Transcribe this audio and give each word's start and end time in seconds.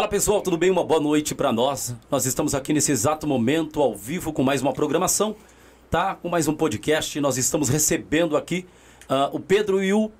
Fala 0.00 0.08
pessoal, 0.08 0.40
tudo 0.40 0.56
bem? 0.56 0.70
Uma 0.70 0.82
boa 0.82 0.98
noite 0.98 1.34
para 1.34 1.52
nós. 1.52 1.94
Nós 2.10 2.24
estamos 2.24 2.54
aqui 2.54 2.72
nesse 2.72 2.90
exato 2.90 3.26
momento 3.26 3.82
ao 3.82 3.94
vivo 3.94 4.32
com 4.32 4.42
mais 4.42 4.62
uma 4.62 4.72
programação, 4.72 5.36
tá? 5.90 6.14
Com 6.14 6.30
mais 6.30 6.48
um 6.48 6.54
podcast. 6.54 7.20
Nós 7.20 7.36
estamos 7.36 7.68
recebendo 7.68 8.34
aqui 8.34 8.64
uh, 9.10 9.36
o 9.36 9.38
Pedro 9.38 9.84
e 9.84 9.92
o 9.92 10.10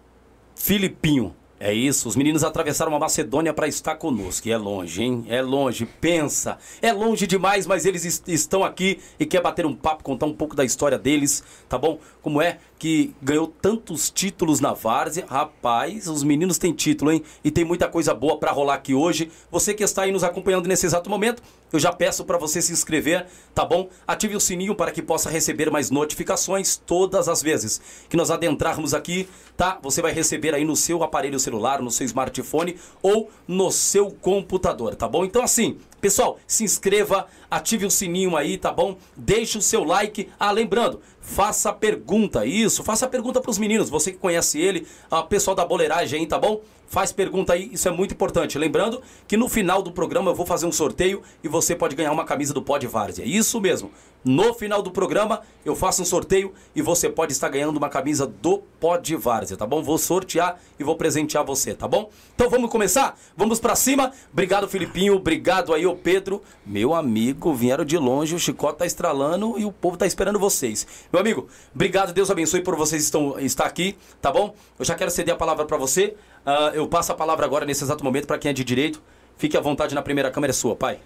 Filipinho. 0.55 1.35
É 1.59 1.73
isso, 1.73 2.09
os 2.09 2.17
meninos 2.17 2.45
atravessaram 2.45 2.95
a 2.95 2.99
Macedônia 2.99 3.55
para 3.55 3.69
estar 3.69 3.95
conosco. 3.95 4.49
E 4.49 4.51
é 4.51 4.59
longe, 4.59 5.03
hein? 5.03 5.25
É 5.29 5.41
longe, 5.41 5.87
pensa. 5.87 6.59
É 6.83 6.93
longe 6.93 7.27
demais, 7.27 7.67
mas 7.67 7.87
eles 7.87 8.05
est 8.05 8.29
estão 8.29 8.63
aqui 8.63 8.99
e 9.19 9.25
quer 9.25 9.41
bater 9.41 9.65
um 9.65 9.75
papo, 9.75 10.05
contar 10.05 10.27
um 10.27 10.35
pouco 10.35 10.55
da 10.55 10.65
história 10.65 10.99
deles, 10.99 11.43
tá 11.71 11.79
bom? 11.79 11.99
Como 12.21 12.41
é 12.43 12.59
que 12.81 13.15
ganhou 13.21 13.47
tantos 13.47 14.09
títulos 14.09 14.59
na 14.59 14.73
Várzea. 14.73 15.27
Rapaz, 15.29 16.09
os 16.09 16.25
meninos 16.25 16.57
têm 16.57 16.73
título, 16.73 17.13
hein? 17.13 17.23
E 17.45 17.51
tem 17.51 17.63
muita 17.63 17.87
coisa 17.87 18.15
boa 18.15 18.39
para 18.39 18.51
rolar 18.51 18.75
aqui 18.75 18.95
hoje. 18.95 19.31
Você 19.51 19.75
que 19.75 19.85
está 19.85 20.03
aí 20.03 20.11
nos 20.11 20.25
acompanhando 20.25 20.67
nesse 20.67 20.87
exato 20.87 21.11
momento, 21.11 21.43
eu 21.71 21.79
já 21.79 21.93
peço 21.93 22.25
para 22.25 22.39
você 22.39 22.61
se 22.61 22.73
inscrever, 22.73 23.27
tá 23.55 23.67
bom? 23.67 23.89
Ative 24.07 24.35
o 24.35 24.41
sininho 24.41 24.75
para 24.75 24.91
que 24.91 25.03
possa 25.03 25.29
receber 25.29 25.71
mais 25.71 25.91
notificações 25.91 26.77
todas 26.77 27.29
as 27.29 27.43
vezes 27.43 27.81
que 28.09 28.17
nós 28.17 28.31
adentrarmos 28.31 28.95
aqui, 28.95 29.29
tá? 29.57 29.79
Você 29.83 30.01
vai 30.01 30.13
receber 30.13 30.55
aí 30.55 30.65
no 30.65 30.75
seu 30.75 31.03
aparelho 31.03 31.39
celular, 31.39 31.83
no 31.83 31.91
seu 31.91 32.07
smartphone 32.07 32.77
ou 33.03 33.31
no 33.47 33.71
seu 33.71 34.11
computador, 34.11 34.97
tá 34.97 35.07
bom? 35.07 35.25
Então 35.25 35.43
assim, 35.43 35.79
pessoal, 36.01 36.39
se 36.47 36.65
inscreva, 36.65 37.27
ative 37.51 37.87
o 37.87 37.91
sininho 37.91 38.37
aí, 38.37 38.57
tá 38.57 38.73
bom? 38.73 38.97
Deixe 39.17 39.59
o 39.59 39.63
seu 39.63 39.85
like. 39.85 40.29
Ah, 40.41 40.51
lembrando, 40.51 41.01
faça 41.21 41.73
pergunta, 41.73 42.45
isso, 42.47 42.83
faça 42.83 43.07
pergunta 43.07 43.41
para 43.41 43.51
os 43.51 43.59
meninos, 43.59 43.91
você 43.91 44.11
que 44.11 44.19
conhece 44.19 44.59
ele, 44.59 44.87
a 45.11 45.23
pessoal 45.23 45.55
da 45.55 45.65
boleiragem 45.65 46.21
aí, 46.21 46.27
tá 46.27 46.39
bom? 46.39 46.61
Faz 46.91 47.13
pergunta 47.13 47.53
aí, 47.53 47.71
isso 47.73 47.87
é 47.87 47.91
muito 47.93 48.15
importante. 48.15 48.59
Lembrando 48.59 49.01
que 49.29 49.37
no 49.37 49.49
final 49.49 49.81
do 49.81 49.93
programa 49.93 50.33
eu 50.33 50.35
vou 50.35 50.45
fazer 50.45 50.67
um 50.67 50.73
sorteio 50.73 51.23
e 51.41 51.47
você 51.47 51.77
pode 51.77 51.95
ganhar 51.95 52.11
uma 52.11 52.25
camisa 52.25 52.53
do 52.53 52.61
Pod 52.61 52.85
Várzea. 52.89 53.25
Isso 53.25 53.61
mesmo. 53.61 53.93
No 54.25 54.53
final 54.53 54.83
do 54.83 54.91
programa 54.91 55.41
eu 55.65 55.77
faço 55.77 56.03
um 56.03 56.05
sorteio 56.05 56.53
e 56.75 56.83
você 56.83 57.09
pode 57.09 57.33
estar 57.33 57.49
ganhando 57.49 57.77
uma 57.77 57.89
camisa 57.89 58.27
do 58.27 58.59
Pod 58.81 59.15
Várzea, 59.15 59.57
tá 59.57 59.65
bom? 59.65 59.81
Vou 59.85 59.99
sortear 59.99 60.61
e 60.81 60.83
vou 60.83 60.97
presentear 60.97 61.45
você, 61.45 61.75
tá 61.75 61.87
bom? 61.87 62.11
Então 62.35 62.51
vamos 62.51 62.69
começar? 62.69 63.17
Vamos 63.37 63.61
para 63.61 63.77
cima. 63.77 64.11
Obrigado, 64.33 64.69
Filipinho. 64.69 65.15
Obrigado 65.15 65.73
aí, 65.73 65.87
ô 65.87 65.95
Pedro. 65.95 66.43
Meu 66.67 66.93
amigo, 66.93 67.55
vieram 67.55 67.85
de 67.85 67.97
longe, 67.99 68.35
o 68.35 68.39
chicote 68.39 68.81
tá 68.81 68.87
estralando 68.87 69.57
e 69.57 69.65
o 69.65 69.71
povo 69.71 69.97
tá 69.97 70.07
esperando 70.09 70.41
vocês. 70.41 70.87
Meu 71.13 71.21
amigo, 71.21 71.47
obrigado, 71.73 72.13
Deus 72.13 72.33
abençoe 72.33 72.63
por 72.63 72.75
vocês 72.75 73.05
estão, 73.05 73.39
estar 73.39 73.65
aqui, 73.65 73.97
tá 74.21 74.33
bom? 74.33 74.57
Eu 74.77 74.85
já 74.85 74.97
quero 74.97 75.11
ceder 75.13 75.35
a 75.35 75.39
palavra 75.39 75.65
para 75.65 75.77
você. 75.77 76.17
Uh, 76.45 76.75
eu 76.75 76.89
passo 76.89 77.13
a 77.13 77.15
palavra 77.15 77.45
agora 77.45 77.67
nesse 77.67 77.85
exato 77.85 78.03
momento 78.03 78.27
para 78.27 78.39
quem 78.39 78.51
é 78.51 78.55
de 78.55 78.65
direito. 78.65 79.03
Fique 79.37 79.57
à 79.57 79.61
vontade 79.61 79.95
na 79.95 80.03
primeira 80.03 80.31
câmera 80.31 80.51
é 80.51 80.55
sua, 80.55 80.75
pai. 80.75 81.01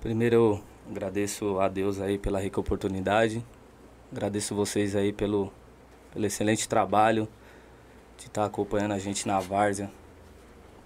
Primeiro 0.00 0.34
eu 0.34 0.62
agradeço 0.90 1.58
a 1.60 1.68
Deus 1.68 2.00
aí 2.00 2.18
pela 2.18 2.40
rica 2.40 2.60
oportunidade. 2.60 3.44
Agradeço 4.12 4.54
vocês 4.54 4.94
aí 4.94 5.12
pelo, 5.12 5.52
pelo 6.12 6.26
excelente 6.26 6.68
trabalho 6.68 7.28
de 8.16 8.26
estar 8.26 8.42
tá 8.42 8.46
acompanhando 8.46 8.92
a 8.92 8.98
gente 8.98 9.26
na 9.26 9.40
várzea, 9.40 9.90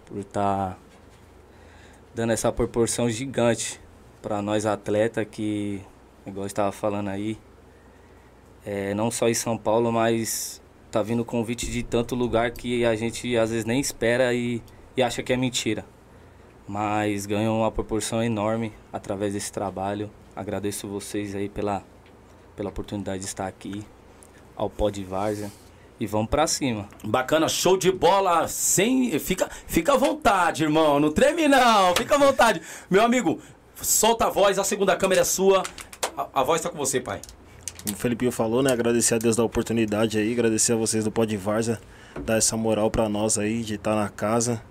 por 0.07 0.19
estar 0.19 0.71
tá 0.71 0.79
dando 2.15 2.33
essa 2.33 2.51
proporção 2.51 3.09
gigante 3.11 3.81
para 4.23 4.41
nós 4.41 4.67
atletas 4.67 5.27
que, 5.31 5.83
igual 6.27 6.47
estava 6.47 6.73
falando 6.73 7.09
aí, 7.09 7.39
é, 8.65 8.95
não 8.95 9.11
só 9.11 9.29
em 9.29 9.35
São 9.35 9.57
Paulo, 9.57 9.93
mas 9.93 10.61
tá 10.91 11.03
vindo 11.03 11.25
convite 11.25 11.71
de 11.71 11.83
tanto 11.83 12.15
lugar 12.15 12.51
que 12.51 12.85
a 12.85 12.95
gente 12.97 13.37
às 13.37 13.51
vezes 13.51 13.65
nem 13.65 13.81
espera 13.81 14.33
e, 14.35 14.63
e 14.97 15.03
acha 15.03 15.23
que 15.23 15.33
é 15.33 15.37
mentira. 15.37 15.85
Mas 16.67 17.27
ganhou 17.27 17.59
uma 17.59 17.71
proporção 17.71 18.23
enorme 18.23 18.73
através 18.93 19.33
desse 19.33 19.51
trabalho. 19.51 20.11
Agradeço 20.37 20.87
vocês 20.87 21.35
aí 21.35 21.49
pela, 21.49 21.83
pela 22.55 22.69
oportunidade 22.69 23.21
de 23.21 23.27
estar 23.27 23.47
aqui, 23.47 23.85
ao 24.55 24.69
Pod 24.69 25.03
Várzea. 25.05 25.51
E 26.01 26.07
vamos 26.07 26.29
para 26.29 26.47
cima. 26.47 26.89
Bacana, 27.03 27.49
show 27.49 27.77
de 27.77 27.91
bola. 27.91 28.47
Sem 28.47 29.19
fica, 29.19 29.49
fica 29.67 29.95
à 29.95 29.97
vontade, 29.97 30.63
irmão. 30.63 31.01
Não 31.01 31.11
treme 31.11 31.49
não. 31.49 31.95
Fica 31.97 32.15
à 32.15 32.19
vontade. 32.19 32.63
Meu 32.89 33.03
amigo, 33.03 33.41
solta 33.75 34.27
a 34.27 34.31
voz, 34.31 34.59
a 34.59 34.65
segunda 34.65 34.95
câmera 34.95 35.23
é 35.23 35.25
sua. 35.25 35.65
A, 36.17 36.29
a 36.41 36.43
voz 36.45 36.61
tá 36.61 36.69
com 36.69 36.79
você, 36.79 37.01
pai 37.01 37.21
o 37.93 37.97
Felipinho 37.97 38.33
falou, 38.33 38.63
né? 38.63 38.73
Agradecer 38.73 39.15
a 39.15 39.19
Deus 39.19 39.37
da 39.37 39.45
oportunidade 39.45 40.19
aí, 40.19 40.33
agradecer 40.33 40.73
a 40.73 40.77
vocês 40.77 41.05
do 41.05 41.11
Pod 41.11 41.37
Varza, 41.37 41.81
dar 42.25 42.39
essa 42.39 42.57
moral 42.57 42.91
para 42.91 43.09
nós 43.09 43.39
aí, 43.39 43.63
de 43.63 43.75
estar 43.75 43.95
tá 43.95 44.03
na 44.03 44.09
casa. 44.09 44.63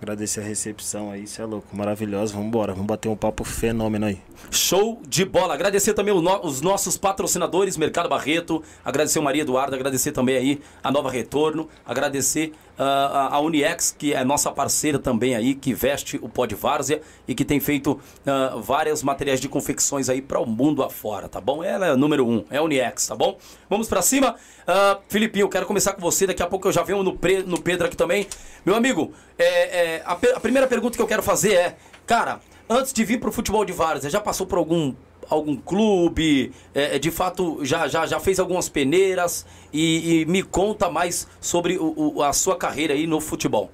Agradecer 0.00 0.40
a 0.40 0.44
recepção 0.44 1.10
aí, 1.10 1.24
isso 1.24 1.42
é 1.42 1.44
louco, 1.44 1.76
maravilhoso. 1.76 2.32
Vamos 2.32 2.48
embora, 2.48 2.72
vamos 2.72 2.86
bater 2.86 3.08
um 3.08 3.16
papo 3.16 3.42
fenômeno 3.42 4.06
aí. 4.06 4.20
Show 4.48 5.02
de 5.06 5.24
bola. 5.24 5.54
Agradecer 5.54 5.92
também 5.92 6.14
os 6.14 6.60
nossos 6.60 6.96
patrocinadores, 6.96 7.76
Mercado 7.76 8.08
Barreto, 8.08 8.62
agradecer 8.84 9.18
o 9.18 9.22
Maria 9.22 9.42
Eduardo, 9.42 9.74
agradecer 9.74 10.12
também 10.12 10.36
aí 10.36 10.60
a 10.84 10.92
Nova 10.92 11.10
Retorno, 11.10 11.68
agradecer 11.84 12.52
uh, 12.78 13.34
a 13.34 13.40
Uniex, 13.40 13.94
que 13.96 14.14
é 14.14 14.24
nossa 14.24 14.50
parceira 14.50 14.98
também 14.98 15.34
aí, 15.34 15.54
que 15.54 15.74
veste 15.74 16.18
o 16.22 16.28
pó 16.28 16.46
de 16.46 16.54
várzea 16.54 17.00
e 17.26 17.34
que 17.34 17.44
tem 17.44 17.60
feito 17.60 17.92
uh, 17.92 18.60
vários 18.60 19.02
materiais 19.02 19.40
de 19.40 19.48
confecções 19.48 20.08
aí 20.08 20.22
para 20.22 20.38
o 20.38 20.46
mundo 20.46 20.82
afora, 20.82 21.28
tá 21.28 21.40
bom? 21.40 21.62
Ela 21.62 21.88
é 21.88 21.96
número 21.96 22.26
um, 22.26 22.44
é 22.50 22.58
a 22.58 22.62
Uniex, 22.62 23.08
tá 23.08 23.16
bom? 23.16 23.36
Vamos 23.68 23.88
para 23.88 24.00
cima. 24.00 24.36
Uh, 24.62 25.00
Filipinho, 25.08 25.44
eu 25.44 25.48
quero 25.48 25.66
começar 25.66 25.92
com 25.92 26.00
você, 26.00 26.26
daqui 26.26 26.42
a 26.42 26.46
pouco 26.46 26.68
eu 26.68 26.72
já 26.72 26.82
venho 26.82 27.02
no, 27.02 27.16
pre, 27.16 27.42
no 27.42 27.60
Pedro 27.60 27.86
aqui 27.86 27.96
também. 27.96 28.26
Meu 28.64 28.74
amigo, 28.74 29.12
é, 29.38 29.44
é, 29.44 30.02
a, 30.04 30.12
a 30.12 30.40
primeira 30.40 30.66
pergunta 30.66 30.96
que 30.96 31.02
eu 31.02 31.06
quero 31.06 31.22
fazer 31.22 31.54
é, 31.54 31.76
cara, 32.06 32.40
antes 32.68 32.92
de 32.92 33.04
vir 33.04 33.18
para 33.18 33.28
o 33.28 33.32
futebol 33.32 33.64
de 33.64 33.72
várzea, 33.72 34.10
já 34.10 34.20
passou 34.20 34.46
por 34.46 34.58
algum 34.58 34.94
algum 35.28 35.56
clube, 35.56 36.52
é, 36.74 36.96
é, 36.96 36.98
de 36.98 37.10
fato 37.10 37.64
já, 37.64 37.86
já, 37.86 38.06
já 38.06 38.18
fez 38.18 38.38
algumas 38.38 38.68
peneiras 38.68 39.46
e, 39.72 40.22
e 40.22 40.26
me 40.26 40.42
conta 40.42 40.90
mais 40.90 41.28
sobre 41.40 41.76
o, 41.76 42.14
o, 42.16 42.22
a 42.22 42.32
sua 42.32 42.56
carreira 42.56 42.94
aí 42.94 43.06
no 43.06 43.20
futebol. 43.20 43.70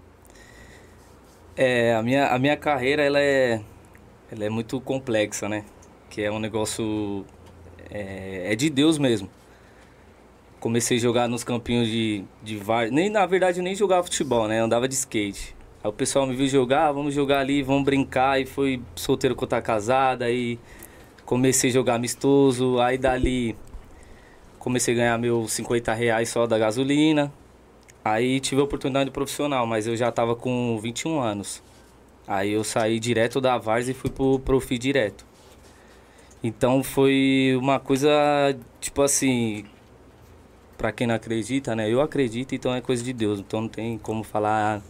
É, 1.56 1.94
a 1.94 2.02
minha, 2.02 2.28
a 2.28 2.38
minha 2.38 2.56
carreira 2.56 3.02
ela 3.02 3.20
é, 3.20 3.60
ela 4.30 4.44
é 4.44 4.48
muito 4.48 4.80
complexa, 4.80 5.48
né? 5.48 5.64
Que 6.10 6.22
é 6.22 6.30
um 6.30 6.40
negócio 6.40 7.24
é, 7.90 8.52
é 8.52 8.56
de 8.56 8.68
Deus 8.68 8.98
mesmo. 8.98 9.30
Comecei 10.58 10.96
a 10.96 11.00
jogar 11.00 11.28
nos 11.28 11.44
campinhos 11.44 11.86
de, 11.86 12.24
de 12.42 12.56
var... 12.56 12.90
nem 12.90 13.08
Na 13.08 13.26
verdade, 13.26 13.62
nem 13.62 13.74
jogava 13.74 14.02
futebol, 14.02 14.48
né? 14.48 14.60
andava 14.60 14.88
de 14.88 14.94
skate. 14.94 15.54
Aí 15.82 15.90
o 15.90 15.92
pessoal 15.92 16.26
me 16.26 16.34
viu 16.34 16.48
jogar, 16.48 16.88
ah, 16.88 16.92
vamos 16.92 17.14
jogar 17.14 17.40
ali, 17.40 17.62
vamos 17.62 17.84
brincar. 17.84 18.40
E 18.40 18.46
foi 18.46 18.82
solteiro 18.96 19.36
com 19.36 19.46
tá 19.46 19.60
casada. 19.60 20.30
E 20.30 20.58
comecei 21.24 21.70
a 21.70 21.72
jogar 21.72 21.94
amistoso, 21.94 22.78
aí 22.80 22.98
dali 22.98 23.56
comecei 24.58 24.94
a 24.94 24.96
ganhar 24.96 25.18
meus 25.18 25.52
50 25.52 25.92
reais 25.92 26.28
só 26.28 26.46
da 26.46 26.58
gasolina. 26.58 27.32
Aí 28.04 28.40
tive 28.40 28.60
a 28.60 28.64
oportunidade 28.64 29.10
profissional, 29.10 29.66
mas 29.66 29.86
eu 29.86 29.96
já 29.96 30.08
estava 30.10 30.36
com 30.36 30.78
21 30.78 31.20
anos. 31.20 31.62
Aí 32.26 32.52
eu 32.52 32.64
saí 32.64 32.98
direto 32.98 33.40
da 33.40 33.58
Vars 33.58 33.88
e 33.88 33.94
fui 33.94 34.10
pro 34.10 34.38
Profi 34.38 34.78
direto. 34.78 35.24
Então 36.42 36.82
foi 36.82 37.56
uma 37.58 37.80
coisa, 37.80 38.10
tipo 38.80 39.00
assim, 39.02 39.64
para 40.76 40.92
quem 40.92 41.06
não 41.06 41.14
acredita, 41.14 41.74
né? 41.74 41.90
Eu 41.90 42.00
acredito, 42.00 42.54
então 42.54 42.74
é 42.74 42.80
coisa 42.80 43.02
de 43.02 43.12
Deus. 43.12 43.40
Então 43.40 43.62
não 43.62 43.68
tem 43.68 43.96
como 43.98 44.22
falar 44.22 44.82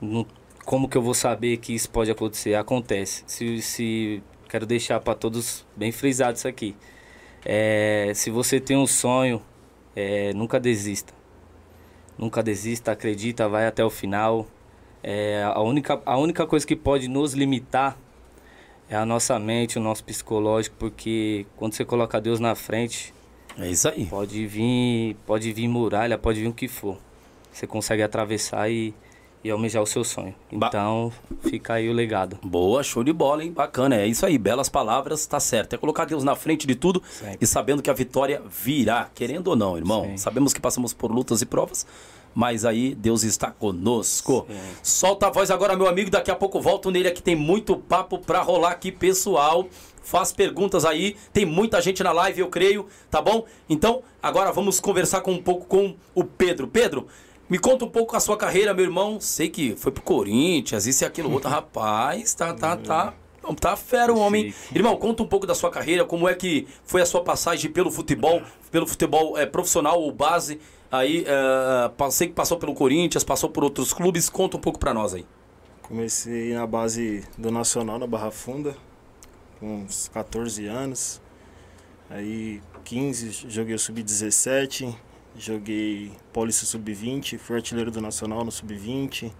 não, 0.00 0.26
como 0.64 0.88
que 0.88 0.96
eu 0.96 1.02
vou 1.02 1.14
saber 1.14 1.58
que 1.58 1.74
isso 1.74 1.88
pode 1.90 2.10
acontecer. 2.10 2.54
Acontece. 2.54 3.22
Se, 3.26 3.62
se 3.62 4.22
quero 4.48 4.66
deixar 4.66 5.00
para 5.00 5.14
todos 5.14 5.66
bem 5.76 5.92
frisado 5.92 6.36
isso 6.36 6.48
aqui. 6.48 6.76
É, 7.44 8.12
se 8.14 8.30
você 8.30 8.58
tem 8.58 8.76
um 8.76 8.86
sonho, 8.86 9.42
é, 9.94 10.32
nunca 10.34 10.58
desista. 10.58 11.12
Nunca 12.18 12.42
desista, 12.42 12.92
acredita, 12.92 13.48
vai 13.48 13.66
até 13.66 13.84
o 13.84 13.90
final. 13.90 14.46
É, 15.02 15.42
a, 15.44 15.60
única, 15.60 16.00
a 16.04 16.18
única 16.18 16.46
coisa 16.46 16.66
que 16.66 16.74
pode 16.74 17.08
nos 17.08 17.34
limitar 17.34 17.96
é 18.88 18.96
a 18.96 19.04
nossa 19.04 19.38
mente, 19.38 19.78
o 19.78 19.82
nosso 19.82 20.04
psicológico, 20.04 20.76
porque 20.78 21.46
quando 21.56 21.74
você 21.74 21.84
coloca 21.84 22.20
Deus 22.20 22.40
na 22.40 22.54
frente, 22.54 23.12
é 23.58 23.68
isso 23.68 23.88
aí. 23.88 24.06
Pode 24.06 24.46
vir, 24.46 25.16
pode 25.26 25.52
vir 25.52 25.68
muralha, 25.68 26.18
pode 26.18 26.40
vir 26.40 26.48
o 26.48 26.52
que 26.52 26.68
for. 26.68 26.98
Você 27.52 27.66
consegue 27.66 28.02
atravessar 28.02 28.70
e, 28.70 28.94
e 29.46 29.50
almejar 29.50 29.82
o 29.82 29.86
seu 29.86 30.02
sonho. 30.02 30.34
Então, 30.50 31.12
ba 31.30 31.48
fica 31.48 31.74
aí 31.74 31.88
o 31.88 31.92
legado. 31.92 32.36
Boa, 32.42 32.82
show 32.82 33.04
de 33.04 33.12
bola, 33.12 33.44
hein? 33.44 33.52
Bacana. 33.52 33.94
É 33.94 34.06
isso 34.06 34.26
aí, 34.26 34.36
belas 34.36 34.68
palavras, 34.68 35.24
tá 35.24 35.38
certo. 35.38 35.74
É 35.74 35.78
colocar 35.78 36.04
Deus 36.04 36.24
na 36.24 36.34
frente 36.34 36.66
de 36.66 36.74
tudo 36.74 37.00
Sim. 37.08 37.36
e 37.40 37.46
sabendo 37.46 37.80
que 37.80 37.88
a 37.88 37.92
vitória 37.92 38.42
virá, 38.50 39.08
querendo 39.14 39.48
ou 39.48 39.56
não, 39.56 39.76
irmão. 39.76 40.04
Sim. 40.04 40.16
Sabemos 40.16 40.52
que 40.52 40.60
passamos 40.60 40.92
por 40.92 41.12
lutas 41.12 41.42
e 41.42 41.46
provas, 41.46 41.86
mas 42.34 42.64
aí 42.64 42.94
Deus 42.94 43.22
está 43.22 43.50
conosco. 43.50 44.46
Sim. 44.48 44.56
Solta 44.82 45.28
a 45.28 45.30
voz 45.30 45.50
agora, 45.50 45.76
meu 45.76 45.86
amigo, 45.86 46.10
daqui 46.10 46.30
a 46.30 46.36
pouco 46.36 46.60
volto 46.60 46.90
nele 46.90 47.08
aqui, 47.08 47.22
tem 47.22 47.36
muito 47.36 47.76
papo 47.76 48.18
pra 48.18 48.42
rolar 48.42 48.72
aqui, 48.72 48.90
pessoal. 48.90 49.68
Faz 50.02 50.32
perguntas 50.32 50.84
aí, 50.84 51.16
tem 51.32 51.44
muita 51.44 51.80
gente 51.80 52.02
na 52.02 52.12
live, 52.12 52.40
eu 52.40 52.48
creio, 52.48 52.86
tá 53.10 53.20
bom? 53.20 53.44
Então, 53.68 54.02
agora 54.22 54.52
vamos 54.52 54.78
conversar 54.78 55.20
com 55.20 55.32
um 55.32 55.42
pouco 55.42 55.66
com 55.66 55.96
o 56.14 56.22
Pedro. 56.22 56.68
Pedro, 56.68 57.08
Me 57.48 57.58
conta 57.58 57.84
um 57.84 57.88
pouco 57.88 58.16
a 58.16 58.20
sua 58.20 58.36
carreira, 58.36 58.74
meu 58.74 58.84
irmão. 58.84 59.20
Sei 59.20 59.48
que 59.48 59.76
foi 59.76 59.92
pro 59.92 60.02
Corinthians, 60.02 60.86
isso 60.86 61.04
e 61.04 61.06
aquilo 61.06 61.30
outro. 61.30 61.48
Rapaz, 61.50 62.34
tá, 62.34 62.52
tá, 62.52 62.76
tá. 62.76 63.14
Tá 63.60 63.76
fera 63.76 64.12
o 64.12 64.18
homem. 64.18 64.52
Irmão, 64.74 64.96
conta 64.96 65.22
um 65.22 65.26
pouco 65.26 65.46
da 65.46 65.54
sua 65.54 65.70
carreira, 65.70 66.04
como 66.04 66.28
é 66.28 66.34
que 66.34 66.66
foi 66.84 67.00
a 67.00 67.06
sua 67.06 67.22
passagem 67.22 67.70
pelo 67.70 67.92
futebol, 67.92 68.42
pelo 68.72 68.88
futebol 68.88 69.38
é, 69.38 69.46
profissional 69.46 70.00
ou 70.00 70.10
base. 70.10 70.60
Aí, 70.90 71.24
é, 71.26 72.10
sei 72.10 72.26
que 72.26 72.32
passou 72.32 72.58
pelo 72.58 72.74
Corinthians, 72.74 73.22
passou 73.22 73.48
por 73.48 73.62
outros 73.62 73.92
clubes. 73.92 74.28
Conta 74.28 74.56
um 74.56 74.60
pouco 74.60 74.80
pra 74.80 74.92
nós 74.92 75.14
aí. 75.14 75.24
Comecei 75.82 76.54
na 76.54 76.66
base 76.66 77.24
do 77.38 77.52
Nacional, 77.52 78.00
na 78.00 78.06
Barra 78.08 78.32
Funda, 78.32 78.76
com 79.60 79.82
uns 79.82 80.08
14 80.08 80.66
anos. 80.66 81.22
Aí, 82.10 82.60
15, 82.84 83.46
joguei 83.48 83.74
o 83.74 83.78
Sub-17, 83.78 84.92
joguei 85.38 86.12
Paulista 86.32 86.64
Sub-20, 86.66 87.38
fui 87.38 87.56
artilheiro 87.56 87.90
do 87.90 88.00
Nacional 88.00 88.44
no 88.44 88.50
Sub-20. 88.50 89.32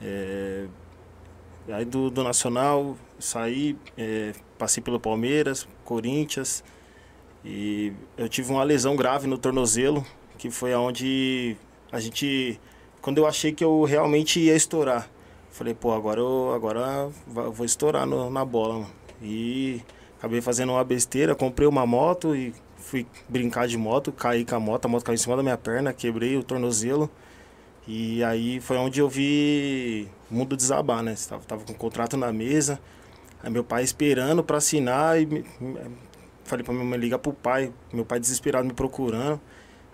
É, 0.00 0.66
aí 1.68 1.84
do, 1.84 2.10
do 2.10 2.22
Nacional 2.24 2.96
saí, 3.18 3.76
é, 3.96 4.32
passei 4.58 4.82
pelo 4.82 4.98
Palmeiras, 4.98 5.66
Corinthians 5.84 6.64
e 7.44 7.92
eu 8.16 8.28
tive 8.28 8.52
uma 8.52 8.62
lesão 8.62 8.94
grave 8.94 9.26
no 9.26 9.36
tornozelo, 9.36 10.04
que 10.38 10.50
foi 10.50 10.72
aonde 10.72 11.56
a 11.90 11.98
gente, 11.98 12.60
quando 13.00 13.18
eu 13.18 13.26
achei 13.26 13.52
que 13.52 13.64
eu 13.64 13.82
realmente 13.84 14.40
ia 14.40 14.54
estourar, 14.54 15.08
falei, 15.50 15.74
pô, 15.74 15.92
agora 15.92 16.20
eu 16.20 16.52
agora 16.54 17.10
vou 17.26 17.66
estourar 17.66 18.06
no, 18.06 18.30
na 18.30 18.44
bola, 18.44 18.74
mano. 18.74 18.90
E 19.20 19.80
acabei 20.18 20.40
fazendo 20.40 20.72
uma 20.72 20.84
besteira, 20.84 21.34
comprei 21.34 21.66
uma 21.66 21.86
moto 21.86 22.34
e 22.34 22.52
fui 22.92 23.06
brincar 23.26 23.66
de 23.66 23.78
moto, 23.78 24.12
caí 24.12 24.44
com 24.44 24.54
a 24.54 24.60
moto, 24.60 24.84
a 24.84 24.88
moto 24.88 25.02
caiu 25.02 25.14
em 25.14 25.18
cima 25.18 25.34
da 25.34 25.42
minha 25.42 25.56
perna, 25.56 25.94
quebrei 25.94 26.36
o 26.36 26.42
tornozelo. 26.42 27.10
E 27.88 28.22
aí 28.22 28.60
foi 28.60 28.76
onde 28.76 29.00
eu 29.00 29.08
vi 29.08 30.06
o 30.30 30.34
mundo 30.34 30.54
desabar, 30.54 31.02
né? 31.02 31.14
Tava, 31.26 31.42
tava 31.42 31.64
com 31.64 31.72
o 31.72 31.74
contrato 31.74 32.18
na 32.18 32.30
mesa, 32.30 32.78
aí 33.42 33.50
meu 33.50 33.64
pai 33.64 33.82
esperando 33.82 34.44
para 34.44 34.58
assinar 34.58 35.20
e 35.20 35.24
me, 35.24 35.44
falei 36.44 36.62
para 36.62 36.74
minha 36.74 36.84
mãe 36.84 36.98
ligar 36.98 37.18
pro 37.18 37.32
pai, 37.32 37.72
meu 37.90 38.04
pai 38.04 38.20
desesperado 38.20 38.66
me 38.66 38.74
procurando. 38.74 39.40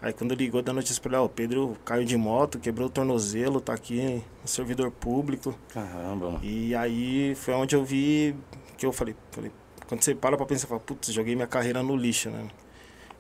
Aí 0.03 0.13
quando 0.13 0.35
ligou, 0.35 0.61
da 0.61 0.73
notícia 0.73 1.01
pra 1.01 1.13
ele, 1.13 1.21
ó, 1.21 1.25
o 1.25 1.29
Pedro 1.29 1.77
caiu 1.85 2.05
de 2.05 2.17
moto, 2.17 2.59
quebrou 2.59 2.89
o 2.89 2.91
tornozelo, 2.91 3.61
tá 3.61 3.75
aqui 3.75 4.23
no 4.43 4.49
servidor 4.49 4.91
público. 4.91 5.57
Caramba. 5.73 6.41
E 6.43 6.75
aí 6.75 7.35
foi 7.37 7.55
onde 7.55 7.77
eu 7.77 7.85
vi 7.85 8.35
que 8.77 8.85
eu 8.85 8.93
falei, 8.93 9.15
falei 9.31 9.53
quando 9.87 10.03
você 10.03 10.15
para 10.15 10.37
pra 10.37 10.45
pensar, 10.45 10.67
fala, 10.67 10.81
putz, 10.81 11.13
joguei 11.13 11.35
minha 11.35 11.47
carreira 11.47 11.83
no 11.83 11.97
lixo, 11.97 12.29
né? 12.29 12.49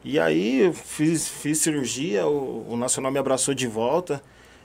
E 0.04 0.18
aí 0.18 0.60
eu 0.60 0.72
fiz, 0.72 1.28
fiz 1.28 1.58
cirurgia, 1.58 2.26
o, 2.26 2.72
o 2.72 2.76
Nacional 2.76 3.10
me 3.10 3.18
abraçou 3.18 3.54
de 3.54 3.66
volta. 3.66 4.22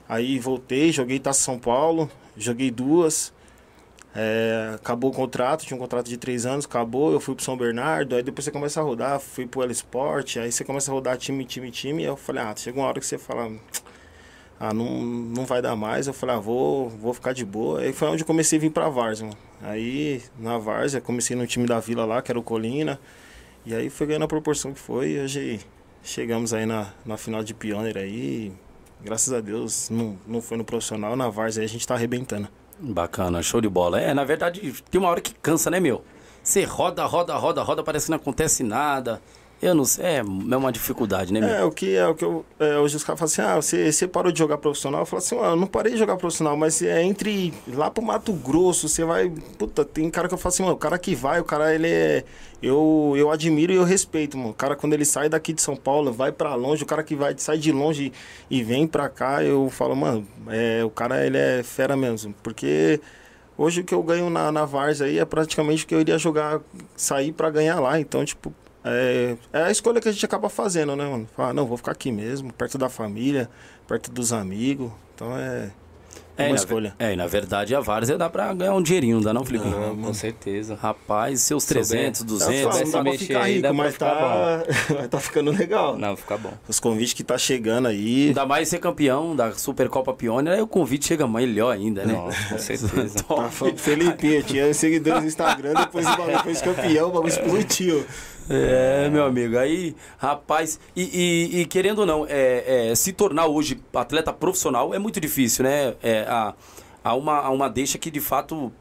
Aí 0.08 0.38
voltei, 0.38 0.92
joguei 0.92 1.18
Taça 1.18 1.42
São 1.42 1.58
Paulo, 1.58 2.10
joguei 2.36 2.70
duas. 2.70 3.32
É, 4.16 4.72
acabou 4.76 5.10
o 5.10 5.12
contrato, 5.12 5.66
tinha 5.66 5.76
um 5.76 5.80
contrato 5.80 6.08
de 6.08 6.16
três 6.16 6.46
anos, 6.46 6.66
acabou, 6.66 7.12
eu 7.12 7.18
fui 7.18 7.34
pro 7.34 7.44
São 7.44 7.56
Bernardo, 7.56 8.14
aí 8.14 8.22
depois 8.22 8.44
você 8.44 8.50
começa 8.52 8.80
a 8.80 8.82
rodar, 8.84 9.18
fui 9.18 9.44
pro 9.44 9.64
El 9.64 9.72
Sport, 9.72 10.36
aí 10.36 10.52
você 10.52 10.62
começa 10.62 10.88
a 10.88 10.94
rodar 10.94 11.18
time, 11.18 11.44
time, 11.44 11.68
time, 11.72 12.02
e 12.02 12.06
eu 12.06 12.16
falei, 12.16 12.40
ah, 12.44 12.54
chega 12.56 12.78
uma 12.78 12.86
hora 12.86 13.00
que 13.00 13.06
você 13.06 13.18
fala, 13.18 13.50
ah, 14.60 14.72
não, 14.72 15.02
não 15.02 15.44
vai 15.44 15.60
dar 15.60 15.74
mais, 15.74 16.06
eu 16.06 16.14
falei, 16.14 16.36
ah, 16.36 16.38
vou, 16.38 16.88
vou 16.90 17.12
ficar 17.12 17.32
de 17.32 17.44
boa. 17.44 17.80
Aí 17.80 17.92
foi 17.92 18.06
onde 18.06 18.22
eu 18.22 18.26
comecei 18.26 18.56
a 18.56 18.62
vir 18.62 18.70
pra 18.70 18.88
Várzea, 18.88 19.28
Aí, 19.60 20.22
na 20.38 20.58
Várzea, 20.58 21.00
comecei 21.00 21.34
no 21.34 21.44
time 21.44 21.66
da 21.66 21.80
Vila 21.80 22.04
lá, 22.04 22.22
que 22.22 22.30
era 22.30 22.38
o 22.38 22.42
Colina, 22.42 23.00
e 23.64 23.74
aí 23.74 23.90
foi 23.90 24.06
ganhando 24.06 24.24
a 24.24 24.28
proporção 24.28 24.72
que 24.72 24.80
foi, 24.80 25.12
e 25.12 25.20
hoje 25.20 25.60
chegamos 26.02 26.52
aí 26.52 26.66
na, 26.66 26.92
na 27.04 27.16
final 27.16 27.42
de 27.42 27.54
Pioneer 27.54 27.96
aí, 27.96 28.52
graças 29.02 29.32
a 29.32 29.40
Deus, 29.40 29.88
não, 29.90 30.18
não 30.26 30.40
foi 30.40 30.56
no 30.56 30.64
profissional, 30.64 31.16
na 31.16 31.28
Várzea 31.28 31.64
a 31.64 31.66
gente 31.66 31.86
tá 31.86 31.94
arrebentando. 31.94 32.48
Bacana, 32.78 33.42
show 33.42 33.60
de 33.60 33.68
bola. 33.68 34.00
É, 34.00 34.12
na 34.12 34.24
verdade, 34.24 34.60
tem 34.90 35.00
uma 35.00 35.08
hora 35.08 35.20
que 35.20 35.34
cansa, 35.34 35.70
né, 35.70 35.78
meu? 35.78 36.04
Você 36.42 36.64
roda, 36.64 37.04
roda, 37.06 37.34
roda, 37.36 37.62
roda, 37.62 37.82
parece 37.82 38.06
que 38.06 38.10
não 38.10 38.16
acontece 38.16 38.62
nada. 38.62 39.22
Eu 39.64 39.74
não 39.74 39.86
sei, 39.86 40.04
é, 40.04 40.18
é 40.18 40.22
uma 40.22 40.70
dificuldade, 40.70 41.32
né, 41.32 41.40
meu? 41.40 41.48
É, 41.48 41.64
o 41.64 41.70
que 41.70 41.96
é 41.96 42.06
o 42.06 42.14
que 42.14 42.22
eu. 42.22 42.44
É, 42.60 42.76
hoje 42.76 42.96
os 42.96 43.02
caras 43.02 43.18
falam 43.18 43.32
assim, 43.32 43.40
ah, 43.40 43.56
você, 43.56 43.90
você 43.90 44.06
parou 44.06 44.30
de 44.30 44.38
jogar 44.38 44.58
profissional? 44.58 45.00
Eu 45.00 45.06
falo 45.06 45.22
assim, 45.22 45.38
ah, 45.40 45.46
eu 45.46 45.56
não 45.56 45.66
parei 45.66 45.92
de 45.92 45.98
jogar 45.98 46.18
profissional, 46.18 46.54
mas 46.54 46.82
é 46.82 47.02
entre 47.02 47.54
lá 47.68 47.90
pro 47.90 48.04
Mato 48.04 48.34
Grosso, 48.34 48.90
você 48.90 49.06
vai. 49.06 49.32
Puta, 49.58 49.82
tem 49.82 50.10
cara 50.10 50.28
que 50.28 50.34
eu 50.34 50.38
falo 50.38 50.52
assim, 50.52 50.62
mano, 50.64 50.74
o 50.74 50.78
cara 50.78 50.98
que 50.98 51.14
vai, 51.14 51.40
o 51.40 51.44
cara 51.44 51.74
ele 51.74 51.88
é. 51.88 52.24
Eu, 52.62 53.14
eu 53.16 53.30
admiro 53.30 53.72
e 53.72 53.76
eu 53.76 53.84
respeito, 53.84 54.36
mano. 54.36 54.50
O 54.50 54.54
cara, 54.54 54.76
quando 54.76 54.92
ele 54.92 55.04
sai 55.06 55.30
daqui 55.30 55.54
de 55.54 55.62
São 55.62 55.76
Paulo, 55.76 56.12
vai 56.12 56.30
para 56.30 56.54
longe, 56.54 56.82
o 56.82 56.86
cara 56.86 57.02
que 57.02 57.16
vai 57.16 57.34
sai 57.38 57.56
de 57.56 57.72
longe 57.72 58.12
e 58.50 58.62
vem 58.62 58.86
pra 58.86 59.08
cá, 59.08 59.42
eu 59.42 59.70
falo, 59.70 59.96
mano, 59.96 60.26
é, 60.48 60.84
o 60.84 60.90
cara 60.90 61.24
ele 61.24 61.38
é 61.38 61.62
fera 61.62 61.96
mesmo. 61.96 62.34
Porque 62.42 63.00
hoje 63.56 63.80
o 63.80 63.84
que 63.84 63.94
eu 63.94 64.02
ganho 64.02 64.28
na, 64.28 64.52
na 64.52 64.66
Vars 64.66 65.00
aí 65.00 65.18
é 65.18 65.24
praticamente 65.24 65.84
o 65.84 65.86
que 65.86 65.94
eu 65.94 66.02
iria 66.02 66.18
jogar, 66.18 66.60
sair 66.94 67.32
para 67.32 67.48
ganhar 67.48 67.80
lá. 67.80 67.98
Então, 67.98 68.22
tipo, 68.26 68.52
é, 68.84 69.36
é 69.52 69.62
a 69.62 69.70
escolha 69.70 70.00
que 70.00 70.08
a 70.08 70.12
gente 70.12 70.24
acaba 70.24 70.48
fazendo, 70.48 70.94
né, 70.94 71.06
mano? 71.06 71.26
Falar, 71.34 71.54
não, 71.54 71.66
vou 71.66 71.76
ficar 71.76 71.92
aqui 71.92 72.12
mesmo, 72.12 72.52
perto 72.52 72.76
da 72.76 72.88
família, 72.90 73.48
perto 73.88 74.10
dos 74.10 74.32
amigos. 74.32 74.92
Então 75.14 75.36
é. 75.36 75.70
É, 76.36 76.48
uma 76.48 76.56
escolha. 76.56 76.96
É, 76.98 77.12
e 77.12 77.16
na 77.16 77.28
verdade 77.28 77.76
a 77.76 77.80
Várzea 77.80 78.18
dá 78.18 78.28
pra 78.28 78.52
ganhar 78.52 78.74
um 78.74 78.82
dinheirinho, 78.82 79.18
não 79.18 79.22
dá 79.22 79.32
não, 79.32 79.44
Felipe? 79.44 79.68
Não, 79.68 79.96
com 79.96 80.12
certeza. 80.12 80.74
Rapaz, 80.74 81.40
seus 81.42 81.64
300, 81.64 82.24
200... 82.24 82.64
Não, 82.64 82.84
não 82.84 82.90
dá 82.90 83.02
pra 83.02 83.18
ficar 83.18 83.48
rico, 83.48 83.72
mas 83.72 83.96
tá, 83.96 84.64
mas 84.90 85.08
tá 85.08 85.20
ficando 85.20 85.52
legal. 85.52 85.96
Não, 85.96 86.16
fica 86.16 86.36
bom. 86.36 86.52
Os 86.66 86.80
convites 86.80 87.12
que 87.12 87.22
tá 87.22 87.38
chegando 87.38 87.86
aí... 87.86 88.28
Ainda 88.28 88.44
mais 88.44 88.68
ser 88.68 88.80
campeão 88.80 89.36
da 89.36 89.52
Supercopa 89.52 90.12
Pioneer, 90.12 90.56
aí 90.56 90.62
o 90.62 90.66
convite 90.66 91.06
chega 91.06 91.28
melhor 91.28 91.70
ainda, 91.70 92.04
né? 92.04 92.12
Nossa, 92.12 92.48
com 92.48 92.58
certeza. 92.58 93.22
tá 93.22 93.48
falando 93.50 93.78
Felipe, 93.78 94.42
tinha 94.42 94.74
seguidores 94.74 95.22
no 95.22 95.28
Instagram, 95.28 95.74
depois, 95.74 96.04
depois 96.04 96.60
campeão, 96.60 97.10
o 97.10 97.12
bagulho 97.12 97.28
explodiu. 97.28 98.04
É, 98.48 99.08
meu 99.08 99.24
amigo. 99.24 99.58
Aí, 99.58 99.94
rapaz, 100.18 100.78
e, 100.94 101.02
e, 101.52 101.60
e 101.60 101.66
querendo 101.66 102.00
ou 102.00 102.06
não, 102.06 102.26
é, 102.28 102.90
é, 102.90 102.94
se 102.94 103.12
tornar 103.12 103.46
hoje 103.46 103.80
atleta 103.94 104.32
profissional 104.32 104.94
é 104.94 104.98
muito 104.98 105.20
difícil, 105.20 105.64
né? 105.64 105.94
É, 106.02 106.24
há, 106.28 106.54
há, 107.02 107.14
uma, 107.14 107.38
há 107.38 107.50
uma 107.50 107.68
deixa 107.68 107.98
que 107.98 108.10
de 108.10 108.20
fato 108.20 108.72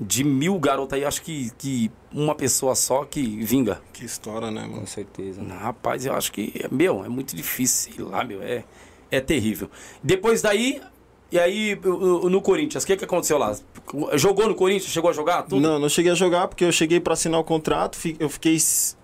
de 0.00 0.24
mil 0.24 0.58
garotas 0.58 0.98
aí, 0.98 1.04
acho 1.04 1.20
que, 1.20 1.50
que 1.58 1.90
uma 2.10 2.34
pessoa 2.34 2.74
só 2.74 3.04
que 3.04 3.22
vinga. 3.44 3.82
Que 3.92 4.04
história, 4.04 4.50
né, 4.50 4.62
mano? 4.62 4.80
Com 4.80 4.86
certeza. 4.86 5.42
Não, 5.42 5.56
rapaz, 5.56 6.06
eu 6.06 6.14
acho 6.14 6.32
que, 6.32 6.64
meu, 6.70 7.04
é 7.04 7.08
muito 7.08 7.36
difícil. 7.36 7.92
Sei 7.94 8.04
lá, 8.04 8.24
meu, 8.24 8.42
é, 8.42 8.64
é 9.10 9.20
terrível. 9.20 9.70
Depois 10.02 10.40
daí, 10.40 10.80
e 11.30 11.38
aí, 11.38 11.78
no 11.84 12.40
Corinthians, 12.40 12.82
o 12.82 12.86
que, 12.86 12.96
que 12.96 13.04
aconteceu 13.04 13.36
lá? 13.36 13.54
Jogou 14.14 14.48
no 14.48 14.54
Corinthians? 14.54 14.92
Chegou 14.92 15.10
a 15.10 15.12
jogar? 15.12 15.42
Tudo? 15.42 15.60
Não, 15.60 15.78
não 15.78 15.88
cheguei 15.88 16.12
a 16.12 16.14
jogar 16.14 16.48
porque 16.48 16.64
eu 16.64 16.72
cheguei 16.72 17.00
para 17.00 17.14
assinar 17.14 17.40
o 17.40 17.44
contrato. 17.44 17.98
Eu 18.18 18.28
fiquei, 18.28 18.56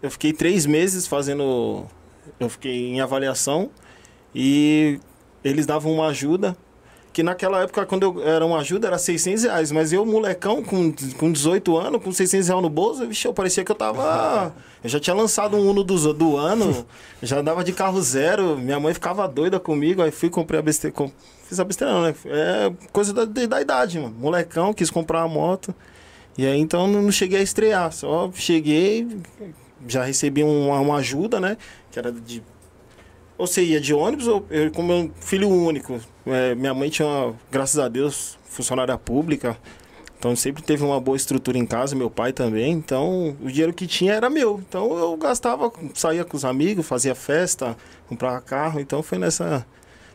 eu 0.02 0.10
fiquei 0.10 0.32
três 0.32 0.66
meses 0.66 1.06
fazendo. 1.06 1.84
Eu 2.38 2.48
fiquei 2.48 2.90
em 2.90 3.00
avaliação 3.00 3.70
e 4.34 5.00
eles 5.42 5.66
davam 5.66 5.92
uma 5.92 6.08
ajuda. 6.08 6.56
Que 7.12 7.22
naquela 7.22 7.62
época, 7.62 7.86
quando 7.86 8.02
eu 8.02 8.22
era 8.22 8.44
uma 8.44 8.58
ajuda, 8.58 8.88
era 8.88 8.98
600 8.98 9.44
reais. 9.44 9.72
Mas 9.72 9.90
eu, 9.90 10.04
molecão, 10.04 10.62
com, 10.62 10.92
com 11.18 11.32
18 11.32 11.74
anos, 11.78 12.02
com 12.02 12.12
600 12.12 12.48
reais 12.48 12.62
no 12.62 12.68
bolso, 12.68 13.06
vixe, 13.06 13.26
eu 13.26 13.32
parecia 13.32 13.64
que 13.64 13.72
eu 13.72 13.76
tava. 13.76 14.54
Eu 14.84 14.90
já 14.90 15.00
tinha 15.00 15.16
lançado 15.16 15.56
um 15.56 15.68
Uno 15.68 15.82
do, 15.82 16.14
do 16.14 16.36
ano, 16.36 16.86
já 17.20 17.40
andava 17.40 17.64
de 17.64 17.72
carro 17.72 18.00
zero. 18.00 18.56
Minha 18.56 18.78
mãe 18.78 18.94
ficava 18.94 19.26
doida 19.26 19.58
comigo. 19.58 20.00
Aí 20.00 20.12
fui, 20.12 20.30
comprei 20.30 20.60
a 20.60 20.62
besteira 20.62 20.94
Fiz 21.48 21.60
a 21.60 21.64
besteira 21.64 21.92
não, 21.92 22.02
né? 22.02 22.14
É 22.26 22.72
coisa 22.92 23.12
da, 23.12 23.24
da 23.24 23.60
idade, 23.60 24.00
mano. 24.00 24.14
Molecão, 24.18 24.74
quis 24.74 24.90
comprar 24.90 25.24
uma 25.24 25.32
moto. 25.32 25.74
E 26.36 26.44
aí 26.44 26.58
então 26.58 26.88
não 26.88 27.10
cheguei 27.10 27.38
a 27.38 27.42
estrear. 27.42 27.92
Só 27.92 28.30
cheguei, 28.34 29.06
já 29.86 30.04
recebi 30.04 30.42
uma, 30.42 30.80
uma 30.80 30.96
ajuda, 30.96 31.38
né? 31.38 31.56
Que 31.90 31.98
era 31.98 32.10
de. 32.10 32.42
Ou 33.38 33.46
você 33.46 33.62
ia 33.62 33.80
de 33.80 33.94
ônibus, 33.94 34.26
ou 34.26 34.44
eu, 34.50 34.70
como 34.72 34.88
meu 34.88 35.10
filho 35.20 35.48
único. 35.48 36.00
É, 36.26 36.54
minha 36.54 36.74
mãe 36.74 36.88
tinha, 36.88 37.32
graças 37.50 37.78
a 37.78 37.88
Deus, 37.88 38.36
funcionária 38.44 38.96
pública. 38.98 39.56
Então 40.18 40.34
sempre 40.34 40.62
teve 40.62 40.82
uma 40.82 40.98
boa 40.98 41.16
estrutura 41.16 41.58
em 41.58 41.66
casa, 41.66 41.94
meu 41.94 42.10
pai 42.10 42.32
também. 42.32 42.72
Então 42.72 43.36
o 43.40 43.48
dinheiro 43.48 43.72
que 43.72 43.86
tinha 43.86 44.14
era 44.14 44.28
meu. 44.28 44.60
Então 44.68 44.98
eu 44.98 45.16
gastava, 45.16 45.70
saía 45.94 46.24
com 46.24 46.36
os 46.36 46.44
amigos, 46.44 46.86
fazia 46.86 47.14
festa, 47.14 47.76
comprava 48.08 48.40
carro. 48.40 48.80
Então 48.80 49.02
foi 49.02 49.18
nessa 49.18 49.64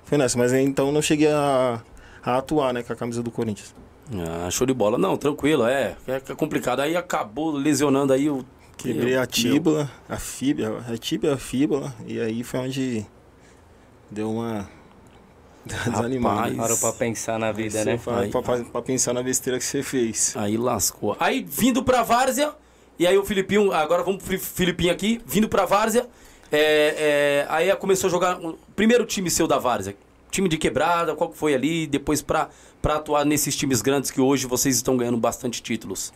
foi 0.04 0.18
nessa, 0.18 0.38
mas 0.38 0.54
então 0.54 0.92
não 0.92 1.02
cheguei 1.02 1.32
a, 1.32 1.82
a 2.24 2.38
atuar, 2.38 2.74
né, 2.74 2.84
com 2.84 2.94
a 2.94 2.96
camisa 2.96 3.24
do 3.24 3.32
Corinthians. 3.32 3.74
Ah, 4.14 4.50
show 4.52 4.68
de 4.68 4.74
bola. 4.74 4.98
Não, 4.98 5.16
tranquilo, 5.16 5.66
é. 5.66 5.96
É 6.08 6.36
complicado. 6.36 6.82
Aí 6.82 6.96
acabou 6.96 7.52
lesionando 7.52 8.14
aí 8.14 8.30
o. 8.30 8.46
Quebrei 8.78 9.16
a 9.16 9.28
tíbula, 9.28 9.92
a 10.10 10.18
fíbula, 10.18 10.84
a 10.92 10.98
tíbia, 10.98 11.36
a 11.36 11.38
fíbula, 11.38 11.94
e 12.08 12.20
aí 12.20 12.44
foi 12.44 12.62
onde 12.62 13.06
deu 14.10 14.32
uma 14.32 14.68
desanimada. 15.64 16.56
Parou 16.56 16.78
pra 16.78 16.92
pensar 16.92 17.38
na 17.38 17.52
vida, 17.52 17.86
né? 17.86 17.98
Pra, 18.04 18.22
aí, 18.22 18.32
pra, 18.32 18.42
pra, 18.42 18.58
pra, 18.64 18.82
pensar 18.82 19.14
na 19.14 19.22
besteira 19.22 19.60
que 19.60 19.66
você 19.66 19.84
fez. 19.84 20.34
Aí 20.36 20.58
lascou. 20.58 21.16
Aí 21.20 21.46
vindo 21.48 21.84
pra 21.84 22.02
Várzea, 22.02 22.56
e 22.98 23.06
aí 23.06 23.16
o 23.16 23.24
Filipinho, 23.24 23.72
agora 23.72 24.02
vamos 24.02 24.24
pro 24.24 24.40
Filipinho 24.40 24.92
aqui, 24.92 25.22
vindo 25.28 25.48
pra 25.48 25.66
Várzea, 25.66 26.08
é, 26.52 26.58
é, 26.60 27.46
aí 27.50 27.74
começou 27.78 28.08
a 28.08 28.12
jogar. 28.12 28.40
Primeiro 28.76 29.06
time 29.06 29.30
seu 29.30 29.48
da 29.48 29.58
Várzea. 29.58 29.96
time 30.30 30.50
de 30.50 30.58
quebrada, 30.58 31.16
qual 31.16 31.30
que 31.30 31.38
foi 31.38 31.54
ali, 31.54 31.88
depois 31.88 32.22
pra, 32.22 32.50
pra 32.82 32.96
atuar 32.96 33.26
nesses 33.26 33.56
times 33.56 33.82
grandes 33.82 34.12
que 34.12 34.20
hoje 34.20 34.48
vocês 34.48 34.76
estão 34.76 34.98
ganhando 34.98 35.18
bastante 35.18 35.62
títulos? 35.62 36.14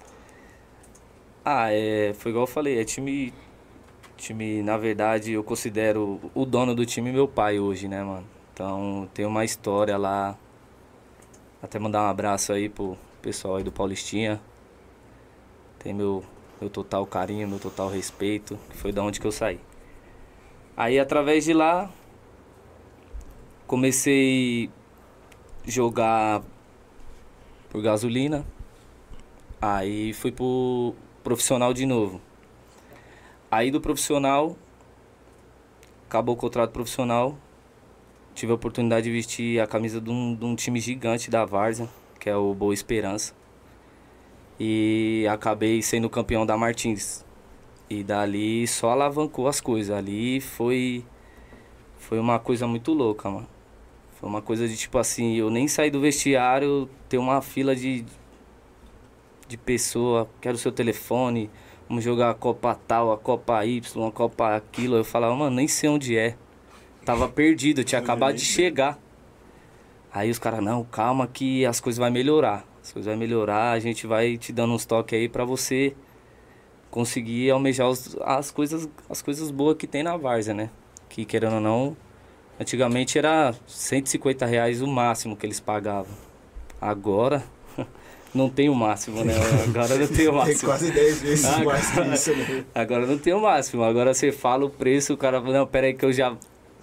Ah, 1.44 1.72
é, 1.72 2.14
foi 2.18 2.32
igual 2.32 2.44
eu 2.44 2.48
falei, 2.48 2.80
é 2.80 2.84
time. 2.84 3.34
Time, 4.18 4.64
na 4.64 4.78
verdade, 4.78 5.34
eu 5.34 5.44
considero 5.44 6.20
o 6.34 6.46
dono 6.46 6.74
do 6.74 6.86
time 6.86 7.12
meu 7.12 7.28
pai 7.28 7.60
hoje, 7.60 7.88
né, 7.88 8.02
mano? 8.02 8.26
Então 8.54 9.10
tem 9.14 9.26
uma 9.26 9.44
história 9.44 9.98
lá. 9.98 10.38
Até 11.62 11.78
mandar 11.80 12.02
um 12.04 12.08
abraço 12.10 12.54
aí 12.54 12.70
pro 12.70 12.98
pessoal 13.22 13.58
aí 13.58 13.64
do 13.64 13.72
Paulistinha. 13.72 14.42
Tem 15.80 15.94
meu, 15.94 16.24
meu 16.62 16.70
total 16.70 17.06
carinho, 17.06 17.48
meu 17.48 17.60
total 17.60 17.90
respeito, 17.90 18.58
que 18.70 18.78
foi 18.78 18.92
da 18.92 19.04
onde 19.04 19.20
que 19.20 19.28
eu 19.28 19.32
saí. 19.32 19.60
Aí 20.78 21.00
através 21.00 21.46
de 21.46 21.54
lá 21.54 21.90
comecei 23.66 24.70
jogar 25.66 26.42
por 27.70 27.82
gasolina. 27.82 28.46
Aí 29.62 30.12
fui 30.14 30.32
pro 30.32 30.94
profissional 31.24 31.74
de 31.74 31.86
novo. 31.86 32.22
Aí 33.50 33.72
do 33.72 33.80
profissional 33.80 34.58
acabou 36.10 36.36
o 36.36 36.38
contrato 36.38 36.72
profissional. 36.72 37.38
Tive 38.34 38.52
a 38.52 38.56
oportunidade 38.56 39.06
de 39.06 39.12
vestir 39.12 39.62
a 39.62 39.68
camisa 39.68 40.02
de 40.02 40.10
um, 40.10 40.36
de 40.36 40.44
um 40.44 40.56
time 40.56 40.82
gigante 40.82 41.32
da 41.32 41.46
Várzea, 41.46 41.88
que 42.20 42.30
é 42.30 42.36
o 42.36 42.54
Boa 42.54 42.74
Esperança. 42.74 43.34
E 44.60 45.26
acabei 45.30 45.82
sendo 45.82 46.10
campeão 46.10 46.46
da 46.46 46.58
Martins. 46.58 47.26
E 47.90 48.04
dali 48.04 48.68
só 48.68 48.92
alavancou 48.92 49.48
as 49.48 49.62
coisas. 49.62 49.96
Ali 49.96 50.42
foi 50.42 51.06
foi 51.98 52.20
uma 52.20 52.40
coisa 52.40 52.68
muito 52.68 52.94
louca, 52.94 53.30
mano. 53.30 53.48
Foi 54.20 54.30
uma 54.30 54.42
coisa 54.42 54.68
de 54.68 54.78
tipo 54.78 54.98
assim, 54.98 55.36
eu 55.36 55.50
nem 55.50 55.68
saí 55.68 55.90
do 55.90 56.00
vestiário, 56.00 56.90
ter 57.10 57.18
uma 57.18 57.42
fila 57.42 57.76
de 57.76 58.06
de 59.48 59.58
pessoa, 59.58 60.28
quero 60.42 60.56
o 60.56 60.58
seu 60.58 60.72
telefone, 60.72 61.52
vamos 61.88 62.04
jogar 62.04 62.32
a 62.32 62.34
Copa 62.34 62.80
tal, 62.88 63.12
a 63.12 63.18
Copa 63.18 63.64
Y, 63.66 64.08
a 64.08 64.12
Copa 64.12 64.56
aquilo. 64.56 64.96
Eu 64.96 65.04
falava, 65.06 65.36
mano, 65.36 65.56
nem 65.56 65.68
sei 65.68 65.90
onde 65.90 66.18
é. 66.18 66.36
Tava 67.04 67.28
perdido, 67.28 67.82
eu 67.82 67.86
tinha 67.86 68.02
acabado 68.02 68.36
de 68.36 68.46
chegar. 68.46 68.98
Aí 70.12 70.32
os 70.32 70.40
caras, 70.40 70.64
não, 70.64 70.84
calma 70.84 71.28
que 71.28 71.66
as 71.66 71.80
coisas 71.80 72.00
vai 72.00 72.10
melhorar. 72.10 72.66
As 72.82 72.92
coisas 72.92 73.08
vai 73.08 73.16
melhorar, 73.16 73.72
a 73.72 73.80
gente 73.80 74.08
vai 74.08 74.38
te 74.38 74.52
dando 74.52 74.74
uns 74.74 74.86
toques 74.86 75.18
aí 75.20 75.30
pra 75.30 75.46
você 75.46 75.96
conseguir 76.96 77.52
almejar 77.52 77.90
os, 77.90 78.16
as 78.22 78.50
coisas 78.52 78.88
as 79.10 79.22
coisas 79.22 79.52
boas 79.52 79.76
que 79.76 79.86
tem 79.86 80.02
na 80.02 80.16
Várzea, 80.16 80.54
né? 80.54 80.70
Que 81.10 81.26
querendo 81.26 81.56
ou 81.56 81.60
não, 81.60 81.98
antigamente 82.58 83.18
era 83.18 83.54
150 83.68 84.46
reais 84.46 84.82
o 84.82 84.88
máximo 84.88 85.36
que 85.36 85.46
eles 85.46 85.60
pagavam. 85.60 86.16
Agora 86.80 87.44
não 88.34 88.50
tem 88.50 88.70
o 88.70 88.74
máximo, 88.74 89.26
né? 89.26 89.34
Agora 89.68 89.98
não 89.98 90.08
tem 90.08 90.30
o 90.30 90.32
máximo. 90.40 90.58
Tem 90.60 90.70
quase 90.70 90.92
10 90.94 91.22
vezes 91.22 91.46
Agora- 91.46 91.66
mais 91.78 91.92
que 91.92 92.02
isso, 92.14 92.34
né? 92.34 92.66
Agora 92.74 93.06
não 93.06 93.18
tem 93.18 93.34
o 93.34 93.42
máximo. 93.42 93.84
Agora 93.84 94.14
você 94.14 94.32
fala 94.32 94.64
o 94.64 94.70
preço, 94.70 95.14
o 95.14 95.18
cara 95.18 95.42
fala, 95.42 95.54
não, 95.60 95.68
pera 95.68 95.88
aí 95.88 95.94
que 95.94 96.06
eu 96.06 96.14
já 96.14 96.34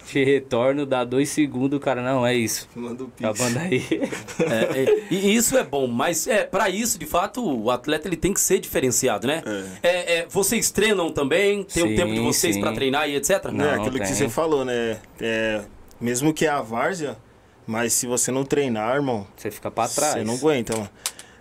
te 0.05 0.23
retorno, 0.23 0.85
dá 0.85 1.03
dois 1.03 1.29
segundos, 1.29 1.77
o 1.77 1.79
cara, 1.79 2.01
não, 2.01 2.25
é 2.25 2.35
isso. 2.35 2.67
Manda 2.75 3.03
o 3.03 3.07
pix. 3.07 3.21
Tá 3.21 3.33
banda 3.33 3.59
aí. 3.61 3.83
É, 4.43 4.81
é, 4.81 5.03
e 5.11 5.35
isso 5.35 5.57
é 5.57 5.63
bom, 5.63 5.87
mas 5.87 6.27
é 6.27 6.43
para 6.43 6.67
isso, 6.69 6.97
de 6.97 7.05
fato, 7.05 7.43
o 7.45 7.69
atleta 7.69 8.07
ele 8.07 8.17
tem 8.17 8.33
que 8.33 8.41
ser 8.41 8.59
diferenciado, 8.59 9.27
né? 9.27 9.41
É, 9.81 10.17
é, 10.19 10.25
vocês 10.27 10.71
treinam 10.71 11.11
também? 11.11 11.63
Tem 11.63 11.83
o 11.83 11.87
Sim, 11.89 11.95
tempo 11.95 12.13
de 12.13 12.19
vocês 12.19 12.57
para 12.57 12.73
treinar 12.73 13.07
e 13.09 13.15
etc? 13.15 13.45
Não, 13.51 13.65
é 13.65 13.75
aquilo 13.75 13.91
que 13.91 13.99
tem. 14.05 14.13
você 14.13 14.27
falou, 14.29 14.65
né? 14.65 14.99
É, 15.21 15.61
mesmo 16.01 16.33
que 16.33 16.45
é 16.45 16.49
a 16.49 16.61
várzea, 16.61 17.17
mas 17.65 17.93
se 17.93 18.07
você 18.07 18.31
não 18.31 18.43
treinar, 18.43 18.95
irmão, 18.95 19.25
Você 19.37 19.49
fica 19.51 19.69
pra 19.71 19.87
trás. 19.87 20.13
você 20.13 20.23
não 20.23 20.35
aguenta, 20.35 20.75
mano. 20.75 20.89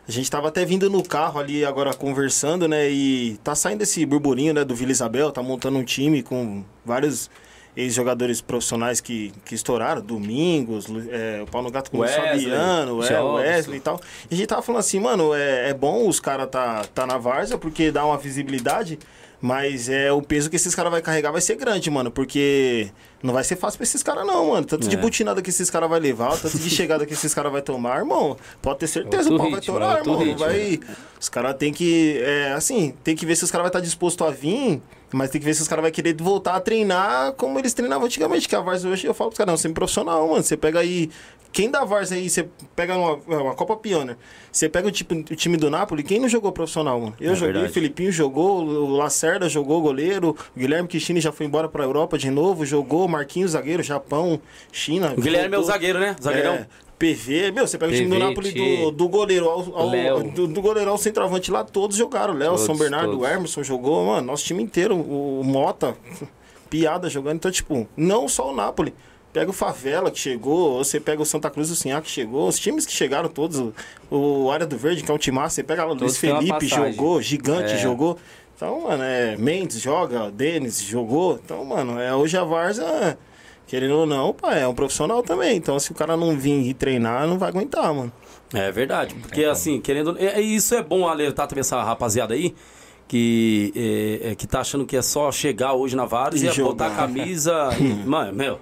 A 0.06 0.10
gente 0.10 0.30
tava 0.30 0.48
até 0.48 0.64
vindo 0.64 0.90
no 0.90 1.02
carro 1.02 1.40
ali 1.40 1.64
agora 1.64 1.94
conversando, 1.94 2.66
né? 2.68 2.90
E 2.90 3.38
tá 3.42 3.54
saindo 3.54 3.82
esse 3.82 4.04
burburinho, 4.04 4.52
né, 4.52 4.64
do 4.64 4.74
Vila 4.74 4.90
Isabel, 4.90 5.30
tá 5.30 5.42
montando 5.42 5.78
um 5.78 5.84
time 5.84 6.22
com 6.22 6.64
vários 6.84 7.30
ex-jogadores 7.76 8.40
profissionais 8.40 9.00
que, 9.00 9.32
que 9.44 9.54
estouraram, 9.54 10.02
Domingos, 10.02 10.86
é, 11.10 11.40
o 11.42 11.46
Paulo 11.46 11.70
Gato 11.70 11.90
com 11.90 11.98
o 11.98 12.00
Wesley, 12.00 12.20
Fabiano, 12.44 13.02
é, 13.02 13.08
Jobson. 13.08 13.34
Wesley 13.34 13.78
e 13.78 13.80
tal. 13.80 14.00
E 14.30 14.34
a 14.34 14.36
gente 14.36 14.46
tava 14.46 14.62
falando 14.62 14.80
assim, 14.80 15.00
mano, 15.00 15.34
é, 15.34 15.70
é 15.70 15.74
bom 15.74 16.06
os 16.08 16.20
caras 16.20 16.48
tá, 16.50 16.84
tá 16.94 17.06
na 17.06 17.16
várzea 17.18 17.56
porque 17.56 17.90
dá 17.90 18.04
uma 18.04 18.18
visibilidade, 18.18 18.98
mas 19.40 19.88
é 19.88 20.12
o 20.12 20.22
peso 20.22 20.48
que 20.50 20.56
esses 20.56 20.74
caras 20.74 20.92
vai 20.92 21.02
carregar 21.02 21.32
vai 21.32 21.40
ser 21.40 21.56
grande, 21.56 21.90
mano, 21.90 22.10
porque 22.12 22.90
não 23.22 23.32
vai 23.34 23.42
ser 23.42 23.56
fácil 23.56 23.78
pra 23.78 23.84
esses 23.84 24.02
caras 24.02 24.24
não, 24.26 24.50
mano. 24.50 24.66
Tanto 24.66 24.86
de 24.86 24.94
É. 24.94 24.98
butinada 24.98 25.40
que 25.42 25.50
esses 25.50 25.68
caras 25.68 25.88
vai 25.90 25.98
levar, 25.98 26.38
tanto 26.38 26.56
de 26.58 26.70
chegada 26.70 27.04
que 27.06 27.12
esses 27.14 27.32
caras 27.34 27.50
vai 27.50 27.62
tomar, 27.62 27.98
irmão. 27.98 28.36
Pode 28.60 28.78
ter 28.80 28.86
certeza, 28.86 29.30
Outro 29.30 29.34
o 29.34 29.38
pau 29.38 29.50
vai 29.50 29.60
torar, 29.60 29.98
irmão. 29.98 30.18
ritmo. 30.18 30.38
Vai, 30.38 30.78
os 31.20 31.28
caras 31.28 31.56
tem 31.56 31.72
que, 31.72 32.20
é, 32.22 32.52
assim, 32.52 32.94
tem 33.02 33.16
que 33.16 33.24
ver 33.26 33.34
se 33.34 33.42
os 33.44 33.50
caras 33.50 33.64
vai 33.64 33.68
estar 33.70 33.80
disposto 33.80 34.24
a 34.24 34.30
vir, 34.30 34.80
mas 35.12 35.30
tem 35.30 35.40
que 35.40 35.44
ver 35.44 35.54
se 35.54 35.62
os 35.62 35.68
caras 35.68 35.82
vai 35.82 35.90
querer 35.90 36.14
voltar 36.20 36.54
a 36.54 36.60
treinar 36.60 37.32
como 37.34 37.58
eles 37.58 37.72
treinavam 37.74 38.06
antigamente, 38.06 38.48
que 38.48 38.56
a 38.56 38.60
Várzea 38.60 38.90
hoje, 38.90 39.06
eu 39.06 39.14
falo 39.14 39.30
pros 39.30 39.38
caras, 39.38 39.52
não, 39.52 39.56
sem 39.56 39.72
profissional, 39.72 40.26
mano. 40.28 40.42
Você 40.42 40.56
pega 40.56 40.80
aí, 40.80 41.10
quem 41.52 41.70
da 41.70 41.84
Várzea 41.84 42.16
aí, 42.18 42.30
você 42.30 42.48
pega 42.74 42.96
uma, 42.96 43.14
uma 43.26 43.54
Copa 43.54 43.76
Pioneer, 43.76 44.16
você 44.50 44.68
pega 44.68 44.88
o, 44.88 44.90
tipo, 44.90 45.14
o 45.14 45.22
time 45.36 45.56
do 45.56 45.70
Napoli, 45.70 46.02
quem 46.02 46.18
não 46.18 46.28
jogou 46.28 46.50
profissional, 46.52 46.98
mano? 47.00 47.14
Eu 47.20 47.32
É 47.32 47.34
joguei, 47.34 47.52
verdade. 47.52 47.70
o 47.70 47.74
Filipinho 47.74 48.10
jogou, 48.12 48.64
o 48.64 48.96
Lacerda 48.96 49.48
jogou 49.48 49.80
goleiro, 49.82 50.36
o 50.56 50.58
Guilherme 50.58 50.88
Cristine 50.88 51.20
já 51.20 51.30
foi 51.32 51.46
embora 51.46 51.68
pra 51.68 51.84
Europa 51.84 52.16
de 52.16 52.30
novo, 52.30 52.64
jogou, 52.64 53.06
Marquinhos 53.08 53.52
zagueiro, 53.52 53.82
Japão, 53.82 54.40
China. 54.70 55.12
O 55.16 55.20
Guilherme 55.20 55.54
é 55.54 55.58
o 55.58 55.60
voltou. 55.60 55.72
zagueiro, 55.74 55.98
né? 55.98 56.16
Zagueirão. 56.22 56.54
É, 56.54 56.66
PV, 57.02 57.50
meu, 57.50 57.66
você 57.66 57.76
pega 57.76 57.92
o 57.92 57.96
time 57.96 58.08
do 58.08 58.14
PV, 58.16 58.24
Napoli 58.28 58.52
do, 58.52 58.90
do 58.92 59.08
goleiro 59.08 59.48
ao, 59.48 59.76
ao- 59.76 60.22
do, 60.22 60.46
do 60.46 60.62
goleiro 60.62 60.90
ao 60.90 60.98
centroavante 60.98 61.50
lá, 61.50 61.64
todos 61.64 61.96
jogaram. 61.96 62.32
Léo, 62.34 62.56
São 62.58 62.76
Bernardo, 62.76 63.12
todos. 63.12 63.26
o 63.26 63.28
Emerson 63.28 63.62
jogou, 63.62 64.06
mano, 64.06 64.26
nosso 64.28 64.44
time 64.44 64.62
inteiro, 64.62 64.94
o, 64.96 65.42
Mota, 65.44 65.96
piada 66.70 67.08
jogando. 67.10 67.36
Então, 67.36 67.50
tipo, 67.50 67.88
não 67.96 68.28
só 68.28 68.50
o 68.52 68.54
Napoli. 68.54 68.94
Pega 69.32 69.50
o 69.50 69.54
Favela 69.54 70.10
que 70.10 70.18
chegou, 70.18 70.72
ou 70.72 70.84
você 70.84 71.00
pega 71.00 71.22
o 71.22 71.24
Santa 71.24 71.48
Cruz 71.48 71.70
do 71.70 71.74
Sinhá 71.74 72.02
que 72.02 72.10
chegou, 72.10 72.46
os 72.48 72.58
times 72.58 72.84
que 72.84 72.92
chegaram 72.92 73.30
todos, 73.30 73.58
o, 73.58 73.72
o 74.44 74.50
Área 74.50 74.66
do 74.66 74.76
Verde, 74.76 75.02
que 75.02 75.10
é 75.10 75.14
um 75.14 75.18
timaço, 75.18 75.54
você 75.54 75.62
pega 75.62 75.84
lá, 75.86 75.92
o 75.92 75.94
Luiz 75.94 76.18
Felipe 76.18 76.66
jogou, 76.66 77.20
Gigante 77.22 77.72
É. 77.72 77.78
jogou. 77.78 78.18
Então, 78.54 78.82
mano, 78.82 79.02
é, 79.02 79.34
Mendes 79.38 79.80
joga, 79.80 80.30
Denis 80.30 80.82
jogou. 80.82 81.40
Então, 81.42 81.64
mano, 81.64 81.98
é, 81.98 82.14
hoje 82.14 82.36
a 82.36 82.44
Varza, 82.44 83.16
querendo 83.66 83.94
ou 83.96 84.06
não, 84.06 84.32
pá, 84.32 84.54
é 84.54 84.66
um 84.66 84.74
profissional 84.74 85.22
também. 85.22 85.56
Então, 85.56 85.78
se 85.78 85.92
o 85.92 85.94
cara 85.94 86.16
não 86.16 86.36
vir 86.36 86.66
e 86.68 86.74
treinar, 86.74 87.26
não 87.26 87.38
vai 87.38 87.48
aguentar, 87.48 87.92
mano. 87.94 88.12
É 88.54 88.70
verdade, 88.70 89.14
porque 89.14 89.44
assim, 89.44 89.80
querendo. 89.80 90.16
É, 90.18 90.38
é- 90.38 90.40
isso 90.40 90.74
é 90.74 90.82
bom 90.82 91.06
alertar 91.08 91.46
também 91.46 91.60
essa 91.60 91.82
rapaziada 91.82 92.34
aí. 92.34 92.54
Que, 93.08 93.72
é, 94.24 94.30
é, 94.30 94.34
que 94.34 94.46
tá 94.46 94.60
achando 94.60 94.86
que 94.86 94.96
é 94.96 95.02
só 95.02 95.30
chegar 95.30 95.74
hoje 95.74 95.94
na 95.94 96.06
Várzea, 96.06 96.50
E 96.50 96.62
botar 96.62 96.86
a 96.86 96.90
camisa 96.94 97.68
e. 97.78 97.84
Mano, 98.08 98.32
meu. 98.32 98.58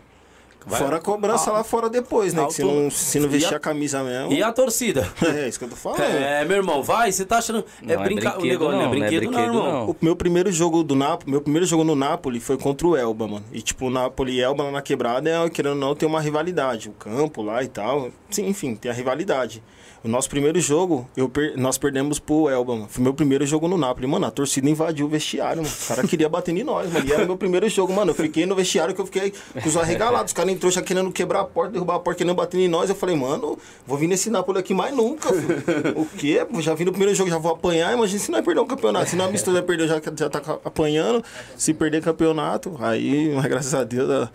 Vai- 0.67 0.79
Fora 0.81 0.97
a 0.97 1.00
cobrança 1.00 1.50
Ah, 1.50 1.55
lá 1.55 1.64
fora 1.64 1.88
depois, 1.88 2.35
né? 2.35 2.45
Que 2.47 2.52
se 2.55 2.62
alto- 2.62 2.75
não, 2.75 2.90
se 2.90 3.19
não 3.21 3.29
vestir 3.29 3.55
a- 3.55 3.57
a 3.57 3.61
camisa 3.61 4.02
mesmo. 4.02 4.33
E 4.33 4.43
a 4.43 4.52
torcida? 4.52 5.09
É 5.23 5.49
isso 5.49 5.59
que 5.59 5.64
eu 5.64 5.69
tô 5.69 5.76
falando. 5.76 6.00
É, 6.02 6.45
meu 6.45 6.57
irmão, 6.59 6.83
vai, 6.83 7.11
você 7.12 7.25
tá 7.25 7.38
achando. 7.38 7.64
É, 7.87 7.95
Não 7.97 8.02
é 8.02 8.05
brinca... 8.05 8.29
o 8.29 8.40
brinquedo 8.40 8.50
negócio 8.50 8.73
não 8.73 8.81
é 8.81 8.85
não, 8.85 8.95
não 8.95 9.05
é 9.05 9.09
brinquedo, 9.09 9.31
não, 9.31 9.40
irmão. 9.40 9.73
não. 9.73 9.90
O 9.90 9.97
meu 10.00 10.17
primeiro 10.17 10.50
jogo 10.52 10.83
do 10.83 10.95
Napoli, 10.95 11.31
meu 11.31 11.40
primeiro 11.40 11.67
jogo 11.67 11.85
no 11.85 11.95
Napoli 11.95 12.40
foi 12.40 12.57
contra 12.59 12.87
o 12.87 12.97
Elba, 12.97 13.26
mano. 13.26 13.45
E 13.52 13.62
tipo, 13.62 13.87
o 13.87 13.90
Napoli 13.90 14.33
e 14.37 14.40
Elba 14.40 14.64
lá 14.64 14.71
na 14.71 14.83
quebrada, 14.83 15.29
é, 15.31 15.49
querendo 15.50 15.73
ou 15.73 15.79
não, 15.79 15.95
tem 15.95 16.09
uma 16.09 16.21
rivalidade. 16.21 16.88
O 16.88 16.93
campo 16.93 17.43
lá 17.43 17.62
e 17.62 17.69
tal. 17.69 18.11
Sim, 18.31 18.49
enfim, 18.49 18.75
tem 18.75 18.90
a 18.90 18.95
rivalidade. 18.95 19.62
O 20.02 20.09
nosso 20.09 20.30
primeiro 20.30 20.59
jogo, 20.61 21.07
eu 21.14 21.28
per- 21.28 21.52
nós 21.59 21.76
perdemos 21.76 22.19
pro 22.19 22.49
Elba, 22.49 22.75
mano. 22.75 22.88
Foi 22.88 23.02
meu 23.02 23.12
primeiro 23.12 23.45
jogo 23.47 23.69
no 23.69 23.76
Napoli. 23.76 24.07
Mano, 24.07 24.25
a 24.25 24.30
torcida 24.30 24.66
invadiu 24.71 25.04
o 25.04 25.09
vestiário, 25.11 25.59
mano. 25.62 25.69
Os 25.78 25.88
caras 25.88 26.09
queriam 26.09 26.30
bater 26.30 26.57
em 26.57 26.64
nós, 26.64 26.90
mano. 26.90 27.07
E 27.07 27.12
era 27.12 27.26
meu 27.26 27.37
primeiro 27.37 27.69
jogo, 27.69 27.92
mano. 27.92 28.12
Eu 28.12 28.14
fiquei 28.14 28.47
no 28.47 28.54
vestiário 28.54 28.95
que 28.95 29.00
eu 29.00 29.04
fiquei 29.04 29.30
com 29.62 29.69
os 29.69 29.76
arregalados. 29.76 30.30
Os 30.30 30.33
caras 30.33 30.50
entrou 30.52 30.73
já 30.73 30.80
querendo 30.80 31.12
quebrar 31.12 31.40
a 31.40 31.45
porta, 31.45 31.73
derrubar 31.73 31.97
a 31.97 31.99
porta, 32.00 32.16
querendo 32.16 32.35
bater 32.35 32.59
em 32.59 32.66
nós. 32.69 32.88
Eu 32.88 32.97
falei, 32.97 33.14
mano, 33.14 33.59
vou 33.87 33.99
vir 33.99 34.07
nesse 34.07 34.30
Napoli 34.30 34.59
aqui 34.59 34.73
mais 34.73 34.97
nunca. 34.97 35.30
filho. 35.35 35.62
o 35.97 36.07
quê? 36.07 36.47
Já 36.61 36.73
vim 36.75 36.85
no 36.85 36.92
primeiro 36.92 37.14
jogo, 37.14 37.28
já 37.28 37.37
vou 37.37 37.52
apanhar. 37.52 37.92
Imagina 37.92 38.19
se 38.19 38.30
nós 38.30 38.42
perder 38.42 38.61
um 38.62 38.66
campeonato. 38.66 39.11
Se 39.11 39.16
não 39.16 39.26
amistoso 39.26 39.52
vai 39.52 39.62
perder, 39.62 39.87
já, 39.87 40.00
já 40.16 40.30
tá 40.30 40.40
apanhando. 40.64 41.23
Se 41.59 41.75
perder 41.75 42.00
campeonato, 42.02 42.75
aí, 42.80 43.33
mas 43.35 43.45
graças 43.45 43.75
a 43.75 43.85
Deus, 43.85 44.30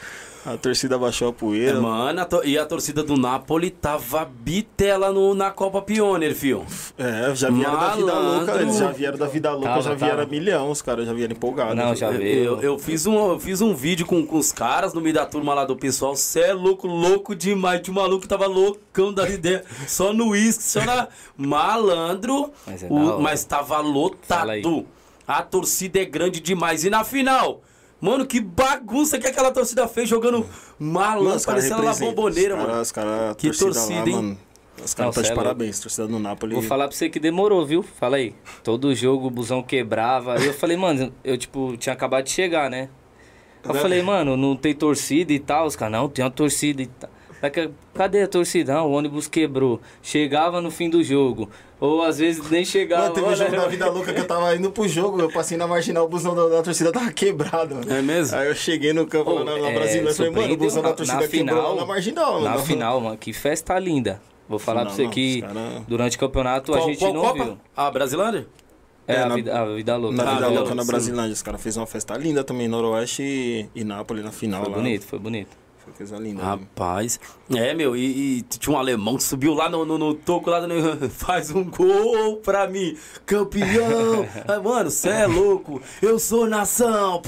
a, 0.45 0.57
torcida 0.57 0.97
baixou 0.97 1.27
a 1.27 1.31
É, 1.31 1.33
poeira. 1.33 1.81
mano, 1.81 2.19
a 2.21 2.27
e 2.45 2.57
a 2.57 2.65
torcida 2.65 3.03
do 3.03 3.17
Napoli 3.17 3.69
tava 3.71 4.25
bitela 4.25 5.11
no, 5.11 5.33
na 5.33 5.49
Copa 5.51 5.81
Pioneer, 5.81 6.35
fio. 6.35 6.65
É, 6.97 7.33
já 7.35 7.49
vieram 7.49 7.79
da 7.79 7.89
vida 7.95 8.05
Malandro. 8.13 8.45
louca. 8.45 8.61
Eles 8.61 8.77
já 8.77 8.91
vieram 8.91 9.17
da 9.17 9.27
vida 9.27 9.51
louca, 9.51 9.67
Tava, 9.69 9.81
já 9.81 9.93
vieram 9.95 10.17
tava. 10.17 10.29
milhão. 10.29 10.69
Os 10.71 10.81
caras 10.81 11.05
já 11.05 11.13
vieram 11.13 11.33
empolgados. 11.33 11.75
Não, 11.75 11.95
já 11.95 12.09
veio. 12.11 12.43
eu, 12.43 12.61
eu 12.61 12.79
fiz 12.79 13.05
um, 13.05 13.31
eu 13.31 13.39
fiz 13.39 13.61
um 13.61 13.73
vídeo 13.73 14.05
com, 14.05 14.25
com 14.25 14.37
os 14.37 14.51
caras 14.51 14.93
no 14.93 15.01
meio 15.01 15.15
da 15.15 15.25
turma 15.25 15.53
lá 15.53 15.65
do 15.65 15.75
pessoal. 15.75 16.15
Cê 16.15 16.41
é 16.41 16.53
louco, 16.53 16.87
louco 16.87 17.35
demais. 17.35 17.81
Tinha 17.81 17.91
um 17.97 18.01
maluco 18.01 18.21
que 18.21 18.27
tava 18.27 18.45
loucão 18.45 19.11
da 19.13 19.27
ideia. 19.29 19.63
Só 19.87 20.13
no 20.13 20.29
uísque, 20.29 20.63
só 20.63 20.83
na. 20.85 21.07
Malandro. 21.37 22.51
Mas 22.67 22.83
é 22.83 22.87
o- 22.89 23.19
mas 23.19 23.43
tava 23.43 23.79
lotado. 23.79 24.85
A 25.27 25.41
torcida 25.41 25.99
é 25.99 26.05
grande 26.05 26.39
demais. 26.39 26.83
E 26.83 26.89
na 26.89 27.03
final? 27.03 27.61
Mano, 27.99 28.25
que 28.25 28.39
bagunça 28.39 29.17
que 29.17 29.25
aquela 29.27 29.51
torcida 29.51 29.87
fez 29.87 30.07
jogando 30.09 30.45
malandro, 30.77 31.43
parecendo 31.45 31.81
lá 31.83 31.93
bomboneira, 31.95 32.55
mano. 32.55 32.81
Os 32.81 32.91
caras, 32.91 33.35
Que 33.37 33.47
torcida 33.47 33.71
torcida, 33.71 33.99
lá, 34.01 34.07
hein? 34.07 34.15
mano. 34.15 34.37
Os 34.83 34.91
Não, 34.91 34.97
caras 34.97 35.15
tá 35.15 35.21
de 35.21 35.31
é 35.31 35.35
parabéns, 35.35 35.79
torcida 35.79 36.05
do 36.07 36.19
Napoli. 36.19 36.53
Vou 36.53 36.63
falar 36.63 36.87
pra 36.87 36.95
você 36.95 37.09
que 37.09 37.19
demorou, 37.19 37.65
viu? 37.65 37.81
Fala 37.81 38.17
aí. 38.17 38.35
Todo 38.63 38.93
jogo 38.93 39.27
o 39.27 39.31
busão 39.31 39.63
quebrava. 39.63 40.35
Aí 40.37 40.45
eu 40.45 40.53
falei, 40.53 40.75
mano, 40.75 41.13
eu 41.23 41.37
tipo, 41.37 41.77
tinha 41.77 41.93
acabado 41.93 42.25
de 42.25 42.31
chegar, 42.31 42.69
né? 42.69 42.89
Eu 43.63 43.73
falei, 43.73 44.03
mano, 44.03 44.37
não 44.37 44.55
tem 44.55 44.75
torcida 44.75 45.31
e 45.33 45.39
tal. 45.39 45.65
Os 45.65 45.75
caras, 45.75 45.93
não, 45.93 46.09
tem 46.09 46.23
uma 46.23 46.29
torcida 46.29 46.81
e 46.81 46.87
tal. 46.87 47.09
Cadê 47.93 48.23
a 48.23 48.27
torcida? 48.27 48.73
Não, 48.73 48.87
o 48.87 48.91
ônibus 48.91 49.27
quebrou. 49.27 49.79
Chegava 50.01 50.61
no 50.61 50.69
fim 50.69 50.89
do 50.89 51.03
jogo. 51.03 51.49
Ou 51.79 52.01
às 52.03 52.17
vezes 52.19 52.49
nem 52.49 52.63
chegava. 52.63 53.03
Mano, 53.03 53.15
teve 53.15 53.27
um 53.27 53.35
jogo 53.35 53.51
da 53.51 53.67
vida 53.67 53.89
louca 53.89 54.13
que 54.13 54.19
eu 54.21 54.25
tava 54.27 54.55
indo 54.55 54.71
pro 54.71 54.87
jogo, 54.87 55.19
eu 55.19 55.29
passei 55.31 55.57
na 55.57 55.67
marginal, 55.67 56.05
o 56.05 56.07
busão 56.07 56.33
da, 56.33 56.47
da 56.47 56.63
torcida 56.63 56.91
tava 56.91 57.11
quebrado, 57.11 57.75
mano. 57.75 57.91
É 57.93 58.01
mesmo? 58.01 58.37
Aí 58.37 58.47
eu 58.47 58.55
cheguei 58.55 58.93
no 58.93 59.05
campo 59.05 59.31
lá 59.33 59.43
na, 59.43 59.57
na 59.57 59.69
é, 59.69 59.73
Brasília 59.73 60.09
e 60.09 60.13
falei, 60.13 60.31
mano, 60.31 60.53
o 60.53 60.57
busão 60.57 60.81
da 60.81 60.93
torcida 60.93 61.19
Na 61.21 61.27
quebrou 61.27 61.55
final- 61.57 61.75
lá 61.75 61.81
na 61.81 61.85
marginal, 61.85 62.41
Na 62.41 62.51
mano. 62.51 62.63
final, 62.65 63.01
mano, 63.01 63.17
que 63.17 63.33
festa 63.33 63.77
linda. 63.77 64.21
Vou 64.47 64.57
falar 64.59 64.81
Final, 64.81 64.95
pra 64.95 64.95
você 64.95 65.03
não, 65.03 65.11
que 65.11 65.41
cara- 65.41 65.83
durante 65.87 66.15
o 66.17 66.19
campeonato 66.19 66.73
a 66.73 66.77
Qual, 66.77 66.87
gente 66.87 66.99
qual 66.99 67.13
não 67.13 67.21
Copa? 67.23 67.43
viu. 67.43 67.57
A 67.75 67.91
Brasilândia? 67.91 68.47
É, 69.07 69.15
É, 69.15 69.21
a, 69.21 69.25
na- 69.27 69.35
vida, 69.35 69.59
a 69.59 69.65
vida 69.75 69.95
louca. 69.97 70.15
Na 70.17 70.23
Ah, 70.23 70.25
vida 70.33 70.41
beleza, 70.41 70.59
louca 70.61 70.75
na. 70.75 70.83
Brasilândia, 70.85 71.33
os 71.33 71.41
caras 71.41 71.61
fez 71.61 71.77
uma 71.77 71.85
festa 71.85 72.15
linda 72.17 72.43
também, 72.43 72.67
Noroeste 72.67 73.21
e, 73.23 73.69
e 73.75 73.83
Nápoles 73.83 74.23
na 74.23 74.31
final 74.31 74.61
Foi 74.63 74.71
lá. 74.71 74.77
bonito, 74.77 75.05
foi 75.05 75.19
bonito. 75.19 75.57
Coisa 75.97 76.17
linda. 76.17 76.41
né? 76.41 76.47
Rapaz. 76.49 77.19
É, 77.53 77.73
meu, 77.73 77.95
e, 77.95 78.39
e 78.39 78.41
tinha 78.43 78.75
um 78.75 78.79
alemão 78.79 79.17
que 79.17 79.23
subiu 79.23 79.53
lá 79.53 79.69
no, 79.69 79.85
no, 79.85 79.97
no 79.97 80.13
toco 80.13 80.49
lá 80.49 80.65
no, 80.65 81.09
faz 81.09 81.51
um 81.51 81.63
gol 81.63 82.37
pra 82.37 82.67
mim. 82.67 82.97
Campeão! 83.25 84.27
Mano, 84.63 84.89
cê 84.89 85.09
é 85.09 85.27
louco. 85.27 85.81
Eu 86.01 86.19
sou 86.19 86.47
nação. 86.47 87.21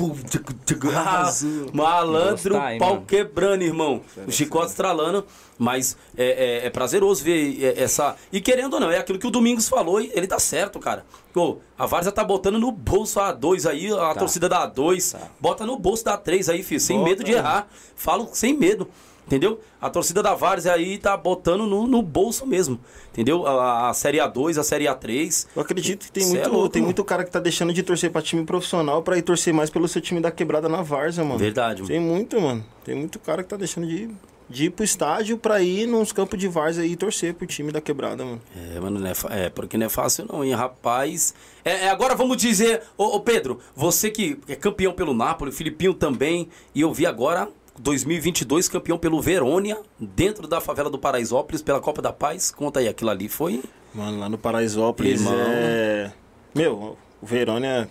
Tchuc, 0.65 0.87
ah, 0.93 1.31
Malandro, 1.73 2.55
Gostar, 2.55 2.77
pau 2.77 3.01
quebrando, 3.01 3.61
irmão. 3.61 4.01
O 4.27 4.31
chicote 4.31 4.67
estralando. 4.71 5.25
Mas 5.59 5.97
é, 6.15 6.61
é- 6.63 6.67
é 6.67 6.69
prazeroso 6.69 7.23
ver 7.23 7.63
é, 7.63 7.81
essa. 7.81 8.15
E 8.31 8.39
querendo 8.39 8.75
ou 8.75 8.79
não, 8.79 8.91
é 8.91 8.99
aquilo 8.99 9.17
que 9.17 9.25
o 9.25 9.31
Domingos 9.31 9.67
falou 9.67 9.99
e 9.99 10.11
ele 10.13 10.27
tá 10.27 10.37
certo, 10.37 10.79
cara. 10.79 11.03
Pô, 11.37 11.59
a 11.77 11.85
Várzea 11.85 12.11
tá 12.11 12.23
botando 12.23 12.57
no 12.57 12.71
bolso 12.71 13.19
a 13.19 13.31
A2 13.31 13.69
aí, 13.69 13.93
a 13.93 14.15
torcida 14.15 14.49
da 14.49 14.67
A2. 14.67 15.15
Bota 15.39 15.67
no 15.67 15.77
bolso 15.77 16.03
da 16.03 16.17
A3 16.17 16.51
aí, 16.51 16.63
filho, 16.63 16.81
sem 16.81 16.97
Bota, 16.97 17.09
medo 17.11 17.23
de 17.23 17.31
né? 17.31 17.37
errar. 17.37 17.67
Falo 17.95 18.27
sem 18.33 18.57
medo. 18.57 18.89
Entendeu? 19.27 19.59
A 19.79 19.87
torcida 19.87 20.23
da 20.23 20.33
Várzea 20.33 20.73
aí 20.73 20.97
tá 20.97 21.15
botando 21.15 21.67
no, 21.67 21.85
no 21.85 22.01
bolso 22.01 22.43
mesmo. 22.47 22.79
Entendeu? 23.11 23.45
A, 23.45 23.89
a 23.89 23.93
Série 23.93 24.17
A2, 24.17 24.57
a 24.57 24.63
Série 24.63 24.85
A3. 24.85 25.45
Eu 25.55 25.61
acredito 25.61 26.05
que 26.07 26.11
tem 26.11 26.23
Cê 26.23 26.37
é 26.37 26.39
muito, 26.39 26.53
louco, 26.53 26.69
tem 26.69 26.81
mano. 26.81 26.87
muito 26.87 27.03
cara 27.03 27.23
que 27.23 27.29
tá 27.29 27.39
deixando 27.39 27.71
de 27.71 27.83
torcer 27.83 28.11
pra 28.11 28.19
time 28.19 28.43
profissional 28.43 29.03
pra 29.03 29.15
ir 29.15 29.21
torcer 29.21 29.53
mais 29.53 29.69
pelo 29.69 29.87
seu 29.87 30.01
time 30.01 30.19
da 30.19 30.31
quebrada 30.31 30.67
na 30.67 30.81
Várzea, 30.81 31.23
mano. 31.23 31.37
Verdade, 31.37 31.83
mano. 31.83 31.87
Tem 31.93 31.99
muito, 31.99 32.41
mano. 32.41 32.65
Tem 32.83 32.95
muito 32.95 33.19
cara 33.19 33.43
que 33.43 33.49
tá 33.49 33.57
deixando 33.57 33.85
de, 33.85 34.09
de 34.49 34.65
ir 34.65 34.69
pro 34.69 34.83
estádio 34.83 35.37
pra 35.37 35.61
ir 35.61 35.87
nos 35.87 36.11
campos 36.11 36.39
de 36.39 36.47
Várzea 36.47 36.85
e 36.85 36.95
torcer 36.95 37.33
pro 37.33 37.45
time 37.45 37.71
da 37.71 37.81
quebrada, 37.81 38.23
mano. 38.23 38.41
É, 38.55 38.79
mano, 38.79 38.99
não 38.99 39.07
é, 39.07 39.13
é, 39.45 39.49
porque 39.49 39.77
não 39.77 39.85
é 39.85 39.89
fácil 39.89 40.25
não, 40.31 40.43
hein, 40.43 40.53
rapaz. 40.53 41.33
É, 41.65 41.85
é, 41.85 41.89
agora 41.89 42.15
vamos 42.15 42.37
dizer, 42.37 42.83
ô, 42.97 43.15
ô, 43.15 43.19
Pedro, 43.19 43.59
você 43.75 44.09
que 44.09 44.39
é 44.47 44.55
campeão 44.55 44.93
pelo 44.93 45.13
Napoli, 45.13 45.51
Filipinho 45.51 45.93
também, 45.93 46.49
e 46.73 46.81
eu 46.81 46.93
vi 46.93 47.05
agora 47.05 47.49
2022 47.79 48.69
campeão 48.69 48.97
pelo 48.97 49.21
Verônia, 49.21 49.77
dentro 49.99 50.47
da 50.47 50.61
favela 50.61 50.89
do 50.89 50.97
Paraisópolis, 50.97 51.61
pela 51.61 51.79
Copa 51.79 52.01
da 52.01 52.13
Paz. 52.13 52.51
Conta 52.51 52.79
aí, 52.79 52.87
aquilo 52.87 53.09
ali 53.09 53.27
foi... 53.29 53.61
Mano, 53.93 54.19
lá 54.19 54.29
no 54.29 54.37
Paraisópolis 54.37 55.21
Irmão. 55.21 55.35
é. 55.39 56.11
Meu, 56.53 56.97
o 57.21 57.25
Verônia 57.25 57.89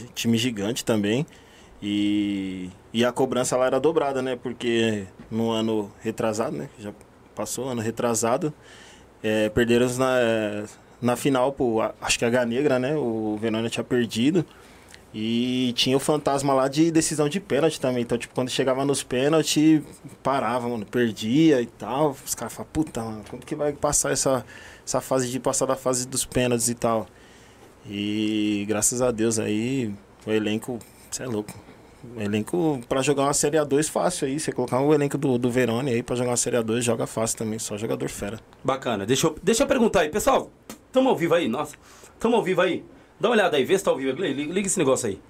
é 0.00 0.04
time 0.14 0.36
gigante 0.36 0.84
também. 0.84 1.26
E, 1.82 2.70
e 2.92 3.04
a 3.04 3.12
cobrança 3.12 3.56
lá 3.56 3.66
era 3.66 3.78
dobrada, 3.78 4.20
né? 4.20 4.36
Porque 4.36 5.06
no 5.30 5.50
ano 5.50 5.90
retrasado, 6.00 6.56
né? 6.56 6.68
Já 6.78 6.92
passou, 7.34 7.68
ano 7.68 7.80
retrasado. 7.80 8.52
É, 9.22 9.48
perderam 9.48 9.88
na, 9.96 10.64
na 11.00 11.16
final, 11.16 11.52
pô, 11.52 11.80
acho 12.00 12.18
que 12.18 12.24
a 12.24 12.28
H 12.28 12.46
Negra, 12.46 12.78
né? 12.78 12.96
O 12.96 13.36
Verônia 13.40 13.70
tinha 13.70 13.84
perdido. 13.84 14.44
E 15.14 15.72
tinha 15.74 15.96
o 15.96 16.00
fantasma 16.00 16.52
lá 16.52 16.68
de 16.68 16.90
decisão 16.90 17.28
de 17.28 17.40
pênalti 17.40 17.80
também. 17.80 18.02
Então, 18.02 18.18
tipo, 18.18 18.34
quando 18.34 18.50
chegava 18.50 18.84
nos 18.84 19.02
pênaltis, 19.02 19.82
parava, 20.22 20.68
mano, 20.68 20.84
perdia 20.84 21.62
e 21.62 21.66
tal. 21.66 22.10
Os 22.24 22.34
caras 22.34 22.52
falavam, 22.52 22.72
puta, 22.72 23.02
mano, 23.02 23.24
quando 23.28 23.46
que 23.46 23.54
vai 23.54 23.72
passar 23.72 24.12
essa, 24.12 24.44
essa 24.86 25.00
fase 25.00 25.30
de 25.30 25.40
passar 25.40 25.66
da 25.66 25.76
fase 25.76 26.06
dos 26.06 26.24
pênaltis 26.24 26.68
e 26.68 26.74
tal? 26.74 27.06
E 27.88 28.66
graças 28.68 29.00
a 29.00 29.10
Deus 29.10 29.38
aí, 29.38 29.94
o 30.26 30.30
elenco, 30.30 30.78
você 31.10 31.22
é 31.22 31.26
louco. 31.26 31.67
O 32.16 32.20
elenco 32.20 32.80
pra 32.88 33.02
jogar 33.02 33.24
uma 33.24 33.34
Série 33.34 33.56
A2 33.56 33.90
fácil 33.90 34.28
aí. 34.28 34.38
Você 34.38 34.52
colocar 34.52 34.80
o 34.80 34.94
elenco 34.94 35.18
do, 35.18 35.36
do 35.36 35.50
Verone 35.50 35.90
aí 35.90 36.02
pra 36.02 36.14
jogar 36.14 36.30
uma 36.30 36.36
Série 36.36 36.56
A2, 36.56 36.82
joga 36.82 37.06
fácil 37.06 37.38
também, 37.38 37.58
só 37.58 37.76
jogador 37.76 38.08
fera. 38.08 38.38
Bacana. 38.62 39.04
Deixa 39.04 39.26
eu, 39.26 39.36
deixa 39.42 39.64
eu 39.64 39.66
perguntar 39.66 40.00
aí, 40.00 40.08
pessoal. 40.08 40.50
Tamo 40.92 41.08
ao 41.08 41.16
vivo 41.16 41.34
aí? 41.34 41.48
Nossa. 41.48 41.74
Tamo 42.18 42.36
ao 42.36 42.42
vivo 42.42 42.60
aí? 42.60 42.84
Dá 43.18 43.28
uma 43.28 43.34
olhada 43.34 43.56
aí, 43.56 43.64
vê 43.64 43.76
se 43.76 43.84
tá 43.84 43.90
ao 43.90 43.96
vivo. 43.96 44.20
Liga, 44.20 44.52
liga 44.52 44.66
esse 44.66 44.78
negócio 44.78 45.08
aí. 45.08 45.20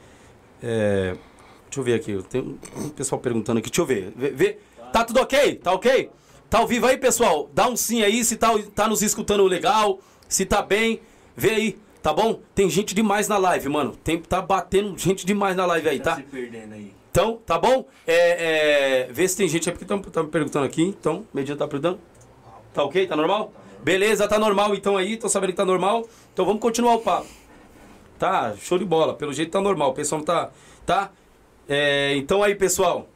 É, 0.62 1.16
deixa 1.64 1.80
eu 1.80 1.82
ver 1.82 1.94
aqui. 1.94 2.22
Tem 2.28 2.40
um 2.76 2.88
pessoal 2.90 3.20
perguntando 3.20 3.58
aqui. 3.58 3.70
Deixa 3.70 3.80
eu 3.80 3.86
ver. 3.86 4.12
Vê, 4.14 4.30
vê. 4.30 4.58
Tá 4.92 5.04
tudo 5.04 5.20
ok? 5.20 5.56
Tá 5.56 5.72
ok? 5.72 6.10
Tá 6.50 6.58
ao 6.58 6.66
vivo 6.66 6.86
aí, 6.86 6.98
pessoal? 6.98 7.50
Dá 7.54 7.68
um 7.68 7.76
sim 7.76 8.02
aí 8.02 8.24
se 8.24 8.36
tá, 8.36 8.50
tá 8.74 8.88
nos 8.88 9.02
escutando 9.02 9.44
legal. 9.44 10.00
Se 10.28 10.44
tá 10.44 10.60
bem. 10.60 11.00
Vê 11.34 11.50
aí. 11.50 11.78
Tá 12.02 12.12
bom? 12.12 12.40
Tem 12.54 12.70
gente 12.70 12.94
demais 12.94 13.28
na 13.28 13.36
live, 13.38 13.68
mano. 13.68 13.96
Tem, 14.04 14.18
tá 14.18 14.40
batendo 14.40 14.96
gente 14.96 15.26
demais 15.26 15.56
na 15.56 15.66
live 15.66 15.88
aí, 15.88 16.00
tá? 16.00 16.16
se 16.16 16.22
perdendo 16.22 16.74
aí. 16.74 16.92
Então, 17.10 17.38
tá 17.44 17.58
bom? 17.58 17.84
É, 18.06 19.06
é, 19.08 19.12
vê 19.12 19.26
se 19.26 19.36
tem 19.36 19.48
gente 19.48 19.68
aí, 19.68 19.76
porque 19.76 20.10
tá 20.10 20.22
me 20.22 20.28
perguntando 20.28 20.64
aqui. 20.64 20.82
Então, 20.82 21.26
mediano 21.34 21.58
tá 21.58 21.66
perguntando. 21.66 21.98
Tá 22.72 22.84
ok? 22.84 23.06
Tá 23.06 23.16
normal? 23.16 23.52
Beleza, 23.82 24.28
tá 24.28 24.38
normal 24.38 24.74
então 24.74 24.96
aí. 24.96 25.16
Tô 25.16 25.28
sabendo 25.28 25.50
que 25.50 25.56
tá 25.56 25.64
normal. 25.64 26.06
Então 26.32 26.44
vamos 26.44 26.60
continuar 26.60 26.94
o 26.94 27.00
papo. 27.00 27.26
Tá, 28.18 28.54
show 28.56 28.78
de 28.78 28.84
bola. 28.84 29.14
Pelo 29.14 29.32
jeito 29.32 29.50
tá 29.50 29.60
normal. 29.60 29.90
O 29.90 29.94
pessoal 29.94 30.20
não 30.20 30.26
tá. 30.26 30.50
Tá? 30.84 31.10
É, 31.68 32.14
então 32.16 32.42
aí, 32.42 32.54
pessoal. 32.54 33.08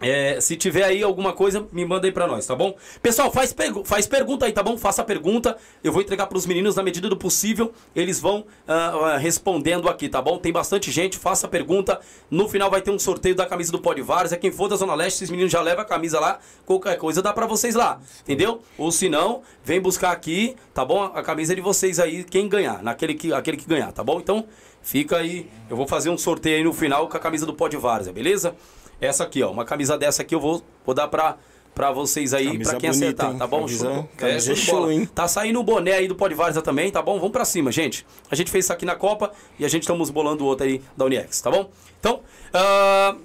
É, 0.00 0.40
se 0.40 0.56
tiver 0.56 0.84
aí 0.84 1.02
alguma 1.02 1.34
coisa, 1.34 1.66
me 1.72 1.84
manda 1.84 2.06
aí 2.06 2.12
pra 2.12 2.26
nós, 2.26 2.46
tá 2.46 2.56
bom? 2.56 2.74
Pessoal, 3.02 3.30
faz, 3.30 3.52
pergu 3.52 3.84
faz 3.84 4.06
pergunta 4.06 4.46
aí, 4.46 4.52
tá 4.52 4.62
bom? 4.62 4.78
Faça 4.78 5.02
a 5.02 5.04
pergunta. 5.04 5.56
Eu 5.84 5.92
vou 5.92 6.00
entregar 6.00 6.26
pros 6.26 6.46
meninos 6.46 6.74
na 6.74 6.82
medida 6.82 7.08
do 7.08 7.16
possível. 7.16 7.72
Eles 7.94 8.18
vão 8.18 8.46
ah, 8.66 9.12
ah, 9.14 9.16
respondendo 9.18 9.88
aqui, 9.90 10.08
tá 10.08 10.22
bom? 10.22 10.38
Tem 10.38 10.50
bastante 10.50 10.90
gente, 10.90 11.18
faça 11.18 11.46
a 11.46 11.50
pergunta. 11.50 12.00
No 12.30 12.48
final 12.48 12.70
vai 12.70 12.80
ter 12.80 12.90
um 12.90 12.98
sorteio 12.98 13.34
da 13.34 13.44
camisa 13.44 13.70
do 13.70 13.78
Pode 13.78 14.00
Vários. 14.00 14.32
É 14.32 14.36
quem 14.36 14.50
for 14.50 14.68
da 14.68 14.76
Zona 14.76 14.94
Leste, 14.94 15.18
esses 15.18 15.30
meninos 15.30 15.52
já 15.52 15.60
levam 15.60 15.82
a 15.82 15.86
camisa 15.86 16.18
lá. 16.18 16.38
Qualquer 16.64 16.96
coisa 16.96 17.20
dá 17.20 17.32
pra 17.32 17.46
vocês 17.46 17.74
lá, 17.74 18.00
entendeu? 18.22 18.62
Ou 18.78 18.90
se 18.90 19.08
não, 19.10 19.42
vem 19.62 19.80
buscar 19.80 20.12
aqui, 20.12 20.56
tá 20.72 20.82
bom? 20.82 21.02
A 21.02 21.22
camisa 21.22 21.52
é 21.52 21.56
de 21.56 21.62
vocês 21.62 22.00
aí, 22.00 22.24
quem 22.24 22.48
ganhar, 22.48 22.82
naquele 22.82 23.12
que, 23.14 23.32
aquele 23.34 23.58
que 23.58 23.66
ganhar, 23.66 23.92
tá 23.92 24.02
bom? 24.02 24.18
Então, 24.18 24.46
fica 24.82 25.18
aí. 25.18 25.46
Eu 25.68 25.76
vou 25.76 25.86
fazer 25.86 26.08
um 26.08 26.16
sorteio 26.16 26.56
aí 26.56 26.64
no 26.64 26.72
final 26.72 27.06
com 27.06 27.16
a 27.16 27.20
camisa 27.20 27.44
do 27.44 27.52
Pode 27.52 27.76
Várzea, 27.76 28.12
beleza? 28.12 28.54
Essa 29.00 29.24
aqui, 29.24 29.42
ó. 29.42 29.50
Uma 29.50 29.64
camisa 29.64 29.96
dessa 29.96 30.22
aqui 30.22 30.34
eu 30.34 30.40
vou, 30.40 30.62
vou 30.84 30.94
dar 30.94 31.08
pra, 31.08 31.36
pra 31.74 31.90
vocês 31.90 32.34
aí, 32.34 32.46
Camisa 32.46 32.70
pra 32.70 32.80
quem 32.80 32.90
bonita, 32.90 33.06
acertar, 33.06 33.30
hein? 33.32 33.38
tá 33.38 33.46
bom? 33.46 33.60
Camisa- 33.60 33.94
show, 33.94 34.08
camisa 34.16 34.52
é, 34.52 34.56
show 34.56 34.92
hein? 34.92 35.06
Tá 35.14 35.26
saindo 35.28 35.60
o 35.60 35.62
boné 35.62 35.92
aí 35.92 36.08
do 36.08 36.14
Pode 36.14 36.34
também, 36.62 36.90
tá 36.90 37.00
bom? 37.00 37.16
Vamos 37.16 37.32
pra 37.32 37.44
cima, 37.44 37.72
gente. 37.72 38.06
A 38.30 38.34
gente 38.34 38.50
fez 38.50 38.66
isso 38.66 38.72
aqui 38.72 38.84
na 38.84 38.94
Copa 38.94 39.32
e 39.58 39.64
a 39.64 39.68
gente 39.68 39.82
estamos 39.82 40.10
bolando 40.10 40.44
o 40.44 40.46
outro 40.46 40.66
aí 40.66 40.82
da 40.96 41.04
Uniex, 41.04 41.40
tá 41.40 41.50
bom? 41.50 41.70
Então, 41.98 42.20
ah, 42.52 43.16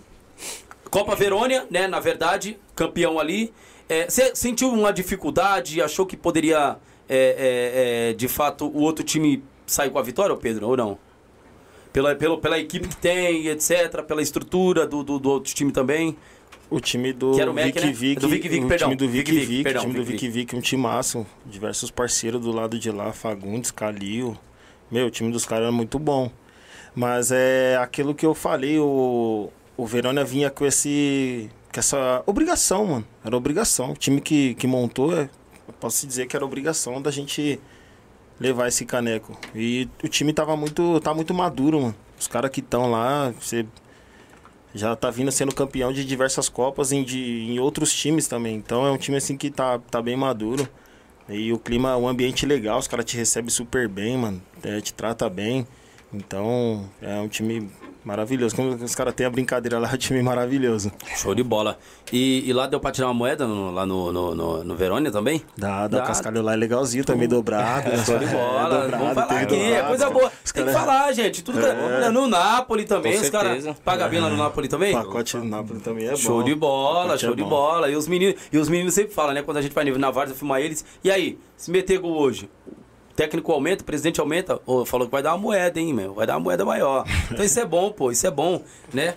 Copa 0.89 1.15
Verônia, 1.15 1.65
né? 1.69 1.87
Na 1.87 1.99
verdade, 1.99 2.57
campeão 2.75 3.19
ali. 3.19 3.53
Você 4.07 4.35
sentiu 4.35 4.69
uma 4.71 4.91
dificuldade? 4.91 5.81
Achou 5.81 6.05
que 6.05 6.17
poderia, 6.17 6.77
é, 7.07 7.17
é, 7.17 8.09
é, 8.09 8.13
de 8.13 8.27
fato, 8.27 8.65
o 8.67 8.81
outro 8.81 9.03
time 9.03 9.43
sair 9.67 9.89
com 9.89 9.99
a 9.99 10.01
vitória, 10.01 10.35
Pedro, 10.35 10.69
ou 10.69 10.77
não? 10.77 10.97
Pela, 11.95 12.13
pelo, 12.13 12.37
pela 12.39 12.59
equipe 12.59 12.89
que 12.89 12.97
tem, 12.97 13.47
etc., 13.47 14.03
pela 14.05 14.21
estrutura 14.21 14.85
do, 14.85 15.01
do, 15.01 15.17
do 15.17 15.29
outro 15.29 15.55
time 15.55 15.71
também. 15.71 16.17
O 16.69 16.77
time 16.77 17.13
do 17.13 17.31
Que 17.31 17.39
era 17.39 17.49
o 17.49 17.53
Mac, 17.53 17.67
Vic 17.67 17.79
né? 17.85 17.91
Vic, 17.93 18.19
Do 18.19 18.27
Vic 18.27 18.49
Vic, 18.49 18.65
o 18.65 18.67
perdão. 18.67 18.89
time 18.89 18.95
do 18.97 19.07
Vic 19.07 19.31
Vic 19.31 19.63
perdão, 19.63 19.81
o 19.81 19.85
time 19.85 19.99
do 19.99 20.03
Vic 20.03 20.19
Vic 20.19 20.29
Vic, 20.29 20.55
um 20.57 20.59
timaço, 20.59 21.25
diversos 21.45 21.89
parceiros 21.89 22.41
do 22.41 22.51
lado 22.51 22.77
de 22.77 22.91
lá, 22.91 23.13
Fagundes, 23.13 23.71
Calil. 23.71 24.37
Meu, 24.91 25.07
o 25.07 25.09
time 25.09 25.31
dos 25.31 25.45
caras 25.45 25.67
era 25.67 25.71
muito 25.71 25.97
bom. 25.97 26.29
Mas 26.93 27.31
é 27.31 27.77
aquilo 27.77 28.13
que 28.13 28.25
eu 28.25 28.33
falei, 28.35 28.77
o, 28.77 29.49
o 29.77 29.85
Verônia 29.85 30.25
vinha 30.25 30.49
com 30.49 30.65
esse 30.65 31.49
com 31.73 31.79
essa 31.79 32.21
obrigação, 32.25 32.85
mano. 32.87 33.07
Era 33.23 33.37
obrigação. 33.37 33.91
O 33.91 33.95
time 33.95 34.19
que, 34.19 34.53
que 34.55 34.67
montou, 34.67 35.17
é, 35.17 35.29
eu 35.65 35.73
posso 35.79 36.05
dizer 36.05 36.27
que 36.27 36.35
era 36.35 36.43
obrigação 36.43 37.01
da 37.01 37.09
gente 37.09 37.57
levar 38.39 38.67
esse 38.67 38.85
caneco. 38.85 39.37
E 39.53 39.87
o 40.03 40.07
time 40.07 40.33
tava 40.33 40.55
muito, 40.55 40.99
tá 40.99 41.13
muito 41.13 41.33
maduro, 41.33 41.81
mano. 41.81 41.95
Os 42.19 42.27
caras 42.27 42.51
que 42.51 42.59
estão 42.59 42.89
lá, 42.89 43.31
você 43.31 43.65
já 44.73 44.95
tá 44.95 45.09
vindo 45.09 45.31
sendo 45.31 45.53
campeão 45.55 45.93
de 45.93 46.03
diversas 46.03 46.49
copas 46.49 46.91
em, 46.91 47.03
de, 47.03 47.43
em 47.49 47.59
outros 47.59 47.93
times 47.93 48.27
também. 48.27 48.55
Então 48.55 48.85
é 48.85 48.91
um 48.91 48.97
time 48.97 49.17
assim 49.17 49.37
que 49.37 49.49
tá, 49.49 49.79
tá 49.79 50.01
bem 50.01 50.15
maduro. 50.15 50.67
E 51.27 51.51
o 51.51 51.57
clima, 51.57 51.97
o 51.97 52.07
ambiente 52.07 52.45
legal, 52.45 52.77
os 52.77 52.87
caras 52.87 53.05
te 53.05 53.17
recebem 53.17 53.49
super 53.49 53.87
bem, 53.87 54.17
mano. 54.17 54.41
É, 54.61 54.79
te 54.81 54.93
trata 54.93 55.29
bem. 55.29 55.65
Então 56.13 56.89
é 57.01 57.19
um 57.19 57.27
time 57.27 57.69
Maravilhoso. 58.05 58.55
Como 58.55 58.69
os 58.75 58.93
caras 58.93 59.13
têm 59.15 59.25
a 59.25 59.29
brincadeira 59.29 59.79
lá, 59.79 59.89
time 59.97 60.21
maravilhoso. 60.21 60.91
Show 61.17 61.33
de 61.33 61.41
bola. 61.43 61.77
E, 62.13 62.47
e 62.47 62.53
lá 62.53 62.67
deu 62.67 62.79
pra 62.79 62.91
tirar 62.91 63.07
uma 63.07 63.13
moeda 63.15 63.47
no- 63.47 63.71
lá 63.71 63.83
no, 63.85 64.11
no, 64.11 64.35
no, 64.35 64.63
no 64.63 64.75
Verônia 64.75 65.11
também? 65.11 65.41
Dá, 65.57 65.87
dá, 65.87 66.03
o 66.03 66.05
cascalho 66.05 66.41
lá 66.43 66.53
é 66.53 66.55
legalzinho, 66.55 67.03
também 67.03 67.27
dobrado. 67.27 67.89
Show 68.05 68.19
de 68.19 68.25
É, 68.25 68.27
bola. 68.27 68.69
dobrado, 68.81 69.03
Vamos 69.03 69.13
falar 69.15 69.41
aqui, 69.41 69.55
é 69.55 69.81
coisa 69.81 70.09
boa. 70.11 70.31
Os 70.45 70.51
Tem 70.51 70.63
que 70.63 70.71
cara- 70.71 70.85
falar, 70.85 71.11
gente. 71.13 71.43
Tudo 71.43 71.59
que- 71.59 72.09
No 72.11 72.27
Napoli 72.27 72.85
também, 72.85 73.15
Com 73.17 73.21
os 73.23 73.29
caras 73.31 73.51
certeza. 73.63 73.75
pagam 73.83 74.07
bem 74.07 74.19
lá 74.21 74.29
no 74.29 74.37
Napoli 74.37 74.67
também? 74.67 74.93
O 74.95 75.03
pacote 75.03 75.37
do 75.37 75.43
Napoli 75.43 75.79
também 75.79 76.05
é 76.05 76.11
bom. 76.11 76.17
Show 76.17 76.43
de 76.43 76.53
bola, 76.53 77.03
Pacote 77.05 77.21
show 77.25 77.33
é 77.33 77.35
de 77.35 77.43
bola. 77.43 77.89
E 77.89 77.95
os 77.95 78.07
meninos, 78.07 78.35
e 78.53 78.57
os 78.59 78.69
meninos 78.69 78.93
sempre 78.93 79.13
falam, 79.15 79.33
né? 79.33 79.41
Quando 79.41 79.57
a 79.57 79.61
gente 79.63 79.73
vai 79.73 79.83
na 79.85 80.11
Várzea 80.11 80.35
filmar 80.35 80.61
eles. 80.61 80.85
E 81.03 81.09
aí, 81.09 81.39
se 81.57 81.71
meter 81.71 81.97
gol 81.97 82.15
hoje, 82.19 82.47
técnico 83.15 83.51
aumenta, 83.51 83.83
o 83.83 83.85
presidente 83.85 84.19
aumenta. 84.19 84.59
Ô, 84.65 84.85
falou 84.85 85.07
que 85.07 85.11
vai 85.11 85.23
dar 85.23 85.31
uma 85.31 85.37
moeda, 85.37 85.79
hein, 85.79 85.93
meu? 85.93 86.13
Vai 86.13 86.27
dar 86.27 86.33
uma 86.33 86.41
moeda 86.41 86.65
maior. 86.65 87.05
Então 87.31 87.43
isso 87.43 87.59
é 87.59 87.65
bom, 87.65 87.91
pô, 87.91 88.11
isso 88.11 88.25
é 88.27 88.31
bom, 88.31 88.61
né? 88.93 89.15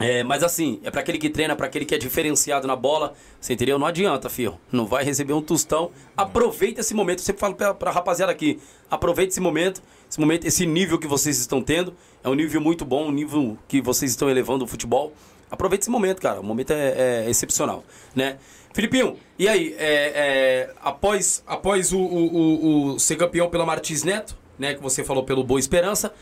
É, 0.00 0.22
mas 0.22 0.44
assim, 0.44 0.78
é 0.84 0.90
pra 0.90 1.00
aquele 1.00 1.18
que 1.18 1.28
treina, 1.28 1.56
pra 1.56 1.66
aquele 1.66 1.84
que 1.84 1.92
é 1.94 1.98
diferenciado 1.98 2.68
na 2.68 2.76
bola, 2.76 3.14
você 3.40 3.54
entendeu? 3.54 3.78
Não 3.78 3.86
adianta, 3.86 4.28
filho. 4.28 4.56
Não 4.70 4.86
vai 4.86 5.02
receber 5.02 5.32
um 5.32 5.42
tostão. 5.42 5.90
Aproveita 6.16 6.80
esse 6.80 6.94
momento. 6.94 7.18
Eu 7.18 7.24
sempre 7.24 7.40
falo 7.40 7.54
pra, 7.56 7.74
pra 7.74 7.90
rapaziada 7.90 8.30
aqui, 8.30 8.60
aproveita 8.88 9.32
esse 9.32 9.40
momento, 9.40 9.82
esse 10.08 10.20
momento, 10.20 10.46
esse 10.46 10.66
nível 10.66 10.98
que 10.98 11.08
vocês 11.08 11.38
estão 11.38 11.60
tendo. 11.60 11.94
É 12.22 12.28
um 12.28 12.34
nível 12.34 12.60
muito 12.60 12.84
bom, 12.84 13.08
um 13.08 13.12
nível 13.12 13.58
que 13.66 13.80
vocês 13.80 14.12
estão 14.12 14.30
elevando 14.30 14.64
o 14.64 14.68
futebol. 14.68 15.12
Aproveita 15.50 15.84
esse 15.84 15.90
momento, 15.90 16.20
cara. 16.20 16.40
O 16.40 16.44
momento 16.44 16.72
é, 16.72 17.24
é 17.24 17.30
excepcional, 17.30 17.82
né? 18.14 18.38
Filipinho, 18.72 19.16
e 19.38 19.48
aí, 19.48 19.74
é, 19.78 20.12
é, 20.14 20.70
após, 20.82 21.42
após 21.46 21.92
o, 21.92 21.98
o- 21.98 22.34
o- 22.36 22.84
o 22.94 22.98
ser 23.00 23.16
campeão 23.16 23.48
pela 23.48 23.64
Martins 23.66 24.04
Neto, 24.04 24.36
né, 24.58 24.74
que 24.74 24.82
você 24.82 25.02
falou 25.02 25.24
pelo 25.24 25.42
Boa 25.42 25.58
Esperança, 25.58 26.12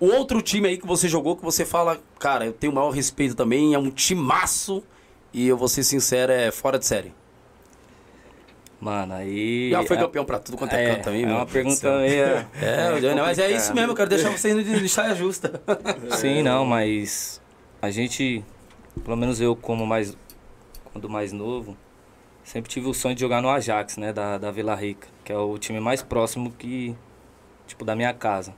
o 0.00 0.06
outro 0.06 0.42
time 0.42 0.66
aí 0.68 0.78
que 0.78 0.86
você 0.86 1.08
jogou, 1.08 1.36
que 1.36 1.44
você 1.44 1.64
fala, 1.64 2.00
cara, 2.18 2.44
eu 2.46 2.52
tenho 2.52 2.72
o 2.72 2.74
maior 2.76 2.90
respeito 2.90 3.34
também, 3.36 3.74
é 3.74 3.78
um 3.78 3.90
timaço, 3.90 4.82
e 5.32 5.46
eu 5.46 5.56
vou 5.56 5.68
ser 5.68 5.84
sincero, 5.84 6.32
é 6.32 6.50
fora 6.50 6.78
de 6.78 6.86
série. 6.86 7.12
Mano, 8.80 9.14
aí. 9.14 9.70
Já 9.70 9.84
foi 9.84 9.96
é- 9.96 10.00
campeão 10.00 10.24
pra 10.24 10.40
tudo 10.40 10.58
quanto 10.58 10.72
é, 10.74 10.90
canto 10.90 11.04
também, 11.04 11.22
é 11.24 11.28
uma 11.28 11.46
pergunta 11.46 11.98
meio. 11.98 12.24
É, 12.24 12.46
eu- 13.00 13.16
mas 13.16 13.38
é 13.38 13.50
isso 13.52 13.72
mesmo, 13.72 13.92
eu 13.92 13.94
quero 13.96 14.10
deixar 14.10 14.30
vocês 14.30 14.64
de 14.66 14.88
saia 14.88 15.14
justa. 15.14 15.62
Sim, 16.16 16.42
não, 16.42 16.64
mas 16.64 17.40
a 17.80 17.90
gente, 17.92 18.44
pelo 19.04 19.16
menos 19.16 19.40
eu 19.40 19.54
como 19.54 19.86
mais 19.86 20.16
quando 20.92 21.08
mais 21.08 21.32
novo, 21.32 21.76
sempre 22.44 22.70
tive 22.70 22.88
o 22.88 22.94
sonho 22.94 23.14
de 23.14 23.20
jogar 23.20 23.40
no 23.40 23.48
Ajax, 23.48 23.96
né, 23.96 24.12
da, 24.12 24.38
da 24.38 24.50
Vila 24.50 24.74
Rica, 24.74 25.08
que 25.24 25.32
é 25.32 25.36
o 25.36 25.58
time 25.58 25.80
mais 25.80 26.02
próximo 26.02 26.50
que 26.52 26.94
tipo 27.66 27.84
da 27.84 27.96
minha 27.96 28.12
casa. 28.12 28.54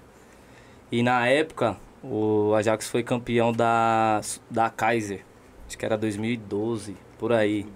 E 0.90 1.02
na 1.02 1.26
época, 1.26 1.76
o 2.02 2.54
Ajax 2.54 2.88
foi 2.88 3.02
campeão 3.02 3.52
da 3.52 4.20
da 4.50 4.68
Kaiser. 4.70 5.24
Acho 5.66 5.78
que 5.78 5.84
era 5.84 5.96
2012, 5.96 6.96
por 7.18 7.32
aí. 7.32 7.66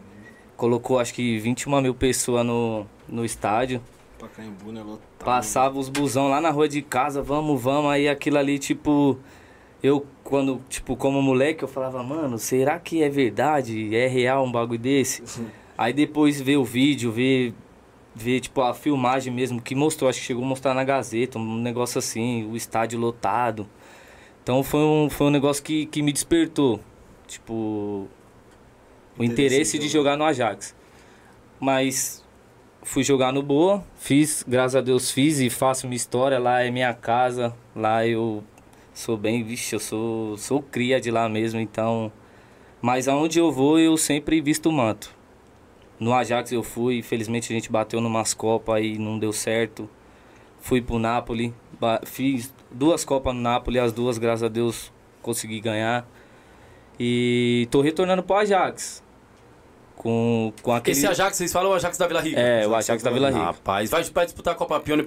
Colocou 0.56 0.98
acho 0.98 1.14
que 1.14 1.38
21 1.38 1.80
mil 1.80 1.94
pessoas 1.94 2.44
no, 2.44 2.86
no 3.08 3.24
estádio. 3.24 3.80
Pacaembu, 4.18 4.72
né, 4.72 4.82
lotado. 4.82 5.00
Passava 5.24 5.78
os 5.78 5.88
busão 5.88 6.28
lá 6.28 6.40
na 6.40 6.50
rua 6.50 6.68
de 6.68 6.82
casa, 6.82 7.22
vamos, 7.22 7.60
vamos, 7.60 7.90
aí 7.90 8.08
aquilo 8.08 8.36
ali, 8.36 8.58
tipo, 8.58 9.16
eu 9.82 10.06
quando, 10.24 10.60
tipo, 10.68 10.96
como 10.96 11.22
moleque, 11.22 11.62
eu 11.62 11.68
falava, 11.68 12.02
mano, 12.02 12.38
será 12.38 12.78
que 12.78 13.02
é 13.02 13.08
verdade? 13.08 13.94
É 13.94 14.06
real 14.06 14.44
um 14.44 14.52
bagulho 14.52 14.78
desse? 14.78 15.22
Aí 15.76 15.92
depois 15.92 16.40
ver 16.40 16.56
o 16.56 16.64
vídeo, 16.64 17.10
ver, 17.10 17.54
ver, 18.14 18.40
tipo, 18.40 18.60
a 18.60 18.74
filmagem 18.74 19.32
mesmo 19.32 19.62
que 19.62 19.74
mostrou, 19.74 20.10
acho 20.10 20.20
que 20.20 20.26
chegou 20.26 20.44
a 20.44 20.46
mostrar 20.46 20.74
na 20.74 20.84
Gazeta, 20.84 21.38
um 21.38 21.58
negócio 21.58 21.98
assim, 21.98 22.44
o 22.50 22.56
estádio 22.56 22.98
lotado. 22.98 23.66
Então 24.42 24.62
foi 24.62 24.80
um, 24.80 25.08
foi 25.08 25.28
um 25.28 25.30
negócio 25.30 25.62
que, 25.62 25.86
que 25.86 26.02
me 26.02 26.12
despertou, 26.12 26.80
tipo, 27.26 28.08
o 29.16 29.24
Interesse 29.24 29.78
de 29.78 29.88
jogar. 29.88 30.12
jogar 30.12 30.16
no 30.16 30.24
Ajax. 30.24 30.74
Mas 31.60 32.24
fui 32.82 33.02
jogar 33.02 33.32
no 33.32 33.42
Boa, 33.42 33.84
fiz, 33.96 34.44
graças 34.46 34.76
a 34.76 34.80
Deus 34.80 35.10
fiz 35.10 35.38
e 35.40 35.50
faço 35.50 35.86
minha 35.86 35.96
história, 35.96 36.38
lá 36.38 36.62
é 36.62 36.70
minha 36.70 36.94
casa, 36.94 37.54
lá 37.74 38.06
eu 38.06 38.42
sou 38.98 39.16
bem, 39.16 39.44
vixe, 39.44 39.76
eu 39.76 39.78
sou, 39.78 40.36
sou 40.36 40.60
cria 40.60 41.00
de 41.00 41.08
lá 41.08 41.28
mesmo, 41.28 41.60
então... 41.60 42.10
Mas 42.82 43.06
aonde 43.06 43.38
eu 43.38 43.52
vou, 43.52 43.78
eu 43.78 43.96
sempre 43.96 44.40
visto 44.40 44.68
o 44.68 44.72
manto. 44.72 45.14
No 46.00 46.12
Ajax 46.12 46.50
eu 46.50 46.64
fui, 46.64 46.98
infelizmente 46.98 47.52
a 47.52 47.54
gente 47.54 47.70
bateu 47.70 48.00
numas 48.00 48.34
copas 48.34 48.82
e 48.84 48.98
não 48.98 49.16
deu 49.16 49.32
certo. 49.32 49.88
Fui 50.60 50.82
pro 50.82 50.98
Napoli, 50.98 51.54
fiz 52.06 52.52
duas 52.72 53.04
copas 53.04 53.32
no 53.34 53.40
Napoli, 53.40 53.78
as 53.78 53.92
duas, 53.92 54.18
graças 54.18 54.42
a 54.42 54.48
Deus, 54.48 54.92
consegui 55.22 55.60
ganhar. 55.60 56.04
E 56.98 57.68
tô 57.70 57.80
retornando 57.80 58.24
pro 58.24 58.34
Ajax. 58.34 59.04
Com, 59.98 60.52
com 60.62 60.72
aquele... 60.72 60.96
Esse 60.96 61.08
Ajax, 61.08 61.36
vocês 61.36 61.52
falam 61.52 61.72
o 61.72 61.74
Ajax 61.74 61.98
da 61.98 62.06
Vila 62.06 62.20
Rica? 62.20 62.38
É, 62.38 62.64
o 62.68 62.74
Ajax 62.74 63.02
da 63.02 63.10
Vila 63.10 63.30
Rica. 63.30 63.42
Rapaz, 63.42 63.90
vai, 63.90 64.04
vai 64.04 64.24
disputar 64.26 64.54
a 64.54 64.56
Copa 64.56 64.78
Pione 64.78 65.02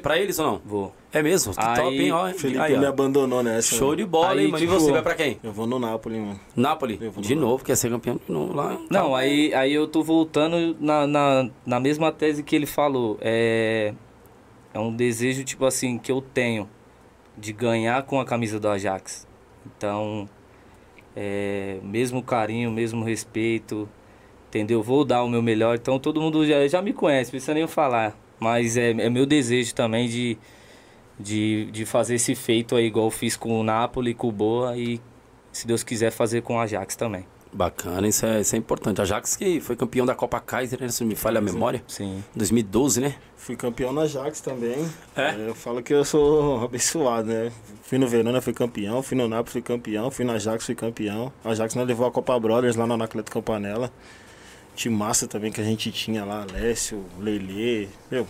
pra, 0.00 0.16
eles 0.16 0.38
ou 0.38 0.46
não? 0.46 0.60
Vou. 0.64 0.94
É 1.12 1.20
mesmo? 1.20 1.52
Que 1.52 1.60
Aí, 1.60 1.76
top, 1.76 1.98
hein? 1.98 2.12
Ó, 2.12 2.28
Felipe 2.32 2.60
aí, 2.60 2.76
ó. 2.76 2.78
me 2.78 2.86
abandonou 2.86 3.42
nessa. 3.42 3.74
Show 3.74 3.88
mano. 3.88 3.96
de 3.96 4.04
bola, 4.04 4.30
Aí, 4.30 4.44
hein, 4.44 4.52
mano? 4.52 4.62
E 4.62 4.66
tipo, 4.66 4.78
você, 4.78 4.92
vai 4.92 5.02
pra 5.02 5.16
quem? 5.16 5.40
Eu 5.42 5.52
vou 5.52 5.66
no 5.66 5.80
Napoli, 5.80 6.20
mano. 6.20 6.40
Napoli? 6.54 6.96
De 6.96 7.06
Napoli. 7.06 7.34
novo, 7.34 7.64
quer 7.64 7.76
ser 7.76 7.90
campeão 7.90 8.20
de 8.24 8.32
novo 8.32 8.54
lá. 8.54 8.78
Não, 8.88 9.16
aí, 9.16 9.52
aí 9.52 9.74
eu 9.74 9.88
tô 9.88 10.04
voltando 10.04 10.76
na, 10.78 11.08
na, 11.08 11.50
na 11.66 11.80
mesma 11.80 12.12
tese 12.12 12.44
que 12.44 12.54
ele 12.54 12.66
falou. 12.66 13.18
É, 13.20 13.92
é 14.72 14.78
um 14.78 14.94
desejo, 14.94 15.42
tipo 15.42 15.64
assim, 15.64 15.98
que 15.98 16.12
eu 16.12 16.20
tenho 16.20 16.68
de 17.36 17.52
ganhar 17.52 18.04
com 18.04 18.20
a 18.20 18.24
camisa 18.24 18.60
do 18.60 18.68
Ajax. 18.68 19.26
Então, 19.66 20.28
é, 21.16 21.78
mesmo 21.82 22.22
carinho, 22.22 22.70
mesmo 22.70 23.04
respeito, 23.04 23.88
entendeu? 24.48 24.82
Vou 24.82 25.04
dar 25.04 25.22
o 25.22 25.28
meu 25.28 25.42
melhor. 25.42 25.76
Então, 25.76 25.98
todo 25.98 26.20
mundo 26.20 26.46
já, 26.46 26.66
já 26.66 26.82
me 26.82 26.92
conhece, 26.92 27.28
não 27.28 27.32
precisa 27.32 27.54
nem 27.54 27.62
eu 27.62 27.68
falar. 27.68 28.16
Mas 28.38 28.76
é, 28.76 28.90
é 28.90 29.10
meu 29.10 29.26
desejo 29.26 29.74
também 29.74 30.08
de, 30.08 30.36
de, 31.18 31.70
de 31.70 31.86
fazer 31.86 32.16
esse 32.16 32.34
feito 32.34 32.76
aí, 32.76 32.86
igual 32.86 33.06
eu 33.06 33.10
fiz 33.10 33.36
com 33.36 33.60
o 33.60 33.64
Napoli, 33.64 34.14
com 34.14 34.28
o 34.28 34.32
Boa 34.32 34.76
e, 34.76 35.00
se 35.52 35.66
Deus 35.66 35.82
quiser, 35.82 36.10
fazer 36.10 36.42
com 36.42 36.56
o 36.56 36.60
Ajax 36.60 36.96
também. 36.96 37.24
Bacana, 37.52 38.06
isso 38.06 38.26
é, 38.26 38.40
isso 38.40 38.54
é 38.54 38.58
importante. 38.58 39.00
Ajax 39.00 39.34
que 39.34 39.60
foi 39.60 39.76
campeão 39.76 40.04
da 40.04 40.14
Copa 40.14 40.38
Kaiser, 40.40 40.78
né? 40.78 40.88
Se 40.88 41.02
me 41.06 41.14
falha 41.14 41.38
a 41.38 41.40
memória. 41.40 41.82
Sim. 41.88 42.22
2012, 42.34 43.00
né? 43.00 43.14
Fui 43.34 43.56
campeão 43.56 43.94
na 43.94 44.02
Ajax 44.02 44.42
também. 44.42 44.76
É? 45.16 45.48
Eu 45.48 45.54
falo 45.54 45.82
que 45.82 45.94
eu 45.94 46.04
sou 46.04 46.60
abençoado, 46.66 47.28
né? 47.28 47.50
Fui 47.82 47.96
no 47.96 48.06
Verona, 48.06 48.42
fui 48.42 48.52
campeão. 48.52 49.02
Fui 49.02 49.16
no 49.16 49.26
Napoli, 49.26 49.52
fui 49.52 49.62
campeão. 49.62 50.10
Fui 50.10 50.24
na 50.24 50.34
Ajax, 50.34 50.66
fui 50.66 50.74
campeão. 50.74 51.32
A 51.42 51.50
Ajax 51.50 51.74
nós 51.74 51.86
levou 51.86 52.06
a 52.06 52.10
Copa 52.10 52.38
Brothers 52.38 52.76
lá 52.76 52.86
na 52.86 52.92
Anacleto 52.92 53.30
Campanella. 53.32 53.90
Time 54.76 54.94
massa 54.94 55.26
também 55.26 55.50
que 55.50 55.60
a 55.60 55.64
gente 55.64 55.90
tinha 55.90 56.24
lá. 56.24 56.42
Alessio, 56.42 57.04
Lele. 57.18 57.88
Meu, 58.10 58.26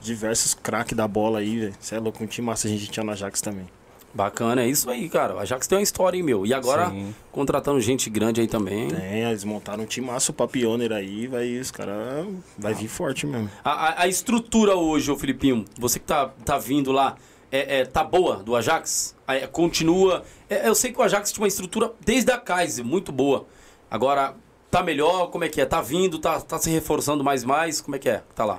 diversos 0.00 0.54
craques 0.54 0.96
da 0.96 1.06
bola 1.06 1.38
aí, 1.40 1.58
velho. 1.58 1.74
Você 1.78 1.94
é 1.94 1.98
louco, 2.00 2.22
um 2.24 2.26
time 2.26 2.46
massa 2.46 2.66
a 2.66 2.70
gente 2.70 2.88
tinha 2.90 3.04
na 3.04 3.12
Ajax 3.12 3.40
também. 3.40 3.66
Bacana, 4.14 4.62
é 4.62 4.68
isso 4.68 4.90
aí, 4.90 5.08
cara. 5.08 5.36
O 5.36 5.38
Ajax 5.38 5.66
tem 5.66 5.78
uma 5.78 5.82
história, 5.82 6.16
hein, 6.18 6.22
meu? 6.22 6.44
E 6.44 6.52
agora, 6.52 6.90
Sim. 6.90 7.14
contratando 7.30 7.80
gente 7.80 8.10
grande 8.10 8.42
aí 8.42 8.46
também. 8.46 8.88
Tem, 8.88 9.22
eles 9.22 9.42
montaram 9.42 9.84
um 9.84 9.86
time 9.86 10.06
massa, 10.06 10.32
o 10.32 10.34
Papioner 10.34 10.92
aí, 10.92 11.26
vai, 11.26 11.56
os 11.58 11.70
caras 11.70 12.26
vai 12.58 12.74
vir 12.74 12.88
forte 12.88 13.26
mesmo. 13.26 13.50
A, 13.64 13.70
a- 13.70 14.02
a 14.02 14.08
estrutura 14.08 14.74
hoje, 14.76 15.10
ô 15.10 15.16
Filipinho, 15.16 15.64
você 15.78 15.98
que 15.98 16.04
tá, 16.04 16.28
tá 16.44 16.58
vindo 16.58 16.92
lá, 16.92 17.16
é, 17.50 17.80
é, 17.80 17.84
tá 17.86 18.04
boa 18.04 18.36
do 18.36 18.54
Ajax? 18.54 19.14
Ah, 19.26 19.34
é, 19.36 19.46
continua. 19.46 20.24
é, 20.50 20.68
eu 20.68 20.74
sei 20.74 20.92
que 20.92 20.98
o 20.98 21.02
Ajax 21.02 21.32
tinha 21.32 21.42
uma 21.42 21.48
estrutura 21.48 21.90
desde 22.04 22.30
a 22.32 22.36
Kaiser, 22.38 22.84
muito 22.84 23.10
boa. 23.12 23.46
Agora, 23.90 24.34
tá 24.72 24.82
melhor? 24.82 25.28
Como 25.30 25.44
é 25.44 25.48
que 25.50 25.60
é? 25.60 25.66
Tá 25.66 25.82
vindo, 25.82 26.18
tá, 26.18 26.40
tá 26.40 26.58
se 26.58 26.70
reforçando 26.70 27.22
mais 27.22 27.44
mais? 27.44 27.80
Como 27.80 27.94
é 27.94 27.98
que 27.98 28.08
é? 28.08 28.22
Tá 28.34 28.44
lá. 28.44 28.58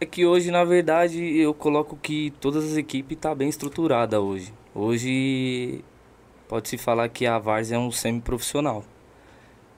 É 0.00 0.04
que 0.04 0.26
hoje, 0.26 0.50
na 0.50 0.64
verdade, 0.64 1.24
eu 1.38 1.54
coloco 1.54 1.96
que 1.96 2.32
todas 2.40 2.64
as 2.64 2.76
equipes 2.76 3.16
tá 3.20 3.34
bem 3.34 3.48
estruturada 3.48 4.20
hoje. 4.20 4.52
Hoje 4.74 5.82
pode-se 6.48 6.76
falar 6.76 7.08
que 7.08 7.24
a 7.24 7.38
Várzea 7.38 7.76
é 7.76 7.78
um 7.78 7.90
semi-profissional. 7.90 8.84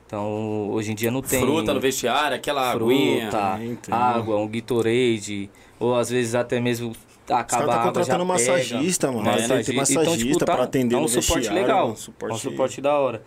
Então, 0.06 0.70
hoje 0.70 0.92
em 0.92 0.94
dia 0.94 1.10
não 1.10 1.22
tem 1.22 1.40
Fruta 1.40 1.72
no 1.74 1.80
vestiário, 1.80 2.36
aquela 2.36 2.70
aguinha. 2.72 3.30
fruta, 3.30 3.56
tem, 3.58 3.76
tem. 3.76 3.94
água, 3.94 4.36
um 4.38 4.48
Gatorade, 4.48 5.48
ou 5.78 5.94
às 5.94 6.10
vezes 6.10 6.34
até 6.34 6.58
mesmo 6.60 6.92
acaba 7.30 7.64
a 7.64 7.76
tá 7.78 7.82
contratando 7.84 8.18
pega. 8.18 8.24
massagista, 8.24 9.06
mano. 9.12 9.24
Massagista. 9.24 9.64
Tem 9.64 9.76
massagista 9.76 10.02
Então, 10.02 10.16
tipo, 10.16 10.38
tá- 10.44 10.54
pra 10.54 10.64
atender 10.64 10.96
é 10.96 10.98
um 10.98 11.02
no 11.02 11.08
suporte 11.08 11.48
legal. 11.50 11.90
um 11.90 11.96
suporte... 11.96 12.32
É 12.32 12.34
um 12.34 12.38
suporte 12.38 12.80
da 12.80 12.98
hora. 12.98 13.22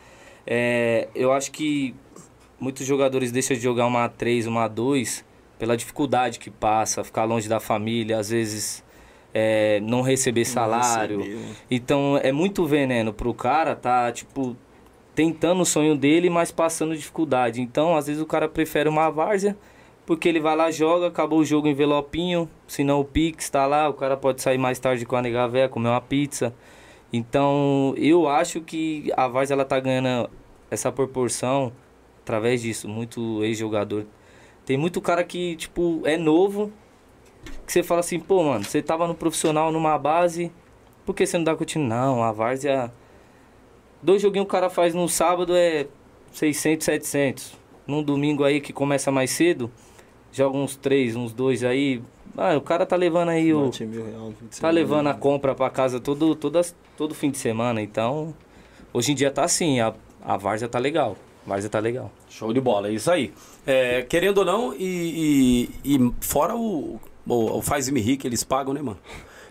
É, 0.46 1.08
eu 1.16 1.32
acho 1.32 1.52
que 1.52 1.96
muitos 2.64 2.88
jogadores 2.88 3.32
deixam 3.32 3.58
de 3.58 3.62
jogar 3.62 3.86
uma 3.86 4.10
A3, 4.10 4.48
uma 4.48 4.70
A2 4.70 5.24
pela 5.60 5.76
dificuldade 5.76 6.40
que 6.40 6.50
passa, 6.50 7.04
ficar 7.04 7.26
longe 7.26 7.48
da 7.48 7.60
família, 7.60 8.18
às 8.18 8.30
vezes 8.30 8.84
é, 9.34 9.80
não 9.82 10.02
receber 10.02 10.46
salário. 10.46 11.20
né? 11.20 11.56
Então 11.70 12.20
é 12.24 12.32
muito 12.32 12.66
veneno 12.66 13.14
pro 13.14 13.34
cara 13.34 13.76
tá, 13.76 14.12
tipo, 14.12 14.56
tentando 15.14 15.62
o 15.62 15.66
sonho 15.66 15.96
dele, 15.96 16.30
mas 16.30 16.52
passando 16.52 16.96
dificuldade. 16.96 17.62
Então, 17.62 17.96
às 17.96 18.08
vezes 18.08 18.22
o 18.22 18.26
cara 18.26 18.48
prefere 18.48 18.88
uma 18.88 19.10
várzea, 19.10 19.58
porque 20.06 20.28
ele 20.28 20.40
vai 20.40 20.56
lá, 20.56 20.72
joga, 20.72 21.08
acabou 21.08 21.40
o 21.40 21.46
jogo 21.46 21.68
envelopinho, 21.68 22.50
se 22.68 22.84
não 22.84 23.02
o 23.02 23.06
Pix 23.06 23.50
tá 23.50 23.66
lá, 23.66 23.90
o 23.90 23.94
cara 23.94 24.16
pode 24.18 24.42
sair 24.42 24.58
mais 24.58 24.80
tarde 24.80 25.06
com 25.06 25.16
a 25.16 25.22
nega 25.22 25.48
véia, 25.48 25.70
comer 25.70 25.90
uma 25.90 26.02
pizza. 26.02 26.54
Então, 27.12 27.94
eu 27.98 28.28
acho 28.28 28.62
que 28.62 29.12
a 29.16 29.28
Vars 29.28 29.52
ela 29.52 29.64
tá 29.64 29.80
ganhando 29.80 30.30
essa 30.72 30.92
proporção 30.92 31.72
através 32.24 32.62
disso, 32.62 32.88
muito 32.88 33.44
ex-jogador. 33.44 34.06
Tem 34.66 34.78
muito 34.78 35.02
cara 35.02 35.24
que, 35.24 35.56
tipo, 35.58 36.02
é 36.06 36.18
novo, 36.18 36.72
que 37.66 37.72
você 37.72 37.84
fala 37.84 38.00
assim, 38.00 38.20
pô, 38.20 38.44
mano, 38.44 38.64
você 38.64 38.82
tava 38.82 39.08
no 39.08 39.14
profissional 39.14 39.72
numa 39.72 39.98
base, 39.98 40.52
por 41.06 41.14
que 41.14 41.26
você 41.26 41.38
não 41.38 41.44
dá 41.44 41.56
continuidade? 41.56 42.02
Não, 42.02 42.24
a 42.24 42.32
Várzea. 42.32 42.92
Dois 44.02 44.22
joguinhos 44.22 44.46
o 44.46 44.50
cara 44.50 44.70
faz 44.70 44.94
no 44.94 45.08
sábado 45.08 45.54
é 45.56 45.88
600, 46.32 46.86
700. 46.86 47.58
Num 47.86 48.02
domingo 48.02 48.44
aí 48.46 48.62
que 48.62 48.72
começa 48.72 49.12
mais 49.12 49.32
cedo, 49.32 49.70
joga 50.32 50.58
uns 50.58 50.76
três, 50.78 51.16
uns 51.16 51.34
dois 51.34 51.64
aí. 51.64 52.02
Ah, 52.38 52.56
o 52.56 52.62
cara 52.62 52.86
tá 52.86 52.96
levando 52.96 53.30
aí 53.30 53.54
o. 53.54 53.70
Tá 54.60 54.70
levando 54.70 55.08
a 55.08 55.14
compra 55.14 55.54
pra 55.54 55.70
casa 55.70 56.00
todo, 56.00 56.36
todas, 56.36 56.74
todo 56.98 57.14
fim 57.14 57.30
de 57.30 57.38
semana. 57.38 57.82
Então, 57.82 58.34
hoje 58.94 59.12
em 59.12 59.16
dia 59.16 59.30
tá 59.30 59.44
assim, 59.44 59.82
a, 59.82 59.94
a 60.22 60.38
Várzea 60.38 60.70
tá 60.70 60.80
legal. 60.80 61.18
Várzea 61.46 61.70
tá 61.70 61.80
legal. 61.80 62.12
Show 62.30 62.54
de 62.54 62.62
bola, 62.62 62.88
é 62.88 62.92
isso 62.92 63.12
aí. 63.12 63.34
É, 63.66 64.02
querendo 64.04 64.40
ou 64.40 64.46
não, 64.46 64.74
e, 64.74 65.70
e, 65.84 65.96
e 65.96 66.14
fora 66.22 66.56
o, 66.56 67.00
o, 67.28 67.58
o 67.58 67.62
Faz-me 67.62 68.00
Rico, 68.00 68.26
eles 68.26 68.44
pagam, 68.44 68.74
né, 68.74 68.82
mano? 68.82 69.00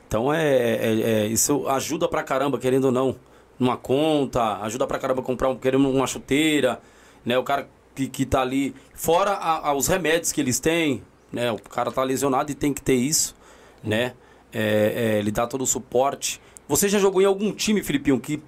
Então 0.06 0.32
é, 0.32 0.44
é, 0.46 1.00
é, 1.00 1.26
isso 1.26 1.66
ajuda 1.68 2.06
pra 2.06 2.22
caramba, 2.22 2.58
querendo 2.58 2.84
ou 2.84 2.92
não, 2.92 3.16
numa 3.58 3.76
conta, 3.76 4.58
ajuda 4.58 4.86
pra 4.86 4.98
caramba 4.98 5.22
comprar 5.22 5.48
um, 5.48 5.56
querendo 5.56 5.88
uma 5.88 6.06
chuteira, 6.06 6.80
né? 7.24 7.38
O 7.38 7.42
cara 7.42 7.68
que, 7.94 8.08
que 8.08 8.26
tá 8.26 8.42
ali, 8.42 8.74
fora 8.94 9.30
a, 9.30 9.70
a, 9.70 9.74
os 9.74 9.86
remédios 9.86 10.32
que 10.32 10.40
eles 10.40 10.60
têm, 10.60 11.02
né? 11.32 11.50
O 11.50 11.58
cara 11.58 11.90
tá 11.90 12.02
lesionado 12.02 12.50
e 12.50 12.54
tem 12.54 12.74
que 12.74 12.82
ter 12.82 12.94
isso, 12.94 13.34
né? 13.82 14.14
É, 14.52 15.14
é, 15.14 15.18
ele 15.18 15.30
dá 15.30 15.46
todo 15.46 15.62
o 15.62 15.66
suporte. 15.66 16.40
Você 16.68 16.88
já 16.88 16.98
jogou 16.98 17.22
em 17.22 17.26
algum 17.26 17.52
time, 17.52 17.82
Filipinho, 17.82 18.20
que 18.20 18.42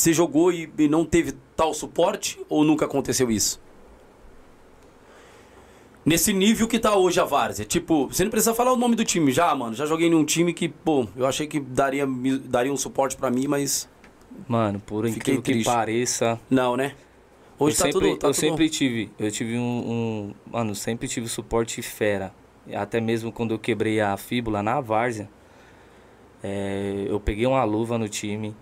você 0.00 0.14
jogou 0.14 0.50
e, 0.50 0.72
e 0.78 0.88
não 0.88 1.04
teve 1.04 1.32
tal 1.54 1.74
suporte 1.74 2.40
ou 2.48 2.64
nunca 2.64 2.86
aconteceu 2.86 3.30
isso? 3.30 3.60
Nesse 6.02 6.32
nível 6.32 6.66
que 6.66 6.78
tá 6.78 6.96
hoje 6.96 7.20
a 7.20 7.24
Várzea. 7.24 7.66
Tipo, 7.66 8.06
você 8.06 8.24
não 8.24 8.30
precisa 8.30 8.54
falar 8.54 8.72
o 8.72 8.76
nome 8.76 8.96
do 8.96 9.04
time 9.04 9.30
já, 9.30 9.54
mano. 9.54 9.74
Já 9.74 9.84
joguei 9.84 10.08
num 10.08 10.24
time 10.24 10.54
que, 10.54 10.70
pô, 10.70 11.06
eu 11.14 11.26
achei 11.26 11.46
que 11.46 11.60
daria, 11.60 12.06
daria 12.44 12.72
um 12.72 12.76
suporte 12.76 13.14
para 13.14 13.30
mim, 13.30 13.46
mas. 13.46 13.86
Mano, 14.48 14.80
por 14.80 15.06
incrível 15.06 15.42
que 15.42 15.62
pareça. 15.62 16.40
Não, 16.48 16.78
né? 16.78 16.94
Hoje 17.58 17.76
eu 17.76 17.78
tá 17.78 17.84
sempre, 17.84 18.08
tudo. 18.08 18.18
Tá 18.18 18.28
eu 18.28 18.32
tudo... 18.32 18.40
sempre 18.40 18.70
tive. 18.70 19.10
Eu 19.18 19.30
tive 19.30 19.58
um, 19.58 19.62
um. 19.62 20.34
Mano, 20.50 20.74
sempre 20.74 21.06
tive 21.06 21.28
suporte 21.28 21.82
fera. 21.82 22.32
Até 22.72 23.02
mesmo 23.02 23.30
quando 23.30 23.52
eu 23.52 23.58
quebrei 23.58 24.00
a 24.00 24.16
fíbula 24.16 24.62
na 24.62 24.80
Várzea. 24.80 25.28
É, 26.42 27.04
eu 27.06 27.20
peguei 27.20 27.44
uma 27.44 27.62
luva 27.64 27.98
no 27.98 28.08
time. 28.08 28.56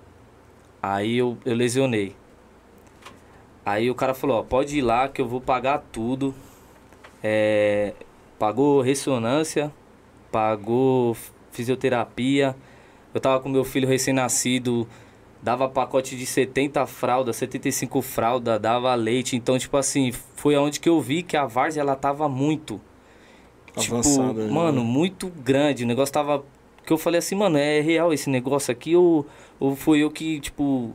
Aí 0.83 1.19
eu, 1.19 1.37
eu 1.45 1.55
lesionei. 1.55 2.15
Aí 3.65 3.91
o 3.91 3.95
cara 3.95 4.15
falou, 4.15 4.39
ó, 4.39 4.43
pode 4.43 4.79
ir 4.79 4.83
lá 4.83 5.09
que 5.09 5.21
eu 5.21 5.27
vou 5.27 5.41
pagar 5.41 5.85
tudo. 5.93 6.35
É, 7.23 7.93
pagou 8.39 8.81
ressonância, 8.81 9.73
pagou 10.33 11.17
fisioterapia. 11.51 12.57
Eu 13.13 13.21
tava 13.21 13.41
com 13.41 13.49
meu 13.49 13.65
filho 13.65 13.89
recém-nascido, 13.89 14.87
dava 15.43 15.69
pacote 15.69 16.17
de 16.17 16.25
70 16.25 16.87
fraldas, 16.87 17.37
75 17.37 18.01
fraldas, 18.01 18.61
dava 18.61 18.95
leite. 18.95 19.37
Então, 19.37 19.59
tipo 19.59 19.77
assim, 19.77 20.13
foi 20.13 20.55
aonde 20.55 20.81
que 20.81 20.89
eu 20.89 21.01
vi 21.01 21.23
que 21.23 21.37
a 21.37 21.45
várzea 21.45 21.81
ela 21.81 21.97
tava 21.97 22.29
muito. 22.29 22.81
Avançada, 23.77 24.29
tipo, 24.29 24.41
né? 24.41 24.51
mano, 24.51 24.85
muito 24.85 25.29
grande. 25.29 25.85
O 25.85 25.87
negócio 25.87 26.13
tava. 26.13 26.45
Que 26.85 26.93
eu 26.93 26.99
falei 26.99 27.19
assim, 27.19 27.35
mano, 27.35 27.59
é 27.59 27.81
real 27.81 28.15
esse 28.15 28.31
negócio 28.31 28.73
aqui 28.73 28.97
ou, 28.97 29.27
ou 29.59 29.75
foi 29.75 30.01
eu 30.01 30.11
que, 30.11 30.41
tipo, 30.41 30.95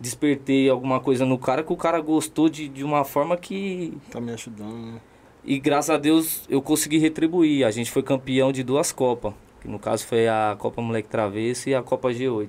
despertei 0.00 0.68
alguma 0.68 0.98
coisa 1.00 1.24
no 1.24 1.38
cara 1.38 1.62
que 1.62 1.72
o 1.72 1.76
cara 1.76 2.00
gostou 2.00 2.48
de, 2.48 2.68
de 2.68 2.82
uma 2.82 3.04
forma 3.04 3.36
que. 3.36 3.92
Tá 4.10 4.20
me 4.20 4.32
ajudando, 4.32 4.94
né? 4.94 5.00
E 5.44 5.58
graças 5.58 5.90
a 5.90 5.98
Deus 5.98 6.44
eu 6.48 6.60
consegui 6.60 6.98
retribuir. 6.98 7.64
A 7.64 7.70
gente 7.70 7.90
foi 7.90 8.02
campeão 8.02 8.52
de 8.52 8.62
duas 8.62 8.92
Copas. 8.92 9.34
Que 9.60 9.68
no 9.68 9.78
caso 9.78 10.06
foi 10.06 10.26
a 10.26 10.56
Copa 10.58 10.80
Moleque 10.80 11.08
Travesso 11.08 11.68
e 11.68 11.74
a 11.74 11.82
Copa 11.82 12.08
G8. 12.08 12.48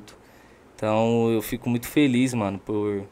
Então 0.76 1.30
eu 1.30 1.42
fico 1.42 1.70
muito 1.70 1.88
feliz, 1.88 2.34
mano, 2.34 2.58
por, 2.60 3.04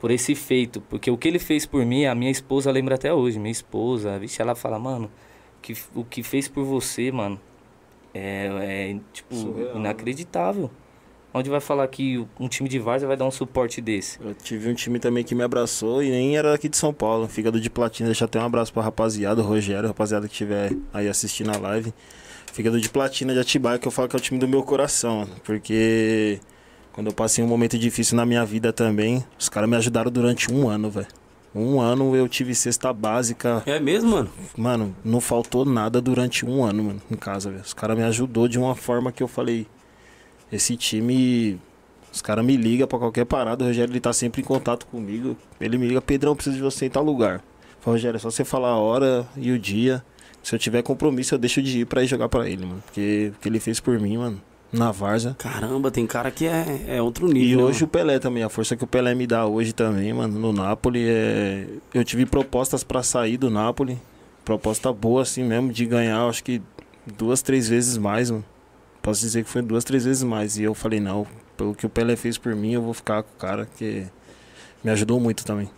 por 0.00 0.10
esse 0.10 0.34
feito. 0.34 0.80
Porque 0.82 1.10
o 1.10 1.18
que 1.18 1.28
ele 1.28 1.38
fez 1.38 1.66
por 1.66 1.84
mim, 1.84 2.04
a 2.06 2.14
minha 2.14 2.30
esposa 2.30 2.70
lembra 2.70 2.94
até 2.94 3.12
hoje. 3.12 3.38
Minha 3.38 3.52
esposa, 3.52 4.18
vixe, 4.18 4.40
ela 4.40 4.54
fala, 4.54 4.78
mano, 4.78 5.10
que, 5.60 5.74
o 5.94 6.04
que 6.04 6.22
fez 6.22 6.48
por 6.48 6.64
você, 6.64 7.10
mano, 7.10 7.40
é, 8.14 8.46
é 8.92 9.00
tipo, 9.12 9.34
Surreal, 9.34 9.78
né? 9.78 9.94
Onde 11.32 11.48
vai 11.48 11.60
falar 11.60 11.86
que 11.86 12.26
um 12.40 12.48
time 12.48 12.68
de 12.68 12.78
Várzea 12.78 13.06
vai 13.06 13.16
dar 13.16 13.24
um 13.24 13.30
suporte 13.30 13.80
desse? 13.80 14.18
Eu 14.20 14.34
tive 14.34 14.68
um 14.68 14.74
time 14.74 14.98
também 14.98 15.22
que 15.22 15.34
me 15.34 15.44
abraçou 15.44 16.02
e 16.02 16.10
nem 16.10 16.36
era 16.36 16.52
aqui 16.52 16.68
de 16.68 16.76
São 16.76 16.92
Paulo. 16.92 17.28
Fígado 17.28 17.60
de 17.60 17.70
Platina, 17.70 18.08
deixa 18.08 18.24
até 18.24 18.40
um 18.40 18.44
abraço 18.44 18.72
pra 18.72 18.82
rapaziada, 18.82 19.40
o 19.40 19.44
Rogério, 19.44 19.86
rapaziada 19.86 20.26
que 20.26 20.32
estiver 20.32 20.72
aí 20.92 21.08
assistindo 21.08 21.50
a 21.50 21.58
live. 21.58 21.94
Fígado 22.52 22.80
de 22.80 22.88
Platina 22.88 23.32
de 23.32 23.38
Atibaia, 23.38 23.78
que 23.78 23.86
eu 23.86 23.92
falo 23.92 24.08
que 24.08 24.16
é 24.16 24.18
o 24.18 24.22
time 24.22 24.40
do 24.40 24.48
meu 24.48 24.64
coração. 24.64 25.28
Porque 25.44 26.40
quando 26.92 27.06
eu 27.06 27.12
passei 27.12 27.44
um 27.44 27.46
momento 27.46 27.78
difícil 27.78 28.16
na 28.16 28.26
minha 28.26 28.44
vida 28.44 28.72
também, 28.72 29.24
os 29.38 29.48
caras 29.48 29.70
me 29.70 29.76
ajudaram 29.76 30.10
durante 30.10 30.52
um 30.52 30.68
ano, 30.68 30.90
velho. 30.90 31.06
Um 31.54 31.80
ano 31.80 32.14
eu 32.14 32.28
tive 32.28 32.54
cesta 32.56 32.92
básica. 32.92 33.62
É 33.66 33.78
mesmo, 33.78 34.10
mano? 34.10 34.30
Mano, 34.56 34.96
não 35.04 35.20
faltou 35.20 35.64
nada 35.64 36.00
durante 36.00 36.44
um 36.44 36.64
ano, 36.64 36.84
mano, 36.84 37.02
em 37.08 37.16
casa, 37.16 37.50
velho. 37.50 37.62
Os 37.62 37.74
caras 37.74 37.96
me 37.96 38.02
ajudou 38.02 38.48
de 38.48 38.58
uma 38.58 38.74
forma 38.74 39.12
que 39.12 39.22
eu 39.22 39.28
falei, 39.28 39.66
esse 40.52 40.76
time, 40.76 41.60
os 42.12 42.20
caras 42.20 42.44
me 42.44 42.56
ligam 42.56 42.86
pra 42.86 42.98
qualquer 42.98 43.24
parada. 43.24 43.64
O 43.64 43.68
Rogério 43.68 43.92
ele 43.92 44.00
tá 44.00 44.12
sempre 44.12 44.42
em 44.42 44.44
contato 44.44 44.86
comigo. 44.86 45.36
Ele 45.60 45.78
me 45.78 45.88
liga, 45.88 46.00
Pedrão, 46.00 46.34
preciso 46.34 46.56
de 46.56 46.62
você 46.62 46.86
em 46.86 46.90
tal 46.90 47.04
lugar. 47.04 47.42
Fala, 47.80 47.96
Rogério, 47.96 48.16
é 48.16 48.20
só 48.20 48.30
você 48.30 48.44
falar 48.44 48.68
a 48.68 48.76
hora 48.76 49.26
e 49.36 49.52
o 49.52 49.58
dia. 49.58 50.04
Se 50.42 50.54
eu 50.54 50.58
tiver 50.58 50.82
compromisso, 50.82 51.34
eu 51.34 51.38
deixo 51.38 51.62
de 51.62 51.80
ir 51.80 51.84
pra 51.84 52.02
ir 52.02 52.06
jogar 52.06 52.28
pra 52.28 52.48
ele, 52.48 52.64
mano. 52.64 52.82
Porque 52.86 53.32
o 53.36 53.40
que 53.40 53.48
ele 53.48 53.60
fez 53.60 53.78
por 53.78 53.98
mim, 53.98 54.16
mano, 54.16 54.40
na 54.72 54.90
Varza. 54.90 55.36
Caramba, 55.38 55.90
tem 55.90 56.06
cara 56.06 56.30
que 56.30 56.46
é, 56.46 56.84
é 56.88 57.02
outro 57.02 57.26
nível. 57.26 57.60
E 57.60 57.62
hoje 57.62 57.80
mano. 57.80 57.86
o 57.86 57.88
Pelé 57.88 58.18
também, 58.18 58.42
a 58.42 58.48
força 58.48 58.76
que 58.76 58.84
o 58.84 58.86
Pelé 58.86 59.14
me 59.14 59.26
dá 59.26 59.46
hoje 59.46 59.72
também, 59.72 60.12
mano, 60.12 60.38
no 60.38 60.52
Napoli. 60.52 61.04
É... 61.06 61.66
Eu 61.92 62.04
tive 62.04 62.24
propostas 62.24 62.84
para 62.84 63.02
sair 63.02 63.36
do 63.36 63.50
Napoli. 63.50 63.98
Proposta 64.44 64.92
boa, 64.92 65.22
assim 65.22 65.44
mesmo, 65.44 65.72
de 65.72 65.84
ganhar, 65.84 66.26
acho 66.26 66.42
que 66.42 66.62
duas, 67.18 67.42
três 67.42 67.68
vezes 67.68 67.96
mais, 67.98 68.30
mano. 68.30 68.44
Posso 69.02 69.20
dizer 69.20 69.44
que 69.44 69.50
foi 69.50 69.62
duas, 69.62 69.84
três 69.84 70.04
vezes 70.04 70.22
mais. 70.22 70.58
E 70.58 70.62
eu 70.62 70.74
falei, 70.74 71.00
não, 71.00 71.26
pelo 71.56 71.74
que 71.74 71.86
o 71.86 71.88
Pelé 71.88 72.16
fez 72.16 72.36
por 72.36 72.54
mim, 72.54 72.72
eu 72.72 72.82
vou 72.82 72.94
ficar 72.94 73.22
com 73.22 73.30
o 73.34 73.38
cara 73.38 73.66
que 73.66 74.06
me 74.84 74.90
ajudou 74.90 75.18
muito 75.18 75.44
também. 75.44 75.70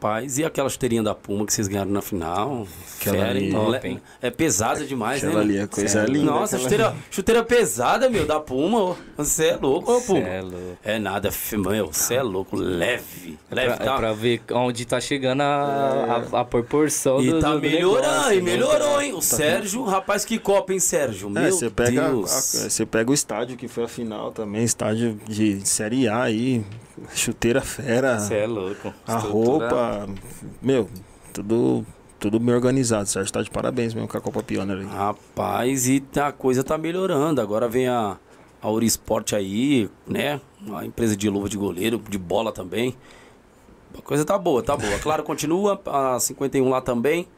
Rapaz, 0.00 0.36
e 0.38 0.44
aquela 0.44 0.68
chuteirinha 0.68 1.02
da 1.02 1.14
Puma 1.14 1.46
que 1.46 1.52
vocês 1.52 1.66
ganharam 1.66 1.90
na 1.90 2.02
final? 2.02 2.66
Aquela 3.00 3.24
ali, 3.30 3.50
top, 3.50 3.98
é 4.20 4.30
pesada 4.30 4.84
demais, 4.84 5.24
aquela 5.24 5.42
né? 5.42 5.44
ali 5.54 5.58
é 5.58 5.66
coisa 5.66 5.88
Sério? 5.88 6.12
linda. 6.12 6.30
Nossa, 6.30 6.58
chuteira, 6.58 6.94
chuteira 7.10 7.42
pesada, 7.42 8.10
meu, 8.10 8.26
da 8.26 8.38
Puma. 8.38 8.96
Você 9.16 9.46
é 9.48 9.56
louco, 9.56 9.90
ô 9.92 10.00
Puma. 10.02 10.20
É 10.28 10.42
louco. 10.42 10.78
É 10.84 10.98
nada, 10.98 11.30
meu, 11.52 11.86
você 11.90 12.14
é 12.16 12.22
louco, 12.22 12.54
leve. 12.54 13.38
É 13.50 13.54
leve, 13.54 13.76
pra, 13.76 13.84
tá? 13.86 13.94
é 13.94 13.96
pra 13.96 14.12
ver 14.12 14.42
onde 14.52 14.84
tá 14.84 15.00
chegando 15.00 15.40
a, 15.40 16.26
a, 16.32 16.40
a 16.40 16.44
proporção 16.44 17.22
e 17.22 17.30
do 17.30 17.40
tá 17.40 17.54
do 17.54 17.60
melhorando, 17.62 18.06
negócio, 18.08 18.32
e 18.32 18.36
né? 18.36 18.42
melhorou, 18.42 19.00
hein? 19.00 19.14
O 19.14 19.22
Sérgio, 19.22 19.84
rapaz, 19.84 20.22
que 20.24 20.38
copa, 20.38 20.72
hein, 20.74 20.80
Sérgio? 20.80 21.30
Meu 21.30 21.44
É, 21.44 21.50
você 21.50 21.70
pega, 21.70 22.08
Deus. 22.08 22.30
a- 22.30 22.68
você 22.68 22.84
pega 22.84 23.10
o 23.10 23.14
estádio 23.14 23.56
que 23.56 23.68
foi 23.68 23.84
a 23.84 23.88
final 23.88 24.32
também, 24.32 24.64
estádio 24.64 25.18
de 25.26 25.66
Série 25.66 26.08
A 26.08 26.24
aí, 26.24 26.62
chuteira 27.14 27.60
fera, 27.60 28.18
Você 28.18 28.34
é 28.36 28.46
louco. 28.46 28.92
a 29.06 29.16
Estrutura- 29.16 29.68
roupa, 29.68 30.08
meu, 30.62 30.88
tudo, 31.32 31.84
tudo 32.18 32.38
bem 32.38 32.54
organizado. 32.54 33.08
Sérgio 33.08 33.32
tá 33.32 33.42
de 33.42 33.50
parabéns 33.50 33.94
mesmo 33.94 34.08
com 34.08 34.16
a 34.16 34.20
Copa 34.20 34.42
Pioneer 34.42 34.78
aí. 34.80 34.86
Rapaz, 34.86 35.88
e 35.88 36.00
tá- 36.00 36.28
a 36.28 36.32
coisa 36.32 36.62
tá 36.62 36.76
melhorando. 36.78 37.40
Agora 37.40 37.68
vem 37.68 37.88
a, 37.88 38.16
a 38.62 38.70
Urisport 38.70 39.32
aí, 39.32 39.88
né? 40.06 40.40
A 40.72 40.84
empresa 40.84 41.16
de 41.16 41.28
luva 41.28 41.48
de 41.48 41.56
goleiro, 41.56 41.98
de 42.08 42.16
bola 42.18 42.52
também. 42.52 42.94
A 43.96 44.02
coisa 44.02 44.24
tá 44.24 44.36
boa, 44.38 44.62
tá 44.62 44.76
boa. 44.76 44.98
Claro, 44.98 45.22
continua 45.22 45.80
a 45.86 46.18
51 46.18 46.68
lá 46.68 46.80
também. 46.80 47.28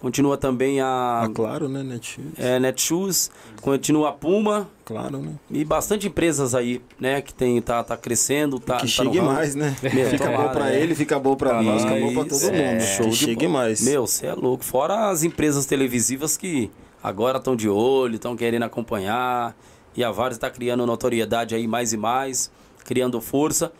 Continua 0.00 0.36
também 0.38 0.80
a 0.80 1.22
Ah, 1.24 1.28
claro, 1.28 1.68
né, 1.68 1.82
Netshoes? 1.82 2.26
é, 2.38 2.58
Netshoes, 2.58 3.30
continua 3.60 4.08
a 4.08 4.12
Puma 4.12 4.66
Claro, 4.84 5.18
né? 5.18 5.34
e 5.50 5.62
bastante 5.64 6.06
empresas 6.08 6.54
aí, 6.54 6.80
né, 6.98 7.20
que 7.20 7.34
tem 7.34 7.60
tá, 7.60 7.84
tá 7.84 7.96
crescendo, 7.98 8.58
tá 8.58 8.76
que 8.76 8.82
tá 8.82 8.86
chegue 8.88 9.20
mais, 9.20 9.54
né? 9.54 9.76
Meu, 9.92 10.06
fica 10.10 10.24
tomara, 10.24 10.42
bom 10.48 10.52
pra 10.54 10.64
né? 10.64 10.80
ele, 10.80 10.94
fica 10.94 11.18
bom 11.18 11.36
pra 11.36 11.62
nós, 11.62 11.82
fica 11.82 11.94
bom 11.96 12.14
pra 12.14 12.22
todo 12.24 12.32
Isso, 12.32 12.46
mundo. 12.46 12.56
é, 12.56 12.80
show 12.80 13.04
que 13.04 13.10
de 13.10 13.16
chegue 13.16 13.46
mais. 13.46 13.82
Meu, 13.82 14.06
você 14.06 14.26
é 14.26 14.32
louco. 14.34 14.64
Fora 14.64 15.10
as 15.10 15.22
empresas 15.22 15.66
televisivas 15.66 16.36
que 16.36 16.70
agora 17.02 17.36
estão 17.38 17.54
de 17.54 17.68
olho, 17.68 18.14
estão 18.14 18.34
querendo 18.36 18.62
acompanhar. 18.62 19.54
E 19.94 20.02
a 20.02 20.10
Várzea 20.10 20.36
está 20.38 20.50
criando 20.50 20.86
notoriedade 20.86 21.54
aí 21.54 21.66
mais 21.66 21.92
e 21.92 21.96
mais, 21.98 22.50
criando 22.84 23.20
força. 23.20 23.70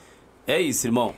É 0.46 0.60
isso, 0.60 0.86
irmão. 0.86 1.14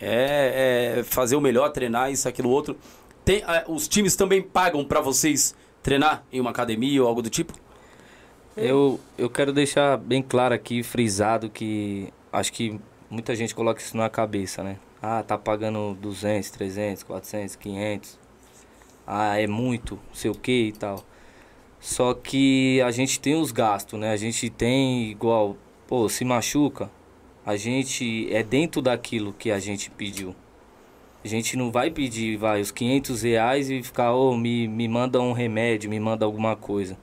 É, 0.00 0.98
é 0.98 1.02
fazer 1.02 1.34
o 1.36 1.40
melhor, 1.40 1.70
treinar 1.70 2.12
isso, 2.12 2.28
aquilo, 2.28 2.50
outro. 2.50 2.76
Tem, 3.24 3.42
ah, 3.46 3.64
os 3.68 3.88
times 3.88 4.14
também 4.16 4.42
pagam 4.42 4.84
para 4.84 5.00
vocês 5.00 5.54
treinar 5.82 6.24
em 6.32 6.40
uma 6.40 6.50
academia 6.50 7.02
ou 7.02 7.08
algo 7.08 7.22
do 7.22 7.30
tipo? 7.30 7.54
Eu, 8.56 9.00
eu 9.18 9.28
quero 9.28 9.52
deixar 9.52 9.96
bem 9.96 10.22
claro 10.22 10.54
aqui, 10.54 10.82
frisado, 10.82 11.50
que 11.50 12.12
acho 12.32 12.52
que 12.52 12.78
muita 13.10 13.34
gente 13.34 13.54
coloca 13.54 13.80
isso 13.80 13.96
na 13.96 14.08
cabeça, 14.08 14.62
né? 14.62 14.78
Ah, 15.02 15.22
tá 15.22 15.36
pagando 15.36 15.94
200, 16.00 16.50
300, 16.50 17.02
400, 17.02 17.56
500. 17.56 18.18
Ah, 19.06 19.40
é 19.40 19.46
muito, 19.46 19.98
sei 20.12 20.30
o 20.30 20.34
que 20.34 20.68
e 20.68 20.72
tal. 20.72 21.04
Só 21.80 22.14
que 22.14 22.80
a 22.80 22.90
gente 22.90 23.20
tem 23.20 23.34
os 23.34 23.52
gastos, 23.52 23.98
né? 23.98 24.12
A 24.12 24.16
gente 24.16 24.48
tem 24.48 25.10
igual, 25.10 25.56
pô, 25.86 26.08
se 26.08 26.24
machuca, 26.24 26.90
a 27.44 27.56
gente 27.56 28.32
é 28.32 28.42
dentro 28.42 28.80
daquilo 28.80 29.32
que 29.32 29.50
a 29.50 29.58
gente 29.58 29.90
pediu. 29.90 30.34
A 31.24 31.28
gente 31.28 31.56
não 31.56 31.70
vai 31.72 31.90
pedir, 31.90 32.36
vai, 32.36 32.60
os 32.60 32.70
500 32.70 33.22
reais 33.22 33.70
e 33.70 33.82
ficar, 33.82 34.12
ô, 34.12 34.32
oh, 34.32 34.36
me, 34.36 34.68
me 34.68 34.86
manda 34.86 35.18
um 35.20 35.32
remédio, 35.32 35.88
me 35.88 35.98
manda 35.98 36.24
alguma 36.24 36.54
coisa. 36.54 36.98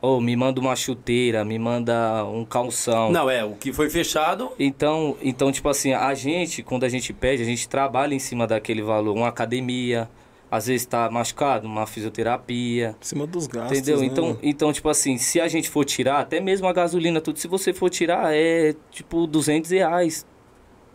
Ou 0.00 0.18
oh, 0.18 0.20
me 0.20 0.34
manda 0.36 0.60
uma 0.60 0.74
chuteira, 0.76 1.44
me 1.44 1.58
manda 1.58 2.24
um 2.24 2.44
calção. 2.44 3.10
Não, 3.10 3.28
é, 3.28 3.44
o 3.44 3.54
que 3.54 3.72
foi 3.72 3.90
fechado. 3.90 4.52
Então, 4.58 5.16
então, 5.20 5.50
tipo 5.50 5.68
assim, 5.68 5.92
a 5.92 6.14
gente, 6.14 6.62
quando 6.62 6.84
a 6.84 6.88
gente 6.88 7.12
pede, 7.12 7.42
a 7.42 7.44
gente 7.44 7.68
trabalha 7.68 8.14
em 8.14 8.18
cima 8.18 8.46
daquele 8.46 8.80
valor. 8.80 9.14
Uma 9.14 9.28
academia, 9.28 10.08
às 10.50 10.66
vezes 10.66 10.86
tá 10.86 11.10
machucado, 11.10 11.66
uma 11.66 11.86
fisioterapia. 11.86 12.96
Em 13.00 13.04
cima 13.04 13.26
dos 13.26 13.46
gastos. 13.46 13.76
Entendeu? 13.76 14.00
Né? 14.00 14.06
Então, 14.06 14.38
então, 14.42 14.72
tipo 14.72 14.88
assim, 14.88 15.18
se 15.18 15.40
a 15.40 15.48
gente 15.48 15.68
for 15.68 15.84
tirar, 15.84 16.20
até 16.20 16.40
mesmo 16.40 16.66
a 16.66 16.72
gasolina, 16.72 17.20
tudo, 17.20 17.38
se 17.38 17.48
você 17.48 17.72
for 17.72 17.90
tirar, 17.90 18.34
é 18.34 18.74
tipo 18.90 19.26
200 19.26 19.70
reais, 19.72 20.24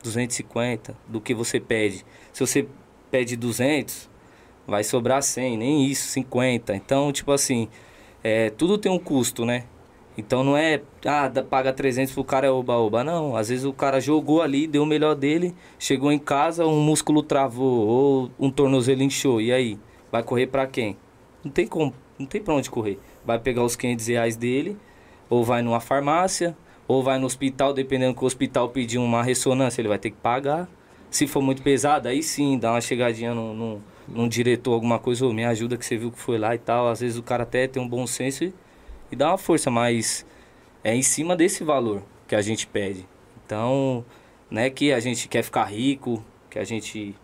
250 0.03 0.95
do 1.07 1.19
que 1.19 1.33
você 1.33 1.59
pede. 1.59 2.05
Se 2.31 2.45
você 2.45 2.67
pede 3.09 3.35
200, 3.35 4.09
vai 4.67 4.83
sobrar 4.83 5.23
100, 5.23 5.57
nem 5.57 5.85
isso, 5.85 6.07
50. 6.09 6.75
Então, 6.75 7.11
tipo 7.11 7.31
assim, 7.31 7.67
é, 8.23 8.49
tudo 8.51 8.77
tem 8.77 8.91
um 8.91 8.99
custo, 8.99 9.45
né? 9.45 9.65
Então 10.15 10.43
não 10.43 10.55
é, 10.55 10.81
ah, 11.05 11.29
paga 11.49 11.73
300 11.73 12.13
pro 12.13 12.23
cara 12.23 12.45
é 12.45 12.49
oba-oba. 12.49 13.03
Não, 13.03 13.35
às 13.35 13.49
vezes 13.49 13.65
o 13.65 13.73
cara 13.73 13.99
jogou 13.99 14.41
ali, 14.41 14.67
deu 14.67 14.83
o 14.83 14.85
melhor 14.85 15.15
dele, 15.15 15.55
chegou 15.79 16.11
em 16.11 16.19
casa, 16.19 16.67
um 16.67 16.79
músculo 16.79 17.23
travou 17.23 17.87
ou 17.87 18.31
um 18.39 18.51
tornozelo 18.51 19.01
inchou. 19.01 19.41
E 19.41 19.51
aí? 19.51 19.79
Vai 20.11 20.21
correr 20.21 20.47
para 20.47 20.67
quem? 20.67 20.95
Não 21.43 21.51
tem 21.51 21.65
como, 21.65 21.93
não 22.19 22.27
tem 22.27 22.41
pra 22.41 22.53
onde 22.53 22.69
correr. 22.69 22.99
Vai 23.25 23.39
pegar 23.39 23.63
os 23.63 23.75
500 23.75 24.07
reais 24.07 24.37
dele, 24.37 24.77
ou 25.29 25.43
vai 25.43 25.63
numa 25.63 25.79
farmácia, 25.79 26.55
ou 26.88 27.04
vai 27.04 27.17
no 27.17 27.26
hospital, 27.26 27.74
dependendo 27.74 28.15
que 28.15 28.24
o 28.24 28.28
hospital 28.28 28.69
pedir 28.69 28.98
uma 28.98 29.24
ressonância, 29.24 29.82
ele 29.82 29.89
vai 29.89 30.00
ter 30.00 30.12
que 30.12 30.17
pagar. 30.17 30.67
Se 31.10 31.28
for 31.28 31.41
muito 31.41 31.62
pesado, 31.62 32.08
aí 32.08 32.24
sim, 32.24 32.58
dá 32.58 32.72
uma 32.72 32.82
chegadinha 32.82 33.34
no, 33.34 33.54
no, 33.54 33.84
num 34.08 34.28
diretor, 34.28 34.74
alguma 34.74 35.00
coisa, 35.00 35.26
ou 35.26 35.34
me 35.34 35.46
ajuda 35.46 35.78
que 35.78 35.86
você 35.86 35.96
viu 35.96 36.12
que 36.12 36.19
foi 36.19 36.38
lá 36.38 36.56
e 36.56 36.58
tal. 36.58 36.88
Às 36.88 37.02
vezes 37.02 37.17
o 37.17 37.24
cara 37.24 37.43
até 37.43 37.67
tem 37.67 37.82
um 37.82 37.88
bom 37.88 38.08
senso 38.08 38.43
e 38.43 38.54
e 39.13 39.15
dá 39.15 39.30
uma 39.30 39.38
força, 39.38 39.69
mas 39.69 40.26
é 40.84 40.96
em 40.96 41.04
cima 41.04 41.36
desse 41.36 41.63
valor 41.63 42.02
que 42.28 42.36
a 42.36 42.41
gente 42.41 42.65
pede. 42.65 43.08
Então, 43.46 44.04
não 44.50 44.60
é 44.60 44.72
que 44.72 44.91
a 44.91 45.00
gente 45.00 45.28
quer 45.28 45.43
ficar 45.43 45.65
rico, 45.65 46.26
que 46.50 46.58
a 46.58 46.63
gente 46.63 47.15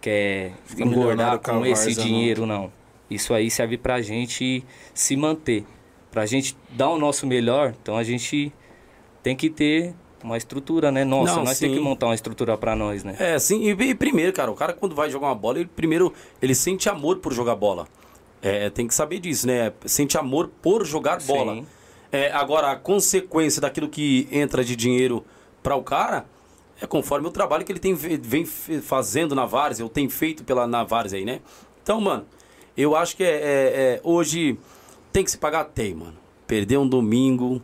quer 0.00 0.52
Fica 0.64 0.82
engordar 0.82 1.38
com 1.38 1.64
esse 1.64 1.94
dinheiro, 1.94 2.44
não. 2.44 2.62
não. 2.62 2.72
Isso 3.08 3.32
aí 3.32 3.48
serve 3.52 3.78
pra 3.78 4.02
gente 4.02 4.64
se 4.92 5.16
manter. 5.16 5.64
Pra 6.10 6.26
gente 6.26 6.56
dar 6.70 6.90
o 6.90 6.98
nosso 6.98 7.26
melhor, 7.26 7.74
então 7.80 7.96
a 7.96 8.02
gente 8.02 8.52
tem 9.22 9.36
que 9.36 9.48
ter 9.48 9.94
uma 10.22 10.36
estrutura, 10.36 10.90
né? 10.90 11.04
Nossa, 11.04 11.36
não, 11.36 11.44
nós 11.44 11.58
temos 11.58 11.76
que 11.76 11.82
montar 11.82 12.06
uma 12.06 12.14
estrutura 12.14 12.56
para 12.56 12.74
nós, 12.74 13.04
né? 13.04 13.16
É, 13.18 13.38
sim. 13.38 13.62
E, 13.62 13.70
e, 13.70 13.94
primeiro, 13.94 14.32
cara, 14.32 14.50
o 14.50 14.54
cara 14.54 14.72
quando 14.72 14.94
vai 14.94 15.10
jogar 15.10 15.28
uma 15.28 15.34
bola, 15.34 15.58
ele 15.58 15.68
primeiro 15.74 16.12
ele 16.42 16.54
sente 16.54 16.88
amor 16.88 17.18
por 17.18 17.32
jogar 17.32 17.54
bola. 17.54 17.86
É, 18.42 18.70
tem 18.70 18.86
que 18.86 18.94
saber 18.94 19.18
disso, 19.20 19.46
né? 19.46 19.72
Sente 19.84 20.16
amor 20.18 20.50
por 20.62 20.84
jogar 20.84 21.20
bola. 21.22 21.62
É, 22.10 22.32
agora, 22.32 22.72
a 22.72 22.76
consequência 22.76 23.60
daquilo 23.60 23.88
que 23.88 24.26
entra 24.32 24.64
de 24.64 24.74
dinheiro 24.74 25.24
para 25.62 25.76
o 25.76 25.82
cara 25.82 26.26
é 26.80 26.86
conforme 26.86 27.28
o 27.28 27.30
trabalho 27.30 27.64
que 27.64 27.70
ele 27.70 27.78
tem, 27.78 27.94
vem 27.94 28.44
fazendo 28.46 29.34
na 29.34 29.44
Várzea, 29.44 29.84
ou 29.84 29.90
tem 29.90 30.08
feito 30.08 30.42
pela 30.42 30.66
na 30.66 30.82
Várzea 30.82 31.18
aí, 31.18 31.24
né? 31.24 31.40
Então, 31.82 32.00
mano, 32.00 32.24
eu 32.76 32.96
acho 32.96 33.16
que 33.16 33.22
é, 33.22 33.26
é, 33.26 33.32
é 33.34 34.00
hoje 34.02 34.58
tem 35.12 35.24
que 35.24 35.30
se 35.30 35.38
pagar? 35.38 35.64
Tem, 35.64 35.94
mano. 35.94 36.16
Perder 36.46 36.78
um 36.78 36.88
domingo, 36.88 37.62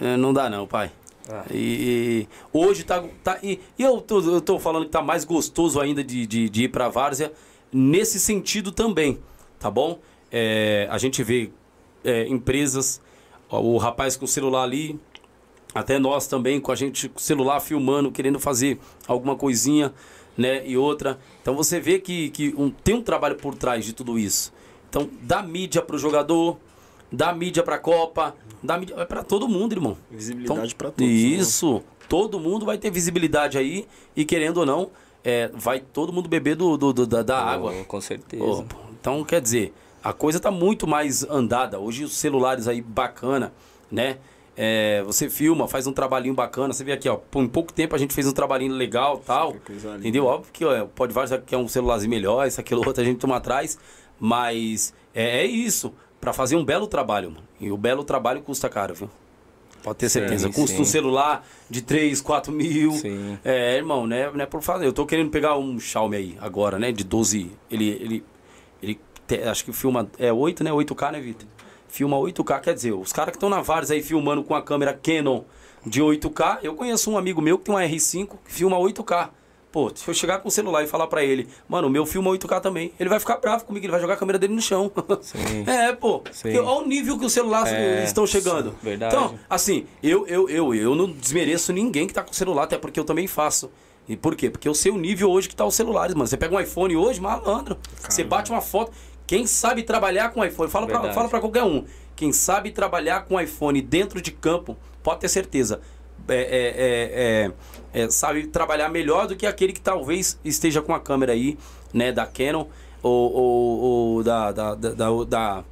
é, 0.00 0.16
não 0.16 0.32
dá 0.32 0.50
não, 0.50 0.66
pai. 0.66 0.90
Ah. 1.30 1.44
E, 1.50 2.26
e, 2.26 2.28
hoje 2.52 2.84
tá. 2.84 3.04
tá 3.22 3.38
e, 3.42 3.60
e 3.78 3.82
eu, 3.82 4.00
tô, 4.00 4.20
eu 4.20 4.40
tô 4.40 4.58
falando 4.58 4.86
que 4.86 4.90
tá 4.90 5.02
mais 5.02 5.24
gostoso 5.24 5.80
ainda 5.80 6.02
de, 6.02 6.26
de, 6.26 6.48
de 6.48 6.64
ir 6.64 6.68
pra 6.68 6.88
Várzea 6.88 7.32
nesse 7.72 8.18
sentido 8.18 8.72
também 8.72 9.18
tá 9.58 9.70
bom? 9.70 9.98
É, 10.30 10.86
a 10.90 10.98
gente 10.98 11.22
vê 11.22 11.50
é, 12.04 12.26
empresas, 12.28 13.00
ó, 13.50 13.60
o 13.60 13.76
rapaz 13.76 14.16
com 14.16 14.24
o 14.24 14.28
celular 14.28 14.62
ali, 14.62 14.98
até 15.74 15.98
nós 15.98 16.26
também 16.26 16.60
com 16.60 16.72
a 16.72 16.74
gente 16.74 17.08
com 17.08 17.18
o 17.18 17.22
celular 17.22 17.60
filmando, 17.60 18.10
querendo 18.10 18.38
fazer 18.38 18.78
alguma 19.06 19.36
coisinha, 19.36 19.92
né? 20.36 20.66
E 20.66 20.76
outra. 20.76 21.18
Então 21.42 21.54
você 21.54 21.80
vê 21.80 21.98
que, 21.98 22.30
que 22.30 22.54
um, 22.56 22.70
tem 22.70 22.94
um 22.94 23.02
trabalho 23.02 23.36
por 23.36 23.54
trás 23.54 23.84
de 23.84 23.92
tudo 23.92 24.18
isso. 24.18 24.52
Então, 24.88 25.08
dá 25.20 25.42
mídia 25.42 25.82
pro 25.82 25.98
jogador, 25.98 26.58
dá 27.12 27.32
mídia 27.32 27.62
pra 27.62 27.78
Copa, 27.78 28.34
dá 28.62 28.78
mídia. 28.78 28.94
É 28.96 29.04
pra 29.04 29.22
todo 29.22 29.48
mundo, 29.48 29.72
irmão. 29.72 29.96
Visibilidade 30.10 30.66
então, 30.66 30.78
pra 30.78 30.90
todos. 30.90 31.06
Né? 31.06 31.12
Isso. 31.12 31.74
Né? 31.74 31.82
Todo 32.08 32.40
mundo 32.40 32.64
vai 32.64 32.78
ter 32.78 32.90
visibilidade 32.90 33.58
aí. 33.58 33.86
E 34.16 34.24
querendo 34.24 34.58
ou 34.58 34.66
não, 34.66 34.90
é, 35.24 35.50
vai 35.54 35.80
todo 35.80 36.12
mundo 36.12 36.28
beber 36.28 36.56
do, 36.56 36.76
do, 36.76 36.92
do 36.92 37.06
da, 37.06 37.22
da 37.22 37.44
oh, 37.44 37.48
água. 37.48 37.84
Com 37.86 38.00
certeza. 38.00 38.44
Oh, 38.44 38.64
então, 39.00 39.22
quer 39.24 39.40
dizer, 39.40 39.74
a 40.02 40.12
coisa 40.12 40.38
está 40.38 40.50
muito 40.50 40.86
mais 40.86 41.22
andada. 41.24 41.78
Hoje 41.78 42.04
os 42.04 42.16
celulares 42.16 42.68
aí 42.68 42.80
bacana, 42.80 43.52
né? 43.90 44.18
É, 44.60 45.04
você 45.04 45.30
filma, 45.30 45.68
faz 45.68 45.86
um 45.86 45.92
trabalhinho 45.92 46.34
bacana. 46.34 46.72
Você 46.72 46.82
vê 46.82 46.92
aqui, 46.92 47.08
ó, 47.08 47.16
por 47.16 47.46
pouco 47.48 47.72
tempo 47.72 47.94
a 47.94 47.98
gente 47.98 48.12
fez 48.12 48.26
um 48.26 48.32
trabalhinho 48.32 48.72
legal 48.72 49.18
tal. 49.18 49.54
Entendeu? 49.98 50.24
Óbvio 50.24 50.52
que 50.52 50.64
ó, 50.64 50.86
pode 50.86 51.12
vários 51.12 51.38
que 51.46 51.54
é 51.54 51.58
um 51.58 51.68
celularzinho 51.68 52.10
melhor, 52.10 52.46
isso, 52.46 52.60
aquilo, 52.60 52.82
outro 52.84 53.02
a 53.02 53.04
gente 53.04 53.18
toma 53.18 53.36
atrás. 53.36 53.78
Mas 54.18 54.92
é, 55.14 55.42
é 55.42 55.46
isso. 55.46 55.92
Para 56.20 56.32
fazer 56.32 56.56
um 56.56 56.64
belo 56.64 56.86
trabalho, 56.86 57.30
mano. 57.30 57.44
E 57.60 57.70
o 57.70 57.76
belo 57.76 58.04
trabalho 58.04 58.42
custa 58.42 58.68
caro, 58.68 58.94
viu? 58.94 59.10
Pode 59.82 59.98
ter 59.98 60.08
certeza. 60.08 60.48
Sim, 60.48 60.52
Custa 60.52 60.76
sim. 60.76 60.82
um 60.82 60.84
celular 60.84 61.46
de 61.70 61.82
3, 61.82 62.20
4 62.20 62.52
mil. 62.52 62.92
Sim. 62.92 63.38
É, 63.44 63.76
irmão, 63.76 64.06
né? 64.06 64.30
Não 64.30 64.40
é 64.40 64.46
por 64.46 64.60
fazer. 64.60 64.86
Eu 64.86 64.92
tô 64.92 65.06
querendo 65.06 65.30
pegar 65.30 65.56
um 65.56 65.78
Xiaomi 65.78 66.16
aí 66.16 66.38
agora, 66.40 66.78
né? 66.78 66.90
De 66.90 67.04
12. 67.04 67.50
Ele, 67.70 67.88
ele, 67.88 68.24
ele 68.82 69.00
te, 69.26 69.42
acho 69.42 69.64
que 69.64 69.72
filma. 69.72 70.08
É 70.18 70.32
8, 70.32 70.64
né? 70.64 70.70
8K, 70.70 71.12
né, 71.12 71.20
Vitor? 71.20 71.46
Filma 71.88 72.16
8K, 72.18 72.60
quer 72.60 72.74
dizer, 72.74 72.92
os 72.92 73.12
caras 73.12 73.30
que 73.30 73.36
estão 73.36 73.48
na 73.48 73.62
Vars 73.62 73.90
aí 73.90 74.02
filmando 74.02 74.42
com 74.42 74.54
a 74.54 74.60
câmera 74.60 74.92
Canon 74.92 75.42
de 75.86 76.02
8K. 76.02 76.58
Eu 76.62 76.74
conheço 76.74 77.10
um 77.10 77.16
amigo 77.16 77.40
meu 77.40 77.58
que 77.58 77.64
tem 77.64 77.74
uma 77.74 77.82
R5 77.82 78.28
que 78.44 78.52
filma 78.52 78.76
8K. 78.76 79.30
Pô, 79.70 79.92
se 79.94 80.08
eu 80.08 80.14
chegar 80.14 80.38
com 80.38 80.48
o 80.48 80.50
celular 80.50 80.82
e 80.82 80.86
falar 80.86 81.06
para 81.08 81.22
ele, 81.22 81.46
mano, 81.68 81.90
meu 81.90 82.06
filma 82.06 82.30
8K 82.30 82.60
também, 82.60 82.92
ele 82.98 83.08
vai 83.08 83.20
ficar 83.20 83.36
bravo 83.36 83.64
comigo, 83.64 83.84
ele 83.84 83.90
vai 83.90 84.00
jogar 84.00 84.14
a 84.14 84.16
câmera 84.16 84.38
dele 84.38 84.54
no 84.54 84.62
chão. 84.62 84.90
Sim. 85.20 85.64
é, 85.68 85.92
pô. 85.92 86.22
Sim. 86.32 86.56
Olha 86.56 86.84
o 86.84 86.86
nível 86.86 87.18
que 87.18 87.26
os 87.26 87.32
celulares 87.32 87.72
é, 87.72 88.02
estão 88.02 88.26
chegando. 88.26 88.70
Sim, 88.70 88.76
verdade. 88.82 89.14
Então, 89.14 89.38
assim, 89.48 89.86
eu, 90.02 90.26
eu, 90.26 90.48
eu, 90.48 90.74
eu 90.74 90.94
não 90.94 91.10
desmereço 91.12 91.72
ninguém 91.72 92.06
que 92.06 92.14
tá 92.14 92.22
com 92.22 92.32
celular, 92.32 92.62
até 92.62 92.78
porque 92.78 92.98
eu 92.98 93.04
também 93.04 93.26
faço. 93.26 93.70
E 94.08 94.16
por 94.16 94.34
quê? 94.34 94.48
Porque 94.48 94.66
eu 94.66 94.74
sei 94.74 94.90
o 94.90 94.96
nível 94.96 95.30
hoje 95.30 95.48
que 95.48 95.54
tá 95.54 95.66
os 95.66 95.74
celulares, 95.74 96.14
mano. 96.14 96.26
Você 96.26 96.36
pega 96.38 96.54
um 96.54 96.60
iPhone 96.60 96.96
hoje, 96.96 97.20
malandro. 97.20 97.76
Caramba. 97.76 98.10
Você 98.10 98.24
bate 98.24 98.50
uma 98.50 98.62
foto. 98.62 98.90
Quem 99.26 99.46
sabe 99.46 99.82
trabalhar 99.82 100.30
com 100.30 100.42
iPhone, 100.42 100.70
fala 100.70 100.86
para 100.86 101.12
fala 101.12 101.28
pra 101.28 101.40
qualquer 101.40 101.62
um. 101.62 101.84
Quem 102.16 102.32
sabe 102.32 102.70
trabalhar 102.70 103.26
com 103.26 103.38
iPhone 103.38 103.82
dentro 103.82 104.22
de 104.22 104.30
campo, 104.32 104.74
pode 105.02 105.20
ter 105.20 105.28
certeza. 105.28 105.82
É, 106.26 106.34
é, 106.34 107.52
é, 107.94 108.02
é, 108.02 108.10
sabe 108.10 108.46
trabalhar 108.46 108.88
melhor 108.88 109.26
do 109.26 109.36
que 109.36 109.46
aquele 109.46 109.72
que 109.72 109.80
talvez 109.80 110.38
esteja 110.44 110.82
com 110.82 110.94
a 110.94 111.00
câmera 111.00 111.32
aí, 111.32 111.58
né, 111.92 112.12
da 112.12 112.26
Canon 112.26 112.66
ou, 113.02 113.32
ou, 113.32 113.78
ou 113.80 114.24
da, 114.24 114.52
da, 114.52 114.74
da, 114.74 114.90
da, 114.90 115.24
da 115.24 115.64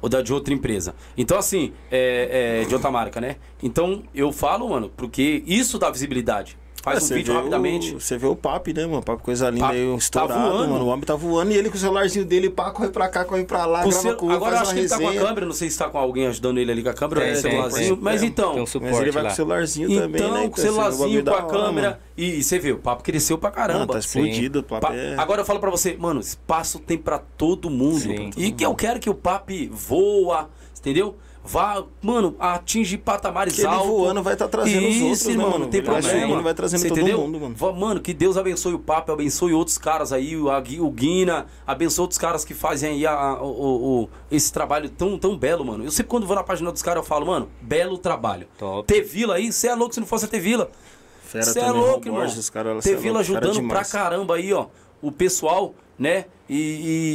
ou 0.00 0.08
da 0.08 0.20
de 0.20 0.32
outra 0.32 0.52
empresa. 0.52 0.94
Então, 1.16 1.38
assim, 1.38 1.72
é, 1.90 2.62
é, 2.62 2.64
de 2.66 2.74
outra 2.74 2.90
marca, 2.90 3.20
né? 3.20 3.36
Então, 3.62 4.02
eu 4.12 4.32
falo, 4.32 4.68
mano, 4.68 4.90
porque 4.96 5.44
isso 5.46 5.78
dá 5.78 5.88
visibilidade. 5.90 6.58
Faz 6.82 7.08
é, 7.08 7.14
um 7.14 7.16
vídeo 7.16 7.32
rapidamente. 7.32 7.94
O, 7.94 8.00
você 8.00 8.18
vê 8.18 8.26
o 8.26 8.34
Papi, 8.34 8.74
né, 8.74 8.84
mano? 8.84 9.02
Papi, 9.04 9.22
coisa 9.22 9.48
linda 9.48 9.68
aí, 9.68 9.94
estourado, 9.94 10.34
tá 10.34 10.48
voando. 10.48 10.72
mano. 10.72 10.84
O 10.84 10.88
homem 10.88 11.04
tá 11.04 11.14
voando 11.14 11.52
e 11.52 11.54
ele 11.54 11.70
com 11.70 11.76
o 11.76 11.78
celularzinho 11.78 12.24
dele, 12.24 12.50
pá, 12.50 12.72
corre 12.72 12.88
pra 12.88 13.08
cá, 13.08 13.24
corre 13.24 13.44
pra 13.44 13.64
lá, 13.64 13.84
com 13.84 13.90
grava 13.90 14.14
com 14.14 14.30
Agora 14.30 14.60
acho 14.60 14.74
que 14.74 14.80
ele 14.80 14.88
tá 14.88 14.98
com 14.98 15.08
a 15.08 15.14
câmera, 15.14 15.46
não 15.46 15.52
sei 15.52 15.70
se 15.70 15.78
tá 15.78 15.88
com 15.88 15.96
alguém 15.96 16.26
ajudando 16.26 16.58
ele 16.58 16.72
ali 16.72 16.82
com 16.82 16.88
a 16.88 16.94
câmera, 16.94 17.24
é, 17.24 17.36
celularzinho. 17.36 17.98
Mas 18.02 18.24
então. 18.24 18.56
Um 18.56 18.80
mas 18.80 18.98
ele 18.98 19.12
vai 19.12 19.22
lá. 19.22 19.28
com 19.28 19.32
o 19.32 19.36
celularzinho 19.36 19.88
então, 19.88 20.02
também, 20.02 20.20
né? 20.20 20.28
Então, 20.28 20.50
com 20.50 20.58
o 20.58 20.60
celularzinho, 20.60 21.24
com 21.24 21.34
a 21.34 21.42
câmera. 21.44 22.00
E, 22.16 22.38
e, 22.40 22.42
você 22.42 22.58
vê, 22.58 22.72
o 22.72 22.78
papo 22.78 23.04
cresceu 23.04 23.38
pra 23.38 23.52
caramba. 23.52 23.80
Mano, 23.80 23.92
tá 23.92 23.98
explodido, 24.00 24.58
o 24.58 24.62
papo 24.64 24.92
é... 24.92 25.14
Agora 25.16 25.42
eu 25.42 25.44
falo 25.44 25.60
pra 25.60 25.70
você, 25.70 25.96
mano, 25.96 26.18
espaço 26.18 26.80
tem 26.80 26.98
pra 26.98 27.18
todo 27.18 27.70
mundo. 27.70 28.00
Sim. 28.00 28.30
E 28.36 28.50
que 28.50 28.66
eu 28.66 28.74
quero 28.74 28.98
que 28.98 29.08
o 29.08 29.14
papo 29.14 29.52
voa, 29.70 30.50
entendeu? 30.76 31.16
Vá, 31.44 31.82
mano, 32.00 32.36
atinge 32.38 32.96
patamares 32.96 33.54
Que 33.54 33.60
ele 33.62 33.68
altos. 33.68 33.86
voando 33.88 34.22
vai 34.22 34.36
tá 34.36 34.46
trazendo 34.46 34.86
os 34.88 34.94
Isso, 34.94 35.04
outros, 35.04 35.26
né, 35.26 35.32
irmão, 35.32 35.50
mano? 35.50 35.64
não 35.64 35.70
tem 35.70 35.80
Ele 35.80 35.86
vai 35.90 36.00
problema. 36.00 36.26
subindo, 36.26 36.42
vai 36.42 36.54
trazendo 36.54 36.80
Você 36.80 36.88
todo 36.88 36.98
entendeu? 37.00 37.18
mundo, 37.18 37.40
mano. 37.40 37.78
Mano, 37.78 38.00
que 38.00 38.14
Deus 38.14 38.36
abençoe 38.36 38.74
o 38.74 38.78
Papa, 38.78 39.12
abençoe 39.12 39.52
outros 39.52 39.76
caras 39.76 40.12
aí, 40.12 40.36
o, 40.36 40.48
o 40.80 40.90
Guina, 40.90 41.46
abençoe 41.66 42.02
outros 42.02 42.18
caras 42.18 42.44
que 42.44 42.54
fazem 42.54 42.90
aí 42.92 43.06
a- 43.06 43.12
a- 43.12 43.42
o, 43.42 44.02
o- 44.04 44.08
esse 44.30 44.52
trabalho 44.52 44.88
tão, 44.88 45.18
tão 45.18 45.36
belo, 45.36 45.64
mano. 45.64 45.84
Eu 45.84 45.90
sempre 45.90 46.10
quando 46.10 46.26
vou 46.26 46.36
na 46.36 46.44
página 46.44 46.70
dos 46.70 46.82
caras 46.82 47.02
eu 47.02 47.06
falo, 47.08 47.26
mano, 47.26 47.48
belo 47.60 47.98
trabalho. 47.98 48.46
Top. 48.58 48.86
Ter 48.86 49.02
Vila 49.02 49.34
aí, 49.34 49.52
você 49.52 49.68
é 49.68 49.74
louco 49.74 49.92
se 49.94 50.00
não 50.00 50.06
fosse 50.06 50.24
a 50.24 50.28
Ter 50.28 50.38
Vila. 50.40 50.70
Você 51.32 51.60
é 51.60 51.70
louco, 51.70 52.06
irmão. 52.06 52.20
Borges, 52.20 52.38
os 52.38 52.50
é 53.18 53.20
ajudando 53.22 53.54
pra 53.54 53.60
demais. 53.60 53.90
caramba 53.90 54.36
aí, 54.36 54.52
ó. 54.52 54.66
O 55.00 55.10
pessoal, 55.10 55.74
né? 55.98 56.26
E, 56.48 56.56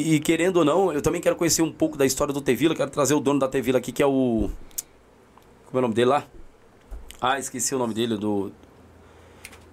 e- 0.08 0.16
e 0.16 0.20
querendo 0.20 0.58
ou 0.58 0.66
não, 0.66 0.92
eu 0.94 1.02
também 1.02 1.22
quero 1.22 1.36
conhecer 1.36 1.62
um 1.62 1.72
pouco 1.72 1.98
da 1.98 2.06
história 2.06 2.34
do 2.34 2.42
Tevila. 2.42 2.76
Quero 2.76 2.90
trazer 2.90 3.14
o 3.14 3.20
dono 3.20 3.40
da 3.40 3.48
Tevila 3.48 3.78
aqui, 3.80 3.92
que 3.92 4.02
é 4.02 4.08
o. 4.08 4.50
Como 5.66 5.76
é 5.76 5.78
o 5.78 5.82
nome 5.82 5.94
dele 5.94 6.10
lá? 6.10 6.26
Ah, 7.20 7.38
esqueci 7.40 7.74
o 7.76 7.78
nome 7.80 7.94
dele, 7.94 8.16
do. 8.18 8.52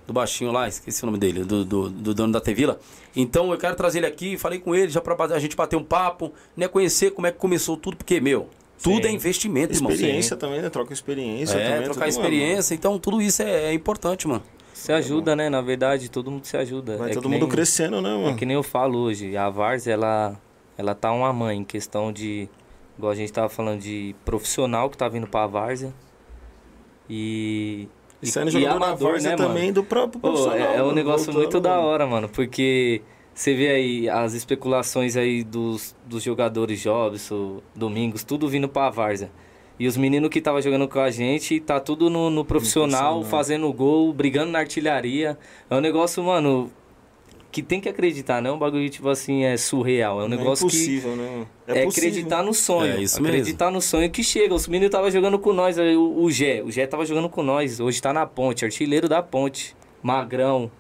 Do 0.07 0.13
baixinho 0.13 0.53
lá, 0.53 0.69
esqueci 0.69 1.03
o 1.03 1.07
nome 1.07 1.17
dele, 1.19 1.45
do, 1.45 1.65
do, 1.65 1.89
do 1.89 2.13
dono 2.15 2.31
da 2.31 2.39
Tevila. 2.41 2.79
Então 3.17 3.51
eu 3.53 3.57
quero 3.57 3.75
trazer 3.75 3.99
ele 4.01 4.07
aqui, 4.07 4.37
falei 4.37 4.59
com 4.59 4.75
ele 4.75 4.91
já 4.91 5.01
pra 5.01 5.15
a 5.35 5.39
gente 5.39 5.57
bater 5.57 5.77
um 5.77 5.83
papo, 5.85 6.31
né? 6.55 6.69
Conhecer 6.69 7.13
como 7.13 7.27
é 7.27 7.33
que 7.33 7.39
começou 7.39 7.75
tudo, 7.79 7.97
porque, 7.97 8.21
meu, 8.21 8.47
tudo 8.83 9.03
Sim. 9.05 9.09
é 9.09 9.13
investimento, 9.13 9.73
irmão. 9.73 9.91
Experiência 9.91 10.37
também, 10.37 10.61
né? 10.61 10.69
Troca 10.69 10.93
experiência 10.93 11.57
É, 11.57 11.71
também. 11.71 11.85
trocar 11.85 12.07
experiência, 12.07 12.75
então 12.75 12.99
tudo 12.99 13.23
isso 13.23 13.41
é, 13.43 13.71
é 13.71 13.73
importante, 13.73 14.29
mano. 14.29 14.43
Se 14.75 14.93
ajuda, 14.93 15.35
né? 15.37 15.49
Na 15.49 15.61
verdade, 15.63 16.11
todo 16.11 16.31
mundo 16.31 16.45
se 16.45 16.57
ajuda. 16.57 16.97
Vai 16.99 17.11
É 17.13 17.15
todo 17.15 17.29
mundo 17.29 17.43
nem- 17.43 17.49
crescendo, 17.49 18.03
né, 18.03 18.11
É 18.15 18.19
mano? 18.25 18.37
que 18.37 18.45
nem 18.45 18.55
eu 18.57 18.63
falo 18.63 18.99
hoje, 18.99 19.37
a 19.37 19.49
Vars, 19.49 19.87
ela, 19.87 20.39
ela 20.77 20.95
tá 20.95 21.11
uma 21.13 21.33
mãe 21.33 21.59
em 21.59 21.65
questão 21.65 22.13
de, 22.13 22.49
igual 22.99 23.13
a 23.13 23.15
gente 23.15 23.33
tava 23.33 23.49
falando 23.49 23.81
de 23.81 24.15
profissional 24.25 24.91
que 24.91 24.99
tá 24.99 25.09
vindo 25.09 25.27
pra 25.29 25.47
Várzea. 25.47 25.93
E. 27.09 27.89
E 28.23 28.27
saindo 28.27 28.49
e 28.49 28.53
jogador 28.53 28.79
da 28.79 28.87
amador, 28.87 29.11
Várzea 29.13 29.31
né, 29.33 29.37
também 29.37 29.63
mano? 29.65 29.75
do 29.75 29.85
próprio 29.85 30.21
Pô, 30.21 30.29
profissional. 30.29 30.59
é, 30.59 30.77
é 30.79 30.83
um 30.83 30.93
negócio 30.93 31.27
voltando, 31.27 31.43
muito 31.43 31.61
da 31.61 31.71
mano. 31.77 31.83
hora, 31.83 32.07
mano, 32.07 32.29
porque 32.29 33.03
você 33.35 33.55
vê 33.55 33.69
aí 33.69 34.09
as 34.09 34.33
especulações 34.33 35.17
aí 35.17 35.45
dos, 35.45 35.95
dos 36.07 36.23
jogadores 36.23 36.81
Jobson, 36.81 37.61
Domingos, 37.75 38.25
tudo 38.25 38.49
vindo 38.49 38.69
pra 38.69 38.89
Várzea. 38.89 39.31
E 39.79 39.89
os 39.89 39.97
meninos 39.97 40.31
que 40.31 40.41
tava 40.41 40.63
jogando 40.63 40.87
com 40.87 41.01
a 41.01 41.11
gente, 41.11 41.59
tá 41.59 41.81
tudo 41.81 42.09
no, 42.09 42.31
no 42.31 42.45
profissional, 42.45 43.25
fazendo 43.25 43.73
gol, 43.73 44.13
brigando 44.13 44.53
na 44.53 44.61
artilharia. 44.61 45.37
É 45.69 45.75
um 45.75 45.81
negócio, 45.81 46.23
mano, 46.23 46.71
que 47.55 47.63
tem 47.63 47.81
que 47.81 47.89
acreditar, 47.89 48.43
não 48.43 48.51
é 48.51 48.53
um 48.55 48.59
bagulho, 48.59 48.89
tipo 48.91 49.09
assim, 49.09 49.45
é 49.45 49.57
surreal. 49.57 50.21
É 50.21 50.25
um 50.25 50.29
Não 50.29 50.37
negócio 50.37 50.67
é 50.67 50.71
que 50.71 50.77
impossível, 50.77 51.17
né? 51.17 51.47
é, 51.69 51.85
possível. 51.85 51.89
acreditar 51.89 52.43
no 52.43 52.53
sonho. 52.53 52.93
É 52.93 53.01
isso 53.01 53.23
mesmo. 53.23 53.37
acreditar 53.37 53.71
no 53.71 53.81
sonho 53.81 54.11
que 54.11 54.25
chega. 54.25 54.53
Os 54.53 54.67
meninos 54.67 54.87
estavam 54.89 55.09
jogando 55.11 55.39
com 55.39 55.53
nós, 55.53 55.79
o, 55.79 56.23
o 56.23 56.31
Gé. 56.33 56.63
O 56.65 56.71
Gé 56.73 56.87
tava 56.87 57.07
jogando 57.07 57.29
com 57.29 57.43
nós. 57.43 57.79
Hoje 57.79 58.03
tá 58.03 58.13
na 58.13 58.27
ponte, 58.27 58.65
artilheiro 58.65 59.09
da 59.09 59.23
ponte. 59.23 59.77
Magrão. 60.03 60.71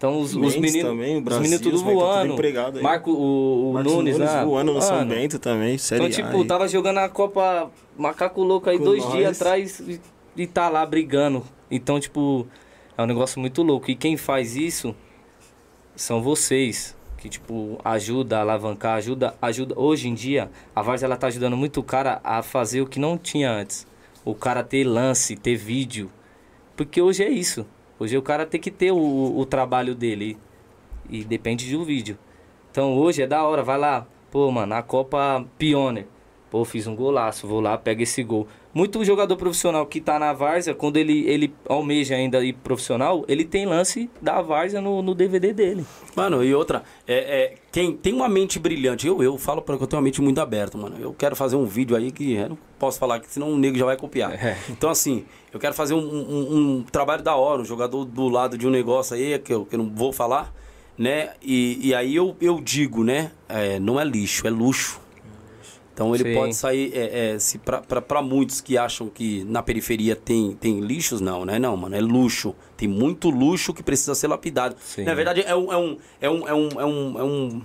Então 0.00 0.18
os, 0.18 0.34
os 0.34 0.56
meninos. 0.56 0.80
também, 0.90 1.16
o 1.16 1.18
os 1.18 1.24
Brasil, 1.24 1.42
meninos 1.42 1.60
tudo 1.60 1.76
os 1.76 1.82
moleques 1.82 2.04
tá 2.06 2.20
tudo 2.22 2.36
voando. 2.36 2.78
aí. 2.78 2.82
Marco, 2.82 3.10
o, 3.10 3.68
o 3.68 3.72
Marcos 3.74 3.92
Nunes, 3.92 4.16
né? 4.16 4.44
voando 4.46 4.72
no 4.72 4.80
São 4.80 5.06
Bento 5.06 5.38
também, 5.38 5.76
série 5.76 6.06
Então, 6.06 6.10
tipo, 6.24 6.38
aí. 6.40 6.46
tava 6.46 6.66
jogando 6.66 6.96
a 7.00 7.08
Copa 7.10 7.70
Macaco 7.98 8.42
Louco 8.42 8.70
aí 8.70 8.78
Com 8.78 8.84
dois 8.84 9.04
nós. 9.04 9.12
dias 9.12 9.42
atrás 9.42 9.78
e, 9.80 10.00
e 10.38 10.46
tá 10.46 10.70
lá 10.70 10.86
brigando. 10.86 11.44
Então, 11.70 12.00
tipo, 12.00 12.46
é 12.96 13.02
um 13.02 13.04
negócio 13.04 13.38
muito 13.38 13.62
louco. 13.62 13.90
E 13.90 13.94
quem 13.94 14.16
faz 14.16 14.56
isso 14.56 14.96
são 15.94 16.22
vocês. 16.22 16.96
Que, 17.18 17.28
tipo, 17.28 17.78
ajuda 17.84 18.38
a 18.38 18.40
alavancar, 18.40 18.96
ajuda, 18.96 19.34
ajuda. 19.42 19.74
Hoje 19.78 20.08
em 20.08 20.14
dia, 20.14 20.50
a 20.74 20.80
Vars 20.80 21.02
ela 21.02 21.18
tá 21.18 21.26
ajudando 21.26 21.58
muito 21.58 21.78
o 21.78 21.82
cara 21.82 22.22
a 22.24 22.42
fazer 22.42 22.80
o 22.80 22.86
que 22.86 22.98
não 22.98 23.18
tinha 23.18 23.52
antes. 23.52 23.86
O 24.24 24.34
cara 24.34 24.64
ter 24.64 24.82
lance, 24.84 25.36
ter 25.36 25.56
vídeo. 25.56 26.10
Porque 26.74 27.02
hoje 27.02 27.22
é 27.22 27.28
isso. 27.28 27.66
Hoje 28.00 28.16
o 28.16 28.22
cara 28.22 28.46
tem 28.46 28.58
que 28.58 28.70
ter 28.70 28.90
o, 28.92 29.38
o 29.38 29.44
trabalho 29.44 29.94
dele. 29.94 30.38
E 31.10 31.22
depende 31.22 31.70
do 31.70 31.84
vídeo. 31.84 32.16
Então 32.70 32.96
hoje 32.96 33.20
é 33.20 33.26
da 33.26 33.44
hora, 33.44 33.62
vai 33.62 33.76
lá. 33.76 34.06
Pô, 34.30 34.50
mano, 34.50 34.74
a 34.74 34.82
Copa 34.82 35.44
Pioneer. 35.58 36.06
Pô, 36.50 36.64
fiz 36.64 36.86
um 36.86 36.96
golaço, 36.96 37.46
vou 37.46 37.60
lá, 37.60 37.76
pega 37.76 38.02
esse 38.02 38.22
gol. 38.22 38.48
Muito 38.72 39.04
jogador 39.04 39.36
profissional 39.36 39.84
que 39.84 40.00
tá 40.00 40.16
na 40.16 40.32
Várzea, 40.32 40.72
quando 40.74 40.96
ele, 40.96 41.24
ele 41.28 41.52
almeja 41.68 42.14
ainda 42.14 42.44
ir 42.44 42.52
profissional, 42.52 43.24
ele 43.26 43.44
tem 43.44 43.66
lance 43.66 44.08
da 44.22 44.40
Várzea 44.40 44.80
no, 44.80 45.02
no 45.02 45.12
DVD 45.12 45.52
dele. 45.52 45.84
Mano, 46.14 46.44
e 46.44 46.54
outra, 46.54 46.84
é, 47.06 47.14
é, 47.14 47.54
quem 47.72 47.92
tem 47.96 48.14
uma 48.14 48.28
mente 48.28 48.60
brilhante, 48.60 49.08
eu, 49.08 49.20
eu 49.22 49.36
falo 49.36 49.60
porque 49.60 49.82
eu 49.82 49.86
tenho 49.88 49.98
uma 50.00 50.04
mente 50.04 50.22
muito 50.22 50.40
aberta, 50.40 50.78
mano. 50.78 50.96
Eu 51.00 51.12
quero 51.12 51.34
fazer 51.34 51.56
um 51.56 51.64
vídeo 51.64 51.96
aí 51.96 52.12
que 52.12 52.34
eu 52.34 52.50
não 52.50 52.58
posso 52.78 52.96
falar, 52.98 53.18
que 53.18 53.28
senão 53.28 53.50
o 53.52 53.58
nego 53.58 53.76
já 53.76 53.84
vai 53.84 53.96
copiar. 53.96 54.32
É. 54.32 54.56
Então, 54.68 54.88
assim, 54.88 55.24
eu 55.52 55.58
quero 55.58 55.74
fazer 55.74 55.94
um, 55.94 55.98
um- 55.98 56.56
um 56.78 56.82
trabalho 56.84 57.24
da 57.24 57.34
hora, 57.34 57.60
um 57.62 57.64
jogador 57.64 58.04
do 58.04 58.28
lado 58.28 58.56
de 58.56 58.68
um 58.68 58.70
negócio 58.70 59.16
aí, 59.16 59.36
que 59.40 59.52
eu, 59.52 59.66
que 59.66 59.74
eu 59.74 59.78
não 59.80 59.90
vou 59.92 60.12
falar, 60.12 60.54
né? 60.96 61.30
E, 61.42 61.88
e 61.88 61.92
aí 61.94 62.14
eu, 62.14 62.36
eu 62.40 62.60
digo, 62.60 63.02
né? 63.02 63.32
é, 63.48 63.80
não 63.80 63.98
é 63.98 64.04
lixo, 64.04 64.46
é 64.46 64.50
luxo. 64.50 65.00
Então 66.00 66.14
ele 66.14 66.24
Sim. 66.24 66.34
pode 66.34 66.56
sair, 66.56 66.92
é, 66.94 67.34
é, 67.34 67.38
se 67.38 67.58
pra 67.58 68.22
muitos 68.22 68.62
que 68.62 68.78
acham 68.78 69.10
que 69.10 69.44
na 69.44 69.62
periferia 69.62 70.16
tem, 70.16 70.56
tem 70.56 70.80
lixos, 70.80 71.20
não, 71.20 71.44
né? 71.44 71.58
Não, 71.58 71.76
mano, 71.76 71.94
é 71.94 72.00
luxo. 72.00 72.54
Tem 72.74 72.88
muito 72.88 73.28
luxo 73.28 73.74
que 73.74 73.82
precisa 73.82 74.14
ser 74.14 74.26
lapidado. 74.26 74.76
Sim. 74.80 75.04
Na 75.04 75.12
verdade, 75.12 75.42
é 75.42 75.54
um. 75.54 75.70
É, 75.70 75.76
um, 75.76 75.96
é, 76.18 76.30
um, 76.30 76.48
é, 76.48 76.54
um, 76.54 76.68
é, 76.80 76.84
um, 76.86 77.18
é, 77.18 77.22
um, 77.22 77.62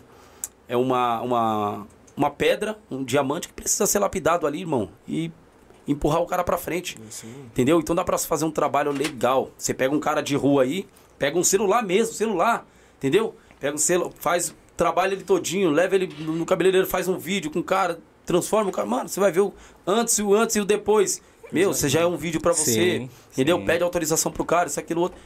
é 0.68 0.76
uma, 0.76 1.22
uma, 1.22 1.88
uma 2.18 2.30
pedra, 2.30 2.78
um 2.92 3.06
diamante 3.06 3.48
que 3.48 3.54
precisa 3.54 3.88
ser 3.88 4.00
lapidado 4.00 4.46
ali, 4.46 4.60
irmão. 4.60 4.90
E 5.08 5.32
empurrar 5.88 6.22
o 6.22 6.26
cara 6.26 6.44
pra 6.44 6.58
frente. 6.58 6.98
Entendeu? 7.46 7.80
Então 7.80 7.96
dá 7.96 8.04
pra 8.04 8.18
se 8.18 8.28
fazer 8.28 8.44
um 8.44 8.52
trabalho 8.52 8.92
legal. 8.92 9.50
Você 9.58 9.74
pega 9.74 9.96
um 9.96 10.00
cara 10.02 10.20
de 10.20 10.36
rua 10.36 10.64
aí, 10.64 10.86
pega 11.18 11.40
um 11.40 11.44
celular 11.44 11.82
mesmo, 11.82 12.14
celular, 12.14 12.68
entendeu? 12.98 13.34
Pega 13.62 13.76
um 13.76 13.78
celular, 13.78 14.12
faz, 14.20 14.54
trabalha 14.76 15.14
ele 15.14 15.24
todinho, 15.24 15.72
leva 15.72 15.96
ele 15.96 16.14
no 16.20 16.34
no 16.34 16.46
cabeleireiro, 16.46 16.86
faz 16.86 17.08
um 17.08 17.18
vídeo 17.18 17.50
com 17.50 17.60
o 17.60 17.64
cara, 17.64 18.02
transforma 18.26 18.70
o 18.70 18.74
cara. 18.74 18.88
Mano, 18.88 19.10
você 19.10 19.20
vai 19.20 19.32
ver 19.32 19.42
o 19.42 19.54
antes, 19.86 20.20
o 20.20 20.34
antes 20.34 20.56
e 20.56 20.60
o 20.60 20.66
depois. 20.66 21.22
Meu, 21.52 21.74
você 21.74 21.88
já 21.88 22.02
é 22.02 22.06
um 22.06 22.18
vídeo 22.18 22.42
pra 22.42 22.54
você. 22.54 23.00
Sim, 23.00 23.10
entendeu? 23.32 23.58
sim. 23.60 23.66
Pede 23.66 23.84
autorização 23.84 24.32
pro 24.32 24.44
cara, 24.44 24.68
isso, 24.68 24.80
aquilo, 24.80 25.02
outro. 25.02 25.18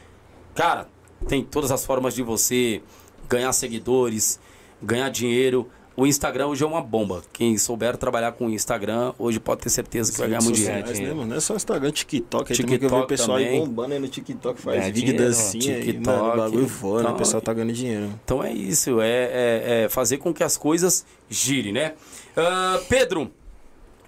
Cara, 0.53 0.87
tem 1.27 1.43
todas 1.43 1.71
as 1.71 1.85
formas 1.85 2.13
de 2.13 2.21
você 2.21 2.81
ganhar 3.27 3.51
seguidores, 3.53 4.39
ganhar 4.81 5.09
dinheiro. 5.09 5.69
O 5.99 6.07
Instagram 6.07 6.47
hoje 6.47 6.63
é 6.63 6.67
uma 6.67 6.81
bomba. 6.81 7.21
Quem 7.33 7.57
souber 7.57 7.97
trabalhar 7.97 8.31
com 8.31 8.45
o 8.47 8.49
Instagram, 8.49 9.11
hoje 9.19 9.37
pode 9.37 9.61
ter 9.61 9.69
certeza 9.69 10.11
que 10.13 10.17
vai 10.17 10.29
ganhar 10.29 10.41
muito 10.41 10.55
dinheiro. 10.55 10.87
né, 10.87 11.13
mano? 11.13 11.25
Não 11.25 11.35
é 11.35 11.39
só 11.41 11.55
Instagram, 11.55 11.91
TikTok. 11.91 12.53
Aí 12.53 12.57
também 12.57 12.79
que 12.79 12.85
eu 12.85 12.89
TikTok 12.89 13.03
o 13.03 13.07
pessoal 13.07 13.37
aí 13.37 13.45
também. 13.45 13.59
bombando 13.59 13.93
aí 13.95 13.99
no 13.99 14.07
TikTok, 14.07 14.61
faz 14.61 14.79
Ganha 14.79 14.93
vídeo 14.93 15.17
dancinha 15.17 15.75
aí, 15.75 15.83
TikTok. 15.83 16.07
mano, 16.17 16.33
o 16.33 16.37
bagulho 16.37 16.67
voa, 16.67 16.95
né? 16.99 17.01
Então, 17.03 17.15
O 17.15 17.17
pessoal 17.17 17.41
tá 17.41 17.53
ganhando 17.53 17.73
dinheiro. 17.73 18.09
Então 18.23 18.41
é 18.41 18.53
isso, 18.53 19.01
é, 19.01 19.09
é- 19.09 19.83
é 19.85 19.89
fazer 19.89 20.17
com 20.19 20.33
que 20.33 20.41
as 20.41 20.55
coisas 20.55 21.05
girem, 21.29 21.73
né? 21.73 21.93
Ah, 22.37 22.79
Pedro, 22.87 23.29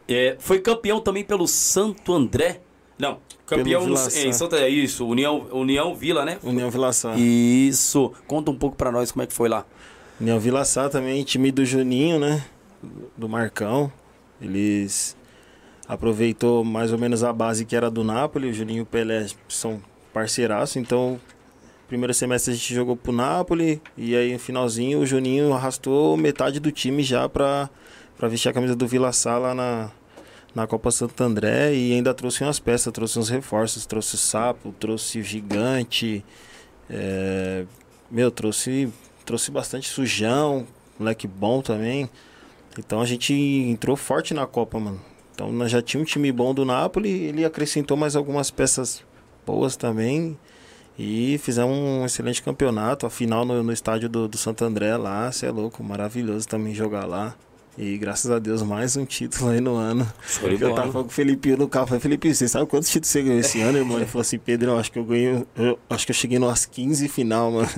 é, 0.07 0.37
foi 0.39 0.59
campeão 0.59 1.01
também 1.01 1.25
pelo 1.25 1.45
Santo 1.45 2.13
André. 2.13 2.61
Não, 2.97 3.17
campeão 3.45 3.85
no- 3.85 3.95
em 3.95 3.97
Sá. 3.97 4.31
Santo 4.31 4.55
é 4.55 4.69
isso, 4.69 5.05
União, 5.05 5.45
União 5.51 5.93
Vila, 5.93 6.23
né? 6.23 6.37
União 6.41 6.69
Vila 6.69 6.93
Sá. 6.93 7.15
Isso. 7.17 8.13
Conta 8.27 8.49
um 8.49 8.55
pouco 8.55 8.77
pra 8.77 8.91
nós 8.91 9.11
como 9.11 9.23
é 9.23 9.27
que 9.27 9.33
foi 9.33 9.49
lá. 9.49 9.65
União 10.21 10.39
Vila 10.39 10.63
Sá 10.63 10.87
também, 10.87 11.23
time 11.23 11.51
do 11.51 11.65
Juninho, 11.65 12.19
né? 12.19 12.45
Do 13.17 13.27
Marcão. 13.27 13.91
Eles 14.39 15.17
aproveitou 15.87 16.63
mais 16.63 16.93
ou 16.93 16.99
menos 16.99 17.23
a 17.23 17.33
base 17.33 17.65
que 17.65 17.75
era 17.75 17.89
do 17.89 18.03
Napoli. 18.03 18.47
O 18.47 18.53
Juninho 18.53 18.77
e 18.77 18.81
o 18.81 18.85
Pelé 18.85 19.25
são 19.49 19.81
parceiraços, 20.13 20.75
então 20.75 21.19
primeiro 21.87 22.13
semestre 22.13 22.53
a 22.53 22.55
gente 22.55 22.71
jogou 22.71 22.95
pro 22.95 23.11
Napoli 23.11 23.81
e 23.97 24.15
aí 24.15 24.31
no 24.31 24.37
finalzinho 24.37 24.99
o 24.99 25.05
Juninho 25.07 25.53
arrastou 25.53 26.15
metade 26.15 26.59
do 26.59 26.71
time 26.71 27.01
já 27.01 27.27
pra, 27.27 27.67
pra 28.15 28.27
vestir 28.27 28.49
a 28.49 28.53
camisa 28.53 28.75
do 28.75 28.85
Vila 28.85 29.11
Sá 29.11 29.39
lá 29.39 29.55
na, 29.55 29.89
na 30.53 30.67
Copa 30.67 30.91
Santo 30.91 31.19
André 31.23 31.73
e 31.73 31.93
ainda 31.93 32.13
trouxe 32.13 32.43
umas 32.43 32.59
peças, 32.59 32.93
trouxe 32.93 33.17
uns 33.17 33.27
reforços, 33.27 33.87
trouxe 33.87 34.13
o 34.13 34.17
Sapo, 34.19 34.71
trouxe 34.79 35.19
o 35.19 35.23
Gigante, 35.23 36.23
é, 36.87 37.65
meu, 38.11 38.29
trouxe, 38.29 38.87
trouxe 39.31 39.49
bastante 39.49 39.87
sujão, 39.87 40.67
moleque 40.99 41.25
bom 41.25 41.61
também. 41.61 42.09
Então 42.77 42.99
a 42.99 43.05
gente 43.05 43.33
entrou 43.33 43.95
forte 43.95 44.33
na 44.33 44.45
Copa, 44.45 44.77
mano. 44.77 44.99
Então 45.33 45.49
nós 45.53 45.71
já 45.71 45.81
tinha 45.81 46.01
um 46.01 46.03
time 46.03 46.29
bom 46.33 46.53
do 46.53 46.65
Napoli, 46.65 47.09
ele 47.09 47.45
acrescentou 47.45 47.95
mais 47.95 48.17
algumas 48.17 48.51
peças 48.51 49.01
boas 49.45 49.77
também. 49.77 50.37
E 50.99 51.39
fizemos 51.41 51.73
um 51.73 52.05
excelente 52.05 52.43
campeonato. 52.43 53.05
A 53.05 53.09
final 53.09 53.45
no, 53.45 53.63
no 53.63 53.71
estádio 53.71 54.09
do, 54.09 54.27
do 54.27 54.37
Santo 54.37 54.65
André 54.65 54.97
lá, 54.97 55.31
você 55.31 55.45
é 55.45 55.51
louco, 55.51 55.81
maravilhoso 55.81 56.45
também 56.45 56.75
jogar 56.75 57.05
lá. 57.05 57.33
E 57.77 57.97
graças 57.97 58.29
a 58.29 58.37
Deus, 58.37 58.61
mais 58.61 58.97
um 58.97 59.05
título 59.05 59.49
aí 59.49 59.61
no 59.61 59.75
ano. 59.75 60.05
De 60.57 60.61
Eu 60.61 60.75
tava 60.75 60.91
com 60.91 61.07
o 61.07 61.09
Felipinho 61.09 61.55
no 61.55 61.69
carro. 61.69 61.87
Falei, 61.87 62.01
Felipe, 62.01 62.35
você 62.35 62.49
sabe 62.49 62.65
quantos 62.65 62.89
títulos 62.89 63.07
você 63.07 63.23
ganhou 63.23 63.39
esse 63.39 63.61
ano, 63.61 63.77
irmão? 63.77 63.97
Ele 63.97 64.05
falou 64.05 64.21
assim, 64.21 64.37
Pedro, 64.37 64.71
eu 64.71 64.77
acho 64.77 64.91
que 64.91 64.99
eu 64.99 65.05
ganhei. 65.05 65.45
Eu 65.55 65.79
acho 65.89 66.05
que 66.05 66.11
eu 66.11 66.15
cheguei 66.15 66.37
numas 66.37 66.65
15 66.65 67.07
final, 67.07 67.49
mano. 67.49 67.69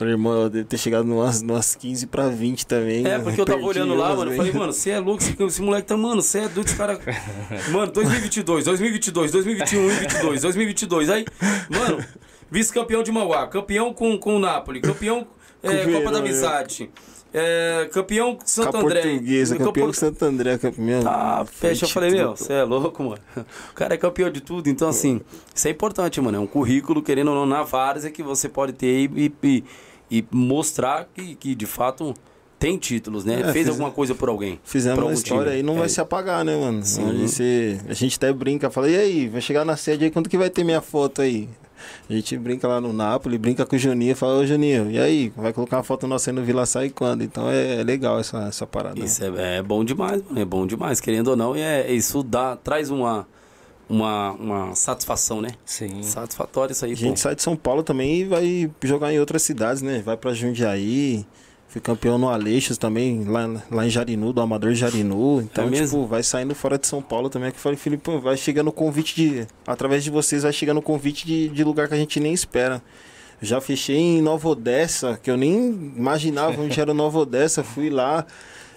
Falei, 0.00 0.14
irmão, 0.14 0.44
eu 0.44 0.48
devo 0.48 0.64
ter 0.66 0.78
chegado 0.78 1.04
numas, 1.04 1.42
numas 1.42 1.74
15 1.74 2.06
pra 2.06 2.28
20 2.28 2.66
também. 2.66 3.06
É, 3.06 3.18
porque 3.18 3.38
eu 3.38 3.44
tava 3.44 3.60
olhando 3.62 3.94
lá, 3.94 4.16
mano. 4.16 4.30
Eu 4.30 4.36
falei, 4.38 4.50
mano, 4.50 4.72
você 4.72 4.92
é 4.92 4.98
louco, 4.98 5.22
esse, 5.22 5.60
moleque 5.60 5.88
tá, 5.88 5.94
mano, 5.94 6.22
você 6.22 6.38
é 6.38 6.48
doido, 6.48 6.68
esse 6.68 6.74
cara. 6.74 6.98
Mano, 7.70 7.92
2022, 7.92 8.64
2022, 8.64 9.30
2021, 9.30 9.78
2022, 9.88 10.40
2022. 10.40 11.10
Aí, 11.10 11.26
mano, 11.68 12.02
vice-campeão 12.50 13.02
de 13.02 13.12
Mauá, 13.12 13.46
campeão 13.46 13.92
com, 13.92 14.16
com 14.16 14.36
o 14.36 14.38
Napoli, 14.38 14.80
campeão 14.80 15.26
é, 15.62 15.84
Copa 15.84 16.10
da 16.10 16.16
é. 16.16 16.20
Amizade, 16.22 16.90
é, 17.32 17.88
campeão 17.92 18.38
Santo 18.44 18.78
André. 18.78 19.02
portuguesa, 19.02 19.54
campeão- 19.54 19.66
campeão 19.68 19.86
com 19.88 19.92
Santo 19.92 20.24
André, 20.24 20.58
campeão. 20.58 21.02
Tá, 21.02 21.44
fecha. 21.44 21.84
Eu 21.84 21.90
falei, 21.90 22.10
meu, 22.10 22.30
você 22.36 22.54
é 22.54 22.64
louco, 22.64 23.02
mano. 23.02 23.20
O 23.70 23.74
cara 23.74 23.94
é 23.94 23.96
campeão 23.98 24.30
de 24.30 24.40
tudo. 24.40 24.68
Então, 24.68 24.88
assim, 24.88 25.20
isso 25.54 25.68
é 25.68 25.70
importante, 25.70 26.20
mano. 26.20 26.38
É 26.38 26.40
um 26.40 26.46
currículo, 26.46 27.02
querendo 27.02 27.28
ou 27.28 27.34
não, 27.34 27.46
na 27.46 27.62
várzea 27.62 28.10
que 28.10 28.22
você 28.22 28.48
pode 28.48 28.72
ter 28.72 29.10
e, 29.14 29.32
e, 29.42 29.64
e 30.10 30.24
mostrar 30.30 31.06
que, 31.14 31.34
que, 31.34 31.54
de 31.54 31.66
fato, 31.66 32.14
tem 32.58 32.76
títulos, 32.76 33.24
né? 33.24 33.40
É, 33.40 33.44
Fez 33.52 33.66
fiz- 33.66 33.68
alguma 33.68 33.90
coisa 33.90 34.14
por 34.14 34.28
alguém. 34.28 34.58
Fizemos 34.64 34.98
por 34.98 35.04
uma 35.04 35.12
história 35.14 35.44
time. 35.44 35.56
aí, 35.56 35.62
não 35.62 35.76
É. 35.76 35.78
vai 35.80 35.88
se 35.88 36.00
apagar, 36.00 36.44
né, 36.44 36.56
mano? 36.56 36.84
Sim. 36.84 37.08
A 37.08 37.12
gente, 37.14 37.80
a 37.88 37.94
gente 37.94 38.16
até 38.16 38.32
brinca, 38.32 38.68
fala, 38.70 38.88
e 38.88 38.96
aí, 38.96 39.28
vai 39.28 39.40
chegar 39.40 39.64
na 39.64 39.76
sede 39.76 40.04
aí, 40.04 40.10
quando 40.10 40.28
que 40.28 40.36
vai 40.36 40.50
ter 40.50 40.64
minha 40.64 40.80
foto 40.80 41.22
aí? 41.22 41.48
A 42.10 42.12
gente 42.12 42.36
brinca 42.36 42.68
lá 42.68 42.78
no 42.78 42.92
Napoli, 42.92 43.38
brinca 43.38 43.64
com 43.64 43.74
o 43.74 43.78
Juninho, 43.78 44.14
fala, 44.14 44.34
ô 44.40 44.44
Juninho, 44.46 44.90
e 44.90 44.98
aí, 44.98 45.32
vai 45.34 45.50
colocar 45.54 45.78
uma 45.78 45.82
foto 45.82 46.06
nossa 46.06 46.30
aí 46.30 46.34
no 46.36 46.42
Vila 46.42 46.66
Sai 46.66 46.90
quando? 46.90 47.22
Então 47.24 47.48
é, 47.48 47.80
é 47.80 47.82
legal 47.82 48.18
essa, 48.20 48.42
essa 48.48 48.66
parada. 48.66 49.00
Isso 49.00 49.24
é, 49.24 49.56
é 49.58 49.62
bom 49.62 49.82
demais, 49.82 50.22
mano. 50.22 50.38
É 50.38 50.44
bom 50.44 50.66
demais, 50.66 51.00
querendo 51.00 51.28
ou 51.28 51.36
não. 51.36 51.56
E 51.56 51.60
é, 51.62 51.90
isso 51.90 52.22
dá, 52.22 52.54
traz 52.56 52.90
uma, 52.90 53.26
uma, 53.90 54.30
uma 54.32 54.74
satisfação, 54.74 55.42
né? 55.42 55.50
Sim. 55.64 56.02
Satisfatório 56.02 56.72
isso 56.72 56.84
aí, 56.84 56.92
A 56.92 56.96
gente 56.96 57.10
pô. 57.10 57.16
sai 57.16 57.34
de 57.34 57.42
São 57.42 57.56
Paulo 57.56 57.82
também 57.82 58.20
e 58.20 58.24
vai 58.24 58.70
jogar 58.84 59.12
em 59.12 59.18
outras 59.18 59.42
cidades, 59.42 59.82
né? 59.82 60.00
Vai 60.04 60.16
pra 60.16 60.32
Jundiaí, 60.32 61.26
fui 61.68 61.80
campeão 61.80 62.16
no 62.16 62.28
Aleixos 62.28 62.78
também, 62.78 63.24
lá, 63.24 63.62
lá 63.70 63.84
em 63.86 63.90
Jarinu, 63.90 64.32
do 64.32 64.40
Amador 64.40 64.72
Jarinu. 64.74 65.40
Então, 65.42 65.64
É 65.66 65.70
mesmo? 65.70 65.86
tipo, 65.98 66.06
vai 66.06 66.22
saindo 66.22 66.54
fora 66.54 66.78
de 66.78 66.86
São 66.86 67.02
Paulo 67.02 67.28
também. 67.28 67.48
É 67.48 67.50
que 67.50 67.58
eu 67.58 67.62
falei, 67.62 67.76
Felipe, 67.76 68.08
vai 68.18 68.36
chegando 68.36 68.70
convite 68.72 69.14
de. 69.16 69.46
Através 69.66 70.04
de 70.04 70.10
vocês, 70.10 70.44
vai 70.44 70.52
chegando 70.52 70.80
convite 70.80 71.26
de, 71.26 71.48
de 71.48 71.64
lugar 71.64 71.88
que 71.88 71.94
a 71.94 71.98
gente 71.98 72.20
nem 72.20 72.32
espera. 72.32 72.80
Já 73.42 73.60
fechei 73.60 73.96
em 73.96 74.22
Nova 74.22 74.48
Odessa, 74.50 75.18
que 75.22 75.30
eu 75.30 75.36
nem 75.36 75.92
imaginava 75.96 76.60
onde 76.60 76.78
era 76.78 76.92
Nova 76.92 77.20
Odessa. 77.20 77.64
Fui 77.64 77.88
lá, 77.88 78.26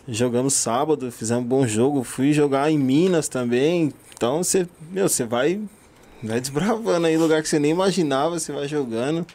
jogamos 0.07 0.53
sábado, 0.53 1.11
fizemos 1.11 1.43
um 1.43 1.47
bom 1.47 1.67
jogo. 1.67 2.03
Fui 2.03 2.31
jogar 2.31 2.71
em 2.71 2.77
Minas 2.77 3.27
também. 3.27 3.91
Então 4.15 4.43
você, 4.43 4.67
meu, 4.91 5.09
você 5.09 5.25
vai, 5.25 5.61
vai 6.21 6.39
desbravando 6.39 7.07
aí 7.07 7.17
lugar 7.17 7.41
que 7.41 7.49
você 7.49 7.59
nem 7.59 7.71
imaginava, 7.71 8.39
você 8.39 8.51
vai 8.51 8.67
jogando. 8.67 9.25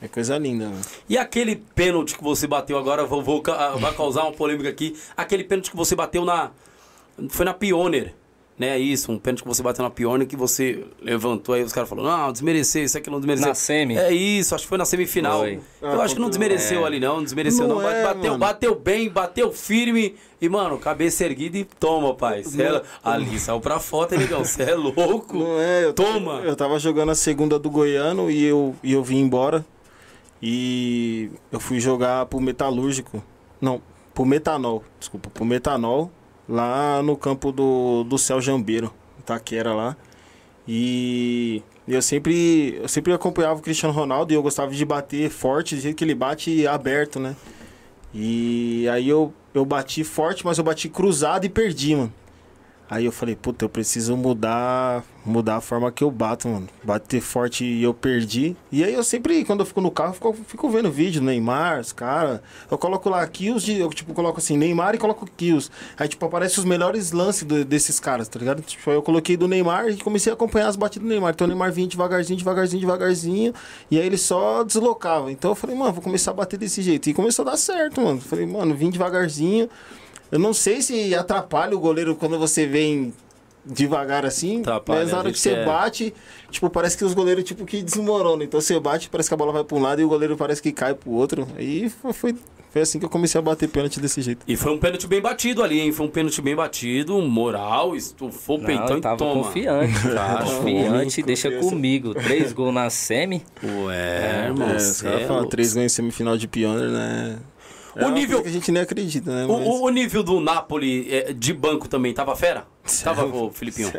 É 0.00 0.08
coisa 0.08 0.36
linda, 0.36 0.64
mano. 0.64 0.80
E 1.08 1.16
aquele 1.16 1.54
pênalti 1.54 2.16
que 2.16 2.24
você 2.24 2.46
bateu 2.46 2.76
agora, 2.76 3.04
vou, 3.06 3.22
vou 3.22 3.40
ah, 3.46 3.76
vai 3.76 3.94
causar 3.94 4.24
uma 4.24 4.32
polêmica 4.32 4.68
aqui. 4.68 4.96
Aquele 5.16 5.44
pênalti 5.44 5.70
que 5.70 5.76
você 5.76 5.94
bateu 5.94 6.24
na. 6.24 6.50
Foi 7.28 7.44
na 7.44 7.54
Pioneer. 7.54 8.12
Né, 8.62 8.78
isso, 8.78 9.10
um 9.10 9.18
pênalti 9.18 9.42
que 9.42 9.48
você 9.48 9.60
bateu 9.60 9.82
na 9.82 9.90
Pioneer 9.90 10.24
que 10.28 10.36
você 10.36 10.84
levantou 11.00 11.52
aí, 11.52 11.64
os 11.64 11.72
caras 11.72 11.88
falaram, 11.90 12.08
não, 12.16 12.30
desmereceu, 12.32 12.84
isso 12.84 12.96
aqui 12.96 13.10
não 13.10 13.18
desmereceu. 13.18 13.48
Na 13.48 13.54
semi? 13.56 13.96
É 13.98 14.12
isso, 14.12 14.54
acho 14.54 14.62
que 14.62 14.68
foi 14.68 14.78
na 14.78 14.84
semifinal. 14.84 15.40
Foi. 15.40 15.58
Eu 15.80 16.00
Ah, 16.00 16.04
acho 16.04 16.14
que 16.14 16.20
não 16.20 16.28
contra- 16.28 16.38
desmereceu 16.38 16.82
é. 16.82 16.86
ali, 16.86 17.00
não, 17.00 17.16
não 17.16 17.24
desmereceu 17.24 17.66
não. 17.66 17.80
Não 17.80 17.90
é, 17.90 18.04
bateu, 18.04 18.22
mano. 18.30 18.38
bateu 18.38 18.74
bem, 18.76 19.08
bateu 19.08 19.50
firme 19.52 20.14
e, 20.40 20.48
mano, 20.48 20.78
cabeça 20.78 21.24
erguida 21.24 21.58
e 21.58 21.64
toma, 21.64 22.14
pai. 22.14 22.44
Cê 22.44 22.62
é- 22.62 22.82
ali 23.02 23.36
saiu 23.40 23.58
pra 23.60 23.80
foto, 23.80 24.12
hein, 24.12 24.20
negão? 24.20 24.44
Você 24.44 24.62
é 24.62 24.74
louco. 24.76 25.36
Não 25.36 25.58
é, 25.60 25.84
eu, 25.86 25.92
Toma. 25.92 26.34
Eu 26.44 26.54
tava 26.54 26.78
jogando 26.78 27.10
a 27.10 27.14
segunda 27.16 27.58
do 27.58 27.68
Goiano 27.68 28.30
e 28.30 28.44
eu, 28.44 28.76
e 28.80 28.92
eu 28.92 29.02
vim 29.02 29.18
embora. 29.18 29.64
E 30.40 31.30
eu 31.50 31.60
fui 31.60 31.80
jogar 31.80 32.26
pro 32.26 32.40
Metalúrgico. 32.40 33.22
Não, 33.60 33.80
pro 34.14 34.24
Metanol. 34.24 34.82
Desculpa, 34.98 35.30
pro 35.30 35.44
Metanol. 35.44 36.10
Lá 36.52 37.02
no 37.02 37.16
campo 37.16 37.50
do, 37.50 38.04
do 38.04 38.18
Céu 38.18 38.38
Jambeiro, 38.38 38.92
Itaquera 39.18 39.72
lá. 39.72 39.96
E 40.68 41.62
eu 41.88 42.02
sempre, 42.02 42.78
eu 42.82 42.88
sempre 42.88 43.10
acompanhava 43.10 43.58
o 43.58 43.62
Cristiano 43.62 43.94
Ronaldo 43.94 44.34
e 44.34 44.36
eu 44.36 44.42
gostava 44.42 44.70
de 44.70 44.84
bater 44.84 45.30
forte, 45.30 45.74
do 45.74 45.80
jeito 45.80 45.96
que 45.96 46.04
ele 46.04 46.14
bate 46.14 46.66
aberto, 46.66 47.18
né? 47.18 47.34
E 48.12 48.86
aí 48.92 49.08
eu, 49.08 49.32
eu 49.54 49.64
bati 49.64 50.04
forte, 50.04 50.44
mas 50.44 50.58
eu 50.58 50.64
bati 50.64 50.90
cruzado 50.90 51.46
e 51.46 51.48
perdi, 51.48 51.96
mano. 51.96 52.12
Aí 52.92 53.06
eu 53.06 53.10
falei, 53.12 53.34
puta, 53.34 53.64
eu 53.64 53.70
preciso 53.70 54.14
mudar, 54.18 55.02
mudar 55.24 55.56
a 55.56 55.60
forma 55.62 55.90
que 55.90 56.04
eu 56.04 56.10
bato, 56.10 56.46
mano. 56.46 56.68
Bater 56.84 57.22
forte 57.22 57.64
e 57.64 57.82
eu 57.82 57.94
perdi. 57.94 58.54
E 58.70 58.84
aí 58.84 58.92
eu 58.92 59.02
sempre, 59.02 59.46
quando 59.46 59.60
eu 59.60 59.64
fico 59.66 59.80
no 59.80 59.90
carro, 59.90 60.12
fico, 60.12 60.36
fico 60.46 60.68
vendo 60.68 60.90
vídeo, 60.92 61.22
Neymar, 61.22 61.80
os 61.80 61.90
caras. 61.90 62.40
Eu 62.70 62.76
coloco 62.76 63.08
lá 63.08 63.26
kills 63.26 63.64
de. 63.64 63.80
Eu 63.80 63.88
tipo, 63.88 64.12
coloco 64.12 64.36
assim, 64.38 64.58
Neymar 64.58 64.94
e 64.94 64.98
coloco 64.98 65.26
kills. 65.38 65.70
Aí, 65.98 66.06
tipo, 66.06 66.26
aparece 66.26 66.58
os 66.58 66.66
melhores 66.66 67.12
lances 67.12 67.44
do- 67.44 67.64
desses 67.64 67.98
caras, 67.98 68.28
tá 68.28 68.38
ligado? 68.38 68.60
Tipo, 68.60 68.90
eu 68.90 69.00
coloquei 69.00 69.38
do 69.38 69.48
Neymar 69.48 69.88
e 69.88 69.96
comecei 69.96 70.30
a 70.30 70.34
acompanhar 70.34 70.68
as 70.68 70.76
batidas 70.76 71.08
do 71.08 71.10
Neymar. 71.10 71.30
Então 71.32 71.46
o 71.46 71.48
Neymar 71.48 71.72
vinha 71.72 71.88
devagarzinho, 71.88 72.36
devagarzinho, 72.38 72.80
devagarzinho. 72.80 73.54
E 73.90 73.98
aí 73.98 74.04
ele 74.04 74.18
só 74.18 74.62
deslocava. 74.64 75.32
Então 75.32 75.52
eu 75.52 75.54
falei, 75.54 75.74
mano, 75.74 75.94
vou 75.94 76.02
começar 76.02 76.32
a 76.32 76.34
bater 76.34 76.58
desse 76.58 76.82
jeito. 76.82 77.08
E 77.08 77.14
começou 77.14 77.42
a 77.46 77.52
dar 77.52 77.56
certo, 77.56 78.02
mano. 78.02 78.20
Falei, 78.20 78.44
mano, 78.44 78.74
vim 78.74 78.90
devagarzinho. 78.90 79.66
Eu 80.32 80.38
não 80.38 80.52
sei 80.54 80.80
se 80.82 81.14
atrapalha 81.14 81.76
o 81.76 81.78
goleiro 81.78 82.16
quando 82.16 82.38
você 82.38 82.66
vem 82.66 83.12
devagar 83.64 84.26
assim, 84.26 84.60
Atrapalha, 84.60 85.00
mas 85.02 85.12
na 85.12 85.18
hora 85.18 85.30
que 85.30 85.38
você 85.38 85.50
quer- 85.50 85.64
bate, 85.66 86.12
tipo, 86.50 86.68
parece 86.68 86.96
que 86.98 87.04
os 87.04 87.14
goleiros 87.14 87.44
tipo 87.44 87.64
que 87.64 87.80
desmoronam. 87.82 88.42
Então 88.42 88.60
você 88.60 88.80
bate, 88.80 89.08
parece 89.08 89.28
que 89.28 89.34
a 89.34 89.36
bola 89.36 89.52
vai 89.52 89.62
para 89.62 89.76
um 89.76 89.80
lado 89.80 90.00
e 90.00 90.04
o 90.04 90.08
goleiro 90.08 90.36
parece 90.36 90.60
que 90.60 90.72
cai 90.72 90.94
pro 90.94 91.12
outro. 91.12 91.46
Aí 91.56 91.88
foi, 91.88 92.12
foi, 92.12 92.34
foi 92.72 92.82
assim 92.82 92.98
que 92.98 93.04
eu 93.04 93.08
comecei 93.08 93.38
a 93.38 93.42
bater 93.42 93.68
pênalti 93.68 94.00
desse 94.00 94.20
jeito. 94.20 94.40
E 94.48 94.56
foi 94.56 94.72
um 94.72 94.78
pênalti 94.78 95.06
bem 95.06 95.20
batido 95.20 95.62
ali, 95.62 95.78
hein? 95.78 95.92
Foi 95.92 96.06
um 96.06 96.10
pênalti 96.10 96.42
bem 96.42 96.56
batido, 96.56 97.20
moral, 97.20 97.94
estufou 97.94 98.56
o 98.58 98.64
peitão 98.64 98.98
e 98.98 99.00
toma. 99.00 99.44
confiante. 99.44 99.92
Tá, 100.12 100.38
confiante, 100.42 100.88
homem, 100.88 101.08
deixa 101.24 101.48
confiança. 101.50 101.68
comigo. 101.68 102.14
Três 102.14 102.52
gols 102.52 102.74
na 102.74 102.90
semi. 102.90 103.44
Ué, 103.62 104.46
irmão, 104.46 104.66
é, 104.66 104.72
caras 104.72 105.04
é 105.04 105.18
falam 105.20 105.36
louco. 105.36 105.50
três 105.50 105.72
ganhos 105.72 105.92
em 105.92 105.94
semifinal 105.94 106.36
de 106.36 106.48
Pioneer, 106.48 106.90
né? 106.90 107.38
É 107.94 108.06
O 108.06 108.10
nível- 108.10 108.42
que 108.42 108.48
a 108.48 108.52
gente 108.52 108.72
nem 108.72 108.82
acredita, 108.82 109.30
né? 109.30 109.44
O, 109.44 109.58
Mas- 109.58 109.68
o- 109.68 109.88
nível 109.90 110.22
do 110.22 110.40
Napoli 110.40 111.06
é, 111.12 111.32
de 111.32 111.52
banco 111.52 111.86
também 111.88 112.14
tava 112.14 112.34
fera? 112.34 112.66
Tava, 113.04 113.24
ô, 113.26 113.50
Filipinho. 113.50 113.92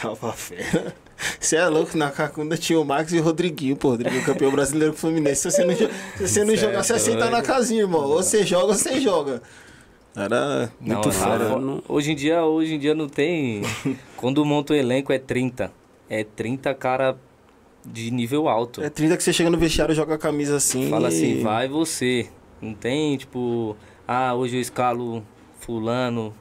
Tava 0.00 0.32
fera. 0.32 0.94
Você 1.38 1.56
é 1.56 1.66
louco, 1.68 1.96
na 1.96 2.10
Cacunda 2.10 2.56
tinha 2.56 2.80
o 2.80 2.84
Max 2.84 3.12
e 3.12 3.18
o 3.18 3.22
Rodriguinho, 3.22 3.76
pô. 3.76 3.90
Rodriguinho 3.90 4.24
campeão 4.24 4.50
brasileiro 4.50 4.92
com 4.92 4.96
o 4.96 5.00
Fluminense. 5.00 5.42
Se 5.42 5.50
você 5.50 5.64
não, 5.64 5.74
jo- 5.74 5.90
se 6.16 6.26
você 6.28 6.40
não 6.44 6.50
Cê 6.50 6.56
jogar, 6.56 6.78
é 6.78 6.82
você 6.82 6.92
aceita 6.94 7.30
na 7.30 7.42
casinha, 7.42 7.82
irmão. 7.82 8.00
Ou 8.02 8.16
você 8.22 8.44
joga 8.46 8.66
ou 8.68 8.74
você 8.74 9.00
joga. 9.00 9.42
Era 10.16 10.70
muito 10.80 11.08
Não, 11.08 11.12
fera. 11.12 11.48
não, 11.50 11.60
não- 11.60 11.82
Hoje 11.88 12.12
em 12.12 12.16
dia, 12.16 12.42
hoje 12.44 12.74
em 12.74 12.78
dia 12.78 12.94
não 12.94 13.08
tem. 13.08 13.62
Quando 14.16 14.44
monta 14.44 14.72
o 14.72 14.76
elenco 14.76 15.12
é 15.12 15.18
30. 15.18 15.70
É 16.08 16.22
30 16.24 16.72
cara 16.74 17.16
de 17.84 18.10
nível 18.10 18.48
alto. 18.48 18.82
É 18.82 18.88
30 18.88 19.16
que 19.16 19.22
você 19.22 19.32
chega 19.32 19.50
no 19.50 19.58
vestiário 19.58 19.92
e 19.92 19.96
joga 19.96 20.14
a 20.14 20.18
camisa 20.18 20.56
assim. 20.56 20.88
Fala 20.88 21.08
assim, 21.08 21.38
e- 21.40 21.42
vai 21.42 21.68
você. 21.68 22.28
Não 22.64 22.74
tem, 22.74 23.16
tipo, 23.16 23.76
ah, 24.08 24.34
hoje 24.34 24.56
eu 24.56 24.60
escalo 24.60 25.22
fulano. 25.60 26.34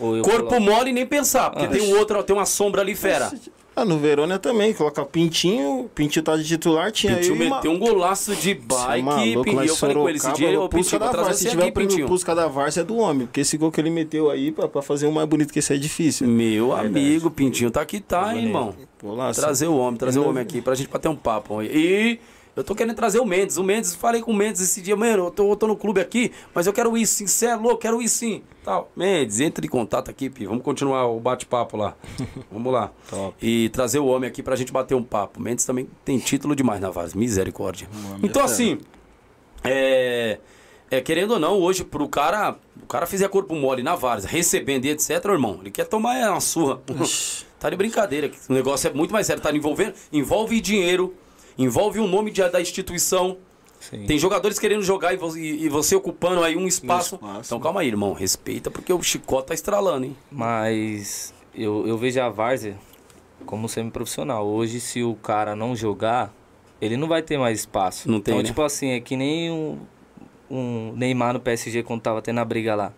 Ou 0.00 0.16
eu 0.16 0.22
Corpo 0.22 0.46
coloco- 0.48 0.60
mole 0.60 0.92
nem 0.92 1.06
pensar, 1.06 1.50
porque 1.50 1.66
Ah. 1.66 1.68
tem 1.68 1.82
um 1.92 1.98
outro, 1.98 2.22
tem 2.22 2.34
uma 2.34 2.46
sombra 2.46 2.80
ali 2.82 2.94
fera. 2.94 3.30
Ah, 3.74 3.86
no 3.86 3.96
Verônia 3.98 4.38
também, 4.38 4.74
coloca 4.74 5.02
Pintinho, 5.02 5.90
Pintinho 5.94 6.22
tá 6.22 6.36
de 6.36 6.44
titular, 6.44 6.92
tinha 6.92 7.16
Pintinho 7.16 7.42
e 7.42 7.46
uma... 7.46 7.56
meteu 7.56 7.70
um 7.72 7.78
golaço 7.78 8.36
de 8.36 8.50
é 8.50 8.54
bike. 8.54 9.02
maluco, 9.02 9.62
e 9.62 9.66
eu 9.66 9.74
falei 9.76 9.96
com 9.96 10.08
ele 10.10 10.18
esse 10.18 10.30
dia, 10.34 10.60
ô 10.60 10.68
Pusca 10.68 10.98
Pintinho, 10.98 11.00
da 11.00 11.10
Várzea. 11.22 11.34
Se 11.34 11.48
tiver 11.48 11.62
aqui, 11.62 11.70
o 11.70 11.74
Pintinho. 11.74 12.06
Pusca 12.06 12.34
da 12.34 12.46
Várzea 12.48 12.82
é 12.82 12.84
do 12.84 12.98
homem, 12.98 13.26
porque 13.26 13.40
esse 13.40 13.56
gol 13.56 13.72
que 13.72 13.80
ele 13.80 13.88
meteu 13.88 14.30
aí, 14.30 14.52
pra, 14.52 14.68
pra 14.68 14.82
fazer 14.82 15.06
um 15.06 15.10
mais 15.12 15.26
bonito 15.26 15.50
que 15.50 15.58
esse 15.58 15.72
aí 15.72 15.78
é 15.78 15.80
difícil. 15.80 16.28
Meu 16.28 16.74
amigo, 16.76 17.30
Pintinho 17.30 17.70
tá 17.70 17.80
aqui, 17.80 17.98
tá, 17.98 18.36
hein, 18.36 18.44
irmão. 18.44 18.74
Trazer 19.34 19.68
o 19.68 19.76
homem, 19.78 19.96
trazer 19.96 20.18
o 20.18 20.28
homem 20.28 20.42
aqui 20.42 20.60
pra 20.60 20.74
gente 20.74 20.90
bater 20.90 21.08
um 21.08 21.16
papo. 21.16 21.62
E 21.62 22.20
eu 22.54 22.62
tô 22.62 22.74
querendo 22.74 22.94
trazer 22.94 23.18
o 23.18 23.24
Mendes. 23.24 23.56
O 23.56 23.64
Mendes, 23.64 23.94
falei 23.94 24.20
com 24.20 24.30
o 24.30 24.34
Mendes 24.34 24.60
esse 24.60 24.80
dia, 24.80 24.96
mano, 24.96 25.26
eu 25.26 25.30
tô, 25.30 25.50
eu 25.50 25.56
tô 25.56 25.66
no 25.66 25.76
clube 25.76 26.00
aqui, 26.00 26.32
mas 26.54 26.66
eu 26.66 26.72
quero 26.72 26.96
ir 26.96 27.06
sim, 27.06 27.26
cê 27.26 27.46
é 27.46 27.56
louco, 27.56 27.78
quero 27.78 28.00
ir 28.02 28.08
sim. 28.08 28.42
Tal. 28.64 28.90
Mendes, 28.94 29.40
entre 29.40 29.66
em 29.66 29.70
contato 29.70 30.10
aqui, 30.10 30.30
Pi. 30.30 30.46
Vamos 30.46 30.62
continuar 30.62 31.06
o 31.06 31.18
bate-papo 31.18 31.76
lá. 31.76 31.96
Vamos 32.50 32.72
lá. 32.72 32.92
Top. 33.08 33.34
E 33.40 33.68
trazer 33.70 33.98
o 33.98 34.06
homem 34.06 34.28
aqui 34.28 34.42
pra 34.42 34.54
gente 34.56 34.72
bater 34.72 34.94
um 34.94 35.02
papo. 35.02 35.40
Mendes 35.40 35.64
também 35.64 35.88
tem 36.04 36.18
título 36.18 36.54
demais 36.54 36.80
na 36.80 36.90
Vaz, 36.90 37.14
misericórdia. 37.14 37.88
Então, 38.22 38.44
assim, 38.44 38.78
é, 39.64 40.38
é, 40.90 41.00
querendo 41.00 41.32
ou 41.32 41.38
não, 41.38 41.58
hoje 41.58 41.84
pro 41.84 42.06
cara, 42.08 42.56
o 42.82 42.86
cara 42.86 43.06
fizer 43.06 43.28
corpo 43.28 43.54
mole 43.54 43.82
na 43.82 43.94
Várzea, 43.94 44.28
recebendo 44.30 44.84
e 44.84 44.90
etc, 44.90 45.24
irmão, 45.24 45.58
ele 45.60 45.70
quer 45.70 45.86
tomar 45.86 46.30
uma 46.30 46.40
surra. 46.40 46.80
tá 47.58 47.70
de 47.70 47.76
brincadeira. 47.76 48.30
O 48.48 48.52
negócio 48.52 48.90
é 48.90 48.92
muito 48.92 49.10
mais 49.10 49.26
sério, 49.26 49.42
tá 49.42 49.50
envolvendo, 49.50 49.94
envolve 50.12 50.60
dinheiro, 50.60 51.14
envolve 51.58 51.98
o 52.00 52.06
nome 52.06 52.30
de- 52.30 52.48
da 52.48 52.60
instituição. 52.60 53.38
Sim. 53.80 54.06
Tem 54.06 54.16
jogadores 54.18 54.58
querendo 54.58 54.82
jogar 54.82 55.12
e 55.12 55.16
vo- 55.16 55.36
e, 55.36 55.68
você 55.68 55.96
ocupando 55.96 56.42
aí 56.44 56.56
um 56.56 56.66
espaço. 56.68 57.16
espaço. 57.16 57.40
Então 57.48 57.58
calma 57.60 57.80
aí, 57.80 57.88
irmão, 57.88 58.12
respeita 58.12 58.70
porque 58.70 58.92
o 58.92 59.02
chicote 59.02 59.48
tá 59.48 59.54
estralando, 59.54 60.06
hein? 60.06 60.16
Mas 60.30 61.34
eu, 61.54 61.86
eu 61.86 61.98
vejo 61.98 62.20
a 62.20 62.28
Várzea 62.28 62.76
como 63.44 63.68
semi-profissional. 63.68 64.46
Hoje, 64.46 64.78
se 64.78 65.02
o 65.02 65.16
cara 65.16 65.56
não 65.56 65.74
jogar, 65.74 66.32
ele 66.80 66.96
não 66.96 67.08
vai 67.08 67.22
ter 67.22 67.36
mais 67.38 67.58
espaço. 67.60 68.08
Não 68.08 68.20
tem, 68.20 68.34
então, 68.34 68.42
né? 68.42 68.48
tipo 68.48 68.62
assim, 68.62 68.90
é 68.90 69.00
que 69.00 69.16
nem 69.16 69.50
um, 69.50 69.78
um 70.48 70.92
Neymar 70.96 71.32
no 71.32 71.40
PSG 71.40 71.82
quando 71.82 72.02
tava 72.02 72.22
tendo 72.22 72.38
a 72.38 72.44
briga 72.44 72.74
lá. 72.76 72.92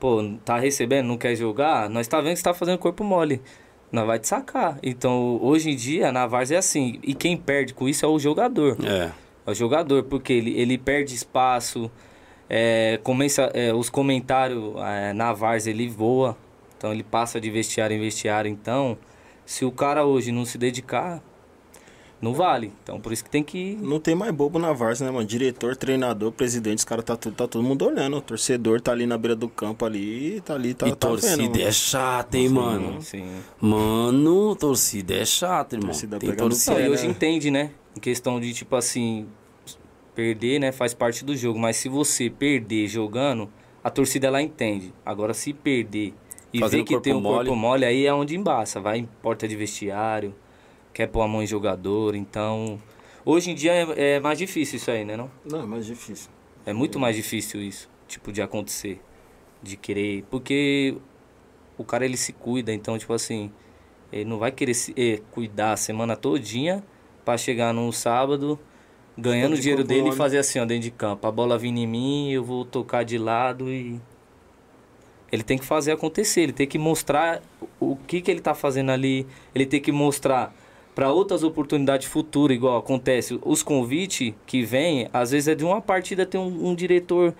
Pô, 0.00 0.18
tá 0.44 0.58
recebendo, 0.58 1.06
não 1.06 1.16
quer 1.16 1.36
jogar? 1.36 1.88
Nós 1.88 2.08
tá 2.08 2.20
vendo 2.20 2.32
que 2.32 2.38
você 2.38 2.44
tá 2.44 2.54
fazendo 2.54 2.78
corpo 2.78 3.04
mole. 3.04 3.40
Nós 3.90 4.06
vai 4.06 4.18
te 4.18 4.28
sacar. 4.28 4.78
Então, 4.82 5.38
hoje 5.42 5.70
em 5.70 5.76
dia, 5.76 6.12
na 6.12 6.26
Várzea 6.26 6.56
é 6.56 6.58
assim. 6.58 6.98
E 7.02 7.14
quem 7.14 7.36
perde 7.36 7.72
com 7.72 7.88
isso 7.88 8.04
é 8.04 8.08
o 8.08 8.18
jogador. 8.18 8.76
É. 8.84 9.10
É 9.46 9.50
o 9.50 9.54
jogador, 9.54 10.02
porque 10.04 10.32
ele, 10.32 10.58
ele 10.58 10.76
perde 10.76 11.14
espaço. 11.14 11.90
É, 12.50 12.98
começa, 13.02 13.50
é, 13.54 13.72
os 13.72 13.88
comentários 13.88 14.74
é, 14.76 15.12
na 15.12 15.32
Várzea 15.32 15.70
ele 15.70 15.88
voa. 15.88 16.36
Então 16.76 16.92
ele 16.92 17.02
passa 17.02 17.40
de 17.40 17.50
vestiário 17.50 17.96
em 17.96 18.00
vestiário. 18.00 18.50
Então, 18.50 18.98
se 19.44 19.64
o 19.64 19.72
cara 19.72 20.04
hoje 20.04 20.30
não 20.30 20.44
se 20.44 20.58
dedicar, 20.58 21.22
não 22.20 22.34
vale. 22.34 22.72
Então 22.82 23.00
por 23.00 23.12
isso 23.12 23.22
que 23.24 23.30
tem 23.30 23.42
que. 23.42 23.76
Não 23.80 24.00
tem 24.00 24.14
mais 24.14 24.32
bobo 24.32 24.58
na 24.58 24.72
Varsa, 24.72 25.04
né, 25.04 25.10
mano? 25.10 25.26
Diretor, 25.26 25.76
treinador, 25.76 26.32
presidente, 26.32 26.78
os 26.78 26.84
caras 26.84 27.04
tá, 27.04 27.16
tudo- 27.16 27.34
tá 27.34 27.46
todo 27.46 27.62
mundo 27.62 27.84
olhando. 27.84 28.16
O 28.16 28.20
torcedor 28.20 28.80
tá 28.80 28.92
ali 28.92 29.06
na 29.06 29.16
beira 29.16 29.36
do 29.36 29.48
campo 29.48 29.84
ali, 29.84 30.40
tá 30.40 30.54
ali, 30.54 30.74
tá, 30.74 30.86
e 30.88 30.90
tá 30.90 30.96
torcida 31.08 31.36
vendo. 31.36 31.60
é 31.60 31.70
chata, 31.72 32.36
hein, 32.36 32.48
mano? 32.48 33.00
Sim. 33.02 33.26
Mano, 33.60 34.56
torcida 34.56 35.14
é 35.14 35.24
chata, 35.24 35.76
irmão. 35.76 35.90
Torcida 35.90 36.18
Tem 36.18 36.34
torcida. 36.34 36.72
Não, 36.74 36.80
É, 36.80 36.84
e 36.84 36.88
né? 36.88 36.94
hoje 36.94 37.06
entende, 37.06 37.50
né? 37.50 37.70
Em 37.96 38.00
questão 38.00 38.40
de, 38.40 38.52
tipo 38.52 38.74
assim, 38.76 39.26
perder, 40.14 40.58
né? 40.58 40.72
Faz 40.72 40.94
parte 40.94 41.24
do 41.24 41.36
jogo. 41.36 41.58
Mas 41.58 41.76
se 41.76 41.88
você 41.88 42.28
perder 42.30 42.88
jogando, 42.88 43.48
a 43.82 43.90
torcida 43.90 44.26
ela 44.26 44.42
entende. 44.42 44.92
Agora, 45.04 45.32
se 45.34 45.52
perder 45.52 46.12
e 46.52 46.60
Fazendo 46.60 46.80
ver 46.80 46.84
que 46.84 46.92
corpo 46.94 47.04
tem 47.04 47.14
um 47.14 47.20
mole. 47.20 47.36
corpo 47.48 47.54
mole, 47.56 47.84
aí 47.84 48.06
é 48.06 48.12
onde 48.12 48.36
embaça. 48.36 48.80
Vai 48.80 48.98
em 48.98 49.08
porta 49.22 49.46
de 49.46 49.54
vestiário, 49.54 50.34
quer 50.98 51.06
pôr 51.06 51.22
a 51.22 51.28
mão 51.28 51.40
em 51.40 51.46
jogador. 51.46 52.16
Então, 52.16 52.76
hoje 53.24 53.52
em 53.52 53.54
dia 53.54 53.72
é, 53.72 54.14
é 54.14 54.20
mais 54.20 54.36
difícil 54.36 54.78
isso 54.78 54.90
aí, 54.90 55.04
né? 55.04 55.16
Não? 55.16 55.30
Não, 55.44 55.62
é 55.62 55.66
mais 55.66 55.86
difícil. 55.86 56.28
É 56.66 56.72
muito 56.72 56.98
mais 56.98 57.14
difícil 57.14 57.62
isso, 57.62 57.88
tipo, 58.08 58.32
de 58.32 58.42
acontecer. 58.42 59.00
De 59.62 59.76
querer. 59.76 60.24
Porque 60.28 60.96
o 61.76 61.84
cara 61.84 62.04
ele 62.04 62.16
se 62.16 62.32
cuida, 62.32 62.72
então, 62.72 62.98
tipo 62.98 63.12
assim, 63.12 63.48
ele 64.12 64.24
não 64.24 64.38
vai 64.38 64.50
querer 64.50 64.74
se 64.74 64.92
eh, 64.96 65.20
cuidar 65.30 65.74
a 65.74 65.76
semana 65.76 66.16
todinha 66.16 66.82
pra 67.24 67.38
chegar 67.38 67.72
num 67.72 67.92
sábado 67.92 68.58
ganhando 69.16 69.52
o 69.52 69.54
de 69.54 69.62
dinheiro 69.62 69.84
dele 69.84 70.08
e 70.08 70.12
fazer 70.12 70.38
assim, 70.38 70.58
ó, 70.58 70.64
dentro 70.64 70.82
de 70.82 70.90
campo. 70.90 71.28
A 71.28 71.30
bola 71.30 71.56
vindo 71.56 71.78
em 71.78 71.86
mim, 71.86 72.32
eu 72.32 72.42
vou 72.42 72.64
tocar 72.64 73.04
de 73.04 73.18
lado 73.18 73.70
e. 73.70 74.00
Ele 75.30 75.44
tem 75.44 75.58
que 75.58 75.64
fazer 75.64 75.92
acontecer, 75.92 76.40
ele 76.40 76.52
tem 76.52 76.66
que 76.66 76.78
mostrar 76.78 77.40
o 77.60 77.68
o 77.80 77.96
que, 77.96 78.20
que 78.20 78.30
ele 78.30 78.40
tá 78.40 78.54
fazendo 78.54 78.90
ali, 78.90 79.26
ele 79.54 79.66
tem 79.66 79.80
que 79.80 79.92
mostrar 79.92 80.52
para 80.98 81.12
outras 81.12 81.44
oportunidades 81.44 82.08
futuras, 82.08 82.56
igual 82.56 82.76
acontece. 82.76 83.38
Os 83.44 83.62
convites 83.62 84.34
que 84.44 84.64
vêm, 84.64 85.08
às 85.12 85.30
vezes 85.30 85.46
é 85.46 85.54
de 85.54 85.64
uma 85.64 85.80
partida, 85.80 86.26
tem 86.26 86.40
um, 86.40 86.70
um 86.70 86.74
diretor 86.74 87.32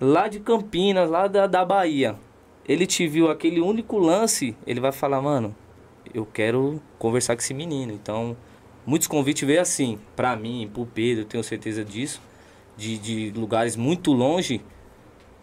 lá 0.00 0.28
de 0.28 0.38
Campinas, 0.38 1.10
lá 1.10 1.26
da, 1.26 1.48
da 1.48 1.64
Bahia. 1.64 2.14
Ele 2.64 2.86
te 2.86 3.08
viu 3.08 3.28
aquele 3.28 3.60
único 3.60 3.98
lance, 3.98 4.54
ele 4.64 4.78
vai 4.78 4.92
falar, 4.92 5.20
mano, 5.20 5.52
eu 6.14 6.24
quero 6.24 6.80
conversar 7.00 7.34
com 7.34 7.42
esse 7.42 7.52
menino. 7.52 7.92
Então, 7.92 8.36
muitos 8.86 9.08
convites 9.08 9.44
veio 9.44 9.60
assim, 9.60 9.98
pra 10.14 10.36
mim, 10.36 10.70
pro 10.72 10.86
Pedro, 10.86 11.24
tenho 11.24 11.42
certeza 11.42 11.84
disso, 11.84 12.22
de, 12.76 12.96
de 12.96 13.32
lugares 13.36 13.74
muito 13.74 14.12
longe, 14.12 14.62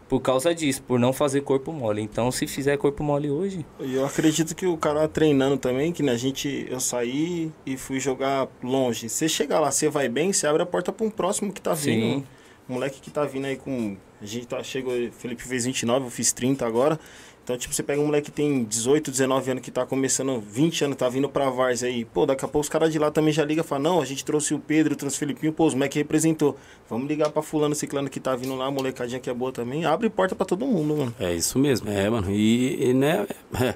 por 0.08 0.22
causa 0.22 0.54
disso, 0.56 0.82
por 0.84 1.00
não 1.00 1.12
fazer 1.12 1.42
corpo 1.42 1.72
mole. 1.72 2.02
Então, 2.02 2.32
se 2.32 2.48
fizer 2.48 2.78
corpo 2.78 3.04
mole 3.04 3.30
hoje, 3.30 3.66
eu 3.80 4.06
acredito 4.06 4.56
que 4.56 4.66
o 4.66 4.78
cara 4.78 5.08
treinando 5.08 5.58
também, 5.58 5.92
que 5.92 6.02
né, 6.02 6.14
a 6.14 6.18
gente, 6.18 6.66
eu 6.70 6.80
saí 6.80 7.52
e 7.66 7.78
fui 7.78 8.00
jogar 8.00 8.48
longe. 8.64 9.10
Você 9.10 9.28
chegar 9.28 9.60
lá, 9.60 9.72
você 9.72 9.90
vai 9.90 10.08
bem, 10.08 10.32
você 10.32 10.48
abre 10.48 10.64
a 10.64 10.66
porta 10.66 10.92
para 10.92 11.06
um 11.06 11.10
próximo 11.10 11.52
que 11.52 11.62
tá 11.62 11.74
vindo. 11.74 12.20
Sim. 12.20 12.24
Moleque 12.68 13.00
que 13.00 13.10
tá 13.10 13.24
vindo 13.24 13.46
aí 13.46 13.56
com. 13.56 13.96
A 14.22 14.26
gente 14.26 14.48
tá, 14.48 14.62
chegou, 14.64 14.94
Felipe 15.12 15.44
fez 15.44 15.66
29, 15.66 16.06
eu 16.06 16.10
fiz 16.10 16.34
30 16.34 16.66
agora. 16.66 17.00
Então, 17.48 17.58
tipo, 17.58 17.74
você 17.74 17.82
pega 17.82 18.02
um 18.02 18.08
moleque 18.08 18.26
que 18.30 18.32
tem 18.36 18.66
18, 18.66 19.10
19 19.10 19.52
anos, 19.52 19.64
que 19.64 19.72
tá 19.72 19.86
começando 19.86 20.38
20 20.42 20.84
anos, 20.84 20.98
tá 20.98 21.08
vindo 21.08 21.30
pra 21.30 21.50
Vars 21.50 21.82
aí. 21.82 22.04
Pô, 22.04 22.26
daqui 22.26 22.44
a 22.44 22.48
pouco 22.48 22.60
os 22.64 22.68
caras 22.68 22.92
de 22.92 23.00
lá 23.00 23.10
também 23.10 23.32
já 23.32 23.46
ligam 23.46 23.64
e 23.64 23.68
falam, 23.68 23.84
não, 23.94 24.02
a 24.02 24.06
gente 24.06 24.26
trouxe 24.26 24.54
o 24.54 24.60
Pedro, 24.60 24.98
trouxe 24.98 25.16
o 25.16 25.20
Felipinho, 25.20 25.54
pô, 25.54 25.66
os 25.66 25.74
moleque 25.74 25.98
representou. 25.98 26.58
Vamos 26.90 27.08
ligar 27.08 27.30
pra 27.30 27.42
fulano, 27.42 27.74
ciclano 27.74 28.10
que 28.10 28.20
tá 28.20 28.36
vindo 28.36 28.54
lá, 28.54 28.66
a 28.66 28.72
molecadinha 28.72 29.18
que 29.22 29.30
é 29.30 29.34
boa 29.34 29.54
também. 29.54 29.86
Abre 29.86 30.10
porta 30.10 30.36
pra 30.36 30.46
todo 30.46 30.66
mundo, 30.66 30.98
mano. 30.98 31.16
É 31.18 31.34
isso 31.34 31.58
mesmo, 31.58 31.90
é, 31.90 32.10
mano. 32.10 32.30
E, 32.30 32.90
e, 32.90 32.94
né, 32.94 33.26
é, 33.58 33.76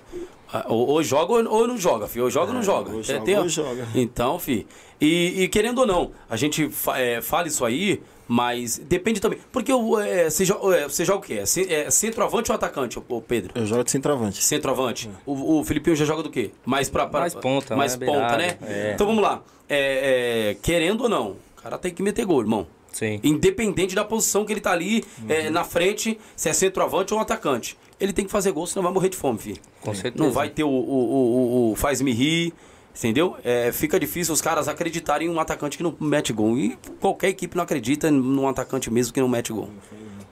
ou, 0.67 0.89
ou 0.89 1.01
joga 1.01 1.31
ou, 1.49 1.65
não 1.65 1.77
joga, 1.77 2.09
filho. 2.09 2.25
Ou 2.25 2.29
joga 2.29 2.47
ou 2.47 2.53
não 2.55 2.59
É, 2.59 2.63
joga. 2.65 2.91
ou 2.91 2.99
É, 2.99 3.03
joga 3.03 3.39
ou 3.43 3.47
joga. 3.47 3.87
Então, 3.95 4.37
filho. 4.37 4.65
E, 4.99 5.43
e 5.43 5.47
querendo 5.47 5.79
ou 5.79 5.87
não, 5.87 6.11
a 6.29 6.35
gente 6.35 6.67
fa- 6.69 6.99
é, 6.99 7.21
fala 7.21 7.47
isso 7.47 7.63
aí, 7.63 8.01
mas 8.33 8.77
depende 8.77 9.19
também. 9.19 9.39
Porque 9.51 9.73
o, 9.73 9.99
é, 9.99 10.29
você, 10.29 10.45
joga, 10.45 10.75
é, 10.77 10.83
você 10.87 11.03
joga 11.03 11.19
o 11.19 11.21
quê? 11.21 11.43
É, 11.67 11.73
é 11.73 11.91
centroavante 11.91 12.49
ou 12.49 12.55
atacante, 12.55 12.97
ô, 12.97 13.03
ô 13.09 13.21
Pedro? 13.21 13.51
Eu 13.55 13.65
jogo 13.65 13.83
de 13.83 13.91
centroavante. 13.91 14.41
Centroavante. 14.41 15.09
O, 15.25 15.59
o 15.59 15.63
Filipinho 15.65 15.95
já 15.97 16.05
joga 16.05 16.23
do 16.23 16.29
quê? 16.29 16.51
Mais 16.65 16.89
pra. 16.89 17.05
pra- 17.07 17.19
Mais 17.19 17.35
ponta, 17.35 17.75
Mais 17.75 17.97
mais 17.97 18.09
ponta, 18.11 18.37
né? 18.37 18.57
é. 18.61 18.91
Então 18.95 19.05
vamos 19.05 19.21
lá. 19.21 19.43
É, 19.67 20.51
é, 20.51 20.57
querendo 20.61 21.01
ou 21.01 21.09
não, 21.09 21.31
o 21.57 21.61
cara 21.61 21.77
tem 21.77 21.93
que 21.93 22.01
meter 22.01 22.25
gol, 22.25 22.39
irmão. 22.39 22.65
sim. 22.93 23.19
Independente 23.21 23.93
da 23.95 24.05
posição 24.05 24.45
que 24.45 24.53
ele 24.53 24.61
tá 24.61 24.71
ali 24.71 25.03
é, 25.27 25.49
na 25.49 25.65
frente, 25.65 26.17
se 26.35 26.47
é 26.47 26.53
centroavante 26.53 27.13
ou 27.13 27.19
um 27.19 27.21
atacante. 27.21 27.77
Ele 27.99 28.13
tem 28.13 28.23
que 28.25 28.31
fazer 28.31 28.51
gol, 28.53 28.65
senão 28.65 28.81
vai 28.83 28.93
morrer 28.93 29.09
de 29.09 29.17
fome, 29.17 29.37
filho. 29.39 29.59
Com 29.81 29.93
certeza. 29.93 30.23
Não 30.23 30.31
vai 30.31 30.49
ter 30.49 30.63
o, 30.63 30.69
o, 30.69 30.71
o, 30.71 31.69
o- 31.69 31.71
o 31.71 31.75
faz-me 31.75 32.11
rir, 32.13 32.53
entendeu? 32.95 33.35
É, 33.43 33.71
fica 33.71 33.99
difícil 33.99 34.33
os 34.33 34.41
caras 34.41 34.67
acreditarem 34.67 35.27
em 35.27 35.31
um 35.31 35.39
atacante 35.39 35.77
que 35.77 35.83
não 35.83 35.95
mete 35.99 36.31
gol. 36.33 36.57
E 36.57 36.77
qualquer 36.99 37.29
equipe 37.29 37.55
não 37.55 37.63
acredita 37.63 38.09
num 38.11 38.47
atacante 38.47 38.89
mesmo 38.91 39.13
que 39.13 39.19
não 39.21 39.27
mete 39.29 39.51
gol. 39.53 39.69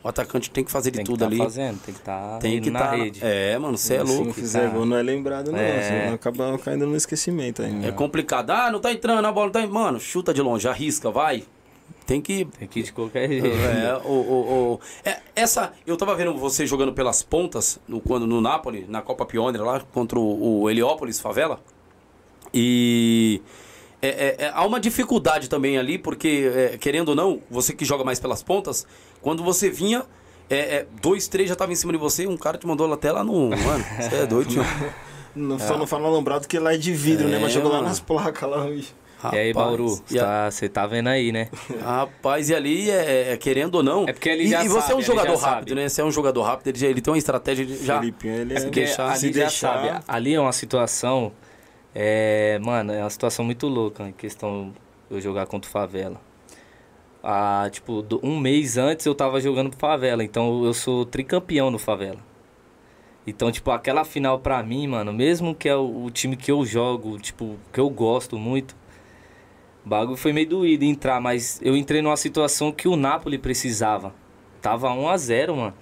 O 0.01 0.07
atacante 0.07 0.49
tem 0.49 0.63
que 0.63 0.71
fazer 0.71 0.91
de 0.91 0.97
Tem 0.97 1.05
que 1.05 1.11
tudo 1.11 1.19
tá 1.19 1.25
ali. 1.25 1.37
fazendo, 1.37 1.77
tem 1.81 1.93
que 1.93 1.99
estar 1.99 2.39
Tem 2.39 2.61
que 2.61 2.69
na 2.69 2.79
estar. 2.79 2.95
rede. 2.95 3.19
É, 3.21 3.57
mano, 3.59 3.77
você 3.77 3.95
é 3.95 4.05
Se 4.05 4.05
louco. 4.11 4.25
não 4.27 4.33
fizer 4.33 4.61
tá. 4.69 4.73
gol, 4.73 4.85
não 4.85 4.95
é 4.95 5.01
lembrado, 5.03 5.51
não. 5.51 5.59
É. 5.59 5.81
Senão 5.81 6.13
acaba 6.13 6.57
caindo 6.57 6.87
no 6.87 6.95
esquecimento 6.95 7.61
aí. 7.61 7.85
É 7.85 7.91
complicado. 7.91 8.49
Ah, 8.51 8.71
não 8.71 8.79
tá 8.79 8.93
entrando, 8.93 9.25
a 9.25 9.31
bola 9.31 9.47
não 9.47 9.51
tá. 9.51 9.67
Mano, 9.67 9.99
chuta 9.99 10.33
de 10.33 10.41
longe, 10.41 10.67
arrisca, 10.69 11.11
vai. 11.11 11.43
Tem 12.05 12.21
que. 12.21 12.45
Tem 12.45 12.65
que 12.67 12.79
ir 12.79 12.83
de 12.83 12.93
qualquer 12.93 13.27
jeito. 13.27 13.45
É, 13.59 13.97
o, 14.05 14.09
o, 14.11 14.73
o- 14.75 14.79
é, 15.03 15.17
essa. 15.35 15.73
Eu 15.85 15.97
tava 15.97 16.15
vendo 16.15 16.33
você 16.37 16.65
jogando 16.65 16.93
pelas 16.93 17.21
pontas 17.21 17.77
no, 17.85 17.99
quando, 17.99 18.25
no 18.25 18.39
Napoli, 18.39 18.85
na 18.87 19.01
Copa 19.01 19.25
Pioneer 19.25 19.63
lá, 19.65 19.81
contra 19.93 20.17
o, 20.17 20.61
o 20.61 20.69
Heliópolis 20.69 21.19
Favela. 21.19 21.59
E. 22.53 23.41
é, 24.01 24.07
é, 24.07 24.35
é, 24.45 24.51
há 24.53 24.65
uma 24.65 24.79
dificuldade 24.79 25.49
também 25.49 25.77
ali, 25.77 25.97
porque, 25.97 26.49
é, 26.73 26.77
querendo 26.77 27.09
ou 27.09 27.15
não, 27.15 27.41
você 27.49 27.73
que 27.73 27.83
joga 27.85 28.03
mais 28.03 28.19
pelas 28.19 28.41
pontas, 28.43 28.85
quando 29.21 29.43
você 29.43 29.69
vinha, 29.69 30.03
é, 30.49 30.57
é, 30.57 30.85
dois, 31.01 31.27
três 31.27 31.47
já 31.49 31.55
tava 31.55 31.71
em 31.71 31.75
cima 31.75 31.91
de 31.91 31.97
você, 31.99 32.25
um 32.27 32.37
cara 32.37 32.57
te 32.57 32.65
mandou 32.65 32.91
até 32.91 33.11
lá 33.11 33.23
no. 33.23 33.49
Mano, 33.49 33.85
você 33.99 34.15
é 34.15 34.25
doido, 34.25 34.49
tio. 34.49 34.63
Não, 35.35 35.59
só 35.59 35.77
não 35.77 35.85
fala 35.85 36.07
alambrado 36.07 36.47
que 36.47 36.57
lá 36.57 36.73
é 36.73 36.77
de 36.77 36.91
vidro, 36.91 37.27
né? 37.27 37.37
Mas 37.39 37.51
É, 37.51 37.53
jogou 37.53 37.71
lá 37.71 37.83
nas 37.83 37.99
placas 37.99 38.49
lá, 38.49 38.65
bicho. 38.65 38.93
E 39.31 39.37
aí, 39.37 39.51
Rapaz, 39.51 39.67
Bauru, 39.77 40.03
e 40.09 40.19
a- 40.19 40.49
você 40.49 40.67
tá, 40.67 40.87
vendo 40.87 41.07
aí, 41.07 41.31
né? 41.31 41.49
Rapaz, 41.81 42.49
e 42.49 42.55
ali, 42.55 42.89
é, 42.89 43.33
é, 43.33 43.37
querendo 43.37 43.75
ou 43.75 43.83
não. 43.83 44.05
É 44.07 44.11
porque 44.11 44.27
ele 44.27 44.45
e, 44.45 44.47
já 44.49 44.65
e 44.65 44.67
você 44.67 44.81
sabe, 44.81 44.93
é 44.93 44.95
um 44.95 45.01
jogador 45.03 45.35
rápido, 45.35 45.69
sabe. 45.69 45.75
né? 45.75 45.87
Você 45.87 46.01
é 46.01 46.03
um 46.03 46.11
jogador 46.11 46.41
rápido, 46.41 46.67
ele, 46.69 46.79
já- 46.79 46.87
ele 46.87 46.99
tem 46.99 47.11
uma 47.11 47.17
estratégia 47.17 47.63
de 47.63 47.85
já. 47.85 47.99
Felipinho, 47.99 48.33
ele 48.33 48.53
É 48.55 48.59
deixar- 48.65 49.09
ali 49.11 49.19
se 49.19 49.27
já 49.27 49.33
deixar- 49.43 49.73
sabe, 49.83 50.03
ali 50.07 50.33
é 50.33 50.39
uma 50.41 50.51
situação, 50.51 51.31
é, 51.93 52.59
mano, 52.59 52.91
é 52.93 53.01
uma 53.01 53.09
situação 53.09 53.43
muito 53.43 53.67
louca 53.67 54.07
em 54.07 54.11
questão 54.13 54.73
de 55.09 55.15
eu 55.15 55.21
jogar 55.21 55.47
contra 55.47 55.67
o 55.67 55.71
Favela. 55.71 56.19
Ah, 57.21 57.67
tipo, 57.71 58.05
um 58.23 58.39
mês 58.39 58.77
antes 58.77 59.05
eu 59.05 59.13
tava 59.13 59.41
jogando 59.41 59.69
pro 59.71 59.79
Favela, 59.79 60.23
então 60.23 60.63
eu 60.63 60.73
sou 60.73 61.05
tricampeão 61.05 61.69
no 61.69 61.77
Favela. 61.79 62.19
Então, 63.27 63.51
tipo, 63.51 63.69
aquela 63.71 64.05
final 64.05 64.39
pra 64.39 64.63
mim, 64.63 64.87
mano, 64.87 65.11
mesmo 65.11 65.53
que 65.53 65.67
é 65.67 65.75
o, 65.75 66.05
o 66.05 66.09
time 66.09 66.35
que 66.37 66.51
eu 66.51 66.65
jogo, 66.65 67.19
tipo, 67.19 67.57
que 67.73 67.79
eu 67.79 67.89
gosto 67.89 68.37
muito, 68.39 68.75
o 69.85 69.89
bagulho 69.89 70.17
foi 70.17 70.31
meio 70.33 70.47
doído 70.47 70.85
entrar, 70.85 71.19
mas 71.19 71.59
eu 71.61 71.75
entrei 71.75 72.01
numa 72.01 72.17
situação 72.17 72.71
que 72.71 72.87
o 72.87 72.95
Napoli 72.95 73.37
precisava. 73.37 74.13
Tava 74.61 74.91
1 74.91 75.07
a 75.07 75.17
0 75.17 75.55
mano. 75.55 75.67
Né? 75.69 75.73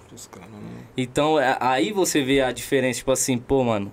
Então, 0.96 1.38
é- 1.38 1.56
aí 1.60 1.92
você 1.92 2.22
vê 2.22 2.40
a 2.40 2.52
diferença, 2.52 2.98
tipo 2.98 3.10
assim, 3.12 3.38
pô, 3.38 3.62
mano. 3.64 3.92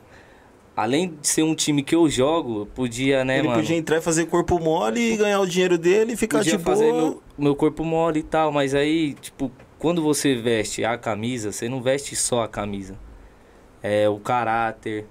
Além 0.76 1.16
de 1.22 1.28
ser 1.28 1.44
um 1.44 1.56
time 1.56 1.82
que 1.82 1.96
eu 1.96 2.10
jogo, 2.10 2.62
eu 2.62 2.66
podia, 2.66 3.24
né, 3.24 3.40
Ele 3.40 3.48
mano? 3.48 3.62
podia 3.62 3.78
entrar 3.78 3.98
e 3.98 4.02
fazer 4.02 4.26
corpo 4.26 4.60
mole 4.60 5.14
e 5.14 5.16
ganhar 5.16 5.40
o 5.40 5.48
dinheiro 5.48 5.78
dele 5.78 6.14
e 6.14 6.18
ficar 6.18 6.40
podia 6.40 6.58
de 6.58 6.64
fazer 6.64 6.92
meu, 6.92 7.24
meu 7.38 7.56
corpo 7.56 7.84
mole 7.86 8.20
e 8.20 8.24
tal, 8.24 8.52
mas 8.52 8.76
aí, 8.76 9.14
tipo, 9.14 9.50
quando 9.80 10.02
você 10.02 10.36
veste 10.36 10.84
a 10.84 10.98
camisa, 10.98 11.54
você 11.54 11.70
não 11.70 11.82
veste 11.82 12.14
só 12.16 12.44
a 12.44 12.48
camisa. 12.48 12.98
É 13.82 14.10
o 14.10 14.20
caráter, 14.20 15.06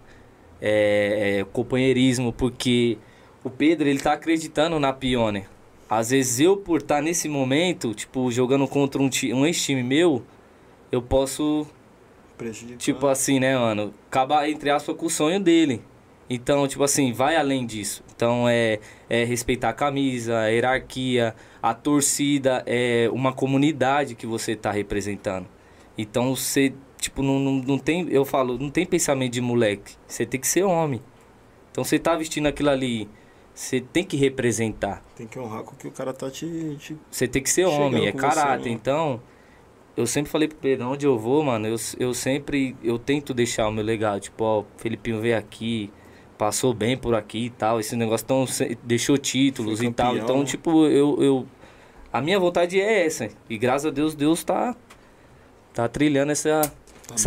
é, 0.61 1.39
é 1.39 1.43
o 1.43 1.47
companheirismo, 1.47 2.31
porque 2.33 2.99
o 3.43 3.49
Pedro, 3.49 3.89
ele 3.89 4.01
tá 4.01 4.13
acreditando 4.13 4.79
na 4.79 4.93
Pioneer. 4.93 5.47
Às 5.89 6.11
vezes 6.11 6.41
eu, 6.41 6.57
por 6.57 6.81
estar 6.81 7.01
nesse 7.01 7.29
momento, 7.29 7.95
tipo, 7.95 8.31
jogando 8.31 8.67
contra 8.67 9.01
um, 9.01 9.09
um 9.33 9.47
ex-time 9.47 9.83
meu, 9.83 10.23
eu 10.91 11.01
posso 11.01 11.67
Tipo 12.77 13.07
assim, 13.07 13.39
né, 13.41 13.57
mano? 13.57 13.93
Acabar, 14.07 14.49
entre 14.49 14.71
aspas, 14.71 14.97
com 14.97 15.07
o 15.07 15.11
sonho 15.11 15.41
dele. 15.41 15.83
Então, 16.29 16.67
tipo 16.67 16.83
assim, 16.83 17.13
vai 17.13 17.37
além 17.37 17.67
disso. 17.67 18.03
Então, 18.15 18.49
é, 18.49 18.81
é 19.11 19.25
respeitar 19.25 19.69
a 19.71 19.73
camisa, 19.73 20.39
a 20.39 20.47
hierarquia, 20.47 21.35
a 21.63 21.75
torcida, 21.75 22.63
é 22.67 23.09
uma 23.13 23.33
comunidade 23.33 24.15
que 24.15 24.27
você 24.27 24.57
tá 24.57 24.71
representando. 24.71 25.47
Então, 25.99 26.35
você, 26.35 26.73
tipo, 26.99 27.23
não, 27.23 27.39
não, 27.39 27.53
não 27.53 27.79
tem, 27.79 28.09
eu 28.11 28.25
falo, 28.25 28.59
não 28.59 28.71
tem 28.71 28.87
pensamento 28.87 29.33
de 29.33 29.41
moleque. 29.41 29.97
Você 30.07 30.25
tem 30.25 30.41
que 30.41 30.49
ser 30.49 30.63
homem. 30.63 31.01
Então, 31.71 31.85
você 31.85 31.99
tá 31.99 32.17
vestindo 32.17 32.47
aquilo 32.47 32.71
ali, 32.71 33.09
você 33.55 33.81
tem 33.81 34.03
que 34.03 34.17
representar. 34.17 35.03
Tem 35.15 35.27
que 35.27 35.39
honrar 35.39 35.63
com 35.63 35.75
o 35.75 35.77
que 35.77 35.87
o 35.87 35.93
cara 35.93 36.13
tá 36.13 36.31
te. 36.31 36.77
te... 36.79 36.97
Você 37.11 37.29
tem 37.29 37.43
que 37.43 37.51
ser 37.51 37.67
homem, 37.67 38.07
é 38.07 38.13
com 38.13 38.19
você, 38.19 38.27
caráter. 38.27 38.67
né? 38.67 38.71
Então, 38.73 39.21
eu 39.97 40.07
sempre 40.07 40.31
falei 40.31 40.49
pro 40.49 40.57
Pedro, 40.59 40.89
onde 40.89 41.07
eu 41.07 41.19
vou, 41.19 41.43
mano, 41.43 41.67
eu, 41.69 41.77
eu 41.99 42.13
sempre, 42.15 42.77
eu 42.83 42.99
tento 42.99 43.33
deixar 43.33 43.69
o 43.69 43.73
meu 43.73 43.85
legado. 43.85 44.21
Tipo, 44.21 44.45
ó, 44.45 44.61
o 44.61 44.67
Felipinho 44.77 45.21
veio 45.21 45.37
aqui, 45.39 45.91
passou 46.37 46.75
bem 46.75 46.97
por 46.97 47.15
aqui 47.15 47.47
e 47.47 47.51
tal. 47.51 47.79
Esse 47.81 47.95
negócio 47.97 48.27
tão, 48.27 48.45
deixou 48.83 49.17
títulos 49.17 49.81
e 49.83 49.91
tal. 49.93 50.17
Então, 50.17 50.45
tipo, 50.45 50.87
eu, 50.87 51.23
eu... 51.23 51.47
A 52.13 52.21
minha 52.21 52.39
vontade 52.39 52.81
é 52.81 53.07
essa. 53.07 53.29
E 53.49 53.57
graças 53.59 53.87
a 53.87 53.91
Deus, 53.91 54.15
Deus 54.15 54.43
tá, 54.45 54.75
tá 55.73 55.89
trilhando 55.89 56.33
essa, 56.33 56.49
essa 56.49 56.71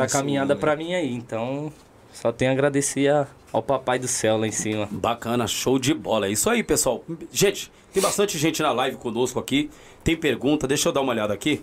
abençoando, 0.03 0.11
caminhada 0.11 0.53
né? 0.55 0.59
pra 0.59 0.75
mim 0.75 0.93
aí. 0.93 1.13
Então, 1.13 1.71
só 2.13 2.31
tenho 2.31 2.51
a 2.51 2.53
agradecer 2.53 3.09
a- 3.09 3.27
ao 3.51 3.61
papai 3.63 3.97
do 3.99 4.07
céu 4.07 4.37
lá 4.37 4.47
em 4.47 4.51
cima. 4.51 4.87
Bacana, 4.91 5.47
show 5.47 5.77
de 5.79 5.93
bola. 5.93 6.27
É 6.27 6.31
isso 6.31 6.49
aí, 6.49 6.63
pessoal. 6.63 7.03
Gente, 7.31 7.71
tem 7.93 8.01
bastante 8.01 8.37
gente 8.37 8.61
na 8.61 8.71
live 8.71 8.97
conosco 8.97 9.39
aqui. 9.39 9.69
Tem 10.03 10.15
pergunta, 10.15 10.67
deixa 10.67 10.87
eu 10.89 10.93
dar 10.93 11.01
uma 11.01 11.11
olhada 11.11 11.33
aqui. 11.33 11.61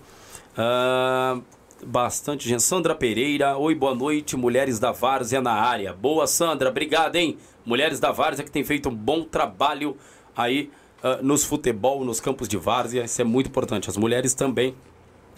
Ah, 0.57 1.41
bastante 1.85 2.49
gente. 2.49 2.63
Sandra 2.63 2.95
Pereira, 2.95 3.57
oi, 3.57 3.75
boa 3.75 3.95
noite. 3.95 4.37
Mulheres 4.37 4.79
da 4.79 4.93
Várzea 4.93 5.41
na 5.41 5.53
área. 5.53 5.93
Boa, 5.93 6.27
Sandra, 6.27 6.69
obrigado, 6.71 7.17
hein? 7.17 7.37
Mulheres 7.65 7.99
da 7.99 8.13
Várzea 8.13 8.45
que 8.45 8.51
tem 8.51 8.65
feito 8.65 8.89
um 8.89 8.95
bom 8.95 9.25
trabalho 9.25 9.97
aí 10.37 10.71
ah, 11.03 11.19
nos 11.23 11.45
futebol, 11.45 12.05
nos 12.05 12.21
campos 12.21 12.49
de 12.49 12.57
Várzea. 12.57 13.05
Isso 13.05 13.21
é 13.21 13.25
muito 13.25 13.49
importante. 13.49 13.91
As 13.91 13.97
mulheres 13.97 14.35
também 14.35 14.75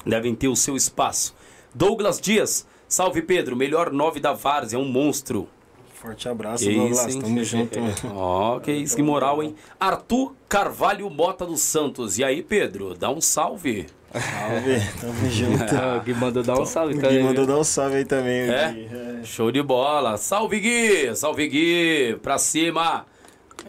devem 0.04 0.34
ter 0.34 0.48
o 0.48 0.56
seu 0.56 0.76
espaço. 0.76 1.34
Douglas 1.74 2.20
Dias, 2.20 2.66
salve 2.88 3.22
Pedro, 3.22 3.56
melhor 3.56 3.92
nove 3.92 4.20
da 4.20 4.32
Várzea, 4.32 4.78
um 4.78 4.84
monstro. 4.84 5.48
Forte 5.94 6.28
abraço, 6.28 6.64
Que 6.64 6.74
Douglas. 6.74 7.06
isso, 7.06 7.16
hein? 7.16 7.22
Tamo 7.22 7.44
junto. 7.44 7.78
Ó, 8.14 8.60
que 8.60 8.70
isso, 8.70 8.94
que 8.94 9.02
moral, 9.02 9.42
hein? 9.42 9.54
Arthur 9.80 10.34
Carvalho 10.46 11.08
Mota 11.08 11.46
dos 11.46 11.60
Santos. 11.62 12.18
E 12.18 12.24
aí, 12.24 12.42
Pedro, 12.42 12.94
dá 12.94 13.10
um 13.10 13.20
salve. 13.20 13.86
Salve, 14.12 14.80
tamo 15.00 15.28
junto. 15.30 15.74
Ah, 15.74 16.00
que 16.04 16.14
mandou 16.14 16.42
dar 16.42 16.58
um 16.58 16.64
salve, 16.66 16.94
O 16.94 17.00
cara. 17.00 17.12
Gui 17.12 17.22
mandou 17.22 17.46
dar 17.46 17.58
um 17.58 17.64
salve 17.64 17.96
aí 17.96 18.04
também. 18.04 18.48
o 18.48 18.52
É? 18.52 18.72
Gui. 18.72 18.88
É. 18.92 19.24
Show 19.24 19.50
de 19.50 19.62
bola. 19.62 20.16
Salve, 20.16 20.60
Gui! 20.60 21.14
Salve, 21.16 21.48
Gui! 21.48 22.16
Pra 22.22 22.38
cima. 22.38 23.04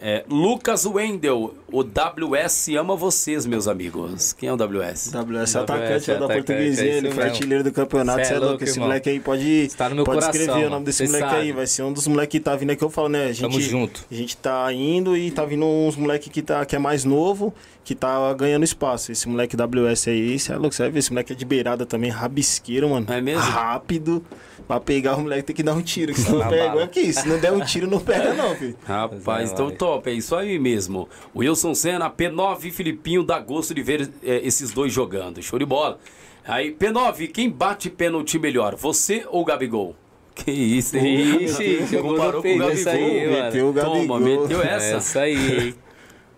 É, 0.00 0.24
Lucas 0.28 0.86
Wendel, 0.86 1.54
o 1.72 1.82
WS 1.82 2.68
ama 2.78 2.94
vocês, 2.94 3.44
meus 3.46 3.66
amigos. 3.66 4.32
Quem 4.32 4.48
é 4.48 4.52
o 4.52 4.56
WS? 4.56 5.10
WS 5.10 5.12
WS 5.12 5.56
atacante 5.56 6.10
é 6.10 6.14
da 6.14 6.24
atacante, 6.24 6.46
portuguesinha, 6.46 6.92
é 6.92 6.96
ele 6.98 7.10
foi 7.10 7.24
artilheiro 7.24 7.64
do 7.64 7.72
campeonato. 7.72 8.18
Cê 8.20 8.24
Você 8.26 8.32
é 8.32 8.36
é 8.36 8.38
louco, 8.38 8.64
esse 8.64 8.72
irmão. 8.74 8.88
moleque 8.88 9.10
aí 9.10 9.20
pode, 9.20 9.68
Tá 9.76 9.88
no 9.88 9.96
meu 9.96 10.04
pode 10.04 10.20
coração, 10.20 10.40
escrever 10.40 10.66
o 10.66 10.70
nome 10.70 10.84
desse 10.84 10.98
Cê 10.98 11.06
moleque 11.06 11.30
sabe. 11.30 11.40
aí. 11.42 11.52
Vai 11.52 11.66
ser 11.66 11.82
um 11.82 11.92
dos 11.92 12.06
moleques 12.06 12.38
que 12.38 12.40
tá 12.44 12.54
vindo 12.54 12.70
aqui. 12.70 12.84
Eu 12.84 12.90
falo, 12.90 13.08
né? 13.08 13.24
A 13.24 13.32
gente, 13.32 13.40
Tamo 13.40 13.60
junto. 13.60 14.04
A 14.10 14.14
gente 14.14 14.36
tá 14.36 14.72
indo 14.72 15.16
e 15.16 15.30
tá 15.32 15.44
vindo 15.44 15.64
uns 15.64 15.96
moleque 15.96 16.30
que, 16.30 16.42
tá, 16.42 16.64
que 16.64 16.76
é 16.76 16.78
mais 16.78 17.04
novo, 17.04 17.52
que 17.84 17.94
tá 17.94 18.32
ganhando 18.34 18.62
espaço. 18.64 19.10
Esse 19.10 19.28
moleque 19.28 19.56
WS 19.56 20.08
aí, 20.08 20.38
você 20.38 20.52
é 20.52 20.56
louco, 20.56 20.74
você 20.74 20.82
vai 20.84 20.92
ver. 20.92 21.00
Esse 21.00 21.10
moleque 21.10 21.32
é 21.32 21.36
de 21.36 21.44
beirada 21.44 21.84
também, 21.84 22.10
rabisqueiro, 22.10 22.88
mano. 22.88 23.06
É 23.10 23.20
mesmo? 23.20 23.40
Rápido. 23.42 24.24
Pra 24.66 24.78
pegar 24.78 25.16
o 25.16 25.22
moleque 25.22 25.44
tem 25.44 25.56
que 25.56 25.62
dar 25.62 25.72
um 25.72 25.80
tiro. 25.80 26.12
Que 26.12 26.20
se 26.20 26.30
não 26.30 26.46
pega, 26.46 26.80
é 26.82 26.86
que 26.86 27.00
isso. 27.00 27.22
Se 27.22 27.28
não 27.28 27.38
der 27.38 27.52
um 27.52 27.60
tiro, 27.60 27.86
não 27.90 27.98
pega, 27.98 28.34
não, 28.34 28.54
filho. 28.54 28.76
Rapaz, 28.84 29.50
é, 29.50 29.52
então 29.54 29.68
vai. 29.68 29.76
Top, 29.88 30.10
é 30.10 30.12
isso 30.12 30.34
aí 30.36 30.58
mesmo. 30.58 31.08
Wilson 31.34 31.74
Senna, 31.74 32.10
P9 32.10 32.64
e 32.66 32.70
Filipinho, 32.70 33.22
dá 33.24 33.38
gosto 33.38 33.74
de 33.74 33.82
ver 33.82 34.10
é, 34.22 34.40
esses 34.44 34.70
dois 34.70 34.92
jogando. 34.92 35.42
Show 35.42 35.58
de 35.58 35.64
bola. 35.64 35.98
Aí, 36.46 36.72
P9, 36.74 37.30
quem 37.30 37.50
bate 37.50 37.90
pênalti 37.90 38.38
melhor, 38.38 38.74
você 38.74 39.24
ou 39.30 39.44
Gabigol? 39.44 39.94
Que 40.34 40.50
isso, 40.52 40.96
hein? 40.96 41.42
Ixi, 41.44 41.86
jogou 41.90 42.12
Comparou 42.12 42.42
com 42.42 42.48
o 42.48 42.50
aí, 42.52 42.58
Gabigol. 42.58 43.30
mano. 43.30 43.42
Meteu 43.44 43.68
o 43.68 43.72
Gabigol. 43.72 44.00
Toma, 44.06 44.20
meteu 44.20 44.62
essa. 44.62 44.96
Essa 44.96 45.20
aí. 45.22 45.74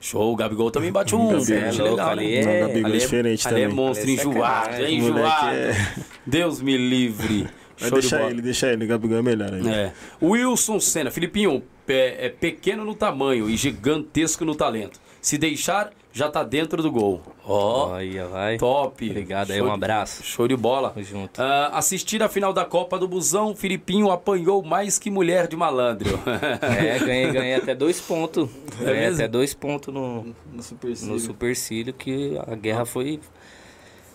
Show, 0.01 0.33
o 0.33 0.37
Gabigol 0.37 0.71
também 0.71 0.91
bate 0.91 1.15
um 1.15 1.29
Gabigol 1.29 1.55
é 1.55 1.71
louco, 1.73 1.91
legal, 1.91 2.09
ali 2.09 2.27
né? 2.27 2.35
é- 2.41 2.45
Não, 2.45 2.51
o 2.57 2.69
Gabigol 2.69 2.91
é 2.91 2.97
diferente 2.97 3.49
ali 3.49 3.61
é 3.61 3.69
também. 3.69 3.77
monstro, 3.77 4.05
Ali 4.05 4.13
é 4.13 4.15
enjoado, 4.15 4.65
sacanagem. 4.65 4.87
é 4.87 4.91
enjoado. 4.99 5.57
é- 5.57 5.95
Deus 6.27 6.63
me 6.63 6.77
livre. 6.79 7.47
Vai 7.81 7.89
Show 7.89 7.99
de 7.99 8.03
deixar 8.03 8.19
bola. 8.19 8.31
ele, 8.31 8.43
deixa 8.43 8.73
ele. 8.73 8.85
O 8.85 8.89
Gabigol 8.89 9.19
é 9.19 9.23
melhor 9.23 9.53
aí. 9.55 9.69
É. 9.69 9.93
Wilson 10.23 10.79
Senna, 10.81 11.11
Filipinho, 11.11 11.63
é, 11.89 12.27
é 12.27 12.29
pequeno 12.29 12.85
no 12.85 12.95
tamanho 12.95 13.49
e 13.49 13.57
gigantesco 13.57 14.45
no 14.45 14.55
talento. 14.55 15.01
Se 15.21 15.37
deixar, 15.37 15.91
já 16.13 16.31
tá 16.31 16.43
dentro 16.43 16.83
do 16.83 16.91
gol. 16.91 17.21
Ó, 17.45 17.89
vai. 18.31 18.57
top. 18.57 19.11
Obrigado 19.11 19.51
aí, 19.51 19.61
um 19.61 19.67
de- 19.67 19.71
abraço. 19.73 20.23
Show 20.25 20.49
de 20.49 20.57
bola. 20.57 20.91
Tamo 20.91 21.05
junto. 21.05 21.41
Ah, 21.43 21.71
assistir 21.75 22.23
a 22.23 22.29
final 22.29 22.53
da 22.55 22.65
Copa 22.65 22.99
do 22.99 23.07
Busão, 23.07 23.55
Filipinho 23.55 24.11
apanhou 24.11 24.63
mais 24.63 24.99
que 24.99 25.11
mulher 25.11 25.47
de 25.47 25.57
malandro. 25.57 26.19
É, 26.63 26.99
ganhei, 27.01 27.33
ganhei 27.33 27.55
até 27.55 27.75
dois 27.75 28.01
pontos. 28.01 28.49
É 28.81 28.85
ganhei 28.85 29.01
mesmo? 29.01 29.15
até 29.17 29.29
dois 29.29 29.53
pontos 29.53 29.93
no, 29.93 30.35
No 30.53 30.63
Super 30.63 30.89
no 31.03 31.19
Supercílio, 31.19 31.93
que 31.93 32.39
a 32.47 32.55
guerra 32.55 32.85
foi, 32.87 33.21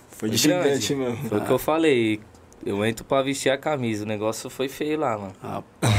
Foi 0.09 0.30
de 0.30 0.47
grande. 0.47 0.82
gigante 0.82 0.95
mesmo. 0.95 1.30
Foi 1.30 1.38
o 1.39 1.41
que 1.45 1.51
eu 1.51 1.59
falei. 1.59 2.20
Eu 2.63 2.85
entro 2.85 3.03
pra 3.05 3.21
vestir 3.21 3.49
a 3.49 3.57
camisa. 3.57 4.03
O 4.03 4.07
negócio 4.07 4.49
foi 4.49 4.67
feio 4.67 4.99
lá, 4.99 5.17
mano. 5.17 5.33
Rapaz, 5.41 5.94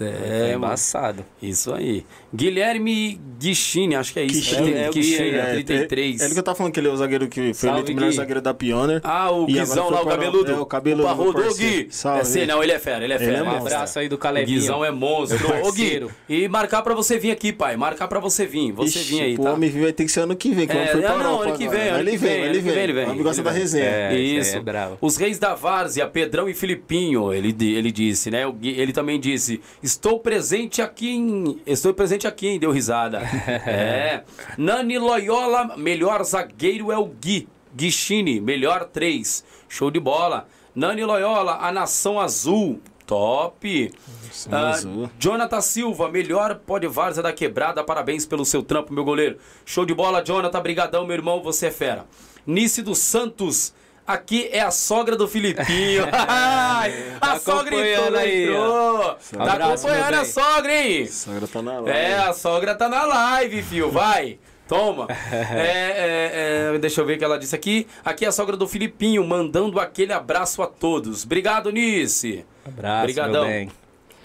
É, 0.00 0.42
mano. 0.52 0.54
embaçado. 0.56 1.24
Isso 1.42 1.72
aí. 1.72 2.04
Guilherme 2.34 3.20
Guichini, 3.38 3.94
acho 3.96 4.12
que 4.12 4.20
é 4.20 4.24
isso. 4.24 4.34
Guichini, 4.34 4.70
né? 4.72 4.84
é 4.86 4.90
o 4.90 4.92
Guichini, 4.92 5.16
Gui 5.18 5.22
aí, 5.22 5.34
é, 5.34 5.50
É, 5.50 5.52
33. 5.54 6.20
É, 6.20 6.24
ele 6.24 6.32
que 6.34 6.38
eu 6.38 6.42
tava 6.42 6.56
falando 6.56 6.72
que 6.72 6.80
ele 6.80 6.88
é 6.88 6.90
o 6.90 6.96
zagueiro 6.96 7.28
que 7.28 7.40
foi 7.40 7.54
Salve, 7.54 7.74
eleito 7.76 7.92
o 7.92 7.94
melhor 7.94 8.10
Gui. 8.10 8.16
zagueiro 8.16 8.40
da 8.40 8.54
Pioneer. 8.54 9.00
Ah, 9.04 9.30
o 9.30 9.46
Guizão 9.46 9.90
lá, 9.90 10.02
o 10.02 10.06
cabeludo. 10.06 10.50
é, 10.52 10.54
o 10.58 10.66
cabeludo, 10.66 11.02
O 11.04 11.06
parrudo, 11.06 11.32
meu 11.32 11.40
Ô, 11.42 11.44
parceiro. 11.46 11.84
Gui. 11.84 11.88
Salve. 11.90 12.20
É, 12.20 12.24
sei, 12.24 12.46
não, 12.46 12.62
ele 12.62 12.72
é 12.72 12.78
fera, 12.78 13.04
ele 13.04 13.12
é 13.12 13.16
Ele 13.16 13.24
fera. 13.24 13.38
é 13.38 13.42
Um 13.42 13.46
monstro. 13.46 13.66
abraço 13.66 13.98
aí 13.98 14.08
do 14.08 14.14
O 14.14 14.18
Calebinho. 14.18 14.58
Guizão 14.60 14.84
é 14.84 14.90
monstro. 14.90 15.38
Ô, 15.66 15.72
Gui, 15.72 16.06
e 16.28 16.48
marcar 16.48 16.82
pra 16.82 16.94
você 16.94 17.18
vir 17.18 17.30
aqui, 17.30 17.52
pai. 17.52 17.76
Marcar 17.76 18.06
pra 18.08 18.20
você 18.20 18.46
vir. 18.46 18.72
Você 18.72 18.98
Ixi, 19.00 19.08
vir 19.14 19.22
aí, 19.22 19.34
O 19.36 19.42
tá? 19.42 19.52
homem 19.52 19.70
vai 19.70 19.92
ter 19.92 20.04
que 20.04 20.12
ser 20.12 20.20
ano 20.20 20.36
que 20.36 20.52
vem, 20.54 20.66
que 20.66 20.76
o 20.76 20.78
É, 20.78 20.86
foi 20.88 21.04
ah, 21.04 21.08
pra 21.14 21.18
não, 21.18 21.30
Europa 21.32 21.48
ano 21.48 21.58
que 21.58 21.68
vem, 21.68 21.88
ano 21.88 21.98
ele 22.00 22.10
que 22.12 22.16
vem, 22.18 22.30
vem, 22.30 22.44
ele 22.44 22.60
vem. 22.60 22.78
ele 22.82 22.92
vem. 22.92 23.06
O 23.06 23.10
homem 23.10 23.22
gosta 23.22 23.40
Ele 23.40 23.44
da 23.46 23.50
vem. 23.52 23.60
resenha. 23.62 23.84
É, 23.84 24.18
Isso. 24.18 24.56
é. 24.56 24.60
Os 25.00 25.16
reis 25.16 25.38
da 25.38 25.54
várzea, 25.54 26.06
Pedrão 26.06 26.48
e 26.48 26.54
Filipinho, 26.54 27.32
ele, 27.32 27.52
di- 27.52 27.74
ele 27.74 27.90
disse, 27.90 28.30
né? 28.30 28.46
O 28.46 28.54
Ele 28.62 28.92
também 28.92 29.18
disse: 29.18 29.49
Estou 29.82 30.20
presente 30.20 30.82
aqui 30.82 31.10
em. 31.10 31.60
Estou 31.66 31.94
presente 31.94 32.26
aqui, 32.26 32.46
hein? 32.48 32.58
Deu 32.60 32.70
risada. 32.70 33.20
é. 33.66 34.22
Nani 34.58 34.98
Loyola, 34.98 35.76
melhor 35.76 36.22
zagueiro 36.22 36.92
é 36.92 36.98
o 36.98 37.06
Gui. 37.06 37.48
Guichini, 37.74 38.40
melhor 38.40 38.84
três. 38.84 39.44
Show 39.68 39.90
de 39.90 39.98
bola. 40.00 40.46
Nani 40.74 41.04
Loyola, 41.04 41.58
a 41.60 41.72
nação 41.72 42.20
azul. 42.20 42.80
Top. 43.06 43.92
Nação 44.26 44.52
Ah, 44.52 44.70
azul. 44.70 45.10
Jonathan 45.18 45.60
Silva, 45.60 46.08
melhor 46.08 46.60
pode 46.64 46.86
várzea 46.86 47.22
da 47.22 47.32
quebrada. 47.32 47.82
Parabéns 47.82 48.24
pelo 48.24 48.44
seu 48.44 48.62
trampo, 48.62 48.92
meu 48.92 49.04
goleiro. 49.04 49.36
Show 49.64 49.84
de 49.84 49.92
bola, 49.94 50.24
Jonathan. 50.24 50.60
Brigadão, 50.62 51.04
meu 51.06 51.16
irmão. 51.16 51.42
Você 51.42 51.66
é 51.66 51.70
fera. 51.72 52.06
Nice 52.46 52.82
dos 52.82 52.98
Santos. 52.98 53.74
Aqui 54.12 54.48
é 54.50 54.60
a 54.60 54.70
sogra 54.72 55.16
do 55.16 55.28
Filipinho. 55.28 56.04
Ai, 56.12 57.12
a 57.20 57.28
Tá 57.30 57.38
sogra 57.38 57.74
entrou, 57.74 57.80
acompanhando 57.80 58.16
aí, 58.16 58.42
entrou. 58.44 58.98
Tá 58.98 59.52
Abraço, 59.52 59.86
acompanhando 59.86 60.14
a 60.14 60.24
sogra, 60.24 60.72
hein? 60.82 61.02
A 61.04 61.08
sogra 61.08 61.46
tá 61.46 61.62
na 61.62 61.72
live. 61.80 61.90
É, 61.90 62.14
a 62.18 62.32
sogra 62.32 62.74
tá 62.74 62.88
na 62.88 63.04
live, 63.04 63.62
fio. 63.62 63.90
Vai. 63.90 64.38
Toma. 64.66 65.06
É, 65.32 66.72
é, 66.72 66.74
é, 66.74 66.78
deixa 66.78 67.00
eu 67.00 67.06
ver 67.06 67.14
o 67.14 67.18
que 67.18 67.24
ela 67.24 67.38
disse 67.38 67.54
aqui. 67.54 67.86
Aqui 68.04 68.24
é 68.24 68.28
a 68.28 68.32
sogra 68.32 68.56
do 68.56 68.66
Filipinho, 68.66 69.24
mandando 69.24 69.78
aquele 69.78 70.12
abraço 70.12 70.60
a 70.62 70.66
todos. 70.66 71.24
Obrigado, 71.24 71.70
Nice. 71.70 72.44
Abraço, 72.66 73.04
Brigadão. 73.04 73.42
meu 73.42 73.52
bem. 73.52 73.70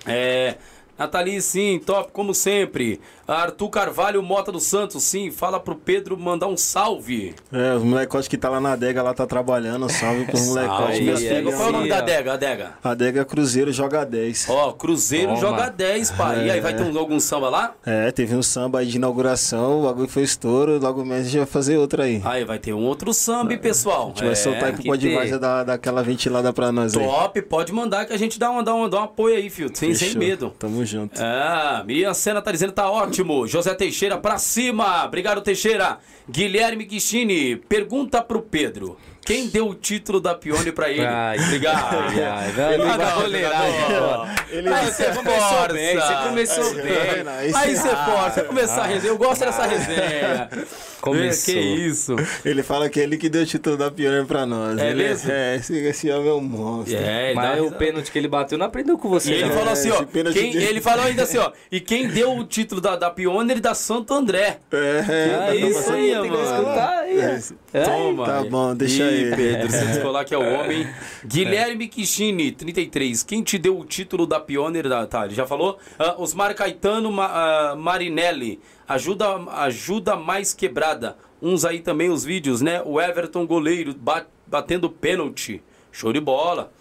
É. 0.08 0.56
Nathalie, 0.98 1.42
sim, 1.42 1.80
top, 1.86 2.12
como 2.12 2.34
sempre. 2.34 3.02
Arthur 3.28 3.70
Carvalho, 3.70 4.22
Mota 4.22 4.52
do 4.52 4.60
Santos, 4.60 5.04
sim. 5.04 5.32
Fala 5.32 5.60
pro 5.60 5.76
Pedro 5.76 6.18
mandar 6.18 6.48
um 6.48 6.56
salve. 6.56 7.34
É, 7.52 7.74
os 7.74 7.84
molecotes 7.84 8.28
que 8.28 8.38
tá 8.38 8.50
lá 8.50 8.60
na 8.62 8.74
adega 8.74 9.02
lá 9.02 9.14
tá 9.14 9.26
trabalhando. 9.26 9.90
Salve 9.90 10.26
pros 10.26 10.48
molecotes. 10.48 11.24
É, 11.24 11.36
filhos. 11.36 11.56
Qual 11.56 11.66
é 11.66 11.70
o 11.70 11.72
nome 11.72 11.90
da 11.90 11.98
adega? 11.98 12.34
Adega. 12.34 12.72
Adega 12.84 13.26
Cruzeiro 13.26 13.72
joga 13.72 14.06
10. 14.06 14.48
Ó, 14.50 14.72
Cruzeiro 14.74 15.30
Toma. 15.30 15.40
joga 15.40 15.70
10, 15.70 16.12
pai. 16.12 16.46
E 16.48 16.52
aí, 16.52 16.60
vai 16.62 16.74
ter 16.76 16.84
um- 16.84 16.98
algum 16.98 17.20
samba 17.20 17.50
lá? 17.50 17.74
É, 17.86 18.12
teve 18.12 18.36
um 18.36 18.44
samba 18.44 18.80
aí 18.80 18.86
de 18.86 18.98
inauguração, 18.98 19.82
o 19.82 19.84
bagulho 19.86 20.08
foi 20.08 20.24
estouro, 20.24 20.80
logo 20.80 21.04
mais 21.04 21.22
a 21.22 21.24
gente 21.30 21.38
vai 21.38 21.46
fazer 21.48 21.78
outra 21.78 22.04
aí. 22.04 22.22
Aí 22.24 22.46
vai 22.46 22.60
ter 22.60 22.74
um 22.74 22.84
outro 22.86 23.14
samba, 23.14 23.54
hein, 23.54 23.60
pessoal. 23.60 24.04
A 24.06 24.08
gente 24.10 24.26
vai 24.26 24.36
soltar 24.36 24.66
aí 24.66 24.74
pro 24.74 24.98
ter. 24.98 25.40
dar, 25.40 25.64
dar 25.64 25.74
aquela 25.74 26.04
ventilada 26.04 26.54
pra 26.54 26.72
nós 26.72 26.96
aí. 26.96 27.04
Top, 27.04 27.42
pode 27.44 27.74
mandar 27.74 28.06
que 28.06 28.14
a 28.14 28.18
gente 28.18 28.38
dá 28.40 28.52
um, 28.52 28.64
dá 28.64 28.74
um, 28.76 28.88
dá 28.88 29.00
um 29.00 29.04
apoio 29.04 29.36
aí, 29.36 29.50
filho. 29.50 29.70
Sem, 29.74 29.94
sem 29.96 30.16
medo. 30.16 30.54
Tamo 30.60 30.86
junto. 30.86 31.20
Ah, 31.22 31.84
Miriam 31.86 32.14
Senna 32.14 32.42
tá 32.42 32.52
dizendo 32.52 32.72
tá 32.72 32.90
ótimo. 32.90 33.15
José 33.48 33.74
Teixeira 33.74 34.18
pra 34.18 34.38
cima. 34.38 35.06
Obrigado, 35.06 35.42
Teixeira. 35.42 36.00
Guilherme 36.30 36.86
Guichini, 36.86 37.56
pergunta 37.56 38.22
pro 38.22 38.42
Pedro. 38.42 38.98
Quem 39.26 39.48
deu 39.48 39.68
o 39.68 39.74
título 39.76 40.22
da 40.22 40.36
Pione 40.36 40.72
pra 40.72 40.90
ele? 40.90 41.04
Ai, 41.06 41.38
Obrigado. 41.40 41.96
ai, 41.98 42.74
Ele 42.76 42.84
vai 42.86 42.98
vai 42.98 43.24
aí, 43.24 43.82
jogador. 43.82 44.30
Ele 44.52 44.70
Aí 44.70 44.86
você 44.86 45.04
começou 45.06 45.50
força. 45.50 45.74
bem, 45.74 45.96
você 45.96 46.14
começou 46.28 46.74
bem. 46.76 47.24
Não, 47.24 47.32
Aí 47.60 47.76
você 47.76 47.90
força, 47.90 48.44
começar 48.44 48.82
a 48.84 48.86
resenha. 48.86 49.12
Eu 49.12 49.18
gosto 49.18 49.44
dessa 49.44 49.66
resenha. 49.66 50.50
Começou. 51.02 51.54
Que 51.54 51.60
isso. 51.60 52.16
Ele 52.44 52.64
fala 52.64 52.90
que 52.90 53.00
é 53.00 53.04
ele 53.04 53.16
que 53.18 53.30
deu 53.30 53.44
o 53.44 53.46
título 53.46 53.78
da 53.78 53.92
Pioneer 53.92 54.26
pra 54.26 54.44
nós. 54.44 54.80
É 54.80 54.90
Ele 54.90 55.04
mesmo? 55.04 55.32
É, 55.32 55.56
esse, 55.58 55.78
esse 55.78 56.10
homem 56.10 56.30
é 56.30 56.34
um 56.34 56.42
monstro. 56.42 56.98
É, 56.98 57.26
ele 57.28 57.36
Mas 57.36 57.58
dá- 57.58 57.64
o 57.64 57.72
pênalti 57.74 58.12
que 58.12 58.18
ele 58.18 58.28
bateu 58.28 58.58
não 58.58 58.66
aprendeu 58.66 58.98
com 58.98 59.08
você, 59.08 59.30
E 59.30 59.34
ele 59.36 59.46
não. 59.46 59.52
falou 59.56 59.70
assim, 59.72 59.92
ó. 59.92 60.04
Quem, 60.04 60.24
dele. 60.24 60.64
ele 60.66 60.82
falou 60.82 61.06
ainda 61.06 61.22
assim, 61.22 61.38
ó. 61.38 61.52
E 61.72 61.80
quem 61.80 62.08
deu 62.08 62.36
o 62.36 62.44
título 62.44 62.82
da, 62.82 62.96
da 62.96 63.12
Pioneer 63.12 63.60
da 63.62 63.76
Santo 63.76 64.16
André. 64.16 64.58
É, 64.72 65.50
É 65.52 65.56
isso 65.56 65.92
aí, 65.94 66.12
tem 66.14 66.22
que 66.24 66.28
mano. 66.30 66.44
escutar 66.44 67.00
aí. 67.02 67.20
É, 67.20 67.24
É. 67.24 67.40
Toma. 67.84 68.26
Tá 68.26 68.44
bom, 68.44 68.74
deixa 68.76 69.04
Ih, 69.04 69.24
ele. 69.24 69.36
Pedro, 69.36 69.70
você 69.72 69.86
descolar 69.86 70.24
que 70.24 70.34
é 70.34 70.38
o 70.38 70.42
homem. 70.60 70.88
Guilherme 71.26 71.88
Kishini, 71.88 72.52
33. 72.52 73.24
Quem 73.24 73.44
te 73.44 73.58
deu 73.58 73.78
o 73.80 73.84
título 73.84 74.26
da 74.26 74.40
Pioneer? 74.40 74.88
Da, 74.88 75.06
tá, 75.06 75.26
ele 75.26 75.36
já 75.36 75.46
falou. 75.46 75.78
Ah, 76.00 76.16
Osmar 76.18 76.56
Caetano 76.56 77.12
Ma- 77.12 77.32
ah, 77.72 77.76
Marinelli. 77.76 78.60
Ajuda, 78.88 79.36
ajuda 79.64 80.16
mais 80.16 80.54
quebrada. 80.54 81.18
Uns 81.42 81.66
aí 81.66 81.80
também 81.80 82.10
os 82.10 82.24
vídeos, 82.24 82.62
né? 82.62 82.82
O 82.86 83.02
Everton 83.02 83.46
goleiro 83.46 83.94
ba- 83.94 84.26
batendo 84.48 84.90
pênalti. 84.90 85.62
Show 85.92 86.14
de 86.14 86.20
bola. 86.20 86.72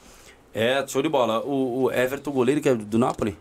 É, 0.53 0.85
show 0.87 1.03
de 1.03 1.09
bola. 1.09 1.41
O, 1.45 1.85
o 1.85 1.91
Everton 1.93 2.31
goleiro 2.31 2.61
que 2.61 2.69
é 2.69 2.75
do 2.75 2.99
Napoli? 2.99 3.37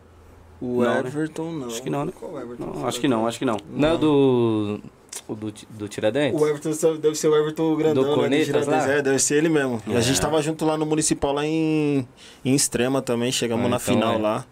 O 0.61 0.81
Não, 0.81 1.01
né? 1.03 1.09
Everton 1.09 1.51
não. 1.51 1.67
Acho 1.67 1.83
que 1.83 1.89
não, 1.89 2.05
né? 2.05 2.13
Qual 2.17 2.39
Everton? 2.39 2.65
Não, 2.65 2.87
acho 2.87 2.99
que 2.99 3.07
não, 3.07 3.27
acho 3.27 3.37
que 3.39 3.45
não. 3.45 3.57
Não 3.69 3.89
é 3.89 3.93
o 3.93 3.97
do. 3.97 4.79
O 5.27 5.35
do, 5.35 5.53
do 5.69 5.87
Tiradentes? 5.87 6.39
O 6.39 6.47
Everton 6.47 6.97
deve 6.97 7.15
ser 7.15 7.27
o 7.27 7.35
Everton 7.35 7.75
grandão, 7.75 8.03
Do 8.03 8.09
né, 8.09 8.15
Cornetas 8.15 8.67
lá? 8.67 8.89
É, 8.89 9.01
deve 9.01 9.19
ser 9.19 9.35
ele 9.35 9.49
mesmo. 9.49 9.81
É. 9.89 9.97
a 9.97 10.01
gente 10.01 10.19
tava 10.19 10.41
junto 10.41 10.65
lá 10.65 10.77
no 10.77 10.85
Municipal, 10.85 11.33
lá 11.33 11.45
em, 11.45 12.07
em 12.43 12.55
Extrema 12.55 13.01
também. 13.01 13.31
Chegamos 13.31 13.65
Ah, 13.65 13.69
na 13.69 13.75
então 13.77 13.93
final 13.95 14.15
é. 14.15 14.17
lá. 14.17 14.45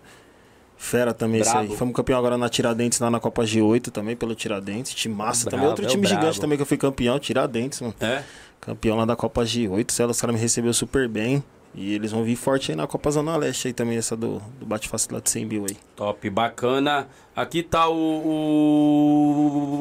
Fera 0.77 1.13
também 1.13 1.41
isso 1.41 1.55
aí. 1.55 1.75
Fomos 1.75 1.93
campeão 1.95 2.17
agora 2.17 2.37
na 2.37 2.49
Tiradentes, 2.49 2.99
lá 2.99 3.11
na 3.11 3.19
Copa 3.19 3.43
G8 3.43 3.91
também, 3.91 4.15
pelo 4.15 4.33
Tiradentes. 4.33 4.93
Time 4.95 5.13
massa 5.13 5.45
também. 5.45 5.59
Brabo, 5.59 5.71
Outro 5.73 5.85
é 5.85 5.87
time 5.87 6.07
gigante 6.07 6.41
também 6.41 6.57
que 6.57 6.63
eu 6.63 6.65
fui 6.65 6.77
campeão, 6.77 7.19
Tiradentes, 7.19 7.81
mano. 7.81 7.93
É? 8.01 8.23
Campeão 8.59 8.97
lá 8.97 9.05
da 9.05 9.15
Copa 9.15 9.43
G8. 9.43 9.91
Sei 9.91 10.05
lá, 10.05 10.11
os 10.11 10.19
caras 10.19 10.35
me 10.35 10.41
receberam 10.41 10.73
super 10.73 11.07
bem. 11.07 11.43
E 11.75 11.93
eles 11.93 12.11
vão 12.11 12.23
vir 12.23 12.35
forte 12.35 12.71
aí 12.71 12.75
na 12.75 12.85
Copa 12.87 13.11
Zona 13.11 13.37
Leste 13.37 13.67
aí 13.67 13.73
também, 13.73 13.95
essa 13.97 14.17
do, 14.17 14.41
do 14.59 14.65
Bate-Fácil 14.65 15.13
lá 15.13 15.19
de 15.21 15.29
100 15.29 15.45
mil 15.45 15.65
aí. 15.69 15.77
Top, 15.95 16.29
bacana. 16.29 17.07
Aqui 17.35 17.61
tá 17.63 17.87
o, 17.87 17.93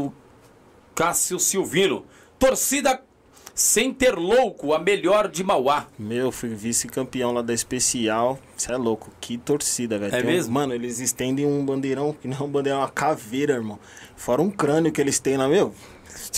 o 0.06 0.12
Cássio 1.00 1.38
Silvino. 1.38 2.04
Torcida 2.38 3.00
Center 3.54 4.18
Louco, 4.18 4.74
a 4.74 4.78
melhor 4.78 5.28
de 5.28 5.42
Mauá. 5.42 5.86
Meu, 5.98 6.30
fui 6.30 6.50
vice-campeão 6.50 7.32
lá 7.32 7.40
da 7.40 7.54
Especial. 7.54 8.38
Você 8.54 8.70
é 8.70 8.76
louco, 8.76 9.10
que 9.18 9.38
torcida, 9.38 9.98
velho. 9.98 10.14
É 10.14 10.20
Tem 10.20 10.28
um- 10.28 10.32
mesmo? 10.34 10.52
Mano, 10.52 10.74
eles 10.74 10.98
estendem 11.00 11.46
um 11.46 11.64
bandeirão, 11.64 12.12
que 12.12 12.28
não 12.28 12.36
é 12.36 12.42
um 12.42 12.48
bandeirão, 12.50 12.80
é 12.80 12.82
uma 12.82 12.90
caveira, 12.90 13.54
irmão. 13.54 13.78
Fora 14.14 14.42
um 14.42 14.50
crânio 14.50 14.92
que 14.92 15.00
eles 15.00 15.18
têm 15.18 15.38
lá, 15.38 15.48
meu. 15.48 15.72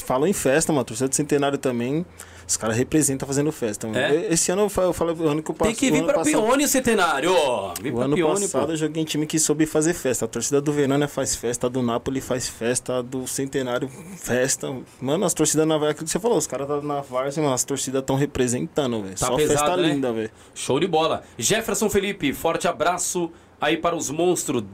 Falam 0.04 0.28
em 0.28 0.32
festa, 0.32 0.72
mano. 0.72 0.84
Torcida 0.84 1.08
do 1.08 1.14
Centenário 1.16 1.58
também. 1.58 2.06
Os 2.52 2.56
caras 2.58 2.76
representam 2.76 3.26
fazendo 3.26 3.50
festa. 3.50 3.88
É? 3.94 4.26
Esse 4.30 4.52
ano 4.52 4.62
eu 4.62 4.68
fa- 4.68 4.82
eu 4.82 4.92
falei, 4.92 5.14
o 5.14 5.26
ano 5.28 5.42
que 5.42 5.50
eu 5.50 5.54
Tem 5.54 5.68
passo. 5.68 5.80
que 5.80 5.90
vir 5.90 6.04
pra 6.04 6.22
Pione 6.22 6.68
Centenário. 6.68 7.32
Vim 7.80 7.90
O 7.92 8.00
ano 8.00 8.14
Pione, 8.14 8.40
passado 8.42 8.66
pô. 8.66 8.72
eu 8.72 8.76
joguei 8.76 9.02
em 9.02 9.06
time 9.06 9.26
que 9.26 9.38
soube 9.38 9.64
fazer 9.64 9.94
festa. 9.94 10.26
A 10.26 10.28
torcida 10.28 10.60
do 10.60 10.70
Verânia 10.70 11.08
faz 11.08 11.34
festa, 11.34 11.66
a 11.66 11.70
do 11.70 11.80
Napoli 11.82 12.20
faz 12.20 12.48
festa, 12.48 12.98
a 12.98 13.02
do 13.02 13.26
Centenário 13.26 13.88
festa. 14.18 14.70
Mano, 15.00 15.24
as 15.24 15.32
torcidas 15.32 15.66
na 15.66 15.76
aquilo 15.76 16.04
que 16.04 16.10
você 16.10 16.20
falou, 16.20 16.36
os 16.36 16.46
caras 16.46 16.68
tá 16.68 16.80
na 16.82 17.00
Várzea, 17.00 17.42
mano, 17.42 17.54
as 17.54 17.64
torcidas 17.64 18.00
estão 18.00 18.16
representando, 18.16 19.02
velho. 19.02 19.14
Tá 19.18 19.26
Só 19.28 19.36
pesado, 19.36 19.58
festa 19.58 19.76
né? 19.78 19.88
linda, 19.88 20.12
velho. 20.12 20.30
Show 20.54 20.78
de 20.78 20.86
bola. 20.86 21.22
Jefferson 21.38 21.88
Felipe, 21.88 22.32
forte 22.34 22.68
abraço 22.68 23.30
aí 23.62 23.76
para 23.76 23.94
os 23.94 24.10
monstros. 24.10 24.64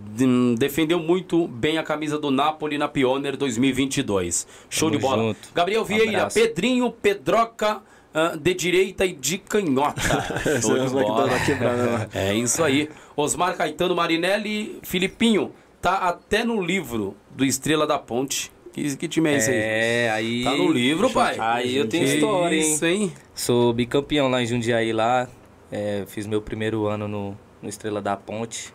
Defendeu 0.58 0.98
muito 0.98 1.46
bem 1.46 1.76
a 1.76 1.82
camisa 1.82 2.18
do 2.18 2.30
Napoli 2.30 2.78
na 2.78 2.88
Pioneer 2.88 3.36
2022. 3.36 4.46
Show 4.70 4.88
Tamo 4.88 4.98
de 4.98 5.06
bola. 5.06 5.22
junto. 5.22 5.38
Gabriel 5.54 5.84
Vieira, 5.84 6.08
Abraço. 6.08 6.40
Pedrinho, 6.40 6.90
Pedroca. 6.90 7.82
ah, 8.14 8.34
de 8.34 8.54
direita 8.54 9.04
e 9.04 9.12
de 9.12 9.36
canhota. 9.36 10.00
De 10.58 11.34
é 11.34 11.44
quebrada 11.44 11.90
lá. 11.90 12.08
É 12.14 12.34
isso 12.34 12.64
aí. 12.64 12.88
Osmar 13.14 13.54
Caetano 13.56 13.94
Marinelli, 13.94 14.78
Filipinho, 14.82 15.52
tá 15.82 15.96
até 15.98 16.42
no 16.42 16.62
livro 16.62 17.14
do 17.30 17.44
Estrela 17.44 17.86
da 17.86 17.98
Ponte. 17.98 18.50
Que, 18.72 18.96
que 18.96 19.08
time 19.08 19.30
é 19.30 19.36
esse 19.36 19.50
aí? 19.50 19.56
É, 19.56 20.10
aí. 20.10 20.44
Tá 20.44 20.56
no 20.56 20.72
livro, 20.72 21.10
pai. 21.10 21.36
Aí 21.38 21.76
eu 21.76 21.86
tenho 21.88 22.04
história, 22.04 22.56
hein? 22.56 22.72
Isso, 22.72 22.86
hein? 22.86 23.12
Sou 23.34 23.72
bicampeão 23.72 24.28
lá 24.28 24.42
em 24.42 24.46
Jundiaí 24.46 24.92
lá. 24.92 25.28
É, 25.70 26.04
fiz 26.06 26.26
meu 26.26 26.40
primeiro 26.40 26.86
ano 26.86 27.06
no, 27.06 27.36
no 27.60 27.68
Estrela 27.68 28.00
da 28.00 28.16
Ponte. 28.16 28.72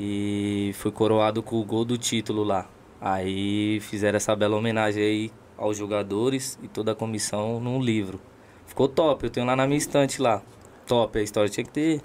E 0.00 0.70
fui 0.74 0.92
coroado 0.92 1.42
com 1.42 1.56
o 1.60 1.64
gol 1.64 1.84
do 1.84 1.98
título 1.98 2.44
lá. 2.44 2.68
Aí 3.00 3.80
fizeram 3.80 4.16
essa 4.16 4.36
bela 4.36 4.56
homenagem 4.56 5.02
aí 5.02 5.32
aos 5.56 5.76
jogadores 5.76 6.56
e 6.62 6.68
toda 6.68 6.92
a 6.92 6.94
comissão 6.94 7.58
num 7.58 7.82
livro. 7.82 8.20
Ficou 8.64 8.86
top, 8.86 9.24
eu 9.24 9.30
tenho 9.30 9.44
lá 9.44 9.56
na 9.56 9.66
minha 9.66 9.76
estante 9.78 10.22
lá. 10.22 10.40
Top, 10.86 11.18
a 11.18 11.22
história 11.22 11.48
tinha 11.50 11.64
que 11.64 11.72
ter. 11.72 12.00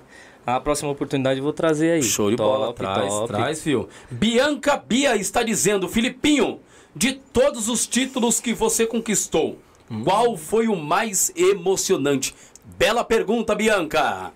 A 0.46 0.60
próxima 0.60 0.90
oportunidade 0.90 1.38
eu 1.40 1.44
vou 1.44 1.54
trazer 1.54 1.92
aí. 1.92 2.02
Show 2.04 2.32
de 2.32 2.36
top, 2.36 2.50
bola. 2.50 2.74
Traz, 2.74 3.14
top. 3.14 3.28
traz, 3.28 3.62
fio. 3.62 3.88
Bianca 4.10 4.76
Bia 4.76 5.16
está 5.16 5.44
dizendo, 5.44 5.88
Filipinho, 5.88 6.60
de 6.96 7.14
todos 7.14 7.70
os 7.70 7.86
títulos 7.86 8.40
que 8.40 8.54
você 8.54 8.88
conquistou, 8.88 9.60
Hum. 9.92 10.04
qual 10.04 10.36
foi 10.36 10.68
o 10.68 10.76
mais 10.76 11.32
emocionante? 11.36 12.34
Bela 12.78 13.04
pergunta, 13.04 13.54
Bianca. 13.54 14.32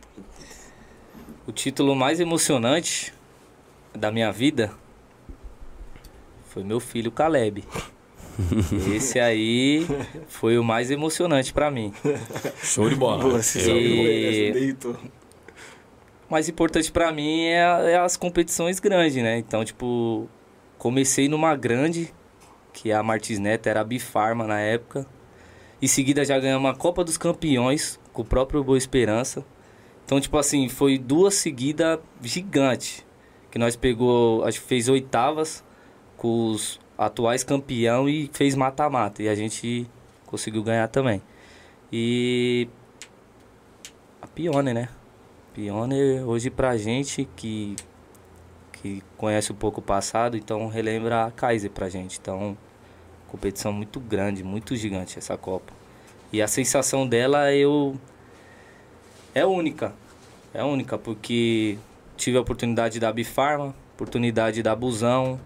O 1.47 1.51
título 1.51 1.95
mais 1.95 2.19
emocionante 2.19 3.13
da 3.97 4.11
minha 4.11 4.31
vida 4.31 4.71
foi 6.57 6.63
meu 6.63 6.79
filho 6.79 7.11
Caleb. 7.11 7.63
Esse 8.95 9.19
aí 9.19 9.85
foi 10.27 10.57
o 10.57 10.63
mais 10.63 10.89
emocionante 10.91 11.53
pra 11.53 11.69
mim. 11.69 11.93
Show 12.63 12.89
de 12.89 12.95
bola. 12.95 13.39
E... 13.55 14.75
mais 16.29 16.47
importante 16.49 16.91
pra 16.91 17.11
mim 17.11 17.45
é, 17.45 17.91
é 17.91 17.97
as 17.97 18.15
competições 18.17 18.79
grandes, 18.79 19.21
né? 19.21 19.37
Então, 19.37 19.63
tipo, 19.65 20.27
comecei 20.77 21.27
numa 21.27 21.55
grande, 21.55 22.13
que 22.73 22.91
é 22.91 22.95
a 22.95 23.03
Martins 23.03 23.39
Neto, 23.39 23.67
era 23.67 23.81
a 23.81 23.83
Bifarma 23.83 24.45
na 24.45 24.59
época. 24.59 25.05
Em 25.81 25.87
seguida 25.87 26.25
já 26.25 26.39
ganhamos 26.39 26.71
a 26.71 26.73
Copa 26.73 27.03
dos 27.03 27.17
Campeões 27.17 27.99
com 28.11 28.23
o 28.23 28.25
próprio 28.25 28.63
Boa 28.63 28.77
Esperança. 28.77 29.45
Então, 30.05 30.19
tipo 30.19 30.37
assim, 30.37 30.69
foi 30.69 30.97
duas 30.97 31.35
seguidas 31.35 31.99
gigantes. 32.21 33.05
Que 33.57 33.59
nós 33.59 33.75
pegou, 33.75 34.43
acho 34.43 34.61
que 34.61 34.67
fez 34.67 34.87
oitavas 34.87 35.63
com 36.15 36.51
os 36.51 36.79
atuais 36.95 37.43
campeão 37.43 38.07
e 38.07 38.29
fez 38.31 38.53
mata-mata. 38.53 39.23
E 39.23 39.27
a 39.27 39.33
gente 39.33 39.89
conseguiu 40.27 40.61
ganhar 40.61 40.87
também. 40.89 41.23
E 41.91 42.69
a 44.21 44.27
Pioneer, 44.27 44.75
né? 44.75 44.89
Pioneer 45.55 46.23
hoje 46.29 46.51
pra 46.51 46.77
gente 46.77 47.27
que, 47.35 47.75
que 48.73 49.01
conhece 49.17 49.51
um 49.51 49.55
pouco 49.55 49.79
o 49.79 49.83
passado, 49.83 50.37
então 50.37 50.67
relembra 50.67 51.25
a 51.25 51.31
Kaiser 51.31 51.71
pra 51.71 51.89
gente. 51.89 52.19
Então, 52.21 52.55
competição 53.27 53.73
muito 53.73 53.99
grande, 53.99 54.43
muito 54.43 54.75
gigante 54.75 55.17
essa 55.17 55.35
Copa. 55.35 55.73
E 56.31 56.43
a 56.43 56.47
sensação 56.47 57.07
dela 57.07 57.51
eu 57.51 57.95
é 59.33 59.43
única. 59.43 59.95
É 60.53 60.63
única 60.63 60.95
porque 60.95 61.79
tive 62.17 62.37
a 62.37 62.41
oportunidade 62.41 62.99
da 62.99 63.11
Bifarma, 63.13 63.73
oportunidade 63.93 64.61
da 64.63 64.75
Busão, 64.75 65.39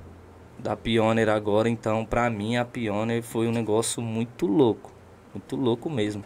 da 0.57 0.75
Pioneer 0.75 1.29
agora, 1.29 1.69
então 1.69 2.05
pra 2.05 2.29
mim 2.29 2.55
a 2.57 2.65
Pioneer 2.65 3.21
foi 3.21 3.47
um 3.47 3.51
negócio 3.51 4.01
muito 4.01 4.45
louco. 4.47 4.91
Muito 5.33 5.55
louco 5.55 5.89
mesmo. 5.89 6.23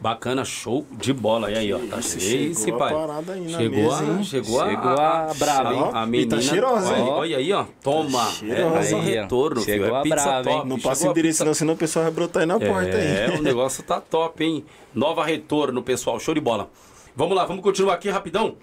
Bacana, 0.00 0.46
show 0.46 0.86
de 0.92 1.12
bola. 1.12 1.50
E 1.50 1.58
aí, 1.58 1.72
ó. 1.74 1.78
Tá 1.78 2.00
cheio 2.00 2.52
esse, 2.52 2.64
chegou 2.64 2.76
a 2.82 2.88
pai. 2.88 2.94
parada 2.94 3.32
aí 3.34 3.40
na 3.52 3.58
Chegou, 3.58 3.82
mesa, 3.82 4.00
a, 4.00 4.06
hein? 4.06 4.24
chegou, 4.24 4.60
a, 4.62 4.68
Chegou 4.70 4.90
a 4.92 5.34
braba, 5.38 5.74
hein? 5.74 5.82
A 5.82 5.84
E 5.84 5.90
tá 5.92 6.06
menina. 6.06 6.40
cheirosa, 6.40 6.96
hein? 6.98 7.04
olha, 7.06 7.36
aí, 7.36 7.52
ó. 7.52 7.64
Toma. 7.82 8.24
cheirosa. 8.30 8.96
É, 8.96 8.98
Aí, 8.98 9.10
retorno, 9.14 9.60
Chegou 9.60 9.86
filho. 9.86 9.94
É 9.96 9.98
a 9.98 10.02
pizza 10.02 10.36
hein? 10.38 10.42
top. 10.42 10.68
Não 10.68 10.76
Chegou 10.76 10.90
passa 10.90 11.06
a 11.06 11.10
endereço 11.10 11.32
pizza 11.34 11.44
não, 11.44 11.52
senão 11.52 11.74
o 11.74 11.76
pessoal 11.76 12.04
vai 12.06 12.12
brotar 12.14 12.40
aí 12.40 12.46
na 12.46 12.58
porta 12.58 12.96
É, 12.96 13.26
aí. 13.26 13.38
o 13.38 13.42
negócio 13.42 13.82
tá 13.82 14.00
top, 14.00 14.42
hein? 14.42 14.64
Nova 14.94 15.22
retorno, 15.22 15.82
pessoal. 15.82 16.18
Show 16.18 16.32
de 16.32 16.40
bola. 16.40 16.70
Vamos 17.14 17.36
lá, 17.36 17.44
vamos 17.44 17.62
continuar 17.62 17.92
aqui 17.92 18.08
rapidão. 18.08 18.54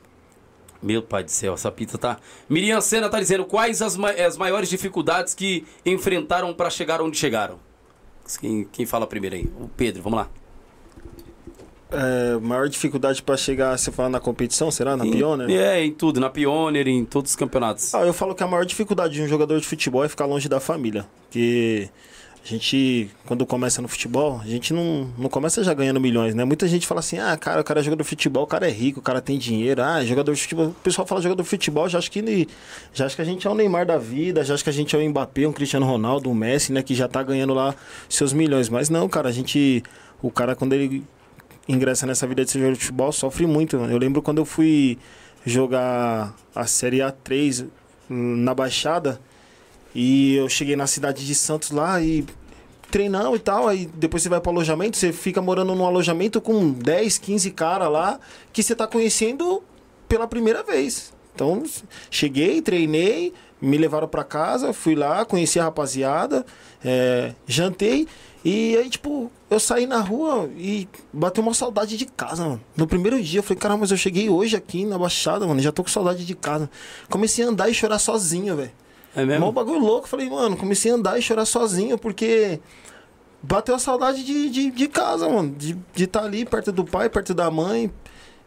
Meu 0.82 1.02
pai 1.02 1.24
do 1.24 1.32
céu, 1.32 1.54
essa 1.56 1.72
pizza 1.72 1.98
tá. 1.98 2.18
Miriam 2.48 2.80
Senna 2.82 3.10
tá 3.10 3.20
dizendo 3.20 3.46
quais 3.46 3.82
as, 3.82 3.98
ma- 3.98 4.12
as 4.12 4.38
maiores 4.38 4.70
dificuldades 4.70 5.34
que 5.34 5.66
enfrentaram 5.86 6.54
pra 6.54 6.70
chegar 6.70 7.02
onde 7.02 7.18
chegaram. 7.18 7.60
Quem, 8.40 8.66
quem 8.72 8.86
fala 8.86 9.08
primeiro 9.08 9.36
aí? 9.36 9.50
O 9.60 9.68
Pedro, 9.70 10.04
vamos 10.04 10.20
lá. 10.20 10.30
É, 11.90 12.38
maior 12.42 12.68
dificuldade 12.68 13.24
pra 13.24 13.38
chegar, 13.38 13.78
você 13.78 13.92
fala 13.92 14.10
na 14.10 14.20
competição, 14.20 14.70
será? 14.70 14.98
Na 14.98 15.06
Em- 15.06 15.12
Pioneer? 15.12 15.50
É, 15.50 15.84
em 15.86 15.92
tudo, 15.94 16.20
na 16.20 16.30
Pioneer, 16.30 16.86
em 16.88 17.06
todos 17.06 17.32
os 17.32 17.36
campeonatos. 17.38 17.96
Ah, 17.96 18.06
eu 18.06 18.14
falo 18.14 18.36
que 18.36 18.44
a 18.44 18.48
maior 18.48 18.66
dificuldade 18.66 19.14
de 19.14 19.22
um 19.22 19.28
jogador 19.28 19.60
de 19.60 19.66
futebol 19.66 20.04
é 20.04 20.10
ficar 20.10 20.26
longe 20.26 20.50
da 20.50 20.60
família. 20.60 21.08
Porque 21.24 21.90
A 22.48 22.50
gente, 22.50 23.10
quando 23.26 23.46
começa 23.46 23.82
no 23.82 23.90
futebol, 23.90 24.40
a 24.42 24.48
gente 24.48 24.74
não, 24.74 25.12
não 25.18 25.28
começa 25.28 25.62
já 25.66 25.74
ganhando 25.74 26.00
milhões, 26.00 26.34
né? 26.34 26.46
Muita 26.46 26.66
gente 26.66 26.88
fala 26.88 27.02
assim, 27.02 27.20
ah, 27.20 27.36
cara, 27.36 27.60
o 27.60 27.64
cara 27.64 27.82
é 27.82 27.84
jogador 27.84 28.02
de 28.02 28.08
futebol, 28.08 28.44
o 28.44 28.48
cara 28.48 28.66
é 28.66 28.72
rico, 28.72 29.02
o 29.02 29.04
cara 29.04 29.20
tem 29.20 29.38
dinheiro, 29.38 29.84
ah, 29.84 30.02
jogador 30.06 30.34
de 30.34 30.42
futebol. 30.42 30.68
O 30.68 30.74
pessoal 30.76 31.06
fala 31.06 31.20
jogador 31.20 31.44
de 31.44 31.50
futebol, 31.50 31.90
já 31.90 31.98
acho 31.98 32.10
que 32.10 32.48
já 32.94 33.06
acha 33.06 33.18
que 33.18 33.22
a 33.22 33.26
gente 33.26 33.46
é 33.46 33.50
o 33.50 33.54
Neymar 33.54 33.86
da 33.86 33.98
vida, 33.98 34.46
já 34.46 34.54
acha 34.54 34.64
que 34.64 34.70
a 34.70 34.74
gente 34.74 34.96
é 34.96 35.00
o 35.00 35.10
Mbappé, 35.10 35.46
um 35.46 35.52
Cristiano 35.52 35.86
Ronaldo, 35.86 36.30
um 36.30 36.34
Messi, 36.34 36.72
né? 36.72 36.82
Que 36.82 36.96
já 36.96 37.06
tá 37.10 37.22
ganhando 37.22 37.54
lá 37.54 37.76
seus 38.08 38.32
milhões. 38.32 38.70
Mas 38.70 38.90
não, 38.90 39.10
cara, 39.10 39.28
a 39.28 39.34
gente. 39.34 39.84
O 40.22 40.32
cara, 40.32 40.56
quando 40.56 40.72
ele 40.72 41.04
ingressa 41.68 42.08
nessa 42.08 42.26
vida 42.26 42.46
de 42.46 42.52
ser 42.52 42.60
jogador 42.60 42.78
de 42.78 42.80
futebol, 42.80 43.12
sofre 43.12 43.46
muito. 43.46 43.76
Eu 43.76 43.98
lembro 43.98 44.22
quando 44.22 44.38
eu 44.38 44.46
fui 44.46 44.98
jogar 45.46 46.34
a 46.56 46.66
Série 46.66 47.00
A3 47.00 47.68
na 48.10 48.54
Baixada. 48.56 49.20
E 50.00 50.36
eu 50.36 50.48
cheguei 50.48 50.76
na 50.76 50.86
cidade 50.86 51.26
de 51.26 51.34
Santos 51.34 51.72
lá 51.72 52.00
e 52.00 52.24
treinão 52.92 53.36
e 53.36 53.40
tal, 53.40 53.68
aí 53.68 53.90
depois 53.94 54.24
você 54.24 54.30
vai 54.30 54.40
pro 54.40 54.52
alojamento, 54.52 54.98
você 54.98 55.12
fica 55.12 55.42
morando 55.42 55.76
num 55.76 55.86
alojamento 55.86 56.40
com 56.40 56.72
10, 56.72 57.18
15 57.18 57.52
caras 57.52 57.92
lá 57.92 58.20
que 58.54 58.64
você 58.64 58.76
tá 58.76 58.88
conhecendo 58.88 59.64
pela 60.08 60.28
primeira 60.28 60.64
vez. 60.64 61.14
Então, 61.36 61.64
cheguei, 62.10 62.62
treinei, 62.62 63.34
me 63.62 63.78
levaram 63.78 64.08
para 64.08 64.24
casa, 64.24 64.74
fui 64.74 64.96
lá, 64.96 65.24
conheci 65.26 65.60
a 65.60 65.66
rapaziada, 65.66 66.46
é, 66.84 67.34
jantei 67.46 68.08
e 68.50 68.78
aí, 68.78 68.90
tipo, 68.90 69.30
eu 69.50 69.60
saí 69.60 69.86
na 69.86 70.00
rua 70.00 70.50
e 70.56 70.88
bateu 71.12 71.44
uma 71.44 71.54
saudade 71.54 71.98
de 71.98 72.06
casa, 72.06 72.46
mano. 72.46 72.62
No 72.78 72.88
primeiro 72.88 73.22
dia, 73.22 73.40
eu 73.40 73.44
falei, 73.44 73.60
caramba, 73.60 73.82
mas 73.82 73.92
eu 73.92 73.98
cheguei 73.98 74.30
hoje 74.30 74.56
aqui 74.56 74.86
na 74.86 74.98
Baixada, 74.98 75.46
mano, 75.46 75.60
já 75.60 75.72
tô 75.72 75.84
com 75.84 75.90
saudade 75.90 76.26
de 76.26 76.34
casa. 76.34 76.70
Comecei 77.10 77.44
a 77.44 77.50
andar 77.50 77.70
e 77.70 77.74
chorar 77.74 78.00
sozinho, 78.00 78.56
velho. 78.56 78.72
É 79.18 79.26
mesmo? 79.26 79.48
Mó 79.48 79.52
bagulho 79.52 79.80
louco. 79.80 80.08
Falei, 80.08 80.30
mano, 80.30 80.56
comecei 80.56 80.92
a 80.92 80.96
andar 80.96 81.18
e 81.18 81.22
chorar 81.22 81.46
sozinho, 81.46 81.98
porque 81.98 82.60
bateu 83.42 83.74
a 83.74 83.80
saudade 83.80 84.24
de, 84.24 84.50
de, 84.50 84.72
de 84.72 84.88
casa, 84.88 85.28
mano. 85.28 85.54
De 85.58 85.76
estar 85.96 86.20
tá 86.22 86.26
ali 86.26 86.46
perto 86.46 86.72
do 86.72 86.86
pai, 86.86 87.10
perto 87.10 87.34
da 87.34 87.50
mãe. 87.50 87.92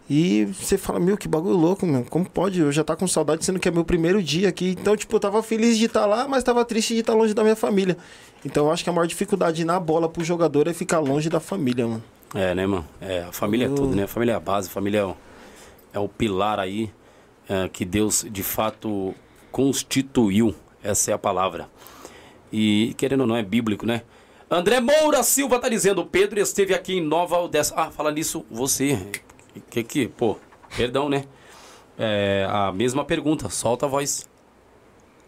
E 0.09 0.45
você 0.47 0.79
fala, 0.79 1.01
meu, 1.01 1.17
que 1.17 1.27
bagulho 1.27 1.57
louco, 1.57 1.85
mano. 1.85 2.07
Como 2.09 2.29
pode? 2.29 2.61
Eu 2.61 2.71
já 2.71 2.85
tá 2.85 2.95
com 2.95 3.07
saudade, 3.09 3.45
sendo 3.45 3.59
que 3.59 3.69
é 3.69 3.73
meu 3.73 3.85
primeiro 3.85 4.23
dia 4.23 4.49
aqui. 4.49 4.77
Então, 4.81 4.97
tipo, 4.97 5.15
eu 5.17 5.21
tava 5.21 5.43
feliz 5.43 5.77
de 5.77 5.87
estar 5.87 6.01
tá 6.01 6.07
lá, 6.07 6.29
mas 6.29 6.45
tava 6.45 6.65
triste 6.65 6.95
de 6.95 7.01
estar 7.01 7.15
tá 7.15 7.19
longe 7.19 7.35
da 7.35 7.43
minha 7.43 7.57
família. 7.57 7.97
Então, 8.45 8.67
eu 8.67 8.73
acho 8.73 8.85
que 8.85 8.91
a 8.91 8.93
maior 8.93 9.07
dificuldade 9.07 9.65
na 9.65 9.79
bola 9.79 10.09
pro 10.09 10.23
jogador 10.23 10.69
é 10.69 10.73
ficar 10.73 11.01
longe 11.01 11.29
da 11.29 11.41
família, 11.41 11.87
mano. 11.87 12.03
É, 12.33 12.55
né, 12.55 12.65
mano? 12.65 12.87
É, 13.01 13.25
a 13.25 13.33
família 13.33 13.67
eu... 13.67 13.73
é 13.73 13.77
tudo, 13.77 13.97
né? 13.97 14.05
A 14.05 14.09
família 14.09 14.33
é 14.33 14.37
a 14.37 14.41
base, 14.41 14.69
a 14.69 14.71
família 14.71 14.99
é 14.99 15.05
o, 15.05 15.17
é 15.95 15.99
o 15.99 16.09
pilar 16.09 16.61
aí 16.61 16.91
é, 17.49 17.69
que 17.69 17.85
Deus, 17.85 18.25
de 18.31 18.45
fato, 18.45 19.13
constituiu, 19.51 20.55
essa 20.83 21.11
é 21.11 21.15
a 21.15 21.19
palavra. 21.19 21.69
E 22.53 22.95
querendo 22.97 23.23
ou 23.23 23.27
não, 23.27 23.37
é 23.37 23.43
bíblico, 23.43 23.87
né? 23.87 24.03
André 24.51 24.81
Moura 24.81 25.23
Silva 25.23 25.61
tá 25.61 25.69
dizendo, 25.69 26.05
Pedro 26.05 26.41
esteve 26.41 26.75
aqui 26.75 26.95
em 26.95 27.01
Nova 27.01 27.39
Odessa. 27.39 27.75
Ah, 27.77 27.91
fala 27.91 28.11
nisso, 28.11 28.45
você. 28.51 28.99
Que 29.71 29.85
que, 29.85 30.09
pô, 30.09 30.37
perdão, 30.77 31.09
né? 31.09 31.25
É 31.97 32.47
a 32.49 32.73
mesma 32.73 33.05
pergunta, 33.05 33.49
solta 33.49 33.87
a 33.87 33.89
voz. 33.89 34.29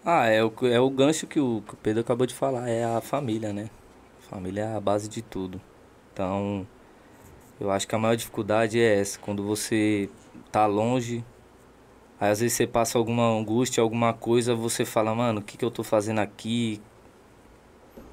Ah, 0.04 0.26
é 0.26 0.42
o, 0.42 0.52
é 0.62 0.80
o 0.80 0.90
gancho 0.90 1.28
que 1.28 1.38
o, 1.38 1.62
que 1.66 1.74
o 1.74 1.76
Pedro 1.76 2.00
acabou 2.00 2.26
de 2.26 2.34
falar, 2.34 2.68
é 2.68 2.84
a 2.84 3.00
família, 3.00 3.52
né? 3.52 3.70
Família 4.28 4.62
é 4.62 4.76
a 4.76 4.80
base 4.80 5.08
de 5.08 5.22
tudo. 5.22 5.60
Então, 6.12 6.66
eu 7.60 7.70
acho 7.70 7.86
que 7.86 7.94
a 7.94 7.98
maior 7.98 8.16
dificuldade 8.16 8.80
é 8.80 9.00
essa, 9.00 9.18
quando 9.20 9.44
você 9.44 10.08
tá 10.50 10.66
longe 10.66 11.24
Aí 12.22 12.30
às 12.30 12.38
vezes 12.38 12.56
você 12.56 12.68
passa 12.68 12.98
alguma 12.98 13.26
angústia, 13.36 13.82
alguma 13.82 14.12
coisa, 14.12 14.54
você 14.54 14.84
fala, 14.84 15.12
mano, 15.12 15.40
o 15.40 15.42
que, 15.42 15.58
que 15.58 15.64
eu 15.64 15.72
tô 15.72 15.82
fazendo 15.82 16.20
aqui? 16.20 16.80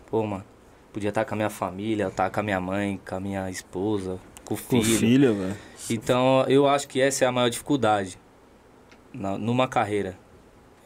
Pô, 0.07 0.26
mano, 0.26 0.43
podia 0.91 1.10
estar 1.10 1.24
tá 1.24 1.30
com 1.30 1.36
a 1.36 1.38
minha 1.38 1.49
família, 1.51 2.07
estar 2.07 2.24
tá 2.24 2.30
com 2.32 2.39
a 2.39 2.41
minha 2.41 2.60
mãe, 2.60 2.99
com 3.07 3.16
a 3.16 3.20
minha 3.20 3.47
esposa, 3.51 4.20
com 4.43 4.55
o 4.55 4.57
filho. 4.57 4.82
Com 4.82 4.97
filho, 4.97 5.36
velho. 5.36 5.55
Então 5.91 6.43
eu 6.47 6.68
acho 6.68 6.88
que 6.88 6.99
essa 6.99 7.24
é 7.24 7.28
a 7.28 7.32
maior 7.32 7.49
dificuldade 7.49 8.18
na, 9.14 9.38
numa 9.38 9.68
carreira. 9.68 10.18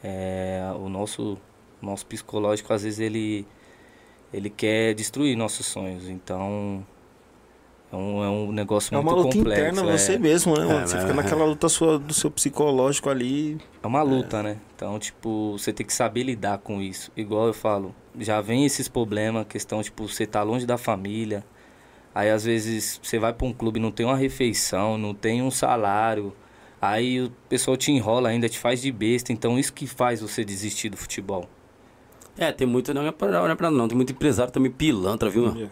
É, 0.03 0.61
o 0.75 0.89
nosso, 0.89 1.37
nosso 1.81 2.05
psicológico, 2.05 2.73
às 2.73 2.83
vezes, 2.83 2.99
ele, 2.99 3.47
ele 4.33 4.49
quer 4.49 4.93
destruir 4.93 5.37
nossos 5.37 5.65
sonhos. 5.65 6.09
Então 6.09 6.85
é 7.93 7.95
um, 7.95 8.23
é 8.23 8.29
um 8.29 8.51
negócio 8.51 8.95
é 8.95 8.99
muito 8.99 9.15
complexo. 9.15 9.19
É 9.19 9.21
uma 9.21 9.23
luta 9.23 9.37
complexo, 9.37 9.61
interna 9.61 9.93
é. 9.93 9.97
você 9.97 10.17
mesmo, 10.17 10.57
né, 10.57 10.65
mano? 10.65 10.79
É, 10.79 10.87
você 10.87 10.99
fica 10.99 11.13
naquela 11.13 11.45
luta 11.45 11.69
sua, 11.69 11.99
do 11.99 12.11
seu 12.11 12.31
psicológico 12.31 13.07
ali. 13.07 13.59
É 13.83 13.85
uma 13.85 14.01
luta, 14.01 14.41
né? 14.41 14.57
Então, 14.75 14.97
tipo, 14.97 15.51
você 15.51 15.71
tem 15.71 15.85
que 15.85 15.93
saber 15.93 16.23
lidar 16.23 16.57
com 16.57 16.81
isso. 16.81 17.11
Igual 17.15 17.45
eu 17.45 17.53
falo, 17.53 17.93
já 18.19 18.41
vem 18.41 18.65
esses 18.65 18.87
problemas, 18.87 19.45
questão, 19.47 19.83
tipo, 19.83 20.09
você 20.09 20.25
tá 20.25 20.41
longe 20.41 20.65
da 20.65 20.75
família. 20.75 21.45
Aí, 22.15 22.31
às 22.31 22.43
vezes, 22.43 22.99
você 23.01 23.19
vai 23.19 23.31
para 23.31 23.45
um 23.45 23.53
clube, 23.53 23.79
não 23.79 23.91
tem 23.91 24.07
uma 24.07 24.17
refeição, 24.17 24.97
não 24.97 25.13
tem 25.13 25.43
um 25.43 25.51
salário. 25.51 26.33
Aí 26.81 27.21
o 27.21 27.31
pessoal 27.47 27.77
te 27.77 27.91
enrola 27.91 28.29
ainda, 28.29 28.49
te 28.49 28.57
faz 28.57 28.81
de 28.81 28.91
besta. 28.91 29.31
Então, 29.31 29.59
isso 29.59 29.71
que 29.71 29.85
faz 29.85 30.19
você 30.19 30.43
desistir 30.43 30.89
do 30.89 30.97
futebol. 30.97 31.47
É, 32.39 32.51
tem 32.51 32.65
muito, 32.65 32.91
não 32.91 33.05
é 33.05 33.11
pra, 33.11 33.29
não, 33.29 33.47
é 33.47 33.55
pra 33.55 33.69
não, 33.69 33.87
tem 33.87 33.95
muito 33.95 34.13
empresário 34.13 34.51
também 34.51 34.71
pilantra, 34.71 35.29
viu, 35.29 35.45
mano? 35.45 35.69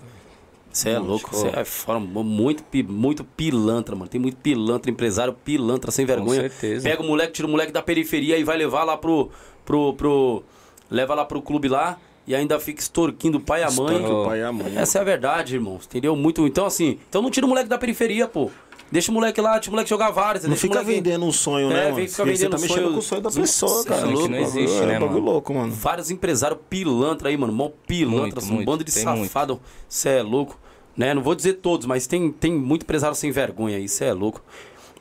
Você 0.71 0.89
é 0.89 0.99
louco, 0.99 1.29
você 1.35 1.47
é 1.47 1.65
fora, 1.65 1.99
muito, 1.99 2.63
muito 2.87 3.23
pilantra, 3.23 3.95
mano. 3.95 4.09
Tem 4.09 4.21
muito 4.21 4.37
pilantra, 4.37 4.89
empresário 4.89 5.33
pilantra, 5.33 5.91
sem 5.91 6.05
vergonha. 6.05 6.43
Com 6.43 6.49
certeza. 6.49 6.89
Pega 6.89 7.01
o 7.01 7.05
moleque, 7.05 7.33
tira 7.33 7.47
o 7.47 7.51
moleque 7.51 7.71
da 7.71 7.81
periferia 7.81 8.37
e 8.37 8.43
vai 8.43 8.57
levar 8.57 8.83
lá 8.83 8.97
pro. 8.97 9.29
pro, 9.65 9.93
pro 9.93 10.43
leva 10.89 11.15
lá 11.15 11.23
pro 11.23 11.41
clube 11.41 11.69
lá 11.69 11.97
e 12.27 12.35
ainda 12.35 12.59
fica 12.59 12.81
extorquindo 12.81 13.37
o 13.37 13.41
pai 13.41 13.61
e 13.61 13.63
a 13.63 13.71
mãe. 13.71 14.05
o 14.05 14.25
pai 14.25 14.39
e 14.39 14.43
a 14.43 14.51
mãe. 14.51 14.77
Essa 14.77 14.99
é 14.99 15.01
a 15.01 15.03
verdade, 15.03 15.55
irmão. 15.55 15.79
Entendeu? 15.83 16.15
Muito. 16.15 16.45
Então, 16.45 16.65
assim, 16.65 16.99
então 17.09 17.21
não 17.21 17.31
tira 17.31 17.45
o 17.45 17.49
moleque 17.49 17.69
da 17.69 17.77
periferia, 17.77 18.27
pô. 18.27 18.49
Deixa 18.91 19.09
o 19.09 19.13
moleque 19.13 19.39
lá, 19.39 19.53
deixa 19.53 19.69
o 19.69 19.71
moleque 19.71 19.89
jogar 19.89 20.11
vários. 20.11 20.43
Não 20.43 20.55
fica 20.55 20.75
moleque... 20.75 20.95
vendendo 20.95 21.25
um 21.25 21.31
sonho, 21.31 21.69
né? 21.69 21.89
É, 21.89 22.07
fica 22.07 22.25
vendendo 22.25 22.37
você 22.37 22.49
tá 22.49 22.57
mexendo 22.57 22.75
sonho... 22.75 22.93
com 22.93 22.99
o 22.99 23.01
sonho 23.01 23.21
da 23.21 23.31
pessoa, 23.31 23.85
cara. 23.85 24.05
Louco, 24.05 24.27
não 24.27 24.37
existe, 24.37 24.77
é, 24.81 24.85
né, 24.85 24.99
mano? 24.99 25.19
louco, 25.19 25.53
mano. 25.53 25.71
Vários 25.71 26.11
empresários 26.11 26.59
pilantra 26.69 27.29
aí, 27.29 27.37
mano. 27.37 27.53
Mó 27.53 27.69
pilantra, 27.87 28.21
muito, 28.21 28.39
assim, 28.39 28.59
um 28.59 28.65
bando 28.65 28.83
de 28.83 28.91
safado. 28.91 29.61
Você 29.87 30.09
é 30.09 30.21
louco. 30.21 30.59
Né? 30.97 31.13
Não 31.13 31.21
vou 31.21 31.33
dizer 31.33 31.53
todos, 31.53 31.87
mas 31.87 32.05
tem, 32.05 32.31
tem 32.33 32.51
muito 32.51 32.83
empresário 32.83 33.15
sem 33.15 33.31
vergonha, 33.31 33.79
isso 33.79 34.03
é 34.03 34.11
louco. 34.11 34.43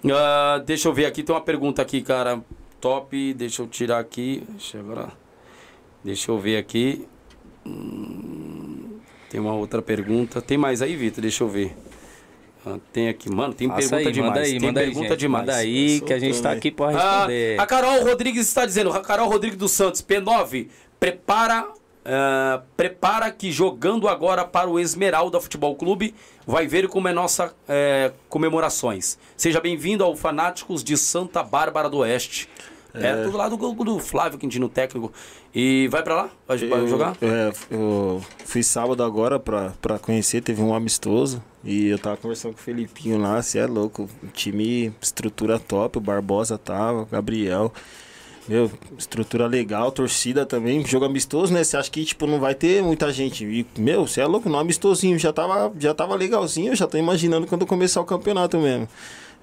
Uh, 0.05 0.62
deixa 0.64 0.88
eu 0.88 0.95
ver 0.95 1.07
aqui, 1.07 1.24
tem 1.24 1.34
uma 1.34 1.41
pergunta 1.41 1.82
aqui, 1.82 2.01
cara. 2.01 2.41
Top, 2.80 3.34
deixa 3.34 3.61
eu 3.61 3.66
tirar 3.66 3.99
aqui. 3.99 4.45
Deixa 4.51 4.78
eu, 4.78 4.82
agora. 4.82 5.12
Deixa 6.03 6.30
eu 6.30 6.38
ver 6.38 6.57
aqui. 6.57 7.07
Hum, 7.66 8.99
tem 9.28 9.41
uma 9.41 9.53
outra 9.53 9.82
pergunta. 9.82 10.41
Tem 10.41 10.57
mais 10.57 10.80
aí, 10.80 10.95
Vitor? 10.95 11.20
Deixa 11.20 11.43
eu 11.45 11.49
ver. 11.49 11.76
Ah, 12.64 12.78
tem 12.92 13.08
aqui, 13.08 13.30
mano, 13.30 13.54
tem 13.54 13.68
Faça 13.68 13.96
pergunta 13.96 14.08
aí, 14.08 14.12
demais. 14.12 14.28
Manda 14.28 14.40
aí, 14.40 14.50
tem 14.50 14.61
manda 14.61 14.80
pergunta 14.80 15.12
aí, 15.12 15.16
demais. 15.16 15.46
Manda 15.46 15.58
aí 15.58 16.00
que 16.00 16.12
a 16.12 16.18
gente 16.18 16.42
tá 16.42 16.52
aqui 16.52 16.70
para 16.70 16.90
responder. 16.90 17.58
Ah, 17.58 17.62
a 17.62 17.66
Carol 17.66 18.04
Rodrigues 18.04 18.46
está 18.46 18.66
dizendo, 18.66 18.92
a 18.92 19.00
Carol 19.00 19.28
Rodrigues 19.28 19.58
dos 19.58 19.72
Santos, 19.72 20.02
P9, 20.02 20.68
prepara 20.98 21.68
Uh, 22.00 22.62
prepara 22.78 23.30
que 23.30 23.52
jogando 23.52 24.08
agora 24.08 24.42
para 24.42 24.70
o 24.70 24.80
Esmeralda 24.80 25.38
Futebol 25.38 25.76
Clube, 25.76 26.14
vai 26.46 26.66
ver 26.66 26.88
como 26.88 27.06
é 27.08 27.12
nossa 27.12 27.54
é, 27.68 28.11
comemorações. 28.26 29.18
Seja 29.36 29.61
bem-vindo 29.61 30.02
ao 30.02 30.16
Fanáticos 30.16 30.82
de 30.82 30.96
Santa 30.96 31.42
Bárbara 31.42 31.90
do 31.90 31.98
Oeste. 31.98 32.48
É, 32.94 33.06
é 33.06 33.24
tudo 33.24 33.36
lá 33.36 33.50
do, 33.50 33.56
do 33.56 33.98
Flávio 33.98 34.38
Quintino 34.38 34.66
técnico. 34.66 35.12
E 35.54 35.88
vai 35.88 36.02
para 36.02 36.14
lá? 36.14 36.30
Vai, 36.48 36.58
eu, 36.62 36.88
jogar? 36.88 37.16
É, 37.20 37.52
eu 37.70 38.22
fui 38.46 38.62
sábado 38.62 39.02
agora 39.02 39.38
para 39.38 39.98
conhecer, 40.00 40.40
teve 40.40 40.62
um 40.62 40.74
amistoso. 40.74 41.42
E 41.62 41.88
eu 41.88 41.98
tava 41.98 42.16
conversando 42.16 42.52
com 42.54 42.58
o 42.58 42.62
Felipinho 42.62 43.18
lá, 43.18 43.42
você 43.42 43.58
é 43.58 43.66
louco. 43.66 44.08
time, 44.32 44.92
estrutura 45.00 45.58
top, 45.58 45.98
o 45.98 46.00
Barbosa 46.00 46.56
tava, 46.56 47.02
o 47.02 47.06
Gabriel. 47.06 47.72
Meu, 48.48 48.70
estrutura 48.98 49.46
legal, 49.46 49.92
torcida 49.92 50.46
também, 50.46 50.84
jogo 50.84 51.04
amistoso, 51.04 51.52
né? 51.52 51.62
Você 51.62 51.76
acha 51.76 51.90
que, 51.90 52.04
tipo, 52.04 52.26
não 52.26 52.40
vai 52.40 52.54
ter 52.54 52.82
muita 52.82 53.12
gente. 53.12 53.44
E, 53.44 53.66
meu, 53.78 54.06
você 54.06 54.22
é 54.22 54.26
louco, 54.26 54.48
no 54.48 54.58
amistosinho 54.58 55.18
já 55.18 55.32
tava, 55.32 55.72
já 55.78 55.94
tava 55.94 56.14
legalzinho, 56.14 56.72
eu 56.72 56.76
já 56.76 56.86
tô 56.86 56.96
imaginando 56.96 57.46
quando 57.46 57.66
começar 57.66 58.00
o 58.00 58.04
campeonato 58.04 58.58
mesmo. 58.58 58.88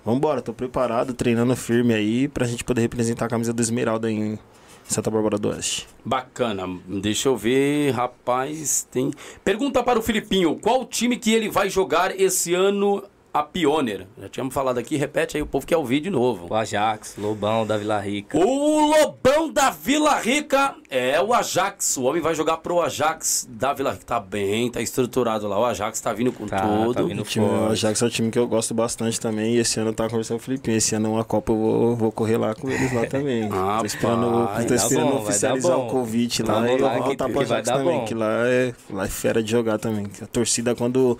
Vambora, 0.03 0.41
tô 0.41 0.53
preparado, 0.53 1.13
treinando 1.13 1.55
firme 1.55 1.93
aí 1.93 2.28
pra 2.28 2.47
gente 2.47 2.63
poder 2.63 2.82
representar 2.82 3.26
a 3.26 3.30
camisa 3.30 3.53
do 3.53 3.61
Esmeralda 3.61 4.11
em 4.11 4.39
Santa 4.88 5.12
Bárbara 5.12 5.38
do 5.38 5.50
Oeste. 5.50 5.88
Bacana, 6.04 6.68
deixa 6.88 7.28
eu 7.30 7.36
ver, 7.36 7.92
rapaz, 7.92 8.88
tem... 8.90 9.12
Pergunta 9.44 9.84
para 9.84 10.00
o 10.00 10.02
Filipinho, 10.02 10.56
qual 10.56 10.86
time 10.86 11.18
que 11.18 11.34
ele 11.34 11.50
vai 11.50 11.70
jogar 11.70 12.18
esse 12.20 12.54
ano 12.54 13.04
a 13.40 13.44
Pioneer. 13.44 14.08
Já 14.22 14.30
tínhamos 14.30 14.54
falado 14.54 14.78
aqui, 14.78 14.96
repete 14.98 15.38
aí, 15.38 15.44
o 15.44 15.46
povo 15.48 15.66
quer 15.66 15.78
ouvir 15.78 16.00
de 16.00 16.10
novo. 16.10 16.48
O 16.50 16.54
Ajax, 16.56 17.16
Lobão 17.18 17.66
da 17.66 17.78
Vila 17.78 18.00
Rica. 18.00 18.38
O 18.38 18.90
Lobão 18.90 19.52
da 19.52 19.70
Vila 19.70 20.16
Rica 20.20 20.76
é 20.90 21.22
o 21.22 21.34
Ajax. 21.34 21.98
O 21.98 22.04
homem 22.04 22.22
vai 22.22 22.34
jogar 22.36 22.58
pro 22.58 22.82
Ajax 22.82 23.48
da 23.50 23.74
Vila 23.74 23.92
Rica. 23.92 24.06
Tá 24.06 24.20
bem, 24.20 24.70
tá 24.72 24.82
estruturado 24.82 25.48
lá. 25.48 25.60
O 25.60 25.66
Ajax 25.66 26.00
tá 26.02 26.14
vindo 26.14 26.32
com 26.32 26.46
Tá, 26.48 26.60
tudo. 26.62 26.94
tá 26.94 27.02
vindo 27.04 27.22
O, 27.22 27.26
time, 27.26 27.46
o 27.46 27.68
Ajax 27.72 28.02
é 28.02 28.06
um 28.06 28.10
time 28.10 28.32
que 28.32 28.40
eu 28.40 28.48
gosto 28.48 28.74
bastante 28.74 29.20
também. 29.20 29.56
E 29.56 29.58
esse 29.60 29.80
ano 29.80 29.94
tá 29.94 30.10
conversando 30.10 30.38
com 30.38 30.42
o 30.44 30.46
Filipinho. 30.46 30.78
Esse 30.78 30.96
ano 30.96 31.12
uma 31.14 31.24
Copa 31.24 31.52
eu 31.52 31.58
vou, 31.58 31.96
vou 31.96 32.12
correr 32.12 32.38
lá 32.38 32.54
com 32.56 32.70
eles 32.70 32.94
lá 32.94 33.06
também. 33.06 33.50
Ah, 33.52 33.78
tô 33.82 33.86
esperando, 33.86 34.48
tô 34.68 34.74
esperando 34.74 35.10
bom, 35.12 35.18
oficializar 35.22 35.78
o 35.80 35.88
convite 35.88 36.44
Tá 36.44 36.54
lá 36.54 36.62
bom, 36.62 36.68
e 36.68 36.72
eu 36.72 36.78
vai 36.80 36.90
vou 36.90 36.98
que- 37.02 37.08
voltar 37.08 37.26
pro 37.26 37.34
que 37.38 37.44
Ajax 37.44 37.68
dar 37.68 37.78
também. 37.78 38.00
bom. 38.00 38.06
Que 38.06 38.14
lá 38.14 38.48
é, 38.48 38.74
lá 38.90 39.06
é 39.06 39.08
fera 39.08 39.44
de 39.44 39.52
jogar 39.52 39.78
também. 39.78 40.06
Que 40.06 40.24
A 40.24 40.28
torcida 40.28 40.74
quando, 40.76 41.18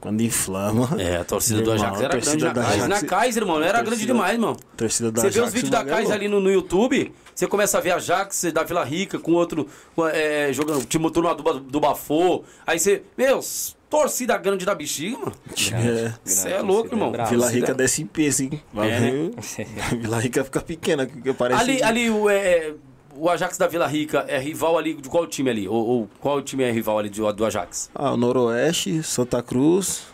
quando 0.00 0.20
inflama. 0.22 0.88
É, 0.98 1.16
a 1.16 1.24
torcida 1.24 1.60
do 1.62 1.70
Irmão, 1.72 1.86
Ajax 1.86 2.00
a 2.00 2.04
era 2.04 2.18
grande 2.18 2.44
da 2.44 2.52
Kaiser. 2.54 2.72
Ajax- 2.84 2.88
Na 3.02 3.08
Kaiser, 3.08 3.46
mano, 3.46 3.64
era 3.64 3.78
torcida- 3.78 3.90
grande 3.90 4.06
demais, 4.06 4.38
mano. 4.38 4.56
A 4.72 4.76
torcida 4.76 5.10
da 5.12 5.20
Você 5.22 5.30
vê 5.30 5.40
os 5.40 5.52
vídeos 5.52 5.70
da 5.70 5.80
é 5.80 5.84
Kaiser 5.84 6.14
ali 6.14 6.28
no, 6.28 6.40
no 6.40 6.50
YouTube, 6.50 7.12
você 7.34 7.46
começa 7.46 7.78
a 7.78 7.80
ver 7.80 7.92
Ajax 7.92 8.44
da 8.52 8.62
Vila 8.62 8.84
Rica 8.84 9.18
com 9.18 9.32
outro, 9.32 9.66
é, 10.12 10.50
jogando, 10.52 10.84
time 10.84 11.10
turno 11.10 11.34
do, 11.34 11.60
do 11.60 11.80
Bafô. 11.80 12.44
Aí 12.66 12.78
você, 12.78 13.02
meu, 13.16 13.38
s- 13.38 13.74
torcida 13.90 14.36
grande 14.36 14.64
da 14.66 14.74
bexiga, 14.74 15.16
mano. 15.18 15.32
É. 15.72 16.12
Você 16.24 16.50
é 16.50 16.60
louco, 16.60 16.94
irmão. 16.94 17.10
bravo. 17.10 17.30
Vila 17.30 17.48
Rica 17.50 17.72
desce 17.74 18.02
em 18.02 18.06
peso, 18.06 18.42
hein? 18.44 18.62
Vai 18.72 18.90
É, 18.90 19.00
né? 19.00 19.10
ver. 19.10 19.66
Vila 19.98 20.18
Rica 20.20 20.44
fica 20.44 20.60
pequena, 20.60 21.06
que 21.06 21.32
parece. 21.32 21.60
Ali, 21.62 21.82
ali 21.82 22.10
o, 22.10 22.28
é, 22.28 22.72
o 23.18 23.28
Ajax 23.28 23.56
da 23.58 23.66
Vila 23.66 23.86
Rica 23.86 24.24
é 24.28 24.38
rival 24.38 24.76
ali 24.78 24.94
de 24.94 25.08
qual 25.08 25.26
time 25.26 25.50
ali? 25.50 25.68
Ou, 25.68 25.86
ou 25.86 26.08
qual 26.20 26.40
time 26.42 26.64
é 26.64 26.70
rival 26.70 26.98
ali 26.98 27.08
do, 27.08 27.32
do 27.32 27.44
Ajax? 27.44 27.90
Ah, 27.94 28.12
o 28.12 28.16
Noroeste, 28.16 29.02
Santa 29.02 29.42
Cruz 29.42 30.04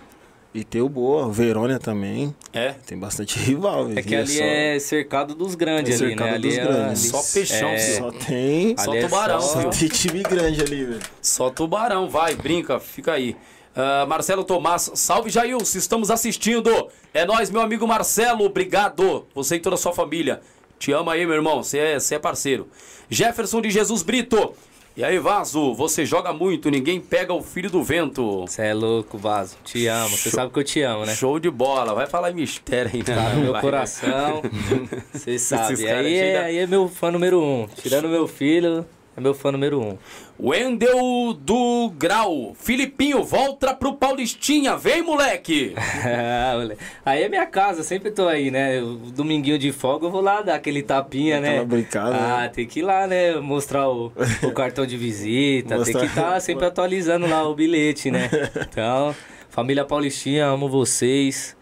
e 0.55 0.63
tem 0.63 0.81
o 0.81 0.89
Boa, 0.89 1.29
Verônia 1.31 1.79
também. 1.81 2.35
É? 2.53 2.75
Tem 2.87 2.97
bastante 2.97 3.39
rival. 3.41 3.91
É 3.97 4.03
que 4.03 4.15
ali 4.15 4.41
é 4.41 4.79
cercado 4.79 5.35
dos 5.35 5.55
grandes 5.57 6.01
É 6.01 6.05
ali, 6.05 6.15
né? 6.15 6.23
cercado 6.23 6.35
Ali 6.37 6.49
dos 6.49 6.59
é, 6.59 6.63
grandes. 6.65 7.15
ali- 7.15 7.23
Só 7.25 7.33
peixão, 7.35 7.69
é. 7.71 7.79
Só 7.79 8.11
tem. 8.13 8.77
Só 8.79 8.91
ali 8.91 8.99
é 8.99 9.03
tubarão, 9.03 9.41
só-. 9.41 9.63
Só 9.63 9.69
tem 9.71 9.89
time 9.89 10.23
grande 10.23 10.61
ali, 10.63 10.85
velho. 10.85 11.01
Só 11.21 11.51
tubarão, 11.51 12.09
vai, 12.09 12.35
brinca, 12.37 12.79
fica 12.79 13.13
aí. 13.13 13.37
Ah, 13.75 14.07
Marcelo 14.09 14.45
Tomás, 14.45 14.89
salve 14.95 15.29
Jailson, 15.31 15.77
estamos 15.77 16.09
assistindo. 16.09 16.71
É 17.13 17.27
nós, 17.27 17.51
meu 17.51 17.61
amigo 17.61 17.85
Marcelo, 17.89 18.45
obrigado. 18.45 19.27
Você 19.35 19.57
e 19.57 19.61
toda 19.61 19.75
a 19.75 19.79
sua 19.79 19.93
família. 19.93 20.41
Te 20.85 20.93
amo 20.93 21.09
aí, 21.09 21.24
meu 21.24 21.37
irmão, 21.37 21.62
você 21.62 21.78
é, 21.78 21.97
é 21.97 22.18
parceiro. 22.18 22.68
Jefferson 23.09 23.62
de 23.62 23.70
Jesus 23.70 24.03
Brito. 24.03 24.53
E 24.95 25.03
aí, 25.03 25.18
Vaso, 25.18 25.72
você 25.72 26.05
joga 26.05 26.30
muito, 26.30 26.70
ninguém 26.70 27.01
pega 27.01 27.32
o 27.32 27.43
filho 27.43 27.70
do 27.70 27.82
vento. 27.82 28.43
Você 28.43 28.64
é 28.64 28.74
louco, 28.74 29.16
Vaso. 29.16 29.57
Te 29.64 29.87
amo. 29.87 30.14
Você 30.14 30.28
sabe 30.28 30.53
que 30.53 30.59
eu 30.59 30.62
te 30.62 30.82
amo, 30.82 31.07
né? 31.07 31.14
Show 31.14 31.39
de 31.41 31.51
bola, 31.51 31.95
vai 31.95 32.07
falar 32.07 32.32
em 32.32 32.35
mistério 32.35 32.91
aí, 32.93 32.99
né? 32.99 33.14
Tá 33.14 33.30
no 33.30 33.41
meu 33.41 33.53
Vai. 33.53 33.62
coração. 33.62 34.43
Você 35.11 35.39
sabe. 35.39 35.89
Aí, 35.89 36.16
é, 36.18 36.39
aí 36.39 36.59
é 36.59 36.66
meu 36.66 36.87
fã 36.87 37.11
número 37.11 37.43
um. 37.43 37.66
Tirando 37.66 38.07
meu 38.07 38.28
filho, 38.28 38.85
é 39.17 39.21
meu 39.21 39.33
fã 39.35 39.53
número 39.53 39.81
um. 39.81 39.97
Wendel 40.39 41.33
do 41.35 41.93
Grau. 41.97 42.55
Filipinho, 42.59 43.23
volta 43.23 43.73
pro 43.75 43.95
Paulistinha, 43.95 44.77
vem, 44.77 45.03
moleque. 45.03 45.75
Ah, 46.07 46.59
aí 47.05 47.23
é 47.23 47.29
minha 47.29 47.47
casa, 47.47 47.83
sempre 47.83 48.11
tô 48.11 48.29
aí, 48.29 48.51
né? 48.51 48.81
O 48.83 48.97
dominguinho 49.11 49.59
de 49.59 49.73
folga 49.73 50.07
eu 50.07 50.11
vou 50.11 50.21
lá 50.21 50.43
dar 50.43 50.55
aquele 50.57 50.83
tapinha, 50.83 51.41
né? 51.41 51.65
Brincada, 51.65 52.17
Ah, 52.17 52.41
né? 52.43 52.49
tem 52.49 52.67
que 52.67 52.81
ir 52.81 52.83
lá, 52.83 53.07
né? 53.07 53.37
Mostrar 53.37 53.89
o, 53.89 54.12
o 54.43 54.51
cartão 54.53 54.85
de 54.87 54.97
visita, 54.97 55.77
Mostrar- 55.79 56.01
tem 56.01 56.09
que 56.11 56.19
estar 56.19 56.41
sempre 56.41 56.67
atualizando 56.67 57.27
lá 57.27 57.47
o 57.49 57.55
bilhete, 57.55 58.11
né? 58.11 58.29
Então, 58.69 59.15
família 59.49 59.85
Paulistinha, 59.85 60.47
amo 60.47 60.69
vocês. 60.69 61.57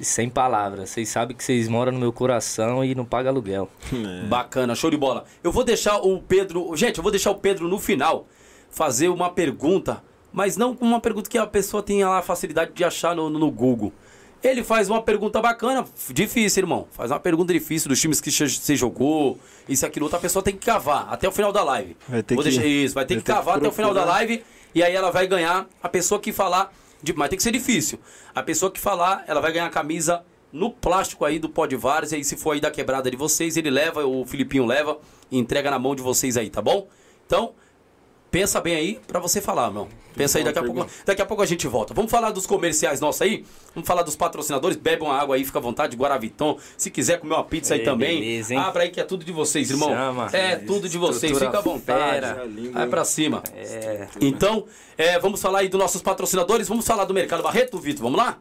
Sem 0.00 0.30
palavras, 0.30 0.90
vocês 0.90 1.08
sabem 1.08 1.36
que 1.36 1.42
vocês 1.42 1.66
moram 1.68 1.90
no 1.92 1.98
meu 1.98 2.12
coração 2.12 2.84
e 2.84 2.94
não 2.94 3.04
pagam 3.04 3.32
aluguel. 3.32 3.68
Bacana, 4.28 4.74
show 4.74 4.90
de 4.90 4.96
bola. 4.96 5.24
Eu 5.42 5.50
vou 5.50 5.64
deixar 5.64 5.96
o 5.96 6.20
Pedro. 6.22 6.74
Gente, 6.76 6.98
eu 6.98 7.02
vou 7.02 7.10
deixar 7.10 7.30
o 7.32 7.34
Pedro 7.34 7.66
no 7.66 7.78
final 7.80 8.26
fazer 8.70 9.08
uma 9.08 9.30
pergunta, 9.30 10.02
mas 10.32 10.56
não 10.56 10.74
com 10.76 10.84
uma 10.84 11.00
pergunta 11.00 11.28
que 11.28 11.36
a 11.38 11.46
pessoa 11.46 11.82
tenha 11.82 12.08
lá 12.08 12.18
a 12.18 12.22
facilidade 12.22 12.72
de 12.74 12.84
achar 12.84 13.14
no, 13.16 13.28
no 13.28 13.50
Google. 13.50 13.92
Ele 14.40 14.62
faz 14.62 14.88
uma 14.88 15.02
pergunta 15.02 15.40
bacana, 15.42 15.84
difícil, 16.10 16.62
irmão. 16.62 16.86
Faz 16.92 17.10
uma 17.10 17.18
pergunta 17.18 17.52
difícil 17.52 17.88
dos 17.88 18.00
times 18.00 18.20
que 18.20 18.30
você 18.30 18.76
jogou, 18.76 19.36
isso, 19.68 19.84
aquilo, 19.84 20.04
outro. 20.04 20.16
A 20.16 20.20
pessoa 20.20 20.44
tem 20.44 20.54
que 20.54 20.64
cavar 20.64 21.08
até 21.10 21.26
o 21.26 21.32
final 21.32 21.50
da 21.52 21.64
live. 21.64 21.96
Vai 22.08 22.22
ter 22.22 22.36
Vou 22.36 22.44
que- 22.44 22.50
deixar 22.50 22.64
isso, 22.64 22.94
vai 22.94 23.04
ter 23.04 23.14
vai 23.14 23.20
que 23.20 23.26
ter 23.26 23.32
que 23.32 23.36
cavar 23.36 23.56
até 23.58 23.66
o 23.66 23.72
final 23.72 23.92
da 23.92 24.04
live 24.04 24.44
e 24.72 24.80
aí 24.80 24.94
ela 24.94 25.10
vai 25.10 25.26
ganhar 25.26 25.66
a 25.82 25.88
pessoa 25.88 26.20
que 26.20 26.32
falar. 26.32 26.72
Mas 27.16 27.28
tem 27.28 27.36
que 27.36 27.42
ser 27.42 27.52
difícil. 27.52 27.98
A 28.34 28.42
pessoa 28.42 28.70
que 28.70 28.80
falar, 28.80 29.24
ela 29.26 29.40
vai 29.40 29.52
ganhar 29.52 29.66
a 29.66 29.70
camisa 29.70 30.24
no 30.52 30.70
plástico 30.70 31.24
aí 31.24 31.38
do 31.38 31.48
Pó 31.48 31.66
de 31.66 31.76
Vários. 31.76 32.12
E 32.12 32.22
se 32.24 32.36
for 32.36 32.52
aí 32.52 32.60
da 32.60 32.70
quebrada 32.70 33.10
de 33.10 33.16
vocês, 33.16 33.56
ele 33.56 33.70
leva, 33.70 34.04
o 34.04 34.24
Filipinho 34.24 34.66
leva 34.66 34.98
e 35.30 35.38
entrega 35.38 35.70
na 35.70 35.78
mão 35.78 35.94
de 35.94 36.02
vocês 36.02 36.36
aí, 36.36 36.50
tá 36.50 36.62
bom? 36.62 36.88
Então, 37.26 37.54
pensa 38.30 38.60
bem 38.60 38.74
aí 38.74 39.00
pra 39.06 39.20
você 39.20 39.40
falar, 39.40 39.70
meu. 39.70 39.88
Pensa 40.14 40.38
aí, 40.38 40.44
daqui 40.44 40.58
a, 40.58 40.64
pouco, 40.64 40.86
daqui 41.06 41.22
a 41.22 41.26
pouco 41.26 41.42
a 41.42 41.46
gente 41.46 41.66
volta. 41.68 41.94
Vamos 41.94 42.10
falar 42.10 42.32
dos 42.32 42.44
comerciais 42.44 43.00
nossos 43.00 43.22
aí? 43.22 43.44
Vamos 43.72 43.86
falar 43.86 44.02
dos 44.02 44.16
patrocinadores. 44.16 44.76
Bebe 44.76 45.04
uma 45.04 45.14
água 45.14 45.36
aí, 45.36 45.44
fica 45.44 45.58
à 45.58 45.62
vontade, 45.62 45.96
Guaraviton. 45.96 46.58
Se 46.76 46.90
quiser 46.90 47.20
comer 47.20 47.34
uma 47.34 47.44
pizza 47.44 47.74
aí 47.74 47.80
Ei, 47.80 47.84
também, 47.84 48.20
beleza, 48.20 48.52
hein? 48.52 48.58
abra 48.58 48.82
aí 48.82 48.90
que 48.90 49.00
é 49.00 49.04
tudo 49.04 49.24
de 49.24 49.30
vocês, 49.30 49.70
irmão. 49.70 49.90
Chama. 49.90 50.28
É 50.32 50.56
tudo 50.56 50.88
de 50.88 50.98
vocês, 50.98 51.30
Estrutura 51.32 51.46
fica 51.46 51.58
à 51.58 51.62
vontade. 51.62 52.26
Vai 52.72 52.86
pra 52.88 53.04
cima. 53.04 53.44
É. 53.54 54.08
Então, 54.20 54.64
é, 54.96 55.20
vamos 55.20 55.40
falar 55.40 55.60
aí 55.60 55.68
dos 55.68 55.78
nossos 55.78 56.02
patrocinadores. 56.02 56.66
Vamos 56.66 56.84
falar 56.84 57.04
do 57.04 57.14
Mercado 57.14 57.42
Barreto, 57.42 57.78
Vitor? 57.78 58.02
Vamos 58.02 58.18
lá? 58.18 58.38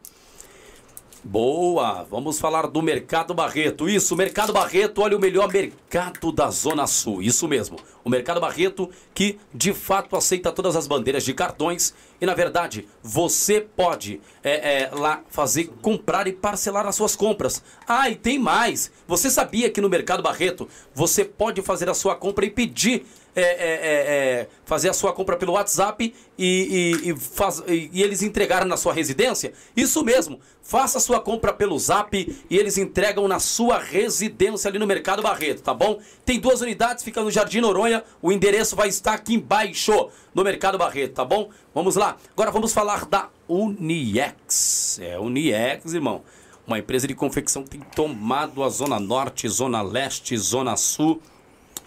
Boa, 1.24 2.04
vamos 2.04 2.40
falar 2.40 2.68
do 2.68 2.82
Mercado 2.82 3.34
Barreto. 3.34 3.90
Isso, 3.90 4.16
Mercado 4.16 4.54
Barreto, 4.54 5.02
olha 5.02 5.18
o 5.18 5.20
melhor 5.20 5.52
mercado 5.52 6.32
da 6.32 6.50
Zona 6.52 6.86
Sul. 6.86 7.24
Isso 7.24 7.48
mesmo. 7.48 7.78
O 8.04 8.10
Mercado 8.10 8.40
Barreto 8.40 8.90
que 9.14 9.40
de 9.54 9.74
fato 9.74 10.16
aceita 10.16 10.52
todas 10.52 10.76
as 10.76 10.88
bandeiras 10.88 11.26
de 11.26 11.34
cartões 11.34 11.94
e 12.22 12.26
na 12.26 12.36
verdade 12.36 12.88
você 13.02 13.60
pode 13.60 14.22
é, 14.44 14.84
é, 14.84 14.90
lá 14.92 15.22
fazer 15.28 15.72
comprar 15.82 16.28
e 16.28 16.34
parcelar 16.34 16.86
as 16.86 16.96
suas 16.96 17.16
compras. 17.16 17.64
Ah, 17.88 18.10
e 18.10 18.16
tem 18.16 18.38
mais. 18.38 18.92
Você 19.08 19.30
sabia 19.30 19.72
que 19.72 19.82
no 19.82 19.90
Mercado 19.90 20.22
Barreto 20.22 20.70
você 20.94 21.26
pode 21.26 21.62
fazer 21.64 21.90
a 21.90 21.96
sua 21.96 22.16
compra 22.16 22.46
e 22.46 22.52
pedir 22.52 23.06
é, 23.40 23.42
é, 23.42 23.46
é, 23.46 24.40
é, 24.42 24.48
fazer 24.66 24.90
a 24.90 24.94
sua 24.94 25.14
compra 25.14 25.38
pelo 25.38 25.54
WhatsApp 25.54 26.14
e, 26.38 27.00
e, 27.06 27.10
e 27.12 27.16
faz- 27.16 27.64
e- 27.68 27.90
eles 28.02 28.22
entregaram 28.24 28.66
na 28.66 28.76
sua 28.78 28.94
residência? 28.94 29.54
Isso 29.76 30.04
mesmo. 30.04 30.40
Faça 30.64 30.98
a 30.98 31.02
sua 31.02 31.20
compra 31.22 31.54
pelo 31.54 31.78
Zap 31.80 32.14
e 32.50 32.58
eles 32.58 32.78
entregam 32.78 33.28
na 33.28 33.40
sua 33.40 33.80
residência 33.80 34.68
ali 34.68 34.78
no 34.80 34.88
Mercado 34.88 35.22
Barreto, 35.22 35.62
tá 35.62 35.74
bom? 35.74 36.00
Tem 36.26 36.40
duas 36.40 36.60
unidades, 36.62 37.04
fica 37.04 37.22
no 37.22 37.32
Jardim 37.32 37.62
Noronha. 37.62 38.04
O 38.22 38.32
endereço 38.32 38.76
vai 38.76 38.90
estar 38.90 39.14
aqui 39.14 39.36
embaixo 39.36 40.10
no 40.34 40.44
Mercado 40.44 40.78
Barreto, 40.78 41.14
tá 41.14 41.24
bom? 41.24 41.50
Vamos 41.74 41.96
lá. 41.96 42.18
Agora 42.34 42.52
vamos 42.52 42.74
falar 42.74 43.06
da 43.06 43.30
Uniex. 43.48 45.00
É, 45.02 45.18
Uniex, 45.20 45.94
irmão. 45.94 46.22
Uma 46.66 46.80
empresa 46.80 47.08
de 47.08 47.16
confecção 47.16 47.64
que 47.64 47.70
tem 47.70 47.80
tomado 47.96 48.62
a 48.62 48.70
Zona 48.70 49.00
Norte, 49.00 49.48
Zona 49.48 49.82
Leste, 49.82 50.38
Zona 50.38 50.76
Sul. 50.76 51.22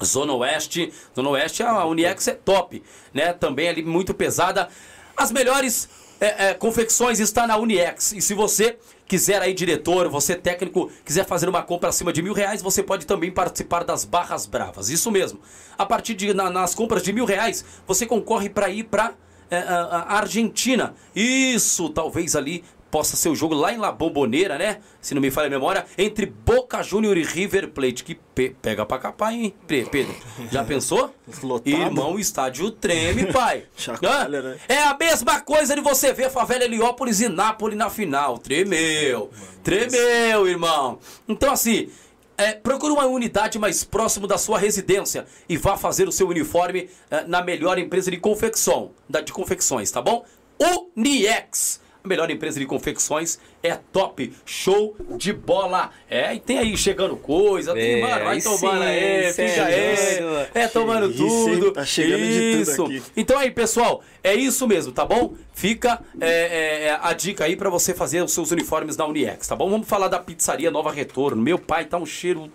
Zona 0.04 0.32
Oeste, 0.34 0.92
Zona 1.14 1.30
Oeste, 1.30 1.62
a 1.62 1.84
Uniex 1.84 2.28
é 2.28 2.34
top, 2.34 2.82
né? 3.12 3.32
Também 3.32 3.68
ali 3.68 3.82
muito 3.82 4.14
pesada. 4.14 4.68
As 5.16 5.30
melhores 5.30 5.88
é, 6.20 6.48
é, 6.48 6.54
confecções 6.54 7.20
está 7.20 7.46
na 7.46 7.56
Uniex. 7.56 8.12
E 8.12 8.20
se 8.20 8.34
você 8.34 8.78
quiser 9.06 9.42
aí, 9.42 9.52
diretor, 9.52 10.08
você 10.08 10.36
técnico, 10.36 10.90
quiser 11.04 11.26
fazer 11.26 11.48
uma 11.48 11.62
compra 11.62 11.88
acima 11.88 12.12
de 12.12 12.22
mil 12.22 12.32
reais, 12.32 12.62
você 12.62 12.82
pode 12.82 13.06
também 13.06 13.30
participar 13.30 13.82
das 13.84 14.04
barras 14.04 14.46
bravas. 14.46 14.88
Isso 14.88 15.10
mesmo. 15.10 15.40
A 15.76 15.84
partir 15.84 16.14
de 16.14 16.32
na- 16.32 16.48
nas 16.50 16.74
compras 16.74 17.02
de 17.02 17.12
mil 17.12 17.24
reais, 17.24 17.64
você 17.86 18.06
concorre 18.06 18.48
para 18.48 18.68
ir 18.68 18.84
para 18.84 19.14
a 19.50 20.16
Argentina. 20.18 20.94
Isso, 21.14 21.88
talvez 21.90 22.36
ali 22.36 22.62
possa 22.90 23.16
ser 23.16 23.28
o 23.28 23.34
jogo 23.36 23.54
lá 23.54 23.72
em 23.72 23.76
La 23.78 23.92
Bombonera, 23.92 24.58
né? 24.58 24.78
Se 25.00 25.14
não 25.14 25.22
me 25.22 25.30
falha 25.30 25.46
a 25.46 25.50
memória, 25.50 25.86
entre 25.96 26.26
Boca 26.26 26.82
Júnior 26.82 27.16
e 27.16 27.22
River 27.22 27.68
Plate. 27.70 28.02
Que 28.04 28.14
pe- 28.14 28.56
pega 28.60 28.84
pra 28.84 28.98
capar, 28.98 29.32
hein, 29.32 29.54
Pe- 29.66 29.86
Pedro? 29.90 30.14
Já 30.50 30.64
pensou? 30.64 31.14
Lotado. 31.42 31.68
Irmão, 31.70 32.14
o 32.14 32.18
estádio 32.20 32.70
treme, 32.70 33.32
pai. 33.32 33.64
Chacoalha, 33.76 34.42
né? 34.42 34.56
É 34.68 34.82
a 34.82 34.96
mesma 34.98 35.40
coisa 35.40 35.74
de 35.74 35.80
você 35.80 36.12
ver 36.12 36.30
Favela 36.30 36.64
Heliópolis 36.64 37.20
e 37.20 37.28
Nápoles 37.28 37.76
na 37.78 37.88
final. 37.88 38.38
Tremeu. 38.38 39.30
Tremeu, 39.62 40.48
irmão. 40.48 40.98
Então, 41.28 41.52
assim, 41.52 41.88
é, 42.36 42.52
procure 42.54 42.92
uma 42.92 43.06
unidade 43.06 43.58
mais 43.58 43.84
próximo 43.84 44.26
da 44.26 44.36
sua 44.38 44.58
residência 44.58 45.26
e 45.48 45.56
vá 45.56 45.76
fazer 45.76 46.08
o 46.08 46.12
seu 46.12 46.26
uniforme 46.28 46.88
é, 47.10 47.22
na 47.24 47.42
melhor 47.42 47.78
empresa 47.78 48.10
de 48.10 48.16
confecção, 48.16 48.90
da, 49.08 49.20
de 49.20 49.32
confecções, 49.32 49.90
tá 49.90 50.00
bom? 50.02 50.24
Uniex. 50.96 51.80
A 52.02 52.08
melhor 52.08 52.30
empresa 52.30 52.58
de 52.58 52.66
confecções 52.66 53.38
é 53.62 53.78
top, 53.92 54.32
show 54.44 54.96
de 55.16 55.32
bola. 55.32 55.90
É, 56.08 56.34
e 56.34 56.40
tem 56.40 56.58
aí 56.58 56.76
chegando 56.76 57.16
coisa, 57.16 57.74
tem, 57.74 57.98
É, 57.98 58.00
mano, 58.00 58.24
vai 58.24 58.40
tomando 58.40 58.58
sim, 58.58 58.86
aí, 58.88 59.32
cê 59.32 59.48
fica 59.48 59.70
é 59.70 60.48
aí, 60.54 60.62
é 60.64 60.68
tomando 60.68 61.10
isso, 61.10 61.18
tudo. 61.24 61.72
Tá 61.72 61.84
chegando 61.84 62.22
de 62.22 62.50
tudo 62.52 62.62
isso. 62.62 62.84
aqui. 62.84 63.02
Então 63.16 63.38
aí, 63.38 63.50
pessoal, 63.50 64.02
é 64.24 64.34
isso 64.34 64.66
mesmo, 64.66 64.92
tá 64.92 65.04
bom? 65.04 65.34
Fica 65.60 66.00
é, 66.18 66.26
é, 66.26 66.84
é, 66.84 66.98
a 67.02 67.12
dica 67.12 67.44
aí 67.44 67.54
pra 67.54 67.68
você 67.68 67.92
fazer 67.92 68.22
os 68.22 68.32
seus 68.32 68.50
uniformes 68.50 68.96
da 68.96 69.06
Uniex, 69.06 69.46
tá 69.46 69.54
bom? 69.54 69.68
Vamos 69.68 69.86
falar 69.86 70.08
da 70.08 70.18
pizzaria 70.18 70.70
Nova 70.70 70.90
Retorno. 70.90 71.42
Meu 71.42 71.58
pai, 71.58 71.84
tá 71.84 71.98
um 71.98 72.06
cheiro 72.06 72.50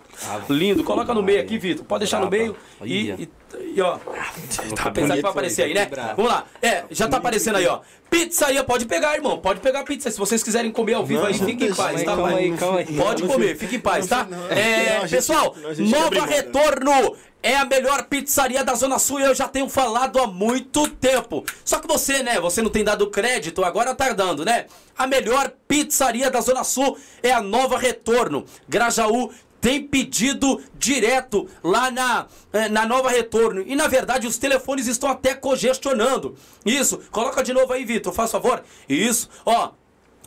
lindo. 0.50 0.82
Coloca 0.82 1.14
no 1.14 1.22
meio 1.22 1.40
aqui, 1.40 1.56
Vitor. 1.56 1.84
Pode 1.84 2.00
deixar 2.00 2.20
no 2.20 2.28
meio 2.28 2.56
e, 2.82 3.10
e, 3.12 3.28
e, 3.76 3.80
ó. 3.80 3.96
Apesar 3.96 4.92
que 4.92 5.00
vai 5.00 5.08
bonito 5.08 5.26
aparecer 5.28 5.62
aí, 5.62 5.74
né? 5.74 5.86
tá. 5.86 6.14
Vamos 6.14 6.32
lá. 6.32 6.46
É, 6.60 6.82
já 6.90 7.06
tá 7.06 7.18
aparecendo 7.18 7.54
aí, 7.54 7.66
ó. 7.68 7.78
Pizzaria, 8.10 8.64
pode 8.64 8.86
pegar, 8.86 9.14
irmão. 9.14 9.38
Pode 9.38 9.60
pegar 9.60 9.80
a 9.80 9.84
pizza. 9.84 10.10
Se 10.10 10.18
vocês 10.18 10.42
quiserem 10.42 10.72
comer 10.72 10.94
ao 10.94 11.06
vivo 11.06 11.24
aí, 11.24 11.34
fiquem 11.34 11.68
em 11.68 11.74
paz, 11.74 12.02
tá, 12.02 12.06
calma 12.06 12.32
pai? 12.32 12.38
aí, 12.38 12.56
calma 12.56 12.78
aí. 12.80 12.86
Pode 12.86 13.22
comer, 13.22 13.56
fique 13.56 13.76
em 13.76 13.80
paz, 13.80 14.08
tá? 14.08 14.26
É, 14.50 15.06
pessoal, 15.06 15.54
Nova 15.78 16.26
né? 16.26 16.36
Retorno 16.36 17.16
é 17.42 17.56
a 17.56 17.64
melhor 17.64 18.04
pizzaria 18.04 18.64
da 18.64 18.74
Zona 18.74 18.98
Sul 18.98 19.20
e 19.20 19.24
eu 19.24 19.34
já 19.34 19.46
tenho 19.46 19.68
falado 19.68 20.18
há 20.18 20.26
muito 20.26 20.88
tempo. 20.88 21.44
Só 21.64 21.78
que 21.78 21.86
você, 21.86 22.22
né, 22.22 22.40
você 22.40 22.60
não 22.60 22.70
tem 22.70 22.82
dado 22.82 23.08
crédito, 23.08 23.64
agora 23.64 23.94
tá 23.94 24.12
dando, 24.12 24.44
né? 24.44 24.66
A 24.96 25.06
melhor 25.06 25.52
pizzaria 25.68 26.30
da 26.30 26.40
Zona 26.40 26.64
Sul 26.64 26.98
é 27.22 27.32
a 27.32 27.40
Nova 27.40 27.78
Retorno. 27.78 28.44
Grajaú 28.68 29.30
tem 29.60 29.82
pedido 29.82 30.62
direto 30.74 31.48
lá 31.62 31.90
na, 31.90 32.26
eh, 32.52 32.68
na 32.68 32.86
Nova 32.86 33.10
Retorno. 33.10 33.62
E 33.66 33.74
na 33.74 33.88
verdade 33.88 34.26
os 34.26 34.38
telefones 34.38 34.86
estão 34.86 35.08
até 35.08 35.34
congestionando. 35.34 36.36
Isso, 36.64 37.00
coloca 37.10 37.42
de 37.42 37.52
novo 37.52 37.72
aí, 37.72 37.84
Vitor, 37.84 38.12
faz 38.12 38.30
favor. 38.30 38.62
Isso, 38.88 39.28
ó. 39.44 39.70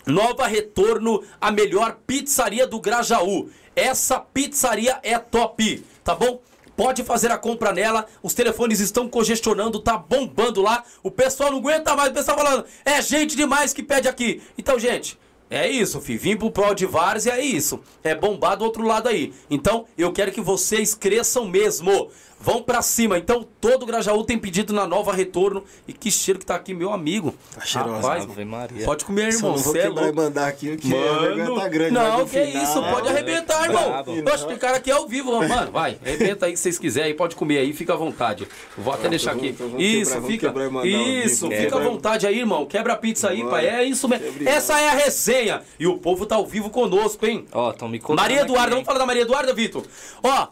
Nova 0.05 0.47
Retorno, 0.47 1.23
a 1.39 1.51
melhor 1.51 1.97
pizzaria 2.07 2.65
do 2.65 2.79
Grajaú. 2.79 3.49
Essa 3.75 4.19
pizzaria 4.19 4.99
é 5.03 5.17
top, 5.17 5.85
tá 6.03 6.15
bom? 6.15 6.41
Pode 6.79 7.03
fazer 7.03 7.29
a 7.29 7.37
compra 7.37 7.73
nela, 7.73 8.05
os 8.23 8.33
telefones 8.33 8.79
estão 8.79 9.09
congestionando, 9.09 9.81
tá 9.81 9.97
bombando 9.97 10.61
lá. 10.61 10.81
O 11.03 11.11
pessoal 11.11 11.51
não 11.51 11.57
aguenta 11.57 11.93
mais, 11.93 12.09
o 12.09 12.13
pessoal 12.13 12.37
falando, 12.37 12.65
é 12.85 13.01
gente 13.01 13.35
demais 13.35 13.73
que 13.73 13.83
pede 13.83 14.07
aqui. 14.07 14.41
Então, 14.57 14.79
gente, 14.79 15.19
é 15.49 15.67
isso, 15.67 15.99
fi. 15.99 16.15
Vim 16.15 16.37
pro 16.37 16.49
Pro 16.49 16.73
de 16.73 16.85
Várzea, 16.85 17.33
é 17.33 17.41
isso. 17.41 17.81
É 18.01 18.15
bombar 18.15 18.55
do 18.55 18.63
outro 18.63 18.81
lado 18.81 19.09
aí. 19.09 19.33
Então, 19.49 19.87
eu 19.97 20.13
quero 20.13 20.31
que 20.31 20.39
vocês 20.39 20.95
cresçam 20.95 21.45
mesmo. 21.45 22.09
Vão 22.41 22.63
pra 22.63 22.81
cima. 22.81 23.17
Então, 23.17 23.45
todo 23.59 23.85
Grajaú 23.85 24.23
tem 24.23 24.37
pedido 24.39 24.73
na 24.73 24.87
nova 24.87 25.13
retorno. 25.13 25.63
E 25.87 25.93
que 25.93 26.09
cheiro 26.09 26.39
que 26.39 26.45
tá 26.45 26.55
aqui, 26.55 26.73
meu 26.73 26.93
amigo. 26.93 27.35
Tá 27.53 27.61
cheirosa. 27.65 27.95
Rapaz, 27.95 28.23
Ave 28.23 28.45
Maria. 28.45 28.85
pode 28.85 29.03
comer, 29.03 29.33
Só 29.33 29.37
irmão. 29.39 29.51
não 29.55 29.63
vou 29.63 29.75
é 29.75 29.87
louco. 29.89 30.15
mandar 30.15 30.47
aqui, 30.47 30.77
porque 30.77 30.87
a 30.95 31.19
vergonha 31.19 31.43
Mano, 31.43 31.55
tá 31.59 31.67
grande. 31.67 31.91
não, 31.93 32.25
que 32.25 32.45
final- 32.45 32.63
isso, 32.63 32.81
pode 32.81 33.07
arrebentar, 33.09 33.65
irmão. 33.65 33.89
Brabo. 33.89 34.23
Poxa, 34.23 34.45
tem 34.47 34.57
cara 34.57 34.77
aqui 34.77 34.89
ao 34.91 35.07
vivo, 35.07 35.31
mano, 35.37 35.71
vai, 35.71 35.97
arrebenta 36.05 36.45
aí 36.45 36.55
se 36.55 36.63
vocês 36.63 36.79
quiserem, 36.79 37.13
pode 37.15 37.35
comer 37.35 37.57
aí, 37.59 37.73
fica 37.73 37.93
à 37.93 37.97
vontade. 37.97 38.47
Vou 38.77 38.93
até 38.93 39.09
deixar 39.09 39.33
aqui. 39.33 39.53
Isso, 39.77 40.21
fica, 40.21 40.53
isso, 40.85 41.49
fica 41.49 41.75
à 41.77 41.79
vontade 41.81 42.25
aí, 42.25 42.39
irmão, 42.39 42.65
quebra 42.65 42.93
a 42.93 42.95
pizza 42.95 43.29
aí, 43.29 43.43
pai, 43.43 43.67
é 43.67 43.83
isso 43.83 44.07
mesmo. 44.07 44.47
Essa 44.47 44.79
é 44.79 44.89
a 44.89 44.93
resenha, 44.93 45.61
e 45.79 45.85
o 45.87 45.97
povo 45.97 46.25
tá 46.25 46.35
ao 46.35 46.45
vivo 46.45 46.69
conosco, 46.69 47.25
hein. 47.25 47.45
Ó, 47.51 47.71
tão 47.73 47.87
me 47.89 47.99
contando 47.99 48.17
Maria 48.17 48.41
Eduarda, 48.41 48.71
vamos 48.71 48.85
falar 48.85 48.99
da 48.99 49.05
Maria 49.05 49.23
Eduarda, 49.23 49.53
Vitor? 49.53 49.83
Ó, 50.23 50.47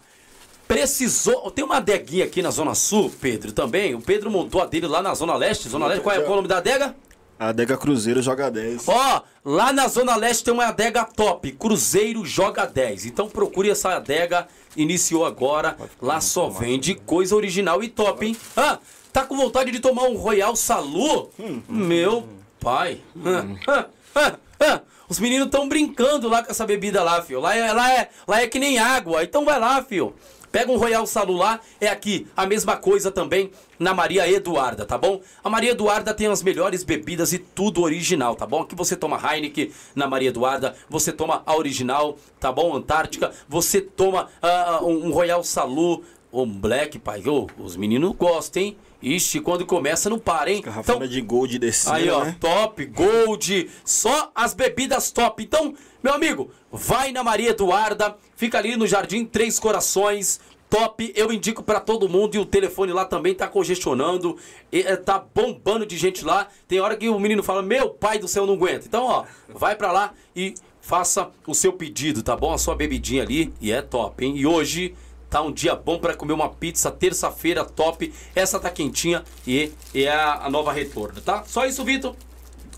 precisou. 0.67 1.49
Tem 1.51 1.63
uma 1.63 1.77
adeguinha 1.77 2.25
aqui 2.25 2.41
na 2.41 2.51
Zona 2.51 2.75
Sul, 2.75 3.11
Pedro, 3.21 3.51
também. 3.51 3.95
O 3.95 4.01
Pedro 4.01 4.29
montou 4.29 4.61
a 4.61 4.65
dele 4.65 4.87
lá 4.87 5.01
na 5.01 5.13
Zona 5.13 5.35
Leste. 5.35 5.69
Zona 5.69 5.87
Leste, 5.87 6.03
qual 6.03 6.15
é, 6.15 6.19
qual 6.19 6.29
é 6.29 6.33
o 6.33 6.35
nome 6.37 6.47
da 6.47 6.57
adega? 6.57 6.95
A 7.39 7.49
Adega 7.49 7.77
Cruzeiro 7.77 8.19
joga 8.21 8.49
10. 8.49 8.87
Ó, 8.87 9.21
lá 9.45 9.71
na 9.71 9.87
Zona 9.87 10.15
Leste 10.15 10.43
tem 10.43 10.53
uma 10.53 10.67
adega 10.67 11.05
top, 11.05 11.51
Cruzeiro 11.51 12.25
Joga 12.25 12.65
10. 12.65 13.05
Então 13.05 13.29
procure 13.29 13.69
essa 13.69 13.95
adega, 13.95 14.47
iniciou 14.75 15.23
agora. 15.23 15.77
Lá 16.01 16.19
só 16.19 16.49
vende 16.49 16.95
coisa 16.95 17.35
original 17.35 17.83
e 17.83 17.89
top, 17.89 18.25
hein? 18.25 18.35
Ah, 18.55 18.79
tá 19.13 19.23
com 19.23 19.37
vontade 19.37 19.69
de 19.69 19.79
tomar 19.79 20.03
um 20.05 20.15
Royal 20.15 20.55
Salu? 20.55 21.29
Meu 21.69 22.27
pai. 22.59 23.01
Ah, 23.23 23.45
ah, 23.67 23.85
ah, 24.15 24.33
ah. 24.59 24.81
Os 25.07 25.19
meninos 25.19 25.45
estão 25.45 25.69
brincando 25.69 26.27
lá 26.27 26.43
com 26.43 26.51
essa 26.51 26.65
bebida 26.65 27.01
lá, 27.03 27.21
fio. 27.21 27.39
Lá 27.39 27.55
é, 27.55 27.71
lá, 27.71 27.93
é, 27.93 28.09
lá 28.27 28.41
é 28.41 28.47
que 28.47 28.59
nem 28.59 28.77
água. 28.79 29.23
Então 29.23 29.45
vai 29.45 29.59
lá, 29.59 29.81
fio. 29.81 30.13
Pega 30.57 30.71
um 30.71 30.77
Royal 30.77 31.05
Salu 31.05 31.37
lá, 31.37 31.59
é 31.79 31.87
aqui. 31.87 32.25
A 32.35 32.47
mesma 32.47 32.75
coisa 32.75 33.11
também 33.11 33.51
na 33.77 33.93
Maria 33.93 34.27
Eduarda, 34.27 34.87
tá 34.87 34.97
bom? 34.97 35.21
A 35.43 35.51
Maria 35.51 35.69
Eduarda 35.69 36.15
tem 36.15 36.25
as 36.25 36.41
melhores 36.41 36.83
bebidas 36.83 37.31
e 37.31 37.37
tudo 37.37 37.83
original, 37.83 38.35
tá 38.35 38.47
bom? 38.47 38.63
Aqui 38.63 38.73
você 38.73 38.95
toma 38.95 39.21
Heineken 39.23 39.69
na 39.93 40.07
Maria 40.07 40.29
Eduarda, 40.29 40.73
você 40.89 41.11
toma 41.11 41.43
a 41.45 41.55
original, 41.55 42.17
tá 42.39 42.51
bom? 42.51 42.75
Antártica, 42.75 43.31
você 43.47 43.79
toma 43.79 44.29
ah, 44.41 44.79
um, 44.81 45.11
Royal 45.11 45.43
Salu, 45.43 46.03
um 46.33 46.51
Black, 46.51 46.97
pai. 46.97 47.21
Ô, 47.27 47.45
os 47.59 47.75
meninos 47.75 48.15
gostam, 48.15 48.63
hein? 48.63 48.77
Ixi, 48.99 49.41
quando 49.41 49.63
começa 49.63 50.09
não 50.09 50.17
para, 50.17 50.51
hein? 50.51 50.63
Garrafona 50.63 51.07
de 51.07 51.21
gold 51.21 51.59
descendo, 51.59 51.95
Aí, 51.97 52.09
ó, 52.09 52.23
né? 52.23 52.35
top, 52.39 52.83
gold, 52.87 53.69
só 53.85 54.31
as 54.33 54.55
bebidas 54.55 55.11
top. 55.11 55.43
Então, 55.43 55.75
meu 56.07 56.13
amigo, 56.13 56.51
vai 56.71 57.11
na 57.11 57.21
Maria 57.21 57.49
Eduarda, 57.49 58.15
fica 58.33 58.57
ali 58.57 58.77
no 58.77 58.87
Jardim 58.87 59.25
Três 59.25 59.59
Corações, 59.59 60.39
top. 60.69 61.11
Eu 61.13 61.33
indico 61.33 61.61
pra 61.61 61.81
todo 61.81 62.07
mundo 62.07 62.35
e 62.35 62.39
o 62.39 62.45
telefone 62.45 62.93
lá 62.93 63.03
também 63.03 63.35
tá 63.35 63.45
congestionando, 63.45 64.37
e, 64.71 64.79
é, 64.79 64.95
tá 64.95 65.21
bombando 65.35 65.85
de 65.85 65.97
gente 65.97 66.23
lá. 66.23 66.47
Tem 66.65 66.79
hora 66.79 66.95
que 66.95 67.09
o 67.09 67.19
menino 67.19 67.43
fala: 67.43 67.61
"Meu 67.61 67.89
pai 67.89 68.19
do 68.19 68.27
céu, 68.27 68.45
não 68.45 68.53
aguento". 68.53 68.85
Então, 68.85 69.03
ó, 69.03 69.25
vai 69.49 69.75
pra 69.75 69.91
lá 69.91 70.13
e 70.33 70.55
faça 70.79 71.29
o 71.45 71.53
seu 71.53 71.73
pedido, 71.73 72.23
tá 72.23 72.37
bom? 72.37 72.53
A 72.53 72.57
sua 72.57 72.73
bebidinha 72.73 73.23
ali 73.23 73.53
e 73.59 73.69
é 73.69 73.81
top, 73.81 74.23
hein? 74.23 74.37
E 74.37 74.47
hoje 74.47 74.95
Tá 75.29 75.41
um 75.41 75.51
dia 75.51 75.75
bom 75.75 75.99
pra 75.99 76.15
comer 76.15 76.31
uma 76.31 76.47
pizza, 76.47 76.89
terça-feira 76.89 77.65
top. 77.65 78.13
Essa 78.33 78.61
tá 78.61 78.69
quentinha 78.69 79.25
e, 79.45 79.73
e 79.93 80.05
é 80.05 80.09
a, 80.13 80.45
a 80.45 80.49
nova 80.49 80.71
retorno, 80.71 81.19
tá? 81.19 81.43
Só 81.45 81.65
isso, 81.65 81.83
Vitor. 81.83 82.15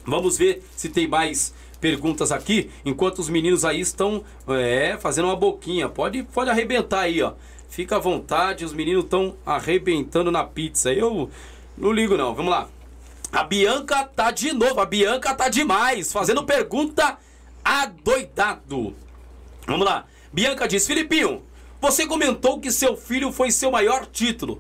Vamos 0.04 0.36
ver 0.36 0.64
se 0.76 0.90
tem 0.90 1.08
mais 1.08 1.54
perguntas 1.80 2.32
aqui, 2.32 2.70
enquanto 2.86 3.20
os 3.20 3.30
meninos 3.30 3.66
aí 3.66 3.80
estão 3.80 4.24
é, 4.48 4.98
fazendo 5.00 5.26
uma 5.26 5.36
boquinha. 5.36 5.88
Pode, 5.90 6.24
pode 6.24 6.50
arrebentar 6.50 7.02
aí, 7.02 7.22
ó. 7.22 7.34
Fica 7.70 7.98
à 7.98 8.00
vontade, 8.00 8.66
os 8.66 8.74
meninos 8.74 9.04
estão 9.04 9.36
arrebentando 9.46 10.32
na 10.32 10.44
pizza. 10.44 10.92
Eu 10.92 11.30
não 11.78 11.92
ligo 11.92 12.18
não. 12.18 12.34
Vamos 12.34 12.52
lá. 12.52 12.68
A 13.32 13.44
Bianca 13.44 14.04
tá 14.04 14.32
de 14.32 14.52
novo, 14.54 14.80
a 14.82 14.86
Bianca 14.86 15.36
tá 15.36 15.50
demais, 15.50 16.12
fazendo 16.12 16.44
pergunta 16.44 17.18
adoidado. 17.64 18.96
Vamos 19.68 19.86
lá. 19.86 20.06
Bianca 20.34 20.68
diz: 20.68 20.88
Filipinho, 20.88 21.44
você 21.80 22.08
comentou 22.08 22.60
que 22.60 22.72
seu 22.72 22.98
filho 22.98 23.32
foi 23.32 23.52
seu 23.52 23.70
maior 23.70 24.08
título. 24.08 24.60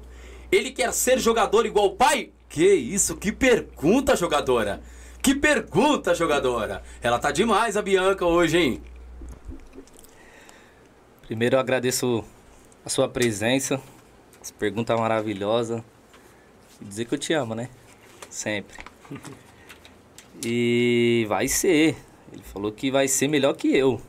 Ele 0.51 0.71
quer 0.71 0.93
ser 0.93 1.19
jogador 1.19 1.65
igual 1.65 1.87
o 1.87 1.95
pai? 1.95 2.31
Que 2.47 2.73
isso, 2.73 3.15
que 3.15 3.31
pergunta, 3.31 4.15
jogadora. 4.15 4.81
Que 5.21 5.35
pergunta, 5.35 6.15
jogadora. 6.15 6.81
Ela 7.01 7.19
tá 7.19 7.31
demais, 7.31 7.75
a 7.75 7.81
Bianca, 7.81 8.25
hoje, 8.25 8.57
hein? 8.57 8.81
Primeiro 11.23 11.55
eu 11.55 11.59
agradeço 11.59 12.23
a 12.85 12.89
sua 12.89 13.07
presença, 13.07 13.79
essa 14.41 14.53
pergunta 14.53 14.95
maravilhosa. 14.97 15.83
E 16.81 16.85
dizer 16.85 17.05
que 17.05 17.13
eu 17.13 17.19
te 17.19 17.33
amo, 17.33 17.53
né? 17.53 17.69
Sempre. 18.29 18.77
E 20.45 21.25
vai 21.27 21.49
ser. 21.49 21.97
Ele 22.31 22.41
falou 22.43 22.71
que 22.71 22.89
vai 22.89 23.09
ser 23.09 23.27
melhor 23.27 23.53
que 23.57 23.75
eu. 23.75 24.01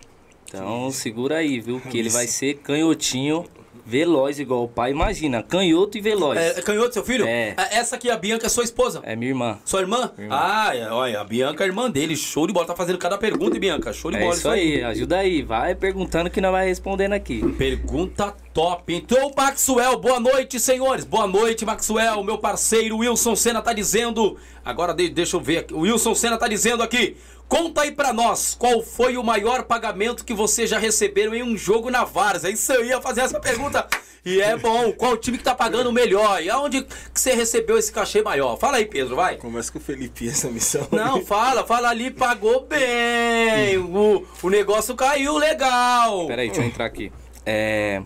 Então 0.47 0.89
segura 0.93 1.39
aí, 1.39 1.59
viu? 1.61 1.81
Que 1.81 1.99
ele 1.99 2.09
vai 2.09 2.29
ser 2.29 2.55
canhotinho, 2.59 3.45
veloz 3.91 4.39
igual 4.39 4.63
o 4.65 4.69
pai. 4.69 4.93
Imagina, 4.93 5.43
canhoto 5.43 5.99
e 5.99 6.01
veloz. 6.01 6.39
É, 6.39 6.61
é 6.61 6.63
canhoto, 6.63 6.95
seu 6.95 7.05
filho? 7.05 7.27
É. 7.27 7.55
Ah, 7.57 7.69
Essa 7.73 7.97
aqui, 7.97 8.09
a 8.09 8.17
Bianca, 8.17 8.47
é 8.47 8.49
sua 8.49 8.63
esposa? 8.63 9.01
É 9.03 9.17
minha 9.17 9.31
irmã. 9.33 9.59
Sua 9.65 9.81
irmã? 9.81 10.13
Ah, 10.31 10.71
é, 10.75 10.89
olha, 10.91 11.21
a 11.21 11.25
Bianca 11.25 11.65
é 11.65 11.67
irmã 11.67 11.91
dele. 11.91 12.17
Show 12.17 12.47
de 12.47 12.53
bola. 12.53 12.67
Tá 12.67 12.77
fazendo 12.77 12.99
cada 12.99 13.19
pergunta, 13.19 13.59
Bianca? 13.59 13.93
Show 13.93 14.13
de 14.13 14.17
É 14.19 14.21
bola 14.21 14.35
isso 14.35 14.49
aí, 14.49 14.83
ajuda 14.85 15.19
aí. 15.19 15.43
Vai 15.43 15.75
perguntando 15.75 16.31
que 16.31 16.41
nós 16.41 16.53
vai 16.53 16.69
respondendo 16.69 17.13
aqui. 17.15 17.43
Pergunta 17.59 18.33
top. 18.55 18.95
Então, 18.95 19.33
Maxwell, 19.37 19.99
boa 19.99 20.21
noite, 20.21 20.61
senhores. 20.61 21.05
Boa 21.05 21.27
noite, 21.27 21.65
Maxwell. 21.65 22.23
Meu 22.23 22.39
parceiro 22.39 22.99
Wilson 22.99 23.35
Senna 23.35 23.61
tá 23.61 23.73
dizendo. 23.73 24.37
Agora 24.65 24.93
de- 24.95 25.09
deixa 25.09 25.37
eu 25.37 25.41
ver 25.41 25.59
aqui. 25.59 25.75
O 25.75 25.81
Wilson 25.81 26.15
Senna 26.15 26.39
tá 26.39 26.47
dizendo 26.47 26.83
aqui. 26.83 27.17
Conta 27.51 27.81
aí 27.81 27.91
pra 27.91 28.13
nós 28.13 28.55
qual 28.55 28.81
foi 28.81 29.17
o 29.17 29.25
maior 29.25 29.65
pagamento 29.65 30.25
que 30.25 30.33
vocês 30.33 30.71
já 30.71 30.79
receberam 30.79 31.35
em 31.35 31.43
um 31.43 31.57
jogo 31.57 31.91
na 31.91 32.05
Várzea. 32.05 32.49
Isso 32.49 32.73
eu 32.73 32.85
ia 32.85 33.01
fazer 33.01 33.23
essa 33.23 33.41
pergunta. 33.41 33.89
E 34.25 34.41
é 34.41 34.57
bom. 34.57 34.93
Qual 34.93 35.17
time 35.17 35.37
que 35.37 35.43
tá 35.43 35.53
pagando 35.53 35.93
melhor? 35.93 36.41
E 36.41 36.49
aonde 36.49 36.83
que 36.85 37.21
você 37.21 37.35
recebeu 37.35 37.77
esse 37.77 37.91
cachê 37.91 38.23
maior? 38.23 38.57
Fala 38.57 38.77
aí, 38.77 38.87
Pedro, 38.87 39.17
vai. 39.17 39.37
Conversa 39.37 39.73
com 39.73 39.81
o 39.81 39.83
Felipe 39.83 40.29
essa 40.29 40.49
missão. 40.49 40.87
Não, 40.93 41.27
fala, 41.27 41.67
fala 41.67 41.89
ali, 41.89 42.13
pagou 42.13 42.67
bem. 42.67 43.79
O, 43.79 44.25
o 44.41 44.49
negócio 44.49 44.95
caiu 44.95 45.37
legal. 45.37 46.29
Pera 46.29 46.43
aí, 46.43 46.49
deixa 46.49 46.63
eu 46.63 46.67
entrar 46.67 46.87
aqui. 46.87 47.11
É. 47.45 48.01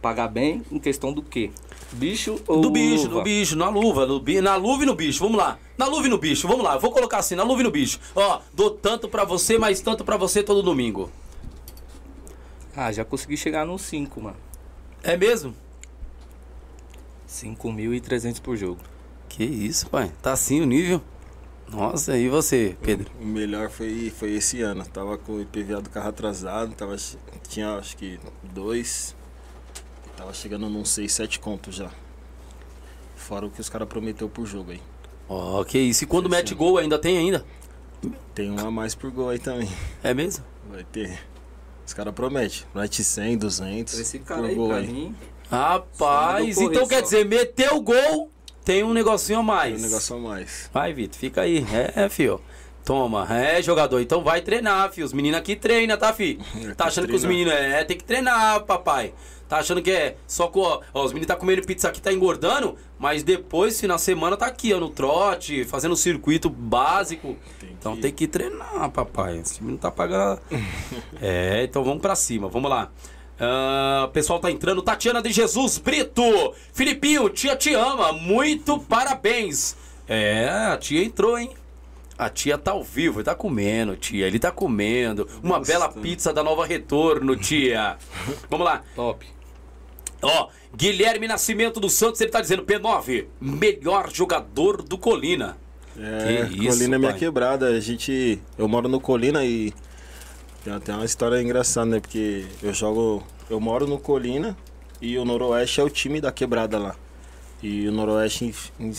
Pagar 0.00 0.28
bem 0.28 0.62
em 0.72 0.78
questão 0.78 1.12
do 1.12 1.22
quê? 1.22 1.50
Bicho 1.94 2.40
ou 2.46 2.60
Do 2.62 2.70
bicho, 2.70 3.04
luva? 3.04 3.14
do 3.18 3.22
bicho, 3.22 3.56
na 3.56 3.68
luva, 3.68 4.06
no 4.06 4.18
bi- 4.18 4.40
na 4.40 4.56
luva 4.56 4.82
e 4.82 4.86
no 4.86 4.94
bicho, 4.94 5.20
vamos 5.20 5.36
lá. 5.36 5.58
Na 5.76 5.86
luva 5.86 6.06
e 6.06 6.10
no 6.10 6.16
bicho, 6.18 6.48
vamos 6.48 6.64
lá. 6.64 6.74
Eu 6.74 6.80
vou 6.80 6.90
colocar 6.90 7.18
assim, 7.18 7.34
na 7.34 7.42
luva 7.42 7.60
e 7.60 7.64
no 7.64 7.70
bicho. 7.70 8.00
Ó, 8.14 8.40
dou 8.54 8.70
tanto 8.70 9.08
pra 9.08 9.24
você, 9.24 9.58
mas 9.58 9.80
tanto 9.80 10.02
pra 10.04 10.16
você 10.16 10.42
todo 10.42 10.62
domingo. 10.62 11.10
Ah, 12.74 12.90
já 12.90 13.04
consegui 13.04 13.36
chegar 13.36 13.66
no 13.66 13.78
5, 13.78 14.20
mano. 14.22 14.36
É 15.02 15.16
mesmo? 15.16 15.54
5.300 17.28 18.40
por 18.40 18.56
jogo. 18.56 18.80
Que 19.28 19.44
isso, 19.44 19.88
pai. 19.88 20.10
Tá 20.22 20.32
assim 20.32 20.60
o 20.60 20.66
nível. 20.66 21.00
Nossa, 21.70 22.18
e 22.18 22.28
você, 22.28 22.76
Pedro? 22.82 23.10
O 23.20 23.24
melhor 23.24 23.70
foi, 23.70 24.10
foi 24.14 24.32
esse 24.34 24.60
ano. 24.60 24.84
Tava 24.86 25.16
com 25.16 25.32
o 25.34 25.40
IPVA 25.40 25.80
do 25.80 25.88
carro 25.88 26.08
atrasado, 26.10 26.74
tava, 26.74 26.96
tinha 27.48 27.76
acho 27.76 27.96
que 27.96 28.18
dois. 28.42 29.14
Tava 30.16 30.32
chegando 30.32 30.68
num 30.68 30.84
6, 30.84 31.10
7 31.12 31.38
contos 31.40 31.74
já. 31.74 31.90
Fora 33.16 33.46
o 33.46 33.50
que 33.50 33.60
os 33.60 33.68
caras 33.68 33.88
prometeu 33.88 34.28
por 34.28 34.46
jogo 34.46 34.72
aí. 34.72 34.80
Ó, 35.28 35.62
que 35.64 35.78
isso. 35.78 36.04
E 36.04 36.06
quando 36.06 36.24
Sim, 36.26 36.30
mete 36.30 36.48
sim. 36.50 36.54
gol 36.54 36.78
ainda 36.78 36.98
tem 36.98 37.16
ainda? 37.18 37.44
Tem 38.34 38.50
um 38.50 38.58
a 38.58 38.70
mais 38.70 38.94
por 38.94 39.10
gol 39.10 39.28
aí 39.30 39.38
também. 39.38 39.68
É 40.02 40.12
mesmo? 40.12 40.44
Vai 40.68 40.84
ter. 40.84 41.18
Os 41.86 41.94
caras 41.94 42.12
prometem. 42.14 42.60
Mete 42.74 43.02
100, 43.04 43.38
200 43.38 43.98
Esse 43.98 44.18
cara 44.18 44.40
por 44.42 44.48
aí, 44.48 44.54
gol 44.54 44.72
aí. 44.72 44.86
mim, 44.86 45.16
Rapaz, 45.50 46.56
então 46.58 46.72
correr 46.72 46.86
quer 46.88 46.94
só. 46.96 47.02
dizer, 47.02 47.24
meteu 47.26 47.76
o 47.76 47.82
gol, 47.82 48.30
tem 48.64 48.82
um 48.82 48.92
negocinho 48.94 49.38
a 49.38 49.42
Tem 49.42 49.46
mais. 49.46 49.80
um 49.80 49.84
negócio 49.86 50.16
a 50.16 50.18
mais. 50.18 50.70
Vai, 50.72 50.92
Vitor, 50.92 51.18
fica 51.18 51.42
aí. 51.42 51.64
É, 51.94 52.08
fio. 52.08 52.40
Toma, 52.84 53.26
é, 53.32 53.62
jogador. 53.62 54.00
Então 54.00 54.24
vai 54.24 54.40
treinar, 54.40 54.90
fio. 54.90 55.04
Os 55.04 55.12
meninos 55.12 55.38
aqui 55.38 55.54
treinam, 55.54 55.96
tá, 55.96 56.12
fi? 56.12 56.36
Tem 56.52 56.74
Tá 56.74 56.84
que 56.84 56.88
achando 56.88 57.06
que 57.06 57.14
os 57.14 57.22
treinar. 57.22 57.46
meninos 57.46 57.52
é, 57.74 57.84
tem 57.84 57.96
que 57.96 58.04
treinar, 58.04 58.62
papai. 58.64 59.14
Tá 59.52 59.58
achando 59.58 59.82
que 59.82 59.90
é 59.90 60.16
só 60.26 60.48
com. 60.48 60.60
Ó, 60.60 60.80
ó, 60.94 61.04
os 61.04 61.12
meninos 61.12 61.26
tá 61.26 61.36
comendo 61.36 61.60
pizza 61.66 61.86
aqui, 61.86 62.00
tá 62.00 62.10
engordando, 62.10 62.74
mas 62.98 63.22
depois, 63.22 63.78
final 63.78 63.98
de 63.98 64.02
semana, 64.02 64.34
tá 64.34 64.46
aqui, 64.46 64.72
ó, 64.72 64.80
no 64.80 64.88
trote, 64.88 65.62
fazendo 65.66 65.92
o 65.92 65.96
circuito 65.96 66.48
básico. 66.48 67.36
Tem 67.60 67.68
então 67.78 67.94
que- 67.94 68.00
tem 68.00 68.12
que 68.12 68.26
treinar, 68.26 68.90
papai. 68.90 69.36
Esse 69.36 69.56
time 69.56 69.72
não 69.72 69.76
tá 69.76 69.90
pagando. 69.90 70.40
é, 71.20 71.64
então 71.64 71.84
vamos 71.84 72.00
pra 72.00 72.16
cima, 72.16 72.48
vamos 72.48 72.70
lá. 72.70 72.90
O 74.06 74.08
pessoal 74.08 74.38
tá 74.40 74.50
entrando. 74.50 74.80
Tatiana 74.80 75.20
de 75.20 75.30
Jesus 75.30 75.76
Brito. 75.76 76.22
Filipinho, 76.72 77.28
tia 77.28 77.54
te 77.54 77.74
ama. 77.74 78.10
Muito 78.10 78.78
parabéns. 78.78 79.76
É, 80.08 80.48
a 80.48 80.78
tia 80.78 81.04
entrou, 81.04 81.36
hein? 81.38 81.50
A 82.16 82.30
tia 82.30 82.56
tá 82.56 82.70
ao 82.70 82.82
vivo, 82.82 83.18
ele 83.18 83.24
tá 83.24 83.34
comendo, 83.34 83.96
tia. 83.96 84.26
Ele 84.26 84.38
tá 84.38 84.50
comendo. 84.50 85.28
Uma 85.42 85.58
Nossa. 85.58 85.70
bela 85.70 85.88
pizza 85.90 86.32
da 86.32 86.42
Nova 86.42 86.64
Retorno, 86.64 87.36
tia. 87.36 87.98
Vamos 88.48 88.64
lá. 88.64 88.80
top. 88.96 89.26
Ó, 90.22 90.48
Guilherme 90.74 91.26
Nascimento 91.26 91.80
dos 91.80 91.92
Santos, 91.94 92.20
ele 92.20 92.30
tá 92.30 92.40
dizendo 92.40 92.64
P9, 92.64 93.26
melhor 93.40 94.10
jogador 94.12 94.80
do 94.82 94.96
Colina. 94.96 95.56
É, 95.98 96.46
Que 96.46 96.54
isso, 96.66 96.78
Colina 96.78 96.96
é 96.96 96.98
minha 96.98 97.12
quebrada. 97.12 97.66
A 97.66 97.80
gente. 97.80 98.40
Eu 98.56 98.68
moro 98.68 98.88
no 98.88 99.00
Colina 99.00 99.44
e. 99.44 99.72
Tem 100.64 100.72
até 100.72 100.94
uma 100.94 101.04
história 101.04 101.42
engraçada, 101.42 101.86
né? 101.86 102.00
Porque 102.00 102.46
eu 102.62 102.72
jogo. 102.72 103.22
Eu 103.50 103.60
moro 103.60 103.86
no 103.86 103.98
Colina 103.98 104.56
e 105.00 105.18
o 105.18 105.24
Noroeste 105.24 105.80
é 105.80 105.84
o 105.84 105.90
time 105.90 106.20
da 106.20 106.30
quebrada 106.30 106.78
lá. 106.78 106.96
E 107.62 107.86
o 107.88 107.92
Noroeste 107.92 108.46
em, 108.46 108.86
em, 108.86 108.92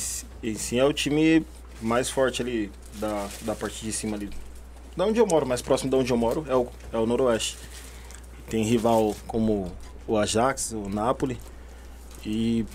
em 0.44 0.56
si 0.56 0.78
é 0.78 0.86
o 0.86 0.94
time 0.94 1.46
mais 1.82 2.10
forte 2.10 2.42
ali 2.42 2.70
da, 2.96 3.28
da 3.42 3.56
parte 3.56 3.84
de 3.84 3.92
cima 3.92 4.16
ali. 4.16 4.30
Da 4.96 5.06
onde 5.06 5.20
eu 5.20 5.26
moro, 5.26 5.48
mais 5.48 5.62
próximo 5.62 5.90
de 5.90 5.96
onde 5.96 6.12
eu 6.12 6.18
moro, 6.18 6.46
é 6.48 6.56
o, 6.56 6.68
é 6.92 6.98
o 6.98 7.06
Noroeste. 7.06 7.58
Tem 8.50 8.64
rival 8.64 9.16
como 9.26 9.72
o 10.08 10.18
Ajax, 10.18 10.72
o 10.72 10.90
Napoli. 10.90 11.38
E 12.26 12.66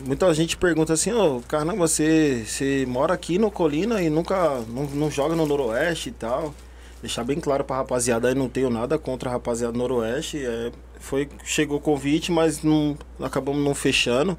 muita 0.00 0.32
gente 0.34 0.56
pergunta 0.56 0.92
assim, 0.92 1.12
ô, 1.12 1.40
caramba, 1.46 1.76
você, 1.76 2.44
você 2.46 2.84
mora 2.86 3.14
aqui 3.14 3.38
no 3.38 3.50
Colina 3.50 4.02
e 4.02 4.10
nunca 4.10 4.60
não, 4.68 4.84
não 4.84 5.10
joga 5.10 5.34
no 5.34 5.46
Noroeste 5.46 6.10
e 6.10 6.12
tal. 6.12 6.54
Deixar 7.00 7.24
bem 7.24 7.38
claro 7.38 7.62
pra 7.64 7.76
rapaziada 7.76 8.28
aí, 8.28 8.34
não 8.34 8.48
tenho 8.48 8.70
nada 8.70 8.98
contra 8.98 9.30
a 9.30 9.32
rapaziada 9.32 9.72
do 9.72 9.78
Noroeste. 9.78 10.44
É, 10.44 10.72
foi, 10.98 11.28
chegou 11.44 11.78
o 11.78 11.80
convite, 11.80 12.32
mas 12.32 12.62
não, 12.62 12.98
acabamos 13.20 13.64
não 13.64 13.74
fechando. 13.74 14.36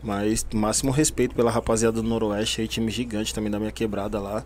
Mas 0.00 0.46
máximo 0.54 0.92
respeito 0.92 1.34
pela 1.34 1.50
rapaziada 1.50 2.00
do 2.00 2.08
Noroeste 2.08 2.60
aí, 2.60 2.68
time 2.68 2.90
gigante 2.90 3.34
também 3.34 3.50
da 3.50 3.58
minha 3.58 3.72
quebrada 3.72 4.20
lá. 4.20 4.44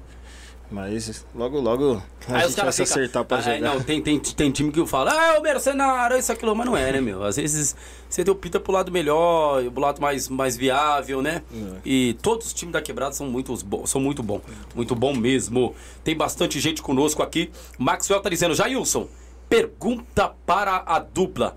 Mas 0.73 1.25
logo, 1.35 1.61
logo 1.61 2.03
a 2.27 2.37
Aí 2.39 2.49
gente 2.49 2.61
vai 2.63 2.73
se 2.73 2.83
acertar 2.83 3.25
pra 3.25 3.37
Ah, 3.37 3.41
jogar. 3.43 3.61
Não, 3.61 3.83
tem, 3.83 4.01
tem, 4.01 4.19
tem 4.19 4.51
time 4.51 4.73
que 4.73 4.85
fala, 4.87 5.13
ah, 5.13 5.39
o 5.39 5.43
mercenário, 5.43 6.17
isso, 6.17 6.33
aquilo, 6.33 6.57
mas 6.57 6.67
não 6.67 6.77
é, 6.77 6.93
né, 6.93 7.01
meu? 7.01 7.23
Às 7.23 7.37
vezes 7.37 7.77
você 8.09 8.25
tem 8.25 8.33
o 8.33 8.35
Pita 8.35 8.59
pro 8.59 8.73
lado 8.73 8.91
melhor, 8.91 9.63
pro 9.71 9.81
lado 9.83 10.01
mais, 10.01 10.29
mais 10.29 10.57
viável, 10.57 11.21
né? 11.21 11.43
É. 11.55 11.77
E 11.85 12.15
todos 12.23 12.47
os 12.47 12.55
times 12.55 12.73
da 12.73 12.81
quebrada 12.81 13.13
são 13.15 13.27
muito, 13.29 13.55
bons, 13.65 13.91
são 13.91 14.01
muito 14.01 14.23
bom. 14.23 14.41
Muito 14.75 14.95
bom 14.95 15.15
mesmo. 15.15 15.75
Tem 16.03 16.17
bastante 16.17 16.59
gente 16.59 16.81
conosco 16.81 17.23
aqui. 17.23 17.51
Maxwell 17.79 18.21
tá 18.21 18.31
dizendo, 18.31 18.55
Jailson, 18.55 19.07
pergunta 19.49 20.33
para 20.47 20.83
a 20.87 20.99
dupla. 20.99 21.57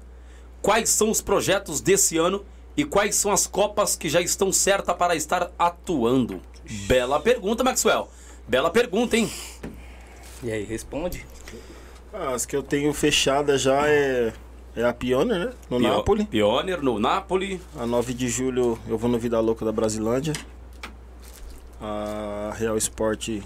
Quais 0.62 0.90
são 0.90 1.10
os 1.10 1.22
projetos 1.22 1.80
desse 1.80 2.18
ano 2.18 2.44
e 2.76 2.84
quais 2.84 3.16
são 3.16 3.32
as 3.32 3.48
copas 3.48 3.96
que 3.96 4.10
já 4.10 4.20
estão 4.20 4.52
certas 4.52 4.96
para 4.96 5.16
estar 5.16 5.52
atuando? 5.58 6.42
Bela 6.88 7.20
pergunta, 7.20 7.64
Maxwell. 7.64 8.10
Bela 8.48 8.70
pergunta, 8.70 9.18
hein? 9.18 9.32
E 10.44 10.52
aí, 10.52 10.64
responde. 10.64 11.26
Ah, 12.14 12.34
as 12.34 12.46
que 12.46 12.56
eu 12.56 12.62
tenho 12.64 12.94
fechada 12.94 13.58
já 13.58 13.88
é, 13.88 14.32
é 14.76 14.84
a 14.84 14.94
Pioneer, 14.94 15.48
né? 15.48 15.54
No 15.70 15.80
Pio- 15.80 15.90
Napoli. 15.90 16.26
Pioneer 16.26 16.82
no 16.82 17.00
Napoli. 17.00 17.60
A 17.78 17.86
9 17.86 18.14
de 18.14 18.28
julho 18.30 18.80
eu 18.88 18.98
vou 18.98 19.10
no 19.10 19.18
Vida 19.20 19.40
Louca 19.40 19.66
da 19.66 19.72
Brasilândia. 19.72 20.34
A 21.82 22.54
Real 22.56 22.78
Sport 22.78 23.42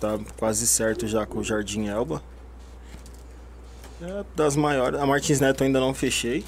tá 0.00 0.18
quase 0.36 0.66
certo 0.66 1.06
já 1.06 1.24
com 1.24 1.38
o 1.38 1.44
Jardim 1.44 1.86
Elba. 1.86 2.22
É 4.00 4.24
das 4.34 4.56
maiores. 4.56 4.98
A 4.98 5.06
Martins 5.06 5.38
Neto 5.38 5.62
ainda 5.62 5.78
não 5.78 5.94
fechei. 5.94 6.44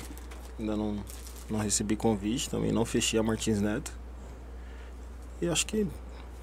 Ainda 0.59 0.77
não, 0.77 0.97
não 1.49 1.59
recebi 1.61 1.95
convite 1.95 2.51
também. 2.51 2.73
Não 2.73 2.85
fechei 2.85 3.21
a 3.21 3.23
Martins 3.23 3.61
Neto. 3.61 3.93
E 5.41 5.47
acho 5.49 5.65
que 5.67 5.87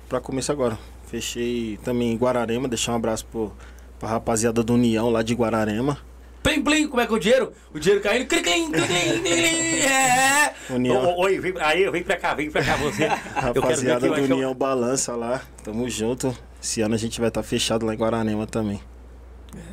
pra 0.08 0.22
começar 0.22 0.54
agora. 0.54 0.80
Fechei 1.12 1.78
também 1.84 2.14
em 2.14 2.18
Guararema. 2.18 2.70
Deixar 2.70 2.94
um 2.94 2.96
abraço 2.96 3.26
pro, 3.26 3.52
pra 4.00 4.08
rapaziada 4.08 4.64
do 4.64 4.74
União 4.76 5.10
lá 5.10 5.22
de 5.22 5.36
Guararema. 5.36 5.98
Plim, 6.42 6.64
plim, 6.64 6.88
como 6.88 7.02
é 7.02 7.06
que 7.06 7.14
é 7.14 7.16
o 7.16 7.20
dinheiro? 7.20 7.52
O 7.74 7.78
dinheiro 7.80 8.02
caindo. 8.02 8.26
Clim, 8.28 8.42
clim, 8.42 8.72
clim, 8.72 9.22
clim, 9.22 9.80
é. 9.82 10.54
União. 10.70 11.16
Oi, 11.20 11.38
vem, 11.40 11.54
aí, 11.60 11.88
vem 11.92 12.02
pra 12.02 12.16
cá, 12.16 12.34
vem 12.34 12.50
pra 12.50 12.64
cá 12.64 12.78
você. 12.78 13.04
Eu 13.04 13.10
quero 13.10 13.54
ver 13.54 13.60
Rapaziada 13.62 14.08
do 14.08 14.14
o- 14.14 14.24
União 14.24 14.56
Balança 14.56 15.16
lá, 15.16 15.42
tamo 15.64 15.88
junto. 15.90 16.36
Esse 16.64 16.82
ano 16.82 16.96
a 16.96 16.98
gente 16.98 17.20
vai 17.20 17.28
estar 17.28 17.44
fechado 17.44 17.86
lá 17.86 17.94
em 17.94 17.98
Guaranema 17.98 18.48
também. 18.48 18.80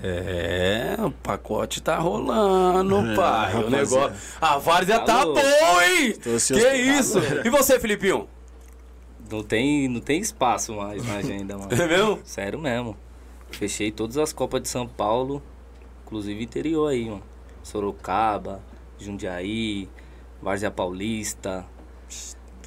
É, 0.02 0.96
o 0.98 1.10
pacote 1.10 1.80
tá 1.80 1.96
rolando, 1.98 3.12
É, 3.12 3.14
pai. 3.14 3.54
O 3.54 3.56
rapaziada. 3.58 3.70
negócio. 3.70 4.12
A 4.40 4.58
várzea 4.58 4.98
tá 4.98 5.18
Tá 5.18 5.24
bom, 5.24 5.80
hein? 5.82 6.14
Que 6.20 6.30
isso? 6.76 7.18
E 7.44 7.48
você, 7.48 7.78
Filipinho? 7.78 8.28
Não 9.30 9.42
tem, 9.42 9.88
não 9.88 10.00
tem 10.00 10.20
espaço 10.20 10.74
mais 10.74 11.04
na 11.06 11.16
agenda, 11.16 11.56
mano. 11.58 11.70
É 11.74 11.86
mesmo? 11.86 12.18
Sério 12.24 12.58
mesmo. 12.58 12.96
Fechei 13.50 13.90
todas 13.90 14.16
as 14.18 14.32
Copas 14.32 14.62
de 14.62 14.68
São 14.68 14.86
Paulo, 14.86 15.42
inclusive 16.04 16.42
interior 16.42 16.88
aí, 16.88 17.06
mano. 17.06 17.22
Sorocaba, 17.62 18.60
Jundiaí, 18.98 19.88
Várzea 20.42 20.70
Paulista. 20.70 21.64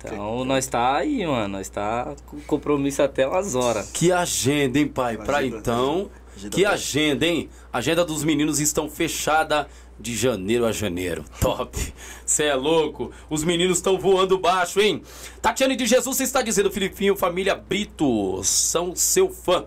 Então 0.04 0.44
nós 0.46 0.68
tá 0.68 0.98
aí, 0.98 1.26
mano. 1.26 1.58
Nós 1.58 1.70
tá 1.70 2.16
com 2.26 2.40
compromisso 2.42 3.02
até 3.04 3.28
umas 3.28 3.56
horas. 3.56 3.92
Que 3.92 4.12
agenda, 4.12 4.80
hein, 4.80 4.88
pai? 4.88 5.18
Pra 5.18 5.38
Agenda. 5.38 5.58
então. 5.58 6.10
Agenda 6.36 6.56
Que 6.56 6.66
agenda, 6.66 7.26
hein? 7.26 7.50
A 7.72 7.78
agenda 7.80 8.04
dos 8.06 8.24
meninos 8.24 8.60
estão 8.60 8.90
fechada 8.90 9.68
de 10.02 10.16
janeiro 10.16 10.66
a 10.66 10.72
janeiro. 10.72 11.24
Top. 11.40 11.78
Cê 12.26 12.46
é 12.46 12.56
louco. 12.56 13.12
Os 13.30 13.44
meninos 13.44 13.78
estão 13.78 13.98
voando 13.98 14.38
baixo, 14.38 14.82
hein? 14.82 15.02
Tatiane 15.42 15.76
de 15.76 15.86
Jesus, 15.86 16.18
você 16.18 16.24
está 16.24 16.42
dizendo, 16.42 16.72
Filipinho, 16.72 17.16
família 17.16 17.56
Brito, 17.56 18.44
são 18.44 18.96
seu 18.96 19.30
fã. 19.30 19.66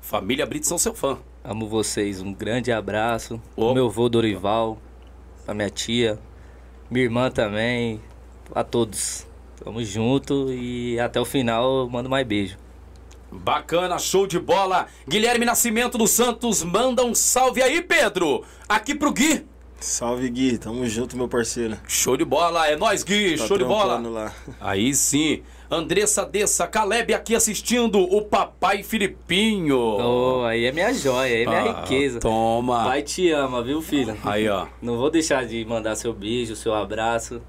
Família 0.00 0.46
Brito 0.46 0.66
são 0.66 0.78
seu 0.78 0.94
fã. 0.94 1.18
Amo 1.44 1.66
vocês, 1.66 2.20
um 2.20 2.32
grande 2.32 2.70
abraço. 2.70 3.40
O 3.56 3.74
meu 3.74 3.86
avô 3.86 4.08
Dorival, 4.08 4.78
a 5.46 5.52
minha 5.52 5.68
tia, 5.68 6.18
minha 6.88 7.04
irmã 7.04 7.30
também, 7.30 8.00
a 8.54 8.62
todos. 8.62 9.26
Tamo 9.62 9.82
junto 9.84 10.52
e 10.52 10.98
até 11.00 11.20
o 11.20 11.24
final 11.24 11.88
mando 11.88 12.08
mais 12.08 12.26
beijo. 12.26 12.56
Bacana, 13.30 13.98
show 13.98 14.26
de 14.26 14.38
bola. 14.38 14.86
Guilherme 15.08 15.46
Nascimento 15.46 15.96
dos 15.96 16.10
Santos 16.10 16.62
manda 16.62 17.02
um 17.02 17.14
salve 17.14 17.62
aí, 17.62 17.80
Pedro. 17.80 18.44
Aqui 18.68 18.94
pro 18.94 19.10
Gui. 19.10 19.46
Salve 19.82 20.28
Gui, 20.30 20.58
tamo 20.58 20.86
junto, 20.86 21.16
meu 21.16 21.26
parceiro. 21.28 21.76
Show 21.88 22.16
de 22.16 22.24
bola, 22.24 22.68
é 22.68 22.76
nóis, 22.76 23.02
Gui. 23.02 23.36
Tá 23.36 23.46
show 23.46 23.58
de 23.58 23.64
bola. 23.64 23.98
lá. 23.98 24.32
Aí 24.60 24.94
sim. 24.94 25.42
Andressa 25.68 26.24
Dessa, 26.24 26.66
Caleb 26.66 27.12
aqui 27.14 27.34
assistindo 27.34 27.98
o 27.98 28.22
Papai 28.22 28.82
Filipinho. 28.82 29.76
Oh, 29.78 30.44
aí 30.44 30.66
é 30.66 30.72
minha 30.72 30.92
joia, 30.92 31.34
aí 31.34 31.42
é 31.42 31.46
minha 31.46 31.60
Ah, 31.72 31.80
riqueza. 31.80 32.20
Toma. 32.20 32.84
Pai 32.84 33.02
te 33.02 33.30
ama, 33.30 33.62
viu, 33.62 33.80
filho? 33.82 34.16
Aí, 34.22 34.48
ó. 34.48 34.66
Não 34.82 34.96
vou 34.98 35.10
deixar 35.10 35.44
de 35.46 35.64
mandar 35.64 35.96
seu 35.96 36.12
beijo, 36.12 36.54
seu 36.54 36.74
abraço. 36.74 37.40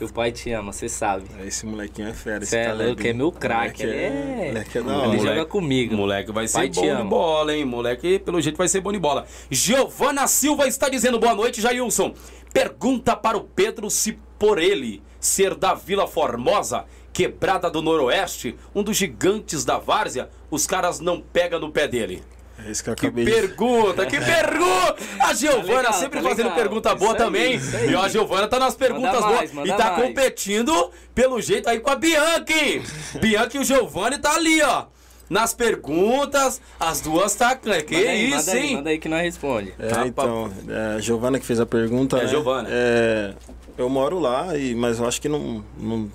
Que 0.00 0.04
o 0.06 0.10
pai 0.10 0.32
te 0.32 0.50
ama, 0.50 0.72
você 0.72 0.88
sabe. 0.88 1.26
Esse 1.46 1.66
molequinho 1.66 2.08
é 2.08 2.14
fera. 2.14 2.42
Você 2.42 2.56
é 2.56 2.72
louco, 2.72 3.06
é 3.06 3.12
meu 3.12 3.30
craque. 3.30 3.82
Ele 3.82 3.96
é. 3.96 4.46
Moleque 4.46 4.78
é 4.78 4.82
da 4.82 4.92
Ele 4.94 5.06
hora. 5.06 5.18
joga 5.18 5.44
comigo. 5.44 5.94
Moleque 5.94 6.32
vai 6.32 6.48
ser 6.48 6.70
bom 6.70 6.96
de 6.96 7.02
bola, 7.02 7.54
hein? 7.54 7.66
Moleque, 7.66 8.18
pelo 8.18 8.40
jeito, 8.40 8.56
vai 8.56 8.66
ser 8.66 8.80
bom 8.80 8.90
de 8.92 8.98
bola. 8.98 9.26
Giovana 9.50 10.26
Silva 10.26 10.66
está 10.66 10.88
dizendo 10.88 11.18
boa 11.18 11.34
noite, 11.34 11.60
Jailson. 11.60 12.14
Pergunta 12.50 13.14
para 13.14 13.36
o 13.36 13.42
Pedro 13.42 13.90
se 13.90 14.18
por 14.38 14.58
ele 14.58 15.02
ser 15.20 15.54
da 15.54 15.74
Vila 15.74 16.06
Formosa, 16.06 16.86
quebrada 17.12 17.70
do 17.70 17.82
Noroeste, 17.82 18.56
um 18.74 18.82
dos 18.82 18.96
gigantes 18.96 19.66
da 19.66 19.76
várzea, 19.76 20.30
os 20.50 20.66
caras 20.66 20.98
não 20.98 21.20
pegam 21.20 21.60
no 21.60 21.70
pé 21.70 21.86
dele. 21.86 22.22
É 22.66 22.70
isso 22.70 22.82
que 22.84 22.90
eu 22.90 22.94
Que 22.94 23.06
acabei 23.06 23.24
de... 23.24 23.30
pergunta, 23.30 24.06
que 24.06 24.18
pergunta! 24.20 24.96
A 25.20 25.34
Giovana 25.34 25.64
Tá 25.66 25.72
legal, 25.78 25.92
sempre 25.94 26.20
tá 26.22 26.28
fazendo 26.28 26.46
legal. 26.46 26.58
pergunta 26.58 26.94
boa 26.94 27.12
Isso 27.12 27.22
aí, 27.22 27.24
também. 27.26 27.60
aí. 27.74 27.90
E 27.90 27.96
a 27.96 28.08
Giovana 28.08 28.48
tá 28.48 28.58
nas 28.58 28.74
perguntas 28.74 29.20
mais, 29.20 29.50
boas. 29.50 29.68
E 29.68 29.72
tá 29.72 29.92
mais. 29.92 30.02
competindo, 30.06 30.90
pelo 31.14 31.40
jeito, 31.40 31.68
aí 31.68 31.80
com 31.80 31.90
a 31.90 31.96
Bianca, 31.96 32.52
hein? 32.52 32.82
Bianca 33.20 33.56
e 33.56 33.60
o 33.60 33.64
Giovanni 33.64 34.18
tá 34.18 34.34
ali, 34.34 34.60
ó. 34.62 34.86
Nas 35.28 35.54
perguntas, 35.54 36.60
as 36.78 37.00
duas 37.00 37.34
tá. 37.36 37.54
Que 37.54 37.68
Manda 37.68 38.10
aí, 38.10 38.26
isso, 38.30 38.36
manda 38.36 38.52
aí, 38.52 38.66
hein? 38.66 38.74
manda 38.76 38.90
aí 38.90 38.98
que 38.98 39.08
nós 39.08 39.22
responde. 39.22 39.74
É, 39.78 39.86
Tá, 39.88 40.06
então, 40.06 40.50
é, 40.68 40.96
a 40.96 40.98
Giovana 41.00 41.38
que 41.38 41.46
fez 41.46 41.60
a 41.60 41.66
pergunta, 41.66 42.16
É, 42.18 42.22
né? 42.22 42.26
Giovana. 42.28 42.68
É, 42.70 43.34
eu 43.78 43.88
moro 43.88 44.18
lá, 44.18 44.56
e, 44.58 44.74
mas 44.74 44.98
eu 44.98 45.06
acho 45.06 45.20
que 45.20 45.28
não, 45.28 45.64
não 45.78 46.10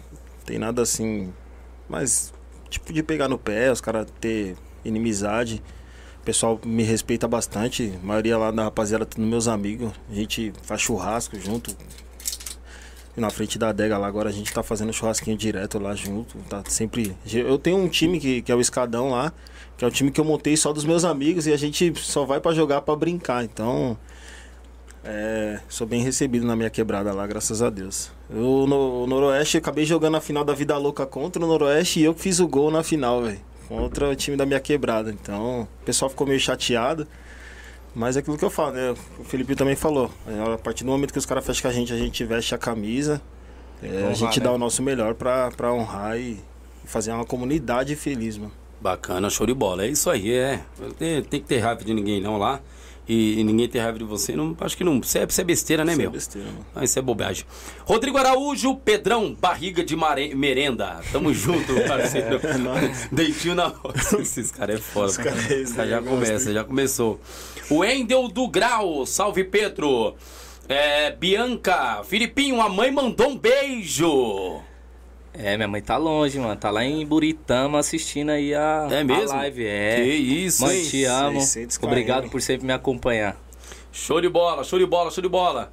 tem 0.45 0.59
nada 0.59 0.81
assim, 0.81 1.33
mas 1.87 2.33
tipo 2.69 2.91
de 2.91 3.01
pegar 3.01 3.29
no 3.29 3.37
pé, 3.37 3.71
os 3.71 3.79
caras 3.79 4.05
ter 4.19 4.57
inimizade. 4.83 5.63
O 6.25 6.31
pessoal 6.33 6.59
me 6.65 6.81
respeita 6.81 7.27
bastante, 7.27 7.93
a 8.01 8.03
maioria 8.03 8.35
lá 8.35 8.49
da 8.49 8.63
rapaziada, 8.63 9.05
tudo 9.05 9.23
meus 9.27 9.47
amigos. 9.47 9.91
A 10.09 10.15
gente 10.15 10.51
faz 10.63 10.81
churrasco 10.81 11.39
junto. 11.39 11.77
E 13.15 13.21
na 13.21 13.29
frente 13.29 13.59
da 13.59 13.69
adega 13.69 13.95
lá, 13.95 14.07
agora 14.07 14.29
a 14.29 14.31
gente 14.31 14.51
tá 14.51 14.63
fazendo 14.63 14.91
churrasquinho 14.91 15.37
direto 15.37 15.77
lá 15.77 15.93
junto. 15.93 16.35
Tá 16.49 16.63
sempre. 16.67 17.15
Eu 17.31 17.59
tenho 17.59 17.77
um 17.77 17.87
time 17.87 18.19
que, 18.19 18.41
que 18.41 18.51
é 18.51 18.55
o 18.55 18.59
Escadão 18.59 19.11
lá, 19.11 19.31
que 19.77 19.85
é 19.85 19.87
o 19.87 19.91
time 19.91 20.09
que 20.09 20.19
eu 20.19 20.25
montei 20.25 20.57
só 20.57 20.73
dos 20.73 20.83
meus 20.83 21.05
amigos 21.05 21.45
e 21.45 21.53
a 21.53 21.57
gente 21.57 21.93
só 21.99 22.25
vai 22.25 22.39
pra 22.39 22.55
jogar 22.55 22.81
pra 22.81 22.95
brincar. 22.95 23.43
Então. 23.43 23.95
É, 25.03 25.59
sou 25.69 25.85
bem 25.85 26.01
recebido 26.01 26.47
na 26.47 26.55
minha 26.55 26.71
quebrada 26.71 27.13
lá, 27.13 27.27
graças 27.27 27.61
a 27.61 27.69
Deus. 27.69 28.09
Eu, 28.31 28.65
no 28.67 29.03
o 29.03 29.05
Noroeste, 29.05 29.57
eu 29.57 29.59
acabei 29.59 29.85
jogando 29.85 30.17
a 30.17 30.21
final 30.21 30.43
da 30.43 30.55
Vida 30.55 30.75
Louca 30.75 31.05
contra 31.05 31.45
o 31.45 31.47
Noroeste 31.47 31.99
e 31.99 32.03
eu 32.03 32.15
fiz 32.15 32.39
o 32.39 32.47
gol 32.47 32.71
na 32.71 32.81
final, 32.81 33.21
velho. 33.21 33.39
Contra 33.67 34.09
o 34.09 34.15
time 34.15 34.37
da 34.37 34.45
minha 34.45 34.59
quebrada. 34.59 35.09
Então, 35.11 35.61
o 35.81 35.85
pessoal 35.85 36.09
ficou 36.09 36.25
meio 36.27 36.39
chateado. 36.39 37.07
Mas 37.93 38.17
é 38.17 38.19
aquilo 38.19 38.37
que 38.37 38.43
eu 38.43 38.49
falo, 38.49 38.73
né? 38.73 38.93
O 39.17 39.23
Felipe 39.23 39.55
também 39.55 39.75
falou. 39.75 40.11
É, 40.27 40.53
A 40.53 40.57
partir 40.57 40.83
do 40.83 40.91
momento 40.91 41.13
que 41.13 41.19
os 41.19 41.25
caras 41.25 41.45
fecham 41.45 41.61
com 41.63 41.67
a 41.69 41.71
gente, 41.71 41.93
a 41.93 41.97
gente 41.97 42.23
veste 42.25 42.53
a 42.53 42.57
camisa. 42.57 43.21
é, 43.81 43.87
a 43.87 43.91
Honrar, 44.01 44.15
gente 44.15 44.39
né? 44.39 44.45
dá 44.45 44.51
o 44.51 44.57
nosso 44.57 44.83
melhor 44.83 45.13
pra, 45.15 45.49
pra 45.51 45.73
honrar 45.73 46.19
e 46.19 46.37
fazer 46.83 47.11
uma 47.13 47.25
comunidade 47.25 47.95
feliz, 47.95 48.37
mano. 48.37 48.51
Bacana, 48.81 49.29
show 49.29 49.47
de 49.47 49.53
bola. 49.53 49.85
É 49.85 49.87
isso 49.87 50.09
aí, 50.09 50.31
é. 50.31 50.59
Tem, 50.99 51.23
tem 51.23 51.39
que 51.41 51.47
ter 51.47 51.59
raiva 51.59 51.83
de 51.83 51.93
ninguém 51.93 52.21
não 52.21 52.37
lá. 52.37 52.59
E, 53.07 53.39
e 53.39 53.43
ninguém 53.43 53.67
ter 53.67 53.79
raiva 53.79 53.99
de 53.99 54.03
você. 54.03 54.35
Não, 54.35 54.55
acho 54.61 54.75
que 54.75 54.83
não. 54.83 54.97
Isso 54.99 55.17
é, 55.17 55.25
isso 55.29 55.39
é 55.39 55.43
besteira, 55.43 55.85
né, 55.85 55.91
Isso 55.91 56.01
é 56.01 56.03
meu? 56.03 56.11
besteira, 56.11 56.47
mano. 56.47 56.65
Ah, 56.75 56.83
isso 56.83 56.97
é 56.97 57.01
bobagem. 57.01 57.45
Rodrigo 57.85 58.17
Araújo, 58.17 58.75
Pedrão, 58.77 59.35
barriga 59.39 59.83
de 59.83 59.95
mare- 59.95 60.33
merenda. 60.33 60.99
Tamo 61.11 61.31
junto, 61.33 61.73
parceiro. 61.87 62.39
Deitinho 63.11 63.53
na 63.55 63.67
roça. 63.67 64.17
Esses 64.19 64.49
caras 64.51 64.77
é 64.77 64.81
foda. 64.81 65.07
Os 65.07 65.17
caras- 65.17 65.45
Os 65.51 65.71
caras 65.73 65.91
já 65.91 66.01
começa, 66.01 66.53
já 66.53 66.63
começou. 66.63 67.19
O 67.69 67.85
Endel 67.85 68.27
do 68.27 68.47
Grau, 68.47 69.05
salve 69.05 69.43
Pedro. 69.43 70.15
É, 70.67 71.11
Bianca, 71.11 72.03
Filipinho, 72.05 72.59
a 72.59 72.67
mãe 72.67 72.89
mandou 72.91 73.29
um 73.29 73.37
beijo. 73.37 74.59
É, 75.37 75.55
minha 75.57 75.67
mãe 75.67 75.81
tá 75.81 75.97
longe, 75.97 76.39
mano. 76.39 76.55
Tá 76.55 76.69
lá 76.71 76.83
em 76.83 77.05
Buritama 77.05 77.79
assistindo 77.79 78.29
aí 78.31 78.53
a, 78.53 78.87
É 78.89 79.03
mesmo? 79.03 79.31
a 79.33 79.37
live. 79.37 79.65
É. 79.65 79.95
Que 79.97 80.09
isso, 80.13 80.63
Mãe, 80.63 80.83
te 80.83 81.03
amo. 81.05 81.39
600 81.41 81.79
Obrigado 81.83 82.29
por 82.29 82.41
sempre 82.41 82.65
me 82.65 82.73
acompanhar. 82.73 83.35
Show 83.91 84.19
de 84.21 84.29
bola, 84.29 84.63
show 84.63 84.79
de 84.79 84.85
bola, 84.85 85.11
show 85.11 85.21
de 85.21 85.29
bola. 85.29 85.71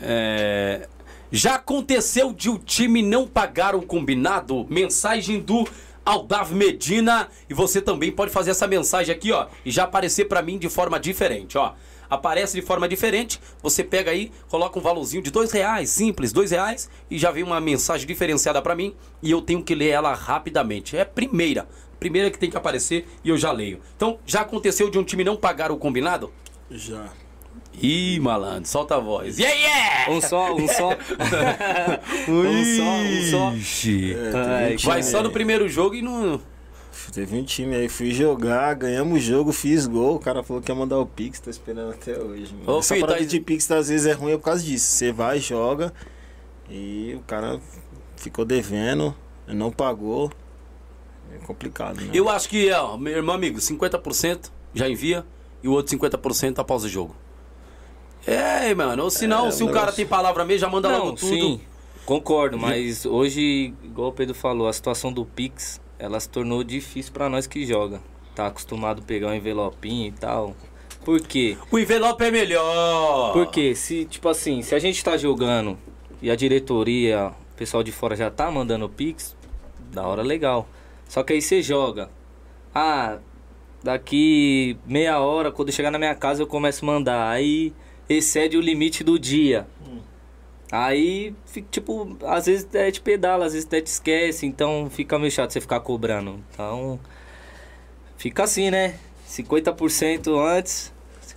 É, 0.00 0.88
Já 1.32 1.54
aconteceu 1.56 2.32
de 2.32 2.48
o 2.50 2.58
time 2.58 3.02
não 3.02 3.26
pagar 3.26 3.74
o 3.74 3.82
combinado? 3.82 4.66
Mensagem 4.68 5.40
do 5.40 5.66
Aldav 6.04 6.52
Medina. 6.54 7.28
E 7.48 7.54
você 7.54 7.80
também 7.80 8.12
pode 8.12 8.30
fazer 8.30 8.50
essa 8.52 8.66
mensagem 8.66 9.14
aqui, 9.14 9.32
ó. 9.32 9.46
E 9.64 9.70
já 9.70 9.84
aparecer 9.84 10.26
pra 10.26 10.42
mim 10.42 10.58
de 10.58 10.68
forma 10.68 11.00
diferente, 11.00 11.58
ó. 11.58 11.72
Aparece 12.08 12.54
de 12.54 12.66
forma 12.66 12.88
diferente, 12.88 13.40
você 13.62 13.82
pega 13.82 14.10
aí, 14.10 14.30
coloca 14.48 14.78
um 14.78 14.82
valorzinho 14.82 15.22
de 15.22 15.30
dois 15.30 15.50
reais, 15.52 15.90
simples, 15.90 16.32
dois 16.32 16.50
reais, 16.50 16.88
e 17.10 17.18
já 17.18 17.30
vem 17.30 17.42
uma 17.42 17.60
mensagem 17.60 18.06
diferenciada 18.06 18.60
pra 18.62 18.74
mim, 18.74 18.94
e 19.22 19.30
eu 19.30 19.42
tenho 19.42 19.62
que 19.62 19.74
ler 19.74 19.90
ela 19.90 20.14
rapidamente. 20.14 20.96
É 20.96 21.02
a 21.02 21.06
primeira, 21.06 21.68
primeira 21.98 22.30
que 22.30 22.38
tem 22.38 22.50
que 22.50 22.56
aparecer 22.56 23.06
e 23.24 23.28
eu 23.28 23.36
já 23.36 23.52
leio. 23.52 23.80
Então, 23.96 24.18
já 24.26 24.42
aconteceu 24.42 24.90
de 24.90 24.98
um 24.98 25.04
time 25.04 25.24
não 25.24 25.36
pagar 25.36 25.70
o 25.70 25.76
combinado? 25.76 26.32
Já. 26.70 27.10
Ih, 27.82 28.18
malandro, 28.20 28.66
solta 28.68 28.96
a 28.96 28.98
voz. 28.98 29.38
Yeah, 29.38 29.54
yeah! 29.54 30.10
Um 30.10 30.20
só, 30.20 30.54
um 30.54 30.66
só. 30.66 30.90
um 32.28 32.76
só, 32.76 32.82
um 32.82 33.30
só. 33.30 33.52
Ixi. 33.54 34.16
Ai, 34.34 34.76
Vai 34.78 35.02
só 35.02 35.22
no 35.22 35.30
primeiro 35.30 35.68
jogo 35.68 35.94
e 35.94 36.02
não. 36.02 36.40
Teve 37.16 37.34
um 37.38 37.42
time 37.44 37.74
aí, 37.74 37.88
fui 37.88 38.10
jogar, 38.10 38.74
ganhamos 38.74 39.16
o 39.16 39.18
jogo, 39.18 39.50
fiz 39.50 39.86
gol. 39.86 40.16
O 40.16 40.18
cara 40.18 40.42
falou 40.42 40.62
que 40.62 40.70
ia 40.70 40.74
mandar 40.74 40.98
o 40.98 41.06
Pix, 41.06 41.40
tô 41.40 41.48
esperando 41.48 41.92
até 41.92 42.12
hoje. 42.18 42.52
Mano. 42.52 42.74
Ô, 42.76 42.78
Essa 42.80 42.92
filho, 42.94 43.06
parada 43.06 43.24
tá- 43.24 43.30
de 43.30 43.40
Pix 43.40 43.70
às 43.70 43.88
vezes 43.88 44.06
é 44.06 44.12
ruim 44.12 44.32
é 44.32 44.36
por 44.36 44.44
causa 44.44 44.62
disso. 44.62 44.84
Você 44.84 45.12
vai, 45.12 45.38
joga 45.40 45.94
e 46.68 47.14
o 47.18 47.20
cara 47.22 47.58
ficou 48.18 48.44
devendo, 48.44 49.16
não 49.46 49.70
pagou. 49.72 50.30
É 51.34 51.38
complicado, 51.46 52.02
né? 52.02 52.10
Eu 52.12 52.28
acho 52.28 52.50
que, 52.50 52.70
ó, 52.70 52.98
meu 52.98 53.16
irmão 53.16 53.34
amigo, 53.34 53.58
50% 53.60 54.52
já 54.74 54.86
envia 54.86 55.24
e 55.62 55.68
o 55.68 55.72
outro 55.72 55.90
50% 55.96 56.58
após 56.58 56.84
o 56.84 56.88
jogo. 56.88 57.16
É, 58.26 58.74
mano. 58.74 59.04
Ou 59.04 59.10
se 59.10 59.26
não, 59.26 59.46
É, 59.46 59.50
se 59.52 59.62
o 59.62 59.66
o 59.66 59.68
cara 59.70 59.80
negócio- 59.86 59.96
tem 59.96 60.06
palavra 60.06 60.44
mesmo, 60.44 60.60
já 60.60 60.68
manda 60.68 60.88
logo 60.90 61.06
Não, 61.06 61.14
tudo. 61.14 61.28
sim, 61.30 61.62
concordo, 62.04 62.58
mas 62.58 63.06
hoje, 63.06 63.72
igual 63.82 64.10
o 64.10 64.12
Pedro 64.12 64.34
falou, 64.34 64.68
a 64.68 64.72
situação 64.74 65.10
do 65.10 65.24
Pix, 65.24 65.80
ela 65.98 66.20
se 66.20 66.28
tornou 66.28 66.62
difícil 66.62 67.12
pra 67.12 67.28
nós 67.28 67.46
que 67.46 67.64
joga. 67.64 68.00
Tá 68.34 68.46
acostumado 68.46 69.00
a 69.02 69.04
pegar 69.04 69.28
um 69.28 69.34
envelopinho 69.34 70.08
e 70.08 70.12
tal. 70.12 70.54
Por 71.04 71.20
quê? 71.20 71.56
O 71.70 71.78
envelope 71.78 72.22
é 72.24 72.30
melhor. 72.30 73.32
Porque 73.32 73.74
se, 73.74 74.04
tipo 74.04 74.28
assim, 74.28 74.62
se 74.62 74.74
a 74.74 74.78
gente 74.78 75.02
tá 75.02 75.16
jogando 75.16 75.78
e 76.20 76.30
a 76.30 76.36
diretoria, 76.36 77.32
o 77.52 77.56
pessoal 77.56 77.82
de 77.82 77.92
fora 77.92 78.16
já 78.16 78.30
tá 78.30 78.50
mandando 78.50 78.88
Pix, 78.88 79.36
da 79.92 80.06
hora 80.06 80.22
legal. 80.22 80.68
Só 81.08 81.22
que 81.22 81.32
aí 81.32 81.40
você 81.40 81.62
joga. 81.62 82.10
Ah, 82.74 83.18
daqui 83.82 84.76
meia 84.84 85.18
hora, 85.20 85.50
quando 85.52 85.72
chegar 85.72 85.90
na 85.90 85.98
minha 85.98 86.14
casa, 86.14 86.42
eu 86.42 86.46
começo 86.46 86.84
a 86.84 86.86
mandar. 86.86 87.30
Aí 87.30 87.72
excede 88.08 88.56
o 88.56 88.60
limite 88.60 89.02
do 89.02 89.18
dia. 89.18 89.66
Aí, 90.72 91.32
fica, 91.46 91.68
tipo, 91.70 92.16
às 92.24 92.46
vezes 92.46 92.64
até 92.64 92.90
te 92.90 93.00
pedala, 93.00 93.46
às 93.46 93.52
vezes 93.52 93.66
até 93.66 93.80
te 93.80 93.86
esquece, 93.86 94.46
então 94.46 94.88
fica 94.90 95.18
meio 95.18 95.30
chato 95.30 95.52
você 95.52 95.60
ficar 95.60 95.78
cobrando. 95.80 96.40
Então, 96.52 96.98
fica 98.16 98.42
assim, 98.44 98.70
né? 98.70 98.94
50% 99.28 100.28
antes, 100.58 100.92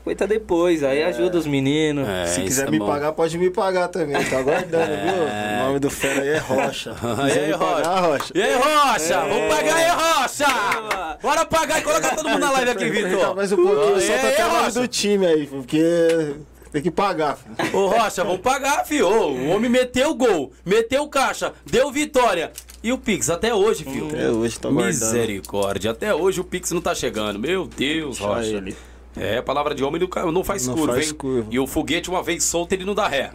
50% 0.05 0.27
depois. 0.27 0.83
Aí 0.83 1.03
ajuda 1.03 1.37
os 1.37 1.45
meninos. 1.45 2.07
É, 2.07 2.25
Se 2.25 2.41
quiser 2.41 2.67
é 2.67 2.71
me 2.71 2.79
bom. 2.79 2.87
pagar, 2.87 3.11
pode 3.11 3.37
me 3.37 3.51
pagar 3.51 3.87
também. 3.89 4.15
Tá 4.25 4.39
aguardando, 4.39 4.87
viu? 4.97 5.23
O 5.23 5.63
nome 5.67 5.79
do 5.79 5.89
fera 5.91 6.21
aí 6.23 6.29
é 6.29 6.37
Rocha. 6.37 6.95
E 7.29 7.31
aí, 7.39 7.51
me 7.51 7.57
pagar, 7.57 7.99
Rocha. 7.99 8.31
E 8.33 8.41
aí, 8.41 8.53
Rocha? 8.55 9.19
Vamos 9.25 9.55
pagar 9.55 9.75
aí, 9.75 9.89
Rocha! 9.91 11.17
Bora 11.21 11.45
pagar 11.45 11.79
e 11.79 11.81
colocar 11.83 12.15
todo 12.15 12.29
mundo 12.29 12.39
na 12.39 12.51
live 12.51 12.71
aqui, 12.71 12.89
Vitor. 12.89 13.35
mais 13.35 13.51
um 13.51 13.57
pouquinho, 13.57 13.97
E 13.97 14.01
só 14.01 14.17
pra 14.17 14.31
ter 14.31 14.41
o 14.43 14.47
nome 14.47 14.59
Rocha? 14.63 14.79
do 14.81 14.87
time 14.87 15.25
aí, 15.27 15.45
porque 15.47 16.35
tem 16.71 16.81
que 16.81 16.91
pagar. 16.91 17.37
filho. 17.37 17.77
Ô, 17.77 17.87
Rocha, 17.87 18.23
vamos 18.23 18.41
pagar, 18.41 18.85
fio. 18.85 19.07
Ô, 19.07 19.31
O 19.31 19.47
homem 19.49 19.69
meteu 19.69 20.11
o 20.11 20.15
gol, 20.15 20.51
meteu 20.65 21.03
o 21.03 21.09
caixa, 21.09 21.53
deu 21.65 21.91
vitória. 21.91 22.51
E 22.81 22.91
o 22.93 22.97
Pix 22.97 23.29
até 23.29 23.53
hoje, 23.53 23.83
fio. 23.83 24.07
Até 24.07 24.29
hoje 24.29 24.57
tá 24.59 24.69
guardando. 24.69 24.87
Misericórdia, 24.87 25.91
até 25.91 26.13
hoje 26.15 26.39
o 26.39 26.43
Pix 26.43 26.71
não 26.71 26.79
tá 26.81 26.95
chegando. 26.95 27.37
Meu 27.37 27.65
Deus, 27.67 28.19
Rocha. 28.19 28.47
ele. 28.47 28.75
É, 29.17 29.41
palavra 29.41 29.73
de 29.73 29.83
homem 29.83 29.99
não 30.31 30.43
faz 30.43 30.67
Não 30.67 30.75
curva, 30.75 30.93
faz 30.93 31.07
hein? 31.09 31.13
curva. 31.15 31.47
E 31.51 31.59
o 31.59 31.65
foguete, 31.67 32.09
uma 32.09 32.21
vez 32.21 32.43
solto, 32.43 32.73
ele 32.73 32.85
não 32.85 32.93
dá 32.93 33.07
ré. 33.07 33.31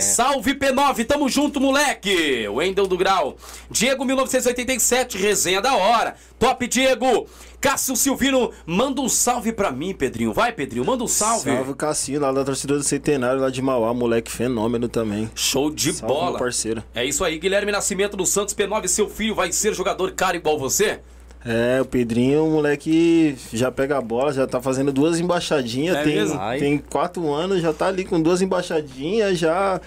Salve 0.00 0.54
P9, 0.54 1.06
tamo 1.06 1.28
junto, 1.28 1.60
moleque! 1.60 2.48
Wendel 2.48 2.86
do 2.86 2.96
Grau. 2.96 3.36
Diego 3.70 4.04
1987, 4.04 5.18
resenha 5.18 5.60
da 5.60 5.74
hora. 5.76 6.16
Top, 6.38 6.66
Diego! 6.66 7.26
Cássio 7.60 7.96
Silvino, 7.96 8.52
manda 8.66 9.00
um 9.00 9.08
salve 9.08 9.52
pra 9.52 9.70
mim, 9.72 9.92
Pedrinho. 9.94 10.32
Vai, 10.32 10.52
Pedrinho, 10.52 10.84
manda 10.84 11.02
um 11.02 11.08
salve. 11.08 11.50
Salve 11.50 11.74
Cassinho, 11.74 12.20
lá 12.20 12.30
da 12.30 12.44
torcida 12.44 12.74
do 12.76 12.82
Centenário, 12.82 13.40
lá 13.40 13.50
de 13.50 13.60
Mauá, 13.62 13.92
moleque 13.94 14.30
fenômeno 14.30 14.88
também. 14.88 15.30
Show 15.34 15.70
de 15.70 15.92
Salve, 15.92 16.14
bola. 16.14 16.38
parceiro. 16.38 16.82
É 16.94 17.04
isso 17.04 17.24
aí, 17.24 17.38
Guilherme 17.38 17.72
Nascimento 17.72 18.16
do 18.16 18.26
Santos 18.26 18.54
P9, 18.54 18.86
seu 18.88 19.08
filho 19.08 19.34
vai 19.34 19.50
ser 19.52 19.74
jogador 19.74 20.12
caro 20.12 20.36
igual 20.36 20.58
você? 20.58 21.00
É, 21.48 21.80
o 21.80 21.84
Pedrinho, 21.84 22.44
o 22.44 22.50
moleque 22.50 23.36
já 23.52 23.70
pega 23.70 23.96
a 23.96 24.00
bola, 24.00 24.32
já 24.32 24.46
tá 24.48 24.60
fazendo 24.60 24.92
duas 24.92 25.20
embaixadinhas, 25.20 25.96
É 25.96 26.02
tem, 26.02 26.14
mesmo? 26.16 26.40
Tem 26.58 26.78
quatro 26.78 27.32
anos, 27.32 27.62
já 27.62 27.72
tá 27.72 27.86
ali 27.86 28.04
com 28.04 28.20
duas 28.20 28.42
embaixadinhas, 28.42 29.38
já. 29.38 29.80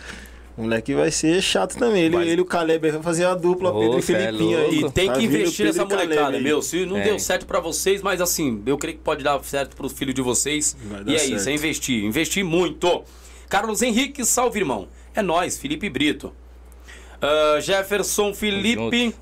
O 0.58 0.64
moleque 0.64 0.94
vai 0.94 1.10
ser 1.12 1.42
chato 1.42 1.78
também. 1.78 2.04
Ele, 2.04 2.16
Vai. 2.16 2.28
ele 2.28 2.40
e 2.40 2.42
o 2.42 2.46
Caleb 2.46 2.92
vai 2.92 3.02
fazer 3.02 3.24
a 3.26 3.34
dupla, 3.34 3.72
Ô, 3.72 3.80
Pedro 3.80 3.96
e 3.96 4.00
é 4.00 4.02
Felipinho 4.02 4.58
louco. 4.60 4.72
aí. 4.74 4.80
E 4.84 4.92
tem 4.92 5.08
Tá 5.08 5.14
que 5.14 5.24
investir 5.24 5.66
nessa 5.66 5.86
molecada, 5.86 6.36
aí. 6.38 6.44
meu. 6.44 6.62
Se 6.62 6.86
não 6.86 6.98
É. 6.98 7.04
deu 7.04 7.18
certo 7.20 7.46
pra 7.46 7.60
vocês, 7.62 8.02
mas 8.02 8.20
assim, 8.20 8.62
eu 8.66 8.78
creio 8.78 8.98
que 8.98 9.04
pode 9.04 9.24
dar 9.24 9.42
certo 9.44 9.74
pros 9.76 9.94
filhos 9.94 10.14
de 10.16 10.22
vocês. 10.22 10.76
E 11.08 11.16
é 11.16 11.18
certo. 11.18 11.34
isso, 11.36 11.50
é 11.50 11.54
investir. 11.54 12.04
Investir 12.04 12.44
muito. 12.44 13.04
Carlos 13.50 13.82
Henrique, 13.82 14.26
salve, 14.26 14.60
irmão. 14.60 14.88
É 15.16 15.22
nós, 15.22 15.58
Felipe 15.58 15.90
Brito. 15.90 16.34
Ah, 17.22 17.60
Jefferson 17.62 18.34
Felipe. 18.34 19.14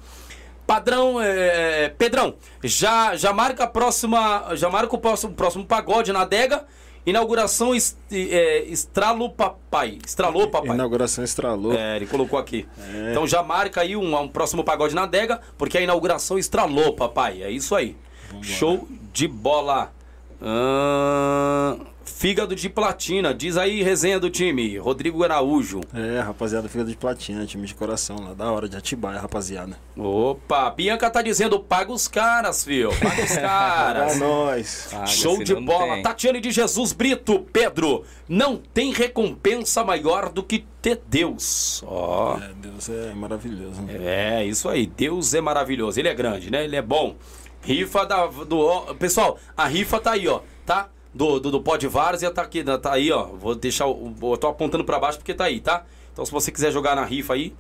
Padrão, 0.68 1.22
é, 1.22 1.90
Pedrão, 1.98 2.36
já, 2.62 3.16
já 3.16 3.32
marca 3.32 3.64
a 3.64 3.68
próxima. 3.68 4.54
Já 4.56 4.70
marca 4.70 4.94
o 4.94 5.00
próximo, 5.00 5.34
próximo 5.34 5.66
pagode 5.66 6.12
na 6.12 6.22
adega. 6.22 6.66
Inauguração 7.06 7.74
est, 7.74 7.96
é, 8.12 8.66
Estralo 8.66 9.30
Papai. 9.30 9.98
Estralou 10.06 10.50
Papai. 10.50 10.76
Inauguração 10.76 11.24
estralou. 11.24 11.74
É, 11.74 11.96
ele 11.96 12.06
colocou 12.06 12.38
aqui. 12.38 12.68
É. 12.78 13.12
Então 13.12 13.26
já 13.26 13.42
marca 13.42 13.80
aí 13.80 13.96
um, 13.96 14.14
um 14.20 14.28
próximo 14.28 14.62
pagode 14.62 14.94
na 14.94 15.04
adega, 15.04 15.40
porque 15.58 15.78
a 15.78 15.82
inauguração 15.82 16.38
estralou, 16.38 16.94
papai. 16.94 17.42
É 17.42 17.50
isso 17.50 17.74
aí. 17.74 17.96
Show 18.42 18.90
de 19.14 19.26
bola. 19.26 19.94
Ahn, 20.42 21.80
fígado 22.08 22.56
de 22.56 22.70
platina. 22.70 23.34
Diz 23.34 23.58
aí, 23.58 23.84
resenha 23.84 24.20
do 24.20 24.30
time. 24.30 24.78
Rodrigo 24.78 25.24
Araújo. 25.24 25.82
É, 25.94 26.20
rapaziada, 26.22 26.68
fica 26.70 26.84
de 26.84 26.96
platina, 26.96 27.46
time 27.46 27.68
de 27.68 27.76
coração 27.76 28.18
lá. 28.20 28.34
Da 28.34 28.52
hora 28.52 28.68
de 28.68 28.76
Atibaia, 28.78 29.20
rapaziada. 29.20 29.78
Opa, 29.96 30.70
Bianca 30.72 31.10
tá 31.10 31.22
dizendo, 31.22 31.60
paga 31.60 31.92
os 31.92 32.08
caras, 32.08 32.64
filho. 32.64 32.90
Paga 33.00 33.24
os 33.24 33.36
caras. 33.38 34.18
nós. 34.20 34.88
Paga, 34.92 35.06
Show 35.08 35.44
de 35.44 35.54
bola. 35.56 35.96
tem. 35.96 36.04
Tatiane 36.04 36.40
de 36.40 36.52
Jesus 36.52 36.94
Brito. 36.94 37.40
Pedro, 37.52 38.04
não 38.28 38.58
tem 38.58 38.92
recompensa 38.94 39.84
maior 39.84 40.30
do 40.32 40.42
que 40.42 40.66
ter 40.82 41.02
Deus. 41.08 41.84
Ó. 41.86 42.38
É, 42.38 42.52
Deus 42.56 42.90
é 42.90 43.14
maravilhoso. 43.14 43.82
É, 43.90 44.46
isso 44.46 44.70
aí. 44.70 44.88
Deus 44.88 45.34
é 45.34 45.42
maravilhoso. 45.42 46.00
Ele 46.00 46.08
é 46.08 46.14
grande, 46.14 46.50
né? 46.50 46.64
Ele 46.64 46.76
é 46.76 46.82
bom. 46.82 47.16
Rifa 47.62 48.06
da, 48.06 48.26
do. 48.28 48.96
Pessoal, 48.96 49.38
a 49.56 49.68
rifa 49.68 50.00
tá 50.00 50.12
aí, 50.12 50.28
ó. 50.28 50.40
Tá? 50.66 50.90
Do, 51.14 51.40
do, 51.40 51.52
do 51.52 51.62
Pod 51.62 51.88
Várzea 51.88 52.30
tá 52.32 52.42
aqui, 52.42 52.64
tá 52.64 52.94
aí, 52.94 53.12
ó. 53.12 53.26
Vou 53.26 53.56
deixar. 53.56 53.88
o- 53.88 54.38
tô 54.40 54.48
apontando 54.48 54.84
pra 54.84 55.00
baixo 55.00 55.18
porque 55.18 55.34
tá 55.34 55.46
aí, 55.46 55.60
tá? 55.60 55.86
Então 56.14 56.26
se 56.26 56.32
você 56.32 56.52
quiser 56.52 56.72
jogar 56.72 56.96
na 56.96 57.04
rifa 57.06 57.34
aí, 57.34 57.54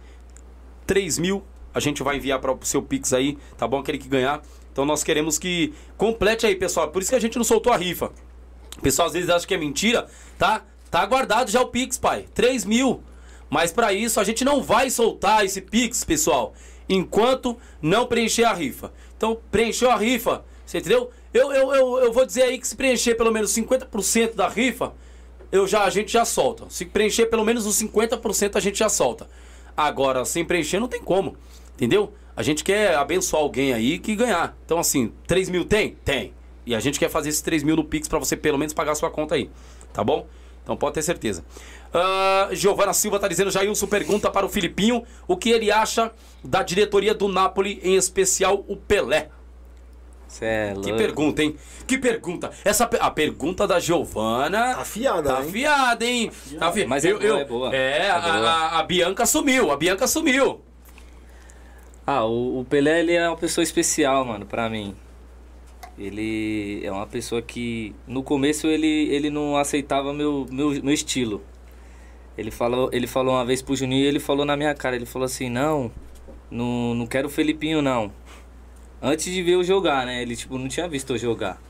3 0.85 1.17
mil 1.17 1.43
a 1.73 1.79
gente 1.79 2.01
vai 2.01 2.17
enviar 2.17 2.39
para 2.39 2.51
o 2.51 2.59
seu 2.63 2.81
Pix 2.81 3.13
aí, 3.13 3.37
tá 3.57 3.67
bom? 3.67 3.79
Aquele 3.79 3.97
que 3.99 4.07
ganhar. 4.07 4.41
Então 4.71 4.83
nós 4.85 5.03
queremos 5.03 5.37
que 5.37 5.73
complete 5.95 6.45
aí, 6.45 6.55
pessoal. 6.55 6.87
Por 6.89 7.01
isso 7.01 7.11
que 7.11 7.15
a 7.15 7.21
gente 7.21 7.37
não 7.37 7.43
soltou 7.43 7.71
a 7.71 7.77
rifa. 7.77 8.11
O 8.77 8.81
pessoal 8.81 9.07
às 9.07 9.13
vezes 9.13 9.29
acha 9.29 9.45
que 9.45 9.53
é 9.53 9.57
mentira, 9.57 10.07
tá? 10.37 10.63
Tá 10.89 11.05
guardado 11.05 11.51
já 11.51 11.61
o 11.61 11.67
Pix, 11.67 11.97
pai. 11.97 12.25
3 12.33 12.63
mil. 12.65 13.03
Mas 13.49 13.71
para 13.71 13.93
isso 13.93 14.19
a 14.19 14.23
gente 14.23 14.43
não 14.43 14.61
vai 14.63 14.89
soltar 14.89 15.45
esse 15.45 15.61
Pix, 15.61 16.03
pessoal, 16.03 16.53
enquanto 16.89 17.57
não 17.81 18.05
preencher 18.07 18.43
a 18.43 18.53
rifa. 18.53 18.91
Então, 19.15 19.37
preencheu 19.51 19.89
a 19.89 19.97
rifa, 19.97 20.43
você 20.65 20.77
entendeu? 20.79 21.09
Eu, 21.37 21.53
eu, 21.53 21.73
eu, 21.73 21.97
eu 22.05 22.11
vou 22.11 22.25
dizer 22.25 22.43
aí 22.43 22.57
que 22.57 22.67
se 22.67 22.75
preencher 22.75 23.15
pelo 23.15 23.31
menos 23.31 23.51
50% 23.53 24.33
da 24.33 24.47
rifa, 24.47 24.93
eu 25.51 25.67
já, 25.67 25.83
a 25.83 25.89
gente 25.89 26.11
já 26.11 26.25
solta. 26.25 26.65
Se 26.69 26.85
preencher 26.85 27.27
pelo 27.27 27.45
menos 27.45 27.65
os 27.65 27.79
50%, 27.79 28.55
a 28.55 28.59
gente 28.59 28.79
já 28.79 28.89
solta. 28.89 29.29
Agora, 29.75 30.25
sem 30.25 30.43
preencher, 30.43 30.79
não 30.79 30.87
tem 30.87 31.01
como. 31.01 31.37
Entendeu? 31.75 32.11
A 32.35 32.41
gente 32.41 32.63
quer 32.63 32.95
abençoar 32.95 33.43
alguém 33.43 33.71
aí 33.71 33.99
que 33.99 34.15
ganhar. 34.15 34.57
Então, 34.65 34.79
assim, 34.79 35.13
3 35.27 35.49
mil 35.49 35.63
tem? 35.63 35.95
Tem. 36.03 36.33
E 36.65 36.73
a 36.73 36.79
gente 36.79 36.99
quer 36.99 37.09
fazer 37.09 37.29
esses 37.29 37.41
3 37.41 37.61
mil 37.63 37.75
no 37.75 37.83
Pix 37.83 38.07
pra 38.07 38.17
você 38.17 38.35
pelo 38.35 38.57
menos 38.57 38.73
pagar 38.73 38.93
a 38.93 38.95
sua 38.95 39.11
conta 39.11 39.35
aí. 39.35 39.49
Tá 39.93 40.03
bom? 40.03 40.27
Então 40.63 40.75
pode 40.75 40.95
ter 40.95 41.01
certeza. 41.01 41.45
Ah, 41.93 42.49
Giovana 42.51 42.93
Silva 42.93 43.19
tá 43.19 43.27
dizendo, 43.27 43.49
Jailson 43.49 43.87
pergunta 43.87 44.29
para 44.29 44.45
o 44.45 44.49
Filipinho 44.49 45.03
o 45.27 45.37
que 45.37 45.49
ele 45.49 45.71
acha 45.71 46.11
da 46.43 46.61
diretoria 46.61 47.13
do 47.13 47.27
Napoli, 47.29 47.79
em 47.83 47.95
especial 47.95 48.65
o 48.67 48.75
Pelé. 48.75 49.29
Cê 50.37 50.45
é 50.45 50.73
Que 50.83 50.93
pergunta, 50.93 51.41
hein? 51.43 51.55
Que 51.87 51.97
pergunta. 51.97 52.51
Essa 52.63 52.85
pe- 52.85 52.97
a 52.99 53.09
pergunta 53.09 53.65
da 53.67 53.79
Giovana 53.79 54.75
Tá 54.75 54.81
afiada, 54.81 55.33
tá 55.33 55.41
hein? 55.41 55.47
afiada, 55.49 56.05
hein? 56.05 56.31
Tá 56.59 56.67
afi- 56.67 56.85
Mas 56.85 57.03
é 57.05 57.13
boa, 57.13 57.39
é 57.41 57.45
boa. 57.45 57.75
É, 57.75 57.97
É 58.05 58.09
a, 58.11 58.19
boa. 58.19 58.33
a- 58.49 58.79
a 58.79 58.83
Bianca 58.83 59.25
sumiu, 59.25 59.71
a 59.71 59.77
Bianca 59.77 60.05
sumiu. 60.07 60.61
Ah, 62.05 62.23
o, 62.25 62.59
o 62.59 62.65
Pelé, 62.65 62.99
ele 62.99 63.13
é 63.13 63.27
uma 63.27 63.35
pessoa 63.37 63.63
especial, 63.63 64.23
mano, 64.23 64.45
pra 64.45 64.69
mim. 64.69 64.95
Ele 65.97 66.81
é 66.85 66.91
uma 66.91 67.07
pessoa 67.07 67.41
que, 67.41 67.95
no 68.05 68.21
começo, 68.21 68.67
ele, 68.67 69.07
ele 69.09 69.29
não 69.31 69.57
aceitava 69.57 70.13
meu, 70.13 70.45
meu, 70.49 70.69
meu 70.83 70.93
estilo. 70.93 71.41
Ele 72.37 72.51
falou, 72.51 72.89
ele 72.93 73.07
falou 73.07 73.33
uma 73.33 73.43
vez 73.43 73.61
pro 73.63 73.75
Juninho 73.75 74.03
e 74.03 74.05
ele 74.05 74.19
falou 74.19 74.45
na 74.45 74.55
minha 74.55 74.73
cara, 74.75 74.95
ele 74.95 75.07
falou 75.07 75.25
assim, 75.25 75.49
não, 75.49 75.91
não, 76.51 76.93
não 76.93 77.07
quero 77.07 77.27
o 77.27 77.31
Felipinho, 77.31 77.81
não. 77.81 78.11
Antes 79.01 79.31
de 79.31 79.41
ver 79.43 79.53
eu 79.53 79.63
jogar, 79.63 80.05
né? 80.05 80.21
Ele, 80.21 80.35
tipo, 80.35 80.57
não 80.57 80.67
tinha 80.67 80.87
visto 80.87 81.13
eu 81.13 81.17
jogar. 81.17 81.61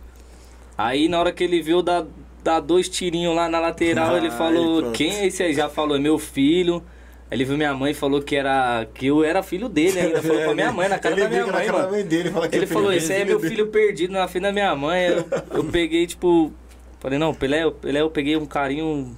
Aí, 0.78 1.08
na 1.10 1.20
hora 1.20 1.32
que 1.32 1.44
ele 1.44 1.62
viu 1.62 1.82
dar, 1.82 2.06
dar 2.44 2.60
dois 2.60 2.88
tirinhos 2.88 3.36
lá 3.36 3.50
na 3.50 3.60
lateral, 3.60 4.16
ele 4.18 4.28
Ai, 4.28 4.38
falou, 4.38 4.92
quem 4.92 5.12
é 5.18 5.26
esse 5.28 5.44
aí? 5.44 5.54
Já 5.54 5.68
falou, 5.70 5.98
é 5.98 6.00
meu 6.00 6.18
filho. 6.18 6.84
Ele 7.30 7.44
viu 7.44 7.58
minha 7.58 7.74
mãe 7.74 7.92
e 7.92 7.94
falou 7.94 8.22
que 8.22 8.36
era 8.38 8.88
que 8.94 9.08
eu 9.08 9.22
era 9.24 9.44
filho 9.44 9.68
dele 9.68 10.00
ainda. 10.00 10.22
Falou 10.22 10.42
pra 10.44 10.54
minha 10.56 10.72
mãe, 10.72 10.88
na 10.88 10.98
cara 10.98 11.14
Ele 11.16 11.24
da 11.24 11.30
minha 11.30 11.46
mãe, 11.48 11.70
mano. 11.70 11.92
mãe 11.92 12.06
dele, 12.06 12.32
fala 12.32 12.48
Ele 12.50 12.64
é 12.64 12.68
falou, 12.68 12.94
esse 12.94 13.08
dele, 13.10 13.14
aí 13.16 13.22
é 13.24 13.26
meu 13.26 13.40
dele. 13.40 13.50
filho 13.56 13.68
perdido 13.68 14.14
na 14.14 14.28
frente 14.30 14.44
da 14.44 14.52
minha 14.54 14.74
mãe. 14.76 15.08
Eu, 15.08 15.26
eu 15.56 15.64
peguei, 15.66 16.08
tipo. 16.08 16.54
Falei, 17.02 17.20
não, 17.20 17.34
Pelé, 17.34 17.70
Pelé 17.70 18.00
eu 18.02 18.10
peguei 18.10 18.38
um 18.38 18.46
carinho 18.46 19.18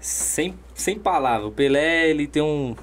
sem, 0.00 0.54
sem 0.74 0.98
palavra. 0.98 1.46
O 1.46 1.52
Pelé, 1.52 2.10
ele 2.10 2.26
tem 2.26 2.42
um, 2.42 2.74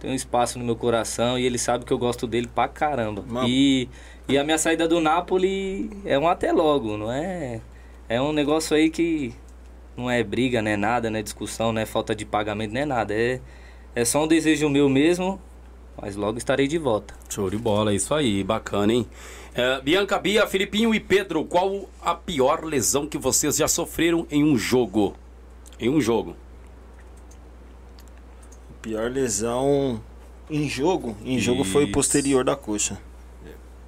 tem 0.00 0.10
um 0.10 0.14
espaço 0.14 0.58
no 0.58 0.64
meu 0.64 0.74
coração 0.74 1.38
e 1.38 1.44
ele 1.44 1.58
sabe 1.58 1.84
que 1.84 1.92
eu 1.92 1.98
gosto 1.98 2.26
dele 2.26 2.48
pra 2.52 2.66
caramba. 2.66 3.22
Mano. 3.28 3.46
E, 3.48 3.88
e 4.26 4.38
a 4.38 4.42
minha 4.42 4.58
saída 4.58 4.88
do 4.88 5.00
Napoli 5.00 5.90
é 6.04 6.18
um 6.18 6.26
até 6.26 6.50
logo, 6.50 6.96
não 6.96 7.12
é? 7.12 7.60
É 8.08 8.20
um 8.20 8.32
negócio 8.32 8.74
aí 8.74 8.90
que 8.90 9.32
não 9.96 10.10
é 10.10 10.24
briga, 10.24 10.62
não 10.62 10.70
é 10.70 10.76
nada, 10.76 11.10
não 11.10 11.18
é 11.18 11.22
discussão, 11.22 11.72
não 11.72 11.80
é 11.80 11.86
falta 11.86 12.14
de 12.14 12.24
pagamento, 12.24 12.72
não 12.72 12.80
é 12.80 12.86
nada. 12.86 13.14
É, 13.14 13.40
é 13.94 14.04
só 14.04 14.24
um 14.24 14.26
desejo 14.26 14.68
meu 14.70 14.88
mesmo, 14.88 15.40
mas 16.00 16.16
logo 16.16 16.38
estarei 16.38 16.66
de 16.66 16.78
volta. 16.78 17.14
Show 17.28 17.50
de 17.50 17.58
bola, 17.58 17.94
isso 17.94 18.14
aí, 18.14 18.42
bacana, 18.42 18.92
hein? 18.92 19.06
É, 19.54 19.80
Bianca, 19.80 20.18
Bia, 20.18 20.46
Filipinho 20.46 20.94
e 20.94 21.00
Pedro, 21.00 21.44
qual 21.44 21.88
a 22.02 22.14
pior 22.14 22.64
lesão 22.64 23.06
que 23.06 23.18
vocês 23.18 23.56
já 23.56 23.68
sofreram 23.68 24.26
em 24.30 24.42
um 24.42 24.56
jogo? 24.56 25.14
Em 25.78 25.90
um 25.90 26.00
jogo. 26.00 26.36
Pior 28.82 29.10
lesão 29.10 30.02
em 30.48 30.68
jogo. 30.68 31.16
Em 31.24 31.38
jogo 31.38 31.64
foi 31.64 31.82
Isso. 31.82 31.90
o 31.90 31.94
posterior 31.94 32.44
da 32.44 32.56
coxa. 32.56 32.98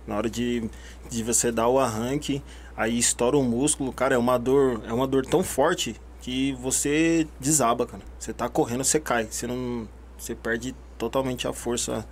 Na 0.06 0.16
hora 0.16 0.28
de, 0.28 0.68
de 1.08 1.22
você 1.22 1.52
dar 1.52 1.68
o 1.68 1.78
arranque, 1.78 2.42
aí 2.76 2.98
estoura 2.98 3.36
o 3.36 3.42
músculo, 3.42 3.92
cara, 3.92 4.14
é 4.14 4.18
uma 4.18 4.38
dor, 4.38 4.82
é 4.86 4.92
uma 4.92 5.06
dor 5.06 5.24
tão 5.24 5.42
forte 5.44 5.94
que 6.20 6.52
você 6.54 7.26
desaba, 7.38 7.86
cara. 7.86 8.02
Você 8.18 8.32
tá 8.32 8.48
correndo, 8.48 8.84
você 8.84 8.98
cai, 8.98 9.26
você 9.30 9.46
não, 9.46 9.88
você 10.18 10.34
perde 10.34 10.74
totalmente 10.98 11.46
a 11.46 11.52
força 11.52 12.06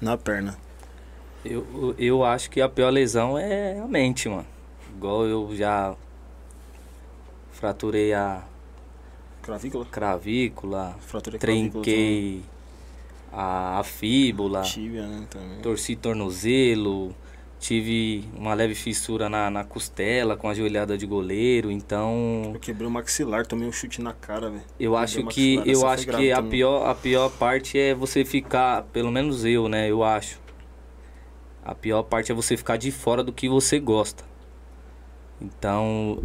na 0.00 0.16
perna. 0.16 0.56
Eu, 1.44 1.94
eu 1.98 2.24
acho 2.24 2.50
que 2.50 2.60
a 2.60 2.68
pior 2.68 2.90
lesão 2.90 3.38
é 3.38 3.78
a 3.78 3.86
mente, 3.86 4.28
mano. 4.28 4.46
Igual 4.96 5.26
eu 5.26 5.54
já 5.54 5.94
fraturei 7.52 8.14
a 8.14 8.42
Clavícula, 9.44 9.84
cravícula, 9.84 10.96
fratura 11.00 11.38
trinquei 11.38 12.42
a, 13.30 13.78
a 13.78 13.84
fíbula, 13.84 14.62
tíbia, 14.62 15.06
né, 15.06 15.26
também. 15.28 15.60
torci 15.60 15.94
tornozelo, 15.96 17.14
tive 17.58 18.24
uma 18.36 18.54
leve 18.54 18.74
fissura 18.74 19.28
na, 19.28 19.50
na 19.50 19.62
costela 19.62 20.34
com 20.34 20.48
a 20.48 20.54
joelhada 20.54 20.96
de 20.96 21.04
goleiro, 21.06 21.70
então 21.70 22.52
Eu 22.54 22.60
quebrei 22.60 22.88
o 22.88 22.90
maxilar, 22.90 23.46
tomei 23.46 23.68
um 23.68 23.72
chute 23.72 24.00
na 24.00 24.14
cara, 24.14 24.48
velho. 24.48 24.62
eu 24.80 24.96
acho 24.96 25.24
que 25.26 25.56
maxilar, 25.56 25.76
eu 25.76 25.88
acho 25.88 26.06
que 26.06 26.32
a 26.32 26.36
também. 26.36 26.50
pior 26.50 26.88
a 26.88 26.94
pior 26.94 27.28
parte 27.30 27.78
é 27.78 27.94
você 27.94 28.24
ficar, 28.24 28.84
pelo 28.92 29.10
menos 29.12 29.44
eu, 29.44 29.68
né, 29.68 29.90
eu 29.90 30.02
acho. 30.02 30.40
A 31.62 31.74
pior 31.74 32.02
parte 32.02 32.32
é 32.32 32.34
você 32.34 32.56
ficar 32.56 32.76
de 32.76 32.90
fora 32.90 33.22
do 33.22 33.32
que 33.32 33.48
você 33.48 33.78
gosta. 33.78 34.24
Então, 35.40 36.22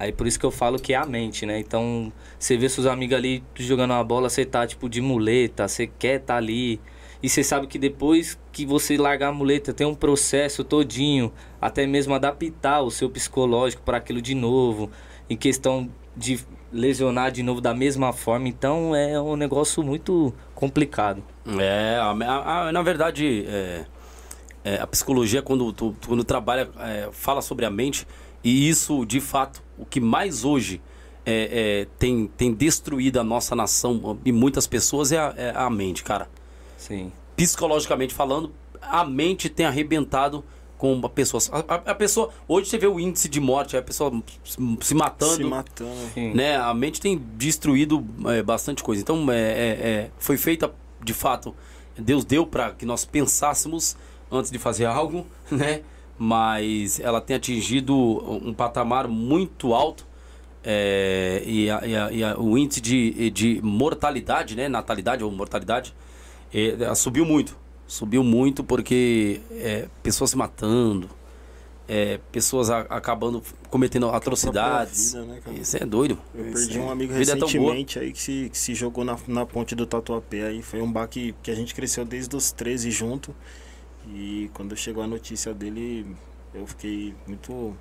aí 0.00 0.10
por 0.12 0.26
isso 0.26 0.40
que 0.40 0.46
eu 0.46 0.50
falo 0.50 0.78
que 0.78 0.92
é 0.94 0.96
a 0.96 1.04
mente, 1.06 1.44
né? 1.46 1.58
Então, 1.60 2.12
você 2.38 2.56
vê 2.56 2.68
seus 2.68 2.86
amigos 2.86 3.16
ali 3.16 3.44
jogando 3.54 3.90
uma 3.92 4.02
bola, 4.02 4.28
você 4.28 4.44
tá 4.44 4.66
tipo 4.66 4.88
de 4.88 5.00
muleta, 5.00 5.68
você 5.68 5.86
quer 5.86 6.18
tá 6.20 6.36
ali. 6.36 6.80
E 7.22 7.28
você 7.28 7.44
sabe 7.44 7.66
que 7.66 7.78
depois 7.78 8.38
que 8.50 8.64
você 8.64 8.96
largar 8.96 9.28
a 9.28 9.32
muleta, 9.32 9.74
tem 9.74 9.86
um 9.86 9.94
processo 9.94 10.64
todinho, 10.64 11.30
até 11.60 11.86
mesmo 11.86 12.14
adaptar 12.14 12.80
o 12.80 12.90
seu 12.90 13.10
psicológico 13.10 13.82
para 13.82 13.98
aquilo 13.98 14.22
de 14.22 14.34
novo, 14.34 14.90
em 15.28 15.36
questão 15.36 15.88
de 16.16 16.40
lesionar 16.72 17.30
de 17.30 17.42
novo 17.42 17.60
da 17.60 17.74
mesma 17.74 18.10
forma. 18.12 18.48
Então, 18.48 18.96
é 18.96 19.20
um 19.20 19.36
negócio 19.36 19.82
muito 19.82 20.32
complicado. 20.54 21.22
É, 21.58 21.96
a- 22.00 22.68
a- 22.68 22.72
na 22.72 22.80
verdade, 22.82 23.44
é, 23.46 23.84
é, 24.64 24.76
a 24.80 24.86
psicologia, 24.86 25.42
quando, 25.42 25.70
tu- 25.74 25.94
quando 26.06 26.24
trabalha, 26.24 26.70
é, 26.78 27.08
fala 27.12 27.42
sobre 27.42 27.66
a 27.66 27.70
mente, 27.70 28.06
e 28.42 28.66
isso, 28.68 29.04
de 29.04 29.20
fato, 29.20 29.62
o 29.80 29.86
que 29.86 30.00
mais 30.00 30.44
hoje 30.44 30.80
é, 31.24 31.82
é, 31.82 31.86
tem, 31.98 32.26
tem 32.36 32.52
destruído 32.52 33.18
a 33.18 33.24
nossa 33.24 33.54
nação 33.56 34.18
e 34.24 34.32
muitas 34.32 34.66
pessoas 34.66 35.12
é 35.12 35.18
a, 35.18 35.34
é 35.36 35.52
a 35.54 35.70
mente, 35.70 36.04
cara. 36.04 36.28
Sim. 36.76 37.12
Psicologicamente 37.36 38.14
falando, 38.14 38.52
a 38.80 39.04
mente 39.04 39.48
tem 39.48 39.66
arrebentado 39.66 40.44
com 40.80 40.98
a 41.04 41.08
pessoa. 41.08 41.42
A, 41.68 41.74
a, 41.74 41.94
pessoa. 41.94 42.30
Hoje 42.48 42.70
você 42.70 42.78
vê 42.78 42.86
o 42.86 42.98
índice 42.98 43.28
de 43.28 43.38
morte, 43.38 43.76
a 43.76 43.82
pessoa 43.82 44.10
se, 44.42 44.56
se 44.80 44.94
matando. 44.94 45.36
Se 45.36 45.44
matando. 45.44 46.10
Sim. 46.14 46.32
Né? 46.32 46.56
A 46.56 46.72
mente 46.72 47.00
tem 47.00 47.20
destruído 47.36 48.04
é, 48.26 48.42
bastante 48.42 48.82
coisa. 48.82 49.02
Então, 49.02 49.30
é, 49.30 49.36
é, 49.36 49.88
é, 49.88 50.10
foi 50.18 50.38
feita, 50.38 50.72
de 51.04 51.12
fato, 51.12 51.54
Deus 51.98 52.24
deu 52.24 52.46
para 52.46 52.72
que 52.72 52.86
nós 52.86 53.04
pensássemos 53.04 53.94
antes 54.30 54.50
de 54.50 54.58
fazer 54.58 54.86
algo, 54.86 55.26
né? 55.52 55.82
Mas 56.22 57.00
ela 57.00 57.18
tem 57.18 57.34
atingido 57.36 57.96
um 57.96 58.52
patamar 58.52 59.08
muito 59.08 59.72
alto 59.72 60.06
é, 60.62 61.42
e, 61.46 61.70
a- 61.70 61.86
e 61.86 61.96
a- 61.96 62.12
e 62.12 62.22
a- 62.22 62.38
o 62.38 62.58
índice 62.58 62.78
de, 62.82 63.30
de 63.30 63.58
mortalidade, 63.62 64.54
né? 64.54 64.68
Natalidade 64.68 65.24
ou 65.24 65.30
mortalidade, 65.32 65.94
é, 66.52 66.76
ela 66.78 66.94
subiu 66.94 67.24
muito. 67.24 67.56
Subiu 67.86 68.22
muito 68.22 68.62
porque 68.62 69.40
é, 69.52 69.88
pessoas 70.02 70.28
se 70.28 70.36
matando, 70.36 71.08
é, 71.88 72.20
pessoas 72.30 72.68
a- 72.68 72.80
acabando 72.90 73.42
cometendo 73.70 74.10
atrocidades. 74.10 75.14
vida, 75.14 75.24
né? 75.24 75.40
Isso 75.58 75.78
é 75.78 75.86
doido. 75.86 76.18
Eu 76.34 76.44
Isso 76.50 76.52
perdi 76.52 76.78
é- 76.78 76.82
um 76.82 76.90
amigo 76.90 77.14
é 77.14 77.16
recentemente 77.16 77.98
aí 77.98 78.12
que 78.12 78.20
se, 78.20 78.50
que 78.52 78.58
se 78.58 78.74
jogou 78.74 79.04
na, 79.06 79.16
na 79.26 79.46
ponte 79.46 79.74
do 79.74 79.86
Tatuapé. 79.86 80.48
Aí 80.48 80.60
foi 80.60 80.82
um 80.82 80.92
baque 80.92 81.34
que 81.42 81.50
a 81.50 81.54
gente 81.54 81.74
cresceu 81.74 82.04
desde 82.04 82.36
os 82.36 82.52
13 82.52 82.90
junto. 82.90 83.34
E 84.12 84.50
quando 84.54 84.76
chegou 84.76 85.02
a 85.02 85.06
notícia 85.06 85.54
dele, 85.54 86.06
eu 86.54 86.66
fiquei 86.66 87.14
muito 87.26 87.74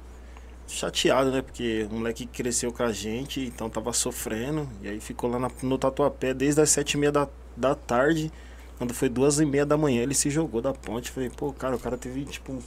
chateado, 0.67 1.31
né? 1.31 1.41
Porque 1.41 1.87
o 1.91 1.95
moleque 1.95 2.25
cresceu 2.27 2.71
com 2.71 2.83
a 2.83 2.91
gente, 2.91 3.41
então 3.41 3.69
tava 3.69 3.93
sofrendo. 3.93 4.67
E 4.81 4.87
aí 4.89 4.99
ficou 4.99 5.29
lá 5.29 5.39
na- 5.39 5.51
no 5.63 5.77
Tatuapé 5.77 6.33
desde 6.33 6.61
as 6.61 6.69
sete 6.69 6.93
e 6.93 6.97
meia 6.97 7.11
da, 7.11 7.27
da 7.57 7.75
tarde. 7.75 8.31
Quando 8.77 8.93
foi 8.93 9.09
duas 9.09 9.39
e 9.39 9.45
meia 9.45 9.65
da 9.65 9.77
manhã, 9.77 10.01
ele 10.03 10.13
se 10.13 10.29
jogou 10.29 10.61
da 10.61 10.73
ponte. 10.73 11.11
Falei, 11.11 11.29
pô, 11.29 11.51
cara, 11.53 11.75
o 11.75 11.79
cara 11.79 11.97
teve 11.97 12.25
tipo 12.25 12.57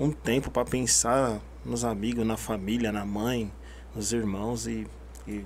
um, 0.00 0.10
tempo 0.10 0.50
pra 0.50 0.64
pensar 0.64 1.40
nos 1.64 1.84
amigos, 1.84 2.26
na 2.26 2.36
família, 2.36 2.92
na 2.92 3.04
mãe, 3.04 3.50
nos 3.94 4.12
irmãos 4.12 4.66
e, 4.66 4.86
e 5.26 5.42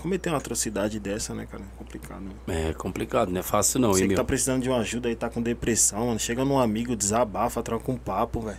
cometer 0.00 0.28
uma 0.30 0.38
atrocidade 0.38 0.98
dessa, 0.98 1.34
né, 1.34 1.46
cara? 1.50 1.62
É 1.62 1.78
complicado. 1.78 2.22
Né? 2.46 2.70
É 2.70 2.72
complicado, 2.72 3.30
não 3.30 3.40
é 3.40 3.42
fácil 3.42 3.80
não, 3.80 3.92
Você 3.92 4.00
hein, 4.02 4.08
que 4.08 4.14
meu? 4.14 4.16
tá 4.16 4.24
precisando 4.24 4.62
de 4.62 4.68
uma 4.68 4.78
ajuda 4.78 5.08
aí, 5.08 5.14
tá 5.16 5.28
com 5.30 5.40
depressão, 5.42 6.06
mano. 6.06 6.18
Chega 6.18 6.44
num 6.44 6.58
amigo, 6.58 6.96
desabafa, 6.96 7.62
troca 7.62 7.90
um 7.90 7.96
papo, 7.96 8.40
velho. 8.40 8.58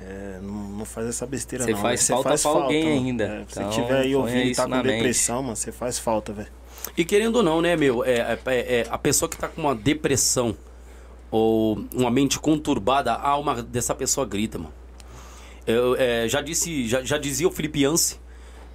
É, 0.00 0.38
não, 0.42 0.68
não 0.70 0.84
faz 0.84 1.06
essa 1.06 1.24
besteira 1.24 1.64
Você 1.64 1.72
não. 1.72 1.78
faz 1.80 2.00
Você 2.00 2.12
falta 2.12 2.36
pra 2.36 2.50
alguém 2.50 2.84
mano. 2.84 2.96
ainda. 3.06 3.24
É, 3.24 3.44
se 3.48 3.58
Então, 3.60 3.70
tiver 3.70 3.96
aí 4.00 4.02
ponha 4.12 4.18
ouvindo 4.18 4.46
e 4.48 4.54
tá 4.54 4.64
com 4.64 4.68
na 4.70 4.76
mente. 4.82 4.92
depressão, 4.96 5.42
mano, 5.42 5.56
você 5.56 5.72
faz 5.72 5.98
falta, 5.98 6.32
velho. 6.32 6.48
E 6.96 7.04
querendo 7.04 7.36
ou 7.36 7.42
não, 7.42 7.62
né, 7.62 7.76
meu? 7.76 8.04
É, 8.04 8.36
é- 8.46 8.80
é- 8.80 8.86
a 8.90 8.98
pessoa 8.98 9.28
que 9.28 9.36
tá 9.38 9.48
com 9.48 9.60
uma 9.62 9.74
depressão 9.74 10.54
ou 11.30 11.82
uma 11.94 12.10
mente 12.10 12.38
conturbada, 12.38 13.12
a 13.14 13.28
alma 13.28 13.62
dessa 13.62 13.94
pessoa 13.94 14.26
grita, 14.26 14.58
mano. 14.58 14.72
Eu 15.66 15.96
é, 15.96 16.28
já 16.28 16.42
disse, 16.42 16.86
já, 16.86 17.02
já 17.02 17.16
dizia 17.16 17.48
o 17.48 17.50
Felipe 17.50 17.82
Yance, 17.82 18.18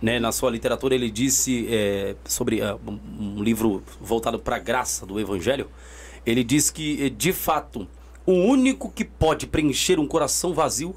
né, 0.02 0.20
na 0.20 0.32
sua 0.32 0.50
literatura, 0.50 0.96
ele 0.96 1.10
disse 1.12 1.68
é, 1.70 2.16
sobre 2.26 2.62
é, 2.62 2.74
um, 2.74 3.44
livro 3.44 3.84
voltado 4.00 4.40
para 4.40 4.56
a 4.56 4.60
graça 4.60 5.06
do 5.06 5.20
Evangelho. 5.20 5.68
Ele 6.26 6.44
diz 6.44 6.70
que, 6.70 7.06
eh, 7.06 7.10
de 7.10 7.34
fato, 7.34 7.88
o 8.26 8.34
único 8.34 8.90
que 8.92 9.04
pode 9.04 9.48
preencher 9.48 10.00
um 10.00 10.08
coração 10.08 10.54
vazio 10.54 10.96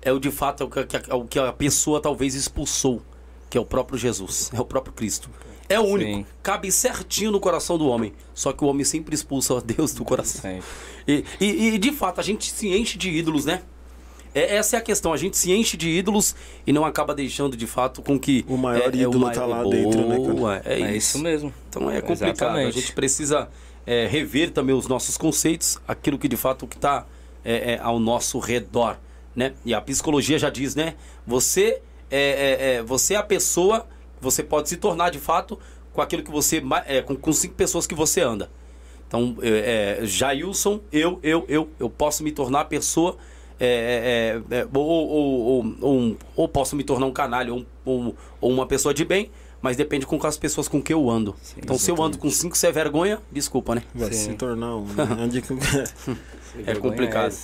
é 0.00 0.12
o 0.12 0.18
de 0.18 0.30
fato 0.30 0.62
é 0.62 0.66
o 0.66 0.68
que, 0.70 0.96
é 1.10 1.14
o 1.14 1.24
que 1.24 1.38
a 1.38 1.52
pessoa 1.52 2.00
talvez 2.00 2.34
expulsou, 2.34 3.02
que 3.48 3.56
é 3.56 3.60
o 3.60 3.64
próprio 3.64 3.98
Jesus, 3.98 4.50
é 4.52 4.60
o 4.60 4.64
próprio 4.64 4.92
Cristo. 4.92 5.30
É 5.68 5.78
o 5.78 5.84
único. 5.84 6.10
Sim. 6.10 6.26
Cabe 6.42 6.70
certinho 6.72 7.30
no 7.30 7.40
coração 7.40 7.78
do 7.78 7.86
homem. 7.86 8.12
Só 8.34 8.52
que 8.52 8.62
o 8.62 8.66
homem 8.66 8.84
sempre 8.84 9.14
expulsa 9.14 9.58
Deus 9.60 9.94
do 9.94 10.04
coração. 10.04 10.50
E, 11.08 11.24
e- 11.40 11.68
e, 11.74 11.78
de 11.78 11.92
fato, 11.92 12.20
a 12.20 12.22
gente 12.22 12.50
se 12.52 12.68
enche 12.68 12.98
de 12.98 13.08
ídolos, 13.08 13.46
né? 13.46 13.62
É- 14.34 14.56
essa 14.56 14.76
é 14.76 14.78
a 14.78 14.82
questão. 14.82 15.12
A 15.12 15.16
gente 15.16 15.36
se 15.36 15.52
enche 15.52 15.76
de 15.76 15.88
ídolos 15.88 16.34
e 16.66 16.72
não 16.72 16.84
acaba 16.84 17.14
deixando, 17.14 17.56
de 17.56 17.66
fato, 17.66 18.00
com 18.02 18.18
que... 18.18 18.44
O 18.48 18.56
maior 18.56 18.92
é, 18.94 18.98
é 18.98 19.02
ídolo 19.02 19.20
mai- 19.20 19.34
tá 19.34 19.44
lá 19.44 19.62
Boa, 19.62 19.74
dentro, 19.74 20.08
né, 20.08 20.16
cara? 20.18 20.62
É, 20.64 20.80
É 20.82 20.96
isso. 20.96 21.16
isso 21.16 21.18
mesmo. 21.18 21.52
Então 21.68 21.90
é 21.90 22.00
complicado. 22.00 22.28
Exatamente. 22.34 22.68
A 22.68 22.80
gente 22.80 22.92
precisa 22.92 23.48
é, 23.86 24.06
rever 24.06 24.50
também 24.50 24.74
os 24.74 24.86
nossos 24.86 25.16
conceitos, 25.16 25.78
aquilo 25.86 26.18
que 26.18 26.28
de 26.28 26.36
fato 26.36 26.66
que 26.66 26.76
está 26.76 27.04
ao 27.80 27.98
nosso 27.98 28.38
redor, 28.38 28.96
né? 29.34 29.52
E 29.64 29.74
a 29.74 29.80
psicologia 29.80 30.38
já 30.38 30.48
diz, 30.48 30.76
né? 30.76 30.94
Você 31.26 31.80
é, 32.08 32.20
é, 32.20 32.74
é, 32.76 32.82
você 32.82 33.14
é 33.14 33.16
a 33.16 33.22
pessoa, 33.22 33.84
você 34.20 34.44
pode 34.44 34.68
se 34.68 34.76
tornar 34.76 35.10
de 35.10 35.18
fato 35.18 35.58
com 35.92 36.00
aquilo 36.00 36.22
que 36.22 36.30
você 36.30 36.62
é, 36.86 37.02
com, 37.02 37.16
com 37.16 37.32
cinco 37.32 37.54
pessoas 37.54 37.84
que 37.86 37.94
você 37.96 38.20
anda. 38.20 38.48
Então, 39.08 39.36
é, 39.42 39.98
é, 40.02 40.06
Jailson, 40.06 40.80
eu, 40.92 41.18
eu, 41.22 41.44
eu, 41.48 41.68
eu 41.80 41.90
posso 41.90 42.22
me 42.22 42.30
tornar 42.30 42.60
a 42.60 42.64
pessoa. 42.64 43.16
É, 43.64 44.42
é, 44.50 44.56
é, 44.58 44.66
ou, 44.74 44.84
ou, 44.84 45.40
ou, 45.40 45.76
ou, 45.80 46.16
ou 46.34 46.48
posso 46.48 46.74
me 46.74 46.82
tornar 46.82 47.06
um 47.06 47.12
canalha 47.12 47.54
ou, 47.54 47.64
ou, 47.84 48.16
ou 48.40 48.50
uma 48.50 48.66
pessoa 48.66 48.92
de 48.92 49.04
bem, 49.04 49.30
mas 49.60 49.76
depende 49.76 50.04
com 50.04 50.18
as 50.26 50.36
pessoas 50.36 50.66
com 50.66 50.82
que 50.82 50.92
eu 50.92 51.08
ando. 51.08 51.36
então, 51.56 51.78
se 51.78 51.88
eu 51.88 52.02
ando 52.02 52.18
com 52.18 52.28
cinco, 52.28 52.56
você 52.56 52.66
é 52.66 52.72
vergonha, 52.72 53.20
desculpa, 53.30 53.76
né? 53.76 53.84
Vai 53.94 54.12
Sim. 54.12 54.32
se 54.32 54.34
tornar 54.34 54.74
um. 54.76 54.84
né? 54.90 56.16
É 56.66 56.74
complicado. 56.74 57.34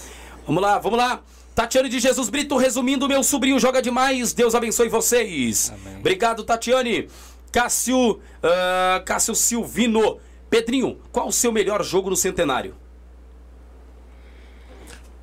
Vamos 0.45 0.63
lá, 0.63 0.79
vamos 0.79 0.99
lá. 0.99 1.23
Tatiane 1.55 1.89
de 1.89 1.99
Jesus 1.99 2.29
Brito, 2.29 2.59
resumindo, 2.59 3.09
meu 3.09 3.23
sobrinho 3.23 3.59
joga 3.59 3.81
demais. 3.81 4.35
Deus 4.35 4.55
abençoe 4.55 4.89
vocês. 4.89 5.73
Amém. 5.73 6.01
Obrigado, 6.01 6.45
Tatiane. 6.45 7.09
Cássio, 7.51 8.21
ah, 8.43 9.03
Cássio 9.07 9.35
Silvino. 9.35 10.19
Pedrinho, 10.51 10.99
qual 11.11 11.29
o 11.29 11.33
seu 11.33 11.51
melhor 11.51 11.83
jogo 11.83 12.11
no 12.11 12.17
centenário? 12.17 12.75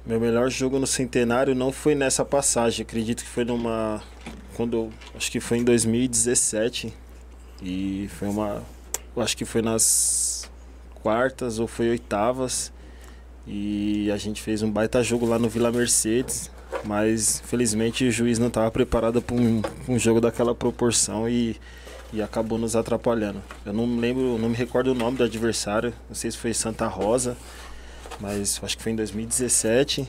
Meu 0.05 0.19
melhor 0.19 0.51
jogo 0.51 0.77
no 0.77 0.85
centenário 0.85 1.55
não 1.55 1.71
foi 1.71 1.95
nessa 1.95 2.23
passagem. 2.23 2.83
Acredito 2.83 3.23
que 3.23 3.29
foi 3.29 3.43
numa. 3.43 4.03
Quando. 4.55 4.91
Acho 5.15 5.31
que 5.31 5.39
foi 5.39 5.57
em 5.57 5.63
2017. 5.63 6.93
E 7.63 8.07
foi 8.19 8.27
uma. 8.27 8.61
Acho 9.17 9.35
que 9.35 9.45
foi 9.45 9.63
nas 9.63 10.47
quartas 11.01 11.57
ou 11.57 11.65
foi 11.65 11.89
oitavas. 11.89 12.71
E 13.47 14.11
a 14.11 14.17
gente 14.17 14.43
fez 14.43 14.61
um 14.61 14.69
baita 14.69 15.01
jogo 15.01 15.25
lá 15.25 15.39
no 15.39 15.49
Vila 15.49 15.71
Mercedes. 15.71 16.51
Mas 16.83 17.41
felizmente 17.45 18.05
o 18.05 18.11
juiz 18.11 18.37
não 18.37 18.47
estava 18.47 18.69
preparado 18.69 19.23
para 19.23 19.35
um, 19.35 19.61
um 19.89 19.97
jogo 19.97 20.21
daquela 20.21 20.53
proporção 20.53 21.27
e, 21.27 21.55
e 22.13 22.21
acabou 22.21 22.59
nos 22.59 22.75
atrapalhando. 22.75 23.41
Eu 23.65 23.73
não 23.73 23.97
lembro, 23.97 24.37
não 24.37 24.49
me 24.49 24.55
recordo 24.55 24.91
o 24.91 24.95
nome 24.95 25.17
do 25.17 25.23
adversário. 25.23 25.91
Não 26.07 26.15
sei 26.15 26.29
se 26.29 26.37
foi 26.37 26.53
Santa 26.53 26.85
Rosa. 26.85 27.35
Mas 28.19 28.59
acho 28.63 28.77
que 28.77 28.83
foi 28.83 28.91
em 28.91 28.95
2017. 28.95 30.07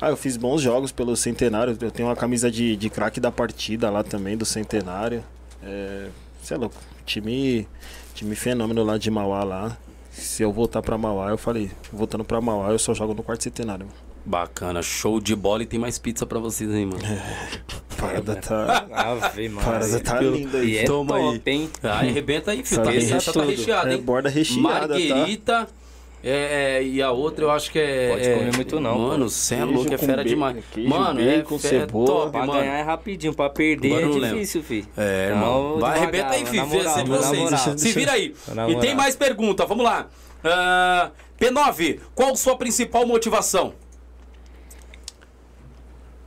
Ah, 0.00 0.08
eu 0.10 0.16
fiz 0.16 0.36
bons 0.36 0.60
jogos 0.62 0.90
pelo 0.92 1.14
Centenário. 1.16 1.76
Eu 1.80 1.90
tenho 1.90 2.08
uma 2.08 2.16
camisa 2.16 2.50
de, 2.50 2.74
de 2.76 2.88
craque 2.90 3.20
da 3.20 3.30
partida 3.30 3.90
lá 3.90 4.02
também, 4.02 4.36
do 4.36 4.44
Centenário. 4.44 5.22
É, 5.62 6.08
você 6.42 6.54
é 6.54 6.56
louco. 6.56 6.76
Time, 7.04 7.68
time 8.14 8.34
fenômeno 8.34 8.82
lá 8.82 8.96
de 8.96 9.10
Mauá 9.10 9.44
lá. 9.44 9.76
Se 10.10 10.42
eu 10.42 10.52
voltar 10.52 10.82
pra 10.82 10.96
Mauá, 10.98 11.30
eu 11.30 11.38
falei, 11.38 11.70
voltando 11.92 12.24
pra 12.24 12.40
Mauá, 12.40 12.70
eu 12.70 12.78
só 12.78 12.92
jogo 12.94 13.14
no 13.14 13.22
quarto 13.22 13.44
centenário. 13.44 13.86
mano. 13.86 13.98
Bacana, 14.24 14.82
show 14.82 15.18
de 15.20 15.34
bola 15.34 15.62
e 15.62 15.66
tem 15.66 15.78
mais 15.80 15.98
pizza 15.98 16.26
pra 16.26 16.38
vocês 16.38 16.70
aí, 16.70 16.84
mano. 16.84 17.00
A 17.04 17.94
parada 17.96 18.36
tá. 18.36 18.86
Ave 18.92 19.46
a 19.46 19.50
parada 19.62 19.86
Maria. 19.86 20.00
tá 20.00 20.20
linda 20.20 20.58
aí. 20.58 20.70
E 20.72 20.78
é 20.78 20.84
Toma 20.84 21.16
aí. 21.16 21.22
top, 21.38 21.50
hein? 21.50 21.70
Aí 21.82 22.08
arrebenta 22.10 22.50
aí, 22.50 22.62
filho. 22.64 22.82
Tá, 22.82 22.90
recheado, 22.90 23.32
tá 23.32 23.44
recheado, 23.44 23.88
É 23.88 23.94
hein? 23.94 24.02
borda 24.02 24.28
recheada, 24.28 24.60
tá? 24.80 24.88
Marguerita. 24.88 25.68
é, 25.68 25.79
é, 26.28 26.82
e 26.82 27.00
a 27.02 27.10
outra 27.10 27.44
eu 27.44 27.50
acho 27.50 27.70
que 27.70 27.78
é. 27.78 28.10
Pode 28.10 28.28
é- 28.28 28.34
comer 28.38 28.56
muito 28.56 28.80
não, 28.80 28.98
Mano, 28.98 29.28
você 29.30 29.54
é 29.54 29.64
louco, 29.64 29.92
é 29.94 29.96
com 29.96 30.06
fera 30.06 30.24
demais. 30.24 30.62
queijo, 30.72 30.88
mano, 30.88 31.20
bacon, 31.20 31.54
é, 31.54 31.56
é 31.56 31.60
cebola. 31.60 32.06
top, 32.06 32.30
Pra 32.32 32.40
mano. 32.46 32.52
ganhar 32.60 32.74
é 32.78 32.82
rapidinho, 32.82 33.32
pra 33.34 33.48
perder 33.48 33.88
Mano, 34.06 34.24
é 34.24 34.30
difícil, 34.30 34.62
filho. 34.62 34.86
É, 34.96 35.26
Então, 35.26 35.36
irmão. 35.38 35.78
Vai, 35.78 35.98
arrebenta 35.98 36.30
aí, 36.30 36.42
na 36.44 36.64
vocês. 36.64 37.80
Se 37.80 37.92
vira 37.92 38.12
aí. 38.12 38.34
E 38.68 38.76
tem 38.80 38.94
mais 38.94 39.16
pergunta, 39.16 39.64
vamos 39.64 39.84
lá. 39.84 40.08
Ah, 40.44 41.10
P9, 41.38 42.00
qual 42.14 42.36
sua 42.36 42.56
principal 42.56 43.06
motivação? 43.06 43.72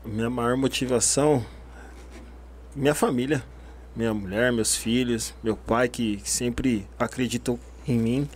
Minha 0.05 0.29
maior 0.29 0.57
motivação, 0.57 1.45
minha 2.75 2.93
família, 2.93 3.43
minha 3.95 4.13
mulher, 4.13 4.51
meus 4.51 4.75
filhos, 4.75 5.33
meu 5.41 5.55
pai 5.55 5.87
que 5.87 6.19
sempre 6.25 6.85
acreditou 6.99 7.57
em 7.87 7.97
mim. 7.97 8.29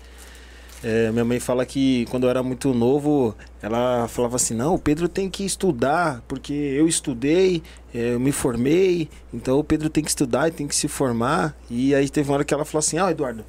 É, 0.84 1.12
minha 1.12 1.26
mãe 1.26 1.40
fala 1.40 1.66
que 1.66 2.06
quando 2.10 2.26
eu 2.26 2.30
era 2.30 2.44
muito 2.44 2.74
novo, 2.74 3.36
ela 3.62 4.08
falava 4.08 4.36
assim: 4.36 4.54
não, 4.54 4.76
o 4.76 4.80
Pedro 4.80 5.08
tem 5.10 5.30
que 5.30 5.44
estudar, 5.46 6.24
porque 6.28 6.54
eu 6.54 6.88
estudei, 6.88 7.64
é, 7.94 8.14
eu 8.14 8.20
me 8.20 8.32
formei, 8.32 9.10
então 9.34 9.58
o 9.58 9.64
Pedro 9.64 9.90
tem 9.90 10.04
que 10.04 10.10
estudar 10.10 10.48
e 10.48 10.52
tem 10.52 10.68
que 10.68 10.76
se 10.76 10.88
formar. 10.88 11.56
E 11.70 11.96
aí 11.96 12.10
teve 12.10 12.30
uma 12.30 12.36
hora 12.36 12.46
que 12.46 12.54
ela 12.54 12.64
falou 12.64 12.80
assim: 12.80 12.98
ah, 13.00 13.10
Eduardo, 13.10 13.44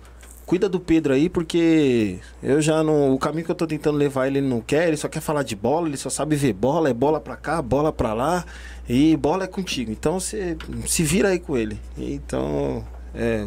cuida 0.47 0.69
do 0.69 0.81
Pedro 0.81 1.13
aí, 1.13 1.29
porque 1.29 2.19
eu 2.43 2.63
já 2.63 2.83
não. 2.83 3.13
O 3.15 3.19
caminho 3.19 3.45
que 3.45 3.51
eu 3.51 3.55
tô 3.57 3.67
tentando 3.67 3.99
levar 3.99 4.27
ele, 4.27 4.39
ele 4.39 4.49
não 4.49 4.63
quer, 4.63 4.89
ele 4.89 4.97
só 4.97 5.09
quer 5.09 5.21
falar 5.21 5.43
de 5.43 5.55
bola, 5.55 5.87
ele 5.87 5.99
só 5.99 6.09
sabe 6.09 6.35
ver 6.35 6.55
bola, 6.55 6.89
é 6.89 6.95
bola 6.95 7.21
pra 7.21 7.37
cá, 7.37 7.61
bola 7.61 7.93
pra 7.93 8.15
lá, 8.15 8.45
e 8.89 9.17
bola 9.19 9.45
é 9.45 9.47
contigo. 9.47 9.93
Então 9.93 10.19
você 10.19 10.57
se 10.87 11.03
vira 11.03 11.29
aí 11.29 11.39
com 11.39 11.57
ele. 11.57 11.79
Então 11.97 12.85
É 13.15 13.47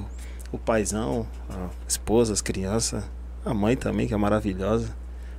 o 0.51 0.57
paizão, 0.57 1.25
a 1.49 1.69
esposa, 1.87 2.33
as 2.33 2.41
crianças, 2.41 3.03
a 3.45 3.53
mãe 3.53 3.75
também, 3.75 4.07
que 4.07 4.13
é 4.13 4.17
maravilhosa. 4.17 4.93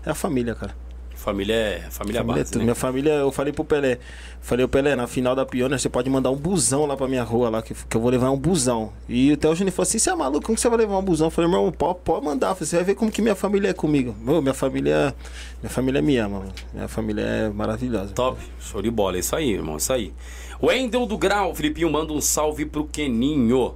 É 0.04 0.10
a 0.10 0.14
família, 0.14 0.54
cara. 0.54 0.74
Família 1.14 1.54
é 1.54 1.78
família, 1.88 1.90
Família 1.92 2.18
é 2.18 2.22
base, 2.24 2.44
tudo. 2.50 2.58
né? 2.58 2.64
Minha 2.64 2.74
família, 2.74 3.10
eu 3.12 3.30
falei 3.30 3.52
pro 3.52 3.64
Pelé. 3.64 4.00
Falei, 4.40 4.64
ô 4.64 4.68
Pelé, 4.68 4.96
na 4.96 5.06
final 5.06 5.36
da 5.36 5.46
Pioneer, 5.46 5.78
você 5.78 5.88
pode 5.88 6.10
mandar 6.10 6.32
um 6.32 6.36
busão 6.36 6.84
lá 6.84 6.96
pra 6.96 7.06
minha 7.06 7.22
rua 7.22 7.48
lá, 7.48 7.62
que, 7.62 7.74
que 7.74 7.96
eu 7.96 8.00
vou 8.00 8.10
levar 8.10 8.28
um 8.32 8.36
busão. 8.36 8.92
E 9.08 9.30
até 9.32 9.48
o 9.48 9.54
Juninho 9.54 9.72
falou 9.72 9.86
assim: 9.86 10.00
você 10.00 10.10
é 10.10 10.14
maluco, 10.16 10.44
como 10.46 10.56
que 10.56 10.60
você 10.60 10.68
vai 10.68 10.78
levar 10.78 10.98
um 10.98 11.02
busão? 11.02 11.28
Eu 11.28 11.30
falei, 11.30 11.48
meu 11.48 11.60
irmão, 11.60 11.70
pode, 11.72 12.00
pode 12.02 12.24
mandar. 12.24 12.54
Você 12.54 12.74
vai 12.74 12.84
ver 12.86 12.94
como 12.96 13.08
que 13.08 13.22
minha 13.22 13.36
família 13.36 13.68
é 13.68 13.72
comigo. 13.72 14.16
Meu, 14.20 14.42
minha 14.42 14.54
família. 14.54 15.14
Minha 15.62 15.70
família 15.70 16.02
me 16.02 16.16
ama, 16.16 16.40
mano. 16.40 16.52
Minha 16.74 16.88
família 16.88 17.22
é 17.22 17.48
maravilhosa. 17.50 18.12
Top, 18.14 18.40
show 18.58 18.82
de 18.82 18.90
bola, 18.90 19.16
é 19.16 19.20
isso 19.20 19.36
aí, 19.36 19.52
irmão, 19.52 19.76
isso 19.76 19.92
aí. 19.92 20.12
Wendel 20.60 21.06
do 21.06 21.16
Grau, 21.16 21.54
Filipinho, 21.54 21.88
manda 21.88 22.12
um 22.12 22.20
salve 22.20 22.66
pro 22.66 22.84
Keninho. 22.84 23.74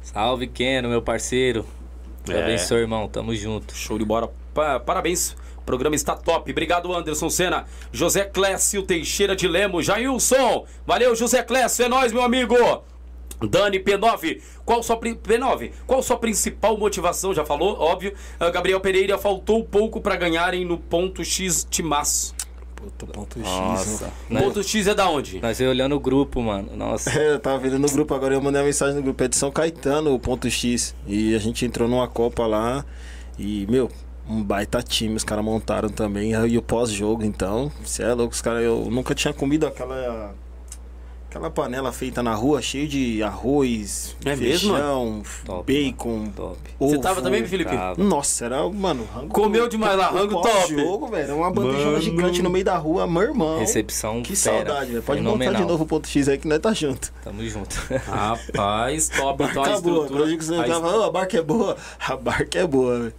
Salve, 0.00 0.46
Keno, 0.46 0.88
meu 0.88 1.02
parceiro. 1.02 1.66
Deus 2.24 2.38
É. 2.38 2.42
abençoe, 2.42 2.80
irmão. 2.80 3.08
Tamo 3.08 3.34
junto. 3.34 3.74
Show 3.76 3.98
de 3.98 4.04
bola. 4.04 4.32
Pa- 4.52 4.80
parabéns. 4.80 5.36
O 5.58 5.62
programa 5.64 5.94
está 5.96 6.14
top. 6.14 6.50
Obrigado, 6.50 6.92
Anderson 6.94 7.30
Senna. 7.30 7.64
José 7.92 8.24
Clécio 8.24 8.82
Teixeira 8.82 9.34
de 9.34 9.48
Lemos. 9.48 9.86
Jailson. 9.86 10.66
Valeu, 10.86 11.14
José 11.16 11.42
Clécio. 11.42 11.84
É 11.84 11.88
nóis, 11.88 12.12
meu 12.12 12.22
amigo. 12.22 12.54
Dani 13.42 13.78
P9, 13.80 14.40
qual 14.64 14.82
sua 14.82 14.96
pri- 14.96 15.16
P9? 15.16 15.72
Qual 15.86 16.02
sua 16.02 16.16
principal 16.16 16.78
motivação? 16.78 17.34
Já 17.34 17.44
falou, 17.44 17.76
óbvio. 17.78 18.14
Ah, 18.38 18.48
Gabriel 18.48 18.80
Pereira 18.80 19.18
faltou 19.18 19.62
pouco 19.64 20.00
para 20.00 20.16
ganharem 20.16 20.64
no 20.64 20.78
ponto 20.78 21.22
X 21.24 21.66
Timaço. 21.68 22.34
Puta, 22.84 23.06
ponto 23.06 23.38
X. 23.38 23.48
Nossa. 23.48 24.12
né? 24.28 24.42
Ponto 24.42 24.62
X 24.62 24.86
é 24.86 24.94
da 24.94 25.08
onde? 25.08 25.40
nós 25.40 25.60
aí 25.60 25.66
olhando 25.66 25.94
o 25.94 26.00
grupo, 26.00 26.42
mano. 26.42 26.76
Nossa. 26.76 27.10
É, 27.18 27.32
eu 27.32 27.38
tava 27.38 27.58
vendo 27.58 27.78
no 27.78 27.88
grupo 27.88 28.12
agora, 28.12 28.34
eu 28.34 28.42
mandei 28.42 28.60
uma 28.60 28.66
mensagem 28.66 28.96
no 28.96 29.02
grupo, 29.02 29.22
é 29.22 29.28
de 29.28 29.36
São 29.36 29.50
Caetano, 29.50 30.12
o 30.12 30.18
ponto 30.18 30.50
X. 30.50 30.94
E 31.06 31.34
a 31.34 31.38
gente 31.38 31.64
entrou 31.64 31.88
numa 31.88 32.08
Copa 32.08 32.46
lá 32.46 32.84
e, 33.38 33.66
meu, 33.70 33.90
um 34.28 34.42
baita 34.42 34.82
time, 34.82 35.14
os 35.14 35.24
caras 35.24 35.44
montaram 35.44 35.88
também. 35.88 36.32
E 36.32 36.58
o 36.58 36.62
pós-jogo, 36.62 37.24
então, 37.24 37.70
você 37.84 38.02
é 38.02 38.12
louco, 38.12 38.34
os 38.34 38.42
caras, 38.42 38.62
eu 38.64 38.88
nunca 38.90 39.14
tinha 39.14 39.32
comido 39.32 39.66
aquela. 39.66 40.34
Aquela 41.34 41.50
panela 41.50 41.90
feita 41.90 42.22
na 42.22 42.32
rua, 42.32 42.62
cheio 42.62 42.86
de 42.86 43.20
arroz, 43.20 44.14
É 44.24 44.36
feijão, 44.36 45.20
Top, 45.44 45.64
bacon, 45.66 46.26
Top. 46.28 46.56
Você 46.78 46.94
ovo. 46.94 47.00
tava 47.00 47.20
também, 47.20 47.44
Felipe? 47.44 47.74
Tava. 47.76 48.00
Nossa, 48.00 48.44
era, 48.44 48.68
mano, 48.68 49.04
rango. 49.12 49.34
Comeu 49.34 49.68
demais 49.68 49.98
lá, 49.98 50.10
rango 50.10 50.40
top. 50.40 50.68
jogo, 50.68 51.08
velho. 51.08 51.34
Uma 51.38 51.50
bandejona 51.50 52.00
gigante 52.00 52.40
no 52.40 52.48
meio 52.48 52.64
da 52.64 52.76
rua, 52.76 53.04
meu 53.08 53.22
irmão. 53.22 53.58
Recepção 53.58 54.22
Que 54.22 54.36
fera. 54.36 54.58
saudade, 54.64 54.92
velho. 54.92 55.02
Pode 55.02 55.20
montar 55.22 55.38
Fenomenal. 55.38 55.62
de 55.62 55.68
novo 55.72 55.82
o 55.82 55.86
ponto 55.88 56.06
X 56.06 56.28
aí 56.28 56.38
que 56.38 56.46
nós 56.46 56.60
tá 56.60 56.72
junto. 56.72 57.12
Tamo 57.24 57.44
junto. 57.48 57.74
Rapaz, 58.06 59.08
top. 59.08 59.42
Então 59.42 59.64
a 59.64 59.66
boa. 59.66 59.74
estrutura. 59.76 60.08
Quando 60.08 60.20
eu 60.20 60.26
digo 60.28 60.38
que 60.38 60.44
você 60.44 60.54
a 60.54 60.62
tava, 60.64 60.96
"Ô, 60.98 61.02
a 61.02 61.10
barca 61.10 61.36
é 61.36 61.42
boa. 61.42 61.76
A 61.98 62.16
barca 62.16 62.58
é 62.60 62.66
boa, 62.68 62.96
velho. 63.00 63.14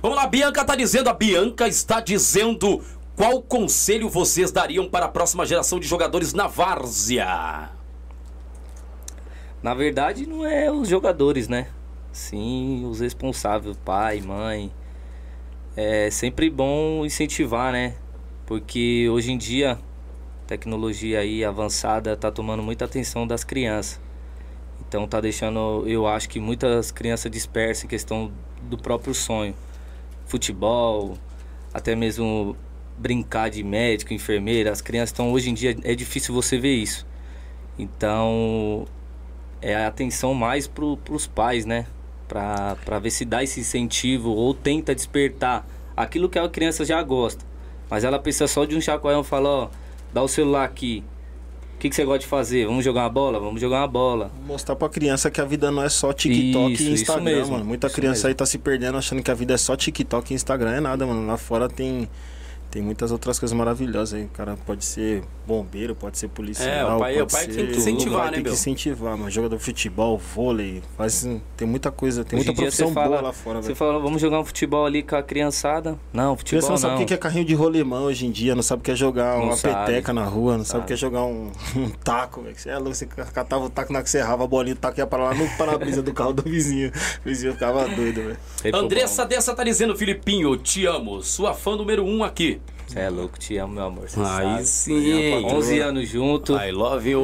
Vamos 0.00 0.16
lá, 0.16 0.26
Bianca 0.26 0.64
tá 0.64 0.74
dizendo, 0.74 1.08
a 1.10 1.12
Bianca 1.12 1.68
está 1.68 2.00
dizendo 2.00 2.82
qual 3.16 3.42
conselho 3.42 4.08
vocês 4.08 4.50
dariam 4.50 4.88
para 4.88 5.06
a 5.06 5.08
próxima 5.08 5.44
geração 5.44 5.78
de 5.78 5.86
jogadores 5.86 6.32
na 6.32 6.46
várzea? 6.46 7.70
Na 9.62 9.74
verdade, 9.74 10.26
não 10.26 10.44
é 10.44 10.70
os 10.72 10.88
jogadores, 10.88 11.46
né? 11.46 11.68
Sim, 12.12 12.84
os 12.84 13.00
responsáveis, 13.00 13.76
pai, 13.84 14.20
mãe. 14.20 14.72
É 15.76 16.10
sempre 16.10 16.50
bom 16.50 17.04
incentivar, 17.04 17.72
né? 17.72 17.94
Porque 18.44 19.08
hoje 19.08 19.32
em 19.32 19.38
dia, 19.38 19.78
tecnologia 20.46 21.20
aí 21.20 21.44
avançada 21.44 22.16
tá 22.16 22.30
tomando 22.30 22.62
muita 22.62 22.84
atenção 22.84 23.26
das 23.26 23.44
crianças. 23.44 24.00
Então 24.80 25.06
tá 25.06 25.20
deixando, 25.20 25.84
eu 25.86 26.06
acho 26.06 26.28
que 26.28 26.40
muitas 26.40 26.90
crianças 26.90 27.30
dispersas 27.30 27.84
em 27.84 27.88
questão 27.88 28.32
do 28.62 28.76
próprio 28.76 29.14
sonho. 29.14 29.54
Futebol, 30.26 31.16
até 31.72 31.94
mesmo 31.94 32.56
brincar 33.02 33.50
de 33.50 33.62
médico, 33.64 34.14
enfermeira. 34.14 34.70
As 34.70 34.80
crianças 34.80 35.10
estão 35.10 35.32
hoje 35.32 35.50
em 35.50 35.54
dia 35.54 35.76
é 35.82 35.94
difícil 35.94 36.32
você 36.32 36.56
ver 36.56 36.74
isso. 36.74 37.04
Então, 37.78 38.86
é 39.60 39.74
a 39.74 39.88
atenção 39.88 40.32
mais 40.32 40.68
pro, 40.68 40.96
pros 40.98 41.26
pais, 41.26 41.66
né? 41.66 41.86
Pra, 42.28 42.76
pra 42.84 42.98
ver 42.98 43.10
se 43.10 43.24
dá 43.24 43.42
esse 43.42 43.60
incentivo 43.60 44.30
ou 44.30 44.54
tenta 44.54 44.94
despertar 44.94 45.66
aquilo 45.96 46.28
que 46.28 46.38
a 46.38 46.48
criança 46.48 46.84
já 46.84 47.02
gosta. 47.02 47.44
Mas 47.90 48.04
ela 48.04 48.18
precisa 48.18 48.46
só 48.46 48.64
de 48.64 48.76
um 48.76 48.80
chacoalhão 48.80 49.20
e 49.20 49.24
fala, 49.24 49.48
ó, 49.48 49.68
dá 50.14 50.22
o 50.22 50.28
celular 50.28 50.64
aqui. 50.64 51.04
O 51.74 51.78
que, 51.82 51.90
que 51.90 51.96
você 51.96 52.04
gosta 52.04 52.20
de 52.20 52.26
fazer? 52.26 52.64
Vamos 52.64 52.84
jogar 52.84 53.02
uma 53.02 53.10
bola? 53.10 53.40
Vamos 53.40 53.60
jogar 53.60 53.80
uma 53.80 53.88
bola. 53.88 54.30
Mostrar 54.46 54.76
pra 54.76 54.88
criança 54.88 55.30
que 55.30 55.40
a 55.40 55.44
vida 55.44 55.70
não 55.70 55.82
é 55.82 55.88
só 55.88 56.12
TikTok 56.12 56.72
Isso, 56.72 56.82
e 56.84 56.92
Instagram, 56.92 57.46
mano. 57.48 57.64
Muita 57.64 57.90
criança 57.90 58.20
mesmo. 58.20 58.28
aí 58.28 58.34
tá 58.34 58.46
se 58.46 58.56
perdendo 58.56 58.96
achando 58.96 59.20
que 59.20 59.30
a 59.30 59.34
vida 59.34 59.54
é 59.54 59.56
só 59.56 59.74
TikTok 59.74 60.32
e 60.32 60.34
Instagram. 60.34 60.74
É 60.74 60.80
nada, 60.80 61.04
mano. 61.04 61.26
Lá 61.26 61.36
fora 61.36 61.68
tem, 61.68 62.08
tem 62.72 62.80
muitas 62.82 63.12
outras 63.12 63.38
coisas 63.38 63.54
maravilhosas 63.56 64.18
aí. 64.18 64.24
O 64.24 64.28
cara 64.30 64.56
pode 64.66 64.82
ser 64.84 65.22
bombeiro, 65.46 65.94
pode 65.94 66.16
ser 66.16 66.28
policial. 66.28 66.68
É, 66.68 66.84
o 66.94 66.98
pai- 66.98 67.12
pode 67.12 67.22
o 67.22 67.26
pai 67.26 67.44
ser 67.44 67.52
tem 67.54 67.66
que 67.66 67.76
incentivar, 67.76 68.14
O 68.14 68.18
pai 68.18 68.26
né, 68.28 68.32
Tem 68.36 68.42
meu? 68.44 68.52
que 68.52 68.58
incentivar, 68.58 69.16
mano. 69.18 69.30
Jogador 69.30 69.56
de 69.56 69.62
futebol, 69.62 70.16
vôlei. 70.16 70.82
Faz, 70.96 71.28
tem 71.54 71.68
muita 71.68 71.90
coisa, 71.90 72.24
tem 72.24 72.38
Hoje 72.38 72.48
muita 72.48 72.62
profissão 72.62 72.90
fala- 72.92 73.08
boa 73.08 73.20
lá 73.20 73.32
fora, 73.32 73.60
Você 73.60 73.66
velho. 73.68 73.76
fala, 73.76 73.98
vamos 74.00 74.22
jogar 74.22 74.40
um 74.40 74.44
futebol 74.44 74.86
ali 74.86 75.02
com 75.02 75.14
a 75.16 75.22
criançada? 75.22 75.98
Não, 76.14 76.34
futebol 76.34 76.60
Criança 76.60 76.70
não 76.70 76.76
sabe 76.78 76.94
o 76.94 76.98
não. 77.00 77.04
que 77.06 77.12
é 77.12 77.16
carrinho 77.18 77.44
de 77.44 77.54
rolemão 77.54 78.04
hoje 78.04 78.24
em 78.26 78.30
dia, 78.30 78.54
não 78.54 78.62
sabe 78.62 78.80
o 78.80 78.82
que 78.84 78.90
é 78.90 78.96
jogar 78.96 79.36
Não 79.36 79.44
uma 79.48 79.56
sabe. 79.56 79.74
peteca 79.92 80.14
na 80.14 80.24
rua, 80.24 80.56
não 80.56 80.64
sabe 80.64 80.84
o 80.84 80.86
que 80.86 80.94
é 80.94 80.96
jogar 80.96 81.24
um, 81.24 81.52
um 81.76 81.90
taco, 81.90 82.40
velho. 82.40 82.56
Você 82.58 82.70
é 82.70 82.78
louco, 82.78 82.94
você 82.94 83.04
catava 83.06 83.66
o 83.66 83.68
taco 83.70 83.92
na 83.92 84.02
que 84.02 84.08
você 84.08 84.18
errava 84.18 84.44
a 84.44 84.46
bolinha, 84.46 84.74
o 84.74 84.78
taco 84.78 84.98
ia 84.98 85.06
para 85.06 85.24
lá 85.24 85.34
no 85.34 85.46
para-brisa 85.58 86.02
do 86.02 86.14
carro 86.14 86.32
do 86.32 86.42
vizinho. 86.42 86.90
O 87.20 87.28
vizinho 87.28 87.52
ficava 87.52 87.86
doido, 87.86 88.22
velho. 88.22 88.38
Andressa 88.74 89.26
dessa 89.26 89.54
tá 89.54 89.62
dizendo, 89.62 89.94
Filipinho, 89.94 90.56
te 90.56 90.86
amo. 90.86 91.20
Sua 91.20 91.52
fã 91.52 91.76
número 91.76 92.02
um 92.02 92.24
aqui. 92.24 92.61
Você 92.92 93.00
é 93.00 93.08
louco, 93.10 93.38
te 93.38 93.56
amo, 93.56 93.74
meu 93.74 93.84
amor. 93.84 94.04
Aí 94.04 94.10
sabe. 94.10 94.64
sim. 94.66 95.44
11 95.46 95.78
anos 95.80 96.08
junto. 96.08 96.54
I 96.56 96.70
love 96.72 97.08
you. 97.08 97.22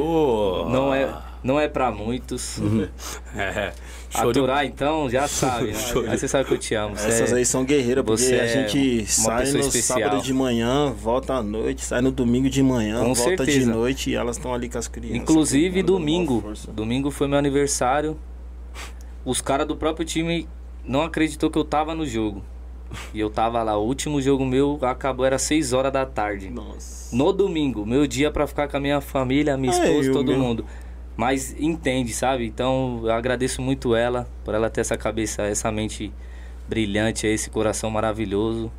Não 0.69 0.93
é, 0.93 1.13
não 1.43 1.59
é 1.59 1.67
pra 1.67 1.91
muitos. 1.91 2.59
É. 3.35 3.71
Show 4.09 4.33
de... 4.33 4.39
Aturar, 4.39 4.65
então, 4.65 5.07
já 5.07 5.27
sabe. 5.27 5.67
né? 5.67 5.73
De- 5.73 6.09
Aí 6.09 6.17
você 6.17 6.27
sabe 6.27 6.45
que 6.45 6.53
eu 6.55 6.57
te 6.57 6.73
amo. 6.73 6.95
Você 6.95 7.07
Essas 7.09 7.31
é- 7.31 7.35
aí 7.35 7.45
são 7.45 7.63
guerreiras, 7.63 8.03
porque 8.03 8.23
você 8.23 8.33
a 8.33 8.43
é 8.43 8.47
gente 8.47 8.97
uma 9.01 9.05
sai 9.05 9.51
no 9.51 9.59
especial. 9.59 9.99
sábado 9.99 10.23
de 10.23 10.33
manhã, 10.33 10.91
volta 10.91 11.35
à 11.35 11.43
noite, 11.43 11.85
sai 11.85 12.01
no 12.01 12.11
domingo 12.11 12.49
de 12.49 12.63
manhã, 12.63 12.97
Com 13.03 13.13
volta 13.13 13.45
de 13.45 13.51
certeza. 13.51 13.71
noite 13.71 14.09
e 14.09 14.15
elas 14.15 14.37
estão 14.37 14.51
ali 14.51 14.67
com 14.67 14.79
as 14.79 14.87
crianças. 14.87 15.15
Inclusive, 15.15 15.83
domingo. 15.83 16.43
Domingo 16.73 17.11
foi 17.11 17.27
meu 17.27 17.37
aniversário. 17.37 18.17
Os 19.23 19.41
caras 19.41 19.67
do 19.67 19.75
próprio 19.75 20.03
time 20.03 20.49
não 20.83 21.03
acreditou 21.03 21.51
que 21.51 21.59
eu 21.59 21.63
tava 21.63 21.93
no 21.93 22.03
jogo. 22.07 22.43
E 23.13 23.19
eu 23.19 23.29
tava 23.29 23.61
lá. 23.63 23.77
O 23.77 23.85
último 23.85 24.21
jogo 24.21 24.45
meu 24.45 24.77
acabou, 24.81 25.25
era 25.25 25.37
6 25.37 25.73
horas 25.73 25.91
da 25.93 26.05
tarde. 26.05 26.49
Nossa. 26.49 27.15
No 27.15 27.31
domingo, 27.31 27.85
meu 27.85 28.05
dia 28.07 28.31
pra 28.31 28.47
ficar 28.47 28.67
com 28.67 28.77
a 28.77 28.79
minha 28.79 28.99
família, 29.01 29.57
minha 29.57 29.73
É, 29.73 29.75
esposa, 29.89 30.11
todo 30.11 30.27
mesmo. 30.27 30.43
mundo. 30.43 30.65
Mas 31.15 31.53
entende, 31.59 32.13
sabe? 32.13 32.45
Então 32.45 33.01
eu 33.03 33.11
agradeço 33.11 33.61
muito 33.61 33.93
ela 33.95 34.27
por 34.45 34.53
ela 34.53 34.69
ter 34.69 34.81
essa 34.81 34.97
cabeça, 34.97 35.41
essa 35.43 35.71
mente 35.71 36.11
brilhante, 36.67 37.27
esse 37.27 37.49
coração 37.49 37.89
maravilhoso. 37.91 38.71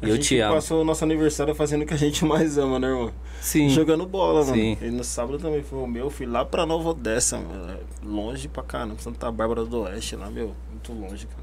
E 0.00 0.06
A 0.06 0.08
eu 0.08 0.18
te 0.18 0.38
amo. 0.40 0.54
passou 0.54 0.80
o 0.80 0.84
nosso 0.84 1.04
aniversário 1.04 1.54
fazendo 1.54 1.82
o 1.82 1.86
que 1.86 1.94
a 1.94 1.96
gente 1.98 2.24
mais 2.24 2.58
ama, 2.58 2.78
né, 2.78 2.88
irmão? 2.88 3.12
Sim. 3.40 3.68
Jogando 3.68 4.04
bola, 4.06 4.40
mano. 4.44 4.54
Sim. 4.56 4.76
E 4.80 4.86
no 4.90 5.04
sábado 5.04 5.38
também 5.38 5.62
foi 5.62 5.78
o 5.78 5.86
meu, 5.86 6.10
fui 6.10 6.26
lá 6.26 6.44
pra 6.44 6.64
Nova 6.66 6.88
Odessa, 6.90 7.38
mano. 7.38 7.78
Longe 8.04 8.48
pra 8.48 8.62
caramba, 8.62 8.96
Santa 8.98 9.30
Bárbara 9.30 9.64
do 9.64 9.82
Oeste 9.82 10.16
lá, 10.16 10.28
meu. 10.30 10.54
Muito 10.70 10.92
longe, 10.92 11.26
cara. 11.26 11.41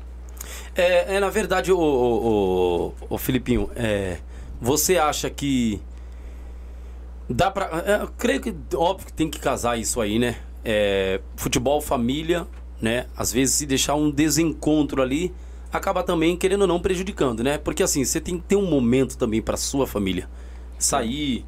É, 0.75 1.15
é, 1.15 1.19
na 1.19 1.29
verdade, 1.29 1.71
o, 1.71 1.79
o, 1.79 2.93
o, 3.09 3.17
Filipinho, 3.17 3.69
é, 3.75 4.17
você 4.61 4.97
acha 4.97 5.29
que 5.29 5.81
dá 7.29 7.51
pra. 7.51 7.83
é, 7.85 8.01
eu 8.03 8.09
creio 8.17 8.41
que, 8.41 8.55
óbvio 8.75 9.07
que 9.07 9.13
tem 9.13 9.29
que 9.29 9.39
casar 9.39 9.77
isso 9.77 9.99
aí, 10.01 10.19
né? 10.19 10.37
É, 10.63 11.21
futebol, 11.35 11.81
família, 11.81 12.47
né? 12.81 13.07
Às 13.15 13.31
vezes, 13.31 13.55
se 13.55 13.65
deixar 13.65 13.95
um 13.95 14.09
desencontro 14.09 15.01
ali, 15.01 15.33
acaba 15.71 16.03
também, 16.03 16.35
querendo 16.35 16.61
ou 16.61 16.67
não, 16.67 16.79
prejudicando, 16.79 17.43
né? 17.43 17.57
Porque 17.57 17.83
assim, 17.83 18.03
você 18.03 18.19
tem 18.19 18.37
que 18.37 18.43
ter 18.43 18.55
um 18.55 18.69
momento 18.69 19.17
também 19.17 19.41
pra 19.41 19.57
sua 19.57 19.85
família. 19.85 20.29
Sair, 20.77 21.45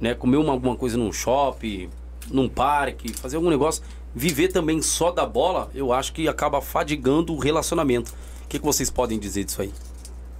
né? 0.00 0.14
Comer 0.14 0.36
uma, 0.36 0.52
alguma 0.52 0.76
coisa 0.76 0.96
num 0.96 1.12
shopping, 1.12 1.90
num 2.30 2.48
parque, 2.48 3.12
fazer 3.12 3.36
algum 3.36 3.50
negócio. 3.50 3.82
Viver 4.14 4.48
também 4.48 4.82
só 4.82 5.12
da 5.12 5.24
bola, 5.24 5.70
eu 5.74 5.92
acho 5.92 6.12
que 6.12 6.26
acaba 6.26 6.60
fadigando 6.60 7.32
o 7.32 7.38
relacionamento. 7.38 8.12
O 8.50 8.52
que, 8.52 8.58
que 8.58 8.64
vocês 8.66 8.90
podem 8.90 9.16
dizer 9.16 9.44
disso 9.44 9.62
aí? 9.62 9.72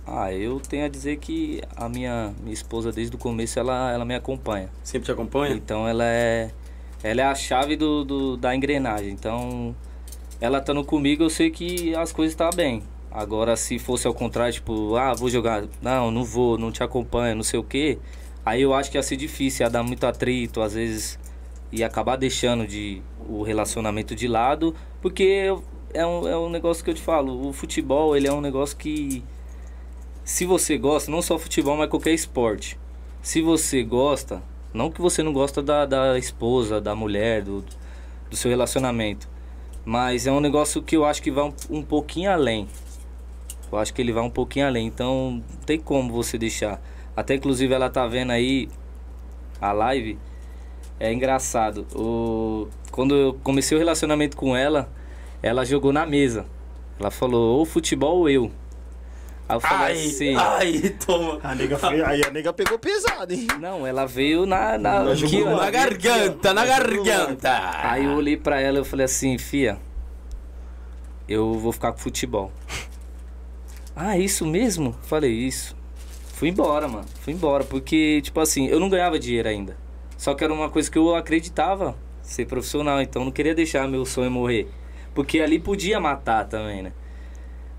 Ah, 0.04 0.32
eu 0.32 0.58
tenho 0.58 0.84
a 0.84 0.88
dizer 0.88 1.18
que 1.18 1.62
a 1.76 1.88
minha, 1.88 2.34
minha 2.42 2.52
esposa, 2.52 2.90
desde 2.90 3.14
o 3.14 3.18
começo, 3.20 3.56
ela, 3.56 3.92
ela 3.92 4.04
me 4.04 4.16
acompanha. 4.16 4.68
Sempre 4.82 5.06
te 5.06 5.12
acompanha? 5.12 5.54
Então 5.54 5.86
ela 5.86 6.02
é. 6.04 6.50
Ela 7.04 7.20
é 7.20 7.24
a 7.24 7.34
chave 7.36 7.76
do, 7.76 8.04
do- 8.04 8.36
da 8.36 8.52
engrenagem. 8.52 9.10
Então, 9.12 9.76
ela 10.40 10.58
estando 10.58 10.82
comigo, 10.82 11.22
eu 11.22 11.30
sei 11.30 11.52
que 11.52 11.94
as 11.94 12.10
coisas 12.10 12.32
estão 12.32 12.50
bem. 12.50 12.82
Agora, 13.12 13.54
se 13.54 13.78
fosse 13.78 14.08
ao 14.08 14.12
contrário, 14.12 14.54
tipo, 14.54 14.96
ah, 14.96 15.14
vou 15.14 15.30
jogar. 15.30 15.62
Não, 15.80 16.10
não 16.10 16.24
vou, 16.24 16.58
não 16.58 16.72
te 16.72 16.82
acompanho, 16.82 17.36
não 17.36 17.44
sei 17.44 17.60
o 17.60 17.62
quê. 17.62 17.96
Aí 18.44 18.62
eu 18.62 18.74
acho 18.74 18.90
que 18.90 18.98
ia 18.98 19.04
ser 19.04 19.14
difícil, 19.14 19.64
ia 19.64 19.70
dar 19.70 19.84
muito 19.84 20.04
atrito, 20.04 20.60
às 20.62 20.74
vezes 20.74 21.16
e 21.70 21.84
acabar 21.84 22.16
deixando 22.16 22.66
de 22.66 23.00
o 23.28 23.44
relacionamento 23.44 24.16
de 24.16 24.26
lado, 24.26 24.74
porque 25.00 25.54
é 25.92 26.06
um, 26.06 26.28
é 26.28 26.38
um 26.38 26.48
negócio 26.48 26.84
que 26.84 26.90
eu 26.90 26.94
te 26.94 27.02
falo, 27.02 27.48
o 27.48 27.52
futebol 27.52 28.16
ele 28.16 28.26
é 28.26 28.32
um 28.32 28.40
negócio 28.40 28.76
que 28.76 29.22
se 30.24 30.44
você 30.46 30.78
gosta, 30.78 31.10
não 31.10 31.20
só 31.22 31.38
futebol, 31.38 31.76
mas 31.76 31.90
qualquer 31.90 32.12
esporte. 32.12 32.78
Se 33.20 33.42
você 33.42 33.82
gosta, 33.82 34.42
não 34.72 34.90
que 34.90 35.00
você 35.00 35.22
não 35.22 35.32
gosta 35.32 35.62
da, 35.62 35.84
da 35.84 36.18
esposa, 36.18 36.80
da 36.80 36.94
mulher, 36.94 37.42
do, 37.42 37.64
do 38.30 38.36
seu 38.36 38.50
relacionamento, 38.50 39.28
mas 39.84 40.26
é 40.26 40.32
um 40.32 40.40
negócio 40.40 40.82
que 40.82 40.96
eu 40.96 41.04
acho 41.04 41.22
que 41.22 41.30
vai 41.30 41.44
um, 41.44 41.52
um 41.68 41.82
pouquinho 41.82 42.30
além. 42.30 42.68
Eu 43.72 43.78
acho 43.78 43.92
que 43.92 44.00
ele 44.00 44.12
vai 44.12 44.22
um 44.22 44.30
pouquinho 44.30 44.66
além, 44.66 44.86
então 44.86 45.42
não 45.50 45.58
tem 45.66 45.78
como 45.78 46.12
você 46.12 46.38
deixar. 46.38 46.80
Até 47.16 47.34
inclusive 47.34 47.72
ela 47.74 47.90
tá 47.90 48.06
vendo 48.06 48.30
aí 48.30 48.68
a 49.60 49.72
live. 49.72 50.18
É 50.98 51.12
engraçado. 51.12 51.86
O, 51.94 52.68
quando 52.90 53.14
eu 53.14 53.40
comecei 53.42 53.76
o 53.76 53.78
relacionamento 53.78 54.36
com 54.36 54.56
ela, 54.56 54.88
ela 55.42 55.64
jogou 55.64 55.92
na 55.92 56.04
mesa. 56.06 56.46
Ela 56.98 57.10
falou, 57.10 57.58
ou 57.58 57.64
futebol 57.64 58.18
ou 58.18 58.28
eu. 58.28 58.50
Aí 59.48 59.56
eu 59.56 59.60
falei 59.60 59.96
Ai, 60.00 60.06
assim. 60.06 60.36
ai, 60.36 60.90
toma. 61.04 61.40
A 61.42 61.54
nega 61.54 61.76
foi, 61.76 62.00
aí 62.02 62.22
a 62.24 62.30
nega 62.30 62.52
pegou 62.52 62.78
pesado, 62.78 63.32
hein? 63.32 63.48
Não, 63.58 63.84
ela 63.84 64.06
veio 64.06 64.46
na. 64.46 64.78
na 64.78 65.10
aqui, 65.10 65.42
ó. 65.42 65.56
Na 65.56 65.70
garganta, 65.70 66.54
na 66.54 66.64
garganta. 66.64 67.50
Aí 67.82 68.04
eu 68.04 68.12
olhei 68.12 68.36
pra 68.36 68.60
ela 68.60 68.78
e 68.78 68.80
eu 68.80 68.84
falei 68.84 69.06
assim, 69.06 69.36
fia, 69.38 69.76
eu 71.28 71.54
vou 71.54 71.72
ficar 71.72 71.92
com 71.92 71.98
futebol. 71.98 72.52
Ah, 74.02 74.16
isso 74.16 74.46
mesmo? 74.46 74.96
Falei, 75.02 75.30
isso. 75.30 75.76
Fui 76.34 76.48
embora, 76.48 76.88
mano. 76.88 77.04
Fui 77.20 77.34
embora, 77.34 77.64
porque, 77.64 78.22
tipo 78.22 78.40
assim, 78.40 78.66
eu 78.68 78.80
não 78.80 78.88
ganhava 78.88 79.18
dinheiro 79.18 79.46
ainda. 79.46 79.76
Só 80.16 80.32
que 80.32 80.42
era 80.42 80.54
uma 80.54 80.70
coisa 80.70 80.90
que 80.90 80.96
eu 80.96 81.14
acreditava 81.14 81.94
ser 82.22 82.46
profissional, 82.46 83.02
então 83.02 83.20
eu 83.20 83.26
não 83.26 83.32
queria 83.32 83.54
deixar 83.54 83.86
meu 83.86 84.06
sonho 84.06 84.30
morrer. 84.30 84.70
Porque 85.14 85.40
ali 85.40 85.58
podia 85.58 85.98
matar 86.00 86.46
também, 86.46 86.82
né? 86.82 86.92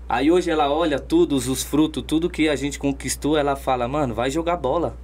Aí 0.08 0.30
hoje 0.30 0.50
ela 0.50 0.70
olha 0.70 0.98
tudo, 0.98 1.36
os 1.36 1.62
frutos, 1.62 2.04
tudo 2.06 2.28
que 2.28 2.48
a 2.48 2.56
gente 2.56 2.78
conquistou, 2.78 3.36
ela 3.36 3.56
fala, 3.56 3.88
mano, 3.88 4.14
vai 4.14 4.30
jogar 4.30 4.56
bola. 4.56 4.96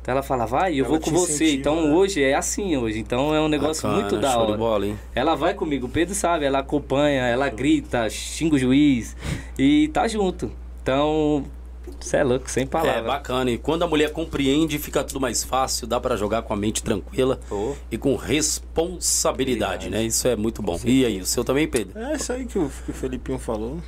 Então 0.00 0.12
ela 0.12 0.22
fala, 0.22 0.46
vai, 0.46 0.72
eu 0.74 0.86
Ela 0.86 0.88
vou 0.88 1.00
com 1.00 1.10
você. 1.10 1.54
Então 1.54 1.88
né? 1.88 1.94
hoje 1.94 2.22
é 2.22 2.34
assim 2.34 2.76
hoje. 2.76 2.98
Então 2.98 3.34
é 3.34 3.40
um 3.40 3.48
negócio 3.48 3.82
Bacana, 3.82 4.02
muito 4.02 4.18
da 4.18 4.38
hora. 4.38 4.56
bola, 4.56 4.86
hein? 4.86 4.98
Ela 5.14 5.34
vai 5.34 5.52
comigo, 5.52 5.86
o 5.86 5.90
Pedro 5.90 6.14
sabe, 6.14 6.46
ela 6.46 6.60
acompanha, 6.60 7.26
ela 7.26 7.50
grita, 7.50 8.08
xinga 8.08 8.54
o 8.54 8.58
juiz 8.58 9.14
e 9.58 9.88
tá 9.88 10.08
junto. 10.08 10.50
Então, 10.82 11.44
você 12.00 12.18
é 12.18 12.22
louco, 12.24 12.50
sem 12.50 12.62
É 12.64 12.66
palavras. 12.66 13.04
bacana. 13.06 13.50
E 13.50 13.58
quando 13.58 13.82
a 13.82 13.86
mulher 13.86 14.12
compreende, 14.12 14.78
fica 14.78 15.02
tudo 15.04 15.20
mais 15.20 15.42
fácil, 15.44 15.86
dá 15.86 15.98
pra 16.00 16.16
jogar 16.16 16.42
com 16.42 16.52
a 16.52 16.56
mente 16.56 16.82
tranquila 16.82 17.38
Pô. 17.48 17.76
e 17.90 17.96
com 17.98 18.16
responsabilidade, 18.16 19.88
né? 19.90 20.02
Isso 20.02 20.26
é 20.28 20.36
muito 20.36 20.62
bom. 20.62 20.78
E 20.84 21.04
aí, 21.04 21.20
o 21.20 21.26
seu 21.26 21.44
também, 21.44 21.66
Pedro? 21.68 21.98
É 21.98 22.14
isso 22.16 22.32
aí 22.32 22.46
que 22.46 22.58
o, 22.58 22.70
que 22.84 22.90
o 22.90 22.94
Felipinho 22.94 23.38
falou. 23.38 23.78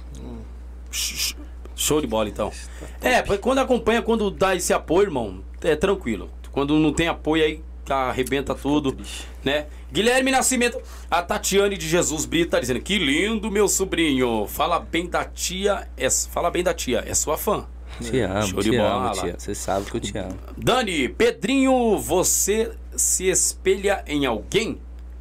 Sh- 0.91 1.35
Show 1.75 2.01
de 2.01 2.07
bola, 2.07 2.29
então. 2.29 2.53
É, 3.01 3.23
porque 3.23 3.39
quando 3.39 3.59
acompanha, 3.59 4.03
quando 4.03 4.31
dá 4.31 4.55
esse 4.55 4.73
apoio, 4.73 5.07
irmão, 5.07 5.43
é 5.63 5.75
tranquilo. 5.75 6.31
Quando 6.53 6.75
não 6.79 6.93
tem 6.93 7.09
apoio, 7.09 7.43
aí 7.45 7.63
arrebenta 7.89 8.55
tudo, 8.55 8.93
triste. 8.93 9.27
né? 9.45 9.67
Guilherme 9.91 10.31
Nascimento, 10.31 10.79
a 11.11 11.23
Tatiane 11.23 11.77
de 11.77 11.89
Jesus 11.89 12.25
Brito 12.25 12.51
tá 12.53 12.61
dizendo, 12.61 12.81
que 12.81 12.99
lindo, 12.99 13.51
meu 13.51 13.69
sobrinho. 13.69 14.47
Fala 14.47 14.79
bem 14.79 15.07
da 15.09 15.25
tia, 15.25 15.89
é, 15.97 16.09
fala 16.09 16.51
bem 16.51 16.63
da 16.63 16.73
tia, 16.73 17.03
é 17.07 17.15
sua 17.15 17.37
fã. 17.37 17.67
Te 18.11 18.21
amo, 18.21 18.43
Show 18.49 18.61
de 18.63 18.71
te 18.71 18.77
bola. 18.77 18.95
amo, 19.11 19.13
tia. 19.13 19.35
Você 19.39 19.55
sabe 19.55 19.91
que 19.91 19.97
eu 19.97 20.01
te 20.01 20.17
amo. 20.19 20.37
Dani, 20.57 21.09
Pedrinho, 21.09 21.99
você 21.99 22.73
se 22.97 23.29
espelha 23.29 24.03
em 24.07 24.27
alguém, 24.27 24.81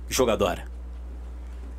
jogadora? 0.10 0.66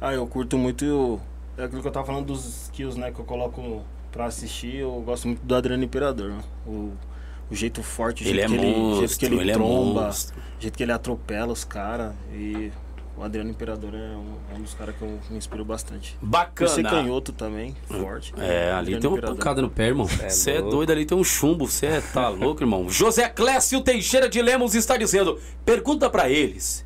Ah, 0.01 0.13
eu 0.15 0.27
curto 0.27 0.57
muito. 0.59 1.21
É 1.57 1.65
aquilo 1.65 1.83
que 1.83 1.89
eu 1.89 1.93
tava 1.93 2.07
falando 2.07 2.27
dos 2.27 2.45
skills, 2.65 2.97
né? 2.97 3.11
Que 3.13 3.21
eu 3.21 3.25
coloco 3.25 3.83
pra 4.11 4.27
assistir. 4.27 4.77
Eu 4.77 5.01
gosto 5.03 5.29
muito 5.29 5.41
do 5.45 5.55
Adriano 5.55 5.85
Imperador. 5.85 6.31
né? 6.31 6.43
O, 6.67 6.93
o 7.51 7.55
jeito 7.55 7.83
forte, 7.83 8.25
o 8.25 8.27
Ele 8.27 8.39
jeito, 8.41 8.55
é 8.55 8.59
que, 8.59 8.65
ele, 8.65 8.75
o 8.75 8.75
jeito 8.75 8.99
que 8.99 9.03
monstro, 9.05 9.27
ele, 9.27 9.41
ele 9.43 9.51
é 9.51 9.55
tromba, 9.55 10.03
monstro. 10.07 10.37
o 10.59 10.63
jeito 10.63 10.77
que 10.77 10.83
ele 10.83 10.93
atropela 10.93 11.53
os 11.53 11.65
caras. 11.65 12.15
E 12.33 12.73
o 13.23 13.25
Adriano 13.25 13.51
Imperador 13.51 13.95
é 13.95 14.17
um, 14.17 14.35
é 14.53 14.59
um 14.59 14.63
dos 14.63 14.75
caras 14.75 14.97
que 14.97 15.03
eu 15.03 15.21
me 15.31 15.37
inspiro 15.39 15.65
bastante. 15.65 16.19
Por 16.19 16.69
ser 16.69 16.83
Bacana. 16.83 17.03
canhoto 17.03 17.33
também, 17.33 17.77
forte. 17.87 18.35
É, 18.37 18.73
ali 18.73 18.95
Adriano 18.95 19.01
tem 19.01 19.11
uma 19.11 19.17
Imperador. 19.17 19.37
pancada 19.37 19.63
no 19.63 19.71
pé, 19.71 19.87
irmão. 19.87 20.09
É 20.21 20.29
Você 20.29 20.51
é, 20.51 20.55
louco. 20.59 20.71
doido, 20.71 20.91
ali 20.91 21.07
tem 21.07 21.17
um 21.17 21.23
chumbo. 21.23 21.67
Você 21.69 21.87
é, 21.87 22.01
tá 22.01 22.29
louco, 22.29 22.63
irmão. 22.63 22.91
José 22.91 23.29
Clécio 23.29 23.81
Teixeira 23.81 24.29
de 24.29 24.43
Lemos 24.43 24.75
está 24.75 24.97
dizendo: 24.97 25.39
pergunta 25.65 26.11
pra 26.11 26.29
eles 26.29 26.85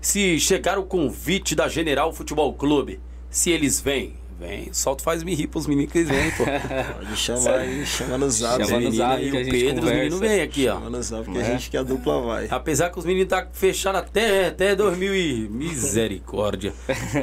se 0.00 0.38
chegar 0.40 0.78
o 0.78 0.84
convite 0.84 1.54
da 1.54 1.68
General 1.68 2.12
Futebol 2.12 2.52
Clube, 2.54 2.98
se 3.28 3.50
eles 3.50 3.80
vêm. 3.80 4.14
Vem, 4.46 4.70
solta 4.74 5.02
faz 5.02 5.22
me 5.22 5.34
rir 5.34 5.46
pros 5.46 5.66
meninos 5.66 5.90
que 5.90 5.98
eles 6.00 6.10
vêm, 6.10 6.30
pô. 6.32 6.44
Pode 6.98 7.16
chamar 7.16 7.60
aí, 7.60 7.86
chama 7.86 8.18
no 8.18 8.30
zap. 8.30 8.62
Chama 8.66 8.78
Os 8.78 8.84
no 8.84 8.90
zap 8.92 9.12
a 9.12 9.16
o 9.16 9.20
Pedro, 9.20 9.38
os 9.38 9.74
conversa. 9.80 9.94
meninos 9.94 10.20
vêm 10.20 10.40
aqui, 10.42 10.68
ó. 10.68 10.74
Chama 10.74 10.90
no 10.90 11.02
zap 11.02 11.30
que 11.32 11.38
É. 11.38 11.40
a 11.40 11.44
gente 11.44 11.70
que 11.70 11.76
a 11.78 11.82
dupla 11.82 12.20
vai. 12.20 12.48
Apesar 12.50 12.90
que 12.90 12.98
os 12.98 13.04
meninos 13.06 13.28
tá 13.28 13.48
fechados 13.52 14.00
até, 14.00 14.48
até 14.48 14.74
2000 14.76 15.14
e... 15.14 15.48
Misericórdia. 15.48 16.74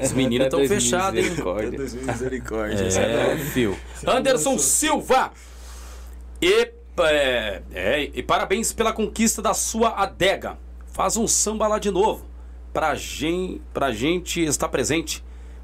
Os 0.03 0.14
meninos 0.14 0.48
estão 0.48 0.68
fechados, 0.68 1.19
hein? 1.19 1.26
misericórdia. 1.30 1.80
Misericórdia. 1.80 2.84
É, 2.99 3.38
fio. 3.38 3.77
Anderson 4.07 4.57
Silva. 4.57 5.31
E, 6.41 6.72
é, 7.02 7.61
é, 7.73 8.10
e 8.15 8.23
parabéns 8.23 8.73
pela 8.73 8.91
conquista 8.93 9.41
da 9.43 9.53
sua 9.53 9.89
adega. 9.89 10.57
Faz 10.91 11.18
um 11.18 11.27
samba 11.27 11.68
lá 11.68 11.77
de 11.77 11.91
novo. 11.91 12.26
Pra 12.73 12.95
gente, 12.95 13.61
pra 13.73 13.91
gente 13.91 14.41
estar 14.43 14.69
presente. 14.69 15.23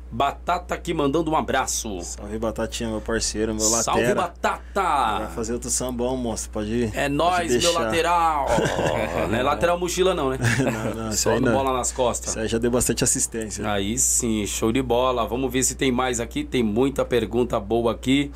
Batata 0.09 0.73
aqui 0.73 0.93
mandando 0.93 1.29
um 1.29 1.35
abraço. 1.35 1.99
Salve 2.01 2.39
Batatinha, 2.39 2.89
meu 2.89 3.01
parceiro, 3.01 3.53
meu 3.53 3.63
Salve, 3.65 4.01
latera. 4.01 4.15
Vai 4.15 4.29
Batata! 4.29 5.27
fazer 5.35 5.53
outro 5.53 5.69
sambão, 5.69 6.15
moço. 6.15 6.49
Pode 6.49 6.71
ir. 6.71 6.91
É 6.95 7.09
nóis, 7.09 7.61
meu 7.61 7.73
lateral! 7.73 8.47
não 9.29 9.37
é 9.37 9.43
lateral 9.43 9.77
mochila, 9.77 10.13
não, 10.15 10.29
né? 10.29 10.37
Não, 10.95 11.03
não, 11.05 11.11
Só 11.11 11.39
não. 11.39 11.51
bola 11.51 11.73
nas 11.73 11.91
costas. 11.91 12.29
Isso 12.31 12.39
aí 12.39 12.47
já 12.47 12.57
deu 12.57 12.71
bastante 12.71 13.03
assistência. 13.03 13.69
Aí 13.69 13.97
sim, 13.97 14.45
show 14.45 14.71
de 14.71 14.81
bola. 14.81 15.27
Vamos 15.27 15.51
ver 15.51 15.63
se 15.63 15.75
tem 15.75 15.91
mais 15.91 16.19
aqui. 16.19 16.43
Tem 16.43 16.63
muita 16.63 17.03
pergunta 17.03 17.59
boa 17.59 17.91
aqui. 17.91 18.31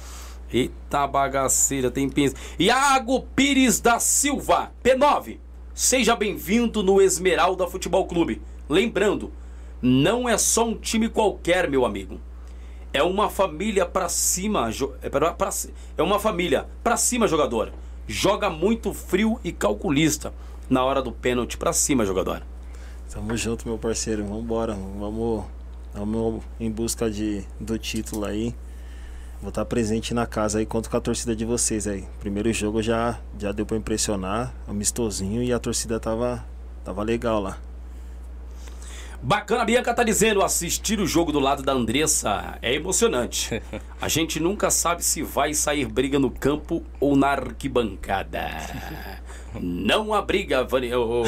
Eita 0.54 1.08
bagaceira, 1.08 1.90
tem 1.90 2.10
pins. 2.10 2.34
Iago 2.60 3.22
Pires 3.36 3.80
da 3.80 4.00
Silva, 4.00 4.72
P9. 4.84 5.38
Seja 5.74 6.16
bem-vindo 6.16 6.84
no 6.84 7.02
Esmeralda 7.02 7.66
Futebol 7.68 8.06
Clube. 8.06 8.42
Lembrando, 8.68 9.32
não 9.82 10.28
é 10.30 10.38
só 10.38 10.66
um 10.66 10.76
time 10.76 11.10
qualquer, 11.10 11.70
meu 11.70 11.86
amigo. 11.86 12.20
É 12.94 13.02
uma 13.02 13.30
família 13.30 13.86
pra 13.86 14.10
cima, 14.10 14.70
é, 15.02 15.10
pra, 15.10 15.36
é 15.98 16.04
uma 16.04 16.20
família 16.20 16.68
pra 16.84 16.98
cima, 16.98 17.28
jogador. 17.28 17.72
Joga 18.08 18.50
muito 18.50 18.94
frio 18.94 19.40
e 19.44 19.52
calculista 19.52 20.34
na 20.70 20.84
hora 20.84 21.02
do 21.02 21.12
pênalti 21.12 21.58
pra 21.58 21.72
cima, 21.72 22.06
jogador. 22.06 22.44
Tamo 23.10 23.36
junto, 23.36 23.68
meu 23.68 23.78
parceiro. 23.78 24.26
Vambora. 24.26 24.74
Vamos, 24.74 25.46
vamos 25.94 26.44
em 26.60 26.70
busca 26.70 27.10
de, 27.10 27.46
do 27.60 27.78
título 27.78 28.26
aí. 28.26 28.54
Vou 29.42 29.50
estar 29.50 29.66
presente 29.66 30.14
na 30.14 30.28
casa 30.28 30.60
aí, 30.60 30.68
conto 30.68 30.90
com 30.90 30.98
a 30.98 31.02
torcida 31.02 31.36
de 31.36 31.44
vocês 31.44 31.88
aí. 31.88 32.06
Primeiro 32.20 32.54
jogo 32.54 32.82
já, 32.82 33.20
já 33.40 33.52
deu 33.52 33.66
pra 33.66 33.76
impressionar, 33.76 34.54
amistosinho, 34.68 35.42
e 35.42 35.52
a 35.52 35.58
torcida 35.58 36.00
tava, 36.00 36.46
tava 36.86 37.02
legal 37.02 37.42
lá. 37.42 37.58
Bacana, 39.24 39.62
a 39.62 39.66
Bianca 39.66 39.94
tá 39.94 40.02
dizendo, 40.02 40.42
assistir 40.42 41.00
o 41.00 41.06
jogo 41.06 41.32
do 41.32 41.40
lado 41.40 41.62
da 41.62 41.74
Andressa 41.74 42.58
é 42.60 42.74
emocionante. 42.74 43.62
A 44.02 44.08
gente 44.08 44.40
nunca 44.40 44.72
sabe 44.72 45.06
se 45.06 45.22
vai 45.22 45.54
sair 45.54 45.86
briga 45.86 46.18
no 46.18 46.32
campo 46.32 46.82
ou 47.00 47.16
na 47.16 47.28
arquibancada. 47.28 48.50
Não 49.62 50.12
há 50.12 50.24
briga, 50.24 50.64
Vani... 50.64 50.92
ô, 50.96 51.24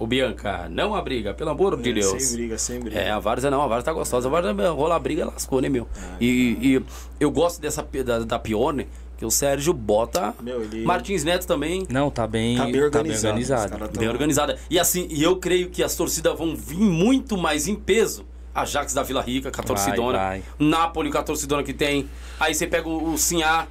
ô, 0.00 0.06
Bianca, 0.06 0.68
não 0.68 0.96
há 0.96 1.00
briga, 1.00 1.32
pelo 1.32 1.50
amor 1.50 1.80
de 1.80 1.92
Deus. 1.92 2.12
É, 2.12 2.18
Sem 2.18 2.36
briga, 2.36 2.58
sem 2.58 2.80
briga. 2.80 2.98
É, 2.98 3.12
a 3.12 3.20
Várzea 3.20 3.52
não, 3.52 3.62
a 3.62 3.68
Várzea 3.68 3.84
tá 3.84 3.92
gostosa. 3.92 4.26
A 4.26 4.30
Várzea 4.30 4.70
rolar 4.70 4.98
briga, 4.98 5.26
lascou, 5.26 5.60
né, 5.60 5.68
meu? 5.68 5.86
E, 6.20 6.58
e 6.60 6.82
eu 7.20 7.30
gosto 7.30 7.60
dessa 7.60 7.86
da, 8.04 8.18
da 8.20 8.38
Pione, 8.40 8.88
que 9.22 9.26
o 9.26 9.30
Sérgio 9.30 9.72
bota. 9.72 10.34
Meu, 10.42 10.62
ele- 10.64 10.84
Martins 10.84 11.22
Neto 11.22 11.46
também. 11.46 11.86
Não, 11.88 12.10
tá 12.10 12.26
bem, 12.26 12.56
Tá 12.56 12.64
bem 12.64 12.82
organizado. 12.82 13.16
Os 13.16 13.24
organizado. 13.24 13.70
caras 13.70 13.88
tão- 13.90 14.00
Bem 14.00 14.08
organizada. 14.08 14.58
E 14.68 14.80
assim, 14.80 15.06
e 15.10 15.22
eu 15.22 15.36
creio 15.36 15.70
que 15.70 15.80
as 15.80 15.94
torcidas 15.94 16.36
vão 16.36 16.56
vir 16.56 16.76
muito 16.80 17.36
mais 17.38 17.68
em 17.68 17.76
peso. 17.76 18.24
Ajax 18.52 18.92
da 18.92 19.04
Vila 19.04 19.22
Rica, 19.22 19.50
com 19.52 19.60
a 19.60 19.64
Vai, 19.64 19.66
torcidona. 19.76 20.18
vai. 20.18 20.42
Napoli 20.58 21.10
com 21.12 21.18
a 21.18 21.22
torcidona 21.22 21.62
que 21.62 21.72
tem. 21.72 22.08
Aí 22.40 22.52
você 22.52 22.66
pega 22.66 22.88
o, 22.88 23.12
o 23.14 23.16
Sinhá. 23.18 23.68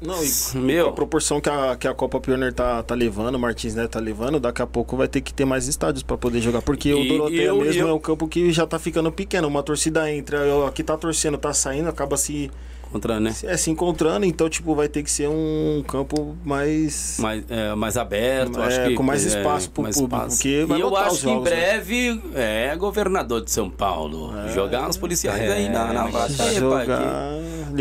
Não, 0.00 0.16
e 0.24 0.58
Meu. 0.58 0.88
a 0.88 0.92
proporção 0.92 1.38
que 1.40 1.48
a, 1.50 1.76
que 1.76 1.86
a 1.86 1.94
Copa 1.94 2.18
Pioneer 2.20 2.52
tá, 2.52 2.82
tá 2.82 2.94
levando, 2.94 3.36
o 3.36 3.38
Martins 3.38 3.74
Neto 3.74 3.92
tá 3.92 4.00
levando, 4.00 4.40
daqui 4.40 4.60
a 4.62 4.66
pouco 4.66 4.96
vai 4.96 5.06
ter 5.06 5.20
que 5.20 5.32
ter 5.32 5.44
mais 5.44 5.68
estádios 5.68 6.02
pra 6.02 6.16
poder 6.18 6.40
jogar. 6.40 6.62
Porque 6.62 6.92
o 6.92 6.98
E- 6.98 7.08
Doroteia 7.08 7.40
e 7.42 7.44
eu- 7.44 7.56
mesmo 7.60 7.82
eu- 7.82 7.88
é 7.88 7.92
um 7.92 7.98
campo 7.98 8.26
que 8.26 8.50
já 8.52 8.66
tá 8.66 8.78
ficando 8.78 9.12
pequeno. 9.12 9.46
Uma 9.48 9.62
torcida 9.62 10.10
entra, 10.10 10.38
eu- 10.38 10.66
aqui 10.66 10.82
tá 10.82 10.96
torcendo, 10.96 11.36
tá 11.38 11.52
saindo, 11.52 11.88
acaba 11.90 12.16
se, 12.16 12.50
Contra, 12.94 13.18
né? 13.18 13.32
se, 13.32 13.44
é, 13.44 13.56
se 13.56 13.70
encontrando. 13.72 14.24
Então, 14.24 14.48
tipo, 14.48 14.72
vai 14.72 14.86
ter 14.86 15.02
que 15.02 15.10
ser 15.10 15.28
um 15.28 15.82
campo 15.86 16.36
mais. 16.44 17.16
mais, 17.18 17.42
é, 17.50 17.74
mais 17.74 17.96
aberto, 17.96 18.60
É, 18.60 18.66
acho 18.66 18.84
que 18.84 18.94
com 18.94 19.02
mais 19.02 19.24
é, 19.24 19.28
espaço 19.36 19.68
pro 19.70 19.82
mais 19.82 19.96
público, 19.96 20.16
espaço. 20.16 20.36
porque 20.36 20.64
vai 20.64 20.78
E 20.78 20.80
eu 20.80 20.96
acho 20.96 21.10
os 21.14 21.20
que 21.20 21.26
em 21.26 21.32
jogos, 21.34 21.50
né? 21.50 21.56
breve 21.56 22.22
é 22.36 22.76
governador 22.76 23.42
de 23.44 23.50
São 23.50 23.68
Paulo. 23.68 24.32
Jogar 24.54 24.88
os 24.88 24.96
policiais 24.96 25.40
É, 25.42 25.52
aí 25.54 25.68
na, 25.68 25.92
na 25.92 26.04
pai, 26.08 26.28
jogar. 26.54 27.32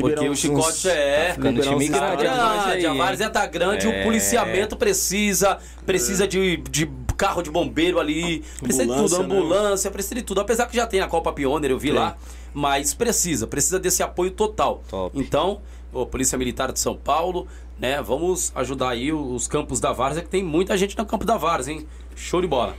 Porque 0.01 0.27
o 0.27 0.35
chicote 0.35 0.67
uns- 0.67 0.85
é. 0.87 1.35
liberar 1.37 1.61
time 1.77 1.89
Tá 1.89 2.15
grande, 2.15 2.85
a 2.87 2.93
várzea 2.95 3.29
tá 3.29 3.45
grande, 3.45 3.85
É. 3.87 4.01
o 4.01 4.03
policiamento 4.03 4.75
precisa, 4.75 5.59
precisa 5.85 6.27
de, 6.27 6.57
de 6.57 6.89
carro 7.15 7.43
de 7.43 7.51
bombeiro 7.51 7.99
ali, 7.99 8.43
precisa 8.59 8.87
de 8.87 8.93
tudo, 8.95 9.15
Ambulância, 9.17 9.89
né? 9.89 9.93
precisa 9.93 10.15
de 10.15 10.23
tudo. 10.23 10.41
Apesar 10.41 10.65
que 10.65 10.75
já 10.75 10.87
tem 10.87 11.01
a 11.01 11.07
Copa 11.07 11.31
Pioneer, 11.31 11.71
eu 11.71 11.77
vi 11.77 11.89
Tem. 11.89 11.99
lá, 11.99 12.17
mas 12.53 12.93
precisa, 12.93 13.47
precisa 13.47 13.79
desse 13.79 14.03
apoio 14.03 14.31
total. 14.31 14.83
Top. 14.89 15.17
Então, 15.19 15.61
o 15.91 16.05
Polícia 16.05 16.37
Militar 16.37 16.71
de 16.71 16.79
São 16.79 16.95
Paulo, 16.95 17.47
né, 17.79 18.01
vamos 18.01 18.51
ajudar 18.55 18.89
aí 18.89 19.11
os 19.11 19.47
campos 19.47 19.79
da 19.79 19.91
Várzea, 19.91 20.23
que 20.23 20.29
tem 20.29 20.43
muita 20.43 20.77
gente 20.77 20.97
no 20.97 21.05
campo 21.05 21.25
da 21.25 21.37
Várzea, 21.37 21.73
hein? 21.73 21.87
Show 22.15 22.41
de 22.41 22.47
bola. 22.47 22.75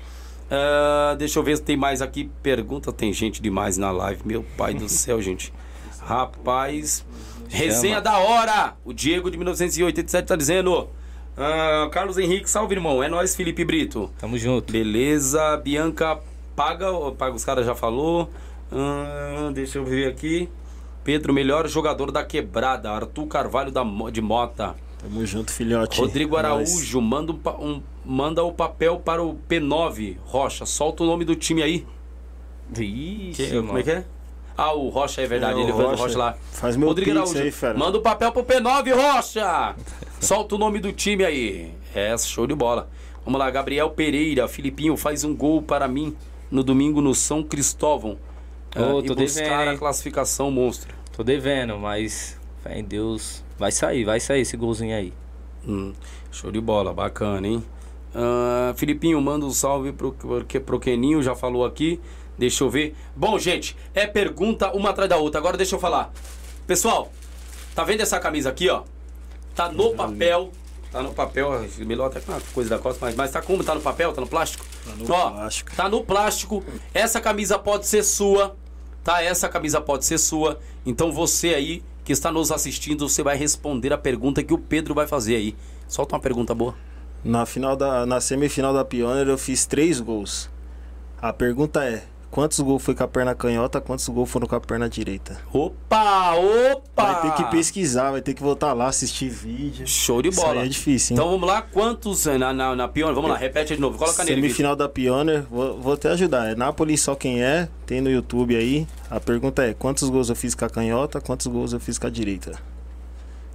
Ah, 0.51 1.15
deixa 1.19 1.39
eu 1.39 1.43
ver 1.43 1.57
se 1.57 1.63
tem 1.63 1.77
mais 1.77 2.01
aqui 2.03 2.31
pergunta. 2.43 2.93
Tem 2.93 3.13
gente 3.13 3.41
demais 3.43 3.77
na 3.77 3.91
live, 3.91 4.23
meu 4.25 4.45
pai 4.57 4.75
do 4.75 4.89
céu, 4.89 5.21
gente. 5.21 5.53
Rapaz, 6.01 7.05
resenha 7.49 8.01
da 8.01 8.19
hora. 8.19 8.77
O 8.85 8.93
Diego 8.93 9.31
de 9.31 9.37
1987 9.37 10.27
tá 10.27 10.37
dizendo. 10.37 10.89
Ah, 11.37 11.89
Carlos 11.91 12.19
Henrique, 12.19 12.49
salve 12.49 12.75
irmão. 12.75 13.03
É 13.03 13.09
nós, 13.09 13.35
Felipe 13.35 13.65
Brito. 13.65 14.11
Tamo 14.19 14.39
junto. 14.39 14.73
Beleza, 14.73 15.57
Bianca 15.57 16.21
paga, 16.55 16.87
paga 17.19 17.35
os 17.35 17.45
caras 17.45 17.67
já 17.67 17.75
falou. 17.75 18.31
Ah, 18.73 19.51
deixa 19.53 19.79
eu 19.79 19.85
ver 19.85 20.09
aqui. 20.09 20.49
Pedro, 21.03 21.33
melhor 21.33 21.69
jogador 21.69 22.11
da 22.11 22.25
quebrada. 22.25 22.91
Arthur 22.91 23.27
Carvalho 23.27 23.71
da, 23.71 23.85
de 24.11 24.21
Mota. 24.23 24.75
Tamo 24.99 25.25
junto, 25.27 25.53
filhote. 25.53 26.01
Rodrigo 26.01 26.33
Nós. 26.37 26.45
Araújo, 26.45 27.01
manda, 27.01 27.33
um, 27.33 27.41
um- 27.61 27.83
manda 28.05 28.43
o 28.43 28.53
papel 28.53 28.99
para 28.99 29.23
o 29.23 29.35
P9. 29.49 30.17
Rocha, 30.25 30.65
solta 30.65 31.03
o 31.03 31.07
nome 31.07 31.25
do 31.25 31.37
time 31.37 31.63
aí. 31.63 31.87
Ixi, 32.73 33.33
Que- 33.51 33.57
como 33.63 33.79
é 33.79 33.83
que 33.83 33.91
é? 33.91 34.05
Ah, 34.57 34.73
o 34.73 34.89
Rocha 34.89 35.21
é 35.21 35.27
verdade, 35.27 35.59
É, 35.59 35.63
ele 35.63 35.73
Rocha. 35.73 36.03
Rocha 36.03 36.19
lá. 36.19 36.37
Faz 36.53 36.77
meu 36.77 36.89
Rodrigo 36.89 37.11
Araújo, 37.11 37.39
aí, 37.39 37.51
fera. 37.51 37.77
manda 37.77 37.99
o 37.99 38.01
papel 38.01 38.33
pro 38.33 38.45
P9, 38.45 38.93
Rocha! 38.95 39.75
Solta 40.21 40.55
o 40.55 40.59
nome 40.59 40.79
do 40.79 40.93
time 40.93 41.25
aí. 41.25 41.75
É, 41.95 42.17
show 42.17 42.47
de 42.47 42.55
bola. 42.55 42.89
Vamos 43.25 43.39
lá, 43.39 43.51
Gabriel 43.51 43.91
Pereira, 43.91 44.47
Filipinho 44.49 44.97
faz 44.97 45.25
um 45.25 45.35
gol 45.35 45.61
para 45.61 45.89
mim 45.89 46.17
no 46.51 46.63
domingo 46.63 47.01
no 47.01 47.15
São 47.15 47.43
Cristóvão. 47.43 48.17
Ah, 48.75 49.01
e 49.03 49.07
tô 49.07 49.15
buscar 49.15 49.59
devendo, 49.59 49.69
a 49.75 49.79
classificação 49.79 50.51
monstro. 50.51 50.95
Tô 51.17 51.23
devendo, 51.23 51.79
mas 51.79 52.39
fé 52.63 52.79
em 52.79 52.85
Deus. 52.85 53.45
Vai 53.59 53.71
sair, 53.71 54.05
vai 54.05 54.19
sair 54.19 54.41
esse 54.41 54.57
golzinho 54.57 54.97
aí. 54.97 55.13
Hum, 55.67 55.93
show 56.31 56.51
de 56.51 56.61
bola, 56.61 56.93
bacana, 56.93 57.47
hein? 57.47 57.65
Ah, 58.15 58.73
Filipinho, 58.77 59.21
manda 59.21 59.45
um 59.47 59.51
salve 59.51 59.93
pro, 59.93 60.13
pro, 60.13 60.45
pro 60.45 60.81
Keninho, 60.81 61.23
já 61.23 61.35
falou 61.35 61.65
aqui. 61.65 62.01
Deixa 62.37 62.65
eu 62.65 62.71
ver. 62.71 62.97
Bom, 63.15 63.39
gente, 63.39 63.77
é 63.95 64.07
pergunta 64.07 64.73
uma 64.73 64.91
atrás 64.91 65.09
da 65.09 65.17
outra. 65.17 65.39
Agora 65.39 65.57
deixa 65.57 65.77
eu 65.77 65.79
falar. 65.81 66.13
Pessoal, 66.67 67.13
tá 67.75 67.85
vendo 67.85 68.01
essa 68.01 68.19
camisa 68.19 68.51
aqui, 68.51 68.69
ó? 68.69 68.83
Tá 69.55 69.71
no 69.71 69.95
papel. 69.95 70.51
Tá 70.91 71.03
no 71.03 71.13
papel, 71.13 71.51
melhor 71.79 72.07
até 72.07 72.21
com 72.21 72.31
uma 72.31 72.41
coisa 72.53 72.71
da 72.71 72.79
costa, 72.79 73.05
mas, 73.05 73.17
mas 73.17 73.31
tá 73.33 73.43
como? 73.43 73.65
Tá 73.65 73.75
no 73.75 73.81
papel? 73.81 74.13
Tá 74.13 74.21
no 74.21 74.29
plástico? 74.29 74.65
Tá 74.85 74.95
no 74.95 75.13
ó, 75.13 75.31
plástico. 75.31 75.75
Tá 75.75 75.89
no 75.89 76.05
plástico. 76.05 76.65
Essa 76.93 77.21
camisa 77.21 77.59
pode 77.59 77.87
ser 77.89 78.05
sua, 78.05 78.55
tá? 79.05 79.23
Essa 79.23 79.49
camisa 79.49 79.81
pode 79.81 80.05
ser 80.07 80.19
sua. 80.19 80.59
Então 80.85 81.13
você 81.13 81.55
aí 81.55 81.83
que 82.03 82.13
está 82.13 82.33
nos 82.33 82.51
assistindo, 82.51 83.09
você 83.09 83.23
vai 83.23 83.37
responder 83.37 83.93
a 83.93 83.99
pergunta 83.99 84.43
que 84.43 84.53
o 84.53 84.59
Pedro 84.59 84.95
vai 84.95 85.07
fazer 85.07 85.37
aí. 85.37 85.55
Solta 85.87 86.17
uma 86.17 86.21
pergunta 86.21 86.55
boa. 86.55 86.75
Na, 87.23 87.47
final 87.47 87.77
da, 87.77 88.05
na 88.05 88.21
semifinal 88.21 88.75
da 88.75 88.85
Pioneer 88.85 89.29
eu 89.29 89.39
fiz 89.39 89.65
três 89.65 90.01
gols. 90.01 90.51
A 91.21 91.33
pergunta 91.33 91.85
é: 91.85 92.05
quantos 92.35 92.59
gols 92.59 92.83
foi 92.83 92.97
com 92.97 93.05
a 93.05 93.07
perna 93.07 93.33
canhota, 93.33 93.81
quantos 93.81 94.09
gols 94.09 94.29
foram 94.29 94.49
com 94.49 94.57
a 94.57 94.61
perna 94.61 94.89
direita? 94.89 95.39
Opa, 95.53 96.35
opa! 96.35 97.13
Vai 97.13 97.31
ter 97.31 97.45
que 97.45 97.51
pesquisar, 97.53 98.11
vai 98.11 98.21
ter 98.21 98.35
que 98.35 98.43
voltar 98.43 98.73
lá, 98.73 98.89
assistir 98.89 99.29
vídeo. 99.29 99.87
Show 99.87 100.21
de 100.21 100.31
Isso 100.31 100.41
bola. 100.41 100.63
aí 100.63 100.67
é 100.67 100.69
difícil, 100.69 101.15
hein? 101.15 101.21
Então 101.21 101.31
vamos 101.31 101.47
lá, 101.47 101.63
quantos 101.63 102.27
na, 102.27 102.53
na, 102.53 102.75
na 102.75 102.89
Pioneer? 102.89 103.15
Vamos 103.15 103.31
lá, 103.31 103.37
repete 103.37 103.77
de 103.77 103.81
novo. 103.81 103.97
Coloca 103.97 104.25
nele. 104.25 104.35
Vitor. 104.35 104.49
Semifinal 104.49 104.75
da 104.75 104.89
Pioneer, 104.89 105.45
vou, 105.49 105.81
vou 105.81 105.97
te 105.97 106.09
ajudar. 106.09 106.51
É 106.51 106.57
Napoli 106.57 106.99
só 106.99 107.15
quem 107.15 107.41
é, 107.41 107.69
tem 107.87 108.01
no 108.01 108.11
YouTube 108.11 108.57
aí. 108.57 108.85
A 109.09 109.21
pergunta 109.21 109.63
é: 109.63 109.73
quantos 109.73 110.09
gols 110.09 110.29
eu 110.29 110.35
fiz 110.35 110.57
com 110.57 110.65
a 110.65 110.69
canhota, 110.69 111.21
quantos 111.21 111.47
gols 111.47 111.73
eu 111.73 111.79
fiz 111.79 111.99
com 111.99 112.09
a 112.09 112.11
direita? 112.11 112.59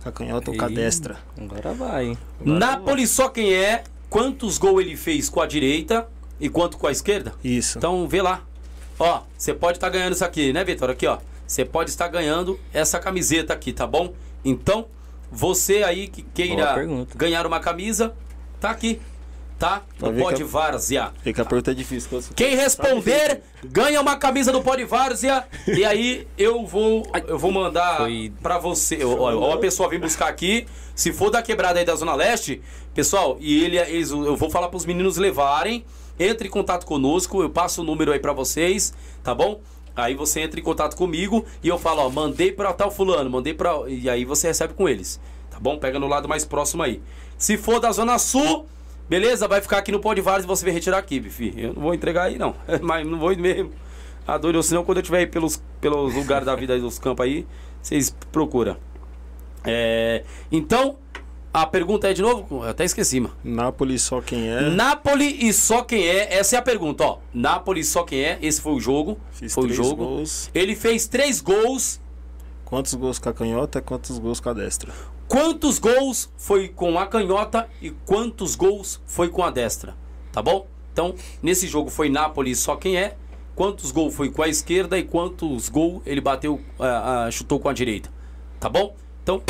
Com 0.03 0.07
a 0.07 0.11
canhota 0.13 0.51
ou 0.51 0.57
com 0.57 0.63
a 0.63 0.69
destra? 0.69 1.17
Agora 1.37 1.73
vai, 1.73 2.05
hein? 2.05 2.17
Napoli 2.39 3.05
só 3.05 3.27
quem 3.27 3.53
é, 3.53 3.83
quantos 4.09 4.57
gols 4.57 4.79
ele 4.79 4.95
fez 4.95 5.27
com 5.27 5.41
a 5.41 5.45
direita 5.45 6.07
e 6.39 6.47
quanto 6.47 6.77
com 6.77 6.87
a 6.87 6.91
esquerda? 6.91 7.33
Isso. 7.43 7.77
Então 7.77 8.07
vê 8.07 8.21
lá. 8.21 8.43
Ó, 8.99 9.21
você 9.37 9.53
pode 9.53 9.77
estar 9.77 9.89
ganhando 9.89 10.13
isso 10.13 10.25
aqui, 10.25 10.51
né, 10.53 10.63
Vitor? 10.63 10.89
Aqui, 10.89 11.07
ó. 11.07 11.17
Você 11.47 11.65
pode 11.65 11.89
estar 11.89 12.07
ganhando 12.09 12.59
essa 12.73 12.99
camiseta 12.99 13.53
aqui, 13.53 13.71
tá 13.73 13.87
bom? 13.87 14.13
Então, 14.45 14.85
você 15.31 15.83
aí 15.83 16.07
que 16.07 16.21
queira 16.21 16.75
ganhar 17.15 17.47
uma 17.47 17.59
camisa, 17.59 18.13
tá 18.59 18.69
aqui. 18.69 18.99
Tá? 19.57 19.81
No 19.99 20.13
Pode 20.13 20.37
que- 20.37 20.43
Várzea. 20.45 21.11
Que 21.21 21.31
a 21.31 21.43
pergunta 21.43 21.71
é 21.71 21.73
difícil. 21.73 22.21
Quem 22.33 22.55
responder 22.55 23.41
ganha 23.61 23.99
uma 23.99 24.15
camisa 24.15 24.53
do 24.53 24.61
Pode 24.61 24.85
Várzea 24.85 25.43
e 25.67 25.83
aí 25.83 26.25
eu 26.37 26.65
vou 26.65 27.05
eu 27.27 27.37
vou 27.37 27.51
mandar 27.51 27.97
Foi- 27.97 28.31
pra 28.41 28.57
você. 28.57 29.03
Ou 29.03 29.51
a 29.51 29.57
pessoa 29.57 29.89
vem 29.89 29.99
buscar 29.99 30.29
aqui, 30.29 30.65
se 30.95 31.11
for 31.11 31.29
da 31.29 31.41
quebrada 31.41 31.77
aí 31.77 31.83
da 31.83 31.93
Zona 31.93 32.15
Leste, 32.15 32.61
pessoal, 32.95 33.35
e 33.41 33.61
ele 33.65 33.77
eles, 33.77 34.11
eu 34.11 34.37
vou 34.37 34.49
falar 34.49 34.69
pros 34.69 34.85
meninos 34.85 35.17
levarem. 35.17 35.83
Entre 36.19 36.47
em 36.47 36.51
contato 36.51 36.85
conosco, 36.85 37.41
eu 37.41 37.49
passo 37.49 37.81
o 37.81 37.83
número 37.83 38.11
aí 38.11 38.19
pra 38.19 38.33
vocês, 38.33 38.93
tá 39.23 39.33
bom? 39.33 39.61
Aí 39.95 40.15
você 40.15 40.41
entra 40.41 40.59
em 40.59 40.63
contato 40.63 40.95
comigo 40.95 41.45
e 41.63 41.67
eu 41.67 41.77
falo, 41.77 42.01
ó, 42.01 42.09
mandei 42.09 42.51
pra 42.51 42.73
tal 42.73 42.91
fulano, 42.91 43.29
mandei 43.29 43.53
pra 43.53 43.71
e 43.87 44.09
aí 44.09 44.25
você 44.25 44.47
recebe 44.47 44.73
com 44.73 44.87
eles. 44.87 45.19
Tá 45.49 45.59
bom? 45.59 45.77
Pega 45.77 45.99
no 45.99 46.07
lado 46.07 46.27
mais 46.27 46.45
próximo 46.45 46.83
aí. 46.83 47.01
Se 47.37 47.57
for 47.57 47.79
da 47.79 47.91
Zona 47.91 48.19
Sul, 48.19 48.67
Beleza? 49.09 49.47
Vai 49.47 49.59
ficar 49.59 49.79
aqui 49.79 49.91
no 49.91 49.99
Pó 49.99 50.13
de 50.13 50.21
Vários 50.21 50.45
e 50.45 50.47
você 50.47 50.63
vai 50.63 50.71
retirar 50.71 50.99
aqui, 50.99 51.19
Bifi. 51.19 51.51
Eu 51.57 51.73
não 51.73 51.81
vou 51.81 51.95
entregar 51.95 52.25
aí, 52.25 52.37
não. 52.37 52.55
Mas 52.83 53.07
não 53.07 53.17
vou 53.17 53.35
mesmo. 53.35 53.71
A 54.27 54.37
dor, 54.37 54.55
ou 54.55 54.61
senão 54.61 54.83
quando 54.83 54.99
eu 54.99 55.01
estiver 55.01 55.17
aí 55.17 55.25
pelos, 55.25 55.59
pelos 55.81 56.13
lugares 56.13 56.45
da 56.45 56.55
vida 56.55 56.75
aí, 56.75 56.79
dos 56.79 56.99
campos 56.99 57.25
aí, 57.25 57.47
vocês 57.81 58.15
procuram. 58.31 58.77
É, 59.65 60.23
então, 60.51 60.97
a 61.53 61.65
pergunta 61.65 62.09
é 62.09 62.13
de 62.13 62.21
novo? 62.21 62.63
Eu 62.63 62.69
até 62.69 62.85
esqueci, 62.85 63.19
mano. 63.19 63.35
Napoli 63.43 63.97
só 63.97 64.21
quem 64.21 64.49
é. 64.49 64.69
Napoli 64.69 65.47
e 65.47 65.51
só 65.51 65.83
quem 65.83 66.07
é? 66.07 66.33
Essa 66.33 66.57
é 66.57 66.59
a 66.59 66.61
pergunta, 66.61 67.03
ó. 67.03 67.17
Napoli 67.33 67.83
só 67.83 68.03
quem 68.03 68.21
é? 68.21 68.39
Esse 68.41 68.61
foi 68.61 68.73
o 68.73 68.79
jogo. 68.79 69.17
Fiz 69.31 69.53
foi 69.53 69.65
o 69.65 69.73
jogo. 69.73 70.05
gols. 70.05 70.49
Ele 70.53 70.75
fez 70.75 71.07
três 71.07 71.41
gols. 71.41 71.99
Quantos 72.65 72.93
gols 72.93 73.17
com 73.17 73.29
a 73.29 73.33
canhota, 73.33 73.81
quantos 73.81 74.19
gols 74.19 74.39
com 74.39 74.49
a 74.49 74.53
destra? 74.53 74.93
Quantos 75.27 75.79
gols 75.79 76.31
foi 76.37 76.69
com 76.69 76.99
a 76.99 77.07
canhota 77.07 77.67
e 77.81 77.89
quantos 77.91 78.55
gols 78.55 79.01
foi 79.05 79.29
com 79.29 79.43
a 79.43 79.49
destra? 79.49 79.95
Tá 80.31 80.41
bom? 80.41 80.67
Então, 80.93 81.15
nesse 81.41 81.67
jogo 81.67 81.89
foi 81.89 82.09
Napoli 82.09 82.55
só 82.55 82.75
quem 82.75 82.97
é. 82.97 83.15
Quantos 83.55 83.91
gols 83.91 84.13
foi 84.13 84.29
com 84.29 84.41
a 84.41 84.47
esquerda 84.47 84.97
e 84.97 85.03
quantos 85.03 85.67
gols 85.67 86.01
ele 86.05 86.21
bateu, 86.21 86.61
ah, 86.79 87.25
ah, 87.25 87.31
chutou 87.31 87.59
com 87.59 87.69
a 87.69 87.73
direita? 87.73 88.09
Tá 88.59 88.69
bom? 88.69 88.95
Então, 89.23 89.41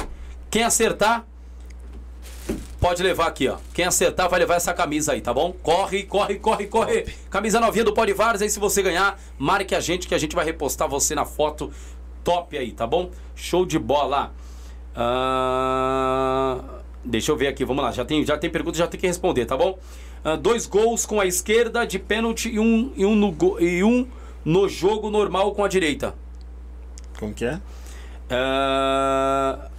quem 0.50 0.64
acertar, 0.64 1.28
pode 2.80 3.04
levar 3.04 3.28
aqui, 3.28 3.48
ó. 3.48 3.58
Quem 3.74 3.86
acertar 3.86 4.30
vai 4.30 4.40
levar 4.40 4.56
essa 4.56 4.74
camisa 4.74 5.12
aí, 5.14 5.22
tá 5.22 5.34
bom? 5.34 5.54
Corre, 5.64 6.04
corre, 6.04 6.36
corre, 6.36 6.68
corre. 6.68 7.06
Camisa 7.30 7.60
novinha 7.60 7.84
do 7.86 7.94
Pode 7.94 8.14
Vários, 8.14 8.42
aí 8.42 8.50
se 8.50 8.60
você 8.60 8.82
ganhar, 8.82 9.20
marque 9.38 9.76
a 9.76 9.80
gente 9.80 10.08
que 10.08 10.16
a 10.16 10.18
gente 10.18 10.36
vai 10.36 10.46
repostar 10.46 10.88
você 10.88 11.14
na 11.16 11.26
foto 11.26 11.72
top 12.24 12.58
aí, 12.58 12.72
tá 12.72 12.88
bom? 12.88 13.12
Show 13.36 13.66
de 13.66 13.78
bola. 13.80 14.32
Ah, 14.96 16.60
deixa 17.04 17.32
eu 17.32 17.36
ver 17.38 17.48
aqui, 17.48 17.64
vamos 17.66 17.84
lá. 17.84 17.92
Já 17.92 18.04
tem, 18.06 18.26
já 18.26 18.38
tem 18.38 18.50
pergunta, 18.50 18.78
já 18.78 18.88
tem 18.88 19.00
que 19.00 19.08
responder, 19.08 19.46
tá 19.46 19.56
bom? 19.58 19.78
Ah, 20.24 20.36
dois 20.36 20.66
gols 20.66 21.06
com 21.06 21.20
a 21.20 21.26
esquerda 21.26 21.86
de 21.86 21.98
pênalti 22.00 22.50
e 22.50 22.60
um, 22.60 22.92
e, 22.96 23.06
um 23.06 23.16
no, 23.16 23.32
go- 23.32 23.60
e 23.60 23.84
um 23.84 24.08
no 24.44 24.68
jogo 24.68 25.10
normal 25.10 25.54
com 25.54 25.64
a 25.64 25.68
direita. 25.68 26.14
Como 27.20 27.34
que 27.34 27.46
é? 27.46 27.60
Ah, 28.30 29.70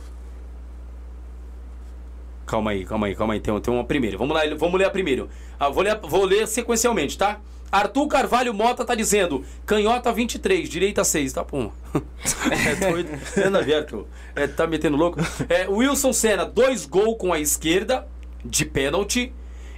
Calma 2.50 2.72
aí, 2.72 2.84
calma 2.84 3.06
aí, 3.06 3.14
calma 3.14 3.34
aí. 3.34 3.38
Tem, 3.38 3.60
tem 3.60 3.72
uma 3.72 3.84
primeira. 3.84 4.18
Vamos 4.18 4.34
lá, 4.34 4.42
vamos 4.58 4.76
ler 4.76 4.86
a 4.86 4.90
primeira. 4.90 5.28
Ah, 5.56 5.68
vou, 5.68 5.84
ler, 5.84 5.96
vou 6.02 6.24
ler 6.24 6.48
sequencialmente, 6.48 7.16
tá? 7.16 7.38
Arthur 7.70 8.08
Carvalho 8.08 8.52
Mota 8.52 8.84
tá 8.84 8.96
dizendo, 8.96 9.44
canhota 9.64 10.12
23, 10.12 10.68
direita 10.68 11.04
6, 11.04 11.32
tá 11.32 11.44
bom. 11.44 11.70
é 12.50 12.74
doido. 12.74 13.10
Nada 13.36 13.62
ver, 13.62 13.74
Arthur. 13.74 14.04
É, 14.34 14.48
tá 14.48 14.66
metendo 14.66 14.96
louco. 14.96 15.20
É, 15.48 15.68
Wilson 15.68 16.12
Senna, 16.12 16.44
dois 16.44 16.84
gols 16.86 17.16
com 17.16 17.32
a 17.32 17.38
esquerda, 17.38 18.08
de 18.44 18.64
pênalti, 18.64 19.32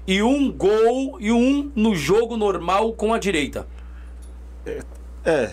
e 0.06 0.22
um 0.22 0.50
gol 0.50 1.18
e 1.20 1.30
um 1.30 1.70
no 1.76 1.94
jogo 1.94 2.38
normal 2.38 2.94
com 2.94 3.12
a 3.12 3.18
direita. 3.18 3.66
É, 5.26 5.50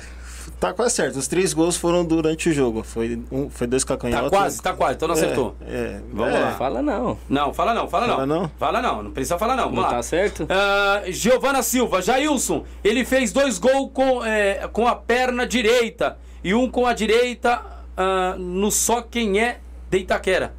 tá 0.60 0.74
quase 0.74 0.96
certo. 0.96 1.16
Os 1.18 1.28
três 1.28 1.54
gols 1.54 1.76
foram 1.78 2.04
durante 2.06 2.50
o 2.50 2.54
jogo. 2.54 2.84
Foi, 2.84 3.22
um, 3.32 3.50
foi 3.50 3.66
dois 3.68 3.84
Tá 3.84 3.96
cacanhotos. 3.96 4.30
quase, 4.30 4.62
tá 4.62 4.74
quase, 4.74 4.96
então 4.96 5.08
não 5.08 5.16
acertou. 5.16 5.56
É, 5.66 5.74
é. 5.76 6.02
Vamos 6.12 6.34
É. 6.36 6.40
lá. 6.40 6.52
Fala 6.54 6.82
não. 6.82 7.18
Não, 7.30 7.54
fala 7.54 7.74
não, 7.74 7.88
fala 7.88 8.08
não. 8.08 8.16
Fala 8.16 8.26
não? 8.26 8.52
Fala 8.60 8.82
não, 8.82 9.04
não 9.04 9.12
precisa 9.12 9.38
falar 9.38 9.56
não. 9.56 9.64
Vamos 9.66 9.78
Não 9.78 9.84
lá. 9.84 9.90
tá 9.92 10.04
certo? 10.04 10.46
Ah, 10.50 11.02
Giovana 11.08 11.62
Silva, 11.64 12.02
Jailson, 12.02 12.64
ele 12.84 13.06
fez 13.06 13.32
dois 13.32 13.58
gols 13.58 13.92
com, 13.94 14.24
é, 14.24 14.68
com 14.72 14.88
a 14.88 14.96
perna 14.96 15.46
direita 15.48 16.18
e 16.44 16.54
um 16.54 16.70
com 16.70 16.86
a 16.86 16.94
direita 16.94 17.62
ah, 17.98 18.36
no 18.38 18.70
só 18.72 19.02
quem 19.02 19.40
é 19.40 19.60
de 19.90 19.98
Itaquera. 20.00 20.54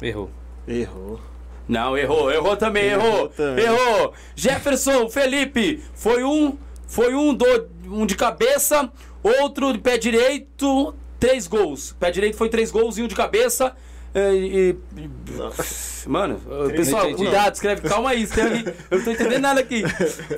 Errou. 0.00 0.30
Errou. 0.68 1.20
Não, 1.68 1.96
errou, 1.98 2.30
errou 2.30 2.56
também, 2.56 2.84
errou, 2.84 3.08
Errou 3.08 3.28
também. 3.30 3.64
errou. 3.64 4.12
Jefferson, 4.36 5.08
Felipe, 5.08 5.82
foi 5.94 6.22
um, 6.22 6.56
foi 6.86 7.14
um, 7.14 7.34
do, 7.34 7.46
um 7.86 8.06
de 8.06 8.14
cabeça, 8.16 8.90
outro 9.22 9.72
de 9.72 9.78
pé 9.78 9.98
direito, 9.98 10.94
três 11.18 11.46
gols. 11.46 11.94
Pé 11.98 12.10
direito 12.10 12.36
foi 12.36 12.48
três 12.48 12.70
gols 12.70 12.96
e 12.98 13.02
um 13.02 13.08
de 13.08 13.14
cabeça. 13.14 13.74
é, 14.14 14.32
e- 14.34 14.70
e- 14.96 15.10
mano, 16.08 16.40
pessoal, 16.74 17.02
cuidado, 17.16 17.54
escreve, 17.54 17.88
calma 17.88 18.10
aí, 18.10 18.22
escreve, 18.22 18.72
eu 18.90 18.98
não 18.98 19.04
tô 19.04 19.10
entendendo 19.10 19.42
nada 19.42 19.60
aqui. 19.60 19.82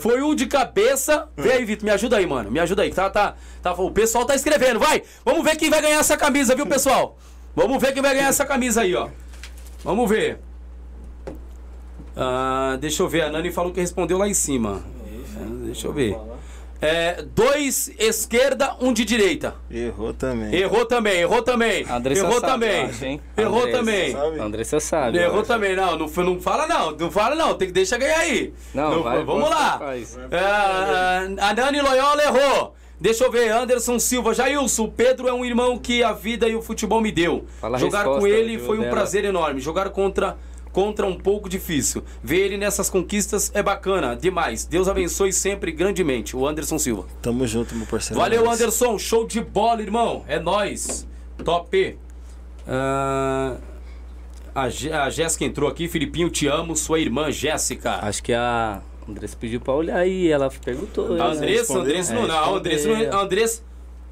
Foi 0.00 0.20
um 0.22 0.34
de 0.34 0.46
cabeça. 0.46 1.28
Vem 1.36 1.52
aí, 1.52 1.64
Vitor, 1.64 1.84
me 1.84 1.90
ajuda 1.90 2.16
aí, 2.16 2.26
mano, 2.26 2.50
me 2.50 2.58
ajuda 2.58 2.82
aí. 2.82 2.90
Tá, 2.92 3.08
tá, 3.10 3.36
tá, 3.62 3.72
o 3.74 3.90
pessoal 3.92 4.24
tá 4.24 4.34
escrevendo, 4.34 4.80
vai. 4.80 5.02
Vamos 5.24 5.44
ver 5.44 5.54
quem 5.56 5.70
vai 5.70 5.80
ganhar 5.82 5.98
essa 6.00 6.16
camisa, 6.16 6.54
viu, 6.56 6.66
pessoal? 6.66 7.18
Vamos 7.54 7.80
ver 7.80 7.92
quem 7.92 8.02
vai 8.02 8.14
ganhar 8.14 8.28
essa 8.28 8.44
camisa 8.46 8.80
aí, 8.82 8.94
ó. 8.94 9.08
Vamos 9.84 10.08
ver. 10.08 10.38
Ah, 12.16 12.76
deixa 12.80 13.02
eu 13.02 13.08
ver, 13.08 13.22
a 13.22 13.30
Nani 13.30 13.52
falou 13.52 13.72
que 13.72 13.80
respondeu 13.80 14.18
lá 14.18 14.26
em 14.28 14.34
cima. 14.34 14.82
Ah, 15.36 15.46
deixa 15.66 15.86
eu 15.86 15.92
ver. 15.92 16.16
É, 16.80 17.24
dois 17.34 17.90
esquerda, 17.98 18.76
um 18.80 18.92
de 18.92 19.04
direita. 19.04 19.54
Errou 19.68 20.14
também. 20.14 20.54
Errou 20.54 20.86
também, 20.86 21.20
errou 21.20 21.42
também. 21.42 21.84
Andressa 21.90 22.20
errou 22.22 22.40
sabe, 22.40 22.52
também. 22.52 22.82
acho, 22.84 23.04
hein? 23.04 23.20
Errou 23.36 23.58
Andressa, 23.62 23.78
também. 23.78 24.12
sabe? 24.12 24.40
Andressa 24.40 24.80
sabe. 24.80 25.18
Errou 25.18 25.42
também, 25.42 25.74
não, 25.74 25.98
não, 25.98 26.06
não 26.06 26.40
fala 26.40 26.66
não, 26.68 26.92
não 26.92 27.10
fala 27.10 27.34
não, 27.34 27.54
tem 27.54 27.66
que 27.68 27.74
deixar 27.74 27.98
ganhar 27.98 28.20
aí. 28.20 28.54
Não, 28.72 29.02
vai, 29.02 29.24
vamos 29.24 29.50
lá. 29.50 29.80
Ah, 30.32 31.22
a 31.48 31.54
Nani 31.54 31.80
Loyola 31.80 32.22
errou. 32.22 32.74
Deixa 33.00 33.24
eu 33.24 33.30
ver, 33.30 33.50
Anderson 33.50 33.96
Silva, 34.00 34.34
Jailson, 34.34 34.84
o 34.84 34.90
Pedro 34.90 35.28
é 35.28 35.32
um 35.32 35.44
irmão 35.44 35.78
que 35.78 36.02
a 36.02 36.12
vida 36.12 36.48
e 36.48 36.56
o 36.56 36.62
futebol 36.62 37.00
me 37.00 37.12
deu. 37.12 37.44
Fala 37.60 37.78
Jogar 37.78 38.02
com 38.04 38.14
resposta, 38.14 38.36
ele 38.36 38.56
viu, 38.56 38.66
foi 38.66 38.76
um 38.76 38.80
dela. 38.80 38.92
prazer 38.92 39.24
enorme. 39.24 39.60
Jogar 39.60 39.90
contra 39.90 40.36
contra 40.78 41.04
um 41.08 41.16
pouco 41.16 41.48
difícil. 41.48 42.04
Ver 42.22 42.38
ele 42.38 42.56
nessas 42.56 42.88
conquistas 42.88 43.50
é 43.52 43.60
bacana, 43.60 44.14
demais. 44.14 44.64
Deus 44.64 44.86
abençoe 44.86 45.32
sempre 45.32 45.72
grandemente. 45.72 46.36
O 46.36 46.46
Anderson 46.46 46.78
Silva. 46.78 47.04
Tamo 47.20 47.44
junto, 47.48 47.74
meu 47.74 47.84
parceiro. 47.84 48.20
Valeu, 48.20 48.44
Nós. 48.44 48.60
Anderson. 48.60 48.96
Show 48.96 49.26
de 49.26 49.40
bola, 49.40 49.82
irmão. 49.82 50.24
É 50.28 50.38
nóis. 50.38 51.04
Top. 51.44 51.98
Ah, 52.64 53.56
a, 54.54 54.68
Jéssica 54.68 55.44
entrou 55.44 55.68
aqui. 55.68 55.88
Filipinho, 55.88 56.30
te 56.30 56.46
amo. 56.46 56.76
Sua 56.76 57.00
irmã, 57.00 57.28
Jéssica. 57.32 57.98
Acho 58.00 58.22
que 58.22 58.32
a 58.32 58.80
Andressa 59.08 59.36
pediu 59.36 59.60
pra 59.60 59.74
olhar 59.74 59.96
aí, 59.96 60.30
ela 60.30 60.48
perguntou. 60.64 61.06
A 61.06 61.08
né? 61.08 61.24
Andressa, 61.24 61.58
respondeu? 61.58 61.82
Andressa 61.82 62.14
não, 62.14 62.24
É, 62.24 62.28
não. 62.28 62.54
Andressa, 62.54 62.88
não, 62.88 62.94
respondeu. 62.94 63.20
Andressa, 63.20 63.62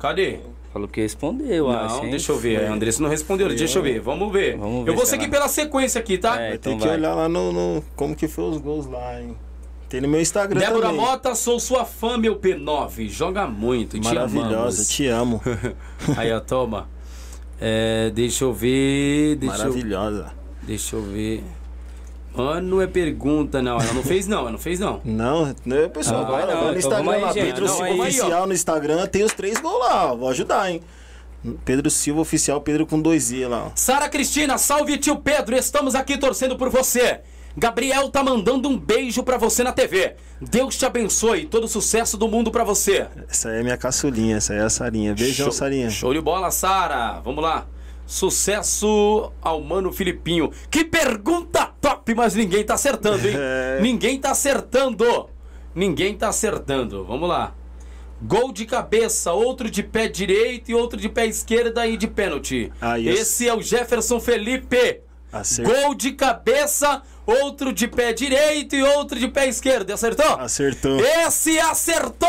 cadê? 0.01 0.40
Falou 0.77 0.89
que 0.89 1.01
respondeu, 1.01 1.70
acho. 1.70 2.03
Não, 2.03 2.11
deixa 2.11 2.32
eu 2.32 2.39
ver. 2.39 2.66
A 2.66 2.70
Andressa 2.74 3.03
não 3.03 3.09
respondeu. 3.09 3.48
Deixa 3.48 3.78
eu 3.78 3.82
ver. 3.82 3.98
Vamos 3.98 4.31
ver. 4.31 4.59
Vamos 4.59 4.85
ver 4.85 4.90
eu 4.90 4.94
vou 4.94 5.07
se 5.07 5.12
seguir 5.12 5.23
ela- 5.24 5.32
pela 5.32 5.48
sequência 5.48 5.98
aqui, 5.98 6.19
tá? 6.19 6.39
É, 6.39 6.55
então 6.57 6.74
ter 6.74 6.78
que 6.82 6.86
vai. 6.86 6.98
olhar 6.98 7.15
lá 7.15 7.31
no, 7.31 7.51
no- 7.51 7.82
Como 7.97 8.15
que 8.15 8.28
foi 8.28 8.44
os 8.44 8.59
gols 8.59 8.85
lá, 8.86 9.19
hein? 9.23 9.35
Tem 9.89 10.03
no 10.03 10.09
meu 10.09 10.20
Instagram 10.20 10.61
Débora 10.61 10.89
também. 10.89 11.01
Mota, 11.01 11.35
sou 11.35 11.59
sua 11.59 11.86
fã, 11.86 12.19
meu 12.19 12.36
P9. 12.39 13.09
Joga 13.09 13.47
muito, 13.47 13.98
te 13.98 14.05
Maravilhosa, 14.05 14.85
te 14.85 15.07
amo. 15.07 15.40
Aí, 16.15 16.31
ó, 16.31 16.40
toma. 16.40 16.90
É, 17.59 18.11
deixa 18.15 18.44
eu 18.44 18.53
ver. 18.53 19.36
Deixa 19.36 19.55
eu, 19.55 19.59
Maravilhosa. 19.61 20.35
deixa 20.62 20.97
eu 20.97 21.03
ver. 21.03 21.43
Mano, 22.36 22.80
é 22.80 22.86
pergunta, 22.86 23.62
não. 23.62 23.78
Ela 23.80 23.92
não 23.92 24.02
fez, 24.02 24.26
não. 24.26 24.40
Ela 24.40 24.52
não 24.52 24.58
fez, 24.58 24.78
não. 24.78 25.00
Não, 25.04 25.54
né, 25.64 25.88
pessoal, 25.88 26.22
Ah, 26.26 26.30
vai 26.30 26.46
não, 26.46 26.48
vai 26.48 26.72
no 26.72 26.78
então 26.78 26.78
Instagram 26.78 27.18
lá, 27.18 27.32
gente. 27.32 27.44
Pedro 27.46 27.66
Não, 27.66 27.74
Silva 27.74 27.86
aí, 27.86 27.98
ó. 27.98 28.02
Oficial 28.02 28.46
no 28.46 28.52
Instagram, 28.52 29.06
tem 29.06 29.22
os 29.24 29.32
três 29.32 29.58
gols 29.58 29.78
lá, 29.80 30.12
ó, 30.12 30.16
vou 30.16 30.28
ajudar, 30.28 30.70
hein. 30.70 30.82
Pedro 31.64 31.88
Silva 31.90 32.20
Oficial, 32.22 32.60
Pedro 32.60 32.86
com 32.86 33.00
dois 33.00 33.30
I 33.30 33.44
lá, 33.44 33.66
ó. 33.66 33.70
Sara 33.74 34.08
Cristina, 34.08 34.58
salve 34.58 34.98
tio 34.98 35.16
Pedro, 35.16 35.56
estamos 35.56 35.94
aqui 35.94 36.18
torcendo 36.18 36.56
por 36.56 36.68
você. 36.70 37.20
Gabriel 37.56 38.10
tá 38.10 38.22
mandando 38.22 38.68
um 38.68 38.76
beijo 38.76 39.22
pra 39.22 39.38
você 39.38 39.62
na 39.62 39.72
TV. 39.72 40.16
Deus 40.40 40.76
te 40.76 40.84
abençoe, 40.84 41.46
todo 41.46 41.66
sucesso 41.66 42.18
do 42.18 42.28
mundo 42.28 42.50
pra 42.50 42.64
você. 42.64 43.06
Essa 43.30 43.48
aí 43.48 43.60
é 43.60 43.62
minha 43.62 43.76
caçulinha, 43.78 44.36
essa 44.36 44.52
aí 44.52 44.58
é 44.58 44.62
a 44.62 44.68
Sarinha. 44.68 45.14
Beijão, 45.14 45.46
show, 45.46 45.52
Sarinha. 45.52 45.88
Show 45.88 46.12
de 46.12 46.20
bola, 46.20 46.50
Sara. 46.50 47.20
Vamos 47.24 47.42
lá. 47.42 47.66
Sucesso 48.07 49.33
ao 49.43 49.61
Mano 49.61 49.93
Filipinho. 49.93 50.51
Que 50.70 50.85
pergunta 50.85 51.66
top, 51.81 52.15
mas 52.15 52.35
ninguém 52.35 52.65
tá 52.65 52.74
acertando, 52.74 53.27
hein? 53.28 53.35
É. 53.39 53.81
Ninguém 53.83 54.19
tá 54.19 54.31
acertando. 54.31 55.28
Ninguém 55.74 56.15
tá 56.16 56.28
acertando. 56.28 57.05
Vamos 57.05 57.28
lá. 57.28 57.53
Gol 58.23 58.53
de 58.53 58.65
cabeça, 58.65 59.33
outro 59.33 59.69
de 59.70 59.83
pé 59.83 60.09
direito 60.09 60.70
e 60.70 60.74
outro 60.74 60.99
de 60.99 61.09
pé 61.09 61.27
esquerda 61.27 61.87
e 61.87 61.97
de 61.97 62.07
pênalti. 62.07 62.73
Aí, 62.81 63.09
esse- 63.09 63.20
Esse 63.20 63.49
é 63.49 63.55
o 63.55 63.61
Jefferson 63.61 64.19
Felipe. 64.20 65.01
Gol 65.62 65.95
de 65.95 66.12
cabeça, 66.12 67.03
outro 67.27 67.73
de 67.73 67.89
pé 67.89 68.12
direito 68.12 68.77
e 68.77 68.82
outro 68.82 69.19
de 69.19 69.28
pé 69.28 69.47
esquerdo. 69.48 69.90
Acertou? 69.90 70.27
Acertou. 70.39 71.01
Esse 71.01 71.59
acertou! 71.59 72.28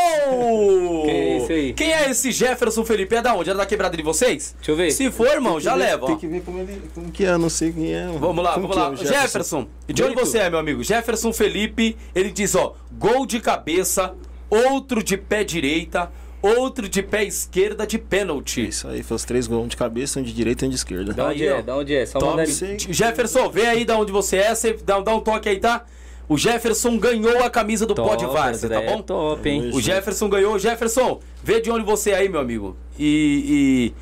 Quem 1.06 1.12
é 1.16 1.38
esse 1.38 1.54
aí? 1.54 1.74
Quem 1.74 1.94
é 1.94 2.10
esse 2.10 2.32
Jefferson 2.32 2.84
Felipe? 2.84 3.16
É 3.16 3.22
da 3.22 3.34
onde? 3.36 3.50
É 3.50 3.54
da 3.54 3.66
quebrada 3.66 3.96
de 3.96 4.04
vocês? 4.04 4.56
Deixa 4.58 4.72
eu 4.72 4.76
ver. 4.76 4.92
Se 4.92 5.10
for, 5.12 5.28
irmão, 5.28 5.60
já 5.60 5.74
ver- 5.74 5.80
leva. 5.80 6.06
ó. 6.06 6.08
Tem 6.08 6.18
que 6.18 6.28
ver 6.28 6.42
como, 6.42 6.60
ele, 6.60 6.82
como 6.94 7.12
que 7.12 7.26
é, 7.26 7.38
não 7.38 7.50
sei 7.50 7.72
quem 7.72 7.94
é. 7.94 8.08
Vamos 8.08 8.44
lá, 8.44 8.54
Como 8.54 8.68
vamos 8.68 9.00
que 9.00 9.06
lá. 9.08 9.14
é 9.18 9.22
Jefferson. 9.22 9.68
E 9.88 9.94
de 9.94 10.04
onde 10.04 10.16
você 10.16 10.40
é, 10.40 10.50
meu 10.50 10.60
amigo? 10.60 10.84
Jefferson 10.84 11.32
Felipe, 11.32 11.96
ele 12.16 12.32
diz, 12.32 12.56
ó, 12.56 12.76
gol 12.94 13.26
de 13.26 13.40
cabeça, 13.40 14.14
outro 14.50 15.04
de 15.04 15.18
pé 15.18 15.44
direita, 15.44 16.12
outro 16.48 16.88
de 16.88 17.02
pé 17.04 17.24
esquerda 17.24 17.86
de 17.86 17.98
pênalti. 17.98 18.68
Isso 18.68 18.88
aí, 18.88 19.04
foi 19.04 19.16
os 19.16 19.26
três 19.26 19.48
gols, 19.48 19.66
um 19.66 19.68
de 19.68 19.78
cabeça, 19.78 20.20
um 20.20 20.24
de 20.24 20.34
direita 20.34 20.66
e 20.66 20.68
um 20.68 20.70
de 20.70 20.76
esquerda. 20.76 21.14
Da 21.14 21.28
onde 21.28 21.48
é? 21.48 21.62
Da 21.62 21.76
onde 21.76 21.96
é? 21.96 22.06
Só 22.06 22.20
Top. 22.20 22.44
Jefferson, 22.90 23.50
vê 23.50 23.66
aí 23.68 23.86
da 23.86 23.98
onde 23.98 24.12
você 24.12 24.38
é, 24.38 24.56
você 24.56 24.74
dá, 24.74 25.00
dá 25.00 25.16
um 25.16 25.20
toque 25.20 25.50
aí, 25.50 25.60
tá? 25.60 25.86
O 26.30 26.38
Jefferson 26.38 26.98
ganhou 26.98 27.42
a 27.44 27.50
camisa 27.50 27.86
do 27.86 27.96
Pod 27.96 28.26
Várzea, 28.26 28.70
tá 28.70 28.80
daí 28.80 28.88
bom? 28.88 29.00
É 29.00 29.02
top, 29.02 29.50
hein? 29.50 29.72
O 29.74 29.80
Jefferson 29.80 30.28
ganhou. 30.28 30.60
Jefferson, 30.60 31.22
vê 31.42 31.62
de 31.62 31.72
onde 31.72 31.86
você 31.86 32.12
é 32.12 32.16
aí, 32.18 32.30
meu 32.30 32.42
amigo. 32.42 32.76
E, 33.00 33.94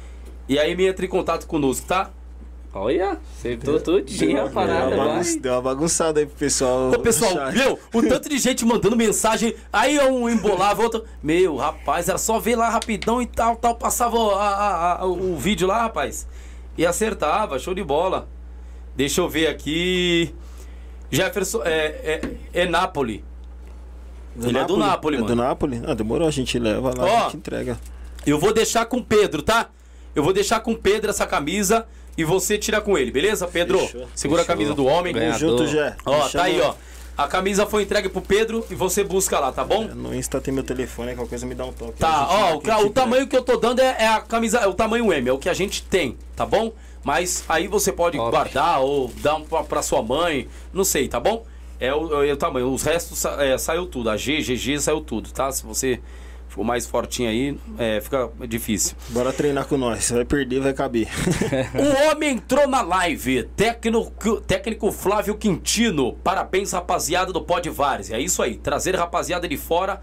e, 0.49 0.55
e 0.55 0.59
aí 0.59 0.75
me 0.75 0.87
entre 0.87 1.05
em 1.05 1.09
contato 1.09 1.45
conosco, 1.45 1.85
tá? 1.85 2.09
Olha, 2.77 3.17
acertou 3.37 3.79
tudinho 3.79 4.37
a 4.41 4.43
Deu 4.43 4.51
parada, 4.51 4.87
uma, 4.93 5.05
vai. 5.05 5.17
bagun- 5.23 5.39
deu 5.39 5.53
uma 5.53 5.61
bagunçada 5.61 6.19
aí 6.19 6.25
pro 6.25 6.35
pessoal. 6.35 6.91
Ô, 6.91 6.99
pessoal, 6.99 7.33
meu, 7.53 7.79
o 7.93 8.01
tanto 8.01 8.27
de 8.27 8.37
gente 8.37 8.65
mandando 8.65 8.97
mensagem, 8.97 9.55
aí 9.71 9.97
um 10.01 10.27
embolava, 10.29 10.83
outro. 10.83 11.05
Meu, 11.23 11.55
rapaz, 11.55 12.09
era 12.09 12.17
só 12.17 12.37
ver 12.37 12.57
lá 12.57 12.67
rapidão 12.69 13.21
e 13.21 13.25
tal, 13.27 13.55
tal, 13.55 13.75
passava 13.75 14.17
a- 14.35 14.49
a- 14.49 15.01
a- 15.01 15.05
o 15.05 15.37
vídeo 15.37 15.65
lá, 15.65 15.83
rapaz. 15.83 16.27
E 16.77 16.85
acertava, 16.85 17.57
show 17.59 17.73
de 17.73 17.81
bola. 17.81 18.27
Deixa 18.93 19.21
eu 19.21 19.29
ver 19.29 19.47
aqui. 19.47 20.35
Jefferson, 21.09 21.61
é, 21.63 22.19
é, 22.53 22.61
é 22.63 22.65
Napoli. 22.67 23.23
Ele 24.41 24.57
é 24.57 24.65
do 24.65 24.75
Napoli, 24.75 25.15
É 25.15 25.19
do 25.19 25.23
mano. 25.29 25.35
Napoli? 25.43 25.81
Ah, 25.87 25.93
demorou, 25.93 26.27
a 26.27 26.31
gente 26.31 26.59
leva 26.59 26.91
lá, 26.93 27.05
Ó. 27.05 27.17
a 27.19 27.23
gente 27.23 27.37
entrega. 27.37 27.79
Eu 28.27 28.37
vou 28.37 28.53
deixar 28.53 28.85
com 28.85 28.97
o 28.97 29.03
Pedro, 29.05 29.41
tá? 29.41 29.69
Eu 30.13 30.23
vou 30.23 30.33
deixar 30.33 30.59
com 30.59 30.71
o 30.73 30.77
Pedro 30.77 31.09
essa 31.09 31.25
camisa 31.25 31.85
e 32.17 32.23
você 32.23 32.57
tira 32.57 32.79
com 32.81 32.97
ele, 32.97 33.11
beleza, 33.11 33.47
Pedro? 33.47 33.79
Fechou, 33.79 34.07
Segura 34.15 34.41
a 34.41 34.45
fechou. 34.45 34.55
camisa 34.57 34.73
do 34.75 34.85
homem. 34.85 35.13
Ganhador. 35.13 35.39
Junto, 35.39 35.67
Jé. 35.67 35.95
Ó, 36.05 36.29
tá 36.29 36.43
aí, 36.43 36.59
ó. 36.61 36.73
A 37.17 37.27
camisa 37.27 37.65
foi 37.65 37.83
entregue 37.83 38.09
pro 38.09 38.21
Pedro 38.21 38.65
e 38.69 38.75
você 38.75 39.01
busca 39.01 39.39
lá, 39.39 39.49
tá 39.51 39.63
bom? 39.63 39.85
No 39.85 40.13
Insta 40.13 40.41
tem 40.41 40.53
meu 40.53 40.63
telefone, 40.63 41.15
qualquer 41.15 41.29
coisa 41.29 41.45
me 41.45 41.55
dá 41.55 41.63
um 41.63 41.71
toque. 41.71 41.93
Tá, 41.97 42.09
A 42.09 42.27
ó, 42.27 42.55
o, 42.55 42.85
o 42.87 42.89
tamanho 42.89 43.25
que 43.25 43.37
eu 43.37 43.41
tô 43.41 43.55
dando 43.55 43.79
é, 43.79 43.95
é 43.99 44.07
a 44.07 44.19
camisa, 44.19 44.59
é 44.59 44.67
o 44.67 44.73
tamanho 44.73 45.13
M, 45.13 45.29
é 45.29 45.31
o 45.31 45.37
que 45.37 45.47
a 45.47 45.53
gente 45.53 45.81
tem, 45.83 46.17
tá 46.35 46.45
bom? 46.45 46.73
Mas 47.05 47.45
aí 47.47 47.67
você 47.67 47.93
pode 47.93 48.17
Top. 48.17 48.31
guardar 48.31 48.81
ou 48.81 49.09
dar 49.21 49.35
um 49.35 49.45
pra, 49.45 49.63
pra 49.63 49.81
sua 49.81 50.01
mãe, 50.01 50.49
não 50.73 50.83
sei, 50.83 51.07
tá 51.07 51.17
bom? 51.19 51.45
É 51.79 51.93
o, 51.93 52.21
é 52.23 52.33
o 52.33 52.37
tamanho, 52.37 52.69
os 52.73 52.83
restos 52.83 53.23
é, 53.23 53.57
saiu 53.57 53.85
tudo, 53.85 54.09
a 54.09 54.17
G, 54.17 54.41
GG 54.41 54.79
saiu 54.81 54.99
tudo, 54.99 55.31
tá? 55.31 55.49
Se 55.53 55.65
você 55.65 56.01
for 56.55 56.63
mais 56.63 56.85
fortinho 56.85 57.29
aí, 57.29 57.57
é, 57.77 57.99
fica 57.99 58.31
difícil. 58.47 58.95
Bora 59.09 59.33
treinar 59.33 59.67
com 59.67 59.77
nós. 59.77 60.09
Vai 60.09 60.23
perder, 60.23 60.61
vai 60.61 60.73
caber. 60.73 61.09
O 61.75 62.11
homem 62.11 62.31
entrou 62.31 62.65
na 62.65 62.81
live. 62.81 63.43
Técnico, 63.57 64.39
técnico 64.39 64.89
Flávio 64.91 65.35
Quintino. 65.35 66.13
Parabéns, 66.23 66.71
rapaziada 66.71 67.33
do 67.33 67.41
Pod 67.41 67.69
Várzea. 67.69 68.15
É 68.15 68.21
isso 68.21 68.41
aí. 68.41 68.55
Trazer 68.55 68.95
rapaziada 68.95 69.47
de 69.49 69.57
fora 69.57 70.01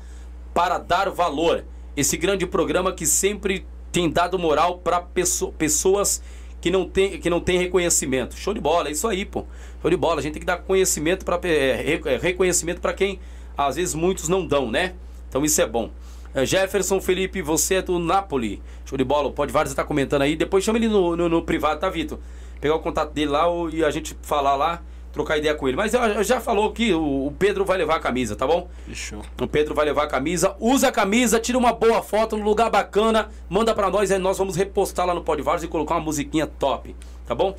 para 0.52 0.76
dar 0.76 1.08
valor. 1.08 1.64
Esse 1.96 2.18
grande 2.18 2.46
programa 2.46 2.92
que 2.92 3.06
sempre 3.06 3.66
tem 3.90 4.10
dado 4.10 4.38
moral 4.38 4.78
para 4.78 5.00
pesso 5.00 5.52
pessoas 5.52 6.22
que 6.60 6.70
não 6.70 6.86
tem, 6.86 7.18
que 7.18 7.30
não 7.30 7.40
tem 7.40 7.58
reconhecimento. 7.58 8.36
Show 8.36 8.52
de 8.52 8.60
bola, 8.60 8.88
é 8.88 8.92
isso 8.92 9.08
aí, 9.08 9.24
pô. 9.24 9.46
Show 9.80 9.90
de 9.90 9.96
bola. 9.96 10.20
A 10.20 10.22
gente 10.22 10.34
tem 10.34 10.40
que 10.40 10.46
dar 10.46 10.58
conhecimento 10.58 11.24
para 11.24 11.40
é, 11.44 11.98
é, 12.04 12.18
reconhecimento 12.18 12.80
para 12.80 12.92
quem 12.92 13.18
às 13.56 13.76
vezes 13.76 13.94
muitos 13.94 14.28
não 14.28 14.46
dão, 14.46 14.70
né? 14.70 14.94
Então 15.28 15.42
isso 15.46 15.60
é 15.62 15.66
bom. 15.66 15.90
É, 16.34 16.46
Jefferson 16.46 17.00
Felipe, 17.00 17.42
você 17.42 17.76
é 17.76 17.82
do 17.82 17.98
Napoli. 17.98 18.62
Show 18.84 18.96
de 18.96 19.04
bola. 19.04 19.30
Pode 19.30 19.52
vários 19.52 19.72
estar 19.72 19.84
comentando 19.84 20.22
aí. 20.22 20.36
Depois 20.36 20.64
chama 20.64 20.78
ele 20.78 20.88
no, 20.88 21.16
no, 21.16 21.28
no 21.28 21.42
privado, 21.42 21.80
tá, 21.80 21.90
Vitor? 21.90 22.18
Pegar 22.60 22.74
o 22.74 22.80
contato 22.80 23.12
dele 23.12 23.30
lá 23.30 23.44
e 23.72 23.84
a 23.84 23.90
gente 23.90 24.16
falar 24.22 24.56
lá 24.56 24.82
trocar 25.12 25.36
ideia 25.36 25.54
com 25.54 25.68
ele. 25.68 25.76
Mas 25.76 25.92
eu, 25.94 26.24
já 26.24 26.40
falou 26.40 26.72
que 26.72 26.92
o, 26.94 27.32
Pedro 27.38 27.64
vai 27.64 27.76
levar 27.76 27.96
a 27.96 28.00
camisa, 28.00 28.34
tá 28.34 28.46
bom? 28.46 28.68
Fechou. 28.86 29.22
O 29.40 29.46
Pedro 29.46 29.74
vai 29.74 29.84
levar 29.84 30.04
a 30.04 30.06
camisa. 30.06 30.56
Usa 30.58 30.88
a 30.88 30.92
camisa, 30.92 31.38
tira 31.38 31.58
uma 31.58 31.72
boa 31.72 32.02
foto 32.02 32.36
no 32.36 32.44
lugar 32.44 32.70
bacana, 32.70 33.28
manda 33.48 33.74
para 33.74 33.90
nós, 33.90 34.10
aí 34.10 34.18
nós 34.18 34.38
vamos 34.38 34.56
repostar 34.56 35.06
lá 35.06 35.14
no 35.14 35.22
Podvars 35.22 35.62
e 35.62 35.68
colocar 35.68 35.94
uma 35.96 36.00
musiquinha 36.00 36.46
top, 36.46 36.96
tá 37.26 37.34
bom? 37.34 37.54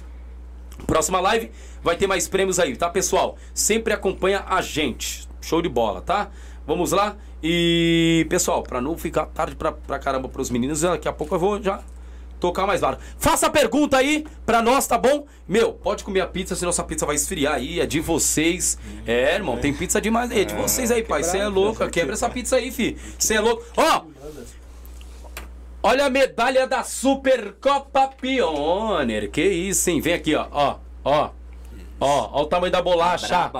Próxima 0.87 1.19
live 1.19 1.51
vai 1.83 1.95
ter 1.95 2.07
mais 2.07 2.27
prêmios 2.27 2.59
aí, 2.59 2.75
tá, 2.75 2.89
pessoal? 2.89 3.37
Sempre 3.53 3.93
acompanha 3.93 4.43
a 4.47 4.61
gente. 4.61 5.27
Show 5.39 5.61
de 5.61 5.69
bola, 5.69 6.01
tá? 6.01 6.29
Vamos 6.65 6.91
lá. 6.91 7.15
E, 7.41 8.26
pessoal, 8.30 8.64
para 8.64 8.80
não 8.80 8.98
ficar 8.98 9.26
tarde 9.27 9.56
pra, 9.56 9.72
pra 9.72 9.99
caramba 9.99 10.30
pros 10.30 10.49
meninos, 10.49 10.81
daqui 10.81 11.07
a 11.07 11.14
pouco 11.14 11.35
eu 11.35 11.40
vou 11.40 11.61
já 11.61 11.84
tocar 12.40 12.68
mais 12.68 12.81
barro. 12.81 12.98
Faça 13.18 13.48
a 13.48 13.49
pergunta 13.49 13.98
aí 13.98 14.26
pra 14.45 14.61
nós, 14.61 14.85
tá 14.85 14.98
bom? 14.98 15.26
Meu, 15.48 15.73
pode 15.73 16.03
comer 16.03 16.19
a 16.19 16.27
pizza, 16.27 16.56
senão 16.56 16.68
nossa 16.68 16.84
pizza 16.84 17.06
vai 17.06 17.15
esfriar 17.15 17.56
aí. 17.56 17.80
É 17.80 17.85
de 17.85 18.02
vocês. 18.02 18.77
É, 19.07 19.35
irmão, 19.35 19.57
tem 19.57 19.73
pizza 19.73 20.02
demais 20.02 20.30
aí. 20.30 20.41
É 20.41 20.45
de 20.45 20.53
vocês 20.53 20.91
aí, 20.91 21.03
pai. 21.03 21.23
Você 21.23 21.38
é 21.38 21.48
louco. 21.48 21.88
Quebra 21.90 22.14
essa 22.14 22.30
pizza 22.30 22.57
aí, 22.57 22.69
fi. 22.69 22.98
Você 23.18 23.35
é 23.35 23.40
louco. 23.40 23.64
Ó! 23.77 24.03
Olha 25.81 26.06
a 26.06 26.10
medalha 26.10 26.68
da 26.68 26.84
Supercopa 26.84 28.10
Pioneer. 28.10 29.30
Que 29.30 29.44
isso, 29.44 29.90
hein? 29.90 30.02
Vem 30.02 30.14
aqui, 30.14 30.35
ó. 30.35 30.48
Ó, 30.52 30.76
ó. 31.03 31.30
Ó, 31.99 32.30
ó 32.34 32.41
o 32.41 32.45
tamanho 32.45 32.72
da 32.72 32.81
bolacha. 32.81 33.52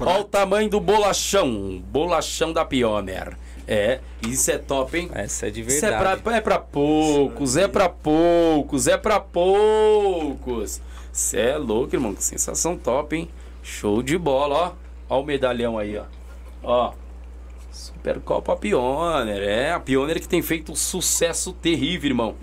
Ó 0.00 0.20
o 0.20 0.24
tamanho 0.24 0.68
do 0.68 0.80
bolachão. 0.80 1.82
Bolachão 1.90 2.52
da 2.52 2.64
Pioneer. 2.64 3.36
É, 3.66 4.00
isso 4.26 4.50
é 4.50 4.58
top, 4.58 4.98
hein? 4.98 5.10
Essa 5.14 5.46
é 5.46 5.50
de 5.50 5.62
verdade. 5.62 5.76
Isso 5.76 5.86
é 5.86 6.16
pra, 6.16 6.36
é 6.36 6.40
pra 6.40 6.58
poucos, 6.58 7.56
é 7.56 7.68
pra 7.68 7.88
poucos, 7.88 8.86
é 8.88 8.96
pra 8.96 9.20
poucos. 9.20 10.80
Você 11.12 11.38
é 11.38 11.56
louco, 11.56 11.94
irmão. 11.94 12.14
Que 12.14 12.24
sensação 12.24 12.76
top, 12.76 13.14
hein? 13.14 13.28
Show 13.62 14.02
de 14.02 14.18
bola, 14.18 14.76
ó. 15.08 15.16
Ó 15.16 15.20
o 15.20 15.24
medalhão 15.24 15.78
aí, 15.78 15.96
ó. 15.96 16.04
Ó. 16.62 16.92
Supercopa 17.70 18.56
Pioneer. 18.56 19.42
É, 19.42 19.72
a 19.72 19.80
Pioneer 19.80 20.20
que 20.20 20.28
tem 20.28 20.42
feito 20.42 20.72
um 20.72 20.76
sucesso 20.76 21.52
terrível, 21.52 22.10
irmão. 22.10 22.34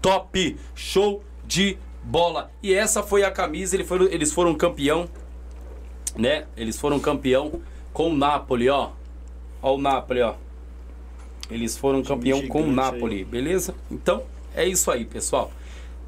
Top, 0.00 0.56
show 0.74 1.24
de 1.44 1.76
bola. 2.04 2.50
E 2.62 2.72
essa 2.72 3.02
foi 3.02 3.24
a 3.24 3.30
camisa, 3.30 3.76
eles 3.76 4.32
foram 4.32 4.54
campeão, 4.54 5.08
né? 6.16 6.46
Eles 6.56 6.78
foram 6.78 6.98
campeão 6.98 7.60
com 7.92 8.10
o 8.10 8.16
Napoli, 8.16 8.68
ó. 8.68 8.90
Ó 9.60 9.74
o 9.74 9.78
Napoli, 9.78 10.22
ó. 10.22 10.34
Eles 11.50 11.76
foram 11.76 12.02
campeão 12.02 12.46
com 12.48 12.62
o 12.62 12.72
Napoli, 12.72 13.18
aí. 13.18 13.24
beleza? 13.24 13.74
Então, 13.90 14.22
é 14.54 14.66
isso 14.66 14.90
aí, 14.90 15.04
pessoal. 15.04 15.52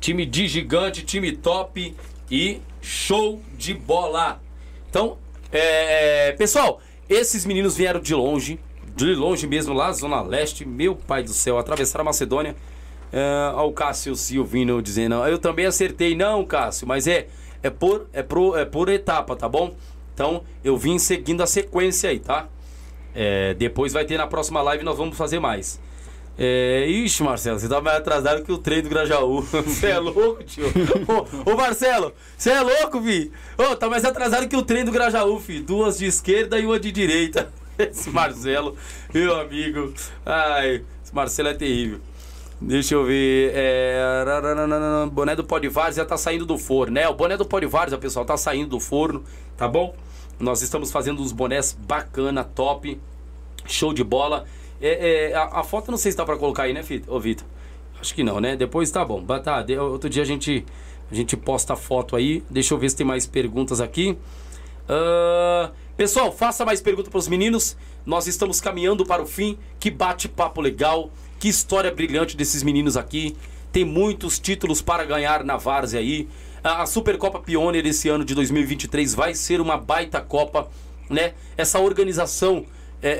Time 0.01 0.25
de 0.25 0.49
gigante, 0.49 1.05
time 1.05 1.33
top 1.33 1.95
e 2.31 2.61
show 2.81 3.41
de 3.57 3.75
bola. 3.75 4.41
Então, 4.89 5.19
é, 5.53 6.33
pessoal, 6.33 6.81
esses 7.09 7.45
meninos 7.45 7.77
vieram 7.77 8.01
de 8.01 8.15
longe, 8.15 8.59
de 8.97 9.15
longe 9.15 9.47
mesmo, 9.47 9.75
lá 9.75 9.93
Zona 9.93 10.23
Leste. 10.23 10.65
Meu 10.65 10.97
pai 10.97 11.23
do 11.23 11.33
céu, 11.33 11.59
atravessaram 11.59 12.03
a 12.03 12.07
Macedônia. 12.07 12.57
É, 13.13 13.53
ó, 13.55 13.69
o 13.69 13.73
Cássio 13.73 14.17
Silvino 14.17 14.83
dizendo, 14.83 15.15
eu 15.27 15.39
também 15.39 15.67
acertei. 15.67 16.17
Não, 16.17 16.45
Cássio, 16.45 16.87
mas 16.87 17.07
é, 17.07 17.29
é, 17.63 17.71
por, 17.71 18.07
é, 18.13 18.23
por, 18.23 18.59
é 18.59 18.65
por 18.65 18.89
etapa, 18.89 19.37
tá 19.37 19.49
bom? 19.49 19.75
Então, 20.15 20.45
eu 20.63 20.77
vim 20.77 20.99
seguindo 20.99 21.43
a 21.43 21.47
sequência 21.47 22.09
aí, 22.09 22.21
tá? 22.21 22.47
É, 23.15 23.55
depois 23.55 23.93
vai 23.93 24.05
ter 24.05 24.17
na 24.17 24.27
próxima 24.27 24.63
live, 24.63 24.85
nós 24.85 24.97
vamos 24.97 25.17
fazer 25.17 25.41
mais. 25.41 25.81
É, 26.37 26.87
ixi, 26.89 27.23
Marcelo, 27.23 27.59
você 27.59 27.69
tá 27.69 27.81
mais 27.81 27.99
atrasado 27.99 28.43
que 28.43 28.51
o 28.51 28.59
trem 28.59 28.83
do 28.83 28.89
Grajaú. 28.89 29.41
Você 29.65 29.87
é 29.87 29.99
louco, 30.01 30.43
tio? 30.43 30.67
ô, 31.47 31.53
ô, 31.53 31.57
Marcelo, 31.57 32.13
você 32.37 32.51
é 32.51 32.61
louco, 32.61 33.01
fi? 33.01 33.31
Ô, 33.57 33.77
tá 33.77 33.89
mais 33.89 34.05
atrasado 34.05 34.49
que 34.49 34.57
o 34.57 34.63
trem 34.63 34.85
do 34.85 34.91
Grajaú, 34.91 35.39
fi. 35.39 35.61
Duas 35.61 35.99
de 35.99 36.07
esquerda 36.07 36.59
e 36.59 36.67
uma 36.67 36.81
de 36.81 36.91
direita. 36.91 37.53
Esse 37.79 38.11
Marcelo, 38.11 38.77
meu 39.13 39.39
amigo. 39.41 39.95
Ai, 40.27 40.83
esse 41.05 41.15
Marcelo 41.15 41.49
é 41.49 41.55
terrível. 41.55 42.01
Deixa 42.61 42.95
eu 42.95 43.05
ver. 43.05 43.53
É... 43.55 44.25
Boné 45.11 45.37
do 45.37 45.45
Podivars 45.45 45.97
já 45.97 46.05
tá 46.05 46.17
saindo 46.17 46.47
do 46.47 46.57
forno, 46.57 46.95
né? 46.95 47.09
O 47.09 47.15
boné 47.15 47.37
do 47.37 47.45
Podivars, 47.45 47.95
pessoal, 47.97 48.25
tá 48.25 48.37
saindo 48.37 48.71
do 48.71 48.81
forno, 48.81 49.23
tá 49.57 49.69
bom? 49.69 49.95
Nós 50.39 50.63
estamos 50.63 50.91
fazendo 50.91 51.23
uns 51.23 51.33
bonés 51.33 51.77
bacana, 51.87 52.45
top, 52.45 53.01
show 53.67 53.93
de 53.93 54.03
bola. 54.03 54.45
É, 54.81 55.31
é, 55.31 55.35
a, 55.35 55.61
a, 55.61 55.63
foto 55.63 55.91
não 55.91 55.99
sei 55.99 56.13
se 56.13 56.19
dá 56.19 56.25
pra 56.25 56.37
colocar 56.37 56.65
aí, 56.65 56.73
né, 56.73 56.85
ô 57.07 57.21
Vitor? 57.21 57.47
Acho 58.01 58.15
que 58.15 58.23
não, 58.23 58.41
né? 58.41 58.57
Depois 58.57 58.91
tá 58.91 59.05
bom. 59.05 59.25
Tá, 59.25 59.65
outro 59.81 60.11
dia 60.11 60.23
a 60.23 60.27
gente, 60.27 60.65
a 61.11 61.15
gente 61.15 61.37
posta 61.37 61.73
a 61.73 61.77
foto 61.77 62.17
aí. 62.17 62.43
Deixa 62.51 62.75
eu 62.75 62.79
ver 62.79 62.91
se 62.91 62.97
tem 62.97 63.07
mais 63.07 63.27
perguntas 63.27 63.81
aqui. 63.81 64.19
Uh, 64.85 65.73
pessoal, 65.97 66.31
faça 66.31 66.65
mais 66.65 66.83
perguntas 66.83 67.11
para 67.11 67.19
os 67.19 67.29
meninos. 67.29 67.77
Nós 68.05 68.27
estamos 68.27 68.61
caminhando 68.61 69.07
para 69.07 69.23
o 69.23 69.27
fim. 69.27 69.57
Que 69.81 69.91
bate-papo 69.91 70.61
legal. 70.61 71.11
Que 71.39 71.49
história 71.49 71.91
brilhante 71.91 72.37
desses 72.37 72.63
meninos 72.63 72.97
aqui. 72.97 73.37
Tem 73.73 73.85
muitos 73.85 74.39
títulos 74.39 74.81
para 74.81 75.05
ganhar 75.05 75.45
na 75.45 75.57
Várzea 75.57 76.01
aí. 76.01 76.29
A 76.63 76.87
Supercopa 76.87 77.41
Pioneer 77.41 77.87
esse 77.87 78.09
ano 78.09 78.25
de 78.25 78.35
2023 78.35 79.15
vai 79.15 79.35
ser 79.35 79.61
uma 79.61 79.77
baita 79.77 80.21
Copa, 80.21 80.71
né? 81.11 81.35
Essa 81.57 81.79
organização 81.79 82.65
é, 83.03 83.11
é, 83.11 83.17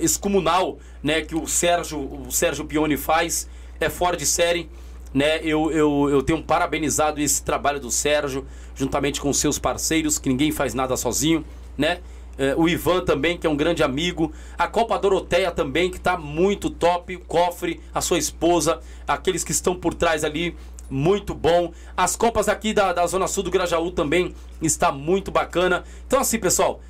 é, 0.00 0.04
excomunal, 0.04 0.78
né? 1.02 1.20
Que 1.22 1.36
o 1.36 1.46
Sérgio, 1.46 1.98
o 1.98 2.32
Sérgio 2.32 2.64
Pione 2.64 2.96
faz 2.96 3.48
é 3.80 3.88
fora 3.88 4.16
de 4.16 4.26
série, 4.26 4.68
né? 5.12 5.38
Eu, 5.42 5.70
eu, 5.70 6.08
eu 6.10 6.22
tenho 6.22 6.42
parabenizado 6.42 7.20
esse 7.20 7.42
trabalho 7.44 7.78
do 7.78 7.90
Sérgio, 7.90 8.44
juntamente 8.74 9.20
com 9.20 9.32
seus 9.32 9.58
parceiros, 9.58 10.18
que 10.18 10.28
ninguém 10.28 10.50
faz 10.50 10.74
nada 10.74 10.96
sozinho, 10.96 11.44
né? 11.78 12.00
É, 12.36 12.54
o 12.56 12.68
Ivan 12.68 13.04
também, 13.04 13.38
que 13.38 13.46
é 13.46 13.50
um 13.50 13.56
grande 13.56 13.82
amigo. 13.82 14.32
A 14.58 14.66
Copa 14.66 14.98
Doroteia 14.98 15.50
também, 15.50 15.90
que 15.90 15.96
está 15.96 16.16
muito 16.16 16.70
top. 16.70 17.16
O 17.16 17.20
Cofre, 17.20 17.80
a 17.94 18.00
sua 18.00 18.18
esposa, 18.18 18.80
aqueles 19.06 19.44
que 19.44 19.52
estão 19.52 19.74
por 19.74 19.94
trás 19.94 20.24
ali 20.24 20.56
muito 20.90 21.34
bom. 21.34 21.72
As 21.96 22.16
Copas 22.16 22.48
aqui 22.48 22.72
da, 22.72 22.92
da 22.92 23.06
Zona 23.06 23.26
Sul 23.26 23.42
do 23.42 23.50
Grajaú 23.50 23.90
também 23.90 24.34
está 24.60 24.92
muito 24.92 25.30
bacana. 25.30 25.84
Então, 26.06 26.20
assim, 26.20 26.38
pessoal, 26.38 26.80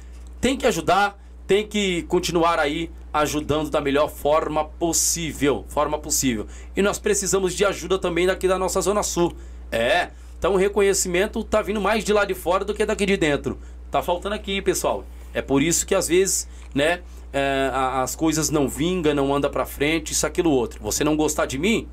tem 0.41 0.57
que 0.57 0.67
ajudar, 0.67 1.19
tem 1.47 1.67
que 1.67 2.03
continuar 2.05 2.59
aí 2.59 2.91
ajudando 3.13 3.71
da 3.71 3.81
melhor 3.81 4.11
forma 4.11 4.65
possível. 4.65 5.65
Forma 5.69 5.99
possível. 5.99 6.47
E 6.77 6.83
nós 6.83 6.99
precisamos 6.99 7.55
de 7.55 7.65
ajuda 7.65 7.99
também 7.99 8.27
daqui 8.27 8.49
da 8.49 8.59
nossa 8.59 8.81
Zona 8.81 9.03
Sul. 9.03 9.35
É, 9.71 10.11
então 10.39 10.55
o 10.55 10.57
reconhecimento 10.57 11.43
tá 11.45 11.63
vindo 11.63 11.81
mais 11.81 12.05
de 12.05 12.13
lá 12.13 12.25
de 12.25 12.35
fora 12.35 12.65
do 12.65 12.75
que 12.75 12.85
daqui 12.85 13.07
de 13.07 13.17
dentro. 13.17 13.59
Tá 13.91 14.03
faltando 14.03 14.35
aqui, 14.35 14.61
pessoal. 14.61 15.05
É 15.35 15.43
por 15.43 15.61
isso 15.61 15.87
que 15.87 15.95
às 15.95 16.09
vezes, 16.09 16.49
né, 16.75 17.01
é, 17.33 17.71
as 17.73 18.15
coisas 18.15 18.49
não 18.49 18.69
vingam, 18.69 19.13
não 19.13 19.35
anda 19.35 19.51
pra 19.51 19.67
frente, 19.67 20.13
isso, 20.13 20.27
aquilo, 20.27 20.51
outro. 20.51 20.81
Você 20.83 21.03
não 21.03 21.17
gostar 21.17 21.47
de 21.47 21.59
mim? 21.59 21.89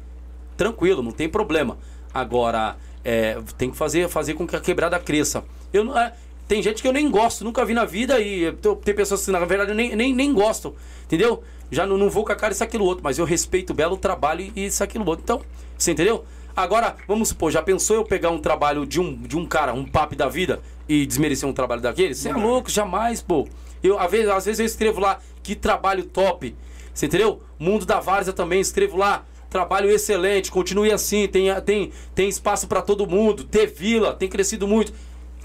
Tranquilo, 0.55 1.01
não 1.01 1.11
tem 1.11 1.27
problema. 1.27 1.77
Agora, 2.13 2.77
é, 3.03 3.41
tem 3.57 3.71
que 3.71 3.77
fazer, 3.77 4.07
fazer 4.07 4.35
com 4.35 4.47
que 4.47 4.55
a 4.55 4.59
quebrada 4.59 4.99
cresça. 4.99 5.43
Eu 5.73 5.83
não, 5.83 5.97
é, 5.97 6.13
tem 6.47 6.61
gente 6.61 6.81
que 6.81 6.87
eu 6.87 6.93
nem 6.93 7.09
gosto, 7.09 7.43
nunca 7.43 7.65
vi 7.65 7.73
na 7.73 7.85
vida 7.85 8.19
e 8.19 8.51
tem 8.83 8.93
pessoas 8.93 9.25
que 9.25 9.31
na 9.31 9.39
verdade 9.43 9.73
nem, 9.73 9.95
nem, 9.95 10.13
nem 10.13 10.33
gostam, 10.33 10.75
entendeu? 11.05 11.41
Já 11.71 11.87
não, 11.87 11.97
não 11.97 12.09
vou 12.09 12.25
com 12.25 12.33
a 12.33 12.35
cara 12.35 12.53
isso, 12.53 12.63
aquilo, 12.63 12.83
outro, 12.85 13.03
mas 13.03 13.17
eu 13.17 13.25
respeito 13.25 13.71
o 13.71 13.73
belo 13.73 13.95
trabalho 13.95 14.51
e 14.55 14.65
isso, 14.65 14.83
aquilo, 14.83 15.07
outro. 15.07 15.23
Então, 15.23 15.41
você 15.77 15.93
entendeu? 15.93 16.25
Agora, 16.55 16.95
vamos 17.07 17.29
supor, 17.29 17.51
já 17.51 17.61
pensou 17.61 17.95
eu 17.95 18.03
pegar 18.03 18.29
um 18.29 18.39
trabalho 18.39 18.85
de 18.85 18.99
um, 18.99 19.15
de 19.15 19.37
um 19.37 19.45
cara, 19.45 19.73
um 19.73 19.85
papo 19.85 20.15
da 20.15 20.27
vida, 20.27 20.61
e 20.87 21.05
desmerecer 21.05 21.47
um 21.47 21.53
trabalho 21.53 21.81
daquele? 21.81 22.13
Você 22.13 22.29
é 22.29 22.33
louco, 22.33 22.69
jamais, 22.69 23.21
pô. 23.21 23.47
Eu, 23.81 23.97
às, 23.97 24.11
vezes, 24.11 24.29
às 24.29 24.45
vezes 24.45 24.59
eu 24.59 24.65
escrevo 24.65 24.99
lá, 24.99 25.19
que 25.41 25.55
trabalho 25.55 26.03
top. 26.03 26.55
Você 26.93 27.05
entendeu? 27.05 27.41
Mundo 27.57 27.85
da 27.85 27.99
Várzea 27.99 28.33
também, 28.33 28.59
escrevo 28.59 28.97
lá, 28.97 29.23
trabalho 29.49 29.89
excelente, 29.89 30.51
continue 30.51 30.91
assim, 30.91 31.27
tem, 31.27 31.53
tem, 31.61 31.91
tem 32.13 32.29
espaço 32.29 32.67
para 32.67 32.81
todo 32.81 33.07
mundo, 33.07 33.43
ter 33.43 33.67
vila, 33.67 34.13
tem 34.13 34.27
crescido 34.27 34.67
muito. 34.67 34.93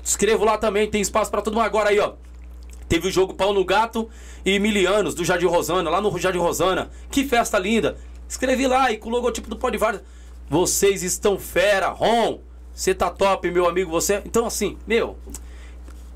Escrevo 0.02 0.44
lá 0.44 0.58
também, 0.58 0.88
tem 0.88 1.00
espaço 1.00 1.30
para 1.30 1.42
todo 1.42 1.54
mundo. 1.54 1.64
Agora 1.64 1.90
aí, 1.90 1.98
ó. 1.98 2.14
Teve 2.88 3.08
o 3.08 3.10
jogo 3.10 3.34
Pau 3.34 3.52
no 3.52 3.64
Gato 3.64 4.08
e 4.44 4.58
Milianos, 4.60 5.14
do 5.14 5.24
Jardim 5.24 5.46
Rosana, 5.46 5.90
lá 5.90 6.00
no 6.00 6.16
Jardim 6.18 6.38
Rosana. 6.38 6.90
Que 7.10 7.24
festa 7.24 7.58
linda. 7.58 7.96
Escrevi 8.28 8.68
lá 8.68 8.92
e 8.92 8.96
com 8.96 9.08
o 9.08 9.12
logotipo 9.12 9.50
do 9.50 9.56
Podvar. 9.56 10.00
Vocês 10.48 11.02
estão 11.02 11.38
fera, 11.38 11.88
Ron. 11.88 12.40
Você 12.74 12.94
tá 12.94 13.10
top, 13.10 13.50
meu 13.50 13.66
amigo, 13.66 13.90
você. 13.90 14.22
Então, 14.24 14.46
assim, 14.46 14.76
meu. 14.86 15.16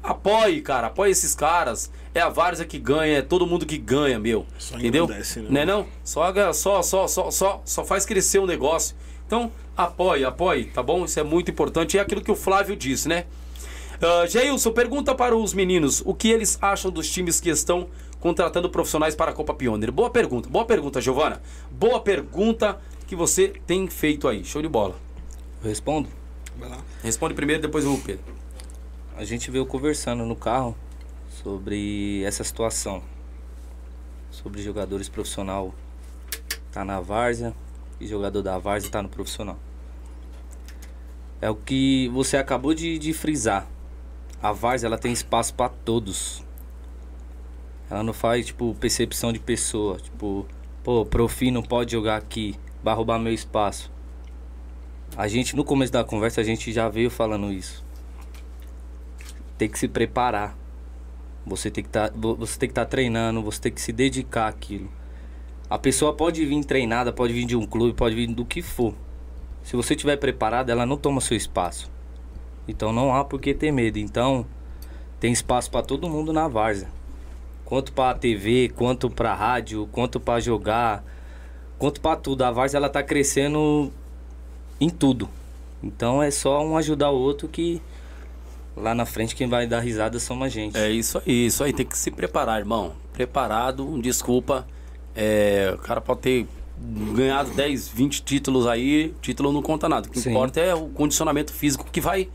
Apoie, 0.03 0.61
cara, 0.61 0.87
apoie 0.87 1.11
esses 1.11 1.35
caras. 1.35 1.91
É 2.15 2.21
a 2.21 2.29
Várzea 2.29 2.67
que 2.67 2.79
ganha, 2.79 3.19
é 3.19 3.23
todo 3.23 3.47
mundo 3.47 3.65
que 3.65 3.79
ganha, 3.79 4.19
meu. 4.19 4.47
Só 4.59 4.77
entendeu? 4.77 5.05
engrandece, 5.05 5.41
né? 5.41 5.49
Né 5.51 5.65
não? 5.65 5.87
Só, 6.03 6.33
só, 6.53 6.83
só, 6.83 7.07
só, 7.07 7.31
só, 7.31 7.63
só 7.65 7.85
faz 7.85 8.05
crescer 8.05 8.39
o 8.39 8.47
negócio. 8.47 8.97
Então, 9.27 9.53
apoie, 9.77 10.25
apoie, 10.25 10.65
tá 10.65 10.83
bom? 10.83 11.05
Isso 11.05 11.21
é 11.21 11.23
muito 11.23 11.51
importante. 11.51 11.97
É 11.97 12.01
aquilo 12.01 12.21
que 12.21 12.33
o 12.33 12.37
Flávio 12.37 12.75
disse, 12.75 13.09
né? 13.09 13.27
Uh, 14.01 14.27
Geilson, 14.27 14.73
pergunta 14.73 15.15
para 15.15 15.37
os 15.37 15.53
meninos 15.53 16.03
o 16.05 16.15
que 16.15 16.31
eles 16.31 16.59
acham 16.61 16.91
dos 16.91 17.09
times 17.11 17.39
que 17.39 17.51
estão 17.51 17.87
contratando 18.19 18.69
profissionais 18.71 19.15
para 19.15 19.31
a 19.31 19.35
Copa 19.35 19.55
Pioneer. 19.55 19.93
Boa 19.93 20.11
pergunta, 20.11 20.49
boa 20.49 20.65
pergunta, 20.65 21.01
Giovana. 21.01 21.41
Boa 21.71 22.01
pergunta 22.01 22.79
que 23.11 23.17
você 23.17 23.49
tem 23.67 23.89
feito 23.89 24.29
aí. 24.29 24.45
Show 24.45 24.63
de 24.63 24.69
bola. 24.69 24.95
Eu 25.61 25.69
respondo? 25.69 26.09
Vai 26.57 26.69
lá. 26.69 26.79
Responde 27.03 27.35
primeiro, 27.35 27.61
depois 27.61 27.85
o 27.85 27.99
Pedro. 27.99 28.23
A 29.17 29.25
gente 29.25 29.51
veio 29.51 29.67
conversando 29.67 30.25
no 30.25 30.37
carro 30.37 30.77
sobre 31.29 32.23
essa 32.23 32.45
situação. 32.45 33.03
Sobre 34.31 34.63
jogadores 34.63 35.09
profissional 35.09 35.75
tá 36.71 36.85
na 36.85 37.01
várzea 37.01 37.53
e 37.99 38.07
jogador 38.07 38.43
da 38.43 38.57
várzea 38.59 38.93
tá 38.93 39.03
no 39.03 39.09
profissional. 39.09 39.59
É 41.41 41.51
o 41.51 41.57
que 41.57 42.09
você 42.11 42.37
acabou 42.37 42.75
de, 42.75 42.97
de 42.97 43.13
frisar. 43.13 43.67
A 44.41 44.53
várzea 44.53 44.87
ela 44.87 44.97
tem 44.97 45.13
espaço 45.13 45.53
para 45.53 45.69
todos. 45.69 46.45
Ela 47.91 48.05
não 48.05 48.13
faz 48.13 48.47
tipo 48.47 48.73
percepção 48.79 49.33
de 49.33 49.41
pessoa, 49.41 49.97
tipo, 49.97 50.47
pô, 50.85 51.05
profi 51.05 51.51
não 51.51 51.61
pode 51.61 51.91
jogar 51.91 52.17
aqui, 52.17 52.55
vai 52.83 52.95
roubar 52.95 53.19
meu 53.19 53.33
espaço. 53.33 53.91
A 55.17 55.27
gente 55.29 55.57
no 55.57 55.65
começo 55.65 55.93
da 55.93 56.05
conversa 56.05 56.41
a 56.41 56.45
gente 56.45 56.73
já 56.73 56.89
veio 56.89 57.11
falando 57.11 57.53
isso 57.53 57.85
tem 59.61 59.69
que 59.69 59.79
se 59.79 59.87
preparar. 59.87 60.57
Você 61.45 61.71
tem 61.71 61.85
que 61.85 61.91
tá, 61.91 62.11
você 62.15 62.59
tem 62.59 62.67
que 62.67 62.73
estar 62.73 62.87
tá 62.87 62.91
treinando, 62.91 63.43
você 63.43 63.61
tem 63.61 63.73
que 63.73 63.81
se 63.81 63.93
dedicar 63.93 64.49
àquilo. 64.49 64.89
A 65.69 65.79
pessoa 65.79 66.15
pode 66.15 66.45
vir 66.47 66.65
treinada, 66.65 67.13
pode 67.13 67.35
vir 67.35 67.45
de 67.45 67.55
um 67.55 67.67
clube, 67.67 67.93
pode 67.93 68.15
vir 68.15 68.27
do 68.29 68.45
que 68.45 68.63
for. 68.63 68.95
Se 69.63 69.77
você 69.77 69.93
estiver 69.93 70.17
preparado, 70.17 70.71
ela 70.71 70.87
não 70.87 70.97
toma 70.97 71.21
seu 71.21 71.37
espaço. 71.37 71.91
Então 72.67 72.91
não 72.91 73.15
há 73.15 73.23
por 73.23 73.39
que 73.39 73.53
ter 73.53 73.71
medo. 73.71 73.99
Então 73.99 74.47
tem 75.19 75.31
espaço 75.31 75.71
para 75.71 75.83
todo 75.83 76.09
mundo 76.09 76.33
na 76.33 76.49
várzea. 76.49 76.89
Quanto 77.67 77.93
para 77.93 78.19
TV, 78.19 78.71
quanto 78.75 79.11
para 79.11 79.35
rádio, 79.35 79.87
quanto 79.93 80.19
para 80.19 80.41
jogar, 80.41 81.05
quanto 81.81 82.01
para 82.01 82.15
tudo. 82.15 82.43
A 82.43 82.53
várzea 82.53 82.77
ela 82.77 82.89
tá 82.89 83.03
crescendo 83.03 83.91
em 84.79 84.91
tudo. 84.91 85.29
Então 85.83 86.23
é 86.23 86.31
só 86.31 86.65
um 86.65 86.77
ajudar 86.77 87.11
o 87.11 87.19
outro 87.19 87.49
que 87.49 87.83
lá 88.77 88.95
na 88.95 89.07
frente 89.07 89.35
quem 89.35 89.49
vai 89.49 89.67
dar 89.67 89.81
risada 89.81 90.21
somos 90.21 90.47
a 90.47 90.49
gente. 90.49 90.77
É 90.77 90.91
isso 90.91 91.19
aí, 91.19 91.47
isso 91.47 91.65
aí. 91.65 91.73
Tem 91.73 91.87
que 91.87 91.99
se 91.99 92.11
preparar, 92.11 92.61
irmão. 92.61 92.93
Preparado, 93.13 94.01
desculpa. 94.01 94.69
É, 95.17 95.73
o 95.75 95.79
cara 95.79 96.01
pode 96.01 96.21
ter 96.21 96.47
ganhado 97.15 97.51
10, 97.51 97.89
20 97.89 98.23
títulos 98.23 98.67
aí, 98.67 99.15
título 99.21 99.51
não 99.51 99.63
conta 99.63 99.89
nada. 99.89 100.07
O 100.07 100.11
que 100.11 100.21
Sim. 100.21 100.31
importa 100.31 100.61
é 100.61 100.75
o 100.75 100.89
condicionamento 100.89 101.53
físico 101.53 101.87
que 101.91 102.01
vai, 102.01 102.29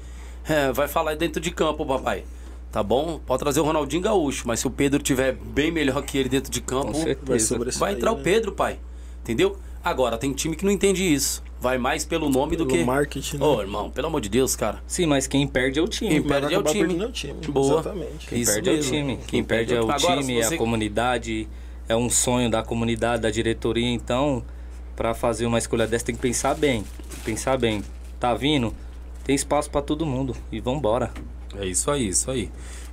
é, 0.47 0.71
vai 0.71 0.87
falar 0.87 1.15
dentro 1.15 1.39
de 1.39 1.51
campo, 1.51 1.85
papai. 1.85 2.25
Tá 2.71 2.83
bom? 2.83 3.21
Pode 3.25 3.39
trazer 3.39 3.61
o 3.61 3.63
Ronaldinho 3.63 4.01
Gaúcho, 4.01 4.45
mas 4.45 4.59
se 4.59 4.67
o 4.67 4.71
Pedro 4.71 5.01
tiver 5.01 5.31
bem 5.33 5.71
melhor 5.71 6.03
que 6.03 6.17
ele 6.17 6.27
dentro 6.27 6.51
de 6.51 6.59
campo, 6.59 6.91
vai 7.79 7.93
entrar 7.93 8.11
o 8.11 8.17
né? 8.17 8.23
Pedro, 8.23 8.51
pai. 8.51 8.77
Entendeu? 9.25 9.57
Agora, 9.83 10.17
tem 10.19 10.31
time 10.33 10.55
que 10.55 10.63
não 10.63 10.71
entende 10.71 11.03
isso. 11.03 11.43
Vai 11.59 11.79
mais 11.79 12.05
pelo 12.05 12.29
nome 12.29 12.55
do 12.55 12.63
Pelo 12.65 12.77
que. 12.77 12.85
marketing, 12.85 13.37
né? 13.37 13.45
Ô, 13.45 13.59
irmão, 13.59 13.89
pelo 13.89 14.05
amor 14.05 14.21
de 14.21 14.29
Deus, 14.29 14.55
cara. 14.55 14.83
Sim, 14.85 15.07
mas 15.07 15.25
quem 15.25 15.47
perde 15.47 15.79
é 15.79 15.81
o 15.81 15.87
time. 15.87 16.11
Quem 16.11 16.21
Vai 16.21 16.39
perde 16.41 16.53
é 16.53 16.59
o 16.59 16.63
time. 16.63 16.79
perdendo 16.85 17.07
o 17.07 17.11
time. 17.11 17.33
Boa. 17.47 17.79
Exatamente. 17.79 18.27
Quem 18.27 18.39
Isso 18.41 18.53
perde 18.53 18.69
é 18.69 18.71
o 18.71 18.75
mesmo. 18.75 18.91
time. 18.91 19.15
Quem, 19.17 19.25
Quem 19.25 19.43
perde 19.43 19.73
é 19.73 19.81
o 19.81 19.87
perde- 19.87 20.05
Agora, 20.05 20.21
time, 20.21 20.43
você- 20.43 20.53
a 20.55 20.57
comunidade. 20.57 21.47
É 21.87 21.95
um 21.95 22.09
sonho 22.09 22.49
da 22.51 22.61
comunidade, 22.63 23.21
da 23.23 23.31
diretoria. 23.31 23.87
Então, 23.89 24.43
para 24.95 25.13
fazer 25.15 25.45
uma 25.47 25.57
escolha 25.57 25.87
dessa, 25.87 26.05
tem 26.05 26.15
que 26.15 26.21
pensar 26.21 26.53
bem. 26.55 26.83
Pensar 27.23 27.57
bem. 27.57 27.83
Tá 28.19 28.33
vindo? 28.35 28.73
Tem 29.23 29.35
espaço 29.35 29.69
para 29.71 29.81
todo 29.81 30.05
mundo. 30.05 30.35
E 30.51 30.59
vambora. 30.59 31.11
É 31.57 31.65
isso 31.65 31.89
aí, 31.89 32.07
isso 32.09 32.29
aí. 32.29 32.49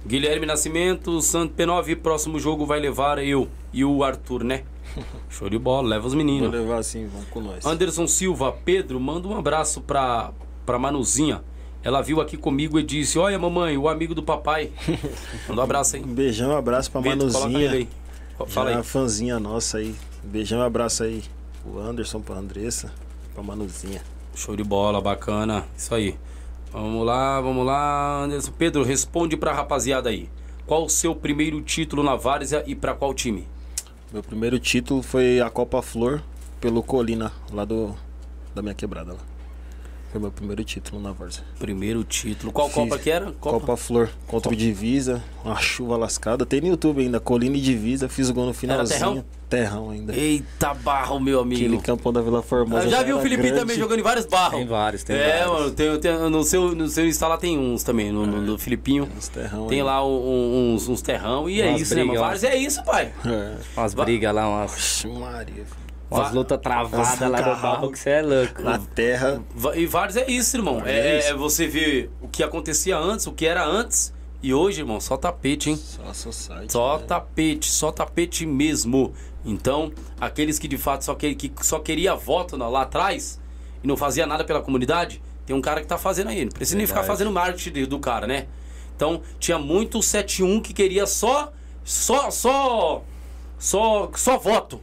Guilherme 0.07 0.47
Nascimento, 0.47 1.21
Santo 1.23 1.55
P9, 1.55 1.97
próximo 1.97 2.39
jogo 2.39 2.65
vai 2.67 2.81
levar 2.81 3.19
eu 3.23 3.49
e 3.73 3.85
o 3.85 4.03
Arthur, 4.03 4.45
né? 4.45 4.63
Show 5.31 5.49
de 5.49 5.59
bola, 5.59 5.89
leva 5.89 6.07
os 6.07 6.13
Vou 6.15 6.23
meninos. 6.23 6.51
levar 6.53 6.79
assim, 6.79 7.07
vamos 7.07 7.29
com 7.29 7.41
nós. 7.41 7.65
Anderson 7.65 8.07
Silva, 8.07 8.53
Pedro, 8.65 8.99
manda 9.01 9.27
um 9.29 9.37
abraço 9.37 9.81
pra, 9.81 10.33
pra 10.67 10.79
Manuzinha. 10.79 11.43
Ela 11.85 12.01
viu 12.01 12.21
aqui 12.21 12.37
comigo 12.37 12.79
e 12.79 12.83
disse: 12.83 13.19
Olha, 13.19 13.39
mamãe, 13.39 13.77
o 13.77 13.89
amigo 13.89 14.15
do 14.15 14.23
papai. 14.23 14.71
Manda 15.49 15.61
um 15.61 15.65
abraço 15.65 15.97
aí. 15.97 16.03
Um 16.03 16.15
beijão, 16.15 16.51
um 16.53 16.57
abraço 16.57 16.91
pra 16.91 17.01
ele 17.01 17.09
Manuzinha. 17.11 17.71
aí. 17.73 17.89
Fala 18.47 18.71
aí. 18.71 18.77
é 18.77 18.83
fãzinha 18.83 19.41
nossa 19.41 19.79
aí. 19.79 19.95
Beijão, 20.23 20.61
um 20.61 20.63
abraço 20.63 21.03
aí. 21.03 21.23
O 21.67 21.79
Anderson, 21.79 22.21
pra 22.21 22.37
Andressa, 22.37 22.93
pra 23.35 23.43
Manuzinha. 23.43 24.01
Show 24.35 24.55
de 24.57 24.63
bola, 24.63 25.01
bacana. 25.01 25.65
Isso 25.77 25.93
aí. 25.95 26.17
Vamos 26.73 27.05
lá, 27.05 27.41
vamos 27.41 27.67
lá. 27.67 28.23
Anderson. 28.23 28.53
Pedro, 28.57 28.85
responde 28.85 29.37
pra 29.37 29.53
rapaziada 29.53 30.09
aí. 30.09 30.29
Qual 30.67 30.85
o 30.85 30.89
seu 30.89 31.15
primeiro 31.17 31.61
título 31.61 32.03
na 32.05 32.15
Várzea 32.15 32.63
e 32.67 32.75
pra 32.77 32.95
qual 32.95 33.13
time? 33.13 33.47
Meu 34.13 34.23
primeiro 34.23 34.61
título 34.61 35.03
foi 35.03 35.41
a 35.41 35.49
Copa 35.49 35.81
Flor 35.81 36.23
pelo 36.61 36.83
Colina, 36.83 37.33
lá 37.51 37.65
do 37.65 37.97
da 38.55 38.61
minha 38.61 38.75
quebrada 38.75 39.15
lá. 39.15 39.32
Foi 40.13 40.21
meu 40.21 40.31
primeiro 40.31 40.63
título 40.63 41.01
na 41.01 41.11
Várzea. 41.11 41.43
Primeiro 41.59 42.05
título. 42.05 42.53
Qual 42.53 42.67
Fiz 42.69 42.75
Copa 42.75 42.99
que 42.99 43.11
era? 43.11 43.33
Copa, 43.41 43.77
Flor 43.79 44.11
contra 44.27 44.53
o 44.53 44.55
Divisa, 44.57 45.25
uma 45.43 45.57
chuva 45.57 45.97
lascada. 45.97 46.45
Tem 46.45 46.61
no 46.61 46.67
YouTube 46.67 47.01
ainda, 47.01 47.19
Colina 47.19 47.57
e 47.57 47.61
Divisa, 47.63 48.11
fiz 48.11 48.29
o 48.29 48.35
gol 48.35 48.45
no 48.45 48.53
finalzinho. 48.53 48.99
terrão? 48.99 49.25
Terrão 49.49 49.91
ainda. 49.91 50.15
Eita 50.15 50.75
barro, 50.75 51.19
meu 51.19 51.41
Aquele 51.41 51.65
amigo. 51.67 51.83
campão 51.83 52.13
da 52.13 52.21
Vila 52.21 52.43
Formosa. 52.43 52.85
Eu 52.85 52.91
já 52.91 52.99
já 52.99 53.03
vi 53.03 53.13
o 53.13 53.15
era 53.15 53.23
Filipinho 53.23 53.49
grande. 53.55 53.61
também 53.63 53.79
jogando 53.79 54.01
em 54.01 54.03
vários 54.03 54.27
barros. 54.27 54.59
Tem 54.59 54.67
vários, 54.67 55.03
tem 55.03 55.17
é, 55.17 55.39
vários. 55.47 55.61
mano, 55.61 55.71
tem, 55.73 55.99
tem- 56.01 56.31
no, 56.31 56.45
seu, 56.45 56.75
no 56.75 56.89
seu 56.89 57.07
Insta 57.07 57.27
lá 57.29 57.39
tem 57.39 57.59
uns 57.59 57.83
também, 57.83 58.13
no, 58.13 58.27
no, 58.27 58.41
no 58.43 58.59
Filipinho. 58.59 59.09
Uns 59.17 59.29
terrão 59.29 59.67
Tem 59.67 59.79
aí. 59.79 59.85
lá 59.85 60.07
um- 60.07 60.75
uns, 60.75 60.89
uns 60.89 61.01
terrão 61.01 61.49
e 61.49 61.61
é 61.63 61.69
Umas 61.71 61.81
isso, 61.81 61.95
né, 61.95 62.05
mano? 62.05 62.21
Vários 62.21 62.45
é 62.45 62.55
isso, 62.57 62.83
pai. 62.85 63.13
É. 63.27 63.57
Umas 63.79 63.95
brigas 63.95 64.35
lá, 64.35 64.47
umas, 64.49 64.73
Vixe, 64.75 65.07
Maria. 65.09 65.65
Umas 66.19 66.33
lutas 66.33 66.59
travadas 66.61 67.21
lá 67.21 67.41
no 67.55 67.63
barro 67.63 67.91
que 67.93 67.99
você 67.99 68.11
é 68.11 68.23
louco. 68.23 68.63
Na 68.63 68.79
terra. 68.79 69.43
E 69.75 69.87
vários 69.87 70.17
é 70.17 70.31
isso, 70.31 70.57
irmão. 70.57 70.83
É 70.85 71.17
É, 71.17 71.19
isso. 71.19 71.29
é 71.29 71.35
você 71.35 71.67
ver 71.67 72.11
o 72.21 72.29
que 72.29 72.43
acontecia 72.43 72.97
antes, 72.99 73.27
o 73.27 73.33
que 73.33 73.47
era 73.47 73.65
antes. 73.65 74.13
E 74.43 74.53
hoje, 74.53 74.81
irmão, 74.81 75.01
só 75.01 75.17
tapete, 75.17 75.71
hein? 75.71 75.77
Só 75.77 76.13
society. 76.13 76.73
Só 76.73 76.99
né? 76.99 77.05
tapete, 77.07 77.71
só 77.71 77.93
tapete 77.93 78.45
mesmo. 78.45 79.13
Então, 79.45 79.93
aqueles 80.21 80.59
que 80.59 80.67
de 80.67 80.77
fato 80.79 81.05
só, 81.05 81.15
que, 81.15 81.35
que 81.35 81.53
só 81.65 81.79
queria 81.79 82.15
voto 82.15 82.57
lá 82.57 82.83
atrás 82.83 83.41
e 83.83 83.87
não 83.87 83.97
fazia 83.97 84.27
nada 84.27 84.43
pela 84.45 84.61
comunidade, 84.61 85.23
tem 85.47 85.55
um 85.55 85.61
cara 85.61 85.81
que 85.81 85.87
tá 85.87 85.97
fazendo 85.99 86.29
aí. 86.31 86.45
Não 86.45 86.53
precisa 86.53 86.77
nem 86.77 86.87
ficar 86.87 87.01
Verdade. 87.03 87.19
fazendo 87.19 87.33
marketing 87.33 87.73
de- 87.73 87.87
do 87.87 87.99
cara, 88.01 88.27
né? 88.27 88.47
Então, 88.97 89.23
tinha 89.39 89.59
muito 89.59 90.03
71 90.03 90.61
que 90.61 90.73
queria 90.73 91.07
só. 91.07 91.53
Só. 91.85 92.31
Só. 92.31 93.03
Só, 93.59 94.11
só 94.17 94.39
voto. 94.39 94.81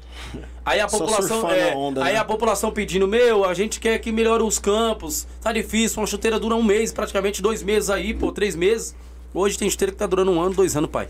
Aí 0.69 0.79
a 0.79 0.87
população. 0.87 1.49
é, 1.51 1.75
onda, 1.75 2.03
aí 2.03 2.13
né? 2.13 2.19
a 2.19 2.23
população 2.25 2.71
pedindo, 2.71 3.07
meu, 3.07 3.43
a 3.45 3.53
gente 3.53 3.79
quer 3.79 3.97
que 3.99 4.11
melhore 4.11 4.43
os 4.43 4.59
campos. 4.59 5.27
Tá 5.41 5.51
difícil, 5.51 5.99
uma 6.01 6.07
chuteira 6.07 6.39
dura 6.39 6.55
um 6.55 6.63
mês, 6.63 6.91
praticamente 6.91 7.41
dois 7.41 7.63
meses 7.63 7.89
aí, 7.89 8.13
pô, 8.13 8.31
três 8.31 8.55
meses. 8.55 8.95
Hoje 9.33 9.57
tem 9.57 9.69
chuteira 9.69 9.91
que 9.91 9.97
tá 9.97 10.07
durando 10.07 10.31
um 10.31 10.41
ano, 10.41 10.53
dois 10.55 10.75
anos, 10.75 10.89
pai 10.89 11.07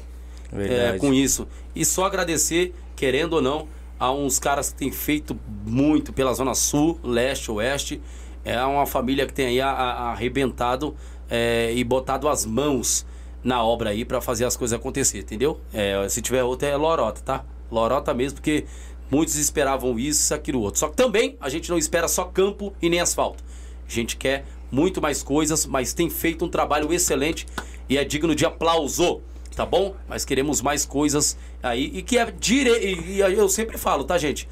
é, 0.54 0.98
com 0.98 1.14
isso. 1.14 1.48
E 1.76 1.86
só 1.86 2.06
agradecer, 2.06 2.74
querendo 2.96 3.34
ou 3.34 3.42
não, 3.42 3.68
a 4.00 4.12
uns 4.12 4.40
caras 4.40 4.70
que 4.72 4.76
têm 4.78 4.92
feito 4.92 5.38
muito 5.66 6.12
pela 6.14 6.34
Zona 6.34 6.54
Sul, 6.56 7.00
Leste, 7.04 7.52
Oeste. 7.52 8.02
É 8.46 8.62
uma 8.64 8.86
família 8.86 9.26
que 9.28 9.34
tem 9.34 9.46
aí 9.48 9.62
a- 9.62 9.70
a- 9.70 10.12
arrebentado 10.12 10.96
é, 11.30 11.72
e 11.76 11.84
botado 11.84 12.28
as 12.28 12.46
mãos 12.46 13.06
na 13.44 13.64
obra 13.64 13.92
aí 13.92 14.04
pra 14.04 14.20
fazer 14.22 14.46
as 14.46 14.58
coisas 14.58 14.78
acontecer, 14.78 15.20
entendeu? 15.20 15.60
É, 15.74 16.08
se 16.10 16.22
tiver 16.22 16.44
outra 16.44 16.68
é 16.70 16.76
lorota, 16.76 17.22
tá? 17.24 17.44
Lorota 17.72 18.14
mesmo, 18.14 18.38
porque 18.38 18.66
muitos 19.12 19.36
esperavam 19.36 19.98
isso, 19.98 20.22
isso, 20.22 20.34
aquilo, 20.34 20.62
outro. 20.62 20.80
Só 20.80 20.88
que 20.90 20.96
também 20.96 21.36
a 21.40 21.50
gente 21.50 21.70
não 21.70 21.78
espera 21.78 22.08
só 22.08 22.26
campo 22.26 22.74
e 22.82 22.90
nem 22.90 23.00
asfalto. 23.00 23.44
A 23.88 23.92
gente 23.92 24.16
quer 24.18 24.46
muito 24.72 25.02
mais 25.02 25.24
coisas, 25.24 25.66
mas 25.66 25.94
tem 25.94 26.10
feito 26.10 26.46
um 26.46 26.50
trabalho 26.50 26.94
excelente 26.94 27.46
e 27.88 27.98
é 27.98 28.04
digno 28.04 28.36
de 28.36 28.46
aplauso 28.46 29.22
tá 29.56 29.66
bom? 29.66 29.94
Mas 30.08 30.24
queremos 30.24 30.62
mais 30.62 30.86
coisas 30.86 31.36
aí 31.62 31.92
e 31.94 32.02
que 32.02 32.18
é 32.18 32.32
direito. 32.32 32.86
E, 33.10 33.20
eu 33.20 33.50
sempre 33.50 33.78
falo, 33.78 34.06
tá, 34.06 34.18
gente? 34.18 34.48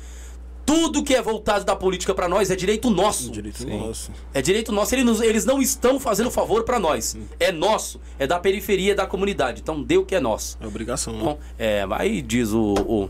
Tudo 0.66 1.02
que 1.02 1.16
é 1.16 1.22
voltado 1.22 1.64
da 1.64 1.78
política 1.78 2.14
pra 2.14 2.28
nós 2.28 2.52
é 2.52 2.56
direito 2.58 2.90
nosso. 2.90 3.32
Direito 3.32 3.60
Sim. 3.60 3.80
nosso. 3.80 4.12
É 4.34 4.42
direito 4.42 4.70
nosso. 4.74 4.94
Eles, 4.94 5.06
nos- 5.06 5.22
eles 5.22 5.46
não 5.46 5.62
estão 5.62 5.98
fazendo 5.98 6.30
favor 6.30 6.64
pra 6.66 6.78
nós. 6.78 7.16
É 7.40 7.54
nosso. 7.54 8.02
É 8.20 8.28
da 8.28 8.38
periferia, 8.38 8.94
da 8.94 9.06
comunidade. 9.08 9.62
Então 9.62 9.82
dê 9.82 9.96
o 9.98 10.04
que 10.04 10.14
é 10.14 10.20
nosso. 10.20 10.58
É 10.60 10.68
obrigação, 10.68 11.14
né? 11.14 11.24
Bom, 11.24 11.40
é, 11.58 11.86
aí 11.92 12.22
diz 12.22 12.52
o. 12.52 12.74
o 12.74 13.10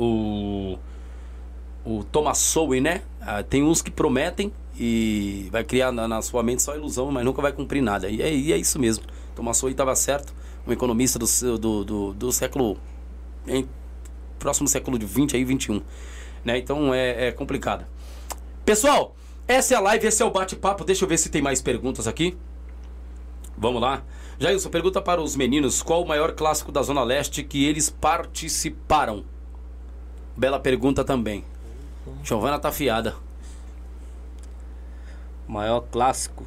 o, 0.00 0.78
o 1.84 2.04
Thomas 2.04 2.38
Sowe, 2.38 2.80
né? 2.80 3.02
Ah, 3.20 3.42
tem 3.42 3.62
uns 3.62 3.82
que 3.82 3.90
prometem 3.90 4.52
e 4.78 5.48
vai 5.52 5.62
criar 5.62 5.92
na, 5.92 6.08
na 6.08 6.22
sua 6.22 6.42
mente 6.42 6.62
só 6.62 6.74
ilusão, 6.74 7.10
mas 7.10 7.24
nunca 7.24 7.42
vai 7.42 7.52
cumprir 7.52 7.82
nada. 7.82 8.08
E 8.08 8.22
é, 8.22 8.34
e 8.34 8.52
é 8.52 8.56
isso 8.56 8.78
mesmo. 8.78 9.04
Thomas 9.34 9.58
Sowell 9.58 9.72
estava 9.72 9.94
certo, 9.94 10.34
um 10.66 10.72
economista 10.72 11.18
do, 11.18 11.58
do, 11.58 11.84
do, 11.84 12.14
do 12.14 12.32
século. 12.32 12.78
Em, 13.46 13.68
próximo 14.38 14.66
século 14.66 14.98
de 14.98 15.04
20 15.04 15.36
aí, 15.36 15.44
21. 15.44 15.82
Né? 16.44 16.58
Então 16.58 16.94
é, 16.94 17.28
é 17.28 17.32
complicado. 17.32 17.84
Pessoal, 18.64 19.14
essa 19.46 19.74
é 19.74 19.76
a 19.76 19.80
live, 19.80 20.06
esse 20.06 20.22
é 20.22 20.26
o 20.26 20.30
bate-papo. 20.30 20.84
Deixa 20.84 21.04
eu 21.04 21.08
ver 21.08 21.18
se 21.18 21.28
tem 21.28 21.42
mais 21.42 21.60
perguntas 21.60 22.06
aqui. 22.08 22.36
Vamos 23.56 23.82
lá. 23.82 24.02
Jailson, 24.38 24.70
pergunta 24.70 25.02
para 25.02 25.20
os 25.20 25.36
meninos 25.36 25.82
qual 25.82 26.02
o 26.02 26.08
maior 26.08 26.32
clássico 26.32 26.72
da 26.72 26.80
Zona 26.80 27.02
Leste 27.02 27.42
que 27.42 27.66
eles 27.66 27.90
participaram. 27.90 29.24
Bela 30.40 30.58
pergunta 30.58 31.04
também. 31.04 31.44
Giovana 32.24 32.58
tá 32.58 32.70
afiada. 32.70 33.14
O 35.46 35.52
maior 35.52 35.82
clássico 35.82 36.46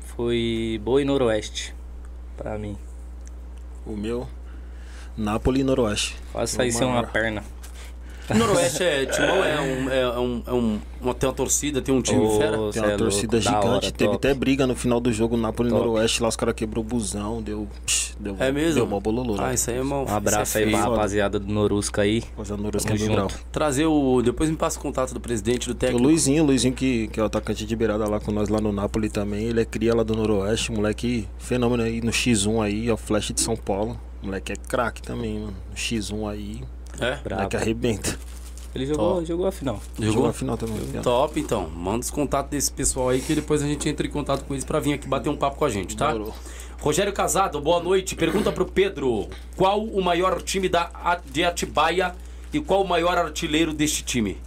foi 0.00 0.80
Boa 0.82 1.02
e 1.02 1.04
Noroeste, 1.04 1.74
pra 2.38 2.56
mim. 2.56 2.78
O 3.84 3.94
meu, 3.94 4.26
Napoli 5.14 5.60
e 5.60 5.64
Noroeste. 5.64 6.16
Quase 6.32 6.54
O 6.54 6.56
saí 6.56 6.72
sem 6.72 6.86
uma 6.86 7.06
perna. 7.06 7.44
Noroeste 8.34 8.82
é, 8.82 9.06
Timão 9.06 9.44
é 9.44 9.60
um, 9.60 9.90
é 9.90 10.18
um, 10.18 10.42
é 10.46 10.52
um 10.52 10.80
uma, 11.00 11.14
tem 11.14 11.28
uma 11.28 11.34
torcida, 11.34 11.80
tem 11.80 11.94
um 11.94 12.02
time 12.02 12.20
Ô, 12.20 12.36
fera. 12.38 12.58
Tem 12.72 12.82
uma 12.82 12.92
é 12.92 12.96
torcida 12.96 13.36
louco, 13.38 13.48
gigante. 13.48 13.66
hora, 13.66 13.80
Teve 13.92 14.04
top. 14.12 14.16
até 14.16 14.34
briga 14.34 14.66
no 14.66 14.74
final 14.74 15.00
do 15.00 15.10
jogo, 15.12 15.36
Napoli 15.36 15.70
e 15.70 15.72
Top. 15.72 15.84
Noroeste. 15.84 16.22
Lá 16.22 16.28
os 16.28 16.36
caras 16.36 16.54
quebrou 16.54 16.84
o 16.84 16.86
busão, 16.86 17.40
deu. 17.40 17.66
psh, 17.86 18.16
deu 18.20 18.36
É 18.38 18.52
mesmo? 18.52 18.74
Deu 18.74 18.86
mó 18.86 19.00
bololô. 19.00 19.34
Ah, 19.38 19.44
lá. 19.44 19.54
isso 19.54 19.70
aí 19.70 19.78
é 19.78 19.82
uma, 19.82 20.02
Um 20.02 20.08
abraço 20.14 20.58
é 20.58 20.64
aí 20.64 20.70
pra 20.70 20.80
rapaziada 20.80 21.38
do 21.38 21.50
Norusca 21.50 22.02
aí. 22.02 22.22
Tamo 22.46 22.70
do 22.70 22.70
Grau. 22.80 23.28
junto. 23.28 23.40
Trazer 23.50 23.86
o. 23.86 24.20
Depois 24.22 24.50
me 24.50 24.56
passa 24.56 24.78
o 24.78 24.82
contato 24.82 25.14
do 25.14 25.20
presidente 25.20 25.66
do 25.66 25.72
O 25.72 25.74
técnico. 25.74 26.02
Luizinho, 26.02 26.42
o 26.42 26.46
Luizinho 26.46 26.74
que, 26.74 27.08
que 27.08 27.18
é 27.18 27.22
o 27.22 27.26
atacante 27.26 27.64
de 27.64 27.74
beirada 27.74 28.06
lá 28.08 28.20
com 28.20 28.30
nós 28.30 28.48
lá 28.50 28.60
no 28.60 28.70
Napoli 28.70 29.08
também. 29.08 29.44
Ele 29.46 29.60
é 29.60 29.64
cria 29.64 29.94
lá 29.94 30.02
do 30.02 30.14
Noroeste, 30.14 30.70
moleque 30.70 31.26
fenômeno 31.38 31.82
aí 31.82 32.00
no 32.02 32.10
X1 32.10 32.62
aí, 32.62 32.88
é 32.88 32.92
o 32.92 32.96
Flash 32.96 33.32
de 33.32 33.40
São 33.40 33.56
Paulo. 33.56 33.98
Moleque 34.22 34.52
é 34.52 34.56
craque 34.56 35.00
também, 35.00 35.38
mano. 35.38 35.54
No 35.70 35.74
X1 35.76 36.28
aí, 36.30 36.60
É? 37.00 37.16
Brabo. 37.16 37.34
moleque 37.42 37.56
arrebenta. 37.56 38.18
Ele 38.72 38.86
jogou, 38.86 39.14
Top. 39.14 39.26
jogou 39.26 39.46
a 39.46 39.52
final. 39.52 39.80
Jogou 39.98 40.12
Jogou? 40.12 40.30
a 40.30 40.32
final 40.32 40.56
também. 40.56 40.76
Top, 41.02 41.40
então. 41.40 41.68
Manda 41.70 42.00
os 42.00 42.10
contatos 42.10 42.50
desse 42.52 42.70
pessoal 42.70 43.08
aí 43.08 43.20
que 43.20 43.34
depois 43.34 43.62
a 43.62 43.66
gente 43.66 43.88
entra 43.88 44.06
em 44.06 44.10
contato 44.10 44.44
com 44.44 44.54
eles 44.54 44.64
pra 44.64 44.78
vir 44.78 44.92
aqui 44.92 45.08
bater 45.08 45.28
um 45.28 45.36
papo 45.36 45.56
com 45.56 45.64
a 45.64 45.68
gente, 45.70 45.96
tá? 45.96 46.12
Demorou. 46.12 46.34
Rogério 46.78 47.12
Casado, 47.12 47.60
boa 47.60 47.82
noite. 47.82 48.14
Pergunta 48.14 48.52
pro 48.52 48.64
Pedro: 48.64 49.28
qual 49.56 49.82
o 49.84 50.00
maior 50.02 50.40
time 50.40 50.68
da, 50.68 51.20
de 51.30 51.42
Atibaia 51.44 52.14
e 52.52 52.60
qual 52.60 52.82
o 52.82 52.88
maior 52.88 53.18
artilheiro 53.18 53.72
deste 53.74 54.04
time? 54.04 54.38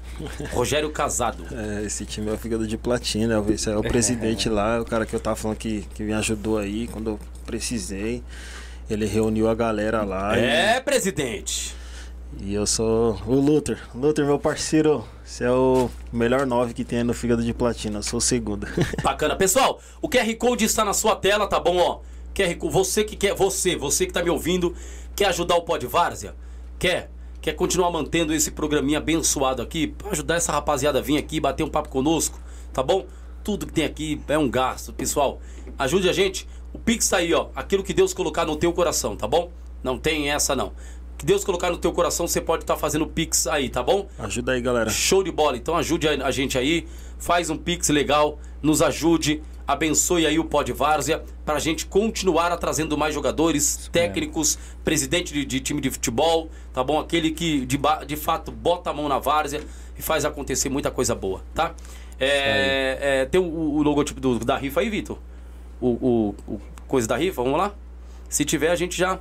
Rogério 0.51 0.89
Casado. 0.91 1.43
É, 1.51 1.83
esse 1.85 2.05
time 2.05 2.29
é 2.29 2.33
o 2.33 2.37
fígado 2.37 2.65
de 2.65 2.77
platina. 2.77 3.43
Esse 3.49 3.69
é 3.69 3.75
o 3.77 3.81
presidente 3.81 4.47
lá, 4.47 4.79
o 4.81 4.85
cara 4.85 5.05
que 5.05 5.13
eu 5.15 5.19
tava 5.19 5.35
falando 5.35 5.57
que, 5.57 5.85
que 5.93 6.01
me 6.01 6.13
ajudou 6.13 6.57
aí 6.57 6.87
quando 6.87 7.09
eu 7.11 7.19
precisei. 7.45 8.23
Ele 8.89 9.05
reuniu 9.05 9.49
a 9.49 9.55
galera 9.55 10.03
lá. 10.03 10.37
e- 10.37 10.41
É, 10.43 10.79
presidente. 10.79 11.75
E 12.39 12.53
eu 12.53 12.65
sou 12.65 13.19
o 13.25 13.35
Luther. 13.35 13.79
Luther, 13.93 14.25
meu 14.25 14.39
parceiro. 14.39 15.05
Você 15.23 15.43
é 15.43 15.51
o 15.51 15.89
melhor 16.11 16.45
nove 16.45 16.73
que 16.73 16.83
tem 16.83 17.03
no 17.03 17.13
fígado 17.13 17.43
de 17.43 17.53
platina. 17.53 17.99
Eu 17.99 18.03
sou 18.03 18.17
o 18.17 18.21
segundo. 18.21 18.67
Bacana. 19.01 19.35
Pessoal, 19.35 19.79
o 20.01 20.09
QR 20.09 20.35
Code 20.35 20.65
está 20.65 20.83
na 20.83 20.93
sua 20.93 21.15
tela, 21.15 21.47
tá 21.47 21.59
bom? 21.59 21.77
Ó, 21.77 21.99
QR 22.33 22.55
Code, 22.55 22.73
você 22.73 23.03
que 23.03 23.15
quer, 23.15 23.33
você, 23.33 23.75
você 23.75 24.05
que 24.05 24.13
tá 24.13 24.23
me 24.23 24.29
ouvindo, 24.29 24.75
quer 25.15 25.25
ajudar 25.25 25.55
o 25.55 25.61
Pod 25.61 25.85
Várzea? 25.85 26.35
Quer? 26.77 27.09
Quer 27.41 27.53
continuar 27.53 27.91
mantendo 27.91 28.33
esse 28.33 28.51
programinha 28.51 28.97
abençoado 28.97 29.61
aqui? 29.61 29.87
Pra 29.87 30.11
ajudar 30.11 30.35
essa 30.35 30.51
rapaziada 30.51 30.99
a 30.99 31.01
vir 31.01 31.17
aqui 31.17 31.39
bater 31.39 31.63
um 31.63 31.69
papo 31.69 31.89
conosco, 31.89 32.39
tá 32.71 32.81
bom? 32.81 33.05
Tudo 33.43 33.67
que 33.67 33.73
tem 33.73 33.83
aqui 33.83 34.21
é 34.27 34.37
um 34.37 34.49
gasto, 34.49 34.93
pessoal. 34.93 35.39
Ajude 35.77 36.09
a 36.09 36.13
gente. 36.13 36.47
O 36.73 36.79
Pix 36.79 37.07
tá 37.09 37.17
aí, 37.17 37.33
ó. 37.33 37.49
Aquilo 37.55 37.83
que 37.83 37.93
Deus 37.93 38.13
colocar 38.13 38.45
no 38.45 38.55
teu 38.55 38.71
coração, 38.71 39.15
tá 39.15 39.27
bom? 39.27 39.51
Não 39.83 39.97
tem 39.99 40.31
essa 40.31 40.55
não. 40.55 40.71
Que 41.17 41.25
Deus 41.25 41.43
colocar 41.43 41.69
no 41.69 41.77
teu 41.77 41.91
coração, 41.93 42.27
você 42.27 42.41
pode 42.41 42.63
estar 42.63 42.75
fazendo 42.75 43.07
Pix 43.07 43.47
aí, 43.47 43.69
tá 43.69 43.81
bom? 43.81 44.07
Ajuda 44.19 44.51
aí, 44.53 44.61
galera. 44.61 44.89
Show 44.89 45.23
de 45.23 45.31
bola. 45.31 45.55
Então 45.55 45.75
ajude 45.77 46.07
a 46.07 46.27
a 46.27 46.31
gente 46.31 46.57
aí, 46.57 46.85
faz 47.17 47.49
um 47.49 47.55
pix 47.57 47.87
legal, 47.89 48.37
nos 48.61 48.81
ajude, 48.81 49.41
abençoe 49.65 50.25
aí 50.25 50.37
o 50.37 50.43
Pod 50.43 50.71
Várzea 50.73 51.23
pra 51.45 51.59
gente 51.59 51.85
continuar 51.85 52.51
a 52.51 52.57
trazendo 52.57 52.97
mais 52.97 53.13
jogadores, 53.13 53.89
técnicos, 53.91 54.57
presidente 54.83 55.33
de, 55.33 55.45
de 55.45 55.59
time 55.61 55.79
de 55.79 55.89
futebol, 55.89 56.49
tá 56.73 56.83
bom? 56.83 56.99
Aquele 56.99 57.31
que 57.31 57.65
de, 57.65 57.79
de 58.05 58.15
fato 58.17 58.51
bota 58.51 58.89
a 58.89 58.93
mão 58.93 59.07
na 59.07 59.19
várzea 59.19 59.61
e 59.97 60.01
faz 60.01 60.25
acontecer 60.25 60.67
muita 60.69 60.91
coisa 60.91 61.15
boa, 61.15 61.41
tá? 61.53 61.73
É, 62.19 62.97
é, 63.21 63.25
tem 63.25 63.39
o, 63.39 63.43
o 63.45 63.81
logotipo 63.83 64.19
do- 64.19 64.39
da 64.39 64.57
rifa 64.57 64.81
aí, 64.81 64.89
Vitor? 64.89 65.17
O, 65.79 65.87
o- 65.89 66.35
o 66.47 66.61
coisa 66.87 67.07
da 67.07 67.15
rifa, 67.17 67.41
vamos 67.43 67.57
lá? 67.57 67.73
Se 68.29 68.43
tiver, 68.45 68.69
a 68.69 68.75
gente 68.75 68.97
já 68.97 69.19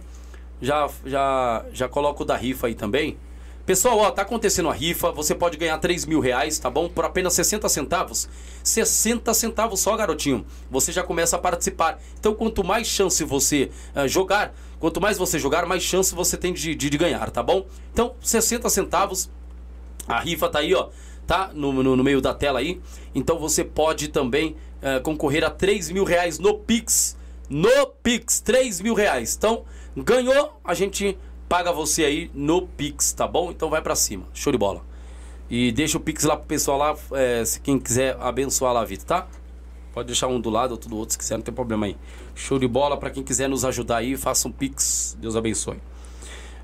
já 0.62 0.88
já 1.04 1.66
já 1.72 1.88
coloca 1.88 2.22
o 2.22 2.24
da 2.24 2.36
rifa 2.36 2.68
aí 2.68 2.74
também. 2.74 3.18
Pessoal, 3.66 3.96
ó, 3.98 4.10
tá 4.10 4.22
acontecendo 4.22 4.68
a 4.68 4.72
rifa, 4.72 5.12
você 5.12 5.36
pode 5.36 5.56
ganhar 5.56 5.78
3 5.78 6.04
mil 6.04 6.18
reais, 6.18 6.58
tá 6.58 6.68
bom? 6.68 6.88
Por 6.88 7.04
apenas 7.04 7.32
60 7.34 7.68
centavos. 7.68 8.28
60 8.64 9.32
centavos 9.34 9.78
só, 9.80 9.96
garotinho. 9.96 10.44
Você 10.68 10.90
já 10.90 11.04
começa 11.04 11.36
a 11.36 11.38
participar. 11.38 12.00
Então, 12.18 12.34
quanto 12.34 12.64
mais 12.64 12.88
chance 12.88 13.22
você 13.22 13.70
ah, 13.94 14.08
jogar, 14.08 14.52
quanto 14.80 15.00
mais 15.00 15.16
você 15.16 15.38
jogar, 15.38 15.64
mais 15.64 15.84
chance 15.84 16.12
você 16.12 16.36
tem 16.36 16.52
de, 16.52 16.74
de, 16.74 16.90
de 16.90 16.98
ganhar, 16.98 17.30
tá 17.30 17.40
bom? 17.40 17.64
Então, 17.92 18.16
60 18.20 18.68
centavos, 18.68 19.30
a 20.08 20.18
rifa 20.18 20.48
tá 20.48 20.58
aí, 20.58 20.74
ó. 20.74 20.88
Tá 21.24 21.52
no, 21.54 21.72
no, 21.72 21.94
no 21.94 22.02
meio 22.02 22.20
da 22.20 22.34
tela 22.34 22.58
aí. 22.58 22.80
Então 23.14 23.38
você 23.38 23.62
pode 23.62 24.08
também 24.08 24.56
eh, 24.82 24.98
concorrer 24.98 25.44
a 25.44 25.50
3 25.50 25.90
mil 25.90 26.02
reais 26.02 26.40
no 26.40 26.58
Pix. 26.58 27.16
No 27.48 27.86
Pix, 28.02 28.40
3 28.40 28.80
mil 28.80 28.92
reais. 28.92 29.36
Então, 29.36 29.64
ganhou, 29.96 30.60
a 30.64 30.74
gente 30.74 31.18
paga 31.48 31.72
você 31.72 32.04
aí 32.04 32.30
no 32.34 32.66
Pix, 32.66 33.12
tá 33.12 33.26
bom? 33.26 33.50
Então 33.50 33.68
vai 33.68 33.82
pra 33.82 33.94
cima. 33.94 34.24
Show 34.32 34.52
de 34.52 34.58
bola. 34.58 34.82
E 35.50 35.70
deixa 35.72 35.98
o 35.98 36.00
Pix 36.00 36.24
lá 36.24 36.36
pro 36.36 36.46
pessoal 36.46 36.78
lá, 36.78 36.96
eh, 37.12 37.44
se 37.44 37.60
quem 37.60 37.78
quiser 37.78 38.16
abençoar 38.20 38.72
lá 38.72 38.80
a 38.80 38.84
vida, 38.84 39.04
tá? 39.04 39.26
Pode 39.92 40.06
deixar 40.06 40.28
um 40.28 40.40
do 40.40 40.48
lado, 40.48 40.70
outro 40.70 40.88
do 40.88 40.96
outro, 40.96 41.12
se 41.12 41.18
quiser, 41.18 41.36
não 41.36 41.42
tem 41.42 41.52
problema 41.52 41.86
aí. 41.86 41.96
Show 42.34 42.58
de 42.58 42.66
bola 42.66 42.96
pra 42.96 43.10
quem 43.10 43.22
quiser 43.22 43.48
nos 43.48 43.64
ajudar 43.64 43.98
aí, 43.98 44.16
faça 44.16 44.48
um 44.48 44.52
Pix. 44.52 45.16
Deus 45.20 45.36
abençoe. 45.36 45.78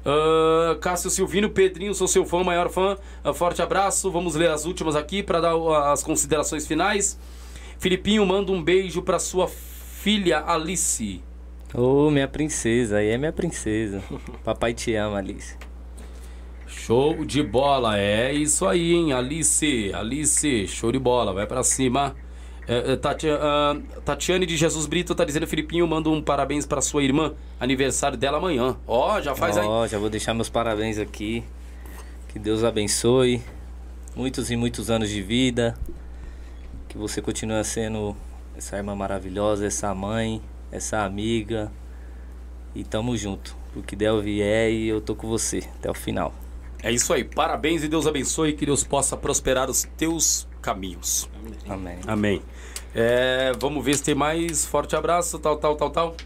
Ah, 0.05 0.79
Cássio 0.81 1.11
Silvino, 1.11 1.51
Pedrinho, 1.51 1.95
sou 1.95 2.09
seu 2.09 2.25
fã, 2.25 2.43
maior 2.43 2.71
fã. 2.71 2.97
Ah, 3.23 3.35
forte 3.35 3.61
abraço. 3.61 4.11
Vamos 4.11 4.35
ler 4.35 4.51
as 4.51 4.65
últimas 4.65 4.97
aqui 4.97 5.23
para 5.23 5.41
dar 5.41 5.93
as 5.93 6.03
considerações 6.03 6.67
finais. 6.67 7.19
Filipinho, 7.79 8.25
manda 8.25 8.51
um 8.51 8.63
beijo 8.63 9.03
para 9.03 9.19
sua 9.19 9.47
filha 9.47 10.43
Alice. 10.47 11.23
Ô, 11.75 12.11
minha 12.11 12.27
princesa, 12.29 12.97
aí 12.99 13.09
é 13.09 13.19
minha 13.19 13.33
princesa. 13.33 14.03
Papai 14.45 14.73
te 14.75 14.95
ama, 14.95 15.19
Alice. 15.19 15.57
Show 16.67 17.25
de 17.25 17.43
bola, 17.43 17.99
é 17.99 18.33
isso 18.33 18.67
aí, 18.67 18.93
hein? 18.95 19.13
Alice, 19.13 19.91
Alice, 19.95 20.67
show 20.69 20.91
de 20.91 20.99
bola, 20.99 21.33
vai 21.33 21.47
pra 21.47 21.63
cima. 21.63 22.15
É, 22.67 22.93
é, 22.93 22.97
Tati- 22.97 23.29
ah, 23.31 23.77
Tatiane 24.05 24.45
de 24.47 24.57
Jesus 24.57 24.87
Brito 24.87 25.15
tá 25.15 25.25
dizendo, 25.25 25.47
Filipinho, 25.47 25.87
manda 25.87 26.09
um 26.11 26.23
parabéns 26.23 26.67
pra 26.67 26.81
sua 26.83 27.03
irmã, 27.03 27.33
aniversário 27.59 28.17
dela 28.17 28.37
amanhã. 28.39 28.77
Ó, 28.87 29.21
já 29.21 29.35
faz 29.35 29.57
aí. 29.57 29.67
Ó, 29.67 29.87
já 29.87 29.99
vou 29.99 30.11
deixar 30.11 30.35
meus 30.35 30.49
parabéns 30.51 30.99
aqui. 30.99 31.43
Que 32.29 32.39
Deus 32.39 32.63
abençoe. 32.65 33.43
Muitos 34.15 34.51
e 34.51 34.57
muitos 34.57 34.91
anos 34.91 35.09
de 35.09 35.23
vida. 35.23 35.75
Que 36.89 36.99
você 36.99 37.23
continue 37.23 37.63
sendo 37.65 38.15
essa 38.57 38.77
irmã 38.77 38.95
maravilhosa, 38.95 39.67
essa 39.67 39.95
mãe, 39.95 40.43
essa 40.71 41.05
amiga. 41.05 41.71
E 42.75 42.85
tamo 42.85 43.17
junto. 43.17 43.57
O 43.75 43.83
que 43.83 43.97
der 43.97 44.13
vier 44.21 44.71
e 44.71 44.89
eu 44.89 45.01
tô 45.01 45.15
com 45.15 45.29
você 45.29 45.63
até 45.79 45.91
o 45.91 45.95
final. 45.95 46.33
É 46.83 46.93
isso 46.93 47.13
aí, 47.13 47.25
parabéns 47.25 47.83
e 47.83 47.89
Deus 47.89 48.07
abençoe, 48.07 48.53
que 48.53 48.65
Deus 48.65 48.85
possa 48.85 49.17
prosperar 49.17 49.69
os 49.69 49.83
teus 49.97 50.47
caminhos. 50.63 51.29
Amém. 51.69 51.99
Amém. 52.07 52.43
É, 52.95 53.53
vamos 53.59 53.85
ver 53.85 53.97
se 53.97 54.05
tem 54.05 54.15
mais. 54.15 54.65
Forte 54.65 54.95
abraço, 54.95 55.39
tal, 55.39 55.57
tal, 55.57 55.77
tal, 55.77 55.91
tal. 55.91 56.17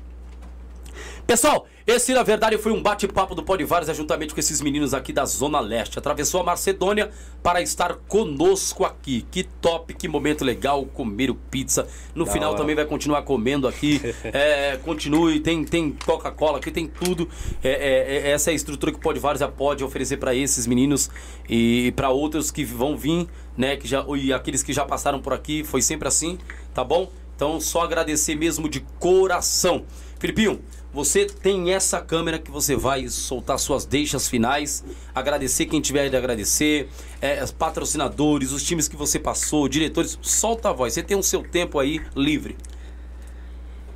Pessoal, 1.27 1.67
esse 1.87 2.13
na 2.15 2.23
verdade 2.23 2.57
foi 2.59 2.73
um 2.73 2.83
bate-papo 2.83 3.35
do 3.35 3.43
Pode 3.43 3.65
Vários 3.65 3.95
juntamente 3.97 4.33
com 4.33 4.41
esses 4.41 4.61
meninos 4.61 4.95
aqui 4.95 5.13
da 5.13 5.25
Zona 5.25 5.59
Leste. 5.61 5.99
Atravessou 5.99 6.41
a 6.41 6.45
Macedônia 6.45 7.11
para 7.43 7.61
estar 7.61 7.95
conosco 8.09 8.85
aqui. 8.85 9.27
Que 9.31 9.45
top, 9.45 9.93
que 9.95 10.07
momento 10.07 10.45
legal, 10.45 10.85
comer 10.87 11.35
pizza. 11.51 11.89
No 12.15 12.25
Da 12.25 12.33
final 12.33 12.51
hora. 12.51 12.61
também 12.61 12.75
vai 12.77 12.85
continuar 12.85 13.23
comendo 13.23 13.67
aqui. 13.67 14.01
É, 14.35 14.79
continue, 14.83 15.41
tem, 15.41 15.65
tem 15.65 15.91
Coca-Cola 15.93 16.59
aqui, 16.59 16.71
tem 16.71 16.87
tudo. 16.87 17.29
É, 17.63 17.71
é, 17.71 18.17
é, 18.17 18.31
essa 18.31 18.51
é 18.51 18.53
a 18.53 18.55
estrutura 18.55 18.93
que 18.93 18.99
o 18.99 19.01
Pode 19.01 19.19
Vários 19.19 19.43
pode 19.57 19.85
oferecer 19.85 20.17
para 20.17 20.35
esses 20.35 20.67
meninos 20.67 21.11
e 21.49 21.93
para 21.97 22.09
outros 22.09 22.51
que 22.51 22.65
vão 22.65 22.97
vir, 22.97 23.29
né? 23.57 23.77
Que 23.77 23.87
já, 23.87 24.05
e 24.17 24.33
aqueles 24.33 24.63
que 24.63 24.73
já 24.73 24.85
passaram 24.85 25.21
por 25.21 25.33
aqui, 25.33 25.65
foi 25.65 25.83
sempre 25.83 26.09
assim, 26.09 26.39
tá 26.73 26.83
bom? 26.83 27.11
Então, 27.35 27.61
só 27.61 27.83
agradecer 27.83 28.35
mesmo 28.37 28.69
de 28.69 28.81
coração. 28.99 29.85
Filipinho, 30.19 30.61
Você 30.93 31.25
tem 31.25 31.73
essa 31.73 32.03
câmera 32.03 32.39
que 32.39 32.51
você 32.51 32.77
vai 32.77 33.09
soltar 33.09 33.59
suas 33.59 33.87
deixas 33.87 34.29
finais, 34.29 34.85
agradecer 35.15 35.65
quem 35.65 35.81
tiver 35.81 36.11
de 36.11 36.17
agradecer, 36.17 36.89
é, 37.19 37.43
patrocinadores, 37.47 38.53
os 38.53 38.63
times 38.63 38.89
que 38.89 38.97
você 38.97 39.19
passou, 39.19 39.69
diretores, 39.69 40.19
solta 40.21 40.69
a 40.69 40.73
voz. 40.73 40.93
Você 40.93 41.03
tem 41.03 41.17
o 41.17 41.23
seu 41.23 41.43
tempo 41.43 41.79
aí 41.79 42.03
livre. 42.15 42.59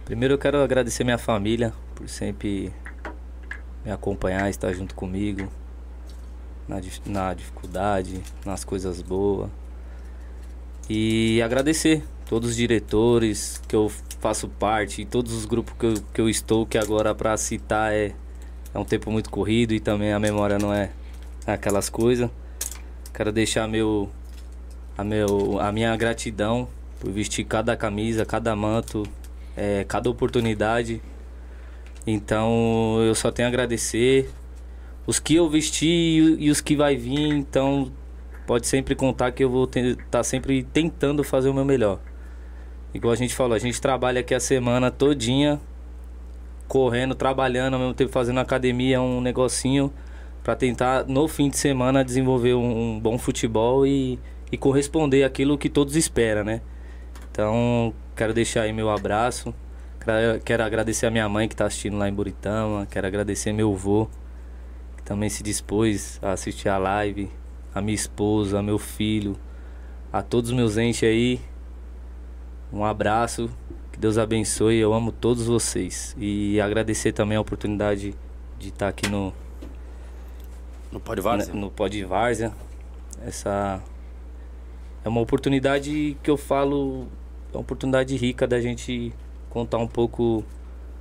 Primeiro 0.06 0.34
eu 0.34 0.38
quero 0.38 0.62
agradecer 0.62 1.04
minha 1.04 1.18
família 1.18 1.74
por 1.94 2.08
sempre 2.08 2.72
me 3.84 3.90
acompanhar, 3.90 4.48
estar 4.48 4.72
junto 4.72 4.94
comigo 4.94 5.48
na, 6.66 6.80
na 7.04 7.34
dificuldade, 7.34 8.22
nas 8.44 8.64
coisas 8.64 9.02
boas. 9.02 9.50
E 10.88 11.42
agradecer 11.42 12.02
todos 12.28 12.50
os 12.50 12.56
diretores 12.56 13.60
que 13.68 13.74
eu 13.74 13.90
faço 14.20 14.48
parte, 14.48 15.04
todos 15.04 15.32
os 15.32 15.44
grupos 15.44 15.74
que 15.78 15.86
eu, 15.86 15.94
que 16.14 16.20
eu 16.20 16.28
estou, 16.28 16.66
que 16.66 16.76
agora 16.76 17.14
para 17.14 17.36
citar 17.36 17.92
é, 17.92 18.12
é 18.74 18.78
um 18.78 18.84
tempo 18.84 19.10
muito 19.10 19.30
corrido 19.30 19.72
e 19.72 19.80
também 19.80 20.12
a 20.12 20.18
memória 20.18 20.58
não 20.58 20.72
é 20.72 20.90
aquelas 21.46 21.88
coisas. 21.88 22.28
Quero 23.14 23.32
deixar 23.32 23.68
meu 23.68 24.10
a, 24.98 25.04
meu, 25.04 25.60
a 25.60 25.70
minha 25.70 25.96
gratidão 25.96 26.68
por 26.98 27.10
vestir 27.10 27.44
cada 27.44 27.76
camisa, 27.76 28.24
cada 28.24 28.56
manto, 28.56 29.04
é, 29.56 29.84
cada 29.84 30.10
oportunidade. 30.10 31.00
Então 32.06 32.98
eu 33.02 33.14
só 33.14 33.30
tenho 33.30 33.46
a 33.46 33.50
agradecer. 33.50 34.30
Os 35.06 35.20
que 35.20 35.36
eu 35.36 35.48
vesti 35.48 35.86
e, 35.86 36.46
e 36.46 36.50
os 36.50 36.60
que 36.60 36.74
vai 36.74 36.96
vir, 36.96 37.28
então 37.28 37.92
pode 38.46 38.66
sempre 38.66 38.94
contar 38.94 39.30
que 39.32 39.44
eu 39.44 39.50
vou 39.50 39.64
estar 39.64 39.96
tá 40.10 40.22
sempre 40.24 40.64
tentando 40.64 41.22
fazer 41.22 41.48
o 41.48 41.54
meu 41.54 41.64
melhor. 41.64 42.00
Igual 42.96 43.12
a 43.12 43.16
gente 43.16 43.34
falou, 43.34 43.54
a 43.54 43.58
gente 43.58 43.78
trabalha 43.78 44.20
aqui 44.20 44.34
a 44.34 44.40
semana 44.40 44.90
todinha, 44.90 45.60
correndo, 46.66 47.14
trabalhando, 47.14 47.74
ao 47.74 47.80
mesmo 47.80 47.92
tempo 47.92 48.10
fazendo 48.10 48.40
academia, 48.40 49.02
um 49.02 49.20
negocinho, 49.20 49.92
para 50.42 50.56
tentar 50.56 51.04
no 51.04 51.28
fim 51.28 51.50
de 51.50 51.58
semana 51.58 52.02
desenvolver 52.02 52.54
um, 52.54 52.94
um 52.94 52.98
bom 52.98 53.18
futebol 53.18 53.86
e, 53.86 54.18
e 54.50 54.56
corresponder 54.56 55.24
àquilo 55.24 55.58
que 55.58 55.68
todos 55.68 55.94
esperam, 55.94 56.42
né? 56.42 56.62
Então, 57.30 57.92
quero 58.16 58.32
deixar 58.32 58.62
aí 58.62 58.72
meu 58.72 58.88
abraço. 58.88 59.54
Quero 60.42 60.64
agradecer 60.64 61.04
a 61.04 61.10
minha 61.10 61.28
mãe 61.28 61.46
que 61.46 61.52
está 61.52 61.66
assistindo 61.66 61.98
lá 61.98 62.08
em 62.08 62.14
Buritama. 62.14 62.86
Quero 62.90 63.06
agradecer 63.06 63.52
meu 63.52 63.70
avô, 63.70 64.08
que 64.96 65.02
também 65.02 65.28
se 65.28 65.42
dispôs 65.42 66.18
a 66.22 66.32
assistir 66.32 66.70
a 66.70 66.78
live. 66.78 67.30
A 67.74 67.82
minha 67.82 67.94
esposa, 67.94 68.62
meu 68.62 68.78
filho, 68.78 69.36
a 70.10 70.22
todos 70.22 70.48
os 70.48 70.56
meus 70.56 70.78
entes 70.78 71.02
aí. 71.02 71.42
Um 72.72 72.84
abraço, 72.84 73.50
que 73.92 73.98
Deus 73.98 74.18
abençoe. 74.18 74.76
Eu 74.76 74.92
amo 74.92 75.12
todos 75.12 75.46
vocês. 75.46 76.16
E 76.18 76.60
agradecer 76.60 77.12
também 77.12 77.36
a 77.36 77.40
oportunidade 77.40 78.14
de 78.58 78.68
estar 78.68 78.88
aqui 78.88 79.08
no. 79.08 79.32
No 80.90 81.00
Pode 81.00 81.20
Várzea? 81.20 81.54
No 81.54 81.70
Pode 81.70 82.04
Várzea. 82.04 82.52
Essa. 83.24 83.82
É 85.04 85.08
uma 85.08 85.20
oportunidade 85.20 86.16
que 86.22 86.30
eu 86.30 86.36
falo. 86.36 87.06
É 87.52 87.56
uma 87.56 87.60
oportunidade 87.60 88.16
rica 88.16 88.46
da 88.46 88.60
gente 88.60 89.12
contar 89.48 89.78
um 89.78 89.86
pouco 89.86 90.44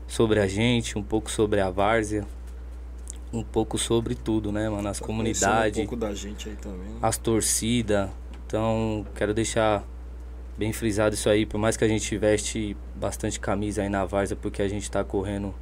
sobre 0.08 0.40
a 0.40 0.48
gente, 0.48 0.98
um 0.98 1.04
pouco 1.04 1.30
sobre 1.30 1.60
a 1.60 1.70
Várzea, 1.70 2.26
um 3.34 3.44
pouco 3.44 3.78
sobre 3.78 4.16
tudo, 4.16 4.52
né, 4.52 4.70
mano? 4.70 4.88
As 4.88 5.00
comunidades. 5.00 5.80
Um 5.80 5.82
pouco 5.82 5.96
da 5.98 6.14
gente 6.14 6.50
aí 6.50 6.56
também. 6.56 6.96
As 7.02 7.18
torcidas. 7.18 8.10
Então, 8.46 9.06
quero 9.16 9.34
deixar 9.34 9.84
bem 10.58 10.72
frisado 10.72 11.16
isso 11.16 11.30
aí, 11.30 11.46
por 11.46 11.58
mais 11.58 11.76
que 11.76 11.84
a 11.84 11.88
gente 11.88 12.18
veste 12.18 12.78
bastante 12.96 13.40
camisa 13.40 13.82
aí 13.82 13.90
na 13.90 14.06
Varsa, 14.06 14.36
porque 14.36 14.62
a 14.62 14.68
gente 14.68 14.90
tá 14.90 15.04
correndo 15.04 15.54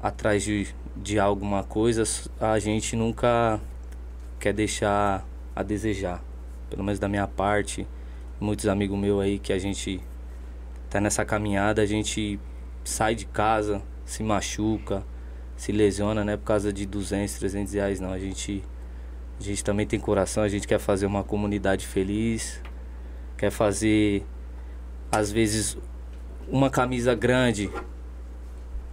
atrás 0.00 0.42
de, 0.42 0.68
de 0.96 1.18
alguma 1.18 1.64
coisa, 1.64 2.04
a 2.40 2.58
gente 2.58 2.94
nunca 2.94 3.60
quer 4.38 4.52
deixar 4.52 5.26
a 5.54 5.62
desejar. 5.62 6.22
Pelo 6.70 6.84
menos 6.84 6.98
da 6.98 7.08
minha 7.08 7.26
parte, 7.26 7.86
muitos 8.38 8.66
amigos 8.66 8.98
meus 8.98 9.20
aí 9.20 9.38
que 9.38 9.52
a 9.52 9.58
gente 9.58 10.00
tá 10.88 11.00
nessa 11.00 11.24
caminhada, 11.24 11.82
a 11.82 11.86
gente 11.86 12.38
sai 12.84 13.14
de 13.14 13.26
casa, 13.26 13.82
se 14.04 14.22
machuca, 14.22 15.04
se 15.56 15.72
lesiona, 15.72 16.24
né, 16.24 16.36
por 16.36 16.44
causa 16.44 16.72
de 16.72 16.86
200, 16.86 17.34
300 17.34 17.72
reais, 17.72 18.00
não. 18.00 18.12
A 18.12 18.18
gente, 18.18 18.62
a 19.40 19.42
gente 19.42 19.64
também 19.64 19.86
tem 19.86 19.98
coração, 19.98 20.42
a 20.42 20.48
gente 20.48 20.68
quer 20.68 20.78
fazer 20.78 21.06
uma 21.06 21.24
comunidade 21.24 21.86
feliz, 21.86 22.60
quer 23.36 23.50
fazer, 23.50 24.24
às 25.10 25.30
vezes, 25.30 25.76
uma 26.48 26.70
camisa 26.70 27.14
grande, 27.14 27.70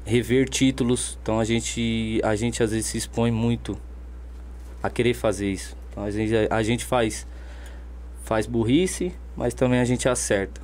rever 0.05 0.49
títulos. 0.49 1.17
Então 1.21 1.39
a 1.39 1.45
gente, 1.45 2.19
a 2.23 2.35
gente 2.35 2.61
às 2.61 2.71
vezes 2.71 2.87
se 2.87 2.97
expõe 2.97 3.31
muito 3.31 3.77
a 4.81 4.89
querer 4.89 5.13
fazer 5.13 5.51
isso. 5.51 5.75
Então 5.89 6.03
a 6.03 6.11
gente, 6.11 6.33
a 6.49 6.63
gente 6.63 6.83
faz, 6.85 7.27
faz 8.23 8.45
burrice, 8.45 9.13
mas 9.35 9.53
também 9.53 9.79
a 9.79 9.85
gente 9.85 10.09
acerta. 10.09 10.61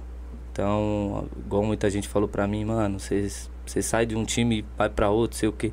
Então, 0.51 1.29
igual 1.37 1.63
muita 1.63 1.89
gente 1.89 2.07
falou 2.07 2.27
pra 2.27 2.45
mim, 2.45 2.65
mano, 2.65 2.99
você 2.99 3.81
sai 3.81 4.05
de 4.05 4.15
um 4.15 4.25
time 4.25 4.59
e 4.59 4.65
vai 4.77 4.89
pra 4.89 5.09
outro, 5.09 5.37
sei 5.37 5.47
o 5.47 5.53
que. 5.53 5.71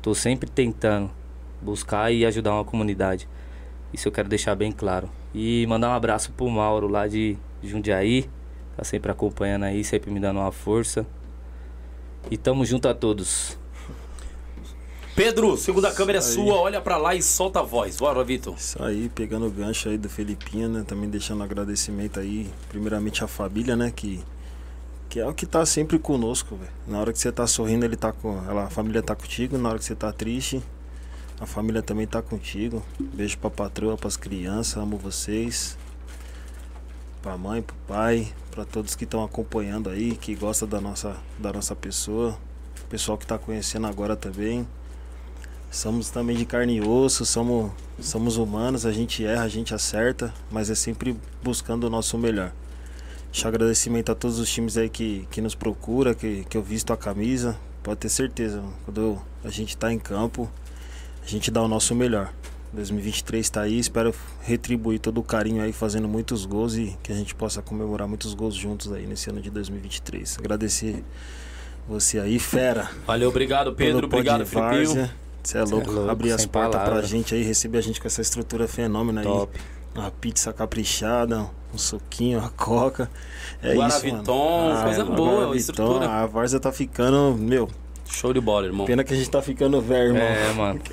Tô 0.00 0.14
sempre 0.14 0.48
tentando 0.48 1.10
buscar 1.60 2.10
e 2.10 2.24
ajudar 2.24 2.54
uma 2.54 2.64
comunidade. 2.64 3.28
Isso 3.92 4.08
eu 4.08 4.12
quero 4.12 4.28
deixar 4.28 4.54
bem 4.54 4.72
claro. 4.72 5.08
E 5.34 5.66
mandar 5.66 5.90
um 5.90 5.94
abraço 5.94 6.32
pro 6.32 6.48
Mauro 6.48 6.88
lá 6.88 7.06
de 7.06 7.36
Jundiaí. 7.62 8.28
Tá 8.76 8.84
sempre 8.84 9.10
acompanhando 9.12 9.64
aí, 9.64 9.84
sempre 9.84 10.10
me 10.10 10.18
dando 10.18 10.40
uma 10.40 10.52
força. 10.52 11.06
E 12.30 12.36
tamo 12.36 12.64
junto 12.64 12.88
a 12.88 12.94
todos. 12.94 13.58
Pedro, 15.14 15.58
segunda 15.58 15.92
câmera 15.92 16.18
é 16.18 16.22
sua, 16.22 16.54
olha 16.54 16.80
para 16.80 16.96
lá 16.96 17.14
e 17.14 17.22
solta 17.22 17.60
a 17.60 17.62
voz. 17.62 17.98
Bora, 17.98 18.24
Vitor. 18.24 18.54
Isso 18.56 18.82
aí, 18.82 19.10
pegando 19.14 19.46
o 19.46 19.50
gancho 19.50 19.90
aí 19.90 19.98
do 19.98 20.08
Felipinho, 20.08 20.70
né? 20.70 20.84
Também 20.86 21.10
deixando 21.10 21.42
agradecimento 21.42 22.18
aí, 22.18 22.48
primeiramente 22.70 23.22
à 23.22 23.28
família, 23.28 23.76
né? 23.76 23.92
Que, 23.94 24.24
que 25.10 25.20
é 25.20 25.26
o 25.26 25.34
que 25.34 25.44
tá 25.44 25.66
sempre 25.66 25.98
conosco, 25.98 26.56
velho. 26.56 26.70
Na 26.86 26.98
hora 26.98 27.12
que 27.12 27.18
você 27.18 27.30
tá 27.30 27.46
sorrindo, 27.46 27.84
ele 27.84 27.96
tá 27.96 28.10
com. 28.10 28.42
Ela, 28.48 28.64
a 28.64 28.70
família 28.70 29.02
tá 29.02 29.14
contigo. 29.14 29.58
Na 29.58 29.68
hora 29.68 29.78
que 29.78 29.84
você 29.84 29.94
tá 29.94 30.10
triste, 30.10 30.62
a 31.42 31.46
família 31.46 31.82
também 31.82 32.06
tá 32.06 32.22
contigo. 32.22 32.84
Beijo 33.00 33.36
pra 33.36 33.50
patroa, 33.50 33.96
pras 33.96 34.16
crianças, 34.16 34.76
amo 34.76 34.96
vocês. 34.96 35.76
Pra 37.20 37.36
mãe, 37.36 37.60
pro 37.60 37.74
pai, 37.88 38.32
para 38.52 38.64
todos 38.64 38.94
que 38.94 39.02
estão 39.02 39.24
acompanhando 39.24 39.90
aí, 39.90 40.14
que 40.14 40.36
gosta 40.36 40.68
da 40.68 40.80
nossa, 40.80 41.16
da 41.40 41.52
nossa 41.52 41.74
pessoa. 41.74 42.38
Pessoal 42.88 43.18
que 43.18 43.26
tá 43.26 43.38
conhecendo 43.38 43.88
agora 43.88 44.14
também. 44.14 44.64
Somos 45.68 46.10
também 46.10 46.36
de 46.36 46.44
carne 46.44 46.76
e 46.76 46.80
osso, 46.80 47.26
somos, 47.26 47.72
somos 47.98 48.36
humanos, 48.36 48.86
a 48.86 48.92
gente 48.92 49.24
erra, 49.24 49.42
a 49.42 49.48
gente 49.48 49.74
acerta, 49.74 50.32
mas 50.48 50.70
é 50.70 50.76
sempre 50.76 51.16
buscando 51.42 51.84
o 51.84 51.90
nosso 51.90 52.16
melhor. 52.16 52.52
Deixa 53.32 53.48
agradecimento 53.48 54.12
a 54.12 54.14
todos 54.14 54.38
os 54.38 54.48
times 54.48 54.76
aí 54.76 54.88
que, 54.88 55.26
que 55.28 55.40
nos 55.40 55.56
procura, 55.56 56.14
que, 56.14 56.44
que 56.44 56.56
eu 56.56 56.62
visto 56.62 56.92
a 56.92 56.96
camisa. 56.96 57.58
Pode 57.82 57.98
ter 57.98 58.10
certeza, 58.10 58.62
quando 58.84 59.20
a 59.42 59.48
gente 59.48 59.70
está 59.70 59.92
em 59.92 59.98
campo, 59.98 60.48
a 61.22 61.26
gente 61.26 61.50
dá 61.50 61.62
o 61.62 61.68
nosso 61.68 61.94
melhor. 61.94 62.32
2023 62.72 63.44
está 63.44 63.60
aí, 63.62 63.78
espero 63.78 64.14
retribuir 64.40 64.98
todo 64.98 65.18
o 65.18 65.22
carinho 65.22 65.62
aí, 65.62 65.72
fazendo 65.72 66.08
muitos 66.08 66.46
gols 66.46 66.74
e 66.76 66.96
que 67.02 67.12
a 67.12 67.14
gente 67.14 67.34
possa 67.34 67.60
comemorar 67.60 68.08
muitos 68.08 68.32
gols 68.32 68.54
juntos 68.54 68.90
aí 68.92 69.06
nesse 69.06 69.28
ano 69.28 69.40
de 69.40 69.50
2023. 69.50 70.38
Agradecer 70.38 71.04
você 71.86 72.18
aí, 72.18 72.38
fera. 72.38 72.90
Valeu, 73.06 73.28
obrigado 73.28 73.74
Pedro, 73.74 74.06
obrigado 74.06 74.46
Felipe. 74.46 75.10
Você 75.42 75.58
é 75.58 75.64
louco, 75.64 75.90
é 75.90 75.92
louco 75.92 76.10
abrir 76.10 76.32
as 76.32 76.46
portas 76.46 76.80
pra 76.82 77.02
gente 77.02 77.34
aí, 77.34 77.42
receber 77.42 77.78
a 77.78 77.82
gente 77.82 78.00
com 78.00 78.06
essa 78.06 78.22
estrutura 78.22 78.66
fenômena 78.66 79.22
Top. 79.22 79.52
aí. 79.54 80.00
Uma 80.00 80.10
pizza 80.10 80.52
caprichada, 80.52 81.50
um 81.74 81.78
suquinho, 81.78 82.38
uma 82.38 82.48
coca. 82.50 83.10
É 83.62 83.74
Guaraviton, 83.74 84.22
isso, 84.22 84.32
mano. 84.32 84.78
Ah, 84.78 84.82
coisa 84.84 85.04
boa, 85.04 85.56
estrutura. 85.56 86.08
A 86.08 86.26
Varsa 86.26 86.58
tá 86.58 86.72
ficando, 86.72 87.36
meu, 87.36 87.68
Show 88.12 88.32
de 88.32 88.40
bola, 88.40 88.66
irmão. 88.66 88.86
Pena 88.86 89.02
que 89.02 89.12
a 89.12 89.16
gente 89.16 89.30
tá 89.30 89.40
ficando 89.40 89.80
velho, 89.80 90.14
irmão. 90.14 90.22
É, 90.22 90.52
mano. 90.52 90.80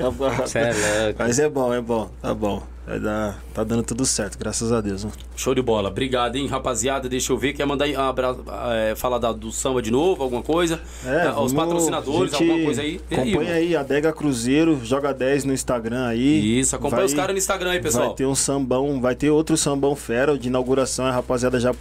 é 0.55 1.15
Mas 1.17 1.37
é 1.37 1.49
bom, 1.49 1.73
é 1.73 1.81
bom, 1.81 2.09
tá 2.21 2.33
bom. 2.33 2.63
Vai 2.89 2.99
dar, 2.99 3.39
tá 3.53 3.63
dando 3.63 3.83
tudo 3.83 4.03
certo, 4.03 4.35
graças 4.39 4.71
a 4.71 4.81
Deus. 4.81 5.03
Mano. 5.03 5.15
Show 5.35 5.53
de 5.53 5.61
bola. 5.61 5.89
Obrigado, 5.89 6.37
hein, 6.37 6.47
rapaziada. 6.47 7.07
Deixa 7.07 7.31
eu 7.31 7.37
ver. 7.37 7.53
Quer 7.53 7.63
mandar 7.67 7.85
um 7.85 8.71
é, 8.73 8.95
falar 8.95 9.19
da, 9.19 9.31
do 9.31 9.51
samba 9.51 9.79
de 9.79 9.91
novo, 9.91 10.23
alguma 10.23 10.41
coisa? 10.41 10.81
É, 11.05 11.27
é 11.27 11.31
Os 11.31 11.53
patrocinadores, 11.53 12.33
alguma 12.33 12.63
coisa 12.63 12.81
aí? 12.81 12.99
Acompanha 13.11 13.53
aí, 13.53 13.67
aí 13.67 13.75
Adega 13.75 14.11
Cruzeiro, 14.11 14.79
joga 14.83 15.13
10 15.13 15.43
no 15.43 15.53
Instagram 15.53 16.07
aí. 16.07 16.59
Isso, 16.59 16.75
acompanha 16.75 17.01
vai, 17.01 17.05
os 17.05 17.13
caras 17.13 17.31
no 17.33 17.37
Instagram 17.37 17.71
aí, 17.71 17.79
pessoal. 17.79 18.07
Vai 18.07 18.15
ter 18.15 18.25
um 18.25 18.33
sambão, 18.33 18.99
vai 18.99 19.13
ter 19.13 19.29
outro 19.29 19.55
sambão 19.55 19.95
fera 19.95 20.35
de 20.35 20.47
inauguração. 20.47 21.05
A 21.05 21.11
rapaziada 21.11 21.59
já, 21.59 21.75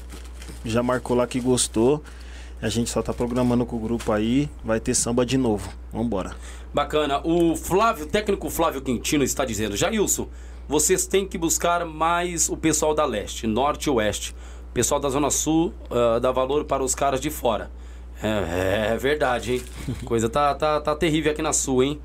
já 0.62 0.82
marcou 0.82 1.16
lá 1.16 1.26
que 1.26 1.40
gostou. 1.40 2.02
A 2.60 2.68
gente 2.68 2.90
só 2.90 3.00
tá 3.00 3.12
programando 3.12 3.64
com 3.64 3.76
o 3.76 3.78
grupo 3.78 4.10
aí, 4.10 4.50
vai 4.64 4.80
ter 4.80 4.94
samba 4.94 5.24
de 5.24 5.38
novo. 5.38 5.70
Vambora. 5.92 6.34
Bacana. 6.74 7.20
O 7.24 7.54
Flávio, 7.54 8.04
o 8.04 8.08
técnico 8.08 8.50
Flávio 8.50 8.82
Quintino 8.82 9.22
está 9.22 9.44
dizendo, 9.44 9.76
Jailson, 9.76 10.28
vocês 10.68 11.06
têm 11.06 11.26
que 11.26 11.38
buscar 11.38 11.84
mais 11.84 12.48
o 12.48 12.56
pessoal 12.56 12.94
da 12.94 13.04
leste, 13.04 13.46
norte 13.46 13.84
e 13.84 13.90
oeste. 13.90 14.34
O 14.70 14.72
pessoal 14.74 15.00
da 15.00 15.08
Zona 15.08 15.30
Sul 15.30 15.72
uh, 15.90 16.20
dá 16.20 16.32
valor 16.32 16.64
para 16.64 16.82
os 16.82 16.94
caras 16.94 17.20
de 17.20 17.30
fora. 17.30 17.70
É, 18.22 18.92
é 18.92 18.96
verdade, 18.96 19.54
hein? 19.54 19.62
Coisa 20.04 20.28
tá, 20.28 20.54
tá, 20.54 20.80
tá 20.80 20.94
terrível 20.96 21.30
aqui 21.32 21.42
na 21.42 21.52
Sul, 21.52 21.82
hein? 21.82 22.00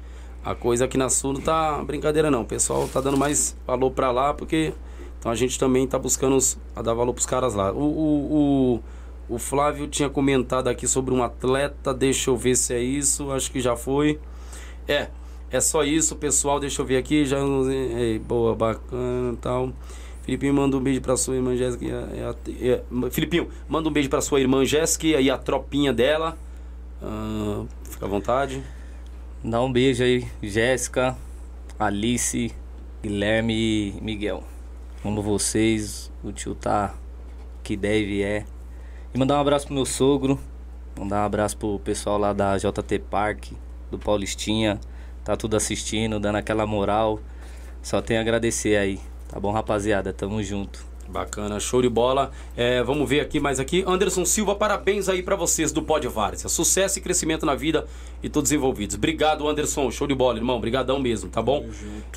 A 0.46 0.54
coisa 0.54 0.84
aqui 0.86 0.98
na 0.98 1.10
Sul 1.10 1.34
não 1.34 1.42
tá 1.42 1.82
brincadeira, 1.84 2.30
não. 2.30 2.42
O 2.42 2.46
pessoal 2.46 2.88
tá 2.90 3.00
dando 3.00 3.18
mais 3.18 3.56
valor 3.66 3.92
pra 3.92 4.12
lá, 4.12 4.34
porque 4.34 4.74
então 5.18 5.32
a 5.32 5.36
gente 5.36 5.58
também 5.58 5.88
tá 5.88 5.98
buscando 5.98 6.36
os, 6.36 6.60
a 6.76 6.82
dar 6.82 6.94
valor 6.94 7.14
pros 7.14 7.26
caras 7.26 7.54
lá. 7.54 7.72
O, 7.72 7.78
o, 7.78 8.34
o, 8.76 8.84
o 9.30 9.38
Flávio 9.38 9.88
tinha 9.88 10.10
comentado 10.10 10.68
aqui 10.68 10.88
sobre 10.88 11.14
um 11.14 11.24
atleta, 11.24 11.94
deixa 11.94 12.30
eu 12.30 12.38
ver 12.38 12.56
se 12.56 12.74
é 12.74 12.82
isso, 12.82 13.32
acho 13.32 13.52
que 13.52 13.60
já 13.60 13.76
foi. 13.76 14.20
É, 14.88 15.08
é 15.54 15.62
só 15.62 15.84
isso, 15.84 16.16
pessoal. 16.16 16.60
Deixa 16.60 16.82
eu 16.82 16.86
ver 16.86 16.98
aqui. 16.98 17.26
Já, 17.26 17.38
boa, 18.26 18.56
bacana 18.56 19.38
tal. 19.40 19.72
Filipinho, 20.24 20.54
manda 20.54 20.76
um 20.76 20.80
beijo 20.80 21.02
pra 21.02 21.16
sua 21.16 21.36
irmã 21.36 21.56
Jéssica. 21.56 21.86
É, 21.86 22.36
é, 22.70 23.10
Filipinho, 23.12 23.50
manda 23.68 23.88
um 23.88 23.92
beijo 23.92 24.10
pra 24.10 24.22
sua 24.22 24.40
irmã 24.40 24.66
Jéssica 24.66 25.08
e 25.08 25.30
a 25.30 25.38
tropinha 25.38 25.94
dela. 25.94 26.38
Uh, 27.02 27.68
fica 27.84 28.06
à 28.06 28.10
vontade. 28.10 28.64
Dá 29.44 29.62
um 29.62 29.72
beijo 29.72 30.04
aí, 30.04 30.26
Jéssica, 30.42 31.18
Alice, 31.78 32.52
Guilherme 33.02 33.54
e 33.54 34.02
Miguel. 34.02 34.44
Amo 35.04 35.22
vocês. 35.22 36.10
O 36.24 36.32
tio 36.32 36.56
tá 36.56 36.96
que 37.62 37.76
deve 37.76 38.24
é. 38.24 38.46
E 39.14 39.18
mandar 39.18 39.38
um 39.38 39.42
abraço 39.42 39.66
pro 39.66 39.76
meu 39.76 39.86
sogro. 39.86 40.40
Mandar 40.98 41.22
um 41.22 41.26
abraço 41.26 41.58
pro 41.58 41.80
pessoal 41.80 42.18
lá 42.18 42.34
da 42.34 42.58
JT 42.58 43.00
Park, 43.10 43.52
do 43.90 43.98
Paulistinha 43.98 44.80
tá 45.24 45.36
tudo 45.36 45.56
assistindo, 45.56 46.20
dando 46.20 46.36
aquela 46.36 46.66
moral. 46.66 47.20
Só 47.82 48.02
tenho 48.02 48.20
a 48.20 48.22
agradecer 48.22 48.76
aí. 48.76 49.00
Tá 49.28 49.40
bom, 49.40 49.52
rapaziada? 49.52 50.14
Tamo 50.14 50.44
junto. 50.44 50.86
Bacana, 51.08 51.60
show 51.60 51.82
de 51.82 51.90
bola. 51.90 52.32
É, 52.56 52.82
vamos 52.82 53.08
ver 53.10 53.20
aqui 53.20 53.40
mais 53.40 53.60
aqui. 53.60 53.84
Anderson 53.86 54.26
Silva, 54.26 54.56
parabéns 54.56 55.10
aí 55.10 55.22
para 55.22 55.36
vocês 55.36 55.72
do 55.72 55.82
Pod 55.82 56.08
Várzea. 56.08 56.48
Sucesso 56.48 56.98
e 56.98 57.02
crescimento 57.02 57.46
na 57.46 57.56
vida 57.56 57.86
e 58.22 58.30
todos 58.30 58.52
envolvidos. 58.52 58.96
Obrigado, 58.96 59.48
Anderson. 59.48 59.92
Show 59.92 60.08
de 60.08 60.16
bola, 60.16 60.38
irmão. 60.38 60.56
Obrigadão 60.56 61.00
mesmo, 61.00 61.30
tá 61.30 61.42
bom? 61.42 61.66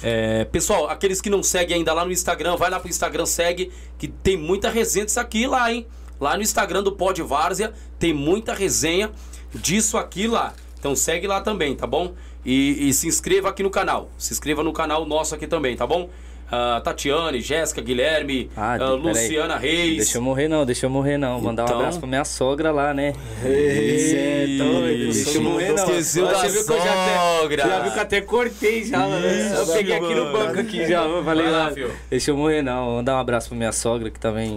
É, 0.02 0.44
pessoal, 0.44 0.88
aqueles 0.88 1.20
que 1.20 1.28
não 1.28 1.42
seguem 1.42 1.78
ainda 1.78 1.92
lá 1.92 2.04
no 2.04 2.12
Instagram, 2.12 2.56
vai 2.56 2.70
lá 2.70 2.78
pro 2.78 2.88
Instagram, 2.88 3.26
segue, 3.26 3.72
que 3.98 4.06
tem 4.06 4.36
muita 4.36 4.70
resenha 4.70 5.04
disso 5.04 5.18
aqui 5.18 5.46
lá, 5.46 5.70
hein? 5.72 5.86
Lá 6.20 6.36
no 6.36 6.42
Instagram 6.42 6.82
do 6.82 6.92
Pod 6.92 7.20
Várzea 7.22 7.72
tem 7.98 8.12
muita 8.12 8.54
resenha 8.54 9.10
disso 9.54 9.98
aqui 9.98 10.26
lá. 10.26 10.54
Então 10.78 10.94
segue 10.94 11.26
lá 11.26 11.40
também, 11.40 11.74
tá 11.74 11.86
bom? 11.86 12.14
E, 12.44 12.88
e, 12.88 12.92
se 12.94 13.08
inscreva 13.08 13.48
aqui 13.48 13.62
no 13.62 13.70
canal. 13.70 14.08
Se 14.16 14.32
inscreva 14.32 14.62
no 14.62 14.72
canal 14.72 15.04
nosso 15.04 15.34
aqui 15.34 15.48
também, 15.48 15.76
tá 15.76 15.84
bom? 15.84 16.08
Uh, 16.46 16.80
Tatiane, 16.80 17.40
Jéssica, 17.40 17.80
Guilherme, 17.80 18.48
ah, 18.56 18.78
uh, 18.80 18.94
Luciana 18.94 19.56
Reis. 19.56 19.96
Deixa 19.96 20.18
eu 20.18 20.22
morrer 20.22 20.46
não, 20.46 20.64
deixa 20.64 20.86
eu 20.86 20.90
morrer 20.90 21.18
não. 21.18 21.40
Mandar 21.40 21.64
então... 21.64 21.74
um 21.74 21.80
abraço 21.80 21.98
pra 21.98 22.08
minha 22.08 22.24
sogra 22.24 22.70
lá, 22.70 22.94
né? 22.94 23.14
Ei, 23.44 24.56
doido, 24.56 25.12
deixa 25.12 25.38
eu 25.38 25.42
morrer 25.42 25.72
não. 25.72 25.84
Esqueceu 25.84 26.28
da 26.28 26.42
viu 26.46 26.64
que 26.64 26.72
eu 26.72 26.78
já, 26.78 26.92
até, 26.92 27.56
já 27.56 27.78
viu 27.80 27.92
que 27.92 27.98
até 27.98 28.20
cortei 28.20 28.84
já, 28.84 29.08
né? 29.08 29.54
Eu 29.58 29.66
peguei 29.66 29.96
aqui 29.96 30.14
no 30.14 30.32
banco 30.32 30.60
aqui 30.60 30.86
já, 30.86 31.02
falei 31.24 31.50
lá. 31.50 31.72
Deixa 32.08 32.30
eu 32.30 32.36
morrer 32.36 32.62
não. 32.62 32.92
Mandar 32.92 33.16
um 33.16 33.18
abraço 33.18 33.48
pra 33.48 33.58
minha 33.58 33.72
sogra 33.72 34.08
que 34.08 34.20
também 34.20 34.54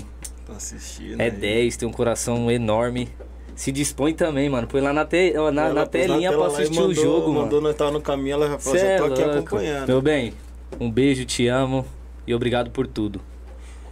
tá 0.49 0.57
assistindo. 0.57 1.19
É 1.19 1.25
aí. 1.25 1.31
10, 1.31 1.77
tem 1.77 1.87
um 1.87 1.91
coração 1.91 2.49
enorme 2.49 3.09
se 3.59 3.73
dispõe 3.73 4.13
também, 4.13 4.49
mano. 4.49 4.65
Põe 4.67 4.79
lá 4.79 4.93
na, 4.93 5.03
te, 5.03 5.33
na, 5.33 5.73
na 5.73 5.85
telinha 5.85 6.31
na 6.31 6.37
pra 6.37 6.47
assistir 6.47 6.75
mandou, 6.75 6.91
o 6.91 6.93
jogo, 6.93 7.09
mandou, 7.09 7.27
mano. 7.27 7.41
Mandou 7.41 7.61
nós 7.61 7.75
tava 7.75 7.91
no 7.91 7.99
caminho, 7.99 8.35
ela 8.35 8.47
já 8.47 8.57
falou, 8.57 8.79
já 8.79 8.97
tô 8.97 9.03
aqui 9.03 9.21
acompanhando. 9.21 9.87
Meu 9.89 10.01
bem, 10.01 10.33
um 10.79 10.89
beijo, 10.89 11.25
te 11.25 11.45
amo 11.47 11.85
e 12.25 12.33
obrigado 12.33 12.71
por 12.71 12.87
tudo. 12.87 13.19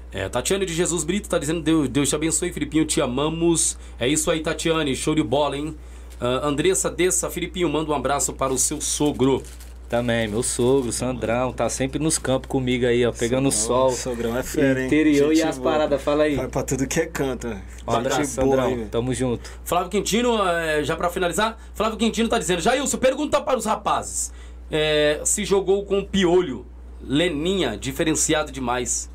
É, 0.10 0.30
Tatiane 0.30 0.66
de 0.66 0.74
Jesus 0.74 1.04
Brito 1.04 1.28
tá 1.28 1.38
dizendo, 1.38 1.62
Deus, 1.62 1.90
Deus 1.90 2.08
te 2.08 2.16
abençoe, 2.16 2.54
Filipinho, 2.54 2.86
te 2.86 3.02
amamos. 3.02 3.78
É 4.00 4.08
isso 4.08 4.32
aí, 4.32 4.40
Tatiane, 4.40 4.96
show 4.96 5.14
de 5.14 5.22
bola, 5.22 5.58
hein? 5.58 5.76
Uh, 6.22 6.48
Andressa 6.48 6.90
Dessa, 6.90 7.30
Filipinho, 7.30 7.68
manda 7.68 7.92
um 7.92 7.94
abraço 7.94 8.32
para 8.32 8.54
o 8.54 8.58
seu 8.58 8.80
sogro. 8.80 9.44
Também, 9.90 10.28
meu 10.28 10.44
sogro, 10.44 10.92
Sandrão, 10.92 11.54
tá 11.54 11.70
sempre 11.70 11.98
nos 11.98 12.18
campos 12.18 12.50
comigo 12.50 12.86
aí, 12.86 13.06
ó, 13.06 13.12
pegando 13.14 13.50
sol. 13.50 13.92
Sogrão 13.92 14.38
é 14.38 14.44
fera, 14.44 14.82
hein? 14.82 14.88
Interior 14.88 15.30
Gente 15.30 15.40
e 15.40 15.44
as 15.44 15.58
paradas, 15.58 16.02
fala 16.02 16.24
aí. 16.24 16.36
Vai 16.36 16.50
pra 16.50 16.62
tudo 16.62 16.86
que 16.86 17.00
é 17.00 17.06
canto. 17.06 17.48
Um 17.88 17.92
abraço, 17.92 18.26
Sandrão. 18.26 18.76
Boa, 18.76 18.88
Tamo 18.88 19.14
junto. 19.14 19.50
Flávio 19.64 19.90
Quintino, 19.90 20.46
é, 20.46 20.84
já 20.84 20.98
pra 20.98 21.10
finalizar, 21.10 21.58
Flávio 21.74 21.98
Quintino 21.98 22.28
tá 22.28 22.38
dizendo, 22.38 22.62
Jailson, 22.62 22.98
pergunta 22.98 23.40
para 23.40 23.58
os 23.58 23.64
rapazes, 23.64 24.34
é, 24.70 25.22
se 25.24 25.46
jogou 25.46 25.86
com 25.86 26.04
piolho, 26.04 26.66
Leninha, 27.02 27.78
diferenciado 27.78 28.52
demais. 28.52 29.10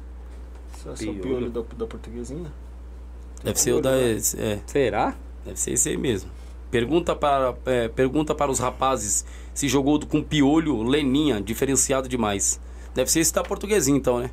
Só 0.82 0.94
piolho, 0.94 1.20
piolho 1.20 1.50
da, 1.50 1.60
da 1.76 1.86
portuguesinha? 1.86 2.50
Deve 3.44 3.60
ser 3.60 3.72
o 3.72 3.80
da... 3.80 3.90
É. 3.92 4.60
Será? 4.66 5.14
Deve 5.44 5.60
ser 5.60 5.72
esse 5.72 5.90
aí 5.90 5.98
mesmo. 5.98 6.30
Pergunta 6.72 7.14
para, 7.14 7.54
é, 7.66 7.86
pergunta 7.86 8.34
para 8.34 8.50
os 8.50 8.58
rapazes 8.58 9.26
se 9.52 9.68
jogou 9.68 10.00
com 10.06 10.22
piolho, 10.22 10.82
Leninha, 10.82 11.38
diferenciado 11.38 12.08
demais. 12.08 12.58
Deve 12.94 13.12
ser 13.12 13.20
esse 13.20 13.30
da 13.34 13.42
portuguesinho 13.42 13.98
então, 13.98 14.18
né? 14.18 14.30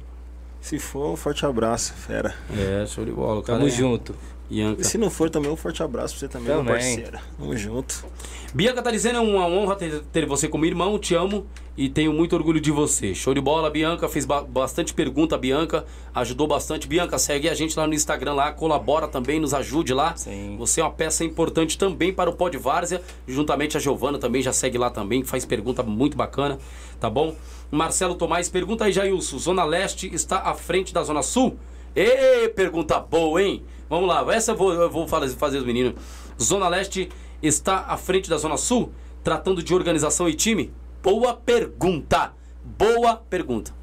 Se 0.62 0.80
for, 0.80 1.12
um 1.12 1.16
forte 1.18 1.46
abraço, 1.46 1.94
fera. 1.94 2.34
É, 2.58 2.86
show 2.88 3.04
de 3.04 3.12
bola. 3.12 3.44
Tamo 3.44 3.70
junto. 3.70 4.16
Bianca. 4.50 4.82
E 4.82 4.84
se 4.84 4.98
não 4.98 5.10
for 5.10 5.30
também, 5.30 5.52
um 5.52 5.56
forte 5.56 5.84
abraço 5.84 6.18
pra 6.18 6.20
você 6.20 6.28
também, 6.28 6.48
também. 6.48 6.64
meu 6.64 6.74
parceiro. 6.74 7.20
Tamo 7.38 7.56
junto. 7.56 8.06
Bianca 8.54 8.82
tá 8.82 8.90
dizendo, 8.90 9.18
é 9.18 9.22
uma 9.22 9.46
honra 9.46 9.76
ter, 9.76 10.02
ter, 10.12 10.26
você 10.26 10.48
como 10.48 10.66
irmão, 10.66 10.98
te 10.98 11.14
amo 11.14 11.46
e 11.78 11.88
tenho 11.88 12.12
muito 12.12 12.36
orgulho 12.36 12.60
de 12.60 12.72
você. 12.72 13.14
Show 13.14 13.32
de 13.34 13.40
bola, 13.40 13.70
Bianca, 13.70 14.10
fez 14.10 14.26
ba 14.26 14.42
bastante 14.42 14.92
pergunta, 14.92 15.38
Bianca, 15.38 15.86
ajudou 16.16 16.48
bastante. 16.48 16.88
Bianca, 16.88 17.20
segue 17.20 17.48
a 17.48 17.54
gente 17.54 17.78
lá 17.78 17.86
no 17.86 17.94
Instagram 17.94 18.34
lá, 18.34 18.52
colabora 18.52 19.08
também, 19.08 19.40
nos 19.40 19.54
ajude 19.54 19.94
lá. 19.94 20.16
Sim. 20.16 20.56
Você 20.58 20.82
é 20.82 20.84
uma 20.84 20.92
peça 20.92 21.24
importante 21.24 21.78
também 21.78 22.12
para 22.12 22.28
o 22.28 22.34
Pod 22.34 22.58
Várzea, 22.58 23.04
juntamente 23.28 23.78
a 23.78 23.80
Giovana 23.80 24.18
também 24.18 24.42
já 24.42 24.52
segue 24.52 24.80
lá 24.80 24.90
também, 24.90 25.24
faz 25.24 25.46
pergunta 25.46 25.84
muito 25.84 26.18
bacana, 26.18 26.58
tá 27.00 27.08
bom? 27.08 27.36
Marcelo 27.70 28.16
Tomás, 28.16 28.50
pergunta 28.50 28.86
aí, 28.86 28.92
Jailson, 28.92 29.38
Zona 29.38 29.64
Leste 29.64 30.10
está 30.12 30.40
à 30.40 30.56
frente 30.56 30.92
da 30.92 31.04
Zona 31.04 31.22
Sul? 31.22 31.56
Ê, 31.96 32.50
pergunta 32.50 33.00
boa, 33.00 33.42
hein? 33.42 33.64
Vamos 33.90 34.08
lá, 34.08 34.24
essa 34.34 34.52
eu 34.52 34.56
vou, 34.56 34.72
eu 34.72 34.90
vou 34.90 35.08
fazer, 35.08 35.58
os 35.58 35.66
meninos. 35.66 35.96
Zona 36.40 36.68
Leste 36.70 37.10
está 37.42 37.86
à 37.88 37.98
frente 37.98 38.30
da 38.30 38.38
Zona 38.38 38.56
Sul, 38.56 38.94
tratando 39.24 39.64
de 39.64 39.74
organização 39.74 40.30
e 40.30 40.36
time? 40.36 40.72
Boa 41.02 41.34
pergunta. 41.34 42.34
Boa 42.64 43.16
pergunta. 43.16 43.74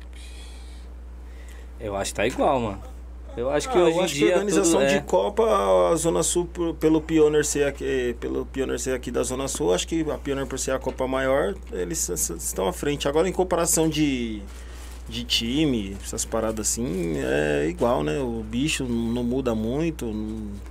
Eu 1.80 1.96
acho 1.96 2.12
que 2.12 2.16
tá 2.16 2.26
igual, 2.26 2.60
mano. 2.60 2.82
Eu 3.36 3.50
acho 3.50 3.68
que 3.68 3.76
ah, 3.76 3.82
hoje 3.82 3.96
eu 3.96 4.02
acho 4.02 4.14
dia. 4.14 4.26
Que 4.26 4.32
a 4.32 4.36
organização 4.36 4.86
de 4.86 4.94
é... 4.94 5.00
Copa, 5.00 5.90
a 5.90 5.96
Zona 5.96 6.22
Sul, 6.22 6.48
pelo 6.78 7.02
Pioneer 7.02 7.44
ser 7.44 7.66
aqui, 7.66 8.16
pelo 8.18 8.46
Pioneer 8.46 8.78
ser 8.78 8.94
aqui 8.94 9.10
da 9.10 9.22
Zona 9.22 9.48
Sul, 9.48 9.74
acho 9.74 9.86
que 9.86 10.08
a 10.10 10.16
Pioneer 10.16 10.46
por 10.46 10.58
ser 10.58 10.70
a 10.70 10.78
Copa 10.78 11.06
maior, 11.06 11.54
eles 11.72 12.08
estão 12.08 12.66
à 12.66 12.72
frente. 12.72 13.08
Agora, 13.08 13.28
em 13.28 13.32
comparação 13.32 13.88
de 13.88 14.40
de 15.08 15.24
time, 15.24 15.96
essas 16.02 16.24
paradas 16.24 16.68
assim, 16.68 17.14
é 17.16 17.66
igual, 17.68 18.02
né? 18.02 18.18
O 18.18 18.42
bicho 18.42 18.84
não 18.84 19.22
muda 19.22 19.54
muito. 19.54 20.12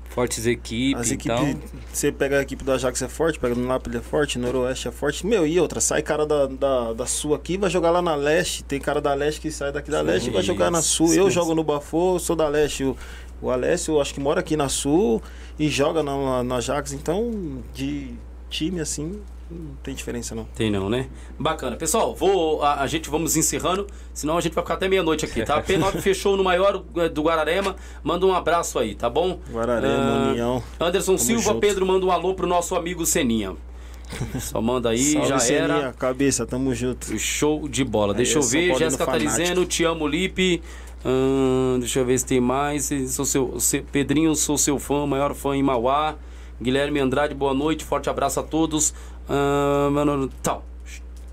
Fortes 0.10 0.46
equipes, 0.46 1.02
As 1.02 1.12
equipes, 1.12 1.42
então... 1.42 1.62
Você 1.92 2.12
pega 2.12 2.40
a 2.40 2.42
equipe 2.42 2.64
do 2.64 2.72
Ajax 2.72 3.02
é 3.02 3.08
forte, 3.08 3.38
pega 3.38 3.54
no 3.54 3.68
Napoli 3.68 3.98
é 3.98 4.02
forte, 4.02 4.40
no 4.40 4.46
Noroeste 4.46 4.88
é 4.88 4.92
forte. 4.92 5.26
Meu, 5.26 5.46
e 5.46 5.60
outra, 5.60 5.82
sai 5.82 6.02
cara 6.02 6.26
da, 6.26 6.48
da, 6.48 6.94
da 6.94 7.06
Sul 7.06 7.34
aqui, 7.34 7.58
vai 7.58 7.70
jogar 7.70 7.92
lá 7.92 8.02
na 8.02 8.16
Leste. 8.16 8.64
Tem 8.64 8.80
cara 8.80 9.02
da 9.02 9.14
Leste 9.14 9.42
que 9.42 9.52
sai 9.52 9.72
daqui 9.72 9.92
da 9.92 10.00
sim, 10.00 10.06
Leste 10.06 10.30
e 10.30 10.34
vai 10.34 10.42
jogar 10.42 10.72
na 10.72 10.82
Sul. 10.82 11.10
Sim, 11.10 11.20
eu 11.20 11.30
jogo 11.30 11.54
no 11.54 11.64
Bafô, 11.64 12.18
sou 12.18 12.36
da 12.36 12.48
Leste. 12.48 12.86
O, 12.86 12.96
o 13.42 13.50
Alessio, 13.50 14.00
acho 14.00 14.14
que 14.14 14.20
mora 14.20 14.40
aqui 14.40 14.56
na 14.56 14.70
Sul 14.70 15.22
e 15.60 15.68
joga 15.68 16.02
na, 16.02 16.44
na 16.44 16.56
Ajax. 16.56 16.94
Então, 16.94 17.62
de 17.74 18.14
time 18.50 18.80
assim, 18.80 19.20
não 19.50 19.76
tem 19.84 19.94
diferença 19.94 20.34
não. 20.34 20.46
Tem 20.56 20.72
não, 20.72 20.90
né? 20.90 21.08
Bacana. 21.38 21.76
Pessoal, 21.76 22.16
vou 22.16 22.64
a, 22.64 22.82
a 22.82 22.88
gente 22.88 23.10
vamos 23.10 23.36
encerrando, 23.36 23.86
senão 24.14 24.38
a 24.38 24.42
gente 24.42 24.54
vai 24.54 24.64
ficar 24.64 24.74
até 24.74 24.88
meia-noite 24.88 25.26
aqui, 25.26 25.44
tá? 25.44 25.62
P9 25.64 26.02
fechou 26.02 26.36
no 26.36 26.44
maior 26.44 26.84
é, 26.98 27.10
do 27.10 27.22
Guararema. 27.22 27.76
Manda 28.04 28.26
um 28.26 28.34
abraço 28.34 28.80
aí, 28.80 28.96
tá 28.96 29.10
bom? 29.10 29.40
Guararema, 29.52 30.28
uh, 30.28 30.30
União. 30.32 30.64
Anderson 30.80 31.16
Tamo 31.16 31.20
Silva, 31.20 31.44
junto. 31.44 31.60
Pedro 31.60 31.86
manda 31.86 32.06
um 32.06 32.12
alô 32.12 32.34
pro 32.34 32.48
nosso 32.48 32.76
amigo 32.76 33.06
Seninha. 33.06 33.56
Só 34.40 34.62
manda 34.62 34.90
aí, 34.90 35.14
Salve, 35.14 35.28
já 35.28 35.40
Seninha, 35.40 35.64
era. 35.64 35.94
cabeça, 35.94 36.46
tamo 36.46 36.74
junto. 36.74 37.18
Show 37.18 37.68
de 37.68 37.84
bola. 37.84 38.14
Aí, 38.14 38.18
deixa 38.18 38.40
eu 38.40 38.44
ver, 38.44 38.76
Jéssica 38.76 39.06
tá 39.06 39.18
dizendo, 39.18 39.66
te 39.66 39.84
amo, 39.84 40.08
Lipe. 40.08 40.62
Hum, 41.06 41.78
deixa 41.80 42.00
eu 42.00 42.06
ver 42.06 42.18
se 42.18 42.26
tem 42.26 42.42
mais. 42.42 42.90
Sou 43.10 43.26
seu, 43.26 43.58
Pedrinho, 43.92 44.36
sou 44.36 44.58
seu 44.58 44.80
fã, 44.80 45.06
maior 45.06 45.36
fã 45.36 45.56
em 45.56 45.62
Mauá. 45.62 46.16
Guilherme 46.62 47.02
Andrade, 47.02 47.36
boa 47.36 47.54
noite, 47.54 47.84
forte 47.84 48.10
abraço 48.10 48.40
a 48.40 48.44
todos. 48.44 48.94
Uh, 49.30 49.92
mano, 49.92 50.30
tal. 50.42 50.64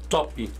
Top. 0.08 0.50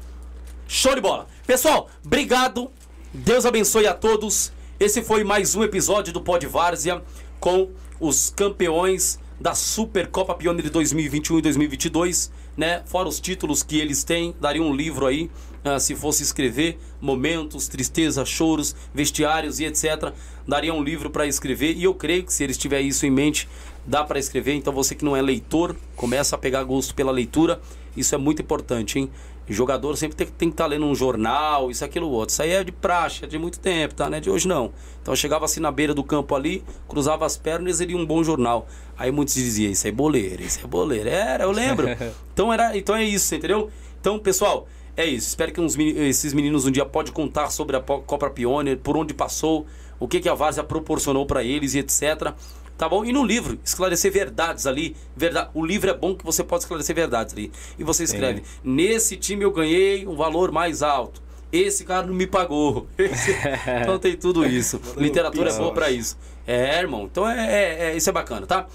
Show 0.68 0.94
de 0.94 1.00
bola. 1.00 1.26
Pessoal, 1.46 1.88
obrigado. 2.04 2.70
Deus 3.12 3.44
abençoe 3.44 3.86
a 3.86 3.94
todos. 3.94 4.52
Esse 4.78 5.02
foi 5.02 5.22
mais 5.24 5.54
um 5.54 5.62
episódio 5.62 6.12
do 6.12 6.20
Pod 6.20 6.46
Várzea 6.46 7.02
com 7.38 7.70
os 8.00 8.30
campeões 8.30 9.18
da 9.40 9.54
Supercopa 9.54 10.34
Pioneer 10.34 10.64
de 10.64 10.70
2021 10.70 11.38
e 11.38 11.42
2022, 11.42 12.30
né? 12.56 12.82
Fora 12.86 13.08
os 13.08 13.18
títulos 13.18 13.62
que 13.62 13.78
eles 13.78 14.04
têm, 14.04 14.34
daria 14.40 14.62
um 14.62 14.74
livro 14.74 15.04
aí, 15.04 15.30
uh, 15.64 15.80
se 15.80 15.96
fosse 15.96 16.22
escrever 16.22 16.78
momentos, 17.00 17.66
tristeza, 17.66 18.24
choros, 18.24 18.74
vestiários 18.94 19.58
e 19.58 19.64
etc. 19.64 20.12
Daria 20.46 20.72
um 20.72 20.82
livro 20.82 21.10
para 21.10 21.26
escrever 21.26 21.76
e 21.76 21.84
eu 21.84 21.94
creio 21.94 22.24
que 22.24 22.32
se 22.32 22.44
eles 22.44 22.56
tiverem 22.56 22.88
isso 22.88 23.04
em 23.04 23.10
mente, 23.10 23.48
dá 23.86 24.04
para 24.04 24.18
escrever. 24.18 24.54
Então 24.54 24.72
você 24.72 24.94
que 24.94 25.04
não 25.04 25.16
é 25.16 25.22
leitor, 25.22 25.76
começa 25.96 26.36
a 26.36 26.38
pegar 26.38 26.62
gosto 26.64 26.94
pela 26.94 27.12
leitura. 27.12 27.60
Isso 27.96 28.14
é 28.14 28.18
muito 28.18 28.40
importante, 28.40 28.98
hein? 28.98 29.10
jogador 29.52 29.96
sempre 29.96 30.16
tem, 30.16 30.26
tem 30.26 30.48
que 30.48 30.54
estar 30.54 30.64
tá 30.64 30.68
lendo 30.68 30.86
um 30.86 30.94
jornal, 30.94 31.70
isso, 31.70 31.84
aquilo, 31.84 32.08
outro. 32.10 32.32
Isso 32.32 32.42
aí 32.42 32.50
é 32.52 32.64
de 32.64 32.72
praxe, 32.72 33.24
é 33.24 33.28
de 33.28 33.38
muito 33.38 33.58
tempo, 33.58 33.94
tá? 33.94 34.08
Não 34.08 34.16
é 34.16 34.20
de 34.20 34.30
hoje 34.30 34.48
não. 34.48 34.72
Então 35.00 35.12
eu 35.12 35.16
chegava 35.16 35.44
assim 35.44 35.60
na 35.60 35.70
beira 35.70 35.92
do 35.92 36.02
campo 36.02 36.34
ali, 36.34 36.64
cruzava 36.88 37.26
as 37.26 37.36
pernas 37.36 37.80
e 37.80 37.84
lia 37.86 37.96
um 37.96 38.06
bom 38.06 38.22
jornal. 38.22 38.66
Aí 38.96 39.10
muitos 39.10 39.34
diziam, 39.34 39.70
isso 39.70 39.86
é 39.86 39.92
boleiro, 39.92 40.42
isso 40.42 40.60
é 40.62 40.66
boleiro. 40.66 41.08
Era, 41.08 41.44
eu 41.44 41.50
lembro. 41.50 41.86
então, 42.32 42.52
era, 42.52 42.76
então 42.76 42.94
é 42.94 43.04
isso, 43.04 43.34
entendeu? 43.34 43.70
Então, 44.00 44.18
pessoal, 44.18 44.66
é 44.96 45.04
isso. 45.04 45.28
Espero 45.28 45.52
que 45.52 45.60
uns, 45.60 45.76
esses 45.78 46.32
meninos 46.32 46.64
um 46.64 46.70
dia 46.70 46.84
podem 46.84 47.12
contar 47.12 47.50
sobre 47.50 47.76
a 47.76 47.80
Copa 47.80 48.30
Pioneer, 48.30 48.78
por 48.78 48.96
onde 48.96 49.12
passou, 49.12 49.66
o 49.98 50.08
que, 50.08 50.20
que 50.20 50.28
a 50.28 50.34
Várzea 50.34 50.64
proporcionou 50.64 51.26
para 51.26 51.44
eles 51.44 51.74
e 51.74 51.78
etc 51.78 52.34
tá 52.76 52.88
bom? 52.88 53.04
E 53.04 53.12
no 53.12 53.24
livro, 53.24 53.58
esclarecer 53.64 54.12
verdades 54.12 54.66
ali. 54.66 54.96
Verdade, 55.16 55.50
o 55.54 55.64
livro 55.64 55.90
é 55.90 55.94
bom 55.94 56.14
que 56.14 56.24
você 56.24 56.42
pode 56.42 56.64
esclarecer 56.64 56.94
verdades 56.94 57.34
ali. 57.34 57.52
E 57.78 57.84
você 57.84 58.04
escreve: 58.04 58.40
Sim. 58.40 58.44
nesse 58.64 59.16
time 59.16 59.44
eu 59.44 59.50
ganhei 59.50 60.06
um 60.06 60.16
valor 60.16 60.50
mais 60.50 60.82
alto. 60.82 61.22
Esse 61.52 61.84
cara 61.84 62.06
não 62.06 62.14
me 62.14 62.26
pagou. 62.26 62.86
Esse... 62.96 63.36
então 63.82 63.98
tem 63.98 64.16
tudo 64.16 64.46
isso. 64.46 64.80
Literatura 64.96 65.50
é 65.50 65.56
boa 65.56 65.72
para 65.72 65.90
isso. 65.90 66.16
É, 66.46 66.78
irmão. 66.78 67.08
Então 67.10 67.28
é, 67.28 67.38
é, 67.38 67.84
é, 67.90 67.96
isso 67.96 68.08
é 68.08 68.12
bacana, 68.12 68.46
tá? 68.46 68.66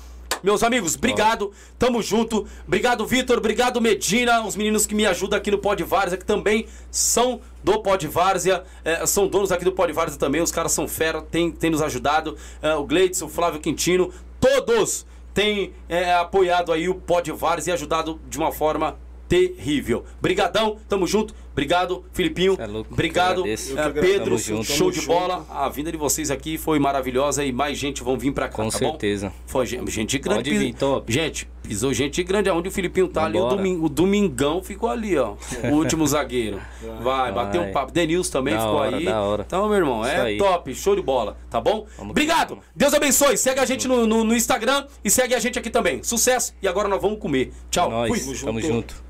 Meus 0.43 0.61
amigos, 0.61 0.95
obrigado. 0.95 1.51
Tamo 1.79 2.01
junto. 2.01 2.45
Obrigado, 2.65 3.05
Vitor. 3.05 3.37
Obrigado, 3.39 3.81
Medina. 3.81 4.45
Os 4.45 4.55
meninos 4.55 4.85
que 4.85 4.93
me 4.93 5.05
ajudam 5.05 5.37
aqui 5.37 5.49
no 5.49 5.57
Pod 5.57 5.83
Várzea, 5.83 6.17
que 6.17 6.25
também 6.25 6.67
são 6.91 7.41
do 7.67 7.81
Pod 7.81 8.07
Várzea. 8.07 8.63
É, 8.85 9.05
são 9.05 9.27
donos 9.27 9.51
aqui 9.51 9.65
do 9.65 9.73
Pod 9.73 9.91
Várzea 9.91 10.17
também. 10.17 10.41
Os 10.41 10.53
caras 10.53 10.71
são 10.71 10.87
fera, 10.87 11.21
tem, 11.21 11.51
tem 11.51 11.69
nos 11.69 11.81
ajudado. 11.81 12.37
É, 12.61 12.73
o 12.73 12.85
Gleitz, 12.85 13.21
o 13.21 13.27
Flávio 13.27 13.59
Quintino. 13.59 14.09
Todos 14.39 15.05
têm 15.33 15.73
é, 15.89 16.13
apoiado 16.13 16.71
aí 16.71 16.87
o 16.87 16.95
Pod 16.95 17.29
Várzea 17.33 17.71
e 17.71 17.73
ajudado 17.73 18.21
de 18.29 18.37
uma 18.37 18.53
forma 18.53 18.97
terrível. 19.27 20.05
Brigadão, 20.21 20.77
tamo 20.87 21.05
junto. 21.05 21.35
Obrigado, 21.51 22.05
Filipinho. 22.13 22.55
É 22.57 22.65
louco, 22.65 22.93
Obrigado, 22.93 23.43
é, 23.45 23.55
Pedro. 23.99 24.37
Show 24.63 24.89
de 24.89 25.01
bola. 25.01 25.45
A 25.49 25.67
vinda 25.67 25.91
de 25.91 25.97
vocês 25.97 26.31
aqui 26.31 26.57
foi 26.57 26.79
maravilhosa 26.79 27.43
e 27.43 27.51
mais 27.51 27.77
gente 27.77 28.01
vão 28.01 28.17
vir 28.17 28.31
pra 28.31 28.47
cá, 28.47 28.55
Com 28.55 28.69
tá 28.69 28.77
certeza. 28.77 29.27
Bom? 29.27 29.35
Foi 29.45 29.65
gente 29.65 30.17
grande. 30.19 30.49
Pode 30.51 30.57
vir, 30.57 30.73
top. 30.73 31.11
Gente, 31.11 31.49
pisou 31.67 31.93
gente 31.93 32.23
grande. 32.23 32.49
Onde 32.49 32.69
o 32.69 32.71
Filipinho 32.71 33.07
tá 33.07 33.25
Vambora. 33.25 33.45
ali, 33.45 33.53
o, 33.53 33.57
domingo, 33.57 33.85
o 33.85 33.89
Domingão 33.89 34.63
ficou 34.63 34.89
ali, 34.89 35.17
ó. 35.17 35.35
O 35.65 35.75
último 35.75 36.05
zagueiro. 36.07 36.61
Vai, 37.01 37.01
Vai, 37.01 37.31
bateu 37.31 37.61
um 37.61 37.71
papo. 37.71 37.91
Denilson 37.91 38.31
também 38.31 38.53
da 38.53 38.61
ficou 38.61 38.75
hora, 38.75 38.97
aí. 38.97 39.05
Da 39.05 39.21
hora. 39.21 39.43
Então, 39.45 39.67
meu 39.67 39.77
irmão, 39.77 40.05
é 40.05 40.37
top. 40.37 40.73
Show 40.73 40.95
de 40.95 41.01
bola, 41.01 41.37
tá 41.49 41.59
bom? 41.59 41.85
Vamos 41.97 42.11
Obrigado. 42.11 42.59
Deus 42.75 42.93
abençoe. 42.93 43.37
Segue 43.37 43.59
a 43.59 43.65
gente 43.65 43.87
no, 43.87 44.05
no, 44.07 44.23
no, 44.23 44.35
Instagram 44.35 44.85
e 45.03 45.09
segue 45.09 45.33
a 45.33 45.39
gente 45.39 45.57
aqui 45.59 45.69
também. 45.69 46.01
Sucesso. 46.03 46.53
E 46.61 46.67
agora 46.67 46.87
nós 46.87 47.01
vamos 47.01 47.19
comer. 47.19 47.51
Tchau. 47.69 48.05
É 48.05 48.07
Fui. 48.07 48.19
Tamo 48.37 48.61
junto. 48.61 49.06